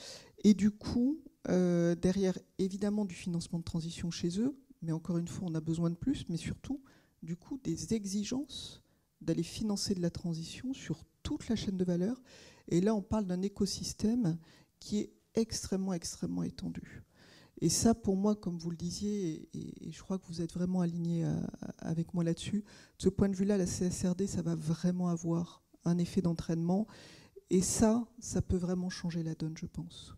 Et 0.43 0.55
du 0.55 0.71
coup, 0.71 1.21
euh, 1.49 1.95
derrière 1.95 2.39
évidemment 2.59 3.05
du 3.05 3.15
financement 3.15 3.59
de 3.59 3.65
transition 3.65 4.11
chez 4.11 4.41
eux, 4.41 4.57
mais 4.83 4.93
encore 4.93 5.19
une 5.19 5.29
fois, 5.29 5.49
on 5.51 5.55
a 5.55 5.61
besoin 5.61 5.91
de 5.91 5.97
plus, 5.97 6.27
mais 6.29 6.37
surtout, 6.37 6.83
du 7.23 7.37
coup, 7.37 7.59
des 7.63 7.95
exigences 7.95 8.83
d'aller 9.21 9.43
financer 9.43 9.95
de 9.95 10.03
la 10.03 10.11
transition 10.11 10.73
sur 10.75 11.05
toute 11.23 11.49
la 11.49 11.57
chaîne 11.57 11.77
de 11.77 11.85
valeur. 11.85 12.23
Et 12.69 12.81
là, 12.81 12.95
on 12.95 13.03
parle 13.03 13.27
d'un 13.27 13.43
écosystème 13.43 14.39
qui 14.81 14.99
est 14.99 15.13
extrêmement, 15.35 15.95
extrêmement 15.95 16.43
étendu. 16.43 17.04
Et 17.61 17.69
ça, 17.69 17.95
pour 17.95 18.17
moi, 18.17 18.35
comme 18.35 18.59
vous 18.59 18.71
le 18.71 18.77
disiez, 18.77 19.49
et, 19.55 19.91
je 19.91 20.03
crois 20.03 20.19
que 20.19 20.27
vous 20.27 20.43
êtes 20.43 20.53
vraiment 20.53 20.81
aligné 20.81 21.25
à- 21.25 21.49
avec 21.79 22.13
moi 22.15 22.25
là-dessus, 22.25 22.65
de 22.99 23.03
ce 23.03 23.09
point 23.09 23.29
de 23.29 23.37
vue-là, 23.37 23.57
la 23.57 23.67
CSRD, 23.67 24.27
ça 24.27 24.43
va 24.43 24.55
vraiment 24.55 25.09
avoir 25.09 25.63
un 25.85 25.99
effet 25.99 26.21
d'entraînement. 26.21 26.87
Et 27.51 27.61
ça, 27.63 28.07
ça 28.19 28.43
peut 28.43 28.57
vraiment 28.57 28.91
changer 28.91 29.23
la 29.23 29.35
donne, 29.35 29.57
je 29.57 29.67
pense. 29.67 30.15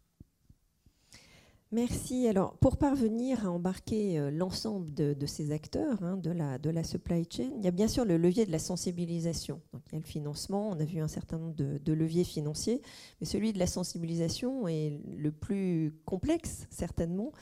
Merci. 1.72 2.28
Alors, 2.28 2.56
pour 2.59 2.76
parvenir 2.76 3.44
à 3.44 3.51
embarquer 3.51 4.20
euh, 4.20 4.30
l'ensemble 4.30 4.94
de, 4.94 5.26
ces 5.26 5.51
acteurs 5.51 6.01
hein, 6.05 6.16
de, 6.16 6.30
la, 6.30 6.84
supply 6.84 7.26
chain, 7.28 7.51
il 7.59 7.64
y 7.64 7.66
a 7.68 7.72
bien 7.72 7.88
sûr 7.88 8.05
le 8.05 8.16
levier 8.16 8.47
de 8.47 8.52
la 8.52 8.60
sensibilisation. 8.60 9.60
Il 9.74 9.94
y 9.94 9.97
a 9.97 9.98
le 9.98 10.05
financement, 10.05 10.70
on 10.70 10.78
a 10.78 10.84
vu 10.84 11.01
un 11.01 11.09
certain 11.09 11.38
nombre 11.38 11.56
de 11.56 11.93
leviers 11.93 12.24
financiers, 12.24 12.82
mais 13.20 13.26
celui 13.26 13.52
de 13.52 13.59
la 13.59 13.66
sensibilisation 13.66 14.68
est 14.68 15.01
le 15.16 15.32
plus 15.32 15.93
complexe, 16.05 16.68
certainement, 16.70 17.32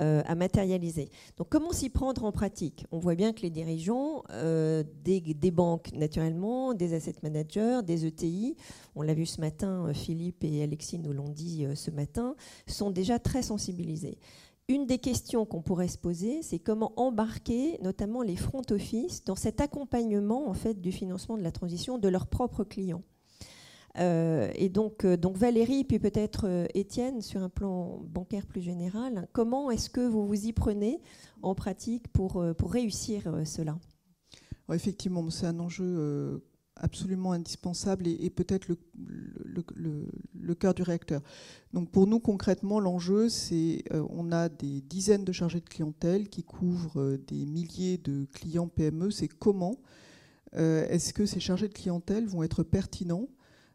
euh, 0.00 0.22
à 0.26 0.34
matérialiser. 0.34 1.10
Donc, 1.38 1.48
comment 1.48 1.72
s'y 1.72 1.88
prendre 1.88 2.24
en 2.24 2.32
pratique? 2.32 2.84
On 2.92 2.98
voit 2.98 3.14
bien 3.14 3.32
que 3.32 3.40
les 3.40 3.50
dirigeants 3.50 4.24
euh, 4.30 4.84
des, 5.04 5.50
banques, 5.50 5.90
naturellement, 5.94 6.74
des 6.74 6.92
asset 6.92 7.14
managers, 7.22 7.80
des 7.82 8.06
ETI, 8.06 8.56
on 8.94 9.02
l'a 9.02 9.14
vu 9.14 9.24
ce 9.24 9.40
matin, 9.40 9.86
euh, 9.86 9.94
Philippe 9.94 10.44
et 10.44 10.62
Alexis 10.62 10.98
nous 10.98 11.12
l'ont 11.12 11.30
dit 11.30 11.66
ce 11.74 11.90
matin, 11.90 12.34
sont 12.66 12.90
déjà 12.90 13.18
très 13.18 13.42
sensibilisés. 13.42 14.18
Une 14.68 14.84
des 14.84 14.98
questions 14.98 15.46
qu'on 15.46 15.62
pourrait 15.62 15.88
se 15.88 15.96
poser, 15.96 16.42
c'est 16.42 16.58
comment 16.58 16.92
embarquer 16.96 17.78
notamment 17.82 18.22
les 18.22 18.36
front 18.36 18.62
office 18.70 19.24
dans 19.24 19.36
cet 19.36 19.60
accompagnement 19.60 20.48
en 20.48 20.54
fait 20.54 20.80
du 20.80 20.92
financement 20.92 21.38
de 21.38 21.42
la 21.42 21.52
transition 21.52 21.98
de 21.98 22.08
leurs 22.08 22.26
propres 22.26 22.64
clients. 22.64 23.02
Euh, 23.98 24.50
et 24.54 24.68
donc, 24.68 25.04
euh, 25.04 25.16
donc 25.16 25.36
Valérie, 25.36 25.84
puis 25.84 25.98
peut-être 25.98 26.46
euh, 26.46 26.66
Étienne, 26.74 27.22
sur 27.22 27.42
un 27.42 27.48
plan 27.48 28.00
bancaire 28.04 28.46
plus 28.46 28.60
général, 28.60 29.28
comment 29.32 29.70
est-ce 29.70 29.88
que 29.88 30.06
vous 30.06 30.26
vous 30.26 30.46
y 30.46 30.52
prenez 30.52 31.00
en 31.42 31.54
pratique 31.54 32.08
pour, 32.08 32.42
réussir 32.62 33.22
cela? 33.44 33.78
Ouais, 34.68 34.76
effectivement, 34.76 35.28
c'est 35.30 35.46
un 35.46 35.58
enjeu 35.60 36.42
absolument 36.76 37.32
indispensable 37.32 38.06
et, 38.06 38.30
peut-être 38.30 38.66
le, 38.68 40.54
cœur 40.54 40.74
du 40.74 40.82
réacteur. 40.82 41.22
Donc 41.72 41.90
pour 41.90 42.06
nous, 42.06 42.18
concrètement, 42.18 42.80
l'enjeu, 42.80 43.28
c'est 43.28 43.84
on 43.92 44.32
a 44.32 44.48
des 44.48 44.80
dizaines 44.80 45.24
de 45.24 45.32
chargés 45.32 45.60
de 45.60 45.68
clientèle 45.68 46.28
qui 46.28 46.42
couvrent 46.42 47.16
des 47.28 47.46
milliers 47.46 47.98
de 47.98 48.26
clients 48.32 48.68
PME. 48.68 49.10
C'est 49.10 49.28
comment 49.28 49.76
est-ce 50.52 51.12
que 51.12 51.26
ces 51.26 51.40
chargés 51.40 51.68
de 51.68 51.74
clientèle 51.74 52.26
vont 52.26 52.42
être 52.42 52.62
pertinents, 52.62 53.28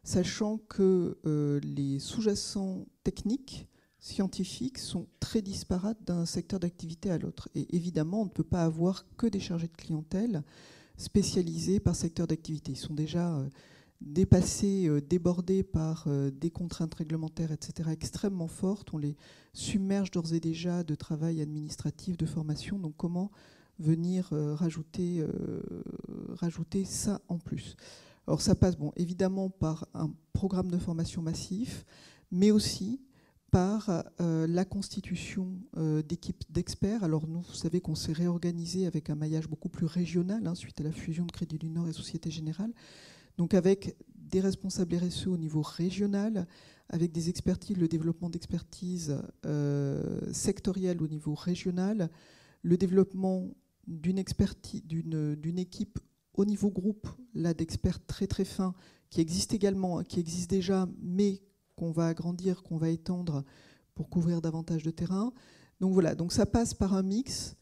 sachant 0.04 0.58
que 0.58 1.18
euh, 1.26 1.60
les 1.60 1.98
sous-jacents 1.98 2.86
techniques 3.04 3.68
scientifiques 3.98 4.78
sont 4.78 5.06
très 5.20 5.42
disparates 5.42 6.02
d'un 6.04 6.26
secteur 6.26 6.58
d'activité 6.58 7.10
à 7.10 7.18
l'autre. 7.18 7.48
Et 7.54 7.74
évidemment, 7.76 8.22
on 8.22 8.24
ne 8.24 8.30
peut 8.30 8.42
pas 8.42 8.64
avoir 8.64 9.06
que 9.16 9.26
des 9.26 9.38
chargés 9.38 9.68
de 9.68 9.76
clientèle 9.76 10.42
spécialisés 10.96 11.78
par 11.78 11.94
secteur 11.94 12.26
d'activité. 12.26 12.72
Ils 12.72 12.76
sont 12.76 12.94
déjà 12.94 13.36
euh, 13.36 13.48
dépassés, 14.00 14.88
euh, 14.88 15.00
débordés 15.00 15.62
par 15.62 16.08
des 16.32 16.50
contraintes 16.50 16.94
réglementaires, 16.94 17.52
etc., 17.52 17.90
extrêmement 17.92 18.48
fortes. 18.48 18.92
On 18.92 18.98
les 18.98 19.16
submerge 19.52 20.10
d'ores 20.10 20.32
et 20.32 20.40
déjà 20.40 20.82
de 20.82 20.96
travail 20.96 21.40
administratif, 21.40 22.16
de 22.16 22.26
formation. 22.26 22.78
Donc 22.78 22.94
comment 22.96 23.30
venir 23.78 24.30
rajouter 24.32 25.24
ça 26.84 27.20
en 27.28 27.38
plus? 27.38 27.76
Alors 28.26 28.40
ça 28.40 28.54
passe 28.54 28.76
bon, 28.76 28.92
évidemment 28.96 29.50
par 29.50 29.88
un 29.94 30.10
programme 30.32 30.70
de 30.70 30.78
formation 30.78 31.22
massif, 31.22 31.84
mais 32.30 32.50
aussi 32.50 33.00
par 33.50 34.04
euh, 34.20 34.46
la 34.46 34.64
constitution 34.64 35.58
euh, 35.76 36.02
d'équipes 36.02 36.42
d'experts. 36.48 37.04
Alors 37.04 37.26
nous, 37.26 37.42
vous 37.42 37.54
savez 37.54 37.80
qu'on 37.80 37.94
s'est 37.94 38.12
réorganisé 38.12 38.86
avec 38.86 39.10
un 39.10 39.14
maillage 39.14 39.48
beaucoup 39.48 39.68
plus 39.68 39.86
régional 39.86 40.46
hein, 40.46 40.54
suite 40.54 40.80
à 40.80 40.84
la 40.84 40.92
fusion 40.92 41.26
de 41.26 41.32
Crédit 41.32 41.58
du 41.58 41.68
Nord 41.68 41.88
et 41.88 41.92
Société 41.92 42.30
Générale. 42.30 42.72
Donc 43.36 43.52
avec 43.52 43.96
des 44.14 44.40
responsables 44.40 44.96
RSE 44.96 45.26
au 45.26 45.36
niveau 45.36 45.60
régional, 45.60 46.46
avec 46.88 47.12
des 47.12 47.28
expertises, 47.28 47.76
le 47.76 47.88
développement 47.88 48.30
d'expertise 48.30 49.18
euh, 49.44 50.32
sectorielle 50.32 51.02
au 51.02 51.08
niveau 51.08 51.34
régional, 51.34 52.08
le 52.62 52.76
développement 52.78 53.48
d'une 53.86 54.18
expertise, 54.18 54.82
d'une 54.86 55.58
équipe 55.58 55.98
au 56.34 56.44
niveau 56.44 56.70
groupe, 56.70 57.06
là 57.34 57.54
d'experts 57.54 58.04
très 58.06 58.26
très 58.26 58.44
fins, 58.44 58.74
qui 59.10 59.20
existe 59.20 59.52
également, 59.52 60.02
qui 60.02 60.20
existe 60.20 60.50
déjà, 60.50 60.88
mais 61.00 61.42
qu'on 61.76 61.92
va 61.92 62.08
agrandir, 62.08 62.62
qu'on 62.62 62.78
va 62.78 62.88
étendre 62.88 63.44
pour 63.94 64.08
couvrir 64.08 64.40
davantage 64.40 64.82
de 64.82 64.90
terrain. 64.90 65.32
Donc 65.80 65.92
voilà, 65.92 66.14
donc 66.14 66.32
ça 66.32 66.46
passe 66.46 66.74
par 66.74 66.94
un 66.94 67.02
mix 67.02 67.56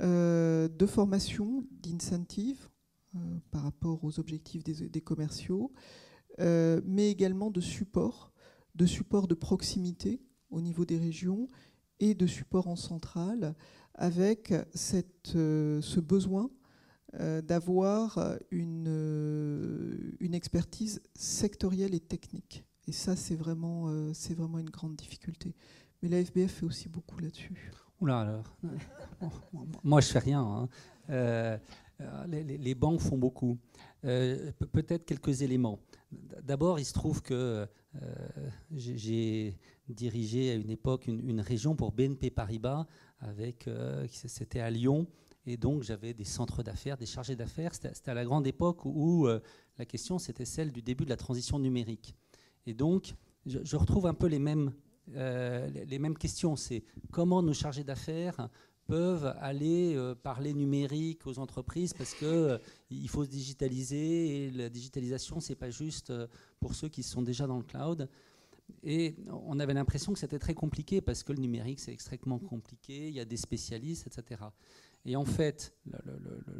euh, 0.00 0.68
de 0.68 0.86
formation, 0.86 1.64
d'incentives 1.70 2.68
euh, 3.14 3.18
par 3.50 3.62
rapport 3.62 4.02
aux 4.02 4.18
objectifs 4.18 4.64
des, 4.64 5.00
commerciaux, 5.00 5.72
euh, 6.40 6.80
mais 6.84 7.10
également 7.10 7.50
de 7.50 7.60
support, 7.60 8.32
de 8.74 8.86
support 8.86 9.28
de 9.28 9.34
proximité 9.34 10.22
au 10.50 10.60
niveau 10.60 10.84
des 10.84 10.96
régions 10.96 11.48
et 11.98 12.14
de 12.14 12.26
support 12.26 12.66
en 12.66 12.76
centrale, 12.76 13.54
avec 13.94 14.54
cette, 14.74 15.32
ce 15.32 16.00
besoin 16.00 16.50
d'avoir 17.18 18.18
une, 18.50 18.86
euh, 18.88 20.12
une 20.20 20.34
expertise 20.34 21.02
sectorielle 21.14 21.94
et 21.94 22.00
technique. 22.00 22.64
Et 22.86 22.92
ça, 22.92 23.16
c'est 23.16 23.34
vraiment, 23.36 23.88
euh, 23.88 24.12
c'est 24.14 24.34
vraiment 24.34 24.58
une 24.58 24.70
grande 24.70 24.96
difficulté. 24.96 25.54
Mais 26.02 26.08
la 26.08 26.24
FBF 26.24 26.50
fait 26.52 26.66
aussi 26.66 26.88
beaucoup 26.88 27.18
là-dessus. 27.20 27.72
Oula, 28.00 28.20
alors. 28.20 28.56
Moi, 29.84 30.00
je 30.00 30.06
fais 30.08 30.18
rien. 30.20 30.40
hein. 30.42 30.68
Euh, 31.10 31.58
euh, 32.00 32.26
les, 32.26 32.74
banques 32.74 33.00
font 33.00 33.18
beaucoup. 33.18 33.58
Euh, 34.04 34.50
pe- 34.58 34.64
Peut-être 34.66 35.04
quelques 35.04 35.42
éléments. 35.42 35.80
D'abord, 36.42 36.78
il 36.78 36.84
se 36.84 36.92
trouve 36.94 37.20
que 37.22 37.66
euh, 38.02 38.14
j'ai- 38.72 39.58
dirigé 39.88 40.52
à 40.52 40.54
une 40.54 40.70
époque 40.70 41.08
une, 41.08 41.28
une 41.28 41.40
région 41.40 41.74
pour 41.74 41.90
BNP 41.92 42.30
Paribas, 42.30 42.86
avec, 43.18 43.66
euh, 43.66 44.06
c'était 44.10 44.60
à 44.60 44.70
Lyon. 44.70 45.06
Et 45.46 45.56
donc, 45.56 45.82
j'avais 45.82 46.12
des 46.12 46.24
centres 46.24 46.62
d'affaires, 46.62 46.96
des 46.96 47.06
chargés 47.06 47.36
d'affaires. 47.36 47.74
C'était 47.74 48.10
à 48.10 48.14
la 48.14 48.24
grande 48.24 48.46
époque 48.46 48.84
où 48.84 49.26
euh, 49.26 49.40
la 49.78 49.86
question, 49.86 50.18
c'était 50.18 50.44
celle 50.44 50.72
du 50.72 50.82
début 50.82 51.04
de 51.04 51.10
la 51.10 51.16
transition 51.16 51.58
numérique. 51.58 52.14
Et 52.66 52.74
donc, 52.74 53.14
je, 53.46 53.76
retrouve 53.76 54.06
un 54.06 54.14
peu 54.14 54.26
les 54.26 54.38
mêmes, 54.38 54.72
euh, 55.14 55.68
les, 55.68 55.98
mêmes 55.98 56.16
questions. 56.16 56.56
C'est 56.56 56.84
comment 57.10 57.42
nos 57.42 57.54
chargés 57.54 57.84
d'affaires 57.84 58.48
peuvent 58.86 59.34
aller 59.40 59.94
euh, 59.94 60.14
parler 60.14 60.52
numérique 60.52 61.26
aux 61.26 61.38
entreprises 61.38 61.94
parce 61.94 62.14
euh, 62.22 62.58
il 62.90 63.08
faut 63.08 63.24
se 63.24 63.30
digitaliser 63.30 64.46
et 64.46 64.50
la 64.50 64.68
digitalisation 64.68 65.38
c'est 65.38 65.54
pas 65.54 65.70
juste 65.70 66.12
pour 66.58 66.74
ceux 66.74 66.88
qui 66.88 67.02
sont 67.02 67.22
déjà 67.22 67.46
dans 67.46 67.58
le 67.58 67.62
cloud. 67.62 68.08
Et 68.82 69.16
on 69.28 69.58
avait 69.58 69.74
l'impression 69.74 70.12
que 70.12 70.18
c'était 70.18 70.38
très 70.38 70.54
compliqué 70.54 71.00
parce 71.00 71.22
que 71.22 71.32
le 71.32 71.40
numérique 71.40 71.80
c'est 71.80 71.92
extrêmement 71.92 72.38
compliqué, 72.38 73.08
il 73.08 73.14
y 73.14 73.20
a 73.20 73.24
des 73.24 73.36
spécialistes, 73.36 74.06
etc. 74.06 74.42
Et 75.04 75.16
en 75.16 75.24
fait, 75.24 75.74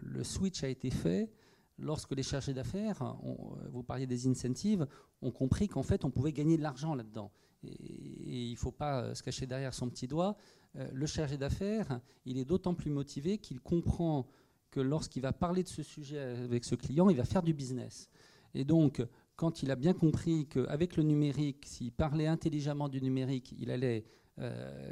le, 0.03 0.25
switch 0.25 0.65
a 0.65 0.69
été 0.69 0.91
fait 0.91 1.31
lorsque 1.79 2.13
les 2.13 2.23
chargés 2.23 2.55
d'affaires, 2.55 3.03
ont- 3.23 3.57
vous 3.71 3.83
parliez 3.83 4.07
des 4.07 4.27
incentives, 4.27 4.87
ont 5.23 5.31
compris 5.31 5.69
qu'en 5.69 5.83
fait 5.83 6.05
on 6.05 6.11
pouvait 6.11 6.33
gagner 6.33 6.57
de 6.57 6.63
l'argent 6.63 6.95
là-dedans. 6.95 7.31
Et, 7.63 7.69
et 7.69 8.47
il 8.47 8.53
ne 8.53 8.59
faut 8.59 8.73
pas 8.73 9.03
euh, 9.03 9.15
se 9.15 9.23
cacher 9.23 9.47
derrière 9.47 9.75
son 9.75 9.89
petit 9.91 10.07
doigt. 10.07 10.37
Euh, 10.77 10.89
le 10.93 11.07
chargé 11.07 11.37
d'affaires, 11.37 12.01
il 12.25 12.39
est 12.39 12.45
d'autant 12.45 12.75
plus 12.75 12.91
motivé 12.91 13.39
qu'il 13.39 13.61
comprend 13.61 14.27
que 14.71 14.81
lorsqu'il 14.81 15.23
va 15.23 15.33
parler 15.33 15.63
de 15.63 15.69
ce 15.69 15.83
sujet 15.83 16.19
avec 16.19 16.65
ce 16.65 16.75
client, 16.75 17.11
il 17.11 17.17
va 17.17 17.25
faire 17.25 17.43
du 17.43 17.53
business. 17.53 18.09
Et 18.55 18.65
donc, 18.65 19.05
quand 19.37 19.63
il 19.63 19.71
a 19.71 19.77
bien 19.77 19.93
compris 19.93 20.47
qu'avec 20.47 20.97
le 20.97 21.03
numérique, 21.03 21.65
s'il 21.67 21.93
parlait 21.93 22.27
intelligemment 22.27 22.89
du 22.89 23.03
numérique, 23.03 23.55
il 23.59 23.71
allait 23.71 24.05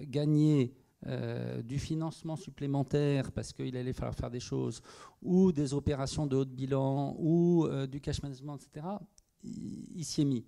gagner 0.03 0.75
du 1.07 1.79
financement 1.79 2.37
supplémentaire 2.37 3.31
parce 3.33 3.53
qu'il 3.53 3.77
allait 3.77 3.93
falloir 3.93 4.15
faire 4.15 4.31
des 4.31 4.41
choses, 4.41 4.83
ou 5.23 5.53
des 5.53 5.73
opérations 5.73 6.27
de 6.27 6.37
haut 6.37 6.45
de 6.45 6.53
bilan, 6.53 7.15
ou 7.19 7.69
du 7.89 8.01
cash 8.01 8.23
management, 8.23 8.57
etc., 8.57 8.87
il 9.45 10.05
s'y 10.05 10.23
est 10.23 10.25
mis 10.25 10.45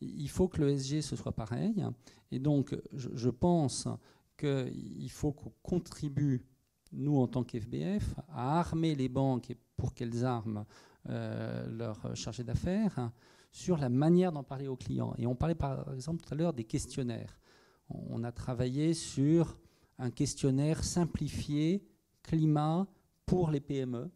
il 0.00 0.28
faut 0.28 0.48
que 0.48 0.60
le 0.60 0.76
SG 0.76 1.02
ce 1.02 1.16
soit 1.16 1.32
pareil. 1.32 1.84
Et 2.30 2.38
donc, 2.38 2.76
je, 2.92 3.30
pense 3.30 3.88
qu'il 4.36 5.10
faut 5.10 5.32
qu'on 5.32 5.52
contribue, 5.62 6.44
nous 6.92 7.18
en 7.18 7.26
tant 7.26 7.44
qu'FBF, 7.44 8.14
à 8.28 8.60
armer 8.60 8.94
les 8.94 9.08
banques 9.08 9.54
pour 9.76 9.94
qu'elles 9.94 10.24
arment 10.24 10.66
euh, 11.08 11.66
leurs 11.68 12.16
chargés 12.16 12.44
d'affaires 12.44 13.10
sur 13.50 13.78
la 13.78 13.88
manière 13.88 14.32
d'en 14.32 14.44
parler 14.44 14.68
aux 14.68 14.76
clients. 14.76 15.14
Et 15.18 15.26
on 15.26 15.34
parlait 15.34 15.54
par 15.54 15.92
exemple 15.94 16.22
tout 16.22 16.32
à 16.32 16.36
l'heure 16.36 16.52
des 16.52 16.64
questionnaires. 16.64 17.40
On 17.88 18.22
a 18.24 18.32
travaillé 18.32 18.92
sur 18.92 19.58
un 19.98 20.10
questionnaire 20.10 20.84
simplifié 20.84 21.84
climat 22.22 22.86
pour 23.26 23.50
les 23.50 23.60
PME 23.60 24.10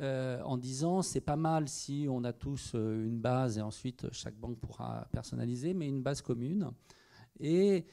euh, 0.00 0.40
en 0.42 0.56
disant 0.56 1.02
c'est 1.02 1.20
pas 1.20 1.36
mal 1.36 1.68
si 1.68 2.06
on 2.08 2.24
a 2.24 2.32
tous 2.32 2.72
euh, 2.74 3.06
une 3.06 3.20
base 3.20 3.58
et 3.58 3.60
ensuite 3.60 4.10
chaque 4.10 4.36
banque 4.36 4.58
pourra 4.58 5.06
personnaliser, 5.12 5.74
mais 5.74 5.86
une 5.86 6.02
base 6.02 6.22
commune. 6.22 6.70
Et 7.38 7.84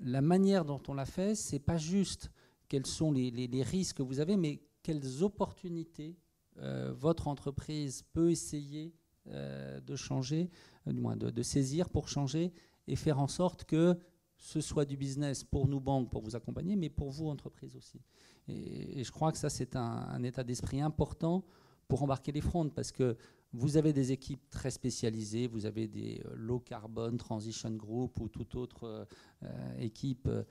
la 0.00 0.20
manière 0.20 0.64
dont 0.64 0.82
on 0.88 0.94
l'a 0.94 1.06
fait, 1.06 1.34
c'est 1.34 1.58
pas 1.58 1.78
juste 1.78 2.30
quels 2.68 2.86
sont 2.86 3.12
les, 3.12 3.62
risques 3.62 3.98
que 3.98 4.02
vous 4.02 4.20
avez, 4.20 4.36
mais 4.36 4.62
quelles 4.82 5.22
opportunités 5.22 6.18
euh, 6.58 6.92
votre 6.94 7.28
entreprise 7.28 8.02
peut 8.12 8.30
essayer 8.30 8.94
de 9.24 9.94
changer, 9.94 10.50
du 10.84 11.00
moins 11.00 11.16
de, 11.16 11.42
saisir 11.42 11.88
pour 11.88 12.08
changer 12.08 12.52
et 12.88 12.96
faire 12.96 13.20
en 13.20 13.28
sorte 13.28 13.64
que 13.64 13.96
ce 14.42 14.60
soit 14.60 14.84
du 14.84 14.96
business 14.96 15.44
pour 15.44 15.68
nous 15.68 15.78
banques, 15.78 16.10
pour 16.10 16.20
vous 16.20 16.34
accompagner, 16.34 16.74
mais 16.74 16.90
pour 16.90 17.10
vous 17.10 17.28
entreprise 17.28 17.76
aussi. 17.76 18.00
Et, 18.48 19.04
je 19.04 19.12
crois 19.12 19.30
que 19.30 19.38
ça, 19.38 19.48
c'est 19.48 19.76
un, 19.76 20.20
état 20.24 20.42
d'esprit 20.42 20.80
important 20.80 21.44
pour 21.86 22.02
embarquer 22.02 22.32
les 22.32 22.40
fronts, 22.40 22.68
parce 22.68 22.90
que 22.90 23.16
vous 23.52 23.76
avez 23.76 23.92
des 23.92 24.10
équipes 24.10 24.42
très 24.50 24.72
spécialisées, 24.72 25.46
vous 25.46 25.64
avez 25.64 25.86
des 25.86 26.20
euh, 26.26 26.34
low 26.34 26.58
carbon 26.58 27.16
transition 27.16 27.70
group 27.70 28.18
ou 28.18 28.28
toute 28.28 28.56
autre 28.56 29.06
euh, 29.44 29.78
équipe 29.78 30.26
euh, 30.26 30.42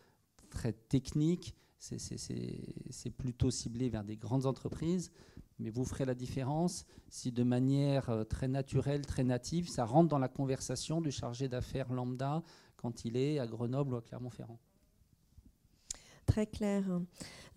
très 0.49 0.71
technique. 0.71 1.53
C'est 1.77 3.09
plutôt 3.17 3.51
ciblé 3.51 3.89
vers 3.89 4.05
des 4.05 4.15
grandes 4.15 4.45
entreprises, 4.45 5.11
mais 5.59 5.69
vous 5.69 5.83
ferez 5.83 6.05
la 6.05 6.13
différence 6.13 6.85
si 7.09 7.31
de 7.31 7.43
manière 7.43 8.25
très 8.29 8.47
naturelle, 8.47 9.03
très 9.03 9.23
native, 9.23 9.67
ça 9.67 9.83
rentre 9.83 10.07
dans 10.07 10.19
la 10.19 10.27
conversation 10.27 11.01
du 11.01 11.11
chargé 11.11 11.49
d'affaires 11.49 11.91
lambda 11.91 12.43
quand 12.81 13.05
il 13.05 13.17
est 13.17 13.39
à 13.39 13.47
Grenoble 13.47 13.93
ou 13.93 13.97
à 13.97 14.01
Clermont-Ferrand. 14.01 14.59
Très 16.25 16.45
clair. 16.45 16.83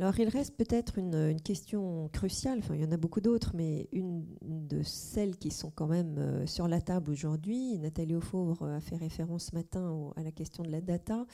Alors 0.01 0.19
il 0.19 0.29
reste 0.29 0.57
peut-être 0.57 0.99
une, 0.99 1.41
question 1.41 2.09
cruciale, 2.09 2.59
enfin 2.59 2.75
il 2.75 2.81
y 2.81 2.85
en 2.85 2.91
a 2.91 2.97
beaucoup 2.97 3.21
d'autres, 3.21 3.53
mais 3.55 3.89
une, 3.93 4.25
de 4.43 4.83
celles 4.83 5.37
qui 5.37 5.53
sont 5.53 5.71
quand 5.71 5.87
même 5.87 6.19
euh, 6.19 6.47
sur 6.47 6.67
la 6.67 6.81
table 6.81 7.13
aujourd'hui, 7.13 7.79
Nathalie 7.79 8.17
Auffauvre 8.17 8.65
a 8.65 8.81
fait 8.81 8.97
référence 8.97 9.51
ce 9.51 9.55
matin 9.55 10.11
à 10.17 10.25
la 10.25 10.33
question 10.33 10.65
de 10.65 10.71
la 10.71 10.81
data, 10.81 11.25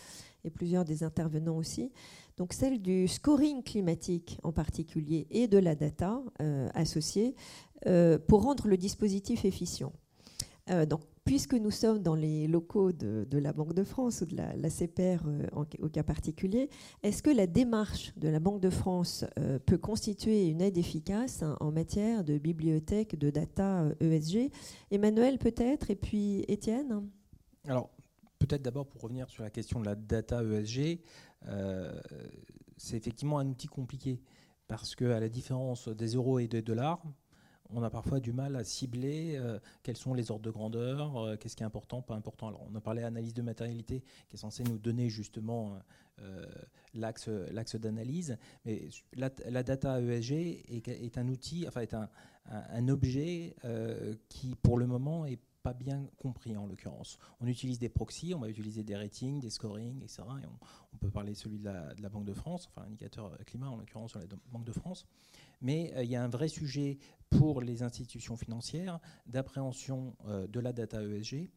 et 0.45 0.51
plusieurs 0.51 0.85
des 0.85 1.03
intervenants 1.03 1.57
aussi, 1.57 1.91
donc 2.37 2.53
celle 2.53 2.83
du 2.83 3.09
scoring 3.09 3.63
climatique 3.63 4.39
en 4.43 4.53
particulier, 4.53 5.27
et 5.31 5.49
de 5.49 5.57
la 5.57 5.75
data 5.75 6.21
euh, 6.43 6.69
associée, 6.75 7.35
euh, 7.87 8.19
pour 8.19 8.43
rendre 8.43 8.69
le 8.69 8.77
dispositif 8.77 9.47
efficient. 9.47 9.95
donc 10.87 11.01
puisque 11.25 11.55
nous 11.55 11.71
sommes 11.71 12.03
dans 12.03 12.15
les 12.15 12.47
locaux 12.47 12.93
de, 12.93 13.27
la 13.39 13.53
Banque 13.53 13.75
de 13.75 13.85
France 13.85 14.23
ou 14.23 14.27
de 14.27 14.37
la, 14.37 14.71
CPR 14.71 15.27
euh, 15.27 15.47
au 15.81 15.89
cas 15.89 16.03
particulier, 16.03 16.69
est-ce 17.03 17.23
que 17.23 17.31
la 17.31 17.47
démarche 17.47 18.13
de 18.17 18.29
la 18.29 18.41
Banque 18.41 18.61
de 18.61 18.71
France 18.71 19.25
euh, 19.39 19.59
peut 19.59 19.79
constituer 19.79 20.49
une 20.49 20.61
aide 20.61 20.79
efficace 20.79 21.43
hein, 21.43 21.57
en 21.61 21.71
matière 21.71 22.25
de 22.25 22.39
bibliothèque, 22.39 23.19
de 23.19 23.31
data 23.31 23.85
ESG 24.01 24.37
euh, 24.37 24.47
e 24.47 24.51
Emmanuel 24.91 25.39
peut-être, 25.39 25.91
et 25.91 25.97
puis 25.97 26.45
Étienne? 26.49 27.09
Alors, 27.69 27.91
peut-être 28.39 28.63
d'abord 28.63 28.87
pour 28.87 29.03
revenir 29.03 29.29
sur 29.29 29.43
la 29.43 29.51
question 29.51 29.81
de 29.81 29.87
la 29.87 29.95
data 29.95 30.43
ESG, 30.43 31.01
c'est 32.77 32.97
effectivement 32.97 33.39
un 33.39 33.49
outil 33.49 33.67
compliqué 33.67 34.21
parce 34.67 34.95
qu'à 34.95 35.21
la 35.21 35.29
différence 35.29 35.89
des 35.89 36.15
euros 36.15 36.39
et 36.39 36.49
des 36.49 36.63
dollars, 36.63 37.03
on 37.73 37.83
a 37.83 37.91
parfois 37.91 38.21
du 38.21 38.33
mal 38.33 38.57
à 38.57 38.65
cibler 38.65 39.37
euh, 39.37 39.59
quels 39.83 39.97
sont 39.97 40.15
les 40.15 40.31
ordres 40.31 40.45
de 40.45 40.51
grandeur, 40.51 41.17
euh, 41.17 41.37
qu'est-ce 41.37 41.57
qui 41.57 41.63
est 41.63 41.67
important, 41.67 42.03
pas 42.03 42.15
important. 42.15 42.49
Alors, 42.49 42.67
on 42.71 42.75
a 42.75 42.81
parlé 42.81 43.03
d'analyse 43.03 43.35
de 43.35 43.43
matérialité 43.43 44.03
qui 44.29 44.37
est 44.37 44.39
censée 44.39 44.65
nous 44.65 44.79
donner 44.79 45.09
justement 45.09 45.79
euh, 46.21 46.47
l'axe 46.95 47.29
d'analyse, 47.77 48.37
mais 48.65 48.89
la, 49.15 49.63
data 49.63 50.01
ESG 50.01 50.33
est, 50.69 51.19
un 51.19 51.29
outil, 51.29 51.67
enfin 51.67 51.81
est 51.81 51.95
un, 51.95 52.89
objet 52.89 53.55
qui 54.29 54.55
pour 54.57 54.79
le 54.79 54.87
moment 54.87 55.25
est 55.25 55.39
pas 55.63 55.73
bien 55.75 56.07
compris 56.17 56.57
en 56.57 56.67
l'occurrence. 56.67 57.19
On 57.41 57.47
utilise 57.47 57.79
des 57.79 57.89
proxys, 57.91 58.35
on 58.35 58.41
va 58.41 58.49
utiliser 58.49 58.83
des 58.83 58.97
ratings, 58.97 59.41
des 59.41 59.51
scorings, 59.51 60.03
etc. 60.03 60.23
Et 60.43 60.47
on, 60.47 60.97
peut 60.99 61.11
parler 61.11 61.35
celui 61.35 61.59
de 61.59 61.65
la, 61.65 61.95
de 61.95 62.03
la, 62.03 62.11
Banque 62.11 62.27
de 62.27 62.35
France, 62.35 62.69
enfin 62.69 62.85
l'indicateur 62.85 63.35
climat 63.47 63.71
en 63.71 63.77
l'occurrence 63.77 64.11
sur 64.11 64.21
la 64.21 64.27
Banque 64.53 64.65
de 64.65 64.73
France. 64.73 65.07
Mais 65.61 65.93
il 65.97 66.11
y 66.11 66.17
a 66.17 66.23
un 66.23 66.29
vrai 66.29 66.49
sujet 66.49 66.99
pour 67.31 67.63
les 67.63 67.83
institutions 67.83 68.37
financières 68.37 68.99
d'appréhension 69.27 70.17
euh, 70.27 70.47
de 70.47 70.61
la 70.61 70.73
data 70.73 71.03
ESG 71.03 71.49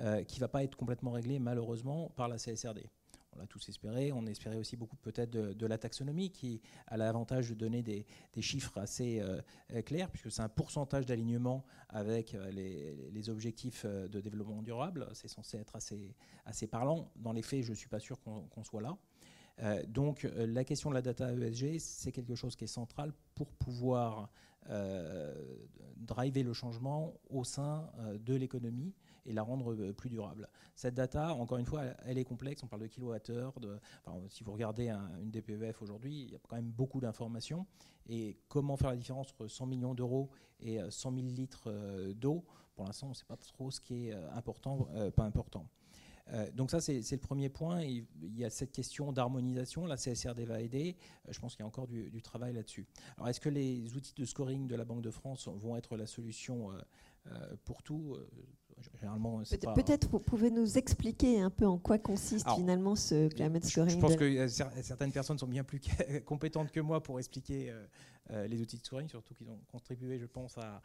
euh, 0.00 0.24
qui 0.24 0.36
ne 0.36 0.40
va 0.40 0.48
pas 0.48 0.64
être 0.64 0.76
complètement 0.76 1.12
réglée 1.12 1.38
malheureusement 1.38 2.10
par 2.16 2.28
la 2.28 2.36
CSRD. 2.36 2.84
On 3.32 3.38
l'a 3.38 3.46
tous 3.46 3.68
espéré, 3.68 4.10
on 4.10 4.26
espérait 4.26 4.56
aussi 4.56 4.76
beaucoup 4.76 4.96
peut-être 4.96 5.30
de, 5.30 5.66
la 5.66 5.78
taxonomie 5.78 6.30
qui 6.32 6.60
a 6.88 6.96
l'avantage 6.96 7.48
de 7.48 7.54
donner 7.54 7.80
des, 7.80 8.04
chiffres 8.40 8.76
assez 8.76 9.20
euh, 9.20 9.82
clairs 9.82 10.10
puisque 10.10 10.32
c'est 10.32 10.42
un 10.42 10.48
pourcentage 10.48 11.06
d'alignement 11.06 11.64
avec 11.88 12.36
les, 12.50 13.30
objectifs 13.30 13.86
de 13.86 14.20
développement 14.20 14.62
durable. 14.62 15.06
C'est 15.12 15.28
censé 15.28 15.58
être 15.58 15.76
assez, 15.76 16.16
assez 16.44 16.66
parlant. 16.66 17.12
Dans 17.14 17.32
les 17.32 17.42
faits, 17.42 17.62
je 17.62 17.70
ne 17.70 17.76
suis 17.76 17.88
pas 17.88 18.00
sûr 18.00 18.20
qu'on 18.20 18.64
soit 18.64 18.82
là. 18.82 18.98
Donc 19.88 20.26
la 20.36 20.64
question 20.64 20.90
de 20.90 20.94
la 20.94 21.02
data 21.02 21.32
ESG, 21.32 21.78
c'est 21.78 22.12
quelque 22.12 22.34
chose 22.34 22.56
qui 22.56 22.64
est 22.64 22.68
central 22.68 23.12
pour 23.34 23.52
pouvoir 23.52 24.30
euh, 24.68 25.34
driver 25.96 26.42
le 26.42 26.52
changement 26.52 27.14
au 27.28 27.44
sein 27.44 27.90
euh, 27.98 28.18
de 28.18 28.34
l'économie 28.34 28.94
et 29.26 29.32
la 29.32 29.42
rendre 29.42 29.74
euh, 29.74 29.92
plus 29.92 30.10
durable. 30.10 30.48
Cette 30.74 30.94
data, 30.94 31.34
encore 31.34 31.58
une 31.58 31.66
fois, 31.66 31.82
elle, 32.04 32.18
est 32.18 32.24
complexe. 32.24 32.62
On 32.62 32.66
parle 32.66 32.82
de 32.82 32.86
kilowattheures. 32.86 33.58
De, 33.58 33.78
si 34.28 34.44
vous 34.44 34.52
regardez 34.52 34.88
une 34.88 35.30
DPEF 35.30 35.82
aujourd'hui, 35.82 36.22
il 36.22 36.32
y 36.32 36.36
a 36.36 36.38
quand 36.46 36.56
même 36.56 36.70
beaucoup 36.70 37.00
d'informations. 37.00 37.66
Et 38.06 38.38
comment 38.48 38.76
faire 38.76 38.90
la 38.90 38.96
différence 38.96 39.30
entre 39.30 39.48
100 39.48 39.66
millions 39.66 39.94
d'euros 39.94 40.30
et 40.60 40.78
100 40.88 41.14
000 41.14 41.26
litres 41.28 42.12
d'eau? 42.14 42.44
Pour 42.74 42.86
l'instant, 42.86 43.08
on 43.08 43.10
ne 43.10 43.14
sait 43.14 43.26
pas 43.26 43.36
trop 43.36 43.70
ce 43.70 43.80
qui 43.80 44.08
est 44.08 44.14
important, 44.34 44.88
pas 45.16 45.24
important. 45.24 45.66
Euh, 46.32 46.46
donc 46.54 46.70
ça, 46.70 46.80
c'est 46.80 47.10
le 47.10 47.18
premier 47.18 47.48
point. 47.48 47.82
Il 47.82 48.06
y 48.36 48.44
a 48.44 48.50
cette 48.50 48.72
question 48.72 49.12
d'harmonisation. 49.12 49.86
La 49.86 49.96
CSRD 49.96 50.44
va 50.44 50.60
aider. 50.60 50.96
Euh, 51.28 51.32
je 51.32 51.40
pense 51.40 51.54
qu'il 51.54 51.60
y 51.60 51.64
a 51.64 51.66
encore 51.66 51.86
du, 51.86 52.22
travail 52.22 52.52
là-dessus. 52.52 52.86
Alors, 53.16 53.28
est-ce 53.28 53.40
que 53.40 53.48
les 53.48 53.94
outils 53.96 54.14
de 54.14 54.24
scoring 54.24 54.66
de 54.66 54.76
la 54.76 54.84
Banque 54.84 55.02
de 55.02 55.10
France 55.10 55.48
vont 55.48 55.76
être 55.76 55.96
la 55.96 56.06
solution 56.06 56.70
euh, 57.26 57.56
pour 57.64 57.82
tout 57.82 58.16
Généralement, 58.98 59.42
Peut-être 59.74 60.08
vous 60.08 60.20
pouvez 60.20 60.50
nous 60.50 60.78
expliquer 60.78 61.42
un 61.42 61.50
peu 61.50 61.66
en 61.66 61.76
quoi 61.76 61.98
consiste 61.98 62.48
finalement 62.52 62.96
ce 62.96 63.28
climate 63.28 63.62
scoring. 63.64 63.94
Je 63.94 64.00
pense 64.00 64.16
que 64.16 64.48
certaines 64.48 65.12
personnes 65.12 65.38
sont 65.38 65.46
bien 65.46 65.64
plus 65.64 65.80
compétentes 66.24 66.70
que 66.70 66.80
moi 66.80 67.02
pour 67.02 67.18
expliquer 67.18 67.74
les 68.30 68.60
outils 68.62 68.78
de 68.78 68.84
scoring, 68.84 69.06
surtout 69.08 69.34
qu'ils 69.34 69.50
ont 69.50 69.60
contribué, 69.70 70.18
je 70.18 70.24
pense, 70.24 70.56
à, 70.56 70.80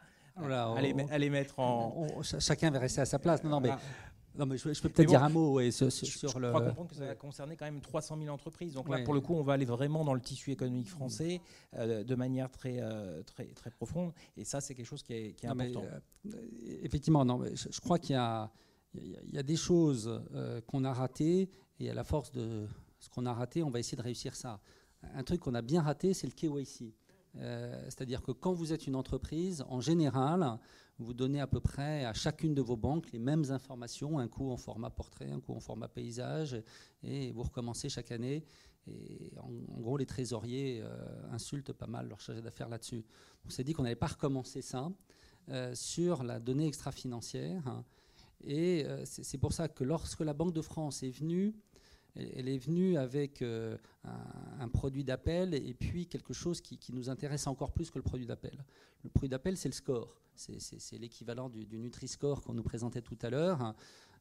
les, 1.18 1.30
mettre 1.30 1.58
en. 1.58 2.06
chacun 2.38 2.70
va 2.70 2.80
rester 2.80 3.00
à 3.00 3.06
sa 3.06 3.18
place. 3.18 3.42
Non, 3.42 3.48
non 3.48 3.60
mais 3.60 3.70
ah. 3.70 3.80
Non, 4.38 4.46
mais 4.46 4.58
je, 4.58 4.80
peux 4.80 4.88
peut-être 4.88 5.08
dire 5.08 5.22
un 5.22 5.28
mot 5.28 5.58
sur, 5.70 5.90
je, 5.90 6.04
le. 6.38 6.46
Je 6.46 6.48
crois 6.48 6.60
comprendre 6.60 6.90
que 6.90 6.96
ça 6.96 7.06
va 7.06 7.14
concerner 7.14 7.56
quand 7.56 7.64
même 7.64 7.80
300 7.80 8.18
000 8.18 8.32
entreprises. 8.32 8.74
Donc 8.74 8.88
là, 8.88 9.02
pour 9.02 9.14
le 9.14 9.20
coup, 9.20 9.34
on 9.34 9.42
va 9.42 9.54
aller 9.54 9.64
vraiment 9.64 10.04
dans 10.04 10.14
le 10.14 10.20
tissu 10.20 10.52
économique 10.52 10.88
français 10.88 11.40
euh, 11.74 12.04
de 12.04 12.14
manière 12.14 12.50
très, 12.50 12.78
euh, 12.80 13.22
très, 13.22 13.46
très 13.46 13.70
profonde. 13.70 14.12
Et 14.36 14.44
ça, 14.44 14.60
c'est 14.60 14.74
quelque 14.74 14.86
chose 14.86 15.02
qui 15.02 15.14
est, 15.14 15.32
qui 15.32 15.46
est 15.46 15.48
important. 15.48 15.84
Euh, 15.84 16.38
effectivement, 16.82 17.24
non, 17.24 17.42
je, 17.54 17.80
crois 17.80 17.98
qu'il 17.98 18.14
y 18.14 18.18
a, 18.18 18.50
il 18.94 19.32
y 19.32 19.38
a 19.38 19.42
des 19.42 19.56
choses 19.56 20.22
qu'on 20.66 20.84
a 20.84 20.92
ratées. 20.92 21.48
Et 21.78 21.90
à 21.90 21.94
la 21.94 22.04
force 22.04 22.32
de 22.32 22.66
ce 22.98 23.08
qu'on 23.08 23.26
a 23.26 23.32
raté, 23.32 23.62
on 23.62 23.70
va 23.70 23.78
essayer 23.78 23.96
de 23.96 24.02
réussir 24.02 24.34
ça. 24.34 24.60
Un 25.14 25.22
truc 25.22 25.40
qu'on 25.40 25.54
a 25.54 25.62
bien 25.62 25.82
raté, 25.82 26.14
c'est 26.14 26.26
le 26.26 26.32
KYC. 26.32 26.94
C'est-à-dire 27.38 28.22
que 28.22 28.32
quand 28.32 28.52
vous 28.52 28.72
êtes 28.72 28.86
une 28.86 28.96
entreprise, 28.96 29.64
en 29.68 29.80
général, 29.80 30.58
vous 30.98 31.14
donnez 31.14 31.40
à 31.40 31.46
peu 31.46 31.60
près 31.60 32.04
à 32.04 32.12
chacune 32.14 32.54
de 32.54 32.62
vos 32.62 32.76
banques 32.76 33.12
les 33.12 33.18
mêmes 33.18 33.44
informations, 33.50 34.18
un 34.18 34.28
coup 34.28 34.50
en 34.50 34.56
format 34.56 34.90
portrait, 34.90 35.30
un 35.30 35.40
coup 35.40 35.52
en 35.52 35.60
format 35.60 35.88
paysage, 35.88 36.56
et 37.02 37.32
vous 37.32 37.42
recommencez 37.42 37.88
chaque 37.88 38.12
année. 38.12 38.44
Et 38.86 39.32
en, 39.38 39.80
gros, 39.80 39.96
les 39.96 40.06
trésoriers 40.06 40.80
euh, 40.82 41.32
insultent 41.32 41.72
pas 41.72 41.88
mal 41.88 42.08
leur 42.08 42.20
chargé 42.20 42.40
d'affaires 42.40 42.68
là-dessus. 42.68 43.04
On 43.44 43.50
s'est 43.50 43.64
dit 43.64 43.72
qu'on 43.72 43.82
n'allait 43.82 43.96
pas 43.96 44.06
recommencer 44.06 44.62
ça. 44.62 44.90
sur 45.74 46.22
la 46.22 46.40
donnée 46.40 46.66
extra-financière. 46.66 47.82
Et 48.44 48.86
c'est 49.04 49.38
pour 49.38 49.52
ça 49.52 49.68
que 49.68 49.84
lorsque 49.84 50.20
la 50.20 50.34
Banque 50.34 50.52
de 50.52 50.62
France 50.62 51.02
est 51.02 51.10
venue 51.10 51.54
elle 52.16 52.48
est 52.48 52.58
venue 52.58 52.96
avec 52.96 53.42
euh, 53.42 53.76
un, 54.58 54.68
produit 54.68 55.04
d'appel 55.04 55.54
et 55.54 55.74
puis 55.74 56.06
quelque 56.06 56.32
chose 56.32 56.60
qui, 56.60 56.78
nous 56.92 57.10
intéresse 57.10 57.46
encore 57.46 57.72
plus 57.72 57.90
que 57.90 57.98
le 57.98 58.02
produit 58.02 58.26
d'appel. 58.26 58.64
Le 59.04 59.10
produit 59.10 59.28
d'appel, 59.28 59.56
c'est 59.56 59.68
le 59.68 59.74
score. 59.74 60.20
C'est 60.34 60.98
l'équivalent 60.98 61.48
du, 61.48 61.66
Nutri-Score 61.78 62.42
qu'on 62.42 62.54
nous 62.54 62.62
présentait 62.62 63.02
tout 63.02 63.18
à 63.22 63.30
l'heure. 63.30 63.74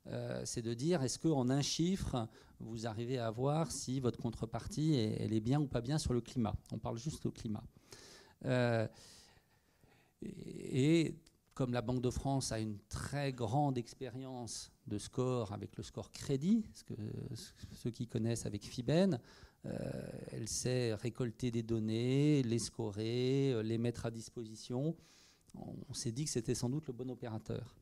Euh, 0.07 0.41
c'est 0.45 0.61
de 0.61 0.73
dire 0.73 1.01
est-ce 1.03 1.17
qu'en 1.17 1.49
un 1.49 1.61
chiffre, 1.61 2.27
vous 2.59 2.85
arrivez 2.85 3.17
à 3.17 3.31
voir 3.31 3.71
si 3.71 3.99
votre 3.99 4.19
contrepartie 4.19 4.95
elle 4.95 5.33
est 5.33 5.41
bien 5.41 5.59
ou 5.59 5.67
pas 5.67 5.81
bien 5.81 5.97
sur 5.97 6.13
le 6.13 6.21
climat? 6.21 6.55
On 6.71 6.77
parle 6.77 6.97
juste 6.97 7.25
au 7.25 7.31
climat. 7.31 7.63
Euh, 8.45 8.87
et 10.21 11.15
comme 11.55 11.71
la 11.71 11.81
Banque 11.81 12.01
de 12.01 12.09
France 12.09 12.51
a 12.51 12.59
une 12.59 12.77
très 12.89 13.31
grande 13.31 13.77
expérience 13.77 14.71
de 14.87 14.97
score 14.97 15.53
avec 15.53 15.77
le 15.77 15.83
score 15.83 16.11
crédit, 16.11 16.65
que, 16.85 16.93
ceux 17.71 17.91
qui 17.91 18.07
connaissent 18.07 18.45
avec 18.45 18.63
Fiben, 18.65 19.19
euh, 19.65 19.71
elle 20.33 20.49
sait 20.49 20.93
récolter 20.93 21.51
des 21.51 21.63
données, 21.63 22.43
les 22.43 22.59
scorer, 22.59 23.53
euh, 23.53 23.63
les 23.63 23.77
mettre 23.77 24.05
à 24.05 24.11
disposition. 24.11 24.95
On, 25.89 25.93
s'est 25.93 26.11
dit 26.11 26.25
que 26.25 26.29
c'était 26.29 26.53
sans 26.53 26.69
doute 26.69 26.87
le 26.87 26.93
bon 26.93 27.09
opérateur. 27.09 27.73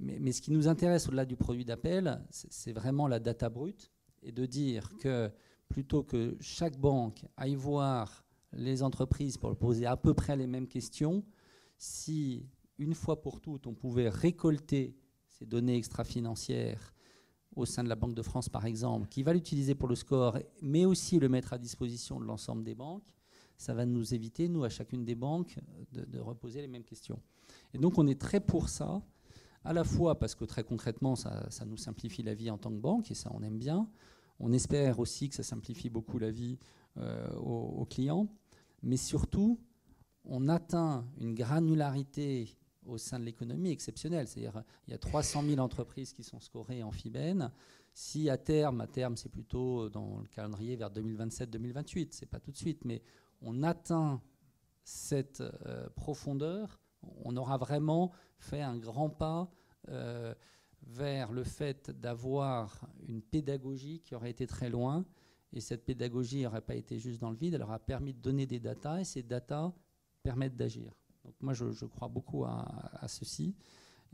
Mais 0.00 0.32
ce 0.32 0.42
qui 0.42 0.50
nous 0.50 0.68
intéresse 0.68 1.06
au-delà 1.06 1.24
du 1.24 1.36
produit 1.36 1.64
d'appel, 1.64 2.20
c'est 2.30 2.72
vraiment 2.72 3.08
la 3.08 3.20
data 3.20 3.48
brute 3.48 3.90
et 4.22 4.32
de 4.32 4.46
dire 4.46 4.92
que 5.00 5.30
plutôt 5.68 6.02
que 6.02 6.36
chaque 6.40 6.76
banque 6.78 7.24
aille 7.36 7.56
voir 7.56 8.24
les 8.52 8.82
entreprises 8.82 9.36
pour 9.36 9.56
poser 9.56 9.86
à 9.86 9.96
peu 9.96 10.14
près 10.14 10.36
les 10.36 10.46
mêmes 10.46 10.68
questions, 10.68 11.24
si 11.78 12.46
une 12.78 12.94
fois 12.94 13.20
pour 13.20 13.40
toutes, 13.40 13.66
on 13.66 13.74
pouvait 13.74 14.08
récolter 14.08 14.96
ces 15.28 15.46
données 15.46 15.76
extra-financières 15.76 16.94
au 17.54 17.66
sein 17.66 17.82
de 17.82 17.88
la 17.88 17.96
Banque 17.96 18.14
de 18.14 18.22
France, 18.22 18.48
par 18.48 18.66
exemple, 18.66 19.08
qui 19.08 19.22
va 19.22 19.32
l'utiliser 19.32 19.74
pour 19.74 19.88
le 19.88 19.94
score, 19.94 20.38
mais 20.62 20.84
aussi 20.84 21.18
le 21.18 21.28
mettre 21.28 21.52
à 21.52 21.58
disposition 21.58 22.20
de 22.20 22.24
l'ensemble 22.24 22.62
des 22.62 22.74
banques, 22.74 23.12
ça 23.56 23.74
va 23.74 23.84
nous 23.84 24.14
éviter, 24.14 24.48
nous, 24.48 24.62
à 24.62 24.68
chacune 24.68 25.04
des 25.04 25.16
banques, 25.16 25.58
de, 25.92 26.20
reposer 26.20 26.60
les 26.60 26.68
mêmes 26.68 26.84
questions. 26.84 27.20
Et 27.74 27.78
donc, 27.78 27.98
on 27.98 28.06
est 28.06 28.20
très 28.20 28.40
pour 28.40 28.68
ça, 28.68 29.02
à 29.64 29.72
la 29.72 29.82
fois 29.82 30.18
parce 30.18 30.36
que 30.36 30.44
très 30.44 30.62
concrètement, 30.62 31.16
ça, 31.16 31.48
nous 31.66 31.76
simplifie 31.76 32.22
la 32.22 32.34
vie 32.34 32.50
en 32.50 32.58
tant 32.58 32.70
que 32.70 32.78
banque, 32.78 33.10
et 33.10 33.14
ça, 33.14 33.30
on 33.34 33.42
aime 33.42 33.58
bien. 33.58 33.88
On 34.38 34.52
espère 34.52 35.00
aussi 35.00 35.28
que 35.28 35.34
ça 35.34 35.42
simplifie 35.42 35.90
beaucoup 35.90 36.20
la 36.20 36.30
vie 36.30 36.58
euh, 36.98 37.28
aux 37.34 37.84
clients, 37.86 38.28
mais 38.82 38.96
surtout, 38.96 39.58
on 40.24 40.48
atteint 40.48 41.04
une 41.18 41.34
granularité 41.34 42.56
au 42.88 42.98
sein 42.98 43.18
de 43.18 43.24
l'économie 43.24 43.70
exceptionnelle. 43.70 44.26
C'est-à-dire 44.26 44.62
il 44.86 44.92
y 44.92 44.94
a 44.94 44.98
300 44.98 45.42
000 45.44 45.58
entreprises 45.58 46.12
qui 46.12 46.24
sont 46.24 46.40
scorées 46.40 46.82
en 46.82 46.90
FIBEN. 46.90 47.50
Si 47.94 48.30
à 48.30 48.36
terme, 48.38 48.80
à 48.80 48.86
terme 48.86 49.16
c'est 49.16 49.28
plutôt 49.28 49.88
dans 49.88 50.20
le 50.20 50.28
calendrier 50.28 50.76
vers 50.76 50.90
2027-2028, 50.90 52.08
c'est 52.12 52.26
pas 52.26 52.40
tout 52.40 52.52
de 52.52 52.56
suite, 52.56 52.84
mais 52.84 53.02
on 53.42 53.62
atteint 53.62 54.20
cette 54.84 55.40
euh, 55.40 55.88
profondeur, 55.96 56.80
on 57.24 57.36
aura 57.36 57.58
vraiment 57.58 58.12
fait 58.38 58.62
un 58.62 58.76
grand 58.76 59.10
pas 59.10 59.50
euh, 59.88 60.34
vers 60.86 61.32
le 61.32 61.44
fait 61.44 61.90
d'avoir 61.90 62.88
une 63.06 63.20
pédagogie 63.20 64.00
qui 64.00 64.14
aurait 64.14 64.30
été 64.30 64.46
très 64.46 64.70
loin. 64.70 65.04
Et 65.52 65.60
cette 65.60 65.84
pédagogie 65.84 66.42
n'aurait 66.42 66.60
pas 66.60 66.74
été 66.74 66.98
juste 66.98 67.20
dans 67.20 67.30
le 67.30 67.36
vide, 67.36 67.54
elle 67.54 67.62
aura 67.62 67.78
permis 67.78 68.12
de 68.12 68.20
donner 68.20 68.46
des 68.46 68.60
datas, 68.60 69.00
et 69.00 69.04
ces 69.04 69.22
datas 69.22 69.72
permettent 70.22 70.56
d'agir. 70.56 70.92
Donc 71.28 71.34
moi, 71.42 71.52
je, 71.52 71.84
crois 71.84 72.08
beaucoup 72.08 72.44
à, 72.46 73.06
ceci. 73.06 73.54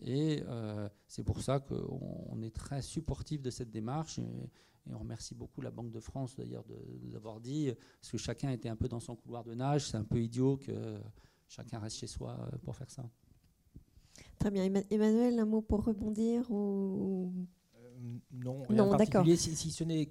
Et 0.02 0.42
euh, 0.48 0.88
c'est 1.06 1.22
pour 1.22 1.40
ça 1.40 1.60
qu'on 1.60 2.42
est 2.42 2.54
très 2.54 2.82
supportif 2.82 3.40
de 3.40 3.50
cette 3.50 3.70
démarche. 3.70 4.18
Et, 4.18 4.50
on 4.92 4.98
remercie 4.98 5.34
beaucoup 5.34 5.62
la 5.62 5.70
Banque 5.70 5.90
de 5.90 6.00
France 6.00 6.36
d'ailleurs 6.36 6.64
d'avoir 7.04 7.40
dit, 7.40 7.72
parce 8.00 8.10
que 8.10 8.18
chacun 8.18 8.50
était 8.50 8.68
un 8.68 8.76
peu 8.76 8.86
dans 8.86 9.00
son 9.00 9.16
couloir 9.16 9.42
de 9.42 9.54
nage, 9.54 9.88
c'est 9.88 9.96
un 9.96 10.04
peu 10.04 10.20
idiot 10.20 10.58
que 10.58 11.00
chacun 11.48 11.78
reste 11.78 11.96
chez 11.96 12.06
soi 12.06 12.36
euh, 12.38 12.58
pour 12.64 12.76
faire 12.76 12.90
ça. 12.90 13.08
Très 14.38 14.50
bien. 14.50 14.64
Emmanuel, 14.90 15.38
un 15.38 15.46
mot 15.46 15.62
pour 15.62 15.84
rebondir 15.84 16.50
ou... 16.50 17.32
Euh, 17.78 18.18
non, 18.32 18.62
non 18.68 18.94
d'accord. 18.94 19.24
Si, 19.24 19.56
si, 19.56 19.70
ce 19.70 19.84
n'est 19.84 20.06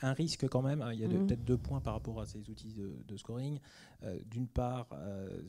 un 0.00 0.12
risque 0.12 0.48
quand 0.48 0.62
même, 0.62 0.80
hein, 0.80 0.92
il 0.92 1.00
y 1.00 1.04
a 1.04 1.08
mhm. 1.08 1.26
peut-être 1.26 1.44
deux 1.44 1.58
points 1.58 1.80
par 1.80 1.94
rapport 1.94 2.20
à 2.20 2.26
ces 2.26 2.48
outils 2.48 2.72
de, 2.72 3.16
scoring. 3.16 3.58
D'une 4.26 4.46
part, 4.46 4.86
euh, 4.92 5.42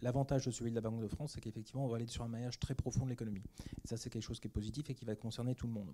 l'avantage 0.00 0.46
de 0.46 0.50
celui 0.50 0.70
de 0.70 0.76
la 0.76 0.80
Banque 0.80 1.00
de 1.00 1.08
France, 1.08 1.32
c'est 1.34 1.40
qu'effectivement, 1.40 1.84
on 1.84 1.88
va 1.88 1.96
aller 1.96 2.06
sur 2.06 2.24
un 2.24 2.28
maillage 2.28 2.58
très 2.58 2.74
profond 2.74 3.04
de 3.04 3.10
l'économie. 3.10 3.42
Ça, 3.84 3.96
c'est 3.96 4.10
quelque 4.10 4.22
chose 4.22 4.40
qui 4.40 4.48
est 4.48 4.50
positif 4.50 4.88
et 4.90 4.94
qui 4.94 5.04
va 5.04 5.14
concerner 5.16 5.54
tout 5.54 5.66
le 5.66 5.72
monde. 5.72 5.92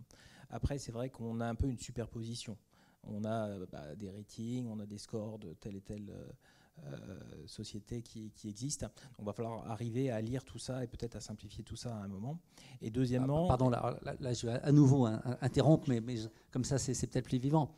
Après, 0.51 0.79
c'est 0.79 0.93
vrai 0.93 1.11
qu'on 1.11 1.41
a 1.41 1.47
un 1.47 1.55
peu 1.55 1.69
une 1.69 1.79
superposition. 1.79 2.57
On 3.05 3.25
a 3.25 3.49
euh, 3.49 3.67
bah, 3.71 3.95
des 3.95 4.11
ratings, 4.11 4.67
on 4.69 4.81
a 4.81 4.87
des 4.87 4.99
scores 4.99 5.39
de 5.39 5.55
telle 5.55 5.77
et 5.77 5.81
telle 5.81 6.13
euh, 6.87 7.47
société 7.47 8.03
qui, 8.03 8.31
qui 8.33 8.49
existe. 8.49 8.87
Il 9.19 9.25
va 9.25 9.33
falloir 9.33 9.71
arriver 9.71 10.11
à 10.11 10.21
lire 10.21 10.45
tout 10.45 10.59
ça 10.59 10.85
et 10.85 10.87
peut-être 10.87 11.17
à 11.17 11.21
simplifier 11.21 11.65
tout 11.65 11.77
ça 11.77 11.97
à 11.97 12.01
un 12.01 12.09
moment. 12.09 12.39
Et 12.83 12.91
deuxièmement. 12.91 13.47
Ah, 13.47 13.57
pardon, 13.57 13.71
là, 13.71 14.33
je 14.33 14.47
vais 14.47 14.61
à 14.61 14.73
nouveau 14.73 15.07
interrompre, 15.41 15.89
mais, 15.89 16.01
mais 16.01 16.17
comme 16.51 16.65
ça, 16.65 16.79
c'est 16.79 17.07
peut-être 17.07 17.27
plus 17.27 17.39
vivant. 17.39 17.75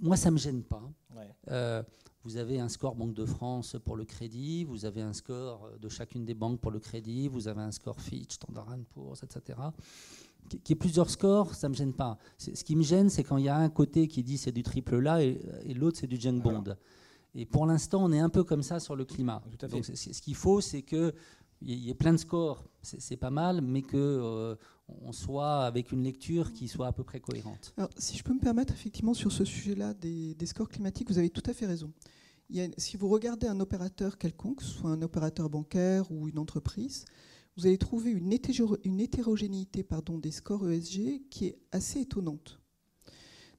Moi, 0.00 0.16
ça 0.16 0.30
ne 0.30 0.34
me 0.34 0.38
gêne 0.38 0.62
pas. 0.62 0.82
Ouais. 1.14 1.82
Vous 2.24 2.36
avez 2.36 2.60
un 2.60 2.68
score 2.68 2.94
Banque 2.94 3.14
de 3.14 3.24
France 3.24 3.76
pour 3.82 3.96
le 3.96 4.04
crédit, 4.04 4.64
vous 4.64 4.84
avez 4.84 5.00
un 5.00 5.14
score 5.14 5.70
de 5.80 5.88
chacune 5.88 6.26
des 6.26 6.34
banques 6.34 6.60
pour 6.60 6.70
le 6.70 6.78
crédit, 6.78 7.28
vous 7.28 7.48
avez 7.48 7.62
un 7.62 7.70
score 7.70 7.98
Fitch, 7.98 8.34
Standard 8.34 8.76
Poor's, 8.92 9.22
etc. 9.22 9.58
Qu'il 10.48 10.60
y 10.68 10.72
ait 10.72 10.74
plusieurs 10.74 11.08
scores, 11.08 11.54
ça 11.54 11.68
ne 11.68 11.72
me 11.72 11.76
gêne 11.76 11.94
pas. 11.94 12.18
Ce 12.36 12.62
qui 12.62 12.76
me 12.76 12.82
gêne, 12.82 13.08
c'est 13.08 13.24
quand 13.24 13.38
il 13.38 13.44
y 13.44 13.48
a 13.48 13.56
un 13.56 13.70
côté 13.70 14.06
qui 14.06 14.22
dit 14.22 14.36
c'est 14.36 14.52
du 14.52 14.62
triple 14.62 14.98
là 14.98 15.22
et, 15.22 15.40
l'autre 15.74 15.98
c'est 15.98 16.06
du 16.06 16.20
junk 16.20 16.40
bond. 16.42 16.62
Et 17.34 17.46
pour 17.46 17.64
l'instant, 17.64 18.04
on 18.04 18.12
est 18.12 18.20
un 18.20 18.28
peu 18.28 18.44
comme 18.44 18.62
ça 18.62 18.80
sur 18.80 18.96
le 18.96 19.04
climat. 19.04 19.42
Donc, 19.70 19.84
ce 19.84 20.20
qu'il 20.20 20.34
faut, 20.34 20.60
c'est 20.60 20.82
qu'il 20.82 21.12
y 21.62 21.88
ait 21.88 21.94
plein 21.94 22.12
de 22.12 22.18
scores, 22.18 22.64
c'est 22.82 23.16
pas 23.16 23.30
mal, 23.30 23.60
mais 23.62 23.82
que 23.82 23.96
euh, 23.96 24.56
on 25.02 25.12
soit 25.12 25.64
avec 25.64 25.92
une 25.92 26.02
lecture 26.02 26.52
qui 26.52 26.68
soit 26.68 26.86
à 26.86 26.92
peu 26.92 27.04
près 27.04 27.20
cohérente. 27.20 27.74
Si 27.96 28.16
je 28.16 28.22
peux 28.22 28.34
me 28.34 28.40
permettre, 28.40 28.72
effectivement, 28.72 29.14
sur 29.14 29.32
ce 29.32 29.44
sujet-là 29.44 29.94
des, 29.94 30.36
scores 30.46 30.68
climatiques, 30.68 31.08
vous 31.08 31.18
avez 31.18 31.30
tout 31.30 31.42
à 31.46 31.52
fait 31.52 31.66
raison. 31.66 31.92
si 32.76 32.96
vous 32.96 33.08
regardez 33.08 33.46
un 33.46 33.60
opérateur 33.60 34.18
quelconque, 34.18 34.62
soit 34.62 34.90
un 34.90 35.02
opérateur 35.02 35.48
bancaire 35.48 36.10
ou 36.10 36.28
une 36.28 36.38
entreprise, 36.38 37.04
vous 37.56 37.66
allez 37.66 37.78
trouver 37.78 38.10
une, 38.10 38.32
hétérogénéité 38.32 39.86
des 40.22 40.30
scores 40.30 40.70
ESG 40.70 41.28
qui 41.30 41.46
est 41.46 41.58
assez 41.72 42.00
étonnante. 42.00 42.60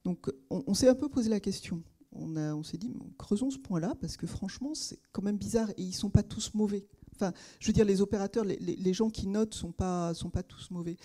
Donc, 0.03 0.32
on, 0.50 0.74
s'est 0.74 0.88
un 0.88 0.95
peu 0.95 1.10
posé 1.10 1.30
la 1.30 1.40
question. 1.40 1.84
On, 2.11 2.35
on 2.35 2.64
s'est 2.64 2.77
dit, 2.77 2.92
creusons 3.19 3.51
ce 3.51 3.60
point-là, 3.60 3.95
parce 4.01 4.18
que 4.18 4.26
franchement, 4.26 4.74
c'est 4.74 5.00
quand 5.11 5.22
même 5.22 5.38
bizarre 5.38 5.69
et 5.72 5.84
ils 5.84 5.90
ne 5.90 5.93
sont 5.93 6.10
pas 6.10 6.24
tous 6.24 6.53
mauvais. 6.53 6.88
Enfin, 7.22 7.33
je 7.59 7.67
veux 7.67 7.74
dire, 7.74 7.85
les 7.85 8.01
opérateurs, 8.01 8.43
les, 8.45 8.93
gens 8.93 9.09
qui 9.09 9.27
notent 9.27 9.64
pas 9.77 10.14
sont 10.14 10.30
pas 10.30 10.43
tous 10.43 10.72
mauvais. 10.72 10.98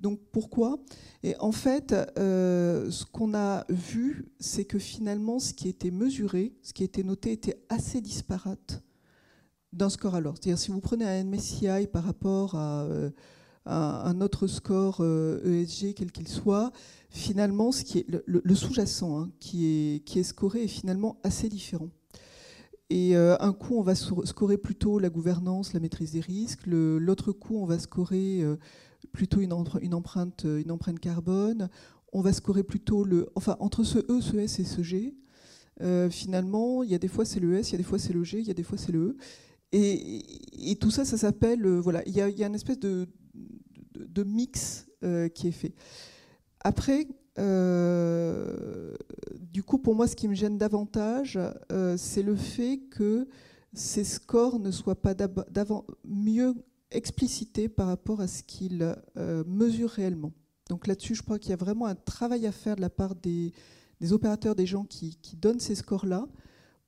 Donc 0.00 0.18
pourquoi? 0.32 0.78
Et 1.22 1.36
en 1.40 1.52
fait, 1.52 1.94
euh, 2.18 2.90
ce 2.90 3.04
qu'on 3.04 3.34
a 3.34 3.66
vu, 3.68 4.32
c'est 4.38 4.64
que 4.64 4.78
finalement, 4.78 5.38
ce 5.38 5.52
qui 5.52 5.68
était 5.68 5.90
mesuré, 5.90 6.54
ce 6.62 6.72
qui 6.72 6.84
était 6.84 7.02
noté, 7.02 7.32
était 7.32 7.62
assez 7.68 8.00
disparate 8.00 8.82
d'un 9.72 9.90
score 9.90 10.14
à 10.14 10.20
l'autre. 10.20 10.38
C'est-à-dire, 10.42 10.58
si 10.58 10.70
vous 10.70 10.80
prenez 10.80 11.04
un 11.04 11.24
MSCI 11.24 11.86
par 11.92 12.04
rapport 12.04 12.54
à, 12.54 12.84
euh, 12.84 13.10
un 13.66 14.20
autre 14.22 14.46
score 14.46 15.00
ESG, 15.00 15.04
euh, 15.04 15.90
e 15.90 15.92
quel 15.92 16.10
qu'il 16.12 16.28
soit, 16.28 16.72
finalement, 17.10 17.70
ce 17.70 17.84
qui 17.84 17.98
est 17.98 18.06
le, 18.08 18.54
sous-jacent 18.54 19.18
hein, 19.18 19.30
qui 19.38 19.66
est 19.66 20.22
scoré 20.22 20.64
est 20.64 20.68
finalement 20.68 21.20
assez 21.22 21.50
différent. 21.50 21.90
Et 22.90 23.16
euh, 23.16 23.36
un 23.38 23.52
coup, 23.52 23.76
on 23.78 23.82
va 23.82 23.94
scorer 23.94 24.58
plutôt 24.58 24.98
la 24.98 25.10
gouvernance, 25.10 25.72
la 25.72 25.80
maîtrise 25.80 26.10
des 26.10 26.20
risques. 26.20 26.66
L'autre 26.66 27.30
coup, 27.30 27.56
on 27.56 27.64
va 27.64 27.78
scorer 27.78 28.42
euh, 28.42 28.56
plutôt 29.12 29.40
une, 29.40 29.52
empreinte, 29.52 30.44
euh, 30.44 30.60
une 30.60 30.72
empreinte 30.72 30.98
carbone. 30.98 31.70
On 32.12 32.20
va 32.20 32.32
scorer 32.32 32.64
plutôt 32.64 33.04
le. 33.04 33.28
Enfin, 33.36 33.56
entre 33.60 33.84
ce 33.84 33.98
E, 33.98 34.20
ce 34.20 34.36
S 34.36 34.58
et 34.58 34.64
ce 34.64 34.82
G, 34.82 35.14
finalement, 36.10 36.82
il 36.82 36.90
y 36.90 36.94
a 36.94 36.98
des 36.98 37.08
fois 37.08 37.24
c'est 37.24 37.40
le 37.40 37.54
S, 37.54 37.70
il 37.70 37.72
y 37.72 37.74
a 37.76 37.78
des 37.78 37.84
fois 37.84 37.98
c'est 37.98 38.12
le 38.12 38.22
G, 38.22 38.40
il 38.40 38.46
y 38.46 38.50
a 38.50 38.54
des 38.54 38.64
fois 38.64 38.76
c'est 38.76 38.92
le 38.92 39.00
E. 39.00 39.16
Et, 39.72 40.76
tout 40.80 40.90
ça, 40.90 41.04
ça 41.04 41.16
s'appelle. 41.16 41.64
voilà, 41.78 42.02
il 42.06 42.12
y, 42.12 42.20
a, 42.20 42.46
une 42.46 42.54
espèce 42.56 42.80
de 42.80 43.06
mix 44.24 44.88
qui 45.34 45.46
est 45.46 45.52
fait. 45.52 45.74
Après, 46.62 47.06
euh, 47.38 48.94
du 49.38 49.62
coup, 49.62 49.78
pour 49.78 49.94
moi, 49.94 50.06
ce 50.06 50.16
qui 50.16 50.28
me 50.28 50.34
gêne 50.34 50.58
davantage, 50.58 51.38
euh, 51.72 51.96
c'est 51.96 52.22
le 52.22 52.36
fait 52.36 52.78
que 52.90 53.28
ces 53.72 54.04
scores 54.04 54.58
ne 54.58 54.70
soient 54.70 55.00
pas 55.00 55.14
mieux 56.04 56.54
explicités 56.90 57.68
par 57.68 57.86
rapport 57.86 58.20
à 58.20 58.26
ce 58.26 58.42
qu'ils 58.42 58.96
euh, 59.16 59.44
mesurent 59.46 59.90
réellement. 59.90 60.32
Donc 60.68 60.86
là-dessus, 60.86 61.14
je 61.14 61.22
crois 61.22 61.38
qu'il 61.38 61.50
y 61.50 61.52
a 61.52 61.56
vraiment 61.56 61.86
un 61.86 61.94
travail 61.94 62.46
à 62.46 62.52
faire 62.52 62.76
de 62.76 62.80
la 62.80 62.90
part 62.90 63.14
des, 63.14 63.52
opérateurs, 64.10 64.54
des 64.54 64.66
gens 64.66 64.84
qui, 64.84 65.18
donnent 65.36 65.60
ces 65.60 65.74
scores-là, 65.74 66.26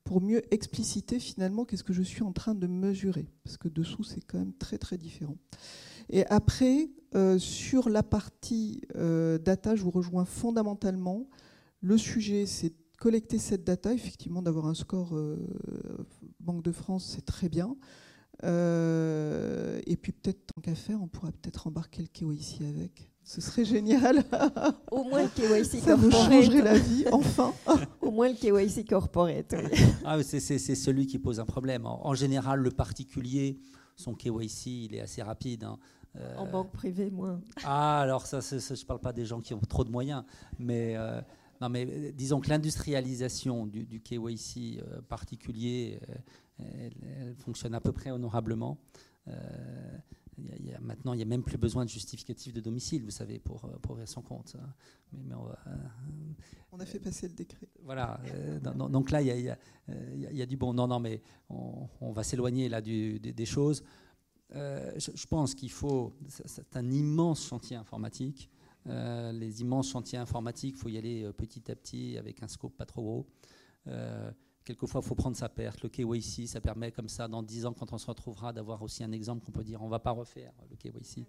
pour 0.05 0.21
mieux 0.21 0.43
expliciter 0.53 1.21
finalement 1.21 1.65
qu'est-ce 1.65 1.85
que 1.85 1.93
je 1.93 2.03
suis 2.03 2.23
en 2.23 2.33
train 2.33 2.57
de 2.57 2.67
mesurer, 2.67 3.29
parce 3.45 3.57
que 3.57 3.69
dessous 3.69 4.03
c'est 4.03 4.21
quand 4.21 4.39
même 4.39 4.53
très 4.53 4.77
très 4.77 4.99
différent. 4.99 5.37
Et 6.10 6.26
après, 6.26 6.90
euh, 7.14 7.39
sur 7.39 7.89
la 7.89 8.02
partie 8.02 8.81
euh, 8.97 9.39
data, 9.39 9.76
je 9.76 9.82
vous 9.82 9.90
rejoins 9.90 10.24
fondamentalement. 10.24 11.26
Le 11.81 11.98
sujet, 11.98 12.47
c'est 12.47 12.70
de 12.70 12.74
collecter 12.98 13.39
cette 13.39 13.64
data, 13.64 13.92
effectivement 13.92 14.42
d'avoir 14.42 14.66
un 14.66 14.74
score 14.74 15.16
euh, 15.16 15.36
Banque 16.40 16.62
de 16.62 16.72
France, 16.72 17.12
c'est 17.14 17.24
très 17.24 17.48
bien. 17.48 17.76
et 18.42 19.97
puis 19.97 20.12
peut-être 20.12 20.47
tant 20.47 20.60
qu'à 20.60 20.74
faire, 20.74 21.00
on 21.02 21.08
pourrait 21.08 21.32
peut-être 21.32 21.66
embarquer 21.66 22.02
le 22.02 22.08
KYC 22.08 22.62
avec. 22.62 23.12
Ce 23.24 23.40
serait 23.40 23.64
génial. 23.64 24.24
Au 24.90 25.05
moins 25.05 25.22
le 25.22 25.28
KYC 25.28 25.81
Ça 25.81 25.94
vous 25.94 26.10
changerait 26.10 26.62
la 26.62 26.76
vie, 26.76 27.05
enfin. 27.12 27.52
Au 28.00 28.10
moins 28.10 28.28
le 28.28 28.34
KYC 28.34 28.89
corporate. 28.89 29.55
Ah, 30.05 30.22
c'est 30.22 30.58
celui 30.58 31.06
qui 31.06 31.18
pose 31.18 31.39
un 31.39 31.44
problème. 31.44 31.86
En, 31.86 32.14
général, 32.14 32.60
le 32.60 32.70
particulier, 32.70 33.58
son 33.97 34.15
KYC, 34.15 34.67
il 34.67 34.95
est 34.95 35.01
assez 35.01 35.23
rapide. 35.23 35.65
Hein. 35.65 35.79
Euh, 36.17 36.37
en 36.37 36.47
banque 36.47 36.73
privée, 36.73 37.11
moins. 37.11 37.41
Ah, 37.65 38.01
alors 38.01 38.27
ça, 38.27 38.41
je 38.41 38.57
ne 38.57 38.87
parle 38.87 39.01
pas 39.01 39.12
des 39.12 39.25
gens 39.25 39.41
qui 39.41 39.55
ont 39.55 39.61
trop 39.61 39.85
de 39.85 39.91
moyens, 39.91 40.25
mais... 40.59 40.95
Euh, 40.97 41.21
non, 41.61 41.69
mais 41.69 41.87
euh, 41.89 42.12
disons 42.12 42.41
que 42.41 42.49
l'industrialisation 42.49 43.67
du, 43.67 43.87
du, 43.87 44.01
KYC 44.01 44.83
particulier, 45.09 46.01
elle, 46.59 47.37
fonctionne 47.39 47.75
à 47.75 47.81
peu 47.81 47.93
près 47.93 48.11
honorablement 48.11 48.79
maintenant, 50.81 51.12
il 51.12 51.19
n'y 51.19 51.23
a 51.23 51.27
même 51.27 51.43
plus 51.43 51.59
besoin 51.59 51.85
de 51.85 51.91
justificatif 51.91 52.52
de 52.52 52.61
domicile, 52.61 53.02
vous 53.05 53.11
savez, 53.11 53.39
pour, 53.39 53.65
euh, 53.65 53.78
pour 53.81 53.93
ouvrir 53.93 54.09
son 54.09 54.23
compte. 54.23 54.57
Hein. 54.59 54.73
Mais, 55.12 55.35
euh, 55.35 55.77
on, 56.73 56.81
a 56.81 56.86
fait 56.86 56.99
passer 56.99 57.28
le 57.28 57.35
décret. 57.35 57.69
Voilà. 57.83 58.20
Euh, 58.27 58.61
donc 58.61 59.11
là, 59.11 59.23
il 59.23 59.28
y, 59.28 60.36
y 60.36 60.43
a, 60.43 60.47
du 60.47 60.57
bon. 60.57 60.73
Non, 60.73 60.86
non, 60.86 61.01
mais 61.01 61.23
on, 61.51 62.12
va 62.12 62.23
s'éloigner 62.23 62.69
là 62.69 62.81
du, 62.81 63.20
des, 63.20 63.47
choses. 63.47 63.83
je, 64.51 65.27
pense 65.27 65.55
qu'il 65.55 65.70
faut. 65.70 66.15
C'est 66.28 66.77
un 66.77 66.91
immense 66.91 67.47
chantier 67.47 67.77
informatique. 67.77 68.51
les 68.86 69.61
immenses 69.61 69.91
chantiers 69.91 70.19
informatiques, 70.19 70.77
il 70.77 70.81
faut 70.81 70.89
y 70.89 70.99
aller 70.99 71.31
petit 71.36 71.70
à 71.70 71.77
petit 71.77 72.17
avec 72.19 72.43
un 72.43 72.49
scope 72.49 72.77
pas 72.77 72.86
trop 72.86 73.02
gros. 73.02 73.27
Quelquefois, 74.65 75.00
il 75.02 75.08
faut 75.08 75.15
prendre 75.15 75.36
sa 75.36 75.49
perte. 75.49 75.82
Le 75.82 75.89
KYC, 75.89 76.47
ça 76.47 76.60
permet 76.60 76.92
comme 76.92 77.08
ça, 77.08 77.26
dans 77.26 77.42
10 77.42 77.66
ans, 77.66 77.73
quand 77.73 77.92
on 77.92 77.99
se 77.99 78.07
retrouvera, 78.07 78.52
d'avoir 78.52 78.82
aussi 78.82 79.02
un 79.02 79.12
exemple 79.12 79.44
qu'on 79.44 79.52
peut 79.52 79.65
dire 79.65 79.82
on 79.82 79.86
ne 79.86 79.91
va 79.91 79.99
pas 79.99 80.12
refaire 80.12 80.52
le 80.70 80.76
KYC. 80.76 81.26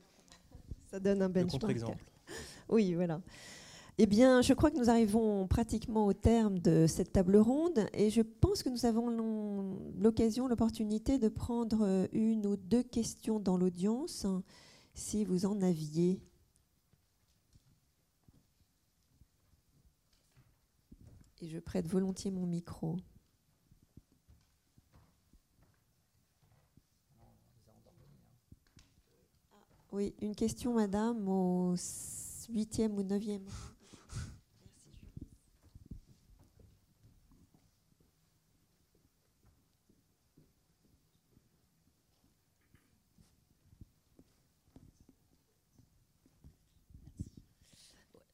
Ça 0.86 1.00
donne 1.00 1.22
un 1.22 1.30
benchmark. 1.30 1.72
exemple 1.72 2.06
Oui, 2.70 2.94
voilà. 2.94 3.22
Eh 4.00 4.08
bien, 4.08 4.42
je 4.42 4.54
crois 4.54 4.72
que 4.72 4.78
nous 4.78 4.90
arrivons 4.90 5.48
pratiquement 5.48 6.08
au 6.08 6.14
terme 6.14 6.58
de 6.58 6.88
cette 6.88 7.12
table 7.12 7.38
ronde 7.38 7.88
et 7.94 8.10
je 8.10 8.22
pense 8.22 8.64
que 8.64 8.70
nous 8.70 8.86
avons 8.86 9.78
l'occasion, 10.00 10.48
l'opportunité 10.48 11.20
de 11.20 11.30
prendre 11.30 12.08
une 12.12 12.48
ou 12.48 12.56
deux 12.56 12.82
questions 12.82 13.40
dans 13.40 13.56
l'audience, 13.56 14.26
si 14.96 15.26
vous 15.26 15.46
en 15.46 15.62
aviez. 15.62 16.20
Et 21.42 21.48
je 21.48 21.60
prête 21.60 21.88
volontiers 21.88 22.32
mon 22.32 22.48
micro. 22.48 22.98
Oui, 29.94 30.16
une 30.24 30.36
question, 30.36 30.74
madame, 30.74 31.30
au 31.30 31.76
huitième 32.50 32.98
ou 32.98 33.04
neuvième. 33.04 33.46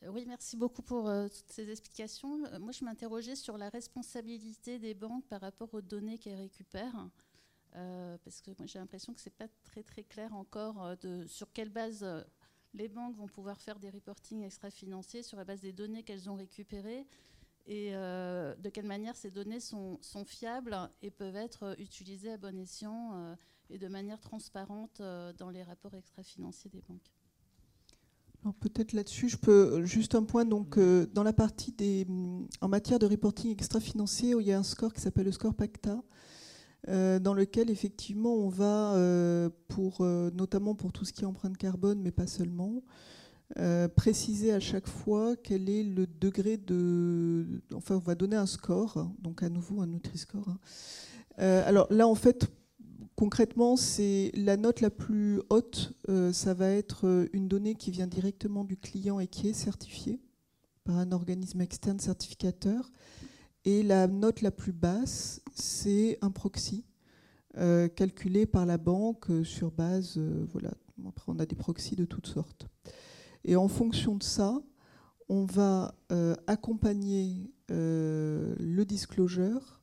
Oui, 0.07 0.23
merci 0.25 0.55
beaucoup 0.55 0.81
pour 0.81 1.09
euh, 1.09 1.27
toutes 1.27 1.51
ces 1.51 1.69
explications. 1.69 2.45
Euh, 2.45 2.59
moi, 2.59 2.71
je 2.71 2.85
m'interrogeais 2.85 3.35
sur 3.35 3.57
la 3.57 3.67
responsabilité 3.67 4.79
des 4.79 4.93
banques 4.93 5.25
par 5.27 5.41
rapport 5.41 5.73
aux 5.73 5.81
données 5.81 6.17
qu'elles 6.17 6.39
récupèrent. 6.39 7.09
Euh, 7.75 8.17
parce 8.23 8.41
que 8.41 8.51
j'ai 8.65 8.79
l'impression 8.79 9.13
que 9.13 9.21
ce 9.21 9.29
n'est 9.29 9.35
pas 9.37 9.47
très 9.63 9.83
très 9.83 10.03
clair 10.03 10.33
encore 10.33 10.83
euh, 10.83 10.95
de, 11.01 11.27
sur 11.27 11.51
quelle 11.53 11.69
base 11.69 12.01
euh, 12.01 12.23
les 12.73 12.87
banques 12.87 13.15
vont 13.15 13.27
pouvoir 13.27 13.61
faire 13.61 13.79
des 13.79 13.91
reportings 13.91 14.41
extra-financiers 14.41 15.21
sur 15.21 15.37
la 15.37 15.43
base 15.43 15.61
des 15.61 15.71
données 15.71 16.01
qu'elles 16.01 16.29
ont 16.31 16.35
récupérées 16.35 17.05
et 17.67 17.91
de 17.91 18.69
quelle 18.69 18.87
manière 18.87 19.15
ces 19.15 19.29
données 19.29 19.59
sont, 19.59 19.99
sont, 20.01 20.25
fiables 20.25 20.75
et 21.03 21.11
peuvent 21.11 21.35
être 21.35 21.75
utilisées 21.79 22.31
à 22.31 22.37
bon 22.37 22.57
escient 22.57 23.35
et 23.69 23.77
de 23.77 23.87
manière 23.87 24.19
transparente 24.19 25.03
dans 25.37 25.51
les 25.51 25.61
rapports 25.61 25.93
extra-financiers 25.93 26.71
des 26.71 26.81
banques. 26.81 27.11
Peut-être 28.59 28.93
là-dessus, 28.93 29.29
je 29.29 29.37
peux 29.37 29.85
juste 29.85 30.15
un 30.15 30.23
point. 30.23 30.45
Donc, 30.45 30.79
dans 30.79 31.23
la 31.23 31.33
partie 31.33 31.71
des, 31.71 32.07
en 32.61 32.69
matière 32.69 32.97
de 32.97 33.05
reporting 33.05 33.51
extra-financier, 33.51 34.33
il 34.39 34.47
y 34.47 34.51
a 34.51 34.57
un 34.57 34.63
score 34.63 34.91
qui 34.91 35.01
s'appelle 35.01 35.25
le 35.25 35.31
score 35.31 35.53
PACTA, 35.53 36.01
dans 36.87 37.33
lequel 37.33 37.69
effectivement 37.69 38.33
on 38.35 38.49
va, 38.49 38.93
euh, 38.95 39.49
pour, 39.67 40.01
euh, 40.01 40.31
notamment 40.31 40.75
pour 40.75 40.91
tout 40.91 41.05
ce 41.05 41.13
qui 41.13 41.23
est 41.23 41.25
empreinte 41.25 41.57
carbone, 41.57 42.01
mais 42.01 42.11
pas 42.11 42.27
seulement, 42.27 42.81
préciser 43.95 44.53
à 44.53 44.59
chaque 44.59 44.87
fois 44.87 45.35
quel 45.35 45.71
est 45.71 45.83
le 45.83 46.05
degré 46.05 46.57
de... 46.57 47.63
Enfin, 47.73 47.95
on 47.95 47.99
va 47.99 48.13
donner 48.13 48.35
un 48.35 48.45
score, 48.45 49.11
donc 49.19 49.41
à 49.41 49.49
nouveau 49.49 49.81
un 49.81 49.87
Nutri-Score. 49.87 50.49
Hein. 50.49 50.59
alors 51.65 51.87
là, 51.89 52.07
en 52.07 52.13
fait, 52.13 52.47
concrètement, 53.15 53.75
c'est 53.75 54.31
la 54.35 54.55
note 54.55 54.81
la 54.81 54.91
plus 54.91 55.41
haute, 55.49 55.93
ça 56.31 56.53
va 56.53 56.69
être 56.69 57.27
une 57.33 57.47
donnée 57.47 57.73
qui 57.73 57.89
vient 57.89 58.05
directement 58.05 58.63
du 58.63 58.77
client 58.77 59.19
et 59.19 59.25
qui 59.25 59.49
est 59.49 59.53
certifiée 59.53 60.19
par 60.83 60.97
un 60.97 61.11
organisme 61.11 61.59
externe 61.61 61.99
certificateur. 61.99 62.91
Et 63.65 63.83
la 63.83 64.07
note 64.07 64.41
la 64.41 64.51
plus 64.51 64.71
basse, 64.71 65.41
c'est 65.53 66.17
un 66.21 66.31
proxy 66.31 66.85
euh, 67.57 67.87
calculé 67.87 68.45
par 68.45 68.65
la 68.65 68.77
banque 68.77 69.29
euh, 69.29 69.43
sur 69.43 69.71
base. 69.71 70.15
Euh, 70.17 70.45
voilà. 70.51 70.71
Après, 71.07 71.31
on 71.31 71.39
a 71.39 71.45
des 71.45 71.55
proxys 71.55 71.95
de 71.95 72.05
toutes 72.05 72.27
sortes. 72.27 72.67
Et 73.43 73.55
en 73.55 73.67
fonction 73.67 74.15
de 74.15 74.23
ça, 74.23 74.61
on 75.29 75.45
va 75.45 75.95
accompagner 76.47 77.53
le 77.69 78.83
disclosure 78.83 79.79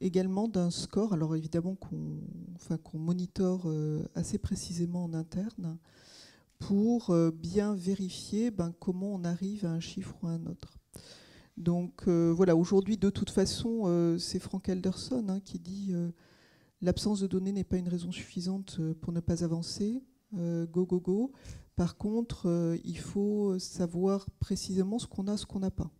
également 0.00 0.48
d'un 0.48 0.70
score. 0.70 1.12
Alors 1.12 1.36
évidemment 1.36 1.76
qu'on 1.76 2.18
enfin, 2.56 2.78
monitore 2.94 3.72
assez 4.16 4.38
précisément 4.38 5.04
en 5.04 5.14
interne 5.14 5.78
pour 6.58 7.14
bien 7.32 7.74
vérifier 7.76 8.50
ben, 8.50 8.72
comment 8.80 9.14
on 9.14 9.22
arrive 9.24 9.64
à 9.64 9.70
un 9.70 9.80
chiffre 9.80 10.16
ou 10.22 10.26
à 10.26 10.30
un 10.30 10.46
autre. 10.46 10.78
Donc 11.58 12.04
euh, 12.06 12.32
voilà, 12.34 12.54
aujourd'hui, 12.54 12.96
de 12.96 13.10
toute 13.10 13.30
façon, 13.30 13.82
euh, 13.86 14.16
c'est 14.16 14.38
Frank 14.38 14.68
Elderson 14.68 15.26
hein, 15.28 15.40
qui 15.40 15.58
dit 15.58 15.88
euh, 15.90 16.10
l'absence 16.80 17.18
de 17.18 17.26
données 17.26 17.50
n'est 17.50 17.64
pas 17.64 17.78
une 17.78 17.88
raison 17.88 18.12
suffisante 18.12 18.80
pour 19.00 19.12
ne 19.12 19.18
pas 19.18 19.42
avancer. 19.42 20.00
go, 20.32 20.86
go, 20.86 21.00
go. 21.00 21.32
Par 21.74 21.96
contre, 21.96 22.78
il 22.84 22.98
faut 22.98 23.58
savoir 23.58 24.30
précisément 24.38 25.00
ce 25.00 25.06
qu'on 25.08 25.26
a, 25.26 25.36
ce 25.36 25.46
qu'on 25.46 25.58
n'a 25.58 25.70
pas. 25.70 25.90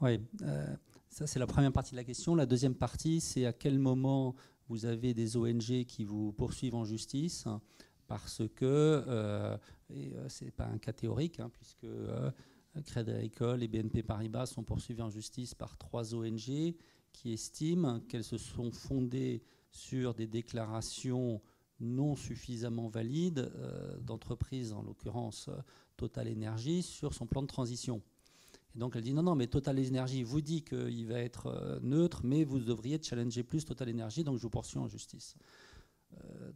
Oui, 0.00 0.20
ça 1.08 1.26
c'est 1.26 1.38
la 1.38 1.46
première 1.46 1.72
partie 1.72 1.92
de 1.92 1.96
la 1.96 2.04
question. 2.04 2.34
La 2.34 2.46
deuxième 2.46 2.74
partie, 2.74 3.20
c'est 3.20 3.46
à 3.46 3.52
quel 3.54 3.78
moment 3.78 4.34
vous 4.68 4.84
avez 4.84 5.14
des 5.14 5.38
ONG 5.38 5.84
qui 5.86 6.04
vous 6.04 6.32
poursuivent 6.32 6.74
en 6.74 6.84
justice? 6.84 7.46
Parce 8.06 8.42
que, 8.54 9.58
et 9.90 10.14
ce 10.28 10.44
n'est 10.44 10.50
pas 10.50 10.66
un 10.66 10.78
cas 10.78 10.92
théorique, 10.92 11.40
hein, 11.40 11.50
puisque 11.52 11.86
Crédit 12.84 13.10
Agricole 13.10 13.62
et 13.62 13.68
BNP 13.68 14.02
Paribas 14.02 14.46
sont 14.46 14.62
poursuivis 14.62 15.02
en 15.02 15.10
justice 15.10 15.54
par 15.54 15.76
trois 15.76 16.14
ONG 16.14 16.74
qui 17.12 17.32
estiment 17.32 18.00
qu'elles 18.00 18.24
se 18.24 18.38
sont 18.38 18.70
fondées 18.70 19.42
sur 19.70 20.14
des 20.14 20.26
déclarations 20.26 21.40
non 21.80 22.16
suffisamment 22.16 22.88
valides 22.88 23.50
euh, 23.56 23.98
d'entreprises, 24.00 24.72
en 24.72 24.82
l'occurrence 24.82 25.48
euh, 25.48 25.56
Total 25.96 26.28
Energy, 26.28 26.82
sur 26.82 27.14
son 27.14 27.26
plan 27.26 27.42
de 27.42 27.46
transition. 27.46 28.02
Et 28.74 28.78
donc 28.78 28.96
elle 28.96 29.02
dit 29.02 29.14
non, 29.14 29.22
non, 29.22 29.34
mais 29.34 29.46
Total 29.46 29.78
Energy 29.78 30.22
vous 30.22 30.40
dit 30.40 30.62
qu'il 30.62 31.06
va 31.06 31.20
être 31.20 31.46
euh, 31.46 31.78
neutre, 31.82 32.22
mais 32.24 32.44
vous 32.44 32.58
devriez 32.58 33.00
challenger 33.02 33.42
plus 33.42 33.64
Total 33.64 33.90
Energy, 33.90 34.24
donc 34.24 34.38
je 34.38 34.42
vous 34.42 34.50
poursuis 34.50 34.78
en 34.78 34.88
justice. 34.88 35.36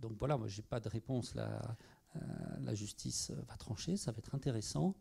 donc 0.01 0.13
voilà, 0.19 0.37
moi 0.37 0.49
j'ai 0.49 0.63
pas 0.63 0.81
de 0.81 0.89
réponse. 0.89 1.35
La, 1.35 1.77
la 2.61 2.75
justice 2.75 3.33
va 3.49 3.57
trancher, 3.57 3.97
ça 3.97 4.13
va 4.13 4.19
être 4.19 4.35
intéressant. 4.35 4.95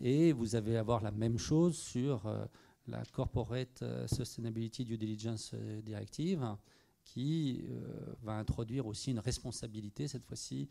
Et 0.00 0.32
vous 0.32 0.54
allez 0.54 0.76
avoir 0.76 1.02
la 1.02 1.10
même 1.10 1.38
chose 1.38 1.76
sur 1.76 2.26
euh, 2.26 2.44
la 2.88 3.02
Corporate 3.06 3.82
euh, 3.82 4.06
Sustainability 4.06 4.84
Due 4.84 4.98
Diligence 4.98 5.52
euh, 5.54 5.80
Directive, 5.80 6.46
qui 7.04 7.62
va 8.22 8.32
introduire 8.32 8.86
aussi 8.86 9.10
une 9.10 9.18
responsabilité, 9.18 10.08
cette 10.08 10.24
fois-ci, 10.24 10.70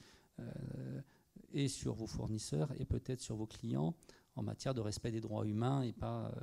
et 1.54 1.68
sur 1.68 1.94
vos 1.94 2.08
fournisseurs 2.08 2.72
et 2.80 2.86
peut-être 2.86 3.22
sur 3.22 3.36
vos 3.36 3.46
clients 3.46 3.94
en 4.36 4.42
matière 4.42 4.74
de 4.74 4.82
respect 4.82 5.12
des 5.12 5.22
droits 5.22 5.46
humains 5.46 5.84
et 5.84 5.94
pas 5.94 6.34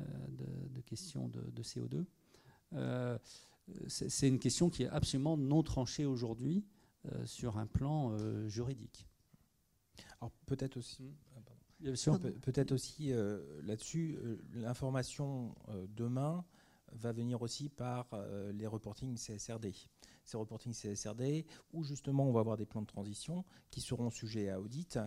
de, 0.00 0.80
questions 0.80 1.28
de, 1.28 1.62
CO2. 1.62 2.04
c'est 3.86 4.26
une 4.26 4.40
question 4.40 4.70
qui 4.70 4.82
est 4.82 4.88
absolument 4.88 5.36
non 5.36 5.62
tranchée 5.62 6.04
aujourd'hui 6.04 6.64
sur 7.24 7.58
un 7.58 7.66
plan 7.66 8.18
juridique. 8.48 9.06
Alors 10.20 10.32
peut-être 10.46 10.78
aussi. 10.78 11.14
Hmm. 11.80 11.94
Ah, 12.06 12.18
peut-être 12.42 12.72
aussi 12.72 13.12
là-dessus, 13.62 14.18
l'information 14.52 15.54
demain 15.96 16.44
va 16.92 17.12
venir 17.12 17.42
aussi 17.42 17.68
par 17.68 18.08
les 18.52 18.66
reportings 18.66 19.16
CSRD 19.16 19.74
ces 20.28 20.36
reporting 20.36 20.72
CSRD, 20.72 21.46
où 21.72 21.82
justement 21.82 22.28
on 22.28 22.32
va 22.32 22.40
avoir 22.40 22.56
des 22.56 22.66
plans 22.66 22.82
de 22.82 22.86
transition 22.86 23.44
qui 23.70 23.80
seront 23.80 24.10
sujets 24.10 24.50
à 24.50 24.60
audit. 24.60 24.98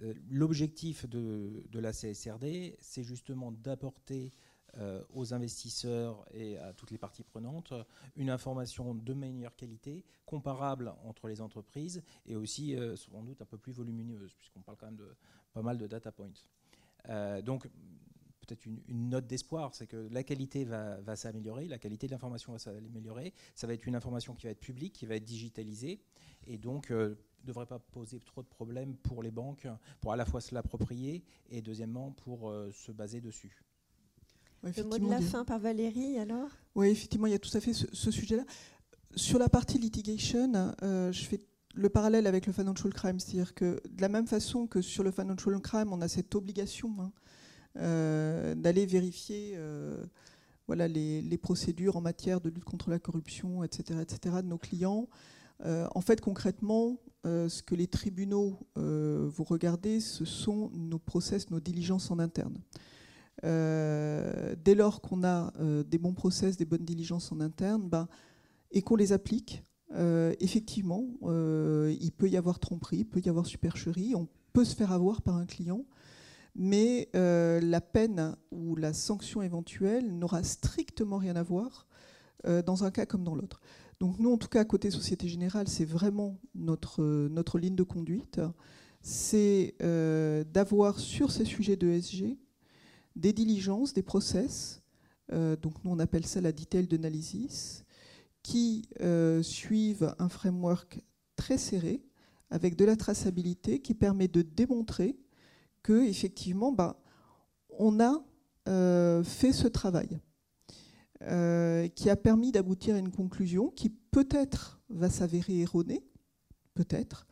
Euh, 0.00 0.14
l'objectif 0.30 1.06
de, 1.08 1.64
la 1.74 1.92
CSRD, 1.92 2.76
c'est 2.80 3.02
justement 3.02 3.50
d'apporter 3.50 4.32
euh, 4.76 5.02
aux 5.10 5.34
investisseurs 5.34 6.24
et 6.30 6.58
à 6.58 6.72
toutes 6.72 6.90
les 6.90 6.98
parties 6.98 7.24
prenantes 7.24 7.72
une 8.14 8.30
information 8.30 8.94
de 8.94 9.14
meilleure 9.14 9.56
qualité, 9.56 10.04
comparable 10.26 10.94
entre 11.04 11.26
les 11.26 11.40
entreprises 11.40 12.02
et 12.26 12.36
aussi 12.36 12.76
euh, 12.76 12.94
sans 12.94 13.22
doute 13.22 13.42
un 13.42 13.46
peu 13.46 13.58
plus 13.58 13.72
volumineuse, 13.72 14.34
puisqu'on 14.34 14.60
parle 14.60 14.76
quand 14.76 14.86
même 14.86 14.96
de 14.96 15.16
pas 15.52 15.62
mal 15.62 15.78
de 15.78 15.86
data 15.86 16.12
points. 16.12 16.32
donc 17.42 17.68
peut-être 18.48 18.66
une, 18.66 19.10
note 19.10 19.26
d'espoir, 19.26 19.74
c'est 19.74 19.86
que 19.86 20.08
la 20.10 20.22
qualité 20.22 20.64
va, 20.64 21.16
s'améliorer, 21.16 21.66
la 21.66 21.78
qualité 21.78 22.06
de 22.06 22.12
l'information 22.12 22.52
va 22.52 22.58
s'améliorer, 22.58 23.34
ça 23.54 23.66
va 23.66 23.74
être 23.74 23.86
une 23.86 23.94
information 23.94 24.34
qui 24.34 24.46
va 24.46 24.50
être 24.50 24.60
publique, 24.60 24.94
qui 24.94 25.06
va 25.06 25.16
être 25.16 25.24
digitalisée, 25.24 26.00
et 26.46 26.58
donc 26.58 26.90
ne 26.90 26.96
euh, 26.96 27.18
devrait 27.44 27.66
pas 27.66 27.78
poser 27.78 28.20
trop 28.20 28.42
de 28.42 28.48
problèmes 28.48 28.96
pour 28.96 29.22
les 29.22 29.30
banques, 29.30 29.68
pour 30.00 30.12
à 30.12 30.16
la 30.16 30.24
fois 30.24 30.40
se 30.40 30.54
l'approprier, 30.54 31.22
et 31.50 31.62
deuxièmement 31.62 32.12
pour 32.12 32.48
euh, 32.48 32.70
se 32.72 32.90
baser 32.90 33.20
dessus. 33.20 33.62
le 34.62 34.82
mot 34.84 34.98
de 34.98 35.10
la 35.10 35.20
fin 35.20 35.44
par 35.44 35.58
Valérie, 35.58 36.18
alors? 36.18 36.50
Oui, 36.74 36.88
effectivement, 36.88 37.26
il 37.26 37.32
y 37.32 37.36
a 37.36 37.38
tout 37.38 37.56
à 37.56 37.60
fait 37.60 37.74
ce, 37.74 38.10
sujet-là. 38.10 38.44
Sur 39.14 39.38
la 39.38 39.48
partie 39.48 39.78
litigation, 39.78 40.52
euh, 40.82 41.12
je 41.12 41.24
fais 41.24 41.40
le 41.74 41.88
parallèle 41.88 42.26
avec 42.26 42.46
le 42.46 42.52
financial 42.52 42.92
crime, 42.92 43.20
c'est-à-dire 43.20 43.54
que 43.54 43.80
de 43.88 44.00
la 44.00 44.08
même 44.08 44.26
façon 44.26 44.66
que 44.66 44.80
sur 44.80 45.02
le 45.04 45.10
financial 45.10 45.60
crime, 45.60 45.92
on 45.92 46.00
a 46.00 46.08
cette 46.08 46.34
obligation 46.34 46.94
hein, 47.00 47.12
euh, 47.76 48.54
d'aller 48.54 48.86
vérifier 48.86 49.52
euh, 49.54 50.04
voilà, 50.66 50.88
les, 50.88 51.38
procédures 51.38 51.96
en 51.96 52.00
matière 52.00 52.40
de 52.40 52.48
lutte 52.48 52.64
contre 52.64 52.90
la 52.90 52.98
corruption, 52.98 53.62
etc., 53.62 54.00
etc., 54.02 54.36
de 54.42 54.48
nos 54.48 54.58
clients. 54.58 55.08
Euh, 55.64 55.86
en 55.94 56.00
fait, 56.00 56.20
concrètement, 56.20 56.98
ce 57.24 57.62
que 57.62 57.74
les 57.74 57.88
tribunaux 57.88 58.58
vont 58.74 59.44
regarder, 59.44 60.00
ce 60.00 60.24
sont 60.24 60.70
nos 60.72 60.98
process, 60.98 61.50
nos 61.50 61.60
diligences 61.60 62.10
en 62.10 62.18
interne. 62.18 62.58
dès 63.42 64.74
lors 64.74 65.02
qu'on 65.02 65.24
a 65.24 65.52
des 65.84 65.98
bons 65.98 66.14
process, 66.14 66.56
des 66.56 66.64
bonnes 66.64 66.86
diligences 66.86 67.30
en 67.30 67.40
interne, 67.40 67.86
ben, 67.86 68.08
et 68.70 68.80
qu'on 68.80 68.96
les 68.96 69.12
applique, 69.12 69.62
effectivement, 69.94 71.06
il 71.22 72.12
peut 72.16 72.28
y 72.28 72.36
avoir 72.36 72.58
tromperie, 72.58 72.98
il 72.98 73.06
peut 73.06 73.20
y 73.24 73.28
avoir 73.28 73.46
supercherie, 73.46 74.14
on 74.14 74.28
peut 74.52 74.64
se 74.64 74.76
faire 74.76 74.92
avoir 74.92 75.22
par 75.22 75.36
un 75.36 75.46
client 75.46 75.84
mais 76.58 77.08
euh, 77.14 77.60
la 77.60 77.80
peine 77.80 78.36
ou 78.50 78.74
la 78.74 78.92
sanction 78.92 79.42
éventuelle 79.42 80.18
n'aura 80.18 80.42
strictement 80.42 81.18
rien 81.18 81.36
à 81.36 81.42
voir 81.44 81.86
euh, 82.46 82.62
dans 82.62 82.84
un 82.84 82.90
cas 82.90 83.06
comme 83.06 83.22
dans 83.22 83.36
l'autre. 83.36 83.60
Donc 84.00 84.18
nous, 84.18 84.32
en 84.32 84.38
tout 84.38 84.48
cas, 84.48 84.64
côté 84.64 84.90
Société 84.90 85.28
Générale, 85.28 85.68
c'est 85.68 85.84
vraiment 85.84 86.38
notre, 86.54 87.58
ligne 87.58 87.76
de 87.76 87.82
conduite. 87.84 88.40
C'est 89.02 89.74
euh, 89.82 90.44
d'avoir 90.44 90.98
sur 90.98 91.30
ces 91.30 91.44
sujets 91.44 91.76
de 91.76 91.88
SG 91.88 92.36
des 93.14 93.32
diligences, 93.32 93.94
des 93.94 94.02
process, 94.02 94.82
donc 95.30 95.84
nous 95.84 95.90
on 95.90 95.98
appelle 95.98 96.24
ça 96.24 96.40
la 96.40 96.52
detailed 96.52 96.94
analysis, 96.94 97.84
qui 98.42 98.88
suivent 99.42 100.14
un 100.18 100.28
framework 100.28 101.00
très 101.36 101.58
serré, 101.58 102.02
avec 102.50 102.76
de 102.76 102.84
la 102.84 102.96
traçabilité, 102.96 103.80
qui 103.80 103.94
permet 103.94 104.28
de 104.28 104.42
démontrer 104.42 105.16
que 105.82 106.06
effectivement, 106.06 106.72
bah, 106.72 107.00
on 107.78 108.00
a 108.00 108.22
euh, 108.68 109.22
fait 109.22 109.52
ce 109.52 109.68
travail 109.68 110.18
euh, 111.22 111.88
qui 111.88 112.10
a 112.10 112.16
permis 112.16 112.52
d'aboutir 112.52 112.94
à 112.94 112.98
une 112.98 113.10
conclusion 113.10 113.70
qui 113.70 113.88
peut-être 113.88 114.80
va 114.90 115.08
s'avérer 115.08 115.60
erronée, 115.60 116.04
peut-être, 116.74 117.26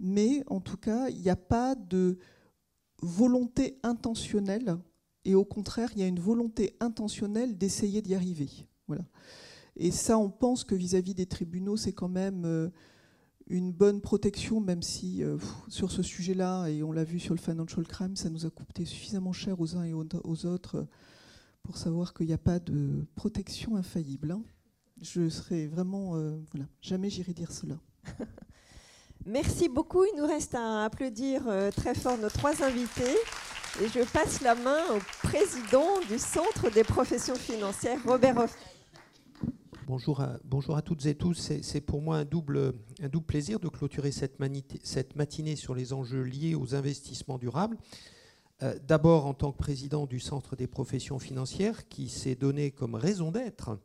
mais 0.00 0.42
en 0.46 0.60
tout 0.60 0.76
cas, 0.76 1.08
il 1.08 1.20
n'y 1.20 1.30
a 1.30 1.36
pas 1.36 1.74
de 1.74 2.18
volonté 3.02 3.78
intentionnelle, 3.82 4.78
et 5.24 5.34
au 5.34 5.44
contraire, 5.44 5.90
il 5.94 6.00
y 6.00 6.04
a 6.04 6.08
une 6.08 6.20
volonté 6.20 6.76
intentionnelle 6.80 7.58
d'essayer 7.58 8.00
d'y 8.02 8.14
arriver. 8.14 8.50
Voilà. 8.86 9.04
Et 9.78 9.92
ça, 9.92 10.18
on 10.18 10.28
pense 10.28 10.64
que 10.64 10.74
vis-à-vis 10.74 11.14
des 11.14 11.26
tribunaux, 11.26 11.76
c'est 11.76 11.92
quand 11.92 12.08
même 12.08 12.44
euh, 12.44 12.68
une 13.46 13.72
bonne 13.72 14.00
protection, 14.00 14.60
même 14.60 14.82
si 14.82 15.22
euh, 15.22 15.38
sur 15.68 15.92
ce 15.92 16.02
sujet-là, 16.02 16.66
et 16.66 16.82
on 16.82 16.90
l'a 16.90 17.04
vu 17.04 17.20
sur 17.20 17.32
le 17.32 17.40
financial 17.40 17.86
crime, 17.86 18.16
ça 18.16 18.28
nous 18.28 18.44
a 18.44 18.50
coûté 18.50 18.84
suffisamment 18.84 19.32
cher 19.32 19.60
aux 19.60 19.76
uns 19.76 19.84
et 19.84 19.92
aux 19.94 20.46
autres 20.46 20.78
euh, 20.78 20.84
pour 21.62 21.76
savoir 21.76 22.12
qu'il 22.12 22.26
n'y 22.26 22.32
a 22.32 22.38
pas 22.38 22.58
de 22.58 23.06
protection 23.14 23.76
infaillible. 23.76 24.32
Hein. 24.32 24.42
Je 25.00 25.28
serais 25.28 25.68
vraiment, 25.68 26.12
voilà, 26.50 26.66
jamais 26.80 27.08
j'irai 27.08 27.32
dire 27.34 27.52
cela. 27.52 27.78
Merci 29.26 29.68
beaucoup. 29.68 30.02
Il 30.04 30.18
nous 30.18 30.26
reste 30.26 30.54
à 30.54 30.86
applaudir 30.86 31.42
très 31.76 31.94
fort 31.94 32.18
nos 32.18 32.30
trois 32.30 32.64
invités. 32.64 33.14
Et 33.80 33.88
je 33.88 34.00
passe 34.12 34.40
la 34.40 34.54
main 34.56 34.80
au 34.90 35.26
président 35.28 36.00
du 36.08 36.18
Centre 36.18 36.70
des 36.70 36.82
professions 36.82 37.36
financières, 37.36 38.00
Robert 38.04 38.38
Hoff. 38.38 38.56
Bonjour 39.88 40.20
à, 40.20 40.82
toutes 40.82 41.06
et 41.06 41.14
tous. 41.14 41.50
C'est 41.62 41.80
pour 41.80 42.02
moi 42.02 42.18
un 42.18 42.26
double, 42.26 42.74
plaisir 43.26 43.58
de 43.58 43.68
clôturer 43.68 44.12
cette, 44.12 44.36
cette, 44.82 45.16
matinée 45.16 45.56
sur 45.56 45.74
les 45.74 45.94
enjeux 45.94 46.24
liés 46.24 46.54
aux 46.54 46.74
investissements 46.74 47.38
durables. 47.38 47.78
Euh, 48.62 48.78
d'abord 48.86 49.24
en 49.24 49.32
tant 49.32 49.50
que 49.50 49.56
président 49.56 50.04
du 50.04 50.20
Centre 50.20 50.56
des 50.56 50.66
professions 50.66 51.18
financières 51.18 51.88
qui 51.88 52.10
s'est 52.10 52.34
donné 52.34 52.70
comme 52.70 52.96
raison 52.96 53.32
d'être 53.32 53.78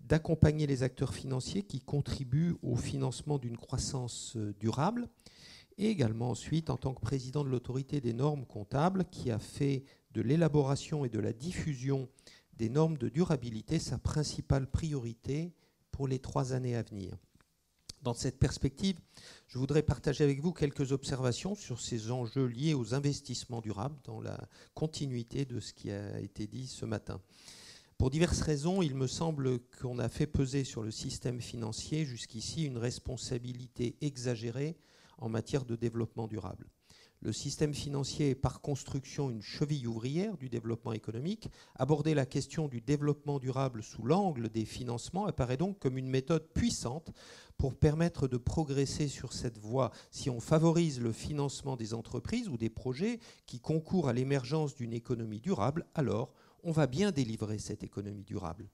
d'accompagner 0.00 0.66
les 0.66 0.82
acteurs 0.82 1.14
financiers 1.14 1.62
qui 1.62 1.82
contribuent 1.82 2.56
au 2.64 2.74
financement 2.74 3.38
d'une 3.38 3.58
croissance 3.58 4.34
euh, 4.36 4.52
durable. 4.58 5.08
Et 5.76 5.88
également 5.88 6.30
ensuite 6.30 6.68
en 6.68 6.76
tant 6.76 6.94
que 6.94 7.00
président 7.00 7.44
de 7.44 7.48
l'autorité 7.48 8.00
des 8.00 8.12
normes 8.12 8.44
comptables 8.44 9.04
qui 9.12 9.30
a 9.30 9.38
fait 9.38 9.84
de 10.14 10.20
l'élaboration 10.20 11.04
et 11.04 11.08
de 11.08 11.20
la 11.20 11.32
diffusion 11.32 12.08
des 12.58 12.68
normes 12.68 12.98
de 12.98 13.08
durabilité 13.08 13.78
sa 13.78 13.98
principale 13.98 14.68
priorité 14.68 15.52
pour 15.92 16.08
les 16.08 16.18
trois 16.18 16.52
années 16.52 16.76
à 16.76 16.82
venir. 16.82 17.16
Dans 18.02 18.14
cette 18.14 18.38
perspective, 18.38 19.00
je 19.48 19.58
voudrais 19.58 19.82
partager 19.82 20.22
avec 20.22 20.40
vous 20.40 20.52
quelques 20.52 20.92
observations 20.92 21.54
sur 21.54 21.80
ces 21.80 22.10
enjeux 22.10 22.46
liés 22.46 22.74
aux 22.74 22.94
investissements 22.94 23.60
durables 23.60 23.98
dans 24.04 24.20
la 24.20 24.38
continuité 24.74 25.44
de 25.44 25.58
ce 25.58 25.72
qui 25.72 25.90
a 25.90 26.20
été 26.20 26.46
dit 26.46 26.68
ce 26.68 26.84
matin. 26.84 27.20
Pour 27.96 28.10
diverses 28.10 28.42
raisons, 28.42 28.82
il 28.82 28.94
me 28.94 29.08
semble 29.08 29.58
qu'on 29.80 29.98
a 29.98 30.08
fait 30.08 30.28
peser 30.28 30.62
sur 30.62 30.82
le 30.82 30.92
système 30.92 31.40
financier 31.40 32.04
jusqu'ici 32.04 32.64
une 32.64 32.78
responsabilité 32.78 33.96
exagérée 34.00 34.76
en 35.18 35.28
matière 35.28 35.64
de 35.64 35.74
développement 35.74 36.28
durable. 36.28 36.68
Le 37.20 37.32
système 37.32 37.74
financier 37.74 38.30
est 38.30 38.34
par 38.36 38.60
construction 38.60 39.28
une 39.28 39.42
cheville 39.42 39.88
ouvrière 39.88 40.36
du 40.36 40.48
développement 40.48 40.92
économique. 40.92 41.48
Aborder 41.74 42.14
la 42.14 42.26
question 42.26 42.68
du 42.68 42.80
développement 42.80 43.40
durable 43.40 43.82
sous 43.82 44.04
l'angle 44.04 44.48
des 44.48 44.64
financements 44.64 45.26
apparaît 45.26 45.56
donc 45.56 45.80
comme 45.80 45.98
une 45.98 46.08
méthode 46.08 46.46
puissante 46.54 47.10
pour 47.56 47.74
permettre 47.74 48.28
de 48.28 48.36
progresser 48.36 49.08
sur 49.08 49.32
cette 49.32 49.58
voie. 49.58 49.90
Si 50.12 50.30
on 50.30 50.38
favorise 50.38 51.00
le 51.00 51.10
financement 51.10 51.76
des 51.76 51.92
entreprises 51.92 52.48
ou 52.48 52.56
des 52.56 52.70
projets 52.70 53.18
qui 53.46 53.58
concourent 53.58 54.08
à 54.08 54.12
l'émergence 54.12 54.76
d'une 54.76 54.92
économie 54.92 55.40
durable, 55.40 55.86
alors 55.96 56.32
on 56.62 56.70
va 56.70 56.86
bien 56.86 57.10
délivrer 57.10 57.58
cette 57.58 57.82
économie 57.82 58.24
durable. 58.24 58.68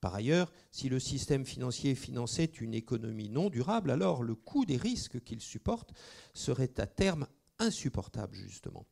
Par 0.00 0.16
ailleurs, 0.16 0.52
si 0.72 0.88
le 0.88 0.98
système 0.98 1.46
financier 1.46 1.94
finançait 1.94 2.44
une 2.44 2.74
économie 2.74 3.30
non 3.30 3.50
durable, 3.50 3.92
alors 3.92 4.24
le 4.24 4.34
coût 4.34 4.64
des 4.64 4.76
risques 4.76 5.22
qu'il 5.22 5.40
supporte 5.40 5.92
serait 6.34 6.78
à 6.78 6.86
terme 6.86 7.28
insupportable, 7.58 8.34
justement. 8.34 8.86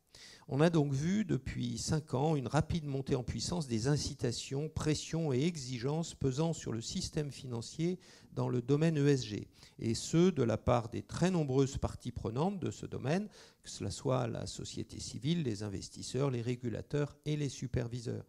On 0.48 0.60
a 0.60 0.70
donc 0.70 0.92
vu 0.92 1.24
depuis 1.24 1.78
cinq 1.78 2.14
ans 2.14 2.36
une 2.36 2.46
rapide 2.46 2.84
montée 2.84 3.14
en 3.14 3.22
puissance 3.22 3.66
des 3.66 3.88
incitations, 3.88 4.68
pressions 4.68 5.32
et 5.32 5.44
exigences 5.44 6.14
pesant 6.14 6.52
sur 6.52 6.72
le 6.72 6.80
système 6.80 7.30
financier 7.30 7.98
dans 8.34 8.48
le 8.48 8.60
domaine 8.60 8.96
ESG, 8.96 9.46
et 9.78 9.94
ce, 9.94 10.30
de 10.30 10.42
la 10.42 10.58
part 10.58 10.88
des 10.88 11.02
très 11.02 11.30
nombreuses 11.30 11.78
parties 11.78 12.12
prenantes 12.12 12.58
de 12.60 12.70
ce 12.70 12.86
domaine, 12.86 13.28
que 13.62 13.70
cela 13.70 13.90
soit 13.90 14.26
la 14.26 14.46
société 14.46 15.00
civile, 15.00 15.42
les 15.42 15.62
investisseurs, 15.62 16.30
les 16.30 16.42
régulateurs 16.42 17.16
et 17.24 17.36
les 17.36 17.48
superviseurs. 17.48 18.26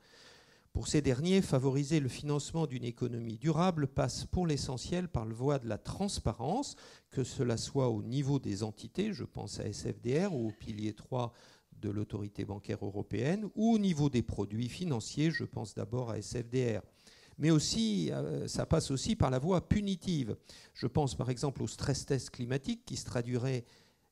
Pour 0.73 0.87
ces 0.87 1.03
derniers, 1.03 1.43
favoriser 1.43 1.99
le 1.99 2.09
financement 2.09 2.65
d'une 2.65 2.83
économie 2.83 3.37
durable 3.37 3.85
passe 3.85 4.25
pour 4.25 4.47
l'essentiel 4.47 5.07
par 5.07 5.23
le 5.23 5.35
voie 5.35 5.59
de 5.59 5.69
la 5.69 5.77
transparence, 5.77 6.75
que 7.11 7.23
cela 7.23 7.57
soit 7.57 7.89
au 7.89 8.01
niveau 8.01 8.39
des 8.39 8.63
entités, 8.63 9.13
je 9.13 9.23
pense 9.23 9.59
à 9.59 9.71
SFDR 9.71 10.33
ou 10.33 10.47
au 10.47 10.51
pilier 10.51 10.93
3 10.93 11.31
de 11.79 11.91
l'autorité 11.91 12.43
bancaire 12.43 12.83
européenne, 12.83 13.47
ou 13.53 13.73
au 13.73 13.77
niveau 13.77 14.09
des 14.09 14.23
produits 14.23 14.67
financiers, 14.67 15.29
je 15.29 15.43
pense 15.43 15.75
d'abord 15.75 16.09
à 16.09 16.17
SFDR. 16.17 16.81
mais 17.37 17.51
aussi, 17.51 18.11
euh, 18.11 18.47
ça 18.47 18.65
passe 18.65 18.89
aussi 18.89 19.15
par 19.15 19.29
la 19.29 19.37
voie 19.37 19.67
punitive. 19.67 20.35
Je 20.73 20.87
pense 20.87 21.13
par 21.13 21.29
exemple 21.29 21.61
au 21.61 21.67
stress 21.67 22.07
test 22.07 22.31
climatique 22.31 22.83
qui 22.83 22.95
se 22.95 23.05
traduirait 23.05 23.63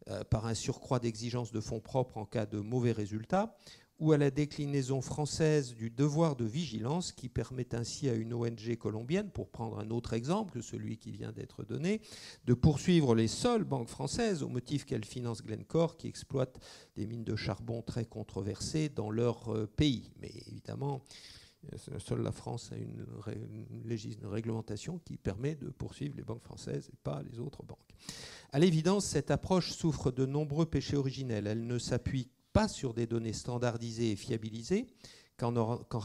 euh, 0.10 0.24
par 0.24 0.48
un 0.48 0.56
surcroît 0.56 1.00
d'exigence 1.00 1.52
de 1.52 1.60
fonds 1.60 1.80
propres 1.80 2.18
en 2.18 2.26
cas 2.26 2.48
de 2.48 2.60
mauvais 2.60 2.92
résultats, 2.92 3.56
ou 4.02 4.14
à 4.14 4.18
la 4.18 4.32
déclinaison 4.32 5.00
française 5.00 5.76
du 5.76 5.92
devoir 5.92 6.36
de 6.36 6.44
vigilance 6.44 7.12
qui 7.12 7.30
permet 7.30 7.76
ainsi 7.76 8.10
à 8.10 8.16
une 8.16 8.34
ONG 8.34 8.76
colombienne, 8.76 9.30
pour 9.30 9.50
prendre 9.50 9.78
un 9.78 9.92
autre 9.92 10.14
exemple, 10.14 10.64
celui 10.64 10.98
qui 10.98 11.12
vient 11.12 11.32
d'être 11.32 11.64
donné, 11.64 12.02
de 12.46 12.56
poursuivre 12.56 13.14
les 13.14 13.28
seules 13.28 13.64
banques 13.64 13.90
françaises 13.90 14.42
au 14.42 14.50
motif 14.50 14.86
qu'elles 14.86 15.06
financent 15.06 15.44
Glencore 15.44 15.98
qui 15.98 16.08
exploite 16.08 16.60
des 16.96 17.06
mines 17.06 17.24
de 17.24 17.36
charbon 17.36 17.84
très 17.84 18.06
controversées 18.06 18.90
dans 18.90 19.12
leur 19.12 19.50
euh, 19.54 19.68
pays. 19.68 20.12
Mais 20.20 20.32
évidemment, 20.48 21.04
euh, 21.72 22.00
seule 22.00 22.24
la 22.24 22.32
France 22.32 22.72
a 22.72 22.78
une, 22.78 23.06
une, 23.28 24.26
réglementation 24.26 24.98
qui 25.06 25.18
permet 25.18 25.54
de 25.54 25.70
poursuivre 25.70 26.16
les 26.18 26.24
banques 26.24 26.44
françaises 26.44 26.90
et 26.92 26.98
pas 27.04 27.22
les 27.32 27.40
autres 27.40 27.64
banques. 27.64 27.78
À 28.52 28.58
l'évidence, 28.58 29.06
cette 29.06 29.30
approche 29.30 29.72
souffre 29.72 30.10
de 30.10 30.26
nombreux 30.26 30.66
péchés 30.66 30.98
originels. 30.98 31.46
Elle 31.46 31.68
ne 31.68 31.78
s'appuie 31.78 32.30
pas 32.54 32.68
sur 32.68 32.94
des 32.94 33.08
données 33.08 33.34
standardisées 33.34 34.12
et 34.12 34.16
fiabilisées, 34.16 34.88
quand 35.38 35.56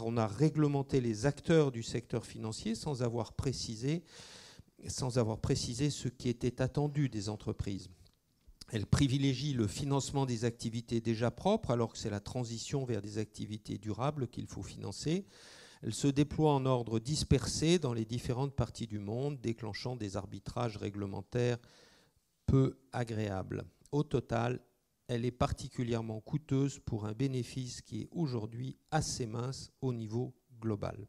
on, 0.01 0.17
a, 0.17 0.27
réglementé 0.27 1.01
les 1.01 1.27
acteurs 1.27 1.71
du 1.71 1.83
secteur 1.83 2.25
financier 2.25 2.75
sans 2.75 3.03
avoir 3.03 3.35
précisé, 3.35 4.03
sans 4.89 5.19
avoir 5.19 5.39
précisé 5.39 5.91
ce 5.91 6.09
qui 6.09 6.31
était 6.31 6.63
attendu 6.63 7.11
des 7.11 7.29
entreprises. 7.29 7.91
Elle 8.73 8.87
privilégie 8.87 9.53
le 9.53 9.67
financement 9.67 10.27
des 10.27 10.45
activités 10.45 11.01
déjà 11.01 11.31
propres, 11.31 11.71
alors 11.71 11.93
que 11.93 11.99
c'est 11.99 12.11
la 12.11 12.21
transition 12.21 12.85
vers 12.85 13.03
des 13.03 13.19
activités 13.19 13.79
durables 13.79 14.27
qu'il 14.29 14.47
faut 14.47 14.63
financer. 14.63 15.27
Elle 15.83 15.95
se 15.95 16.09
déploie 16.09 16.53
en 16.53 16.65
ordre 16.65 16.99
dispersé 16.99 17.79
dans 17.79 17.93
les 17.93 18.07
différentes 18.07 18.55
parties 18.55 18.87
du 18.87 18.99
monde, 18.99 19.41
déclenchant 19.41 19.95
des 19.97 20.17
arbitrages 20.17 20.79
réglementaires 20.79 21.59
peu 22.47 22.79
agréables. 22.93 23.65
Au 23.93 24.03
total, 24.03 24.61
elle 25.09 25.25
est 25.25 25.31
particulièrement 25.31 26.21
coûteuse 26.21 26.79
pour 26.79 27.07
un 27.07 27.13
bénéfice 27.13 27.81
qui 27.83 28.03
est 28.03 28.09
aujourd'hui 28.11 28.77
assez 28.91 29.27
mince 29.27 29.71
au 29.81 29.93
niveau 29.93 30.35
global. 30.61 31.07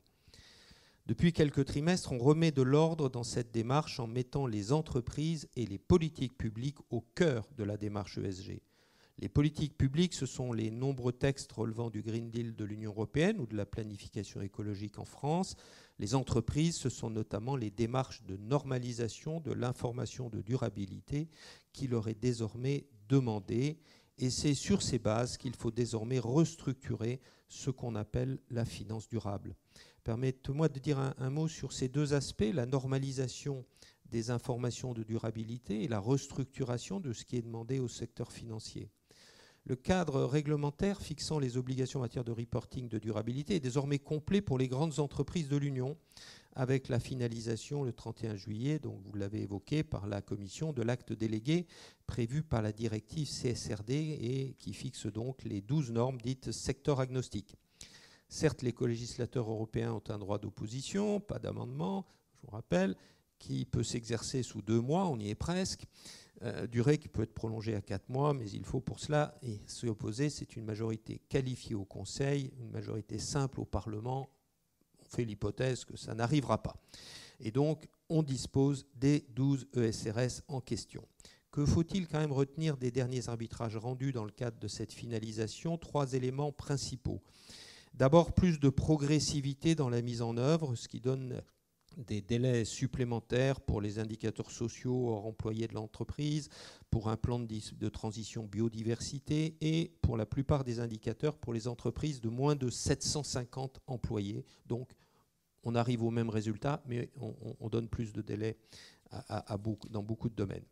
Depuis 1.08 1.32
quelques 1.32 1.66
trimestres, 1.66 2.11
on 2.11 2.17
remet 2.17 2.51
de 2.51 2.61
l'ordre 2.61 3.09
dans 3.09 3.24
cette 3.24 3.53
démarche 3.53 4.00
en 4.00 4.08
mettant 4.08 4.45
les 4.45 4.74
entreprises 4.74 5.48
et 5.56 5.66
les 5.66 5.77
politiques 5.77 6.38
publiques 6.38 6.80
au 6.90 7.00
cœur 7.00 7.48
de 7.56 7.64
la 7.64 7.77
démarche 7.77 8.17
ESG. 8.17 8.61
Les 9.19 9.30
politiques 9.30 9.76
publiques, 9.76 10.14
ce 10.14 10.27
sont 10.27 10.53
les 10.53 10.69
nombreux 10.69 11.14
textes 11.14 11.51
relevant 11.51 11.90
du 11.90 12.03
Green 12.03 12.30
Deal 12.30 12.56
de 12.56 12.66
l'Union 12.66 12.92
européenne 12.92 13.40
ou 13.40 13.48
de 13.48 13.56
la 13.56 13.66
planification 13.66 14.42
écologique 14.42 15.00
en 15.00 15.06
France. 15.06 15.56
Les 15.98 16.14
entreprises, 16.14 16.76
ce 16.76 16.90
sont 16.90 17.09
notamment 17.09 17.56
les 17.56 17.72
démarches 17.72 18.22
de 18.24 18.38
normalisation 18.38 19.40
de 19.40 19.53
l'information 19.53 20.30
de 20.30 20.42
durabilité 20.42 21.30
qui 21.74 21.88
leur 21.88 22.09
est 22.09 22.19
désormais 22.19 22.85
demandé. 23.08 23.80
Et 24.18 24.30
c'est 24.30 24.56
sur 24.56 24.82
ces 24.82 25.00
bases 25.00 25.38
qu'il 25.38 25.56
faut 25.56 25.72
désormais 25.72 26.19
restructurer 26.19 27.19
ce 27.48 27.69
qu'on 27.69 27.95
appelle 27.95 28.40
la 28.50 28.66
finance 28.66 29.08
durable. 29.08 29.56
Permettez-moi 30.03 30.69
de 30.69 30.80
dire 30.80 31.00
un, 31.00 31.30
mot 31.30 31.48
sur 31.48 31.74
ces 31.74 31.90
deux 31.90 32.14
aspects, 32.14 32.50
la 32.53 32.66
normalisation 32.66 33.66
des 34.10 34.32
informations 34.32 34.94
de 34.94 35.03
durabilité 35.03 35.84
et 35.84 35.88
la 35.88 36.00
restructuration 36.00 37.00
de 37.00 37.11
ce 37.14 37.26
qui 37.26 37.36
est 37.36 37.42
demandé 37.42 37.80
au 37.80 37.90
secteur 37.90 38.32
financier. 38.32 38.90
Le 39.66 39.76
cadre 39.76 40.24
réglementaire 40.24 41.02
fixant 41.02 41.40
les 41.40 41.58
obligations 41.58 42.00
en 42.00 42.03
matière 42.03 42.24
de 42.24 42.32
reporting 42.32 42.88
de 42.88 43.00
durabilité 43.00 43.56
est 43.56 43.60
désormais 43.60 44.00
complet 44.00 44.40
pour 44.40 44.58
les 44.58 44.69
grandes 44.69 45.00
entreprises 45.00 45.50
de 45.50 45.58
l'Union, 45.58 45.98
avec 46.58 46.90
la 46.90 47.00
finalisation 47.00 47.84
le 47.84 47.94
31 47.94 48.36
juillet, 48.36 48.80
donc 48.80 49.00
vous 49.06 49.14
l'avez 49.14 49.44
évoqué, 49.44 49.84
par 49.84 50.08
la 50.08 50.24
Commission 50.24 50.74
de 50.74 50.82
l'acte 50.82 51.14
délégué 51.14 51.68
prévu 52.08 52.42
par 52.42 52.64
la 52.64 52.72
directive 52.72 53.27
CSRD 53.27 53.92
et 53.92 54.56
qui 54.58 54.74
fixe 54.74 55.06
donc 55.06 55.44
les 55.44 55.61
12 55.61 55.92
normes 55.92 56.19
dites 56.19 56.52
secteur 56.52 57.00
agnostique. 57.00 57.56
Certes, 58.27 58.64
les 58.64 58.74
co-législateurs 58.74 59.50
européens 59.52 59.94
ont 59.94 60.03
un 60.10 60.18
droit 60.18 60.40
d'opposition, 60.40 61.19
pas 61.19 61.38
d'amendement, 61.38 62.08
je 62.34 62.48
vous 62.48 62.56
rappelle, 62.56 62.95
qui 63.38 63.66
peut 63.66 63.84
s'exercer 63.84 64.42
sous 64.42 64.64
deux 64.64 64.82
mois, 64.82 65.08
on 65.08 65.19
y 65.19 65.30
est 65.30 65.36
presque, 65.36 65.86
euh, 66.42 66.66
durée 66.66 66.98
qui 66.98 67.08
peut 67.08 67.22
être 67.22 67.36
prolongée 67.36 67.76
à 67.76 67.82
quatre 67.82 68.10
mois, 68.10 68.34
mais 68.34 68.50
il 68.50 68.66
faut 68.66 68.82
pour 68.82 69.00
cela 69.00 69.40
s'y 69.68 69.88
opposer, 69.88 70.32
c'est 70.32 70.56
une 70.56 70.66
majorité 70.66 71.22
qualifiée 71.30 71.76
au 71.76 71.86
Conseil, 71.86 72.52
une 72.60 72.72
majorité 72.72 73.19
simple 73.19 73.60
au 73.60 73.66
Parlement 73.66 74.27
fait 75.08 75.26
l'hypothèse 75.26 75.86
que 75.86 75.98
ça 75.98 76.14
n'arrivera 76.14 76.61
pas. 76.61 76.76
Et 77.40 77.52
donc, 77.52 77.88
on 78.10 78.24
dispose 78.24 78.86
des 78.95 79.26
12 79.36 79.68
ESRS 79.76 80.42
en 80.48 80.61
question. 80.61 81.03
Que 81.52 81.66
faut-il 81.66 82.08
quand 82.08 82.19
même 82.19 82.32
retenir 82.32 82.77
des 82.77 82.92
derniers 82.92 83.30
arbitrages 83.30 83.77
rendus 83.77 84.11
dans 84.11 84.26
le 84.26 84.32
cadre 84.32 84.60
de 84.60 84.68
cette 84.68 84.94
finalisation? 84.94 85.77
Trois 85.77 86.14
éléments 86.14 86.52
principaux. 86.52 87.22
D'abord, 87.94 88.34
plus 88.34 88.60
de 88.60 88.69
progressivité 88.69 89.74
dans 89.74 89.90
la 89.90 90.02
mise 90.02 90.22
en 90.22 90.38
œuvre, 90.38 90.76
ce 90.76 90.88
qui 90.88 91.00
donne 91.00 91.42
des 91.98 92.22
délais 92.22 92.64
supplémentaires 92.64 93.59
pour 93.59 93.82
les 93.82 94.00
indicateurs 94.00 94.51
sociaux 94.51 95.09
hors 95.09 95.26
employés 95.26 95.67
de 95.67 95.74
l'entreprise, 95.74 96.50
pour 96.92 97.09
un 97.09 97.17
plan 97.17 97.40
de, 97.40 97.90
transition 97.90 98.45
biodiversité 98.45 99.58
et 99.61 99.92
pour 100.01 100.16
la 100.17 100.26
plupart 100.26 100.64
des 100.64 100.80
indicateurs 100.80 101.38
pour 101.38 101.53
les 101.53 101.67
entreprises 101.67 102.22
de 102.22 102.30
moins 102.30 102.56
de 102.56 102.69
750 102.69 103.82
employés. 103.88 104.45
Donc 104.67 104.92
on 105.64 105.76
arrive 105.76 106.03
au 106.03 106.11
même 106.11 106.30
résultat, 106.30 106.82
mais 106.85 107.09
on, 107.59 107.67
donne 107.69 107.90
plus 107.90 108.14
de 108.14 108.22
délais 108.22 108.58
dans 109.90 110.03
beaucoup 110.03 110.30
de 110.30 110.35
domaines. 110.35 110.66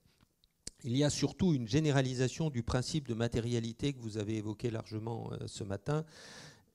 Il 0.84 0.96
y 0.96 1.04
a 1.04 1.10
surtout 1.10 1.54
une 1.54 1.68
généralisation 1.68 2.50
du 2.50 2.62
principe 2.62 3.08
de 3.08 3.16
matérialité 3.16 3.94
que 3.94 4.00
vous 4.00 4.18
avez 4.18 4.38
évoqué 4.38 4.70
largement 4.70 5.32
euh, 5.34 5.48
ce 5.48 5.64
matin. 5.64 6.06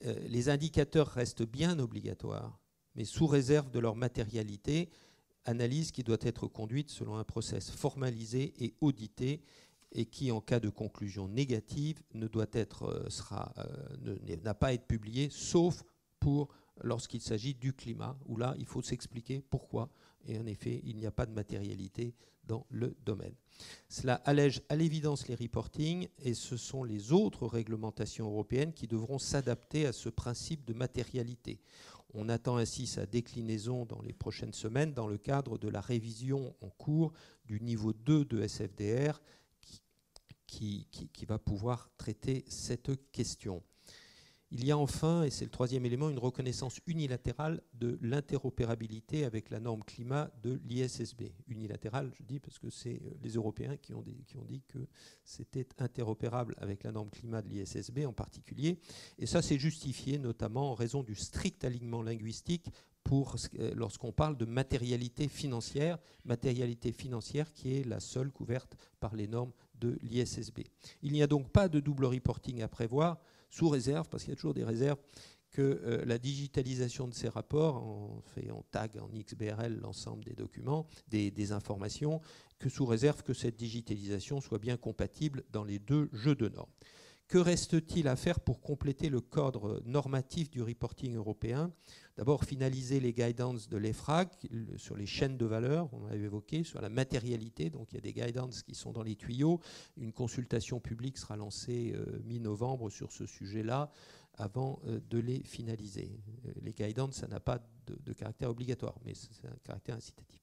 Euh, 0.04 0.14
les 0.26 0.48
indicateurs 0.48 1.06
restent 1.06 1.44
bien 1.44 1.78
obligatoires 1.78 2.58
mais 2.94 3.04
sous 3.04 3.26
réserve 3.26 3.70
de 3.70 3.78
leur 3.78 3.96
matérialité, 3.96 4.90
analyse 5.44 5.90
qui 5.90 6.02
doit 6.02 6.18
être 6.20 6.46
conduite 6.46 6.90
selon 6.90 7.16
un 7.16 7.24
process 7.24 7.70
formalisé 7.70 8.52
et 8.62 8.74
audité 8.80 9.42
et 9.92 10.06
qui, 10.06 10.30
en 10.30 10.40
cas 10.40 10.60
de 10.60 10.68
conclusion 10.68 11.28
négative, 11.28 12.02
ne 12.14 12.28
doit 12.28 12.46
être, 12.52 12.84
euh, 12.84 13.08
euh, 14.06 14.36
n'a 14.44 14.54
pas 14.54 14.68
à 14.68 14.72
être 14.72 14.86
publié, 14.86 15.28
sauf 15.30 15.82
pour 16.20 16.48
lorsqu'il 16.82 17.20
s'agit 17.20 17.54
du 17.54 17.72
climat, 17.72 18.16
où 18.26 18.36
là, 18.36 18.54
il 18.58 18.66
faut 18.66 18.82
s'expliquer 18.82 19.42
pourquoi. 19.50 19.90
Et 20.26 20.38
en 20.38 20.46
effet, 20.46 20.80
il 20.84 20.96
n'y 20.96 21.06
a 21.06 21.10
pas 21.10 21.26
de 21.26 21.32
matérialité 21.32 22.14
dans 22.44 22.66
le 22.70 22.96
domaine. 23.04 23.34
Cela 23.88 24.14
allège 24.24 24.62
à 24.68 24.76
l'évidence 24.76 25.28
les 25.28 25.34
reporting 25.34 26.08
et 26.18 26.34
ce 26.34 26.56
sont 26.56 26.84
les 26.84 27.12
autres 27.12 27.46
réglementations 27.46 28.26
européennes 28.26 28.72
qui 28.72 28.86
devront 28.86 29.18
s'adapter 29.18 29.86
à 29.86 29.92
ce 29.92 30.08
principe 30.08 30.64
de 30.64 30.72
matérialité. 30.72 31.60
On 32.14 32.28
attend 32.28 32.56
ainsi 32.56 32.86
sa 32.86 33.06
déclinaison 33.06 33.84
dans 33.84 34.02
les 34.02 34.12
prochaines 34.12 34.52
semaines 34.52 34.92
dans 34.92 35.06
le 35.06 35.18
cadre 35.18 35.58
de 35.58 35.68
la 35.68 35.80
révision 35.80 36.54
en 36.60 36.68
cours 36.70 37.12
du 37.44 37.60
niveau 37.60 37.92
2 37.92 38.24
de 38.24 38.46
SFDR 38.46 39.20
qui, 40.46 40.88
qui 40.90 41.24
va 41.24 41.38
pouvoir 41.38 41.90
traiter 41.96 42.44
cette 42.48 42.90
question. 43.12 43.62
Il 44.52 44.64
y 44.64 44.72
a 44.72 44.78
enfin, 44.78 45.22
et 45.22 45.30
c'est 45.30 45.44
le 45.44 45.50
troisième 45.50 45.86
élément, 45.86 46.10
une 46.10 46.18
reconnaissance 46.18 46.80
unilatérale 46.86 47.62
de 47.74 47.98
l'interopérabilité 48.02 49.24
avec 49.24 49.50
la 49.50 49.60
norme 49.60 49.84
climat 49.84 50.30
de 50.42 50.60
l'ISSB. 50.64 51.32
Unilatérale, 51.46 52.10
je 52.14 52.24
dis, 52.24 52.40
parce 52.40 52.58
que 52.58 52.68
c'est 52.68 53.00
euh, 53.04 53.14
les 53.22 53.30
Européens 53.30 53.76
qui 53.76 53.94
ont, 53.94 54.02
dit 54.02 54.62
que 54.66 54.78
c'était 55.24 55.68
interopérable 55.78 56.56
avec 56.58 56.82
la 56.82 56.90
norme 56.90 57.10
climat 57.10 57.42
de 57.42 57.48
l'ISSB 57.48 58.06
en 58.06 58.12
particulier. 58.12 58.80
Et 59.18 59.26
ça, 59.26 59.40
c'est 59.40 59.58
justifié 59.58 60.18
notamment 60.18 60.72
en 60.72 60.74
raison 60.74 61.04
du 61.04 61.14
strict 61.14 61.64
alignement 61.64 62.02
linguistique 62.02 62.70
euh, 63.58 63.72
lorsqu'on 63.74 64.12
parle 64.12 64.36
de 64.36 64.44
matérialité 64.44 65.26
financière, 65.26 65.98
matérialité 66.24 66.92
financière 66.92 67.52
qui 67.52 67.76
est 67.76 67.84
la 67.84 67.98
seule 67.98 68.30
couverte 68.30 68.76
par 69.00 69.16
les 69.16 69.26
normes 69.26 69.52
de 69.80 69.98
l'ISSB. 70.02 70.60
Il 71.02 71.12
n'y 71.12 71.22
a 71.22 71.26
donc 71.26 71.50
pas 71.50 71.68
de 71.68 71.80
double 71.80 72.04
reporting 72.04 72.62
à 72.62 72.68
prévoir 72.68 73.20
sous 73.50 73.68
réserve, 73.68 74.08
parce 74.08 74.24
qu'il 74.24 74.30
y 74.30 74.32
a 74.32 74.36
toujours 74.36 74.54
des 74.54 74.64
réserves, 74.64 74.98
que 75.50 75.62
euh, 75.62 76.04
la 76.04 76.18
digitalisation 76.18 77.08
de 77.08 77.14
ces 77.14 77.28
rapports, 77.28 77.82
on, 77.84 78.20
fait, 78.34 78.50
on 78.52 78.62
tag 78.70 78.98
en 78.98 79.08
XBRL 79.08 79.80
l'ensemble 79.80 80.24
des 80.24 80.34
documents, 80.34 80.86
des, 81.08 81.52
informations, 81.52 82.20
que 82.58 82.68
sous 82.68 82.86
réserve 82.86 83.22
que 83.22 83.34
cette 83.34 83.56
digitalisation 83.56 84.40
soit 84.40 84.58
bien 84.58 84.76
compatible 84.76 85.42
dans 85.50 85.64
les 85.64 85.78
deux 85.78 86.08
jeux 86.12 86.36
de 86.36 86.48
normes. 86.48 86.70
Que 87.30 87.38
reste-t-il 87.38 88.08
à 88.08 88.16
faire 88.16 88.40
pour 88.40 88.60
compléter 88.60 89.08
le 89.08 89.20
cadre 89.20 89.80
normatif 89.86 90.50
du 90.50 90.62
reporting 90.62 91.14
européen? 91.14 91.72
D'abord, 92.16 92.42
finaliser 92.42 92.98
les 92.98 93.12
guidance 93.12 93.68
de 93.68 93.76
l'EFRAG 93.76 94.28
sur 94.76 94.96
les 94.96 95.06
chaînes 95.06 95.38
de 95.38 95.46
valeur, 95.46 95.88
on 95.94 96.06
l'avait 96.08 96.24
évoqué, 96.24 96.64
sur 96.64 96.80
la 96.80 96.88
matérialité. 96.88 97.70
Donc, 97.70 97.92
il 97.92 97.94
y 97.94 97.98
a 97.98 98.00
des 98.00 98.12
guidance 98.12 98.64
qui 98.64 98.74
sont 98.74 98.90
dans 98.90 99.04
les 99.04 99.14
tuyaux. 99.14 99.60
Une 99.96 100.12
consultation 100.12 100.80
publique 100.80 101.18
sera 101.18 101.36
lancée 101.36 101.92
euh, 101.94 102.18
mi-novembre 102.24 102.90
sur 102.90 103.12
ce 103.12 103.26
sujet-là 103.26 103.92
avant 104.34 104.80
de 104.86 105.18
les 105.18 105.44
finaliser. 105.44 106.10
Les 106.62 106.72
guidance, 106.72 107.16
ça 107.16 107.28
n'a 107.28 107.38
pas 107.38 107.62
de, 107.86 108.12
caractère 108.12 108.50
obligatoire, 108.50 108.96
mais 109.04 109.12
c'est 109.14 109.46
un 109.46 109.56
caractère 109.62 109.96
incitatif. 109.96 110.40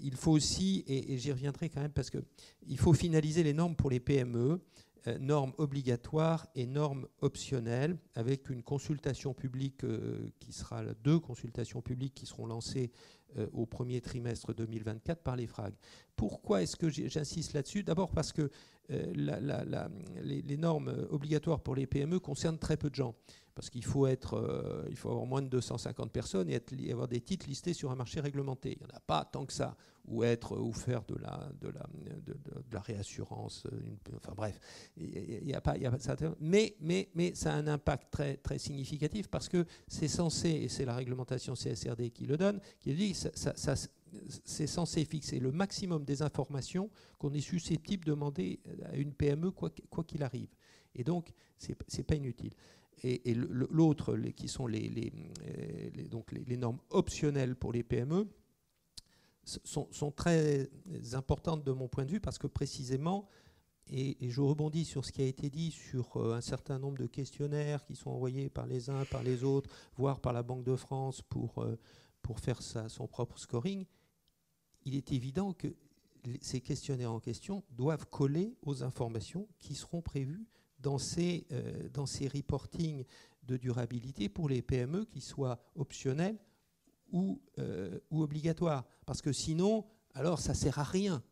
il 0.00 0.16
faut 0.16 0.32
aussi, 0.32 0.82
et, 0.88 1.12
et 1.12 1.18
j'y 1.18 1.30
reviendrai 1.30 1.68
quand 1.68 1.82
même, 1.82 1.92
parce 1.92 2.10
qu'il 2.10 2.78
faut 2.78 2.94
finaliser 2.94 3.42
les 3.42 3.52
normes 3.52 3.76
pour 3.76 3.90
les 3.90 4.00
PME 4.00 4.60
euh, 5.06 5.18
normes 5.18 5.52
obligatoires 5.56 6.46
et 6.54 6.66
normes 6.66 7.06
optionnelles, 7.20 7.96
avec 8.14 8.50
une 8.50 8.62
consultation 8.62 9.32
publique 9.32 9.82
euh, 9.84 10.28
qui 10.40 10.52
sera 10.52 10.84
deux 11.02 11.18
consultations 11.18 11.80
publiques 11.80 12.14
qui 12.14 12.26
seront 12.26 12.46
lancées 12.46 12.92
euh, 13.38 13.46
au 13.52 13.64
premier 13.64 14.02
trimestre 14.02 14.52
2024 14.52 15.22
par 15.22 15.36
les 15.36 15.46
FRAG. 15.46 15.72
Pourquoi 16.16 16.62
est-ce 16.62 16.76
que 16.76 16.90
j'insiste 16.90 17.54
là-dessus? 17.54 17.82
D'abord 17.82 18.10
parce 18.10 18.32
que 18.32 18.50
les, 18.88 20.56
normes 20.58 21.06
obligatoires 21.10 21.60
pour 21.60 21.76
les 21.76 21.86
PME 21.86 22.18
concernent 22.18 22.58
très 22.58 22.76
peu 22.76 22.90
de 22.90 22.96
gens 22.96 23.14
parce 23.54 23.70
qu'il 23.70 23.84
faut, 23.84 24.06
être, 24.08 24.84
il 24.90 24.96
faut 24.96 25.10
avoir 25.10 25.26
moins 25.26 25.42
de 25.42 25.48
250 25.48 26.10
personnes 26.10 26.50
et 26.50 26.92
avoir 26.92 27.06
des 27.06 27.20
titres 27.20 27.46
listés 27.46 27.72
sur 27.72 27.92
un 27.92 27.94
marché 27.94 28.20
réglementé. 28.20 28.72
Il 28.72 28.84
n'y 28.84 28.92
en 28.92 28.96
a 28.96 29.00
pas 29.00 29.24
tant 29.24 29.46
que 29.46 29.52
ça. 29.52 29.76
Ou, 30.10 30.24
être, 30.24 30.58
ou 30.58 30.72
faire 30.72 31.04
de 31.04 31.14
la, 31.16 31.48
de 31.60 31.68
la, 31.68 31.86
de, 32.26 32.34
la 32.72 32.80
réassurance. 32.80 33.66
enfin 34.16 34.32
bref, 34.36 34.58
il 34.96 35.44
n'y 35.44 35.54
a, 35.54 35.60
pas, 35.60 35.72
a 35.72 35.90
pas 35.90 35.98
ça. 35.98 36.16
Mais, 36.40 36.76
mais, 36.80 37.08
mais 37.14 37.34
ça 37.34 37.54
a 37.54 37.56
un 37.56 37.66
impact 37.66 38.10
très, 38.10 38.36
très 38.36 38.58
significatif 38.58 39.28
parce 39.28 39.48
que 39.48 39.64
c'est 39.86 40.08
censé, 40.08 40.48
et 40.50 40.68
c'est 40.68 40.84
la 40.84 40.94
réglementation 40.94 41.54
CSRD 41.54 42.10
qui 42.10 42.26
le 42.26 42.36
donne, 42.36 42.60
qui 42.80 42.92
dit 42.94 43.14
ça, 43.14 43.30
ça, 43.34 43.74
c'est 44.44 44.66
censé 44.66 45.04
fixer 45.04 45.38
le 45.38 45.52
maximum 45.52 46.04
des 46.04 46.22
informations 46.22 46.90
qu'on 47.18 47.32
est 47.32 47.40
susceptible 47.40 48.04
de 48.04 48.10
demander 48.10 48.60
à 48.84 48.96
une 48.96 49.12
PME 49.12 49.52
quoi 49.52 49.70
qu'il 50.04 50.22
arrive. 50.24 50.50
Et 50.96 51.04
donc, 51.04 51.32
ce 51.56 51.70
n'est 51.70 52.04
pas 52.04 52.16
inutile 52.16 52.52
et, 53.02 53.34
l'autre, 53.34 54.16
qui 54.36 54.48
sont 54.48 54.66
les, 54.66 55.12
donc 56.10 56.32
les, 56.32 56.56
normes 56.56 56.80
optionnelles 56.90 57.56
pour 57.56 57.72
les 57.72 57.82
PME, 57.82 58.28
sont, 59.64 60.10
très 60.12 60.70
importantes 61.12 61.64
de 61.64 61.72
mon 61.72 61.88
point 61.88 62.04
de 62.04 62.10
vue 62.10 62.20
parce 62.20 62.38
que 62.38 62.46
précisément, 62.46 63.28
et, 63.92 64.16
je 64.20 64.40
rebondis 64.40 64.84
sur 64.84 65.04
ce 65.04 65.12
qui 65.12 65.22
a 65.22 65.26
été 65.26 65.50
dit 65.50 65.70
sur 65.70 66.16
euh, 66.16 66.34
un 66.34 66.40
certain 66.40 66.78
nombre 66.78 66.98
de 66.98 67.06
questionnaires 67.06 67.84
qui 67.84 67.96
sont 67.96 68.10
envoyés 68.10 68.48
par 68.48 68.66
les 68.66 68.88
uns, 68.88 69.04
par 69.06 69.22
les 69.22 69.42
autres, 69.42 69.70
voire 69.96 70.20
par 70.20 70.32
la 70.32 70.42
Banque 70.42 70.64
de 70.64 70.76
France 70.76 71.22
pour, 71.22 71.62
euh, 71.62 71.76
pour 72.22 72.38
faire 72.38 72.62
son 72.62 73.06
propre 73.08 73.38
scoring, 73.38 73.86
il 74.84 74.94
est 74.94 75.12
évident 75.12 75.52
que 75.52 75.74
ces 76.40 76.60
questionnaires 76.60 77.12
en 77.12 77.20
question 77.20 77.64
doivent 77.70 78.06
coller 78.06 78.54
aux 78.62 78.82
informations 78.82 79.48
qui 79.58 79.74
seront 79.74 80.02
prévues 80.02 80.46
dans 80.78 80.98
ces, 80.98 81.46
euh, 81.52 81.88
dans 81.92 82.06
ces 82.06 82.28
reportings 82.28 83.04
de 83.42 83.56
durabilité 83.56 84.28
pour 84.28 84.48
les 84.48 84.62
PME 84.62 85.04
qui 85.06 85.20
soient 85.20 85.58
optionnels 85.74 86.38
ou, 87.12 87.40
euh, 87.58 87.98
ou 88.10 88.22
obligatoires. 88.22 88.84
Parce 89.06 89.22
que 89.22 89.32
sinon, 89.32 89.84
alors 90.14 90.38
ça 90.38 90.52
ne 90.52 90.56
sert 90.56 90.78
à 90.78 90.84
rien. 90.84 91.22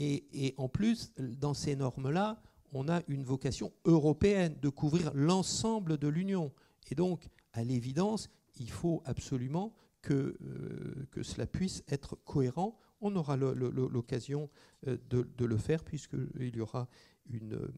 Et, 0.00 0.54
en 0.58 0.68
plus, 0.68 1.12
dans 1.18 1.54
ces 1.54 1.74
normes-là, 1.74 2.40
on 2.72 2.88
a 2.88 3.02
une 3.08 3.24
vocation 3.24 3.72
européenne 3.84 4.54
de 4.62 4.68
couvrir 4.68 5.10
l'ensemble 5.12 5.98
de 5.98 6.06
l'Union. 6.06 6.52
Et 6.90 6.94
donc, 6.94 7.28
à 7.52 7.64
l'évidence, 7.64 8.28
il 8.60 8.70
faut 8.70 9.02
absolument 9.04 9.74
que, 10.00 10.36
euh, 10.40 11.06
que 11.10 11.24
cela 11.24 11.48
puisse 11.48 11.82
être 11.88 12.14
cohérent. 12.24 12.78
On 13.00 13.16
aura 13.16 13.36
l'occasion 13.36 14.48
de, 14.86 14.98
de, 15.36 15.44
le 15.44 15.56
faire 15.56 15.82
puisqu'il 15.82 16.56
y 16.56 16.60
aura 16.60 16.88
une, 17.30 17.70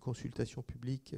consultation 0.00 0.62
publique 0.62 1.14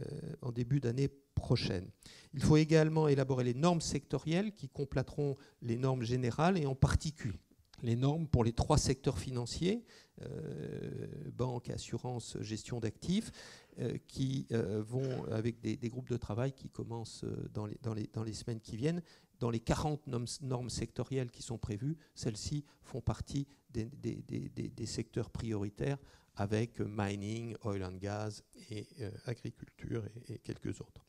euh, 0.00 0.04
en 0.42 0.52
début 0.52 0.80
d'année 0.80 1.08
prochaine. 1.34 1.88
Il 2.34 2.42
faut 2.42 2.56
également 2.56 3.08
élaborer 3.08 3.44
les 3.44 3.54
normes 3.54 3.80
sectorielles 3.80 4.52
qui 4.52 4.68
compléteront 4.68 5.36
les 5.62 5.76
normes 5.76 6.02
générales 6.02 6.56
et 6.56 6.66
en 6.66 6.74
particulier 6.74 7.38
les 7.82 7.94
normes 7.94 8.26
pour 8.26 8.42
les 8.42 8.52
trois 8.52 8.76
secteurs 8.76 9.18
financiers, 9.20 9.84
euh, 10.22 11.06
banque, 11.32 11.70
assurance, 11.70 12.36
gestion 12.40 12.80
d'actifs, 12.80 13.30
euh, 13.78 13.96
qui 14.08 14.48
vont, 14.50 15.24
avec 15.30 15.60
des, 15.60 15.88
groupes 15.88 16.10
de 16.10 16.16
travail 16.16 16.52
qui 16.52 16.68
commencent 16.70 17.24
dans 17.54 18.24
les 18.24 18.32
semaines 18.32 18.60
qui 18.60 18.76
viennent, 18.76 19.00
dans 19.38 19.50
les 19.50 19.60
40 19.60 20.06
normes, 20.42 20.70
sectorielles 20.70 21.30
qui 21.30 21.42
sont 21.42 21.58
prévues, 21.58 21.96
celles-ci 22.14 22.64
font 22.82 23.00
partie 23.00 23.46
des, 23.70 24.86
secteurs 24.86 25.30
prioritaires 25.30 25.98
avec 26.34 26.80
mining, 26.80 27.56
oil 27.64 27.84
and 27.84 27.96
gas 27.96 28.42
et 28.70 28.86
euh, 29.00 29.10
agriculture 29.26 30.04
et, 30.28 30.38
quelques 30.38 30.80
autres. 30.80 31.04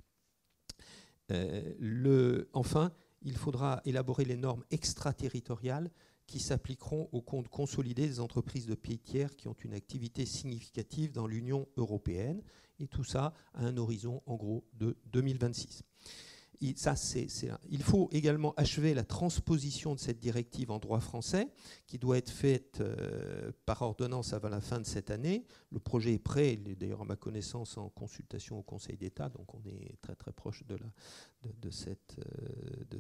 Euh, 1.32 2.45
enfin, 2.53 2.91
il 3.22 3.38
faudra 3.38 3.82
élaborer 3.85 4.25
les 4.25 4.38
normes 4.38 4.64
extraterritoriales 4.72 5.91
qui 6.25 6.40
s'appliqueront 6.40 7.09
aux 7.11 7.22
comptes 7.22 7.49
consolidés 7.49 8.08
des 8.08 8.19
entreprises 8.19 8.66
de 8.66 8.75
pays 8.75 8.99
tiers 8.99 9.35
qui 9.35 9.48
ont 9.48 9.56
une 9.64 9.74
activité 9.74 10.25
significative 10.25 11.11
dans 11.11 11.27
l'Union 11.27 11.67
européenne, 11.77 12.41
et 12.80 12.88
tout 12.88 13.03
ça 13.03 13.33
à 13.53 13.66
un 13.66 13.77
horizon 13.77 14.22
en 14.25 14.35
gros 14.35 14.64
de 14.74 14.98
2026 15.08 15.83
il, 16.61 17.83
faut 17.83 18.09
également 18.11 18.53
achever 18.57 18.93
la 18.93 19.03
transposition 19.03 19.95
de 19.95 19.99
cette 19.99 20.19
directive 20.19 20.71
en 20.71 20.79
droit 20.79 20.99
français, 20.99 21.47
qui 21.88 21.97
doit 21.97 22.17
être 22.17 22.29
faite 22.29 22.81
euh, 22.81 23.51
par 23.65 23.81
ordonnance 23.81 24.33
avant 24.33 24.49
la 24.49 24.59
fin 24.59 24.79
de 24.79 24.85
cette 24.85 25.09
année. 25.09 25.45
Le 25.71 25.79
projet 25.79 26.13
est 26.13 26.19
prêt, 26.19 26.53
il 26.53 26.69
est 26.69 26.75
d'ailleurs 26.75 27.01
à 27.01 27.05
ma 27.05 27.15
connaissance 27.15 27.77
en 27.77 27.89
consultation 27.89 28.59
au 28.59 28.61
Conseil 28.61 28.97
d'État, 28.97 29.29
donc 29.29 29.53
on 29.55 29.61
est 29.65 29.95
très 30.01 30.15
très 30.15 30.33
proche 30.33 30.63
de, 30.67 31.69
cette, 31.69 32.17
euh, 32.19 32.99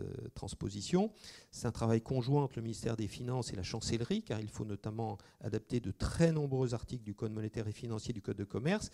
euh, 0.00 0.28
transposition. 0.34 1.10
C'est 1.50 1.66
un 1.66 1.72
travail 1.72 2.02
conjoint 2.02 2.44
entre 2.44 2.56
le 2.56 2.62
ministère 2.62 2.96
des 2.96 3.08
Finances 3.08 3.52
et 3.52 3.56
la 3.56 3.62
chancellerie, 3.62 4.22
car 4.22 4.40
il 4.40 4.48
faut 4.50 4.66
notamment 4.66 5.16
adapter 5.40 5.80
de 5.80 5.90
très 5.90 6.30
nombreux 6.30 6.74
articles 6.74 7.04
du 7.04 7.14
Code 7.14 7.32
monétaire 7.32 7.66
et 7.68 7.72
financier 7.72 8.12
du 8.12 8.20
Code 8.20 8.36
de 8.36 8.44
commerce. 8.44 8.90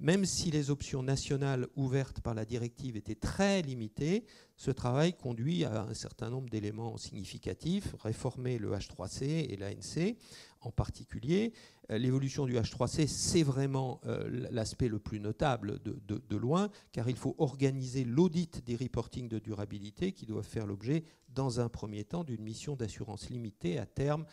Même 0.00 0.24
si 0.24 0.52
les 0.52 0.70
options 0.70 1.02
nationales 1.02 1.66
ouvertes 1.74 2.20
par 2.20 2.34
la 2.34 2.44
directive 2.44 2.96
étaient 2.96 3.16
très 3.16 3.62
limitées, 3.62 4.24
ce 4.56 4.70
travail 4.70 5.12
conduit 5.12 5.64
à 5.64 5.82
un 5.82 5.94
certain 5.94 6.30
nombre 6.30 6.48
d'éléments 6.48 6.96
significatifs, 6.96 7.96
réformer 8.00 8.58
le 8.58 8.70
H3C 8.70 9.24
et 9.24 9.56
l'ANC 9.56 10.16
en 10.60 10.70
particulier. 10.70 11.52
Euh, 11.90 11.98
l'évolution 11.98 12.46
du 12.46 12.56
H3C, 12.56 13.06
c'est 13.06 13.42
vraiment 13.42 14.00
euh, 14.06 14.48
l'aspect 14.50 14.88
le 14.88 14.98
plus 14.98 15.20
notable 15.20 15.80
de, 15.82 15.98
de, 16.06 16.36
loin, 16.36 16.70
car 16.92 17.08
il 17.08 17.16
faut 17.16 17.34
organiser 17.38 18.04
l'audit 18.04 18.64
des 18.64 18.76
reportings 18.76 19.28
de 19.28 19.38
durabilité 19.38 20.12
qui 20.12 20.26
doivent 20.26 20.46
faire 20.46 20.66
l'objet, 20.66 21.04
dans 21.28 21.60
un 21.60 21.68
premier 21.68 22.04
temps, 22.04 22.24
d'une 22.24 22.42
mission 22.42 22.74
d'assurance 22.74 23.30
limitée 23.30 23.78
à 23.78 23.86
terme 23.86 24.24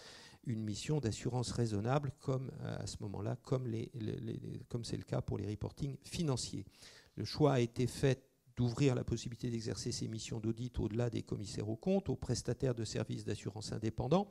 une 0.45 0.64
mission 0.64 0.99
d'assurance 0.99 1.51
raisonnable, 1.51 2.11
comme 2.19 2.51
euh, 2.61 2.77
à 2.80 2.88
ce 2.88 2.98
moment-là, 3.01 3.38
comme 3.43 3.65
c'est 4.83 4.98
le 4.98 5.03
cas 5.03 5.22
pour 5.22 5.38
les 5.38 5.48
reportings 5.48 5.98
financiers. 6.03 6.65
Le 7.15 7.25
choix 7.25 7.53
a 7.53 7.59
été 7.59 7.88
fait 7.88 8.24
d'ouvrir 8.56 8.95
la 8.95 9.03
possibilité 9.03 9.49
d'exercer 9.49 9.91
ces 9.91 10.07
missions 10.07 10.40
d'audit 10.40 10.80
au-delà 10.80 11.09
des 11.09 11.24
commissaires 11.24 11.69
aux 11.69 11.75
comptes, 11.75 12.09
aux 12.09 12.15
prestataires 12.15 12.75
de 12.75 12.85
services 12.85 13.25
d'assurance 13.25 13.72
indépendants, 13.74 14.30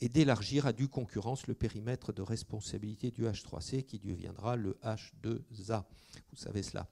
et 0.00 0.08
d'élargir 0.08 0.66
à 0.66 0.72
due 0.72 0.88
concurrence 0.88 1.46
le 1.46 1.54
périmètre 1.54 2.12
de 2.12 2.22
responsabilité 2.22 3.10
du 3.10 3.24
H3C 3.24 3.84
qui 3.84 3.98
deviendra 3.98 4.56
le 4.56 4.76
H2A. 4.82 5.84
Vous 6.30 6.36
savez 6.36 6.62
cela. 6.62 6.88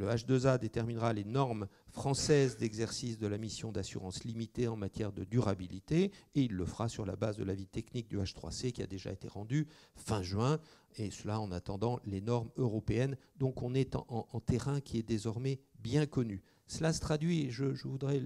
Le 0.00 0.06
H2A 0.06 0.58
déterminera 0.58 1.12
les 1.12 1.24
normes 1.24 1.66
françaises 1.90 2.56
d'exercice 2.56 3.18
de 3.18 3.26
la 3.26 3.36
mission 3.36 3.70
d'assurance 3.70 4.24
limitée 4.24 4.66
en 4.66 4.74
matière 4.74 5.12
de 5.12 5.24
durabilité 5.24 6.10
et 6.34 6.40
il 6.40 6.52
le 6.52 6.64
fera 6.64 6.88
sur 6.88 7.04
la 7.04 7.16
base 7.16 7.36
de 7.36 7.44
l'avis 7.44 7.66
technique 7.66 8.08
du 8.08 8.16
H3C 8.16 8.72
qui 8.72 8.82
a 8.82 8.86
déjà 8.86 9.12
été 9.12 9.28
rendu 9.28 9.68
fin 9.96 10.22
juin 10.22 10.58
et 10.96 11.10
cela 11.10 11.38
en 11.38 11.52
attendant 11.52 12.00
les 12.06 12.22
normes 12.22 12.48
européennes. 12.56 13.18
Donc 13.36 13.60
on 13.60 13.74
est 13.74 13.94
en, 13.94 14.40
terrain 14.40 14.80
qui 14.80 14.96
est 14.96 15.02
désormais 15.02 15.60
bien 15.80 16.06
connu. 16.06 16.42
Cela 16.66 16.94
se 16.94 17.00
traduit, 17.00 17.42
et 17.42 17.50
je, 17.50 17.66
voudrais 17.84 18.22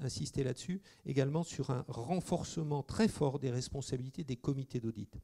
insister 0.00 0.44
là-dessus, 0.44 0.80
également 1.04 1.42
sur 1.42 1.70
un 1.70 1.84
renforcement 1.88 2.84
très 2.84 3.08
fort 3.08 3.40
des 3.40 3.50
responsabilités 3.50 4.22
des 4.22 4.36
comités 4.36 4.78
d'audit. 4.78 5.18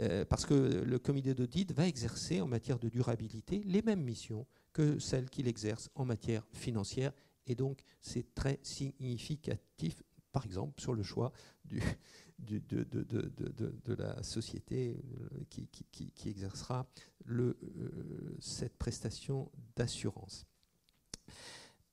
Euh, 0.00 0.24
parce 0.26 0.44
que 0.44 0.54
le 0.54 0.98
comité 0.98 1.34
d'audit 1.34 1.72
va 1.72 1.86
exercer 1.86 2.40
en 2.40 2.46
matière 2.46 2.78
de 2.78 2.88
durabilité 2.88 3.62
les 3.64 3.80
mêmes 3.82 4.02
missions 4.02 4.46
que 4.72 4.98
celle 4.98 5.30
qu'il 5.30 5.48
exerce 5.48 5.88
en 5.94 6.04
matière 6.04 6.46
financière. 6.52 7.12
Et 7.46 7.54
donc, 7.54 7.82
c'est 8.00 8.34
très 8.34 8.58
significatif, 8.62 10.02
par 10.32 10.44
exemple, 10.44 10.80
sur 10.80 10.92
le 10.92 11.02
choix 11.02 11.32
de, 12.38 13.94
la 13.96 14.22
société 14.22 14.96
euh, 14.96 15.44
qui, 15.48 16.28
exercera 16.28 16.86
euh, 17.30 17.54
cette 18.38 18.76
prestation 18.76 19.50
d'assurance. 19.76 20.46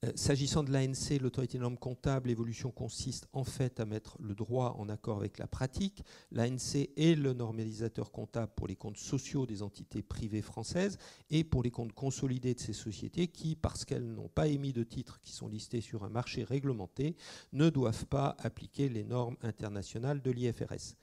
Euh, 0.04 0.12
S'agissant 0.16 0.64
de 0.64 0.72
l'ANC, 0.72 1.20
l'autorité 1.22 1.58
norme 1.58 1.78
comptable, 1.78 2.28
l'évolution 2.30 2.72
consiste 2.72 3.28
en 3.34 3.44
fait 3.44 3.80
à 3.80 3.86
mettre 3.86 4.18
le 4.22 4.36
droit 4.36 4.76
en 4.78 4.90
accord 4.90 5.18
avec 5.18 5.38
la 5.38 5.48
pratique. 5.48 6.04
L'ANC 6.32 6.90
est 6.98 7.18
le 7.18 7.34
normalisateur 7.34 8.12
comptable 8.12 8.52
pour 8.56 8.68
les 8.68 8.76
comptes 8.76 8.98
sociaux 8.98 9.46
des 9.46 9.62
entités 9.62 10.02
privées 10.02 10.42
françaises 10.42 10.98
et 11.30 11.44
pour 11.44 11.64
les 11.64 11.72
comptes 11.72 11.94
consolidés 11.94 12.54
de 12.54 12.60
ces 12.60 12.74
sociétés 12.74 13.28
qui, 13.28 13.56
parce 13.56 13.86
qu'elles 13.86 14.14
n'ont 14.14 14.30
pas 14.30 14.48
émis 14.48 14.74
de 14.74 14.84
titres 14.84 15.20
qui 15.22 15.32
sont 15.32 15.48
listés 15.48 15.82
sur 15.82 16.04
un 16.04 16.10
marché 16.10 16.44
réglementé, 16.44 17.16
ne 17.54 17.70
doivent 17.70 18.06
pas 18.08 18.36
appliquer 18.40 18.90
les 18.90 19.04
normes 19.04 19.38
internationales 19.42 20.22
de 20.22 20.32
l'IFRS. 20.32 20.96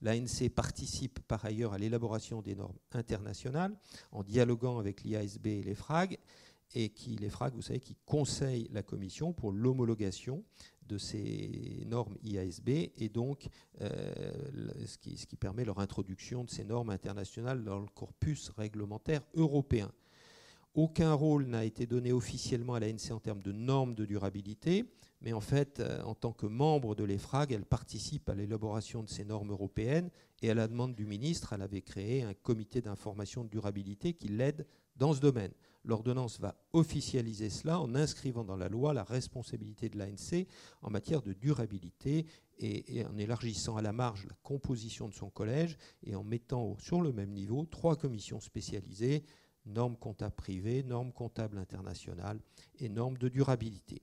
L'ANC 0.00 0.48
participe 0.54 1.18
par 1.26 1.44
ailleurs 1.44 1.72
à 1.72 1.78
l'élaboration 1.78 2.40
des 2.40 2.54
normes 2.54 2.78
internationales 2.92 3.76
en 4.12 4.22
dialoguant 4.22 4.78
avec 4.78 5.02
l'IASB 5.02 5.46
et 5.46 5.62
les 5.62 5.74
FRAG 5.74 6.18
et 6.74 6.90
qui, 6.90 7.18
vous 7.54 7.62
savez, 7.62 7.80
qui 7.80 7.96
conseillent 8.04 8.68
la 8.72 8.82
Commission 8.82 9.32
pour 9.32 9.52
l'homologation 9.52 10.44
de 10.88 10.98
ces 10.98 11.84
normes 11.86 12.16
IASB 12.22 12.68
et 12.96 13.08
donc 13.08 13.48
euh, 13.82 14.32
ce, 14.86 14.98
qui, 14.98 15.16
ce, 15.16 15.26
qui, 15.26 15.36
permet 15.36 15.64
leur 15.64 15.78
introduction 15.80 16.44
de 16.44 16.50
ces 16.50 16.64
normes 16.64 16.90
internationales 16.90 17.62
dans 17.62 17.78
le 17.78 17.88
corpus 17.94 18.50
réglementaire 18.56 19.22
européen. 19.34 19.92
Aucun 20.74 21.12
rôle 21.12 21.46
n'a 21.46 21.64
été 21.64 21.86
donné 21.86 22.12
officiellement 22.12 22.74
à 22.74 22.80
l'ANC 22.80 23.10
en 23.10 23.20
termes 23.20 23.42
de 23.42 23.52
normes 23.52 23.94
de 23.94 24.04
durabilité, 24.04 24.84
mais 25.20 25.32
en 25.32 25.40
fait, 25.40 25.80
euh, 25.80 26.00
en 26.02 26.14
tant 26.14 26.32
que 26.32 26.46
membre 26.46 26.94
de 26.94 27.04
l'EFRAG, 27.04 27.52
elle 27.52 27.64
participe 27.64 28.28
à 28.28 28.34
l'élaboration 28.34 29.02
de 29.02 29.08
ces 29.08 29.24
normes 29.24 29.50
européennes 29.50 30.10
et 30.42 30.50
à 30.50 30.54
la 30.54 30.68
demande 30.68 30.94
du 30.94 31.06
ministre, 31.06 31.52
elle 31.52 31.62
avait 31.62 31.82
créé 31.82 32.22
un 32.22 32.34
comité 32.34 32.80
d'information 32.80 33.44
de 33.44 33.48
durabilité 33.48 34.12
qui 34.12 34.28
l'aide 34.28 34.66
dans 34.96 35.12
ce 35.12 35.20
domaine. 35.20 35.52
L'ordonnance 35.88 36.38
va 36.38 36.54
officialiser 36.74 37.48
cela 37.48 37.80
en 37.80 37.94
inscrivant 37.94 38.44
dans 38.44 38.58
la 38.58 38.68
loi 38.68 38.92
la 38.92 39.04
responsabilité 39.04 39.88
de 39.88 39.96
l'ANC 39.96 40.46
en 40.82 40.90
matière 40.90 41.22
de 41.22 41.32
durabilité 41.32 42.26
et, 42.58 43.06
en 43.06 43.16
élargissant 43.16 43.78
à 43.78 43.80
la 43.80 43.94
marge 43.94 44.26
la 44.28 44.36
composition 44.42 45.08
de 45.08 45.14
son 45.14 45.30
collège 45.30 45.78
et 46.02 46.14
en 46.14 46.22
mettant 46.22 46.76
sur 46.78 47.00
le 47.00 47.10
même 47.10 47.30
niveau 47.30 47.64
trois 47.64 47.96
commissions 47.96 48.38
spécialisées, 48.38 49.24
normes 49.64 49.96
comptables 49.96 50.34
privées, 50.34 50.82
normes 50.82 51.12
comptables 51.12 51.56
internationales 51.56 52.40
et 52.80 52.90
normes 52.90 53.16
de 53.16 53.30
durabilité. 53.30 54.02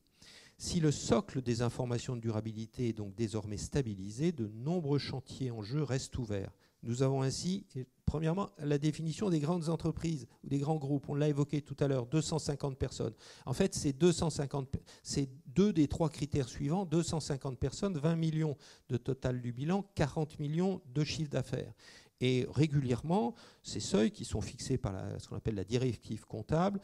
Si 0.57 0.79
le 0.79 0.89
socle 0.89 1.43
des 1.43 1.61
informations 1.61 2.15
de 2.15 2.21
durabilité 2.21 2.89
est 2.89 2.93
donc 2.93 3.13
désormais 3.13 3.57
stabilisé, 3.57 4.31
de 4.31 4.47
nombreux 4.47 4.97
chantiers 4.97 5.51
en 5.51 5.61
jeu 5.61 5.83
restent 5.83 6.17
ouverts. 6.17 6.51
Nous 6.81 7.03
avons 7.03 7.21
ainsi, 7.21 7.67
premièrement, 8.05 8.49
la 8.59 8.77
définition 8.77 9.29
des 9.29 9.39
grandes 9.39 9.69
entreprises 9.69 10.27
ou 10.43 10.49
des 10.49 10.59
grands 10.59 10.77
groupes. 10.77 11.09
On 11.09 11.15
l'a 11.15 11.29
évoqué 11.29 11.61
tout 11.61 11.75
à 11.79 11.87
l'heure, 11.87 12.05
250 12.05 12.77
personnes. 12.77 13.13
En 13.45 13.53
fait, 13.53 13.73
c'est 13.73 13.93
250, 13.93 14.69
c'est 15.03 15.29
deux 15.47 15.73
des 15.73 15.87
trois 15.87 16.09
critères 16.09 16.47
suivants 16.47 16.85
250 16.85 17.57
personnes, 17.57 17.97
20 17.97 18.15
millions 18.15 18.57
de 18.89 18.97
total 18.97 19.41
du 19.41 19.51
bilan, 19.51 19.85
40 19.95 20.39
millions 20.39 20.81
de 20.93 21.03
chiffre 21.03 21.31
d'affaires. 21.31 21.73
Et 22.21 22.45
régulièrement, 22.53 23.33
ces 23.61 23.79
seuils 23.79 24.11
qui 24.11 24.23
sont 24.23 24.41
fixés 24.41 24.77
par 24.77 24.95
ce 25.19 25.27
qu'on 25.27 25.35
appelle 25.35 25.55
la 25.55 25.65
directive 25.65 26.25
comptable, 26.25 26.79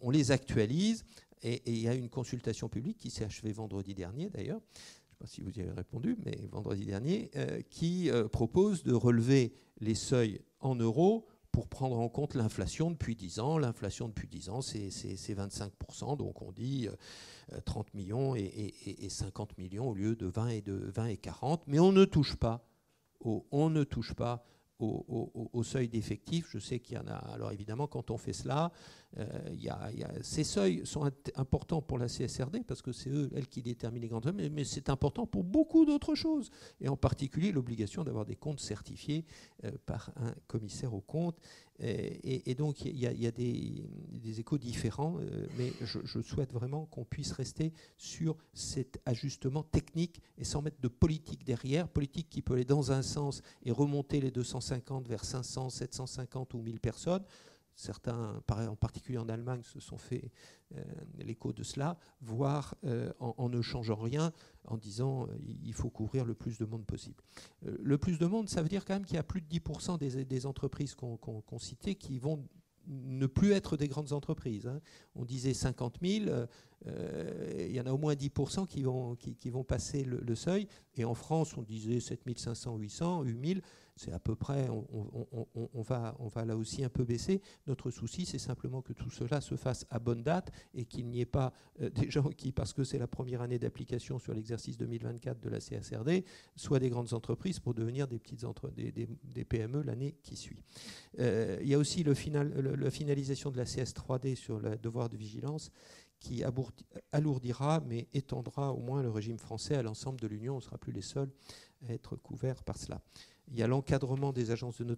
on 0.00 0.10
les 0.10 0.32
actualise. 0.32 1.04
Et 1.42 1.62
il 1.66 1.78
y 1.78 1.88
a 1.88 1.94
une 1.94 2.10
consultation 2.10 2.68
publique 2.68 2.98
qui 2.98 3.10
s'est 3.10 3.24
achevée 3.24 3.52
vendredi 3.52 3.94
dernier 3.94 4.28
d'ailleurs 4.28 4.60
pas 5.20 5.26
si 5.26 5.42
vous 5.42 5.50
y 5.50 5.60
avez 5.60 5.72
répondu, 5.72 6.16
mais 6.24 6.48
vendredi 6.50 6.86
dernier, 6.86 7.30
euh, 7.36 7.60
qui 7.68 8.10
euh, 8.10 8.26
propose 8.26 8.82
de 8.84 8.94
relever 8.94 9.52
les 9.80 9.94
seuils 9.94 10.40
en 10.60 10.74
euros 10.74 11.26
pour 11.52 11.68
prendre 11.68 11.98
en 11.98 12.08
compte 12.08 12.34
l'inflation 12.34 12.90
depuis 12.90 13.16
10 13.16 13.38
ans. 13.38 13.58
L'inflation 13.58 14.08
depuis 14.08 14.28
10 14.28 14.48
ans, 14.48 14.62
c'est 14.62 14.88
25%, 14.88 16.16
donc 16.16 16.40
on 16.40 16.52
dit 16.52 16.88
euh, 17.52 17.60
30 17.66 17.92
millions 17.92 18.34
et, 18.34 18.40
et, 18.40 19.04
et, 19.04 19.10
50 19.10 19.58
millions 19.58 19.90
au 19.90 19.94
lieu 19.94 20.16
de 20.16 20.26
20 20.26 20.48
et, 20.48 20.62
de 20.62 20.72
20 20.72 21.06
et 21.06 21.16
40, 21.18 21.64
mais 21.66 21.78
on 21.78 21.92
ne 21.92 22.06
touche 22.06 22.36
pas, 22.36 22.66
on 23.20 23.68
ne 23.68 23.84
touche 23.84 24.14
pas 24.14 24.42
au, 24.80 25.62
seuil 25.62 25.88
d'effectif. 25.88 26.46
Je 26.50 26.58
sais 26.58 26.80
qu'il 26.80 26.96
y 26.96 26.98
en 26.98 27.06
a. 27.06 27.16
Alors 27.34 27.52
évidemment, 27.52 27.86
quand 27.86 28.10
on 28.10 28.16
fait 28.16 28.32
cela, 28.32 28.72
euh, 29.18 29.26
ces 30.22 30.44
seuils 30.44 30.82
sont 30.84 31.10
importants 31.34 31.82
pour 31.82 31.98
la 31.98 32.06
CSRD 32.06 32.64
parce 32.64 32.80
que 32.80 32.92
c'est 32.92 33.10
eux, 33.10 33.30
elles, 33.34 33.48
qui 33.48 33.60
déterminent 33.60 34.02
les 34.02 34.08
grandes 34.08 34.32
mais, 34.34 34.48
mais 34.48 34.64
c'est 34.64 34.88
important 34.88 35.26
pour 35.26 35.42
beaucoup 35.42 35.84
d'autres 35.84 36.14
choses, 36.14 36.50
et 36.80 36.88
en 36.88 36.96
particulier 36.96 37.50
l'obligation 37.50 38.04
d'avoir 38.04 38.24
des 38.24 38.36
comptes 38.36 38.60
certifiés 38.60 39.24
euh, 39.64 39.72
par 39.84 40.10
un 40.16 40.32
commissaire 40.46 40.94
aux 40.94 41.00
comptes. 41.00 41.38
Et, 41.82 42.50
et 42.50 42.54
donc 42.54 42.84
il 42.84 42.98
y, 42.98 43.26
a 43.26 43.30
des, 43.30 43.84
des 44.12 44.40
échos 44.40 44.58
différents, 44.58 45.16
euh, 45.18 45.46
mais 45.56 45.72
je, 45.80 45.98
je, 46.04 46.20
souhaite 46.20 46.52
vraiment 46.52 46.84
qu'on 46.86 47.04
puisse 47.04 47.32
rester 47.32 47.72
sur 47.96 48.36
cet 48.52 49.00
ajustement 49.06 49.62
technique 49.62 50.20
et 50.36 50.44
sans 50.44 50.60
mettre 50.60 50.80
de 50.80 50.88
politique 50.88 51.44
derrière, 51.44 51.88
politique 51.88 52.28
qui 52.28 52.42
peut 52.42 52.54
aller 52.54 52.66
dans 52.66 52.92
un 52.92 53.02
sens 53.02 53.42
et 53.64 53.70
remonter 53.70 54.20
les 54.20 54.30
250 54.30 55.08
vers 55.08 55.24
500, 55.24 55.70
750 55.70 56.52
ou 56.54 56.58
1000 56.58 56.80
personnes 56.80 57.24
certains, 57.80 58.42
en 58.48 58.76
particulier 58.76 59.18
en 59.18 59.28
Allemagne, 59.28 59.62
se 59.62 59.80
sont 59.80 59.98
fait 59.98 60.30
euh, 60.76 60.82
l'écho 61.18 61.52
de 61.52 61.62
cela, 61.62 61.98
voire 62.20 62.74
euh, 62.84 63.12
en, 63.18 63.48
ne 63.48 63.60
changeant 63.62 63.96
rien, 63.96 64.32
en 64.66 64.76
disant 64.76 65.26
euh, 65.26 65.36
il 65.64 65.72
faut 65.72 65.90
couvrir 65.90 66.24
le 66.24 66.34
plus 66.34 66.58
de 66.58 66.64
monde 66.64 66.84
possible. 66.84 67.22
Le 67.62 67.98
plus 67.98 68.18
de 68.18 68.26
monde, 68.26 68.48
ça 68.48 68.62
veut 68.62 68.68
dire 68.68 68.84
quand 68.84 68.94
même 68.94 69.04
qu'il 69.04 69.16
y 69.16 69.18
a 69.18 69.22
plus 69.22 69.40
de 69.40 69.48
10% 69.48 69.98
des, 69.98 70.46
entreprises 70.46 70.94
qu'on 70.94 71.16
qu 71.16 71.58
citait 71.58 71.94
qui 71.94 72.18
vont 72.18 72.44
ne 72.86 73.26
plus 73.26 73.52
être 73.52 73.76
des 73.76 73.88
grandes 73.88 74.12
entreprises. 74.12 74.66
Hein. 74.66 74.80
On 75.14 75.24
disait 75.24 75.54
50 75.54 75.98
000, 76.02 76.28
euh, 76.28 76.46
il 76.86 77.72
y 77.72 77.80
en 77.80 77.86
a 77.86 77.92
au 77.92 77.98
moins 77.98 78.14
10% 78.14 78.66
qui 78.66 78.82
vont, 78.82 79.14
qui, 79.16 79.50
vont 79.50 79.64
passer 79.64 80.04
le, 80.04 80.34
seuil. 80.34 80.66
Et 80.96 81.04
en 81.04 81.14
France, 81.14 81.56
on 81.56 81.62
disait 81.62 82.00
7 82.00 82.22
500, 82.36 82.76
800, 82.76 83.22
8 83.22 83.46
000 83.46 83.60
c'est 84.00 84.12
à 84.12 84.18
peu 84.18 84.34
près, 84.34 84.66
on, 84.70 85.82
va, 85.82 86.16
on 86.20 86.28
va 86.28 86.44
là 86.46 86.56
aussi 86.56 86.82
un 86.82 86.88
peu 86.88 87.04
baisser. 87.04 87.42
Notre 87.66 87.90
souci, 87.90 88.24
c'est 88.24 88.38
simplement 88.38 88.80
que 88.80 88.94
tout 88.94 89.10
cela 89.10 89.42
se 89.42 89.56
fasse 89.56 89.84
à 89.90 89.98
bonne 89.98 90.22
date 90.22 90.50
et 90.72 90.86
qu'il 90.86 91.06
n'y 91.08 91.20
ait 91.20 91.26
pas 91.26 91.52
euh, 91.82 91.90
des 91.90 92.10
gens 92.10 92.30
qui, 92.30 92.50
parce 92.50 92.72
que 92.72 92.82
c'est 92.82 92.98
la 92.98 93.06
première 93.06 93.42
année 93.42 93.58
d'application 93.58 94.18
sur 94.18 94.32
l'exercice 94.32 94.78
2024 94.78 95.38
de 95.38 95.50
la 95.50 95.58
CSRD, 95.58 96.24
soient 96.56 96.78
des 96.78 96.88
grandes 96.88 97.12
entreprises 97.12 97.60
pour 97.60 97.74
devenir 97.74 98.08
des, 98.08 98.18
petites 98.18 98.44
entre, 98.44 98.70
des, 98.70 98.90
des 98.90 99.44
PME 99.44 99.82
l'année 99.82 100.16
qui 100.22 100.34
suit. 100.34 100.62
Euh, 101.18 101.58
il 101.60 101.68
y 101.68 101.74
a 101.74 101.78
aussi 101.78 102.02
le 102.02 102.14
final, 102.14 102.54
le, 102.58 102.76
la 102.76 102.90
finalisation 102.90 103.50
de 103.50 103.58
la 103.58 103.64
CS3D 103.64 104.34
sur 104.34 104.60
le 104.60 104.78
devoir 104.78 105.10
de 105.10 105.18
vigilance 105.18 105.70
qui 106.20 106.44
alourdira 107.12 107.80
mais 107.86 108.06
étendra 108.12 108.72
au 108.72 108.80
moins 108.80 109.02
le 109.02 109.10
régime 109.10 109.38
français 109.38 109.74
à 109.74 109.82
l'ensemble 109.82 110.20
de 110.20 110.26
l'Union. 110.28 110.54
On 110.54 110.58
ne 110.58 110.62
sera 110.62 110.78
plus 110.78 110.92
les 110.92 111.02
seuls 111.02 111.30
à 111.88 111.92
être 111.92 112.14
couverts 112.16 112.62
par 112.62 112.76
cela. 112.76 113.00
Il 113.48 113.58
y 113.58 113.62
a 113.62 113.66
l'encadrement 113.66 114.32
des 114.32 114.50
agences 114.50 114.78
de, 114.78 114.84
not 114.84 114.96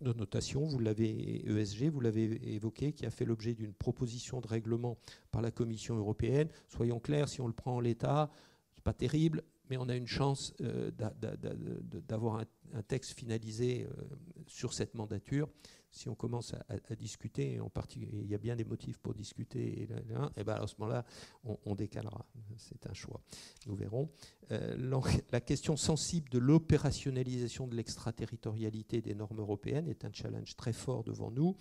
de 0.00 0.12
notation, 0.12 0.64
vous 0.64 0.78
l'avez 0.78 1.46
ESG, 1.46 1.90
vous 1.90 2.00
l'avez 2.00 2.54
évoqué, 2.54 2.92
qui 2.92 3.06
a 3.06 3.10
fait 3.10 3.24
l'objet 3.24 3.54
d'une 3.54 3.72
proposition 3.72 4.40
de 4.40 4.46
règlement 4.46 4.98
par 5.30 5.42
la 5.42 5.50
Commission 5.50 5.96
européenne. 5.96 6.48
Soyons 6.68 7.00
clairs, 7.00 7.28
si 7.28 7.40
on 7.40 7.46
le 7.46 7.52
prend 7.52 7.76
en 7.76 7.80
l'état, 7.80 8.30
c'est 8.74 8.84
pas 8.84 8.92
terrible, 8.92 9.42
mais 9.70 9.76
on 9.76 9.88
a 9.88 9.96
une 9.96 10.06
chance 10.06 10.54
euh, 10.60 10.90
d'avoir 12.08 12.36
un, 12.36 12.44
un, 12.74 12.82
texte 12.82 13.12
finalisé 13.12 13.86
euh, 13.86 14.04
sur 14.46 14.72
cette 14.72 14.94
mandature 14.94 15.48
si 15.96 16.10
on 16.10 16.14
commence 16.14 16.52
à, 16.68 16.94
discuter, 16.94 17.58
en 17.58 17.70
particulier, 17.70 18.20
il 18.22 18.30
y 18.30 18.34
a 18.34 18.38
bien 18.38 18.54
des 18.54 18.64
motifs 18.64 18.98
pour 18.98 19.14
discuter, 19.14 19.82
et, 19.82 19.86
là, 19.86 20.30
ben 20.36 20.54
à 20.54 20.66
ce 20.66 20.74
moment-là, 20.78 21.06
on, 21.44 21.58
on, 21.64 21.74
décalera. 21.74 22.26
C'est 22.58 22.86
un 22.86 22.92
choix. 22.92 23.22
Nous 23.66 23.74
verrons. 23.74 24.10
Euh, 24.52 25.00
la 25.32 25.40
question 25.40 25.76
sensible 25.76 26.28
de 26.28 26.38
l'opérationnalisation 26.38 27.66
de 27.66 27.74
l'extraterritorialité 27.74 29.00
des 29.00 29.14
normes 29.14 29.40
européennes 29.40 29.88
est 29.88 30.04
un 30.04 30.12
challenge 30.12 30.54
très 30.54 30.74
fort 30.74 31.02
devant 31.02 31.30
nous, 31.30 31.56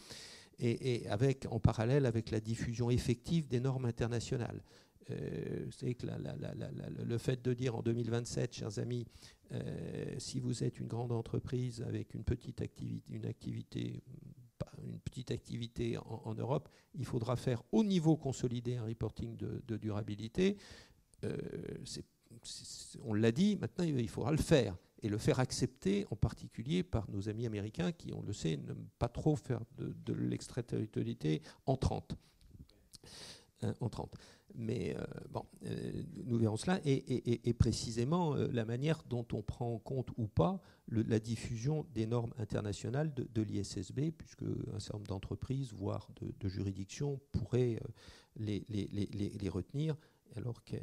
et, 0.60 0.96
et 0.96 1.08
avec, 1.08 1.48
en 1.50 1.62
parallèle 1.62 2.06
avec 2.06 2.30
la 2.30 2.42
diffusion 2.42 2.90
effective 2.90 3.48
des 3.48 3.62
normes 3.62 3.86
internationales. 3.86 4.62
Euh, 5.12 5.68
c'est 5.72 5.94
que 5.94 6.08
le 6.08 7.18
fait 7.18 7.44
de 7.44 7.54
dire 7.54 7.76
en 7.76 7.82
2027, 7.82 8.54
chers 8.54 8.80
amis, 8.80 9.06
euh, 9.52 10.16
si 10.18 10.40
vous 10.40 10.64
êtes 10.64 10.80
une 10.80 10.88
grande 10.88 11.12
entreprise 11.12 11.82
avec 11.84 12.14
une 12.14 12.24
petite 12.24 12.62
activité, 12.62 14.02
une 14.84 15.00
petite 15.00 15.32
activité 15.32 15.98
en, 15.98 16.34
Europe, 16.34 16.70
il 16.96 17.06
faudra 17.06 17.36
faire 17.36 17.62
au 17.72 17.84
niveau 17.84 18.18
consolidé 18.18 18.78
un 18.78 18.86
reporting 18.86 19.38
de, 19.38 19.78
durabilité. 19.78 20.58
Euh, 21.24 21.38
on 23.04 23.14
l'a 23.14 23.32
dit, 23.32 23.56
maintenant 23.58 23.86
il 23.86 24.10
faudra 24.10 24.32
le 24.32 24.38
faire 24.38 24.76
et 25.02 25.10
le 25.10 25.18
faire 25.20 25.40
accepter, 25.40 26.06
en 26.10 26.16
particulier 26.16 26.82
par 26.82 27.10
nos 27.12 27.30
amis 27.30 27.46
américains 27.46 27.92
qui, 27.92 28.12
on 28.12 28.24
le 28.24 28.34
sait, 28.34 28.58
n'aiment 28.58 28.88
pas 28.98 29.08
trop 29.08 29.36
faire 29.36 29.62
de, 29.78 29.96
de 30.06 30.14
l'extraterritorialité 30.14 31.44
en 31.68 31.78
30. 31.78 32.16
Euh, 33.64 33.74
en 33.80 33.90
30 33.90 34.14
mais 34.58 34.96
euh, 34.96 35.04
bon, 35.30 35.46
euh, 35.66 36.04
nous 36.26 36.38
verrons 36.38 36.58
cela, 36.58 36.80
et, 36.86 37.54
précisément 37.54 38.36
euh, 38.36 38.48
la 38.52 38.66
manière 38.66 39.04
dont 39.10 39.26
on 39.34 39.42
prend 39.42 39.74
en 39.74 39.80
compte 39.80 40.10
ou 40.18 40.28
pas 40.28 40.62
la 40.88 41.20
diffusion 41.20 41.86
des 41.94 42.06
normes 42.06 42.34
internationales 42.38 43.12
de, 43.14 43.42
l'ISSB, 43.42 44.12
puisque 44.16 44.44
un 44.44 44.80
certain 44.80 45.00
nombre 45.00 45.08
d'entreprises, 45.08 45.74
voire 45.74 46.10
de, 46.22 46.48
juridictions, 46.48 47.20
pourraient 47.32 47.80
les, 48.38 48.64
les 48.70 49.50
retenir, 49.50 49.96
alors 50.36 50.64
que 50.64 50.76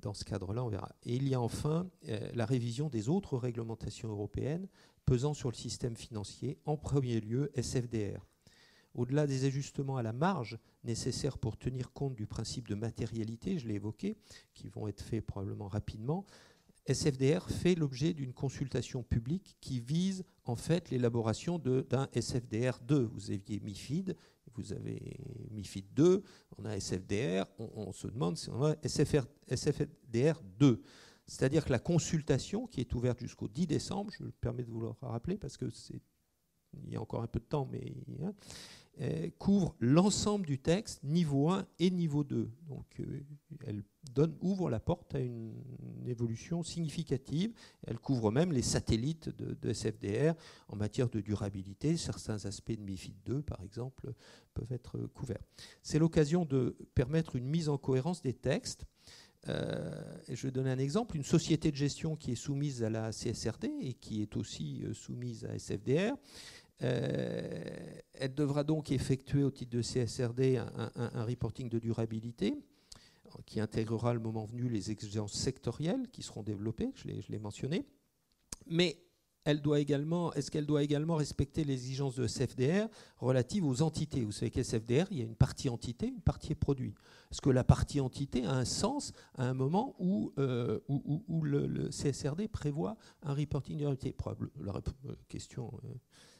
dans 0.00 0.14
ce 0.14 0.24
cadre-là, 0.24 0.62
on 0.62 0.68
verra. 0.68 0.94
Et 1.02 1.16
il 1.16 1.26
y 1.26 1.34
a 1.34 1.40
enfin 1.40 1.90
la 2.34 2.46
révision 2.46 2.88
des 2.88 3.08
autres 3.08 3.36
réglementations 3.36 4.10
européennes 4.10 4.68
pesant 5.04 5.34
sur 5.34 5.50
le 5.50 5.56
système 5.56 5.96
financier, 5.96 6.56
en 6.64 6.76
premier 6.76 7.20
lieu 7.20 7.50
SFDR. 7.56 8.24
Au-delà 8.94 9.26
des 9.26 9.44
ajustements 9.44 9.96
à 9.96 10.02
la 10.02 10.12
marge 10.12 10.58
nécessaires 10.88 11.38
pour 11.38 11.56
tenir 11.56 11.92
compte 11.92 12.16
du 12.16 12.26
principe 12.26 12.66
de 12.66 12.74
matérialité, 12.74 13.58
je 13.58 13.68
l'ai 13.68 13.74
évoqué, 13.74 14.16
qui 14.54 14.68
vont 14.68 14.88
être 14.88 15.02
faits 15.02 15.24
probablement 15.24 15.68
rapidement, 15.68 16.26
SFDR 16.86 17.50
fait 17.50 17.74
l'objet 17.74 18.14
d'une 18.14 18.32
consultation 18.32 19.02
publique 19.02 19.56
qui 19.60 19.78
vise 19.78 20.24
en 20.46 20.56
fait 20.56 20.90
l'élaboration 20.90 21.58
d'un 21.58 22.08
SFDR 22.14 22.80
2. 22.80 23.02
Vous 23.02 23.30
aviez 23.30 23.60
MIFID, 23.60 24.16
vous 24.54 24.72
avez 24.72 25.20
MIFID 25.50 25.84
2, 25.94 26.22
on 26.56 26.64
a 26.64 26.76
SFDR, 26.76 27.44
on, 27.58 27.92
se 27.92 28.08
demande 28.08 28.38
si 28.38 28.48
on 28.48 28.64
a 28.64 28.74
SFDR 28.82 30.42
2. 30.58 30.82
C'est-à-dire 31.26 31.66
que 31.66 31.70
la 31.72 31.78
consultation, 31.78 32.66
qui 32.66 32.80
est 32.80 32.94
ouverte 32.94 33.20
jusqu'au 33.20 33.48
10 33.48 33.66
décembre, 33.66 34.10
je 34.18 34.24
me 34.24 34.30
permets 34.30 34.64
de 34.64 34.70
vous 34.70 34.80
le 34.80 34.88
rappeler 35.02 35.36
parce 35.36 35.58
que 35.58 35.68
c'est 35.68 36.00
il 36.84 36.92
y 36.92 36.96
a 36.96 37.00
encore 37.00 37.22
un 37.22 37.26
peu 37.26 37.40
de 37.40 37.44
temps, 37.44 37.68
mais 37.70 37.94
hein, 38.22 38.32
couvre 39.38 39.76
l'ensemble 39.78 40.46
du 40.46 40.58
texte, 40.58 41.02
niveau 41.04 41.50
1 41.50 41.66
et 41.78 41.90
niveau 41.90 42.24
2. 42.24 42.50
Donc 42.68 42.86
euh, 43.00 43.20
elle 43.64 43.82
ouvre 44.40 44.70
la 44.70 44.80
porte 44.80 45.14
à 45.14 45.20
une, 45.20 45.54
évolution 46.06 46.62
significative. 46.62 47.52
Elle 47.86 47.98
couvre 47.98 48.32
même 48.32 48.50
les 48.50 48.62
satellites 48.62 49.28
de, 49.28 49.72
SFDR 49.72 50.34
en 50.68 50.76
matière 50.76 51.10
de 51.10 51.20
durabilité. 51.20 51.98
Certains 51.98 52.46
aspects 52.46 52.72
de 52.72 52.80
MIFID 52.80 53.14
2, 53.26 53.42
par 53.42 53.62
exemple, 53.62 54.14
peuvent 54.54 54.72
être 54.72 54.98
couverts. 55.08 55.44
C'est 55.82 55.98
l'occasion 55.98 56.46
de 56.46 56.76
permettre 56.94 57.36
une 57.36 57.44
mise 57.44 57.68
en 57.68 57.76
cohérence 57.76 58.22
des 58.22 58.32
textes. 58.32 58.86
Euh, 59.48 60.02
je 60.28 60.46
vais 60.46 60.50
donner 60.50 60.70
un 60.70 60.78
exemple. 60.78 61.16
Une 61.16 61.24
société 61.24 61.70
de 61.70 61.76
gestion 61.76 62.16
qui 62.16 62.32
est 62.32 62.36
soumise 62.36 62.82
à 62.82 62.90
la 62.90 63.12
CSRD 63.12 63.70
et 63.80 63.92
qui 63.92 64.22
est 64.22 64.36
aussi 64.36 64.82
soumise 64.94 65.44
à 65.44 65.58
SFDR 65.58 66.14
euh, 66.14 66.16
elle 66.80 68.34
devra 68.34 68.64
donc 68.64 68.90
effectuer 68.92 69.42
au 69.42 69.50
titre 69.50 69.76
de 69.76 69.82
CSRD 69.82 70.56
un, 70.56 71.24
reporting 71.24 71.68
de 71.68 71.78
durabilité 71.78 72.54
qui 73.46 73.60
intégrera 73.60 74.14
le 74.14 74.20
moment 74.20 74.44
venu 74.44 74.68
les 74.68 74.90
exigences 74.90 75.32
sectorielles 75.32 76.08
qui 76.10 76.22
seront 76.22 76.42
développées, 76.42 76.90
je 76.94 77.08
l'ai 77.28 77.38
mentionné. 77.38 77.84
Mais 78.66 78.98
elle 79.48 79.62
doit 79.62 79.80
également, 79.80 80.34
est-ce 80.34 80.50
qu'elle 80.50 80.66
doit 80.66 80.82
également 80.82 81.16
respecter 81.16 81.64
les 81.64 81.72
exigences 81.72 82.16
de 82.16 82.26
SFDR 82.26 82.86
relatives 83.16 83.64
aux 83.64 83.80
entités? 83.80 84.22
Vous 84.22 84.32
savez 84.32 84.50
qu'à 84.50 84.60
SFDR, 84.60 85.06
il 85.10 85.16
y 85.16 85.20
a 85.22 85.24
une 85.24 85.36
partie 85.36 85.70
entité, 85.70 86.08
une 86.08 86.20
partie 86.20 86.54
produit. 86.54 86.94
Est-ce 87.30 87.40
que 87.40 87.48
la 87.48 87.64
partie 87.64 88.00
entité 88.00 88.44
a 88.44 88.52
un 88.52 88.66
sens 88.66 89.12
à 89.38 89.46
un 89.46 89.54
moment 89.54 89.96
où, 89.98 90.34
euh, 90.38 90.80
où, 90.88 91.42
le, 91.42 91.88
CSRD 91.88 92.46
prévoit 92.48 92.98
un 93.22 93.32
reporting 93.32 93.76
de 93.76 93.80
durabilité? 93.80 94.14
La 94.60 94.74
question 95.28 95.72
euh, 95.84 95.94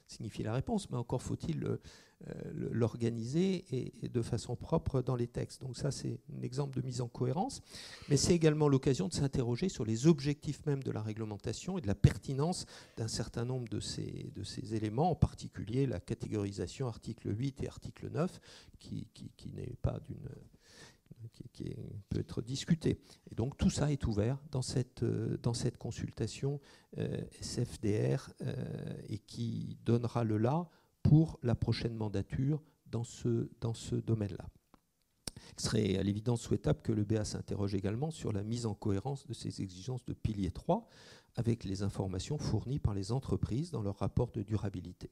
signifie 0.08 0.42
la 0.42 0.52
réponse, 0.52 0.90
mais 0.90 0.96
encore 0.96 1.22
faut-il 1.22 1.64
euh, 1.64 1.78
l'organiser 2.72 3.64
et, 3.70 4.08
de 4.08 4.22
façon 4.22 4.56
propre 4.56 5.02
dans 5.02 5.14
les 5.14 5.28
textes. 5.28 5.62
Donc 5.62 5.76
ça, 5.76 5.92
c'est 5.92 6.18
un 6.36 6.42
exemple 6.42 6.80
de 6.80 6.84
mise 6.84 7.00
en 7.00 7.06
cohérence, 7.06 7.60
mais 8.08 8.16
c'est 8.16 8.34
également 8.34 8.68
l'occasion 8.68 9.06
de 9.06 9.12
s'interroger 9.12 9.68
sur 9.68 9.84
les 9.84 10.08
objectifs 10.08 10.66
même 10.66 10.82
de 10.82 10.90
la 10.90 11.00
réglementation 11.00 11.78
et 11.78 11.80
de 11.80 11.86
la 11.86 11.94
pertinence 11.94 12.66
d'un 12.96 13.06
certain 13.06 13.44
nombre 13.44 13.68
de 13.68 13.78
ces, 13.78 14.74
éléments, 14.74 15.10
en 15.12 15.14
particulier 15.14 15.86
la 15.86 16.00
catégorisation 16.00 16.88
article 16.88 17.32
8 17.38 17.62
et 17.62 17.68
article 17.68 18.10
9, 18.10 18.40
qui, 18.80 19.06
qui 19.14 19.52
n'est 19.52 19.76
pas 19.80 20.00
d'une 20.00 20.28
qui, 21.52 21.74
peut 22.08 22.20
être 22.20 22.42
discuté. 22.42 23.00
Et 23.30 23.34
donc 23.34 23.56
tout 23.56 23.70
ça 23.70 23.92
est 23.92 24.06
ouvert 24.06 24.38
dans 24.50 24.62
cette, 24.62 25.02
euh, 25.02 25.36
dans 25.42 25.54
cette 25.54 25.76
consultation 25.76 26.60
euh, 26.98 27.20
SFDR 27.40 28.32
euh, 28.42 28.54
et 29.08 29.18
qui 29.18 29.78
donnera 29.84 30.24
le 30.24 30.38
là 30.38 30.68
pour 31.02 31.38
la 31.42 31.54
prochaine 31.54 31.94
mandature 31.94 32.62
dans 32.86 33.04
ce, 33.04 33.50
dans 33.60 33.74
ce 33.74 33.96
domaine-là. 33.96 34.48
Il 35.56 35.62
serait 35.62 35.96
à 35.96 36.02
l'évidence 36.02 36.42
souhaitable 36.42 36.80
que 36.82 36.92
le 36.92 37.04
BA 37.04 37.24
s'interroge 37.24 37.74
également 37.74 38.10
sur 38.10 38.32
la 38.32 38.42
mise 38.42 38.66
en 38.66 38.74
cohérence 38.74 39.26
de 39.26 39.32
ces 39.32 39.62
exigences 39.62 40.04
de 40.04 40.12
pilier 40.12 40.50
3 40.50 40.88
avec 41.36 41.64
les 41.64 41.82
informations 41.82 42.38
fournies 42.38 42.78
par 42.78 42.94
les 42.94 43.12
entreprises 43.12 43.70
dans 43.70 43.82
leur 43.82 43.98
rapport 43.98 44.30
de 44.32 44.42
durabilité. 44.42 45.10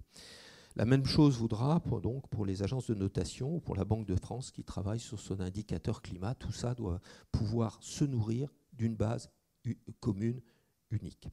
La 0.76 0.84
même 0.84 1.06
chose 1.06 1.38
voudra 1.38 1.80
pour, 1.80 2.02
donc, 2.02 2.28
pour 2.28 2.44
les 2.44 2.62
agences 2.62 2.86
de 2.88 2.94
notation 2.94 3.56
ou 3.56 3.60
pour 3.60 3.76
la 3.76 3.86
Banque 3.86 4.06
de 4.06 4.14
France 4.14 4.50
qui 4.50 4.62
travaille 4.62 5.00
sur 5.00 5.18
son 5.18 5.40
indicateur 5.40 6.02
climat. 6.02 6.34
Tout 6.34 6.52
ça 6.52 6.74
doit 6.74 7.00
pouvoir 7.32 7.78
se 7.80 8.04
nourrir 8.04 8.52
d'une 8.74 8.94
base 8.94 9.30
commune 10.00 10.42
unique. 10.90 11.28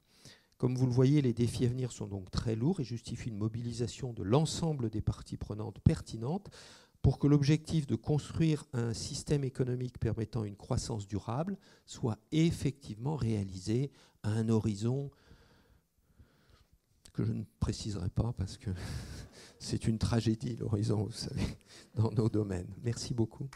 Comme 0.58 0.76
vous 0.76 0.86
le 0.86 0.94
voyez, 0.94 1.22
les 1.22 1.34
défis 1.34 1.66
à 1.66 1.68
venir 1.68 1.92
sont 1.92 2.08
donc 2.08 2.32
très 2.32 2.56
lourds 2.56 2.80
et 2.80 2.86
justifient 2.86 3.30
une 3.30 3.38
mobilisation 3.38 4.14
de 4.14 4.24
l'ensemble 4.24 4.90
des 4.90 5.02
parties 5.02 5.36
prenantes 5.36 5.80
pertinentes 5.82 6.50
pour 7.02 7.20
que 7.20 7.28
l'objectif 7.28 7.86
de 7.86 7.96
construire 7.96 8.64
un 8.72 8.94
système 8.94 9.44
économique 9.44 10.00
permettant 10.00 10.46
une 10.46 10.56
croissance 10.56 11.06
durable 11.06 11.58
soit 11.86 12.18
effectivement 12.32 13.18
réalisé 13.18 13.92
à 14.24 14.30
un 14.30 14.48
horizon 14.48 15.12
que 17.12 17.26
je 17.26 17.34
ne 17.34 17.44
préciserai 17.60 18.10
pas 18.10 18.32
parce 18.32 18.58
que 18.58 18.72
c'est 19.64 19.88
une 19.88 19.98
tragédie, 19.98 20.58
l'horizon, 20.58 21.06
vous 21.06 21.12
savez, 21.12 21.42
dans 21.96 22.12
nos 22.12 22.30
domaines. 22.30 22.68
Merci 22.84 23.14
beaucoup. 23.14 23.48